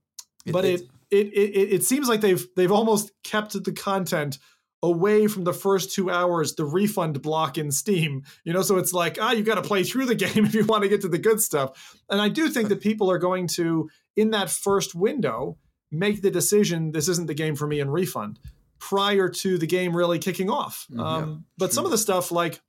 It- 0.45 0.51
but 0.53 0.65
it, 0.65 0.81
it- 0.81 0.89
it, 1.11 1.27
it 1.27 1.55
it 1.55 1.73
it 1.73 1.83
seems 1.83 2.07
like 2.09 2.21
they've 2.21 2.45
they've 2.55 2.71
almost 2.71 3.11
kept 3.23 3.53
the 3.63 3.71
content 3.71 4.39
away 4.85 5.27
from 5.27 5.43
the 5.43 5.53
first 5.53 5.91
two 5.95 6.09
hours 6.09 6.55
the 6.55 6.65
refund 6.65 7.21
block 7.21 7.57
in 7.57 7.71
steam 7.71 8.23
you 8.43 8.53
know? 8.53 8.61
So 8.61 8.77
it's 8.77 8.93
like 8.93 9.17
ah 9.19 9.31
you 9.31 9.43
got 9.43 9.55
to 9.55 9.61
play 9.61 9.83
through 9.83 10.05
the 10.05 10.15
game 10.25 10.45
if 10.45 10.53
you 10.53 10.63
want 10.65 10.83
to 10.83 10.89
get 10.89 11.01
to 11.01 11.07
the 11.09 11.17
good 11.27 11.41
stuff. 11.41 11.69
And 12.09 12.21
i 12.21 12.29
do 12.29 12.49
think 12.49 12.69
that 12.69 12.81
people 12.81 13.09
are 13.09 13.17
going 13.17 13.47
to 13.59 13.89
in 14.15 14.31
that 14.31 14.49
first 14.49 14.93
window 14.95 15.57
make 15.91 16.21
the 16.21 16.31
decision 16.31 16.91
this 16.91 17.07
isn't 17.07 17.27
the 17.27 17.33
game 17.33 17.55
for 17.55 17.67
me 17.67 17.79
and 17.79 17.91
refund 17.91 18.39
prior 18.79 19.29
to 19.29 19.57
the 19.57 19.67
game 19.67 19.95
really 19.95 20.19
kicking 20.19 20.49
off. 20.49 20.85
Um, 20.97 21.45
but 21.57 21.73
some 21.73 21.85
of 21.85 21.91
the 21.91 21.97
stuff 21.97 22.31
like 22.31 22.61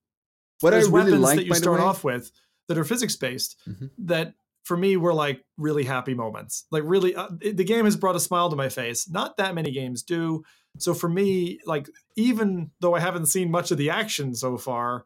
what 0.60 0.72
I 0.72 0.76
there's 0.76 0.88
really 0.88 1.10
weapons 1.12 1.22
like 1.22 1.36
that 1.36 1.46
you 1.46 1.54
start 1.54 1.80
way, 1.80 1.86
off 1.86 2.04
with 2.04 2.30
that 2.68 2.78
are 2.78 2.84
physics 2.84 3.16
based 3.16 3.56
Mhm. 3.68 3.90
that 3.98 4.34
for 4.66 4.76
me 4.76 4.96
were 4.96 5.14
like 5.14 5.40
really 5.56 5.84
happy 5.84 6.12
moments 6.12 6.66
like 6.70 6.82
really 6.84 7.14
uh, 7.14 7.28
the 7.40 7.64
game 7.64 7.84
has 7.84 7.96
brought 7.96 8.16
a 8.16 8.20
smile 8.20 8.50
to 8.50 8.56
my 8.56 8.68
face 8.68 9.08
not 9.08 9.36
that 9.36 9.54
many 9.54 9.70
games 9.70 10.02
do 10.02 10.42
so 10.78 10.92
for 10.92 11.08
me 11.08 11.58
like 11.64 11.88
even 12.16 12.70
though 12.80 12.94
i 12.94 13.00
haven't 13.00 13.26
seen 13.26 13.50
much 13.50 13.70
of 13.70 13.78
the 13.78 13.90
action 13.90 14.34
so 14.34 14.58
far 14.58 15.04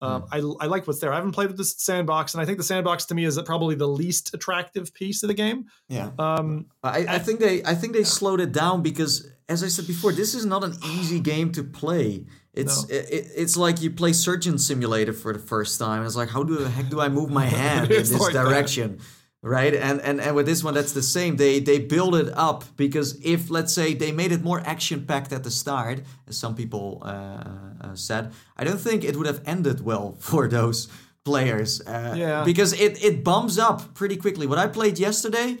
um, 0.00 0.26
I, 0.30 0.36
I 0.38 0.66
like 0.66 0.86
what's 0.86 1.00
there. 1.00 1.12
I 1.12 1.16
haven't 1.16 1.32
played 1.32 1.48
with 1.48 1.56
the 1.56 1.64
sandbox, 1.64 2.32
and 2.32 2.40
I 2.40 2.46
think 2.46 2.58
the 2.58 2.64
sandbox 2.64 3.06
to 3.06 3.14
me 3.16 3.24
is 3.24 3.40
probably 3.44 3.74
the 3.74 3.88
least 3.88 4.32
attractive 4.32 4.94
piece 4.94 5.24
of 5.24 5.28
the 5.28 5.34
game. 5.34 5.66
yeah. 5.88 6.10
Um, 6.18 6.66
I, 6.84 7.04
I 7.08 7.18
think 7.18 7.40
they 7.40 7.64
I 7.64 7.74
think 7.74 7.94
they 7.94 8.04
slowed 8.04 8.40
it 8.40 8.52
down 8.52 8.82
because 8.82 9.28
as 9.48 9.64
I 9.64 9.68
said 9.68 9.86
before, 9.86 10.12
this 10.12 10.34
is 10.34 10.46
not 10.46 10.62
an 10.62 10.74
easy 10.84 11.18
game 11.18 11.50
to 11.52 11.64
play. 11.64 12.26
It's 12.54 12.88
No. 12.88 12.94
it, 12.96 13.04
it- 13.10 13.30
it's 13.36 13.56
like 13.56 13.80
you 13.82 13.90
play 13.90 14.12
Surgeon 14.12 14.58
Simulator 14.58 15.12
for 15.12 15.32
the 15.32 15.38
first 15.38 15.78
time. 15.78 16.04
It's 16.06 16.16
like 16.16 16.30
how 16.30 16.42
do 16.42 16.56
the 16.56 16.68
heck 16.68 16.88
do 16.90 17.00
I 17.00 17.08
move 17.08 17.30
my 17.30 17.46
hand 17.62 17.90
in 17.90 17.98
this 17.98 18.12
like 18.12 18.32
that. 18.32 18.44
direction? 18.44 18.98
Right, 19.40 19.72
and, 19.72 20.00
and 20.00 20.20
and 20.20 20.34
with 20.34 20.46
this 20.46 20.64
one, 20.64 20.74
that's 20.74 20.92
the 20.92 21.02
same. 21.02 21.36
They 21.36 21.60
they 21.60 21.78
build 21.78 22.16
it 22.16 22.28
up 22.36 22.64
because 22.76 23.16
if 23.22 23.50
let's 23.50 23.72
say 23.72 23.94
they 23.94 24.10
made 24.10 24.32
it 24.32 24.42
more 24.42 24.60
action 24.66 25.06
packed 25.06 25.32
at 25.32 25.42
the 25.44 25.50
start, 25.50 26.00
as 26.26 26.36
some 26.36 26.54
people 26.56 27.00
uh, 27.04 27.44
uh, 27.80 27.94
said, 27.94 28.32
I 28.56 28.64
don't 28.64 28.80
think 28.80 29.04
it 29.04 29.14
would 29.16 29.28
have 29.28 29.40
ended 29.46 29.80
well 29.80 30.16
for 30.30 30.48
those 30.48 30.88
players. 31.24 31.80
Uh, 31.86 32.14
Yeah. 32.16 32.44
because 32.44 32.72
it 32.72 32.98
it 33.04 33.22
bumps 33.22 33.58
up 33.58 33.94
pretty 33.94 34.16
quickly. 34.16 34.46
What 34.48 34.58
I 34.58 34.66
played 34.66 34.98
yesterday, 34.98 35.58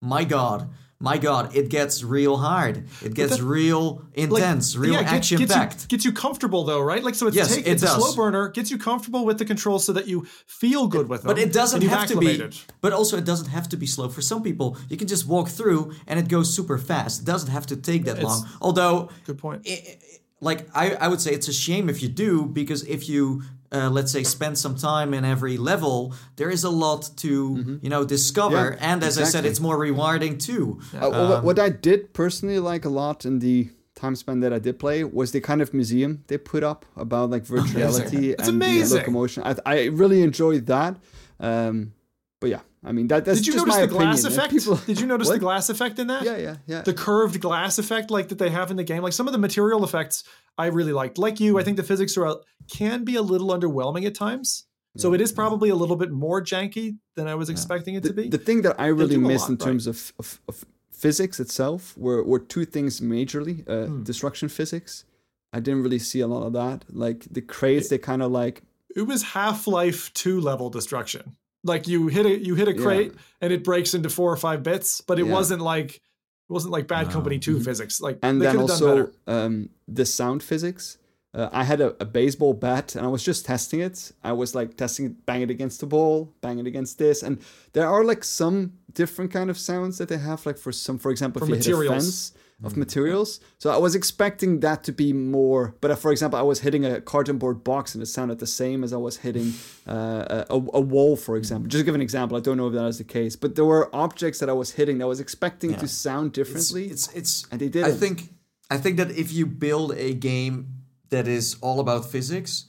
my 0.00 0.24
god 0.24 0.68
my 1.02 1.16
god 1.16 1.56
it 1.56 1.68
gets 1.70 2.04
real 2.04 2.36
hard 2.36 2.84
it 3.02 3.14
gets 3.14 3.36
that- 3.38 3.42
real 3.42 4.02
intense 4.12 4.76
real 4.76 4.92
yeah, 4.92 5.00
action 5.00 5.38
gets 5.38 5.52
packed 5.54 5.82
You, 5.82 5.88
gets 5.88 6.04
you 6.04 6.12
comfortable 6.12 6.62
though, 6.64 6.80
right? 6.82 7.02
Like 7.02 7.14
so, 7.14 7.26
it's 7.26 7.36
Yes, 7.36 7.54
take, 7.56 7.66
it 7.66 7.70
it's 7.72 7.82
a 7.82 7.88
slow 7.88 8.14
burner. 8.14 8.48
Gets 8.50 8.70
you 8.70 8.78
comfortable 8.78 9.24
with 9.24 9.38
the 9.38 9.44
controls 9.46 9.84
so 9.84 9.92
that 9.94 10.06
you 10.06 10.26
feel 10.46 10.86
good 10.86 11.08
with 11.08 11.22
them. 11.22 11.28
but 11.30 11.38
it 11.38 11.52
doesn't 11.52 11.80
you've 11.82 12.06
to 12.08 12.18
be 12.18 12.50
but 12.82 12.92
also 12.92 13.16
it 13.16 13.24
doesn't 13.24 13.48
have 13.48 13.66
to 13.70 13.76
be 13.76 13.86
slow 13.86 14.08
for 14.10 14.20
some 14.20 14.42
people 14.42 14.76
you 14.90 14.96
can 14.96 15.08
just 15.08 15.26
walk 15.26 15.48
through 15.48 15.92
and 16.06 16.20
it 16.20 16.28
goes 16.28 16.52
super 16.52 16.76
fast 16.78 17.22
it 17.22 17.24
doesn't 17.24 17.50
have 17.50 17.66
to 17.66 17.76
take 17.76 18.04
that 18.04 18.18
It's- 18.18 18.24
long 18.24 18.46
although 18.60 19.08
Good 19.26 19.38
point. 19.38 19.62
i- 19.66 19.70
i- 19.90 19.98
like 20.42 20.68
I, 20.74 20.84
I 21.04 21.08
would 21.08 21.20
say 21.20 21.32
it's 21.32 21.48
a 21.48 21.52
shame 21.52 21.88
if 21.88 22.02
you 22.02 22.08
do 22.08 22.44
because 22.46 22.82
if 22.84 23.08
you 23.08 23.42
uh, 23.72 23.88
let's 23.90 24.10
say 24.12 24.22
spend 24.24 24.58
some 24.58 24.74
time 24.76 25.14
in 25.14 25.24
every 25.24 25.56
level 25.56 26.12
there 26.36 26.50
is 26.50 26.64
a 26.64 26.70
lot 26.70 27.08
to 27.16 27.78
you 27.82 27.88
know 27.88 28.04
discover 28.04 28.56
Mm-hmm. 28.72 28.82
Yeah, 28.82 28.92
and 28.92 29.02
as 29.04 29.16
i 29.18 29.24
said 29.24 29.44
it's 29.44 29.60
more 29.60 29.78
rewarding 29.78 30.38
too 30.38 30.64
Uh, 30.94 31.08
what- 31.28 31.44
what 31.44 31.58
I 31.58 31.68
did 31.88 32.00
personally 32.12 32.58
like 32.72 32.84
a 32.84 32.92
lot 33.00 33.24
in 33.24 33.38
the 33.40 33.68
time 34.00 34.14
span 34.16 34.40
that 34.40 34.52
I 34.52 34.58
did 34.58 34.78
play 34.78 35.04
was 35.04 35.30
the 35.32 35.40
kind 35.40 35.60
of 35.62 35.68
museum 35.74 36.10
they 36.28 36.38
put 36.38 36.62
up 36.70 36.80
about 36.96 37.26
like 37.34 37.44
virtuality 37.56 38.24
It's 38.32 38.48
and 38.48 38.60
the 38.60 38.66
amazing. 38.66 38.98
locomotion. 38.98 39.42
I, 39.44 39.52
I 39.74 39.76
really 40.02 40.20
enjoyed 40.22 40.64
that. 40.74 40.92
Um, 41.38 41.92
but 42.40 42.48
yeah, 42.50 42.60
I 42.82 42.92
mean 42.92 43.08
that, 43.08 43.24
that's 43.26 43.38
Did 43.40 43.46
you 43.48 43.52
just 43.54 43.66
notice 43.66 43.80
the 43.82 43.86
glass 43.98 44.20
opinion. 44.24 44.38
effect? 44.40 44.52
People, 44.54 44.76
Did 44.86 45.00
you 45.00 45.06
notice 45.06 45.28
the 45.28 45.38
glass 45.38 45.68
effect 45.68 45.98
in 45.98 46.06
that? 46.06 46.22
yeah, 46.24 46.36
yeah, 46.46 46.56
yeah. 46.66 46.82
The 46.82 46.94
curved 46.94 47.40
glass 47.40 47.78
effect, 47.78 48.10
like 48.10 48.28
that 48.30 48.38
they 48.38 48.50
have 48.50 48.70
in 48.70 48.76
the 48.78 48.84
game, 48.84 49.02
like 49.02 49.12
some 49.12 49.26
of 49.28 49.32
the 49.32 49.38
material 49.38 49.84
effects, 49.84 50.24
I 50.56 50.66
really 50.66 50.92
liked. 50.92 51.18
Like 51.18 51.38
you, 51.40 51.58
I 51.60 51.62
think 51.64 51.76
the 51.76 51.82
physics 51.82 52.16
are 52.16 52.36
can 52.70 53.04
be 53.04 53.16
a 53.16 53.22
little 53.22 53.48
underwhelming 53.48 54.04
at 54.06 54.14
times. 54.14 54.66
So 54.96 55.14
it 55.14 55.20
is 55.20 55.30
probably 55.32 55.70
a 55.70 55.74
little 55.76 55.94
bit 55.96 56.10
more 56.10 56.42
janky 56.42 56.96
than 57.16 57.28
I 57.28 57.36
was 57.36 57.48
expecting 57.48 57.94
it 57.94 58.02
to 58.04 58.12
be. 58.12 58.28
the 58.28 58.38
thing 58.38 58.62
that 58.62 58.74
I 58.80 58.86
really 58.86 59.16
missed 59.18 59.44
lot, 59.48 59.50
in 59.50 59.56
terms 59.56 59.86
of, 59.86 60.12
of, 60.18 60.40
of 60.48 60.64
physics 60.90 61.38
itself 61.38 61.96
were, 61.96 62.24
were 62.24 62.40
two 62.40 62.64
things 62.64 63.00
majorly 63.00 63.56
uh, 63.68 63.86
Hmm. 63.86 64.02
destruction 64.02 64.48
physics. 64.48 65.04
I 65.52 65.60
didn't 65.60 65.82
really 65.84 66.00
see 66.00 66.20
a 66.20 66.26
lot 66.26 66.42
of 66.44 66.52
that. 66.54 66.84
Like 66.92 67.20
the 67.30 67.40
crates, 67.40 67.88
they 67.88 67.98
kind 67.98 68.22
of 68.22 68.30
like 68.32 68.62
it 68.96 69.02
was 69.02 69.22
Half 69.22 69.66
Life 69.68 70.12
Two 70.12 70.40
level 70.40 70.70
destruction. 70.70 71.36
Like 71.62 71.86
you 71.86 72.08
hit 72.08 72.26
a 72.26 72.34
you 72.46 72.54
hit 72.56 72.66
a 72.68 72.74
crate 72.74 73.12
and 73.40 73.52
it 73.52 73.62
breaks 73.62 73.94
into 73.94 74.08
four 74.10 74.32
or 74.32 74.36
five 74.36 74.62
bits, 74.64 75.00
but 75.00 75.18
it 75.20 75.26
Yeah. 75.26 75.32
wasn't 75.32 75.62
like 75.62 75.90
it 75.96 76.52
wasn't 76.52 76.72
like 76.72 76.88
Bad 76.88 77.10
Company 77.10 77.38
2 77.38 77.60
physics. 77.60 78.00
Like 78.00 78.18
and 78.24 78.42
then 78.42 78.56
also 78.58 79.10
um, 79.28 79.70
the 79.86 80.04
sound 80.04 80.42
physics. 80.42 80.98
Uh, 81.32 81.48
I 81.52 81.62
had 81.64 81.80
a, 81.80 81.94
a 82.02 82.04
baseball 82.04 82.54
bat 82.54 82.96
and 82.96 83.06
I 83.06 83.08
was 83.08 83.22
just 83.22 83.46
testing 83.46 83.80
it. 83.80 84.10
I 84.24 84.32
was 84.32 84.54
like 84.54 84.76
testing 84.76 85.06
it, 85.06 85.26
bang 85.26 85.42
it 85.42 85.50
against 85.50 85.78
the 85.80 85.86
ball, 85.86 86.34
bang 86.40 86.58
it 86.58 86.66
against 86.66 86.98
this, 86.98 87.22
and 87.22 87.38
there 87.72 87.88
are 87.88 88.02
like 88.04 88.24
some 88.24 88.72
different 88.92 89.30
kind 89.32 89.48
of 89.50 89.56
sounds 89.56 89.98
that 89.98 90.08
they 90.08 90.18
have, 90.18 90.44
like 90.44 90.58
for 90.58 90.72
some, 90.72 90.98
for 90.98 91.10
example, 91.12 91.38
For 91.38 91.44
if 91.44 91.50
you 91.50 91.54
hit 91.56 91.66
a 91.66 91.70
materials. 91.70 92.04
fence 92.04 92.32
of 92.62 92.76
materials. 92.76 93.40
So 93.56 93.70
I 93.70 93.78
was 93.78 93.94
expecting 93.94 94.60
that 94.60 94.84
to 94.84 94.92
be 94.92 95.14
more, 95.14 95.74
but 95.80 95.92
uh, 95.92 95.96
for 95.96 96.10
example, 96.12 96.38
I 96.38 96.42
was 96.42 96.60
hitting 96.60 96.84
a 96.84 97.00
cardboard 97.00 97.64
box 97.64 97.94
and 97.94 98.02
it 98.02 98.06
sounded 98.06 98.38
the 98.38 98.46
same 98.46 98.84
as 98.84 98.92
I 98.92 98.98
was 98.98 99.16
hitting 99.18 99.54
uh, 99.88 100.44
a, 100.50 100.54
a 100.74 100.80
wall, 100.80 101.16
for 101.16 101.36
example. 101.36 101.68
Just 101.68 101.80
to 101.80 101.84
give 101.86 101.94
an 101.94 102.02
example, 102.02 102.36
I 102.36 102.40
don't 102.40 102.58
know 102.58 102.66
if 102.66 102.74
that 102.74 102.84
is 102.86 102.98
the 102.98 103.04
case, 103.04 103.34
but 103.36 103.54
there 103.54 103.64
were 103.64 103.88
objects 103.94 104.40
that 104.40 104.50
I 104.50 104.52
was 104.52 104.72
hitting 104.72 104.98
that 104.98 105.04
I 105.04 105.08
was 105.08 105.20
expecting 105.20 105.70
Yeah. 105.70 105.78
to 105.78 105.88
sound 105.88 106.32
differently. 106.32 106.88
it's 106.90 107.08
it's 107.14 107.46
And 107.50 107.60
they 107.60 107.68
did 107.70 107.84
I 107.84 107.92
think 107.92 108.34
I 108.70 108.76
think 108.76 108.98
that 108.98 109.10
if 109.12 109.32
you 109.32 109.46
build 109.46 109.92
a 109.92 110.12
game 110.12 110.66
that 111.10 111.28
is 111.28 111.56
all 111.60 111.80
about 111.80 112.10
physics, 112.10 112.66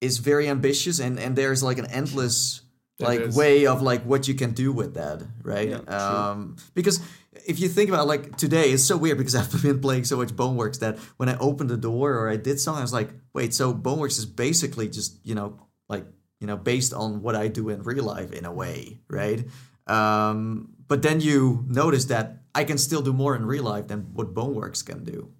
is 0.00 0.18
very 0.18 0.48
ambitious 0.48 0.98
and 0.98 1.18
and 1.18 1.36
there's 1.36 1.62
like 1.62 1.78
an 1.78 1.86
endless 1.86 2.62
It 2.98 3.04
like 3.04 3.34
way 3.34 3.66
of 3.66 3.82
like 3.82 4.02
what 4.02 4.28
you 4.28 4.34
can 4.34 4.52
do 4.52 4.72
with 4.72 4.94
that, 4.94 5.22
right? 5.42 5.68
Yeah, 5.70 5.78
um, 5.86 6.56
because 6.74 7.00
if 7.46 7.60
you 7.60 7.68
think 7.68 7.88
about 7.88 8.06
like 8.06 8.36
today, 8.36 8.70
it's 8.70 8.84
so 8.84 8.96
weird 8.96 9.18
because 9.18 9.34
I've 9.40 9.62
been 9.62 9.80
playing 9.80 10.04
so 10.04 10.16
much 10.16 10.28
Boneworks 10.28 10.80
that 10.80 10.98
when 11.16 11.28
I 11.28 11.36
opened 11.38 11.70
the 11.70 11.76
door 11.76 12.14
or 12.14 12.28
I 12.28 12.36
did 12.36 12.60
something, 12.60 12.80
I 12.80 12.82
was 12.82 12.92
like, 12.92 13.10
wait, 13.32 13.54
so 13.54 13.72
Boneworks 13.72 14.18
is 14.18 14.26
basically 14.26 14.88
just 14.88 15.24
you 15.24 15.34
know 15.34 15.58
like 15.88 16.04
you 16.40 16.46
know 16.46 16.56
based 16.56 16.92
on 16.92 17.22
what 17.22 17.36
I 17.36 17.48
do 17.48 17.68
in 17.68 17.82
real 17.82 18.04
life 18.04 18.32
in 18.32 18.44
a 18.44 18.52
way, 18.52 19.00
right? 19.08 19.44
Um, 19.86 20.74
but 20.88 21.02
then 21.02 21.20
you 21.20 21.64
notice 21.68 22.06
that 22.06 22.42
I 22.54 22.64
can 22.64 22.78
still 22.78 23.02
do 23.02 23.12
more 23.12 23.34
in 23.34 23.46
real 23.46 23.64
life 23.64 23.88
than 23.88 24.12
what 24.12 24.34
Boneworks 24.34 24.84
can 24.84 25.04
do. 25.04 25.32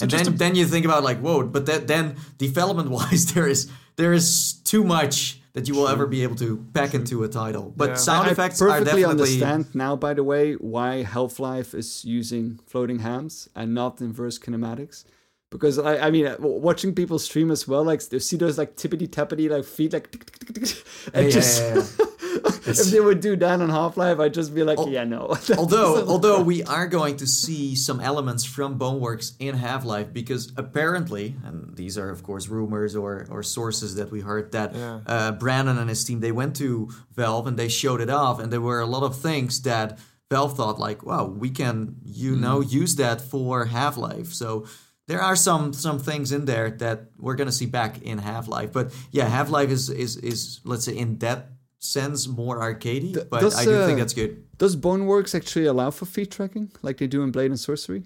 So 0.00 0.04
and 0.04 0.10
just 0.10 0.24
then, 0.24 0.32
to- 0.32 0.38
then 0.38 0.54
you 0.54 0.64
think 0.66 0.84
about 0.86 1.02
like, 1.04 1.20
whoa, 1.20 1.44
but 1.44 1.66
that, 1.66 1.86
then 1.86 2.16
development 2.38 2.88
wise, 2.90 3.22
there 3.34 3.46
is 3.46 3.70
there 3.96 4.14
is 4.14 4.54
too 4.64 4.82
much 4.82 5.36
that 5.52 5.68
you 5.68 5.74
will 5.74 5.88
ever 5.88 6.06
be 6.06 6.22
able 6.22 6.36
to 6.36 6.64
pack 6.72 6.94
into 6.94 7.22
a 7.22 7.28
title. 7.28 7.66
But 7.76 7.88
Yeah. 7.90 7.94
sound 7.96 8.28
I 8.28 8.30
effects 8.30 8.62
are 8.62 8.68
perfectly 8.68 9.02
definitely 9.02 9.10
understand 9.10 9.66
now, 9.74 9.96
by 9.96 10.14
the 10.14 10.24
way, 10.24 10.54
why 10.54 11.02
Half 11.02 11.38
Life 11.38 11.74
is 11.74 12.04
using 12.04 12.60
floating 12.66 13.00
hands 13.00 13.48
and 13.54 13.74
not 13.74 14.00
inverse 14.00 14.38
kinematics. 14.38 15.04
Because 15.50 15.80
I, 15.80 16.06
I 16.06 16.10
mean, 16.12 16.32
watching 16.38 16.94
people 16.94 17.18
stream 17.18 17.50
as 17.50 17.66
well, 17.66 17.82
like 17.82 18.00
they 18.08 18.20
see 18.20 18.36
those 18.36 18.56
like 18.56 18.76
tippity 18.76 19.08
tappity 19.08 19.50
like 19.50 19.64
feet, 19.64 19.92
like 19.92 20.10
tick, 20.12 20.24
tick, 20.24 20.38
tick, 20.38 20.54
tick, 20.54 20.64
tick, 20.64 20.84
and 21.12 21.24
Yeah, 21.26 21.30
just 21.32 21.60
yeah, 21.60 21.74
yeah. 21.74 22.50
if 22.70 22.76
they 22.92 23.00
would 23.00 23.20
do 23.20 23.34
that 23.34 23.60
on 23.60 23.68
Half 23.68 23.96
Life, 23.96 24.20
I'd 24.20 24.32
just 24.32 24.54
be 24.54 24.62
like, 24.62 24.78
Al- 24.78 24.88
yeah, 24.88 25.02
no. 25.02 25.34
although 25.58 26.06
although 26.06 26.40
we 26.40 26.62
are 26.62 26.86
going 26.86 27.16
to 27.16 27.26
see 27.26 27.74
some 27.74 27.98
elements 27.98 28.44
from 28.44 28.78
Boneworks 28.78 29.32
in 29.40 29.56
Half 29.56 29.84
Life 29.84 30.12
because 30.12 30.52
apparently, 30.56 31.34
and 31.44 31.76
these 31.76 31.98
are 31.98 32.10
of 32.10 32.22
course 32.22 32.46
rumors 32.46 32.94
or 32.94 33.26
or 33.28 33.42
sources 33.42 33.96
that 33.96 34.12
we 34.12 34.20
heard 34.20 34.52
that 34.52 34.72
Yeah. 34.72 35.00
uh, 35.04 35.32
Brandon 35.32 35.78
and 35.78 35.88
his 35.88 36.04
team 36.04 36.20
they 36.20 36.30
went 36.32 36.54
to 36.56 36.90
Valve 37.16 37.48
and 37.48 37.58
they 37.58 37.68
showed 37.68 38.00
it 38.00 38.08
off, 38.10 38.38
and 38.38 38.52
there 38.52 38.60
were 38.60 38.80
a 38.80 38.86
lot 38.86 39.02
of 39.02 39.16
things 39.20 39.62
that 39.62 39.98
Valve 40.30 40.54
thought 40.56 40.78
like, 40.78 41.04
wow, 41.04 41.24
we 41.24 41.50
can 41.50 41.96
you 42.04 42.36
know 42.36 42.60
use 42.60 42.94
that 42.96 43.20
for 43.20 43.64
Half 43.64 43.96
Life. 43.96 44.32
So. 44.32 44.66
There 45.10 45.20
are 45.20 45.34
some 45.34 45.72
some 45.72 45.98
things 45.98 46.30
in 46.30 46.44
there 46.44 46.70
that 46.78 46.98
we're 47.18 47.34
gonna 47.40 47.50
see 47.60 47.66
back 47.66 48.00
in 48.10 48.18
Half 48.18 48.46
Life, 48.46 48.70
but 48.72 48.86
yeah, 49.10 49.26
Half 49.26 49.50
Life 49.50 49.70
is 49.70 49.90
is 49.90 50.16
is 50.32 50.60
let's 50.64 50.84
say 50.84 50.96
in 50.96 51.18
that 51.18 51.40
sense 51.80 52.28
more 52.28 52.56
arcadey, 52.60 53.12
Th- 53.14 53.26
but 53.28 53.40
does, 53.40 53.56
I 53.56 53.64
do 53.64 53.74
uh, 53.74 53.86
think 53.86 53.98
that's 53.98 54.14
good. 54.14 54.32
Does 54.58 54.76
Boneworks 54.76 55.34
actually 55.34 55.66
allow 55.66 55.90
for 55.90 56.06
feet 56.06 56.30
tracking 56.30 56.70
like 56.82 56.98
they 56.98 57.08
do 57.08 57.22
in 57.24 57.32
Blade 57.32 57.50
and 57.50 57.58
Sorcery? 57.58 58.04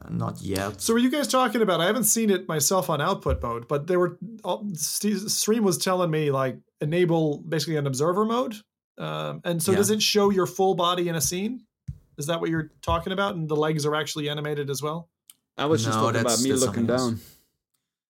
Uh, 0.00 0.08
not 0.10 0.42
yet. 0.42 0.80
So 0.80 0.94
were 0.94 0.98
you 1.06 1.10
guys 1.10 1.28
talking 1.28 1.62
about? 1.62 1.80
I 1.80 1.86
haven't 1.86 2.04
seen 2.16 2.28
it 2.30 2.48
myself 2.48 2.90
on 2.90 3.00
output 3.00 3.40
mode, 3.40 3.68
but 3.68 3.86
they 3.86 3.96
were. 3.96 4.18
all- 4.42 4.66
Stream 4.74 5.62
was 5.62 5.78
telling 5.78 6.10
me 6.10 6.32
like 6.32 6.56
enable 6.80 7.38
basically 7.48 7.76
an 7.76 7.86
observer 7.86 8.24
mode, 8.24 8.54
um, 8.98 9.40
and 9.44 9.62
so 9.62 9.70
Yeah. 9.70 9.78
does 9.78 9.90
it 9.90 10.02
show 10.02 10.30
your 10.30 10.46
full 10.46 10.74
body 10.74 11.08
in 11.08 11.14
a 11.14 11.20
scene? 11.20 11.64
Is 12.18 12.26
that 12.26 12.40
what 12.40 12.50
you're 12.50 12.72
talking 12.82 13.12
about? 13.12 13.36
And 13.36 13.48
the 13.48 13.54
legs 13.56 13.86
are 13.86 13.94
actually 13.94 14.28
animated 14.28 14.70
as 14.70 14.82
well. 14.82 15.08
I 15.58 15.66
was 15.66 15.84
just 15.84 15.98
talking 15.98 16.20
about 16.20 16.40
me 16.40 16.52
looking 16.52 16.86
something 16.86 16.90
else. 16.90 17.02
down. 17.10 17.20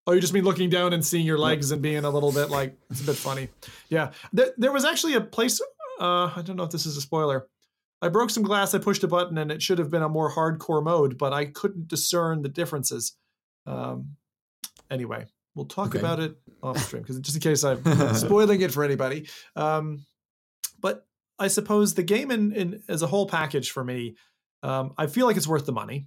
Oh, 0.08 0.12
you 0.12 0.20
just 0.20 0.32
mean 0.32 0.44
looking 0.44 0.70
down 0.70 0.92
and 0.92 1.04
seeing 1.04 1.26
your 1.26 1.38
legs 1.38 1.70
and 1.72 1.82
being 1.82 2.04
a 2.04 2.10
little 2.10 2.30
bit 2.32 2.48
like 2.50 2.76
it's 2.90 3.00
a 3.00 3.04
bit 3.04 3.16
funny. 3.16 3.48
Yeah, 3.88 4.12
there, 4.32 4.52
there 4.56 4.72
was 4.72 4.84
actually 4.84 5.14
a 5.14 5.20
place. 5.20 5.60
Uh, 6.00 6.30
I 6.36 6.42
don't 6.44 6.56
know 6.56 6.62
if 6.64 6.70
this 6.70 6.86
is 6.86 6.96
a 6.96 7.00
spoiler. 7.00 7.46
I 8.02 8.08
broke 8.08 8.30
some 8.30 8.42
glass. 8.42 8.74
I 8.74 8.78
pushed 8.78 9.02
a 9.04 9.08
button, 9.08 9.38
and 9.38 9.50
it 9.50 9.62
should 9.62 9.78
have 9.78 9.90
been 9.90 10.02
a 10.02 10.08
more 10.08 10.30
hardcore 10.30 10.82
mode, 10.82 11.18
but 11.18 11.32
I 11.32 11.46
couldn't 11.46 11.88
discern 11.88 12.42
the 12.42 12.48
differences. 12.48 13.16
Um, 13.66 14.16
anyway, 14.90 15.26
we'll 15.54 15.64
talk 15.66 15.88
Okay. 15.88 15.98
about 15.98 16.20
it 16.20 16.36
off 16.62 16.78
stream 16.78 17.02
because 17.02 17.18
just 17.20 17.36
in 17.36 17.40
case 17.42 17.64
I'm 17.64 17.82
spoiling 18.14 18.60
it 18.60 18.72
for 18.72 18.84
anybody. 18.84 19.28
Um, 19.56 20.04
but 20.80 21.06
I 21.38 21.48
suppose 21.48 21.94
the 21.94 22.02
game 22.02 22.30
in, 22.30 22.52
in 22.52 22.82
as 22.88 23.02
a 23.02 23.06
whole 23.06 23.26
package 23.26 23.70
for 23.70 23.82
me, 23.82 24.16
um, 24.62 24.92
I 24.98 25.06
feel 25.06 25.26
like 25.26 25.36
it's 25.36 25.48
worth 25.48 25.66
the 25.66 25.72
money. 25.72 26.06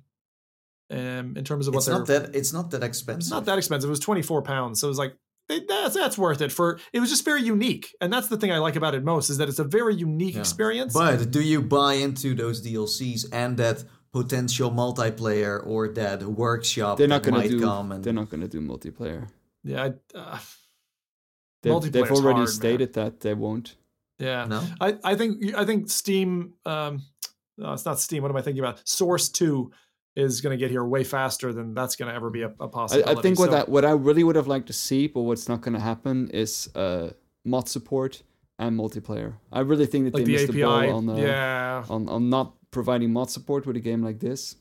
Um, 0.92 1.36
in 1.38 1.44
terms 1.44 1.68
of 1.68 1.74
what 1.76 1.80
it's 1.82 1.86
they're 1.88 1.98
not 2.00 2.08
that 2.08 2.36
it's 2.36 2.52
not 2.52 2.72
that 2.72 2.82
expensive. 2.84 3.20
it's 3.22 3.30
not 3.32 3.46
that 3.46 3.58
expensive. 3.60 3.90
It 3.90 3.92
was 3.92 4.00
24 4.00 4.42
pounds. 4.42 4.80
So 4.80 4.88
it 4.88 4.90
was 4.90 4.98
like, 4.98 5.14
they- 5.48 5.64
that's, 5.68 5.94
that's 5.94 6.18
worth 6.18 6.42
it 6.42 6.52
for, 6.52 6.80
it 6.94 7.00
was 7.00 7.10
just 7.12 7.24
very 7.26 7.44
unique. 7.44 7.96
And 8.02 8.12
that's 8.12 8.28
the 8.28 8.38
thing 8.38 8.52
I 8.52 8.58
like 8.58 8.76
about 8.76 8.96
it 8.96 9.04
most 9.04 9.30
is 9.30 9.38
that 9.38 9.48
it's 9.50 9.60
a 9.60 9.64
very 9.64 9.94
unique 9.96 10.34
Yeah. 10.34 10.40
experience. 10.42 10.94
But 10.94 11.30
do 11.30 11.42
you 11.42 11.62
buy 11.62 11.94
into 11.94 12.34
those 12.34 12.66
DLCs 12.66 13.28
and 13.32 13.58
that 13.58 13.84
potential 14.12 14.72
multiplayer 14.72 15.64
or 15.66 15.90
that 15.90 16.24
workshop 16.24 16.98
They're 16.98 17.08
not 17.08 17.22
gonna 17.22 17.48
do. 17.48 17.60
come? 17.62 17.92
And 17.92 18.04
They're 18.04 18.14
not 18.14 18.30
gonna 18.30 18.48
do 18.48 18.60
multiplayer. 18.60 19.30
yeah. 19.64 19.90
I, 20.16 20.18
uh, 20.18 20.38
They've, 21.62 21.92
they've 21.92 22.04
already 22.12 22.22
hard, 22.24 22.38
man. 22.38 22.48
stated 22.48 22.94
that 22.94 23.20
they 23.20 23.34
won't. 23.34 23.76
yeah. 24.18 24.46
no. 24.46 24.64
I, 24.80 24.98
I 25.04 25.16
think, 25.16 25.54
I 25.56 25.66
think 25.66 25.90
Steam, 25.90 26.54
um, 26.66 27.04
no, 27.58 27.74
it's 27.74 27.86
not 27.86 28.00
Steam. 28.00 28.24
What 28.24 28.32
am 28.32 28.38
I 28.38 28.42
thinking 28.42 28.64
about? 28.64 28.88
Source 28.88 29.30
2 29.30 29.70
is 30.20 30.42
going 30.42 30.58
to 30.58 30.62
get 30.64 30.70
here 30.72 30.84
way 30.84 31.04
faster 31.04 31.52
than 31.54 31.74
that's 31.74 31.96
going 31.96 32.10
to 32.10 32.16
ever 32.16 32.30
be 32.30 32.42
a, 32.44 32.52
a 32.60 32.68
possibility. 32.68 33.10
I, 33.10 33.20
I 33.20 33.22
think 33.22 33.40
what 33.40 33.52
that 33.52 33.70
what 33.70 33.84
I 33.86 33.92
really 33.92 34.24
would 34.24 34.36
have 34.36 34.48
liked 34.48 34.68
to 34.68 34.74
see, 34.74 35.08
but 35.08 35.22
what's 35.22 35.48
not 35.50 35.62
going 35.62 35.74
to 35.74 35.80
happen 35.92 36.30
is 36.32 36.70
uh, 36.76 37.10
mod 37.46 37.68
support 37.70 38.24
and 38.58 38.78
multiplayer. 38.78 39.34
I 39.52 39.62
really 39.62 39.86
think 39.86 40.06
that 40.06 40.14
like 40.14 40.26
they 40.26 40.32
the 40.32 40.38
missed 40.38 40.50
API, 40.50 40.60
the 40.60 40.66
ball 40.66 40.98
on 40.98 41.10
uh, 41.10 41.16
yeah, 41.16 41.84
on 41.90 42.10
on 42.10 42.30
not 42.30 42.54
providing 42.72 43.12
mod 43.14 43.30
support 43.30 43.66
with 43.66 43.76
a 43.78 43.80
game 43.80 44.04
like 44.04 44.20
this. 44.20 44.56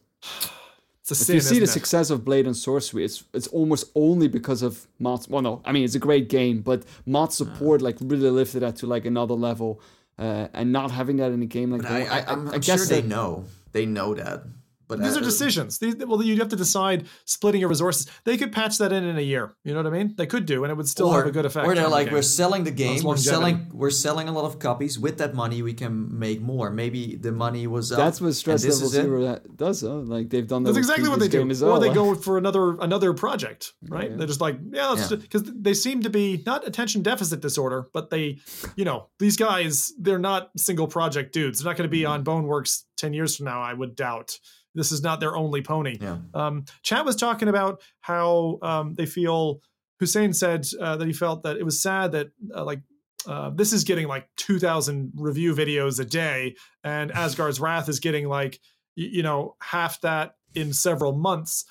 it's 1.03 1.11
a 1.11 1.15
If 1.15 1.19
sin. 1.19 1.35
you 1.37 1.41
see 1.41 1.59
the 1.59 1.65
it? 1.65 1.69
success 1.69 2.11
of 2.11 2.25
Blade 2.25 2.47
and 2.47 2.57
Sorcery, 2.57 3.05
it's 3.05 3.25
it's 3.35 3.49
almost 3.49 3.91
only 3.95 4.29
because 4.29 4.63
of 4.63 4.87
mods. 4.99 5.29
Well, 5.29 5.43
no, 5.43 5.63
I 5.65 5.73
mean 5.73 5.85
it's 5.85 5.95
a 5.95 5.99
great 6.09 6.29
game, 6.29 6.61
but 6.63 6.85
mod 7.07 7.33
support 7.33 7.83
like 7.83 7.97
really 8.01 8.31
lifted 8.31 8.61
that 8.61 8.77
to 8.77 8.87
like 8.87 9.05
another 9.05 9.35
level. 9.35 9.81
Uh, 10.21 10.49
and 10.53 10.73
not 10.73 10.91
having 10.91 11.17
that 11.19 11.31
in 11.31 11.41
a 11.43 11.47
game 11.47 11.71
like 11.71 11.83
But 11.83 11.93
I, 11.93 12.01
that, 12.01 12.29
I, 12.29 12.33
I'm, 12.33 12.49
I 12.49 12.55
I'm 12.55 12.61
guess 12.61 12.79
sure 12.81 12.87
they 12.87 13.03
that- 13.03 13.07
know. 13.09 13.45
They 13.71 13.87
know 13.87 14.15
that. 14.15 14.43
But 14.89 15.03
These 15.03 15.17
uh, 15.17 15.21
are 15.21 15.23
decisions. 15.23 15.79
These, 15.79 15.97
well, 15.97 16.23
you 16.23 16.39
have 16.39 16.49
to 16.49 16.57
decide 16.57 17.07
splitting 17.27 17.61
your 17.61 17.69
resources. 17.69 18.07
They 18.25 18.39
could 18.39 18.53
patch 18.53 18.79
that 18.79 18.93
in 18.93 19.05
in 19.05 19.19
a 19.19 19.23
year. 19.23 19.55
You 19.63 19.75
know 19.75 19.83
what 19.83 19.93
I 19.93 19.97
mean? 19.97 20.15
They 20.17 20.27
could 20.27 20.47
do, 20.47 20.65
and 20.65 20.71
it 20.73 20.77
would 20.77 20.89
still 20.89 21.09
or, 21.09 21.19
have 21.19 21.27
a 21.27 21.31
good 21.31 21.45
effect. 21.45 21.67
Or 21.67 21.75
they're 21.75 21.85
on 21.85 21.91
the 21.91 21.97
like, 21.97 22.11
we're 22.11 22.23
selling 22.23 22.65
the 22.65 22.71
game, 22.71 23.03
we're 23.05 23.17
selling, 23.19 23.69
we're 23.73 23.91
selling 23.91 24.29
a 24.29 24.33
lot 24.33 24.47
of 24.47 24.59
copies. 24.59 24.99
With 24.99 25.19
that 25.19 25.35
money, 25.35 25.61
we 25.61 25.75
can 25.75 26.19
make 26.19 26.41
more. 26.41 26.71
Maybe 26.71 27.17
the 27.17 27.33
money 27.33 27.67
was 27.67 27.93
up. 27.93 27.99
That's 27.99 28.21
what 28.21 28.35
Stress 28.35 28.63
this 28.63 28.77
Level 28.77 28.87
is. 28.87 28.93
Zero 28.93 29.23
that 29.25 29.57
does. 29.57 29.83
Huh? 29.83 29.89
Like 29.89 30.31
they've 30.31 30.47
done 30.47 30.63
that. 30.63 30.71
That's 30.73 30.79
exactly 30.79 31.09
what 31.11 31.21
they 31.21 31.29
do. 31.29 31.45
game 31.45 31.63
Or 31.63 31.73
well, 31.73 31.81
they 31.81 31.93
go 31.93 32.15
for 32.27 32.39
another 32.39 32.79
another 32.81 33.13
project, 33.13 33.75
right? 33.89 34.11
Yeah. 34.11 34.17
They're 34.17 34.27
just 34.27 34.41
like, 34.41 34.59
yeah, 34.71 34.89
let's 34.89 35.11
Yeah. 35.11 35.19
because 35.19 35.43
they 35.45 35.75
seem 35.75 36.03
to 36.03 36.11
be 36.11 36.43
not 36.47 36.67
attention 36.67 37.03
deficit 37.03 37.41
disorder, 37.41 37.89
but 37.93 38.09
they, 38.09 38.39
you 38.75 38.85
know, 38.85 39.09
these 39.19 39.37
guys, 39.37 39.93
they're 39.99 40.19
not 40.19 40.51
single 40.57 40.87
project 40.87 41.33
dudes. 41.33 41.61
They're 41.61 41.71
not 41.71 41.77
going 41.77 41.89
to 41.89 41.93
be 41.93 42.07
on 42.07 42.25
Boneworks 42.25 42.85
ten 42.97 43.13
years 43.13 43.37
from 43.37 43.45
now. 43.45 43.61
I 43.61 43.75
would 43.75 43.95
doubt. 43.95 44.39
This 44.79 44.93
is 44.93 45.03
not 45.03 45.21
their 45.21 45.37
only 45.37 45.61
pony. 45.61 45.99
Yeah. 46.01 46.19
Um, 46.33 46.65
Chad 46.83 47.05
was 47.05 47.17
talking 47.17 47.49
about 47.49 47.83
how 48.01 48.59
um, 48.63 48.95
they 48.95 49.07
feel. 49.07 49.61
Hussein 50.01 50.33
said 50.33 50.65
uh, 50.81 50.97
that 50.97 51.07
he 51.07 51.13
felt 51.13 51.43
that 51.43 51.57
it 51.57 51.65
was 51.65 51.83
sad 51.83 52.13
that 52.13 52.29
uh, 52.55 52.65
like 52.65 52.81
uh, 53.27 53.51
this 53.51 53.73
is 53.73 53.83
getting 53.83 54.07
like 54.07 54.29
2,000 54.37 55.13
review 55.17 55.55
videos 55.55 55.99
a 55.99 56.05
day, 56.05 56.55
and 56.85 57.11
Asgard's 57.25 57.61
Wrath 57.61 57.89
is 57.89 57.99
getting 57.99 58.29
like 58.29 58.61
y- 58.97 59.09
you 59.11 59.23
know 59.23 59.57
half 59.61 60.01
that 60.03 60.35
in 60.55 60.73
several 60.73 61.13
months. 61.13 61.65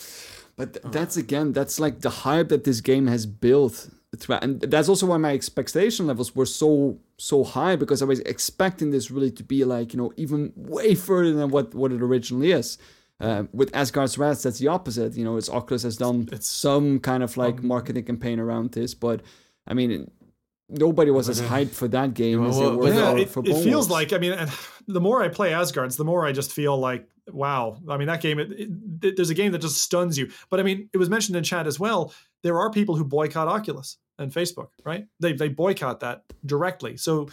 But 0.57 0.73
th- 0.73 0.85
that's 0.91 1.17
again, 1.17 1.53
that's 1.53 1.79
like 1.79 2.01
the 2.01 2.09
hype 2.09 2.49
that 2.49 2.63
this 2.63 2.81
game 2.81 3.07
has 3.07 3.25
built 3.25 3.89
throughout, 4.17 4.43
and 4.43 4.59
that's 4.61 4.89
also 4.89 5.05
why 5.05 5.17
my 5.17 5.33
expectation 5.33 6.07
levels 6.07 6.35
were 6.35 6.45
so 6.45 6.99
so 7.17 7.43
high 7.43 7.75
because 7.75 8.01
I 8.01 8.05
was 8.05 8.19
expecting 8.21 8.91
this 8.91 9.09
really 9.09 9.31
to 9.31 9.43
be 9.43 9.63
like 9.65 9.93
you 9.93 9.97
know 9.97 10.11
even 10.17 10.53
way 10.55 10.95
further 10.95 11.33
than 11.33 11.49
what 11.49 11.73
what 11.73 11.91
it 11.91 12.01
originally 12.01 12.51
is. 12.51 12.77
Uh, 13.19 13.43
with 13.51 13.75
Asgard's 13.75 14.17
Wrath, 14.17 14.43
that's 14.43 14.59
the 14.59 14.67
opposite. 14.67 15.15
You 15.15 15.23
know, 15.25 15.37
it's 15.37 15.49
Oculus 15.49 15.83
has 15.83 15.97
done 15.97 16.23
It's- 16.27 16.47
some 16.47 16.99
kind 16.99 17.23
of 17.23 17.35
like 17.37 17.63
marketing 17.63 18.03
campaign 18.03 18.39
around 18.39 18.73
this, 18.73 18.93
but 18.93 19.21
I 19.65 19.73
mean, 19.73 20.11
nobody 20.69 21.11
was 21.11 21.29
as 21.29 21.41
hyped 21.41 21.71
for 21.71 21.87
that 21.87 22.13
game 22.13 22.45
as 22.45 22.57
they 22.57 22.65
well, 22.65 22.77
were 22.77 22.93
yeah, 22.93 23.11
for, 23.11 23.17
it, 23.17 23.29
for 23.29 23.43
it 23.45 23.63
feels 23.63 23.89
like 23.89 24.13
I 24.13 24.17
mean, 24.17 24.33
and 24.33 24.51
the 24.87 25.01
more 25.01 25.23
I 25.23 25.29
play 25.29 25.53
Asgard's, 25.53 25.97
the 25.97 26.05
more 26.05 26.25
I 26.25 26.31
just 26.31 26.51
feel 26.51 26.77
like 26.77 27.07
wow. 27.31 27.79
I 27.89 27.97
mean, 27.97 28.07
that 28.07 28.21
game. 28.21 28.39
It, 28.39 28.51
it, 28.51 29.15
there's 29.15 29.29
a 29.29 29.35
game 29.35 29.51
that 29.51 29.59
just 29.59 29.81
stuns 29.81 30.17
you. 30.17 30.31
But 30.49 30.59
I 30.59 30.63
mean, 30.63 30.89
it 30.93 30.97
was 30.97 31.09
mentioned 31.09 31.35
in 31.35 31.43
chat 31.43 31.67
as 31.67 31.79
well. 31.79 32.13
There 32.43 32.59
are 32.59 32.71
people 32.71 32.95
who 32.95 33.03
boycott 33.03 33.47
Oculus 33.47 33.97
and 34.19 34.31
Facebook, 34.31 34.69
right? 34.85 35.05
They 35.19 35.33
they 35.33 35.49
boycott 35.49 35.99
that 36.01 36.23
directly. 36.45 36.97
So 36.97 37.29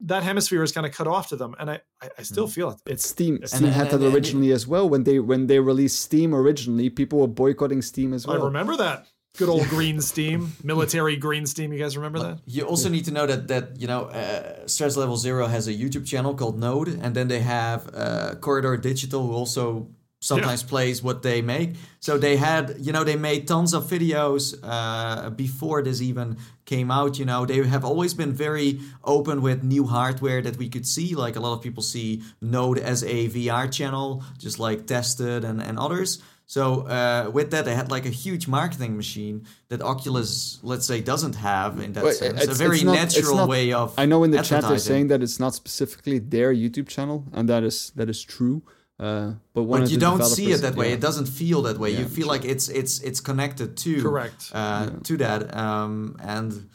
that 0.00 0.22
hemisphere 0.22 0.62
is 0.62 0.72
kind 0.72 0.86
of 0.86 0.92
cut 0.92 1.06
off 1.06 1.28
to 1.28 1.36
them, 1.36 1.54
and 1.58 1.70
I 1.70 1.80
I, 2.02 2.08
I 2.18 2.22
still 2.22 2.46
feel 2.48 2.70
it. 2.70 2.78
It's 2.86 3.06
Steam 3.08 3.36
And- 3.36 3.48
Steam 3.48 3.68
had 3.68 3.90
that 3.90 4.02
originally 4.02 4.52
as 4.52 4.66
well 4.66 4.88
when 4.88 5.04
they 5.04 5.18
when 5.18 5.46
they 5.46 5.58
released 5.60 6.00
Steam 6.00 6.34
originally 6.34 6.90
people 6.90 7.20
were 7.20 7.28
boycotting 7.28 7.82
Steam 7.82 8.12
as 8.12 8.26
well. 8.26 8.40
I 8.42 8.44
remember 8.44 8.76
that 8.76 9.06
good 9.38 9.48
old 9.48 9.66
green 9.74 10.00
Steam, 10.00 10.52
military 10.62 11.16
green 11.16 11.46
Steam. 11.46 11.72
You 11.72 11.78
guys 11.78 11.96
remember 11.96 12.18
that? 12.20 12.38
You 12.46 12.64
also 12.64 12.88
need 12.88 13.04
to 13.06 13.10
know 13.12 13.26
that 13.26 13.48
that 13.48 13.80
you 13.80 13.86
know 13.86 14.02
uh, 14.06 14.66
Stress 14.66 14.96
Level 14.96 15.16
Zero 15.16 15.46
has 15.46 15.66
a 15.68 15.72
YouTube 15.72 16.06
channel 16.06 16.34
called 16.34 16.58
Node, 16.58 16.88
and 16.88 17.14
then 17.14 17.28
they 17.28 17.40
have 17.40 17.88
uh, 17.94 18.34
Corridor 18.40 18.76
Digital, 18.76 19.26
who 19.26 19.32
also 19.32 19.88
sometimes 20.26 20.62
plays 20.62 21.02
what 21.02 21.18
they 21.22 21.38
make. 21.42 21.70
So 22.06 22.18
they 22.18 22.36
had 22.36 22.64
you 22.86 22.92
know 22.94 23.04
they 23.10 23.16
made 23.30 23.40
tons 23.52 23.72
of 23.78 23.82
videos 23.96 24.42
uh, 24.62 25.30
before 25.30 25.78
this 25.86 26.00
even 26.10 26.36
came 26.72 26.90
out. 26.98 27.12
You 27.20 27.26
know 27.30 27.40
they 27.46 27.58
have 27.76 27.84
always 27.84 28.12
been 28.14 28.32
very 28.46 28.70
open 29.16 29.36
with 29.46 29.58
new 29.74 29.84
hardware 29.96 30.40
that 30.46 30.56
we 30.62 30.68
could 30.74 30.86
see. 30.86 31.08
Like 31.24 31.34
a 31.36 31.40
lot 31.46 31.52
of 31.56 31.60
people 31.66 31.82
see 31.94 32.08
Node 32.40 32.78
as 32.92 32.98
a 33.04 33.28
VR 33.34 33.66
channel, 33.78 34.08
just 34.44 34.58
like 34.66 34.78
Tested 34.86 35.40
and 35.44 35.58
and 35.68 35.78
others. 35.86 36.10
So 36.48 36.62
uh, 36.98 37.28
with 37.36 37.48
that, 37.52 37.64
they 37.64 37.74
had 37.74 37.88
like 37.96 38.06
a 38.06 38.14
huge 38.24 38.44
marketing 38.58 38.92
machine 39.02 39.36
that 39.70 39.80
Oculus, 39.82 40.60
let's 40.62 40.86
say, 40.86 40.98
doesn't 41.12 41.34
have 41.34 41.72
in 41.84 41.90
that 41.94 42.04
Well, 42.04 42.12
sense. 42.22 42.40
it's- 42.42 42.56
a 42.56 42.64
very 42.64 42.76
it's 42.76 42.84
not- 42.84 43.02
it's 43.02 43.16
natural 43.16 43.36
not- 43.42 43.48
way 43.54 43.72
of. 43.72 43.86
I 43.98 44.06
know 44.10 44.20
in 44.26 44.30
the 44.30 44.42
chat 44.50 44.62
they're 44.68 44.78
saying 44.92 45.08
that 45.10 45.20
it's 45.26 45.40
not 45.44 45.52
specifically 45.62 46.18
their 46.20 46.50
YouTube 46.62 46.88
channel, 46.94 47.18
and 47.36 47.48
that 47.52 47.62
is 47.70 47.76
that 47.98 48.08
is 48.14 48.20
true. 48.36 48.58
Uh, 48.98 49.32
but 49.52 49.64
one 49.64 49.80
But 49.82 49.90
you 49.90 49.98
don't 49.98 50.24
see 50.24 50.52
it 50.52 50.62
that 50.62 50.74
way. 50.74 50.88
yeah. 50.88 50.94
It 50.94 51.00
doesn't 51.00 51.26
feel 51.26 51.62
that 51.62 51.78
way. 51.78 51.90
Yeah, 51.92 52.00
you 52.00 52.06
feel 52.06 52.26
like 52.26 52.44
it's 52.46 52.68
it's 52.68 53.00
it's 53.00 53.20
connected 53.20 53.76
to 53.84 54.02
Correct. 54.02 54.50
uh, 54.54 54.88
to 55.04 55.16
that. 55.18 55.54
Um, 55.54 56.16
and 56.20 56.70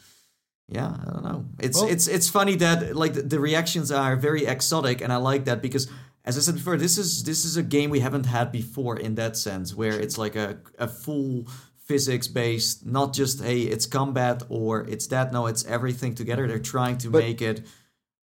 yeah, 0.68 0.94
I 1.06 1.10
don't 1.12 1.24
know. 1.24 1.44
It's 1.58 1.78
Well- 1.80 1.90
it's 1.90 2.06
it's 2.06 2.28
funny 2.28 2.56
that 2.56 2.94
like 2.94 3.14
the, 3.14 3.22
the 3.22 3.40
reactions 3.40 3.90
are 3.90 4.14
very 4.16 4.46
exotic, 4.46 5.00
and 5.02 5.12
I 5.12 5.16
like 5.16 5.44
that 5.46 5.60
because. 5.62 5.88
As 6.24 6.36
I 6.38 6.40
said 6.40 6.54
before, 6.54 6.76
this 6.76 6.98
is 6.98 7.24
this 7.24 7.44
is 7.44 7.56
a 7.56 7.64
game 7.64 7.90
we 7.90 7.98
haven't 7.98 8.26
had 8.26 8.52
before 8.52 8.96
in 8.96 9.16
that 9.16 9.36
sense, 9.36 9.74
where 9.74 9.98
it's 9.98 10.16
like 10.16 10.36
a, 10.36 10.56
a 10.78 10.86
full 10.86 11.48
physics 11.88 12.28
based, 12.28 12.86
not 12.86 13.12
just 13.12 13.42
hey, 13.42 13.62
it's 13.62 13.86
combat 13.86 14.44
or 14.48 14.86
it's 14.88 15.08
that. 15.08 15.32
No, 15.32 15.48
it's 15.48 15.64
everything 15.66 16.14
together. 16.14 16.46
They're 16.46 16.60
trying 16.60 16.98
to 16.98 17.10
But- 17.10 17.24
make 17.24 17.42
it 17.42 17.66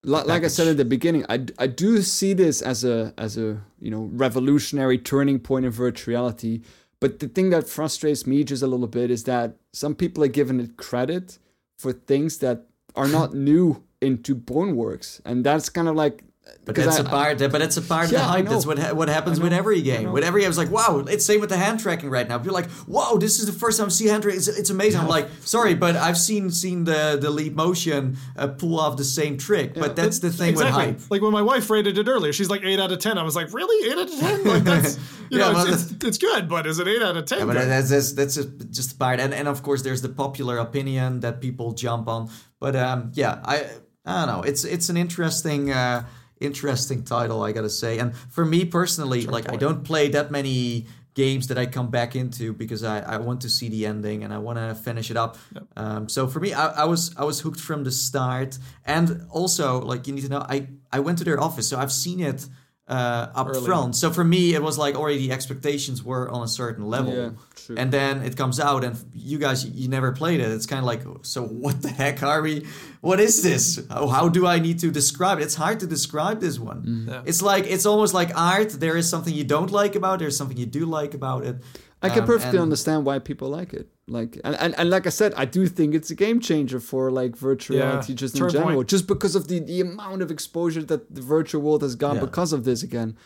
Li- 0.03 0.23
like 0.23 0.43
I 0.43 0.47
said 0.47 0.67
at 0.67 0.77
the 0.77 0.85
beginning, 0.85 1.25
I, 1.29 1.45
I 1.57 1.67
do 1.67 2.01
see 2.01 2.33
this 2.33 2.61
as 2.61 2.83
a 2.83 3.13
as 3.17 3.37
a 3.37 3.61
you 3.79 3.91
know 3.91 4.09
revolutionary 4.13 4.97
turning 4.97 5.39
point 5.39 5.65
in 5.65 5.71
virtual 5.71 6.13
reality. 6.13 6.61
But 7.01 7.19
the 7.19 7.27
thing 7.27 7.49
that 7.49 7.67
frustrates 7.67 8.25
me 8.27 8.43
just 8.43 8.63
a 8.63 8.67
little 8.67 8.87
bit 8.87 9.11
is 9.11 9.23
that 9.25 9.55
some 9.73 9.95
people 9.95 10.23
are 10.23 10.29
giving 10.29 10.59
it 10.59 10.77
credit 10.77 11.39
for 11.77 11.93
things 11.93 12.39
that 12.39 12.65
are 12.95 13.07
not 13.07 13.33
new 13.49 13.83
into 14.01 14.35
Boneworks, 14.35 15.21
and 15.25 15.45
that's 15.45 15.69
kind 15.69 15.87
of 15.87 15.95
like. 15.95 16.23
But 16.65 16.75
that's 16.75 16.97
I- 16.97 17.01
a 17.01 17.03
part. 17.03 17.39
But 17.39 17.61
it's 17.61 17.77
a 17.77 17.81
part 17.81 18.05
of 18.05 18.11
Yeah, 18.11 18.19
the 18.19 18.23
I 18.25 18.27
hype. 18.27 18.45
That's 18.47 18.65
what 18.65 18.77
ha- 18.79 18.93
what 18.93 19.09
happens 19.09 19.39
I 19.39 19.43
with 19.43 19.53
every 19.53 19.77
I 19.77 19.81
game. 19.81 20.11
With 20.11 20.23
every 20.23 20.41
game, 20.41 20.49
it's 20.49 20.57
like 20.57 20.69
wow. 20.71 20.99
It's 21.07 21.25
same 21.25 21.39
with 21.41 21.49
the 21.49 21.57
hand 21.57 21.79
tracking 21.79 22.09
right 22.09 22.27
now. 22.27 22.41
You're 22.43 22.53
like, 22.53 22.67
wow, 22.87 23.17
this 23.19 23.39
is 23.39 23.45
the 23.45 23.51
first 23.51 23.77
time 23.79 23.87
I 23.87 23.89
see 23.89 24.07
hand 24.07 24.23
tracking. 24.23 24.37
It's, 24.37 24.47
it's 24.47 24.69
amazing. 24.69 25.01
I'm 25.01 25.07
like, 25.07 25.27
sorry, 25.41 25.73
but 25.73 25.95
I've 25.95 26.17
seen 26.17 26.51
seen 26.51 26.83
the 26.83 27.17
the 27.19 27.29
leap 27.29 27.53
motion 27.53 28.17
uh, 28.37 28.47
pull 28.47 28.79
off 28.79 28.97
the 28.97 29.03
same 29.03 29.37
trick. 29.37 29.73
But 29.73 29.95
that's 29.95 30.19
the 30.19 30.31
thing 30.31 30.49
exactly. 30.49 30.87
with 30.87 31.01
hype. 31.01 31.11
Like 31.11 31.21
when 31.21 31.31
my 31.31 31.41
wife 31.41 31.69
rated 31.69 31.97
it 31.97 32.07
earlier, 32.07 32.33
she's 32.33 32.49
like 32.49 32.63
eight 32.63 32.79
out 32.79 32.91
of 32.91 32.99
ten. 32.99 33.17
I 33.17 33.23
was 33.23 33.35
like, 33.35 33.51
really, 33.53 33.89
eight 33.91 33.97
out 33.97 34.07
of 34.13 34.19
ten? 34.19 34.43
Like 34.43 34.63
that's 34.63 34.97
you 35.29 35.39
Yeah, 35.39 35.47
know, 35.47 35.53
but 35.53 35.69
it's, 35.69 35.91
it's, 35.91 36.05
it's 36.05 36.17
good, 36.17 36.47
but 36.49 36.67
is 36.67 36.79
it 36.79 36.87
eight 36.87 37.01
out 37.01 37.17
of 37.17 37.25
ten? 37.25 37.39
Yeah, 37.39 37.45
but 37.45 37.53
that's 37.55 37.89
that's 37.89 38.13
that's 38.13 38.37
a, 38.37 38.45
just 38.45 38.93
a 38.93 38.97
part. 38.97 39.19
And 39.19 39.33
and 39.33 39.47
of 39.47 39.63
course, 39.63 39.81
there's 39.81 40.01
the 40.01 40.09
popular 40.09 40.57
opinion 40.57 41.21
that 41.21 41.41
people 41.41 41.71
jump 41.73 42.07
on. 42.07 42.29
But 42.59 42.75
um, 42.75 43.11
yeah, 43.15 43.39
I 43.43 43.65
I 44.05 44.25
don't 44.25 44.35
know. 44.35 44.41
It's 44.43 44.63
it's 44.65 44.89
an 44.89 44.97
interesting. 44.97 45.71
Uh, 45.71 46.03
interesting 46.39 47.03
title 47.03 47.43
i 47.43 47.51
gotta 47.51 47.69
say. 47.69 47.99
And 47.99 48.15
for 48.15 48.45
me 48.45 48.65
personally 48.65 49.25
like 49.25 49.51
i 49.51 49.55
don't 49.55 49.83
play 49.83 50.09
that 50.09 50.31
many 50.31 50.87
games 51.15 51.47
that 51.47 51.57
i 51.57 51.65
come 51.65 51.89
back 51.89 52.15
into 52.15 52.53
because 52.53 52.83
i, 52.83 52.99
I 52.99 53.17
want 53.17 53.41
to 53.41 53.49
see 53.49 53.67
the 53.67 53.85
ending 53.85 54.23
and 54.23 54.33
i 54.33 54.37
want 54.37 54.57
to 54.57 54.75
finish 54.75 55.11
it 55.11 55.17
up. 55.17 55.37
Um, 55.75 56.07
so 56.07 56.27
for 56.27 56.39
me 56.39 56.53
I, 56.53 56.83
I 56.83 56.85
was 56.85 57.15
i 57.17 57.23
was 57.23 57.41
hooked 57.41 57.59
from 57.59 57.83
the 57.83 57.91
start. 57.91 58.57
And 58.85 59.25
also 59.29 59.81
like 59.81 60.07
you 60.07 60.13
need 60.13 60.23
to 60.23 60.29
know 60.29 60.45
i 60.49 60.67
i 60.91 60.99
went 60.99 61.17
to 61.19 61.23
their 61.23 61.39
office 61.39 61.67
so 61.67 61.77
i've 61.77 61.91
seen 61.91 62.19
it 62.19 62.47
uh, 62.89 63.29
up 63.39 63.47
Early. 63.47 63.65
front 63.65 63.95
so 63.95 64.09
for 64.11 64.23
me 64.23 64.53
it 64.55 64.61
was 64.63 64.77
like 64.77 64.95
already 64.95 65.19
the 65.27 65.31
expectations 65.31 66.03
were 66.03 66.29
on 66.35 66.41
a 66.43 66.47
certain 66.47 66.85
level 66.89 67.13
Yeah, 67.15 67.29
true. 67.55 67.75
and 67.77 67.91
then 67.91 68.23
it 68.23 68.35
comes 68.35 68.59
out 68.59 68.83
and 68.83 68.95
you 69.13 69.37
guys 69.37 69.63
you 69.65 69.87
never 69.87 70.11
played 70.11 70.39
it 70.39 70.49
it's 70.51 70.65
kind 70.65 70.79
of 70.79 70.85
like 70.85 71.01
so 71.21 71.43
what 71.63 71.81
the 71.83 71.89
heck 71.89 72.23
are 72.23 72.41
we 72.41 72.65
what 73.01 73.19
is 73.19 73.43
this 73.43 73.79
how, 73.89 74.07
how 74.07 74.27
do 74.29 74.41
i 74.47 74.57
need 74.59 74.79
to 74.79 74.89
describe 74.91 75.37
it 75.39 75.43
it's 75.43 75.55
hard 75.55 75.79
to 75.79 75.87
describe 75.87 76.39
this 76.41 76.57
one 76.59 76.79
Mm. 76.83 77.07
Yeah. 77.09 77.21
it's 77.29 77.41
like 77.51 77.65
it's 77.73 77.85
almost 77.85 78.13
like 78.13 78.31
art 78.35 78.69
there 78.83 78.97
is 78.97 79.07
something 79.09 79.33
you 79.33 79.43
don't 79.55 79.71
like 79.81 79.93
about 79.95 80.15
it 80.15 80.19
there's 80.19 80.37
something 80.37 80.57
you 80.57 80.65
do 80.79 80.85
like 80.99 81.13
about 81.13 81.41
it 81.45 81.55
I 82.01 82.07
can 82.09 82.21
Um, 82.21 82.27
perfectly 82.27 82.59
understand 82.59 83.05
why 83.05 83.19
people 83.19 83.49
like 83.59 83.73
it. 83.73 83.85
Like 84.09 84.39
and, 84.43 84.55
and, 84.55 84.73
and 84.77 84.89
like 84.89 85.05
I 85.07 85.09
said, 85.11 85.33
I 85.35 85.45
do 85.45 85.67
think 85.67 85.93
it's 85.93 86.09
a 86.11 86.15
game 86.15 86.39
changer 86.39 86.79
for 86.79 87.11
like 87.11 87.35
virtual 87.35 87.77
Yeah, 87.77 87.85
reality 87.89 88.13
just 88.15 88.39
in 88.39 88.49
general. 88.49 88.75
point. 88.75 88.89
Just 88.89 89.07
because 89.07 89.35
of 89.35 89.47
the, 89.47 89.59
the 89.59 89.81
amount 89.81 90.21
of 90.21 90.31
exposure 90.31 90.83
that 90.83 91.13
the 91.13 91.21
virtual 91.21 91.61
world 91.61 91.81
has 91.83 91.95
got 91.95 92.15
Yeah. 92.15 92.21
because 92.25 92.51
of 92.53 92.63
this 92.63 92.83
again. 92.83 93.17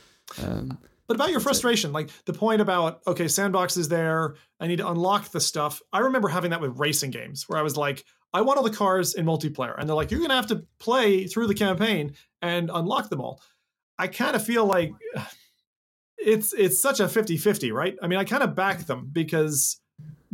Um, 0.44 0.78
But 1.08 1.16
about 1.16 1.32
your 1.32 1.40
frustration, 1.42 1.92
like 1.92 2.10
the 2.26 2.34
point 2.34 2.62
about 2.62 3.02
okay, 3.08 3.28
sandbox 3.28 3.78
is 3.78 3.88
there. 3.90 4.36
I 4.60 4.68
need 4.68 4.78
to 4.78 4.88
unlock 4.90 5.30
the 5.32 5.40
stuff. 5.42 5.82
I 5.92 6.00
remember 6.00 6.28
having 6.30 6.52
that 6.52 6.62
with 6.62 6.78
racing 6.80 7.12
games 7.12 7.48
where 7.48 7.60
I 7.60 7.62
was 7.64 7.76
like, 7.78 8.04
I 8.34 8.42
want 8.42 8.58
all 8.58 8.64
the 8.64 8.76
cars 8.76 9.14
in 9.14 9.26
multiplayer, 9.26 9.76
and 9.78 9.88
they're 9.88 9.96
like, 9.96 10.10
you're 10.12 10.22
gonna 10.22 10.34
have 10.36 10.48
to 10.48 10.66
play 10.80 11.28
through 11.28 11.48
the 11.48 11.54
campaign 11.54 12.16
and 12.42 12.72
unlock 12.74 13.10
them 13.10 13.22
all. 13.22 13.42
I 14.00 14.08
kind 14.08 14.36
of 14.36 14.44
feel 14.44 14.66
like 14.66 14.92
it's 16.18 16.54
it's 16.54 16.82
such 16.82 17.00
a 17.00 17.04
50-50, 17.06 17.72
right? 17.74 17.96
I 18.02 18.08
mean, 18.08 18.20
I 18.20 18.24
kind 18.24 18.44
of 18.44 18.56
back 18.56 18.86
them 18.86 19.10
because 19.12 19.80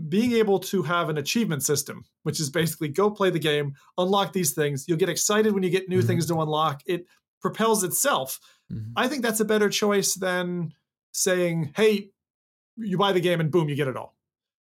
being 0.07 0.33
able 0.33 0.59
to 0.59 0.83
have 0.83 1.09
an 1.09 1.17
achievement 1.17 1.63
system, 1.63 2.05
which 2.23 2.39
is 2.39 2.49
basically 2.49 2.87
go 2.87 3.09
play 3.11 3.29
the 3.29 3.39
game, 3.39 3.73
unlock 3.97 4.33
these 4.33 4.53
things, 4.53 4.85
you'll 4.87 4.97
get 4.97 5.09
excited 5.09 5.53
when 5.53 5.63
you 5.63 5.69
get 5.69 5.89
new 5.89 6.01
Mhm. 6.01 6.07
things 6.07 6.25
to 6.27 6.39
unlock. 6.39 6.81
It 6.85 7.05
propels 7.41 7.83
itself. 7.83 8.39
Mhm. 8.71 8.93
I 8.95 9.07
think 9.07 9.23
that's 9.23 9.39
a 9.39 9.45
better 9.45 9.69
choice 9.69 10.13
than 10.15 10.73
saying, 11.11 11.73
"Hey, 11.75 12.11
you 12.77 12.97
buy 12.97 13.11
the 13.13 13.19
game 13.19 13.39
and 13.39 13.51
boom, 13.51 13.67
you 13.67 13.75
get 13.75 13.87
it 13.87 13.97
all." 13.97 14.15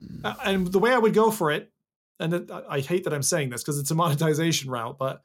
Mm. 0.02 0.24
Uh, 0.24 0.36
and 0.44 0.66
the 0.68 0.78
way 0.78 0.92
I 0.92 0.98
would 0.98 1.14
go 1.14 1.30
for 1.30 1.50
it, 1.50 1.72
and 2.20 2.32
it, 2.34 2.50
I 2.50 2.80
hate 2.80 3.04
that 3.04 3.12
I'm 3.14 3.22
saying 3.22 3.50
this 3.50 3.62
because 3.62 3.78
it's 3.78 3.90
a 3.90 3.94
monetization 3.94 4.70
route, 4.70 4.98
but 4.98 5.22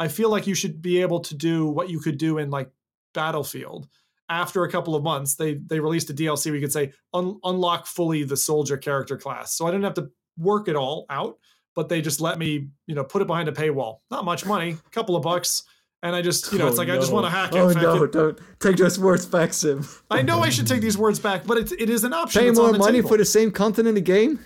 I 0.00 0.08
feel 0.08 0.28
like 0.30 0.46
you 0.46 0.54
should 0.54 0.82
be 0.82 1.00
able 1.00 1.20
to 1.20 1.34
do 1.34 1.66
what 1.66 1.88
you 1.88 2.00
could 2.00 2.18
do 2.18 2.38
in 2.38 2.50
like 2.50 2.70
Battlefield. 3.12 3.88
After 4.34 4.64
a 4.64 4.70
couple 4.70 4.96
of 4.96 5.04
months, 5.04 5.36
they 5.36 5.54
they 5.54 5.78
released 5.78 6.10
a 6.10 6.14
DLC 6.14 6.46
where 6.46 6.56
you 6.56 6.60
could 6.60 6.72
say 6.72 6.92
un- 7.12 7.38
unlock 7.44 7.86
fully 7.86 8.24
the 8.24 8.36
soldier 8.36 8.76
character 8.76 9.16
class. 9.16 9.56
So 9.56 9.66
I 9.66 9.70
didn't 9.70 9.84
have 9.84 9.94
to 9.94 10.10
work 10.36 10.66
it 10.66 10.74
all 10.74 11.06
out, 11.08 11.38
but 11.76 11.88
they 11.88 12.02
just 12.02 12.20
let 12.20 12.36
me, 12.36 12.66
you 12.88 12.96
know, 12.96 13.04
put 13.04 13.22
it 13.22 13.28
behind 13.28 13.48
a 13.48 13.52
paywall. 13.52 13.98
Not 14.10 14.24
much 14.24 14.44
money, 14.44 14.76
a 14.84 14.90
couple 14.90 15.14
of 15.14 15.22
bucks, 15.22 15.62
and 16.02 16.16
I 16.16 16.20
just, 16.20 16.52
you 16.52 16.58
know, 16.58 16.66
it's 16.66 16.78
Oh, 16.78 16.82
like 16.82 16.90
I 16.90 16.96
just 16.96 17.12
want 17.12 17.26
to 17.26 17.30
hack 17.30 17.52
it. 17.54 17.58
Oh 17.58 17.70
no! 17.70 18.02
it. 18.02 18.12
Don't 18.12 18.38
take 18.58 18.76
those 18.76 18.98
words 18.98 19.24
back, 19.24 19.52
Sim. 19.52 19.86
I 20.10 20.22
know 20.22 20.40
I 20.40 20.50
should 20.50 20.66
take 20.66 20.80
these 20.80 20.98
words 20.98 21.20
back, 21.20 21.46
but 21.46 21.56
it, 21.56 21.72
it 21.80 21.88
is 21.88 22.02
an 22.02 22.12
option. 22.12 22.42
Pay 22.42 22.50
more 22.50 22.72
money 22.72 22.98
table. 22.98 23.10
for 23.10 23.16
the 23.16 23.24
same 23.24 23.52
content 23.52 23.86
in 23.86 23.94
the 23.94 24.00
game. 24.00 24.40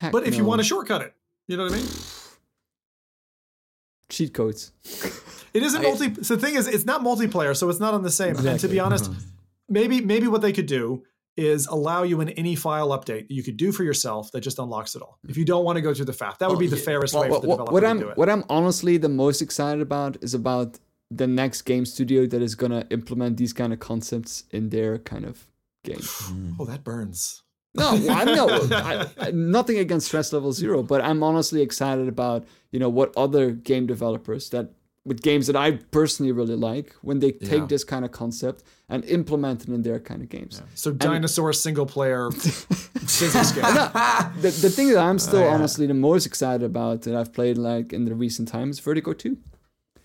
Heck 0.00 0.10
But 0.10 0.26
if 0.26 0.34
you 0.34 0.44
want 0.44 0.60
to 0.60 0.66
shortcut 0.66 1.00
it, 1.00 1.14
you 1.46 1.56
know 1.56 1.64
what 1.64 1.74
I 1.74 1.76
mean? 1.76 1.86
cheat 4.08 4.34
codes. 4.34 4.72
It 5.54 5.62
isn't 5.62 5.80
I- 5.80 5.88
multi. 5.88 6.22
So 6.22 6.36
the 6.36 6.44
thing 6.44 6.54
is, 6.54 6.66
it's 6.66 6.84
not 6.84 7.02
multiplayer, 7.02 7.56
so 7.56 7.68
it's 7.68 7.80
not 7.80 7.94
on 7.94 8.02
the 8.02 8.10
same. 8.10 8.36
And 8.36 8.58
to 8.60 8.68
be 8.68 8.80
honest, 8.80 9.10
mm-hmm. 9.10 9.20
maybe 9.68 10.00
maybe 10.00 10.28
what 10.28 10.42
they 10.42 10.52
could 10.52 10.66
do 10.66 11.04
is 11.36 11.66
allow 11.66 12.02
you 12.02 12.20
an 12.20 12.28
any 12.30 12.54
file 12.54 12.90
update 12.90 13.28
that 13.28 13.30
you 13.30 13.42
could 13.42 13.56
do 13.56 13.72
for 13.72 13.84
yourself 13.84 14.30
that 14.32 14.42
just 14.42 14.58
unlocks 14.58 14.94
it 14.94 15.02
all. 15.02 15.18
If 15.28 15.36
you 15.36 15.44
don't 15.44 15.64
want 15.64 15.76
to 15.76 15.82
go 15.82 15.94
through 15.94 16.04
the 16.06 16.12
FAF, 16.12 16.38
that 16.38 16.50
would 16.50 16.58
be 16.58 16.66
the 16.66 16.76
fairest 16.76 17.14
well, 17.14 17.22
way 17.22 17.28
for 17.30 17.40
the 17.40 17.48
what, 17.48 17.54
developer 17.56 17.72
what 17.72 17.84
I'm 17.84 17.98
do 17.98 18.08
it. 18.10 18.16
what 18.16 18.28
I'm 18.28 18.44
honestly 18.48 18.98
the 18.98 19.08
most 19.08 19.40
excited 19.40 19.80
about 19.80 20.22
is 20.22 20.34
about 20.34 20.78
the 21.10 21.26
next 21.26 21.62
game 21.62 21.84
studio 21.84 22.26
that 22.26 22.42
is 22.42 22.54
gonna 22.54 22.86
implement 22.90 23.36
these 23.36 23.52
kind 23.52 23.72
of 23.72 23.78
concepts 23.78 24.44
in 24.50 24.70
their 24.70 24.98
kind 24.98 25.24
of 25.24 25.48
game. 25.84 26.00
oh, 26.60 26.64
that 26.66 26.84
burns. 26.84 27.42
No, 27.74 27.94
well, 27.94 28.10
I 28.10 28.24
know 28.24 28.48
I, 28.70 29.06
I- 29.18 29.30
nothing 29.30 29.78
against 29.78 30.08
Stress 30.08 30.32
Level 30.32 30.52
Zero, 30.52 30.82
but 30.82 31.00
I'm 31.00 31.22
honestly 31.22 31.62
excited 31.62 32.08
about 32.08 32.44
you 32.70 32.78
know 32.78 32.90
what 32.90 33.12
other 33.16 33.52
game 33.52 33.86
developers 33.86 34.50
that 34.50 34.70
with 35.04 35.20
games 35.20 35.46
that 35.48 35.56
I 35.56 35.72
personally 35.90 36.30
really 36.32 36.54
like 36.54 36.94
when 37.02 37.18
they 37.18 37.32
take 37.32 37.60
Yeah. 37.62 37.66
this 37.66 37.82
kind 37.84 38.04
of 38.04 38.12
concept 38.12 38.62
and 38.88 39.04
implement 39.06 39.62
it 39.64 39.68
in 39.68 39.82
their 39.82 39.98
kind 39.98 40.22
of 40.22 40.28
games. 40.28 40.62
So 40.74 40.92
dinosaur 40.92 41.52
single 41.52 41.86
player 41.86 42.30
business 42.94 43.52
game. 43.52 43.64
The, 43.64 44.56
the 44.62 44.70
thing 44.70 44.88
that 44.90 44.98
I'm 44.98 45.16
oh, 45.16 45.18
still 45.18 45.40
Oh, 45.40 45.44
yeah. 45.44 45.54
honestly 45.54 45.86
the 45.86 45.94
most 45.94 46.24
excited 46.26 46.64
about 46.64 47.02
that 47.02 47.14
I've 47.16 47.32
played 47.32 47.58
like 47.58 47.92
in 47.92 48.04
the 48.04 48.14
recent 48.14 48.48
times 48.48 48.78
Vertigo 48.78 49.12
2. 49.12 49.36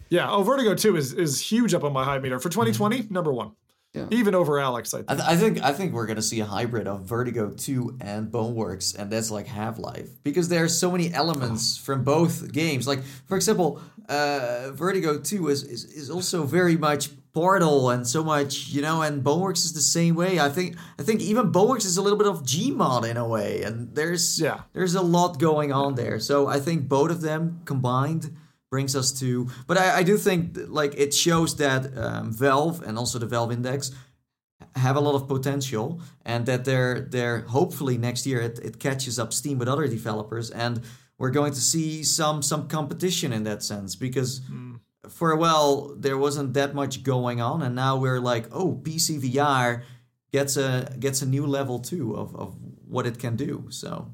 Yeah. 0.09 0.31
Oh, 0.31 0.41
Vertigo 0.43 0.73
Two 0.73 0.95
is 0.95 1.11
is 1.13 1.51
huge 1.51 1.73
up 1.73 1.83
on 1.83 1.91
my 1.93 2.03
high 2.05 2.19
meter 2.19 2.39
for 2.39 2.49
2020. 2.49 3.07
Number 3.09 3.33
one. 3.33 3.51
Yeah. 3.97 4.07
Even 4.11 4.33
over 4.35 4.53
Alyx, 4.53 4.93
I 4.93 4.97
think. 4.99 5.11
I, 5.11 5.15
th- 5.15 5.27
I 5.29 5.35
think 5.35 5.63
I 5.69 5.73
think 5.73 5.93
we're 5.93 6.05
gonna 6.07 6.21
see 6.21 6.39
a 6.39 6.45
hybrid 6.45 6.87
of 6.87 7.01
Vertigo 7.05 7.49
2 7.49 7.97
and 8.01 8.31
Boneworks, 8.31 8.97
and 8.97 9.11
that's 9.11 9.31
like 9.31 9.47
Half 9.47 9.79
Life 9.79 10.09
because 10.23 10.47
there 10.49 10.63
are 10.63 10.69
so 10.83 10.91
many 10.91 11.13
elements 11.13 11.77
from 11.85 12.03
both 12.03 12.51
games. 12.51 12.87
Like 12.87 13.01
for 13.27 13.35
example, 13.35 13.81
uh, 14.09 14.71
Vertigo 14.73 15.19
2 15.19 15.49
is, 15.49 15.63
is 15.63 15.85
is 15.85 16.09
also 16.09 16.43
very 16.43 16.77
much 16.77 17.09
Portal 17.33 17.91
and 17.91 18.07
so 18.07 18.23
much 18.23 18.69
you 18.69 18.81
know, 18.81 19.03
and 19.03 19.23
Boneworks 19.23 19.63
is 19.65 19.73
the 19.73 19.81
same 19.81 20.15
way. 20.15 20.39
I 20.39 20.49
think 20.49 20.75
I 20.99 21.03
think 21.03 21.21
even 21.21 21.51
Boneworks 21.51 21.85
is 21.85 21.97
a 21.97 22.01
little 22.01 22.17
bit 22.17 22.27
of 22.27 22.41
Gmod 22.43 23.07
in 23.09 23.17
a 23.17 23.27
way, 23.27 23.61
and 23.63 23.93
there's 23.95 24.39
Yeah. 24.41 24.61
there's 24.73 24.95
a 24.95 25.01
lot 25.03 25.37
going 25.39 25.71
on 25.71 25.95
there. 25.95 26.19
So 26.19 26.47
I 26.47 26.59
think 26.59 26.87
both 26.89 27.11
of 27.11 27.21
them 27.21 27.61
combined 27.65 28.35
brings 28.69 28.95
us 28.95 29.11
to. 29.19 29.47
But 29.67 29.77
I, 29.77 29.97
I 29.97 30.03
do 30.03 30.17
think 30.17 30.57
like 30.67 30.93
it 30.95 31.13
shows 31.13 31.55
that 31.57 31.97
um, 31.97 32.31
Valve 32.31 32.81
and 32.81 32.97
also 32.97 33.19
the 33.19 33.25
Valve 33.25 33.51
Index 33.51 33.91
have 34.75 34.95
a 34.95 34.99
lot 34.99 35.15
of 35.15 35.27
potential, 35.27 36.01
and 36.25 36.45
that 36.45 36.65
they're 36.65 37.01
they're 37.01 37.39
hopefully 37.41 37.97
next 37.97 38.25
year 38.25 38.41
it, 38.41 38.59
it 38.59 38.79
catches 38.79 39.19
up 39.19 39.33
steam 39.33 39.57
with 39.59 39.67
other 39.67 39.87
developers, 39.87 40.49
and 40.51 40.81
we're 41.17 41.31
going 41.31 41.53
to 41.53 41.61
see 41.61 42.03
some 42.03 42.41
some 42.41 42.67
competition 42.67 43.33
in 43.33 43.43
that 43.43 43.63
sense 43.63 43.95
because. 43.95 44.41
For 45.09 45.31
a 45.31 45.37
while, 45.37 45.95
there 45.95 46.17
wasn't 46.17 46.53
that 46.55 46.75
much 46.75 47.01
going 47.01 47.39
on, 47.39 47.61
and 47.61 47.73
now 47.73 47.95
we're 47.95 48.19
like, 48.19 48.47
oh, 48.51 48.81
PC 48.83 49.21
VR 49.21 49.83
gets 50.33 50.57
a 50.57 50.93
gets 50.99 51.21
a 51.21 51.25
new 51.25 51.45
level 51.47 51.79
too 51.79 52.13
of, 52.13 52.35
of 52.35 52.57
what 52.85 53.07
it 53.07 53.17
can 53.17 53.37
do. 53.37 53.67
So 53.69 54.13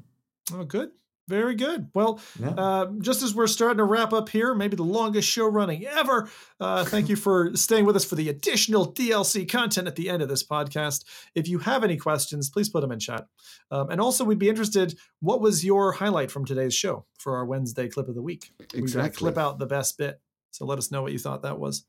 Oh, 0.52 0.64
good. 0.64 0.90
Very 1.26 1.54
good. 1.54 1.88
Well, 1.94 2.20
Yeah. 2.38 2.50
uh, 2.50 2.86
just 3.00 3.22
as 3.22 3.34
we're 3.34 3.46
starting 3.46 3.78
to 3.78 3.84
wrap 3.84 4.12
up 4.12 4.28
here, 4.28 4.54
maybe 4.54 4.76
the 4.76 4.82
longest 4.84 5.26
show 5.28 5.46
running 5.48 5.86
ever, 5.86 6.28
uh, 6.60 6.84
thank 6.84 7.08
you 7.08 7.16
for 7.16 7.56
staying 7.56 7.86
with 7.86 7.96
us 7.96 8.04
for 8.04 8.14
the 8.14 8.28
additional 8.28 8.92
DLC 8.92 9.46
content 9.48 9.88
at 9.88 9.96
the 9.96 10.10
end 10.10 10.22
of 10.22 10.28
this 10.28 10.44
podcast. 10.44 11.04
If 11.34 11.48
you 11.48 11.60
have 11.60 11.82
any 11.82 11.96
questions, 11.96 12.50
please 12.50 12.68
put 12.68 12.82
them 12.82 12.92
in 12.92 12.98
chat. 12.98 13.26
Um, 13.70 13.88
and 13.90 14.00
also, 14.02 14.22
we'd 14.24 14.38
be 14.38 14.50
interested 14.50 14.98
what 15.20 15.40
was 15.40 15.64
your 15.64 15.92
highlight 15.92 16.30
from 16.30 16.44
today's 16.44 16.74
show 16.74 17.06
for 17.18 17.36
our 17.36 17.46
Wednesday 17.46 17.88
clip 17.88 18.08
of 18.08 18.14
the 18.14 18.22
week? 18.22 18.52
Exactly. 18.74 19.16
clip 19.18 19.38
out 19.38 19.58
the 19.58 19.66
best 19.66 19.96
bit. 19.96 20.20
So 20.50 20.66
let 20.66 20.76
us 20.78 20.90
know 20.90 21.00
what 21.02 21.12
you 21.12 21.18
thought 21.18 21.42
that 21.42 21.58
was. 21.58 21.84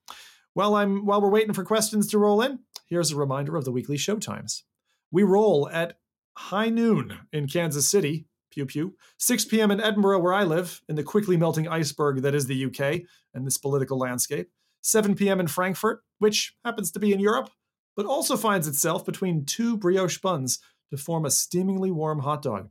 While 0.54 0.76
I'm 0.76 1.06
while 1.06 1.22
we're 1.22 1.30
waiting 1.30 1.54
for 1.54 1.66
questions 1.66 2.08
to 2.12 2.18
roll 2.18 2.42
in, 2.42 2.60
here's 2.88 3.12
a 3.12 3.18
reminder 3.18 3.58
of 3.58 3.66
the 3.66 3.72
weekly 3.74 3.98
show 3.98 4.16
times. 4.18 4.64
We 5.12 5.24
roll 5.24 5.68
at 5.70 5.98
high 6.38 6.70
noon 6.70 7.20
in 7.34 7.48
Kansas 7.48 7.88
City, 7.90 8.26
pew 8.56 8.66
pew, 8.66 8.96
6 9.18 9.46
p.m. 9.46 9.70
in 9.70 9.82
Edinburgh, 9.82 10.20
where 10.20 10.34
I 10.34 10.44
live, 10.44 10.82
in 10.88 10.96
the 10.96 11.04
quickly 11.04 11.38
melting 11.38 11.68
iceberg 11.68 12.22
that 12.22 12.34
is 12.34 12.48
the 12.48 12.66
UK 12.66 13.02
and 13.34 13.46
this 13.46 13.58
political 13.58 14.00
landscape, 14.00 14.50
7 14.82 15.16
p.m. 15.16 15.40
in 15.40 15.48
Frankfurt, 15.48 16.02
which 16.20 16.56
happens 16.64 16.92
to 16.92 17.00
be 17.00 17.14
in 17.14 17.20
Europe, 17.20 17.50
but 17.96 18.06
also 18.06 18.38
finds 18.38 18.68
itself 18.68 19.06
between 19.06 19.46
two 19.46 19.78
brioche 19.78 20.18
buns 20.18 20.60
to 20.90 20.98
form 20.98 21.26
a 21.26 21.32
steamingly 21.32 21.92
warm 21.92 22.20
hot 22.20 22.42
dog. 22.42 22.70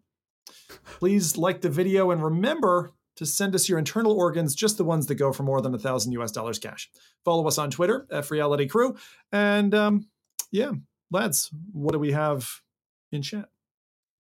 Please 0.85 1.37
like 1.37 1.61
the 1.61 1.71
video 1.71 2.11
and 2.11 2.23
remember 2.23 2.93
to 3.17 3.27
send 3.27 3.55
us 3.55 3.69
your 3.69 3.79
internal 3.79 4.13
organs, 4.13 4.55
just 4.55 4.77
the 4.77 4.85
ones 4.85 5.07
that 5.07 5.15
go 5.15 5.33
for 5.33 5.43
more 5.43 5.61
than 5.61 5.75
a 5.75 5.79
thousand 5.79 6.13
US 6.13 6.33
dollars 6.33 6.59
cash. 6.59 6.91
Follow 7.25 7.47
us 7.47 7.59
on 7.59 7.71
Twitter 7.71 8.07
at 8.11 8.31
Reality 8.31 8.67
Crew. 8.67 8.97
And 9.31 9.75
um, 9.75 10.09
yeah, 10.51 10.73
lads, 11.11 11.51
what 11.73 11.93
do 11.93 11.99
we 11.99 12.13
have 12.13 12.49
in 13.13 13.23
chat? 13.23 13.49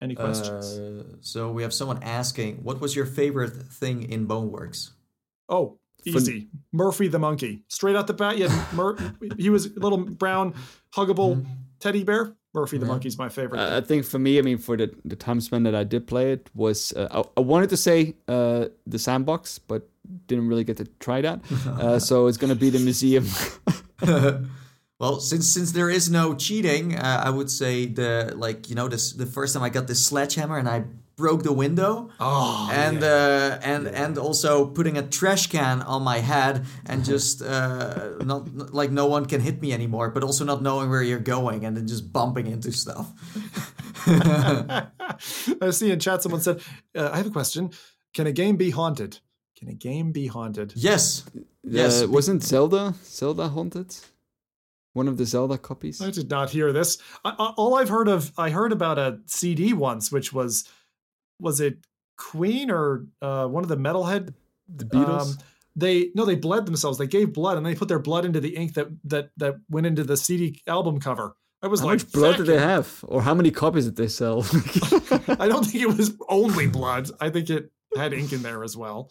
Any 0.05 0.15
questions? 0.15 0.65
Uh, 0.77 1.03
so 1.21 1.51
we 1.51 1.63
have 1.63 1.73
someone 1.73 1.99
asking, 2.03 2.57
what 2.63 2.79
was 2.79 2.95
your 2.95 3.05
favorite 3.07 3.53
thing 3.81 4.03
in 4.13 4.27
Boneworks? 4.27 4.91
oh, 5.49 5.77
easy. 6.05 6.47
Murphy 6.71 7.07
the 7.07 7.17
monkey. 7.19 7.63
Straight 7.67 7.95
out 7.95 8.05
the 8.05 8.13
bat, 8.13 8.37
you 8.37 8.47
Mur- 8.73 8.97
he 9.37 9.49
was 9.49 9.65
a 9.65 9.79
little 9.79 9.97
brown, 9.97 10.53
huggable 10.93 11.43
teddy 11.79 12.03
bear. 12.03 12.35
Murphy 12.53 12.77
the 12.77 12.85
Yeah. 12.85 12.91
monkey's 12.93 13.17
my 13.17 13.27
favorite. 13.29 13.59
Uh, 13.59 13.77
I 13.77 13.81
think 13.81 14.05
for 14.05 14.19
me, 14.19 14.37
I 14.39 14.41
mean, 14.43 14.57
for 14.59 14.77
the, 14.77 14.87
the 15.03 15.15
time 15.15 15.41
spent 15.41 15.63
that 15.65 15.75
I 15.75 15.83
did 15.83 16.05
play 16.07 16.31
it, 16.31 16.49
was 16.53 16.93
uh, 16.93 17.07
I, 17.11 17.23
I 17.39 17.41
wanted 17.41 17.69
to 17.71 17.77
say 17.77 18.13
uh, 18.27 18.65
the 18.87 18.99
sandbox, 18.99 19.59
but 19.59 19.89
didn't 20.27 20.47
really 20.47 20.63
get 20.63 20.77
to 20.77 20.85
try 20.99 21.21
that. 21.21 21.39
Uh, 21.85 21.99
so 21.99 22.27
it's 22.27 22.37
gonna 22.37 22.55
be 22.55 22.69
the 22.69 22.79
museum. 22.79 23.25
well, 24.99 25.19
since 25.19 25.47
since 25.47 25.71
there 25.73 25.89
is 25.89 26.09
no 26.09 26.33
cheating, 26.35 26.95
uh, 26.95 27.21
I 27.25 27.29
would 27.29 27.49
say 27.49 27.85
the 27.85 28.33
like 28.35 28.69
you 28.69 28.75
know 28.75 28.87
this 28.87 29.13
the 29.13 29.25
first 29.25 29.53
time 29.53 29.63
I 29.63 29.69
got 29.69 29.87
this 29.87 30.05
sledgehammer 30.05 30.57
and 30.57 30.67
I 30.69 30.83
broke 31.17 31.43
the 31.43 31.53
window. 31.53 32.09
oh, 32.19 32.69
and 32.73 33.03
uh, 33.03 33.57
and 33.63 33.87
and 33.87 34.17
also 34.17 34.65
putting 34.67 34.97
a 34.97 35.01
trash 35.01 35.47
can 35.47 35.81
on 35.81 36.03
my 36.03 36.19
head 36.19 36.65
and 36.85 37.05
just 37.11 37.41
uh, 37.41 38.15
not 38.23 38.53
not- 38.53 38.73
like 38.73 38.91
no 38.91 39.05
one 39.07 39.25
can 39.25 39.41
hit 39.41 39.61
me 39.61 39.71
anymore, 39.73 40.09
but 40.11 40.23
also 40.23 40.45
not 40.45 40.61
knowing 40.61 40.89
where 40.89 41.03
you're 41.03 41.19
going 41.37 41.65
and 41.65 41.75
then 41.77 41.87
just 41.87 42.11
bumping 42.11 42.47
into 42.47 42.71
stuff. 42.71 43.07
I 44.07 45.69
see 45.71 45.91
in 45.91 45.99
chat 45.99 46.21
someone 46.21 46.41
said, 46.41 46.61
uh, 46.95 47.09
I 47.13 47.17
have 47.17 47.27
a 47.27 47.31
question. 47.31 47.71
Can 48.13 48.27
a 48.27 48.31
game 48.31 48.55
be 48.55 48.69
haunted? 48.71 49.19
Can 49.57 49.67
a 49.69 49.73
game 49.73 50.11
be 50.11 50.27
haunted? 50.27 50.73
yes, 50.75 51.23
Yes, 51.63 52.03
uh, 52.03 52.07
wasn't 52.07 52.43
Zelda 52.43 52.93
Zelda 53.03 53.47
haunted? 53.47 53.95
One 54.95 55.09
of 55.09 55.17
the 55.17 55.25
Zelda 55.25 55.57
copies. 55.57 56.01
I 56.01 56.09
did 56.09 56.29
not 56.29 56.49
hear 56.51 56.71
this. 56.71 56.97
I, 57.25 57.31
I, 57.31 57.53
all 57.57 57.75
I've 57.75 57.89
heard 57.89 58.07
of, 58.07 58.31
I 58.37 58.49
heard 58.49 58.71
about 58.71 58.97
a 58.97 59.19
CD 59.25 59.73
once, 59.73 60.09
which 60.09 60.31
was, 60.31 60.69
was 61.37 61.59
it 61.59 61.79
Queen 62.17 62.71
or 62.71 63.05
uh, 63.21 63.45
one 63.45 63.61
of 63.61 63.67
the 63.67 63.75
Metalhead? 63.75 64.33
The 64.73 64.85
Beatles. 64.85 65.31
Um, 65.31 65.37
they 65.75 66.11
no, 66.15 66.23
they 66.23 66.35
bled 66.35 66.65
themselves. 66.65 66.97
They 66.97 67.07
gave 67.07 67.33
blood 67.33 67.57
and 67.57 67.65
they 67.65 67.75
put 67.75 67.89
their 67.89 67.99
blood 67.99 68.23
into 68.23 68.39
the 68.39 68.55
ink 68.55 68.75
that 68.75 68.87
that 69.03 69.31
that 69.35 69.55
went 69.69 69.85
into 69.85 70.05
the 70.05 70.15
CD 70.15 70.61
album 70.65 71.01
cover. 71.01 71.35
I 71.61 71.67
was 71.67 71.81
how 71.81 71.87
like, 71.87 71.99
much 71.99 72.11
blood 72.13 72.37
did 72.37 72.45
they 72.45 72.57
have, 72.57 73.03
or 73.05 73.21
how 73.21 73.33
many 73.33 73.51
copies 73.51 73.83
did 73.83 73.97
they 73.97 74.07
sell? 74.07 74.45
I 75.39 75.49
don't 75.49 75.65
think 75.65 75.83
it 75.83 75.97
was 75.97 76.13
only 76.29 76.67
blood. 76.67 77.09
I 77.19 77.29
think 77.29 77.49
it 77.49 77.69
had 77.97 78.13
ink 78.13 78.31
in 78.31 78.43
there 78.43 78.63
as 78.63 78.77
well. 78.77 79.09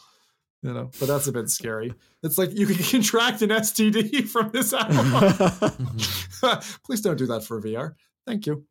You 0.65 0.73
know, 0.73 0.91
but 0.99 1.07
that's 1.09 1.27
a 1.27 1.33
bit 1.33 1.51
scary. 1.51 1.93
It's 2.23 2.39
like 2.39 2.57
you 2.57 2.67
can 2.67 2.83
contract 2.91 3.43
an 3.43 3.51
STD 3.51 4.27
from 4.35 4.51
this 4.51 4.73
animal. 4.73 5.31
Please 6.85 7.03
don't 7.03 7.19
do 7.19 7.27
that 7.27 7.45
for 7.45 7.61
VR. 7.61 7.95
Thank 8.27 8.47
you. 8.47 8.65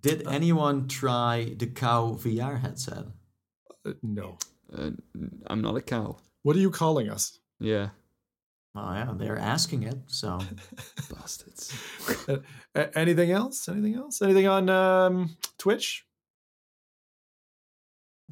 Did 0.00 0.28
anyone 0.28 0.88
try 0.88 1.54
the 1.56 1.68
cow 1.68 2.18
VR 2.20 2.60
headset? 2.60 3.06
Uh, 3.86 3.92
no. 4.02 4.36
Uh, 4.76 4.90
I'm 5.46 5.62
not 5.62 5.76
a 5.76 5.80
cow. 5.80 6.18
What 6.42 6.54
are 6.54 6.60
you 6.60 6.70
calling 6.70 7.08
us? 7.08 7.38
Yeah, 7.58 7.90
Oh 8.74 8.92
yeah, 8.92 9.12
they're 9.16 9.38
asking 9.38 9.82
it. 9.82 9.98
So 10.06 10.38
bastards. 11.10 11.74
Uh, 12.26 12.38
anything 12.94 13.30
else? 13.30 13.68
Anything 13.68 13.96
else? 13.96 14.22
Anything 14.22 14.48
on 14.48 14.70
um, 14.70 15.36
Twitch? 15.58 16.06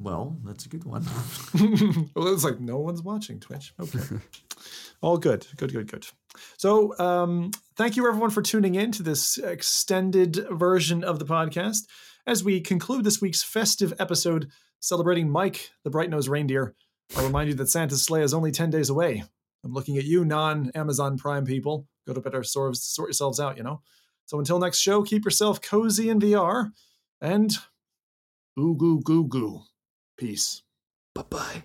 Well, 0.01 0.37
that's 0.43 0.65
a 0.65 0.69
good 0.69 0.83
one. 0.83 1.03
well, 2.15 2.33
it's 2.33 2.43
like 2.43 2.59
no 2.59 2.79
one's 2.79 3.03
watching 3.03 3.39
Twitch. 3.39 3.73
Okay. 3.79 3.99
All 5.01 5.17
good. 5.17 5.45
Good, 5.57 5.71
good, 5.73 5.91
good. 5.91 6.07
So, 6.57 6.97
um, 6.99 7.51
thank 7.75 7.95
you 7.95 8.07
everyone 8.07 8.29
for 8.29 8.41
tuning 8.41 8.75
in 8.75 8.91
to 8.93 9.03
this 9.03 9.37
extended 9.37 10.47
version 10.51 11.03
of 11.03 11.19
the 11.19 11.25
podcast. 11.25 11.87
As 12.25 12.43
we 12.43 12.61
conclude 12.61 13.03
this 13.03 13.21
week's 13.21 13.43
festive 13.43 13.93
episode 13.99 14.49
celebrating 14.79 15.29
Mike, 15.29 15.71
the 15.83 15.89
bright 15.89 16.09
nosed 16.09 16.29
reindeer, 16.29 16.75
I'll 17.15 17.25
remind 17.25 17.49
you 17.49 17.55
that 17.55 17.69
Santa's 17.69 18.03
sleigh 18.03 18.23
is 18.23 18.33
only 18.33 18.51
10 18.51 18.69
days 18.69 18.89
away. 18.89 19.23
I'm 19.63 19.73
looking 19.73 19.97
at 19.97 20.05
you, 20.05 20.23
non 20.25 20.71
Amazon 20.73 21.17
Prime 21.17 21.45
people. 21.45 21.87
Go 22.07 22.13
to 22.13 22.21
better 22.21 22.43
sort, 22.43 22.77
sort 22.77 23.09
yourselves 23.09 23.39
out, 23.39 23.57
you 23.57 23.63
know? 23.63 23.81
So, 24.25 24.39
until 24.39 24.59
next 24.59 24.79
show, 24.79 25.03
keep 25.03 25.25
yourself 25.25 25.61
cozy 25.61 26.09
in 26.09 26.19
VR 26.19 26.71
and 27.19 27.51
ooh 28.59 28.75
goo 28.75 29.01
goo 29.01 29.27
goo. 29.27 29.61
Peace. 30.21 30.61
Bye 31.15 31.23
bye. 31.31 31.63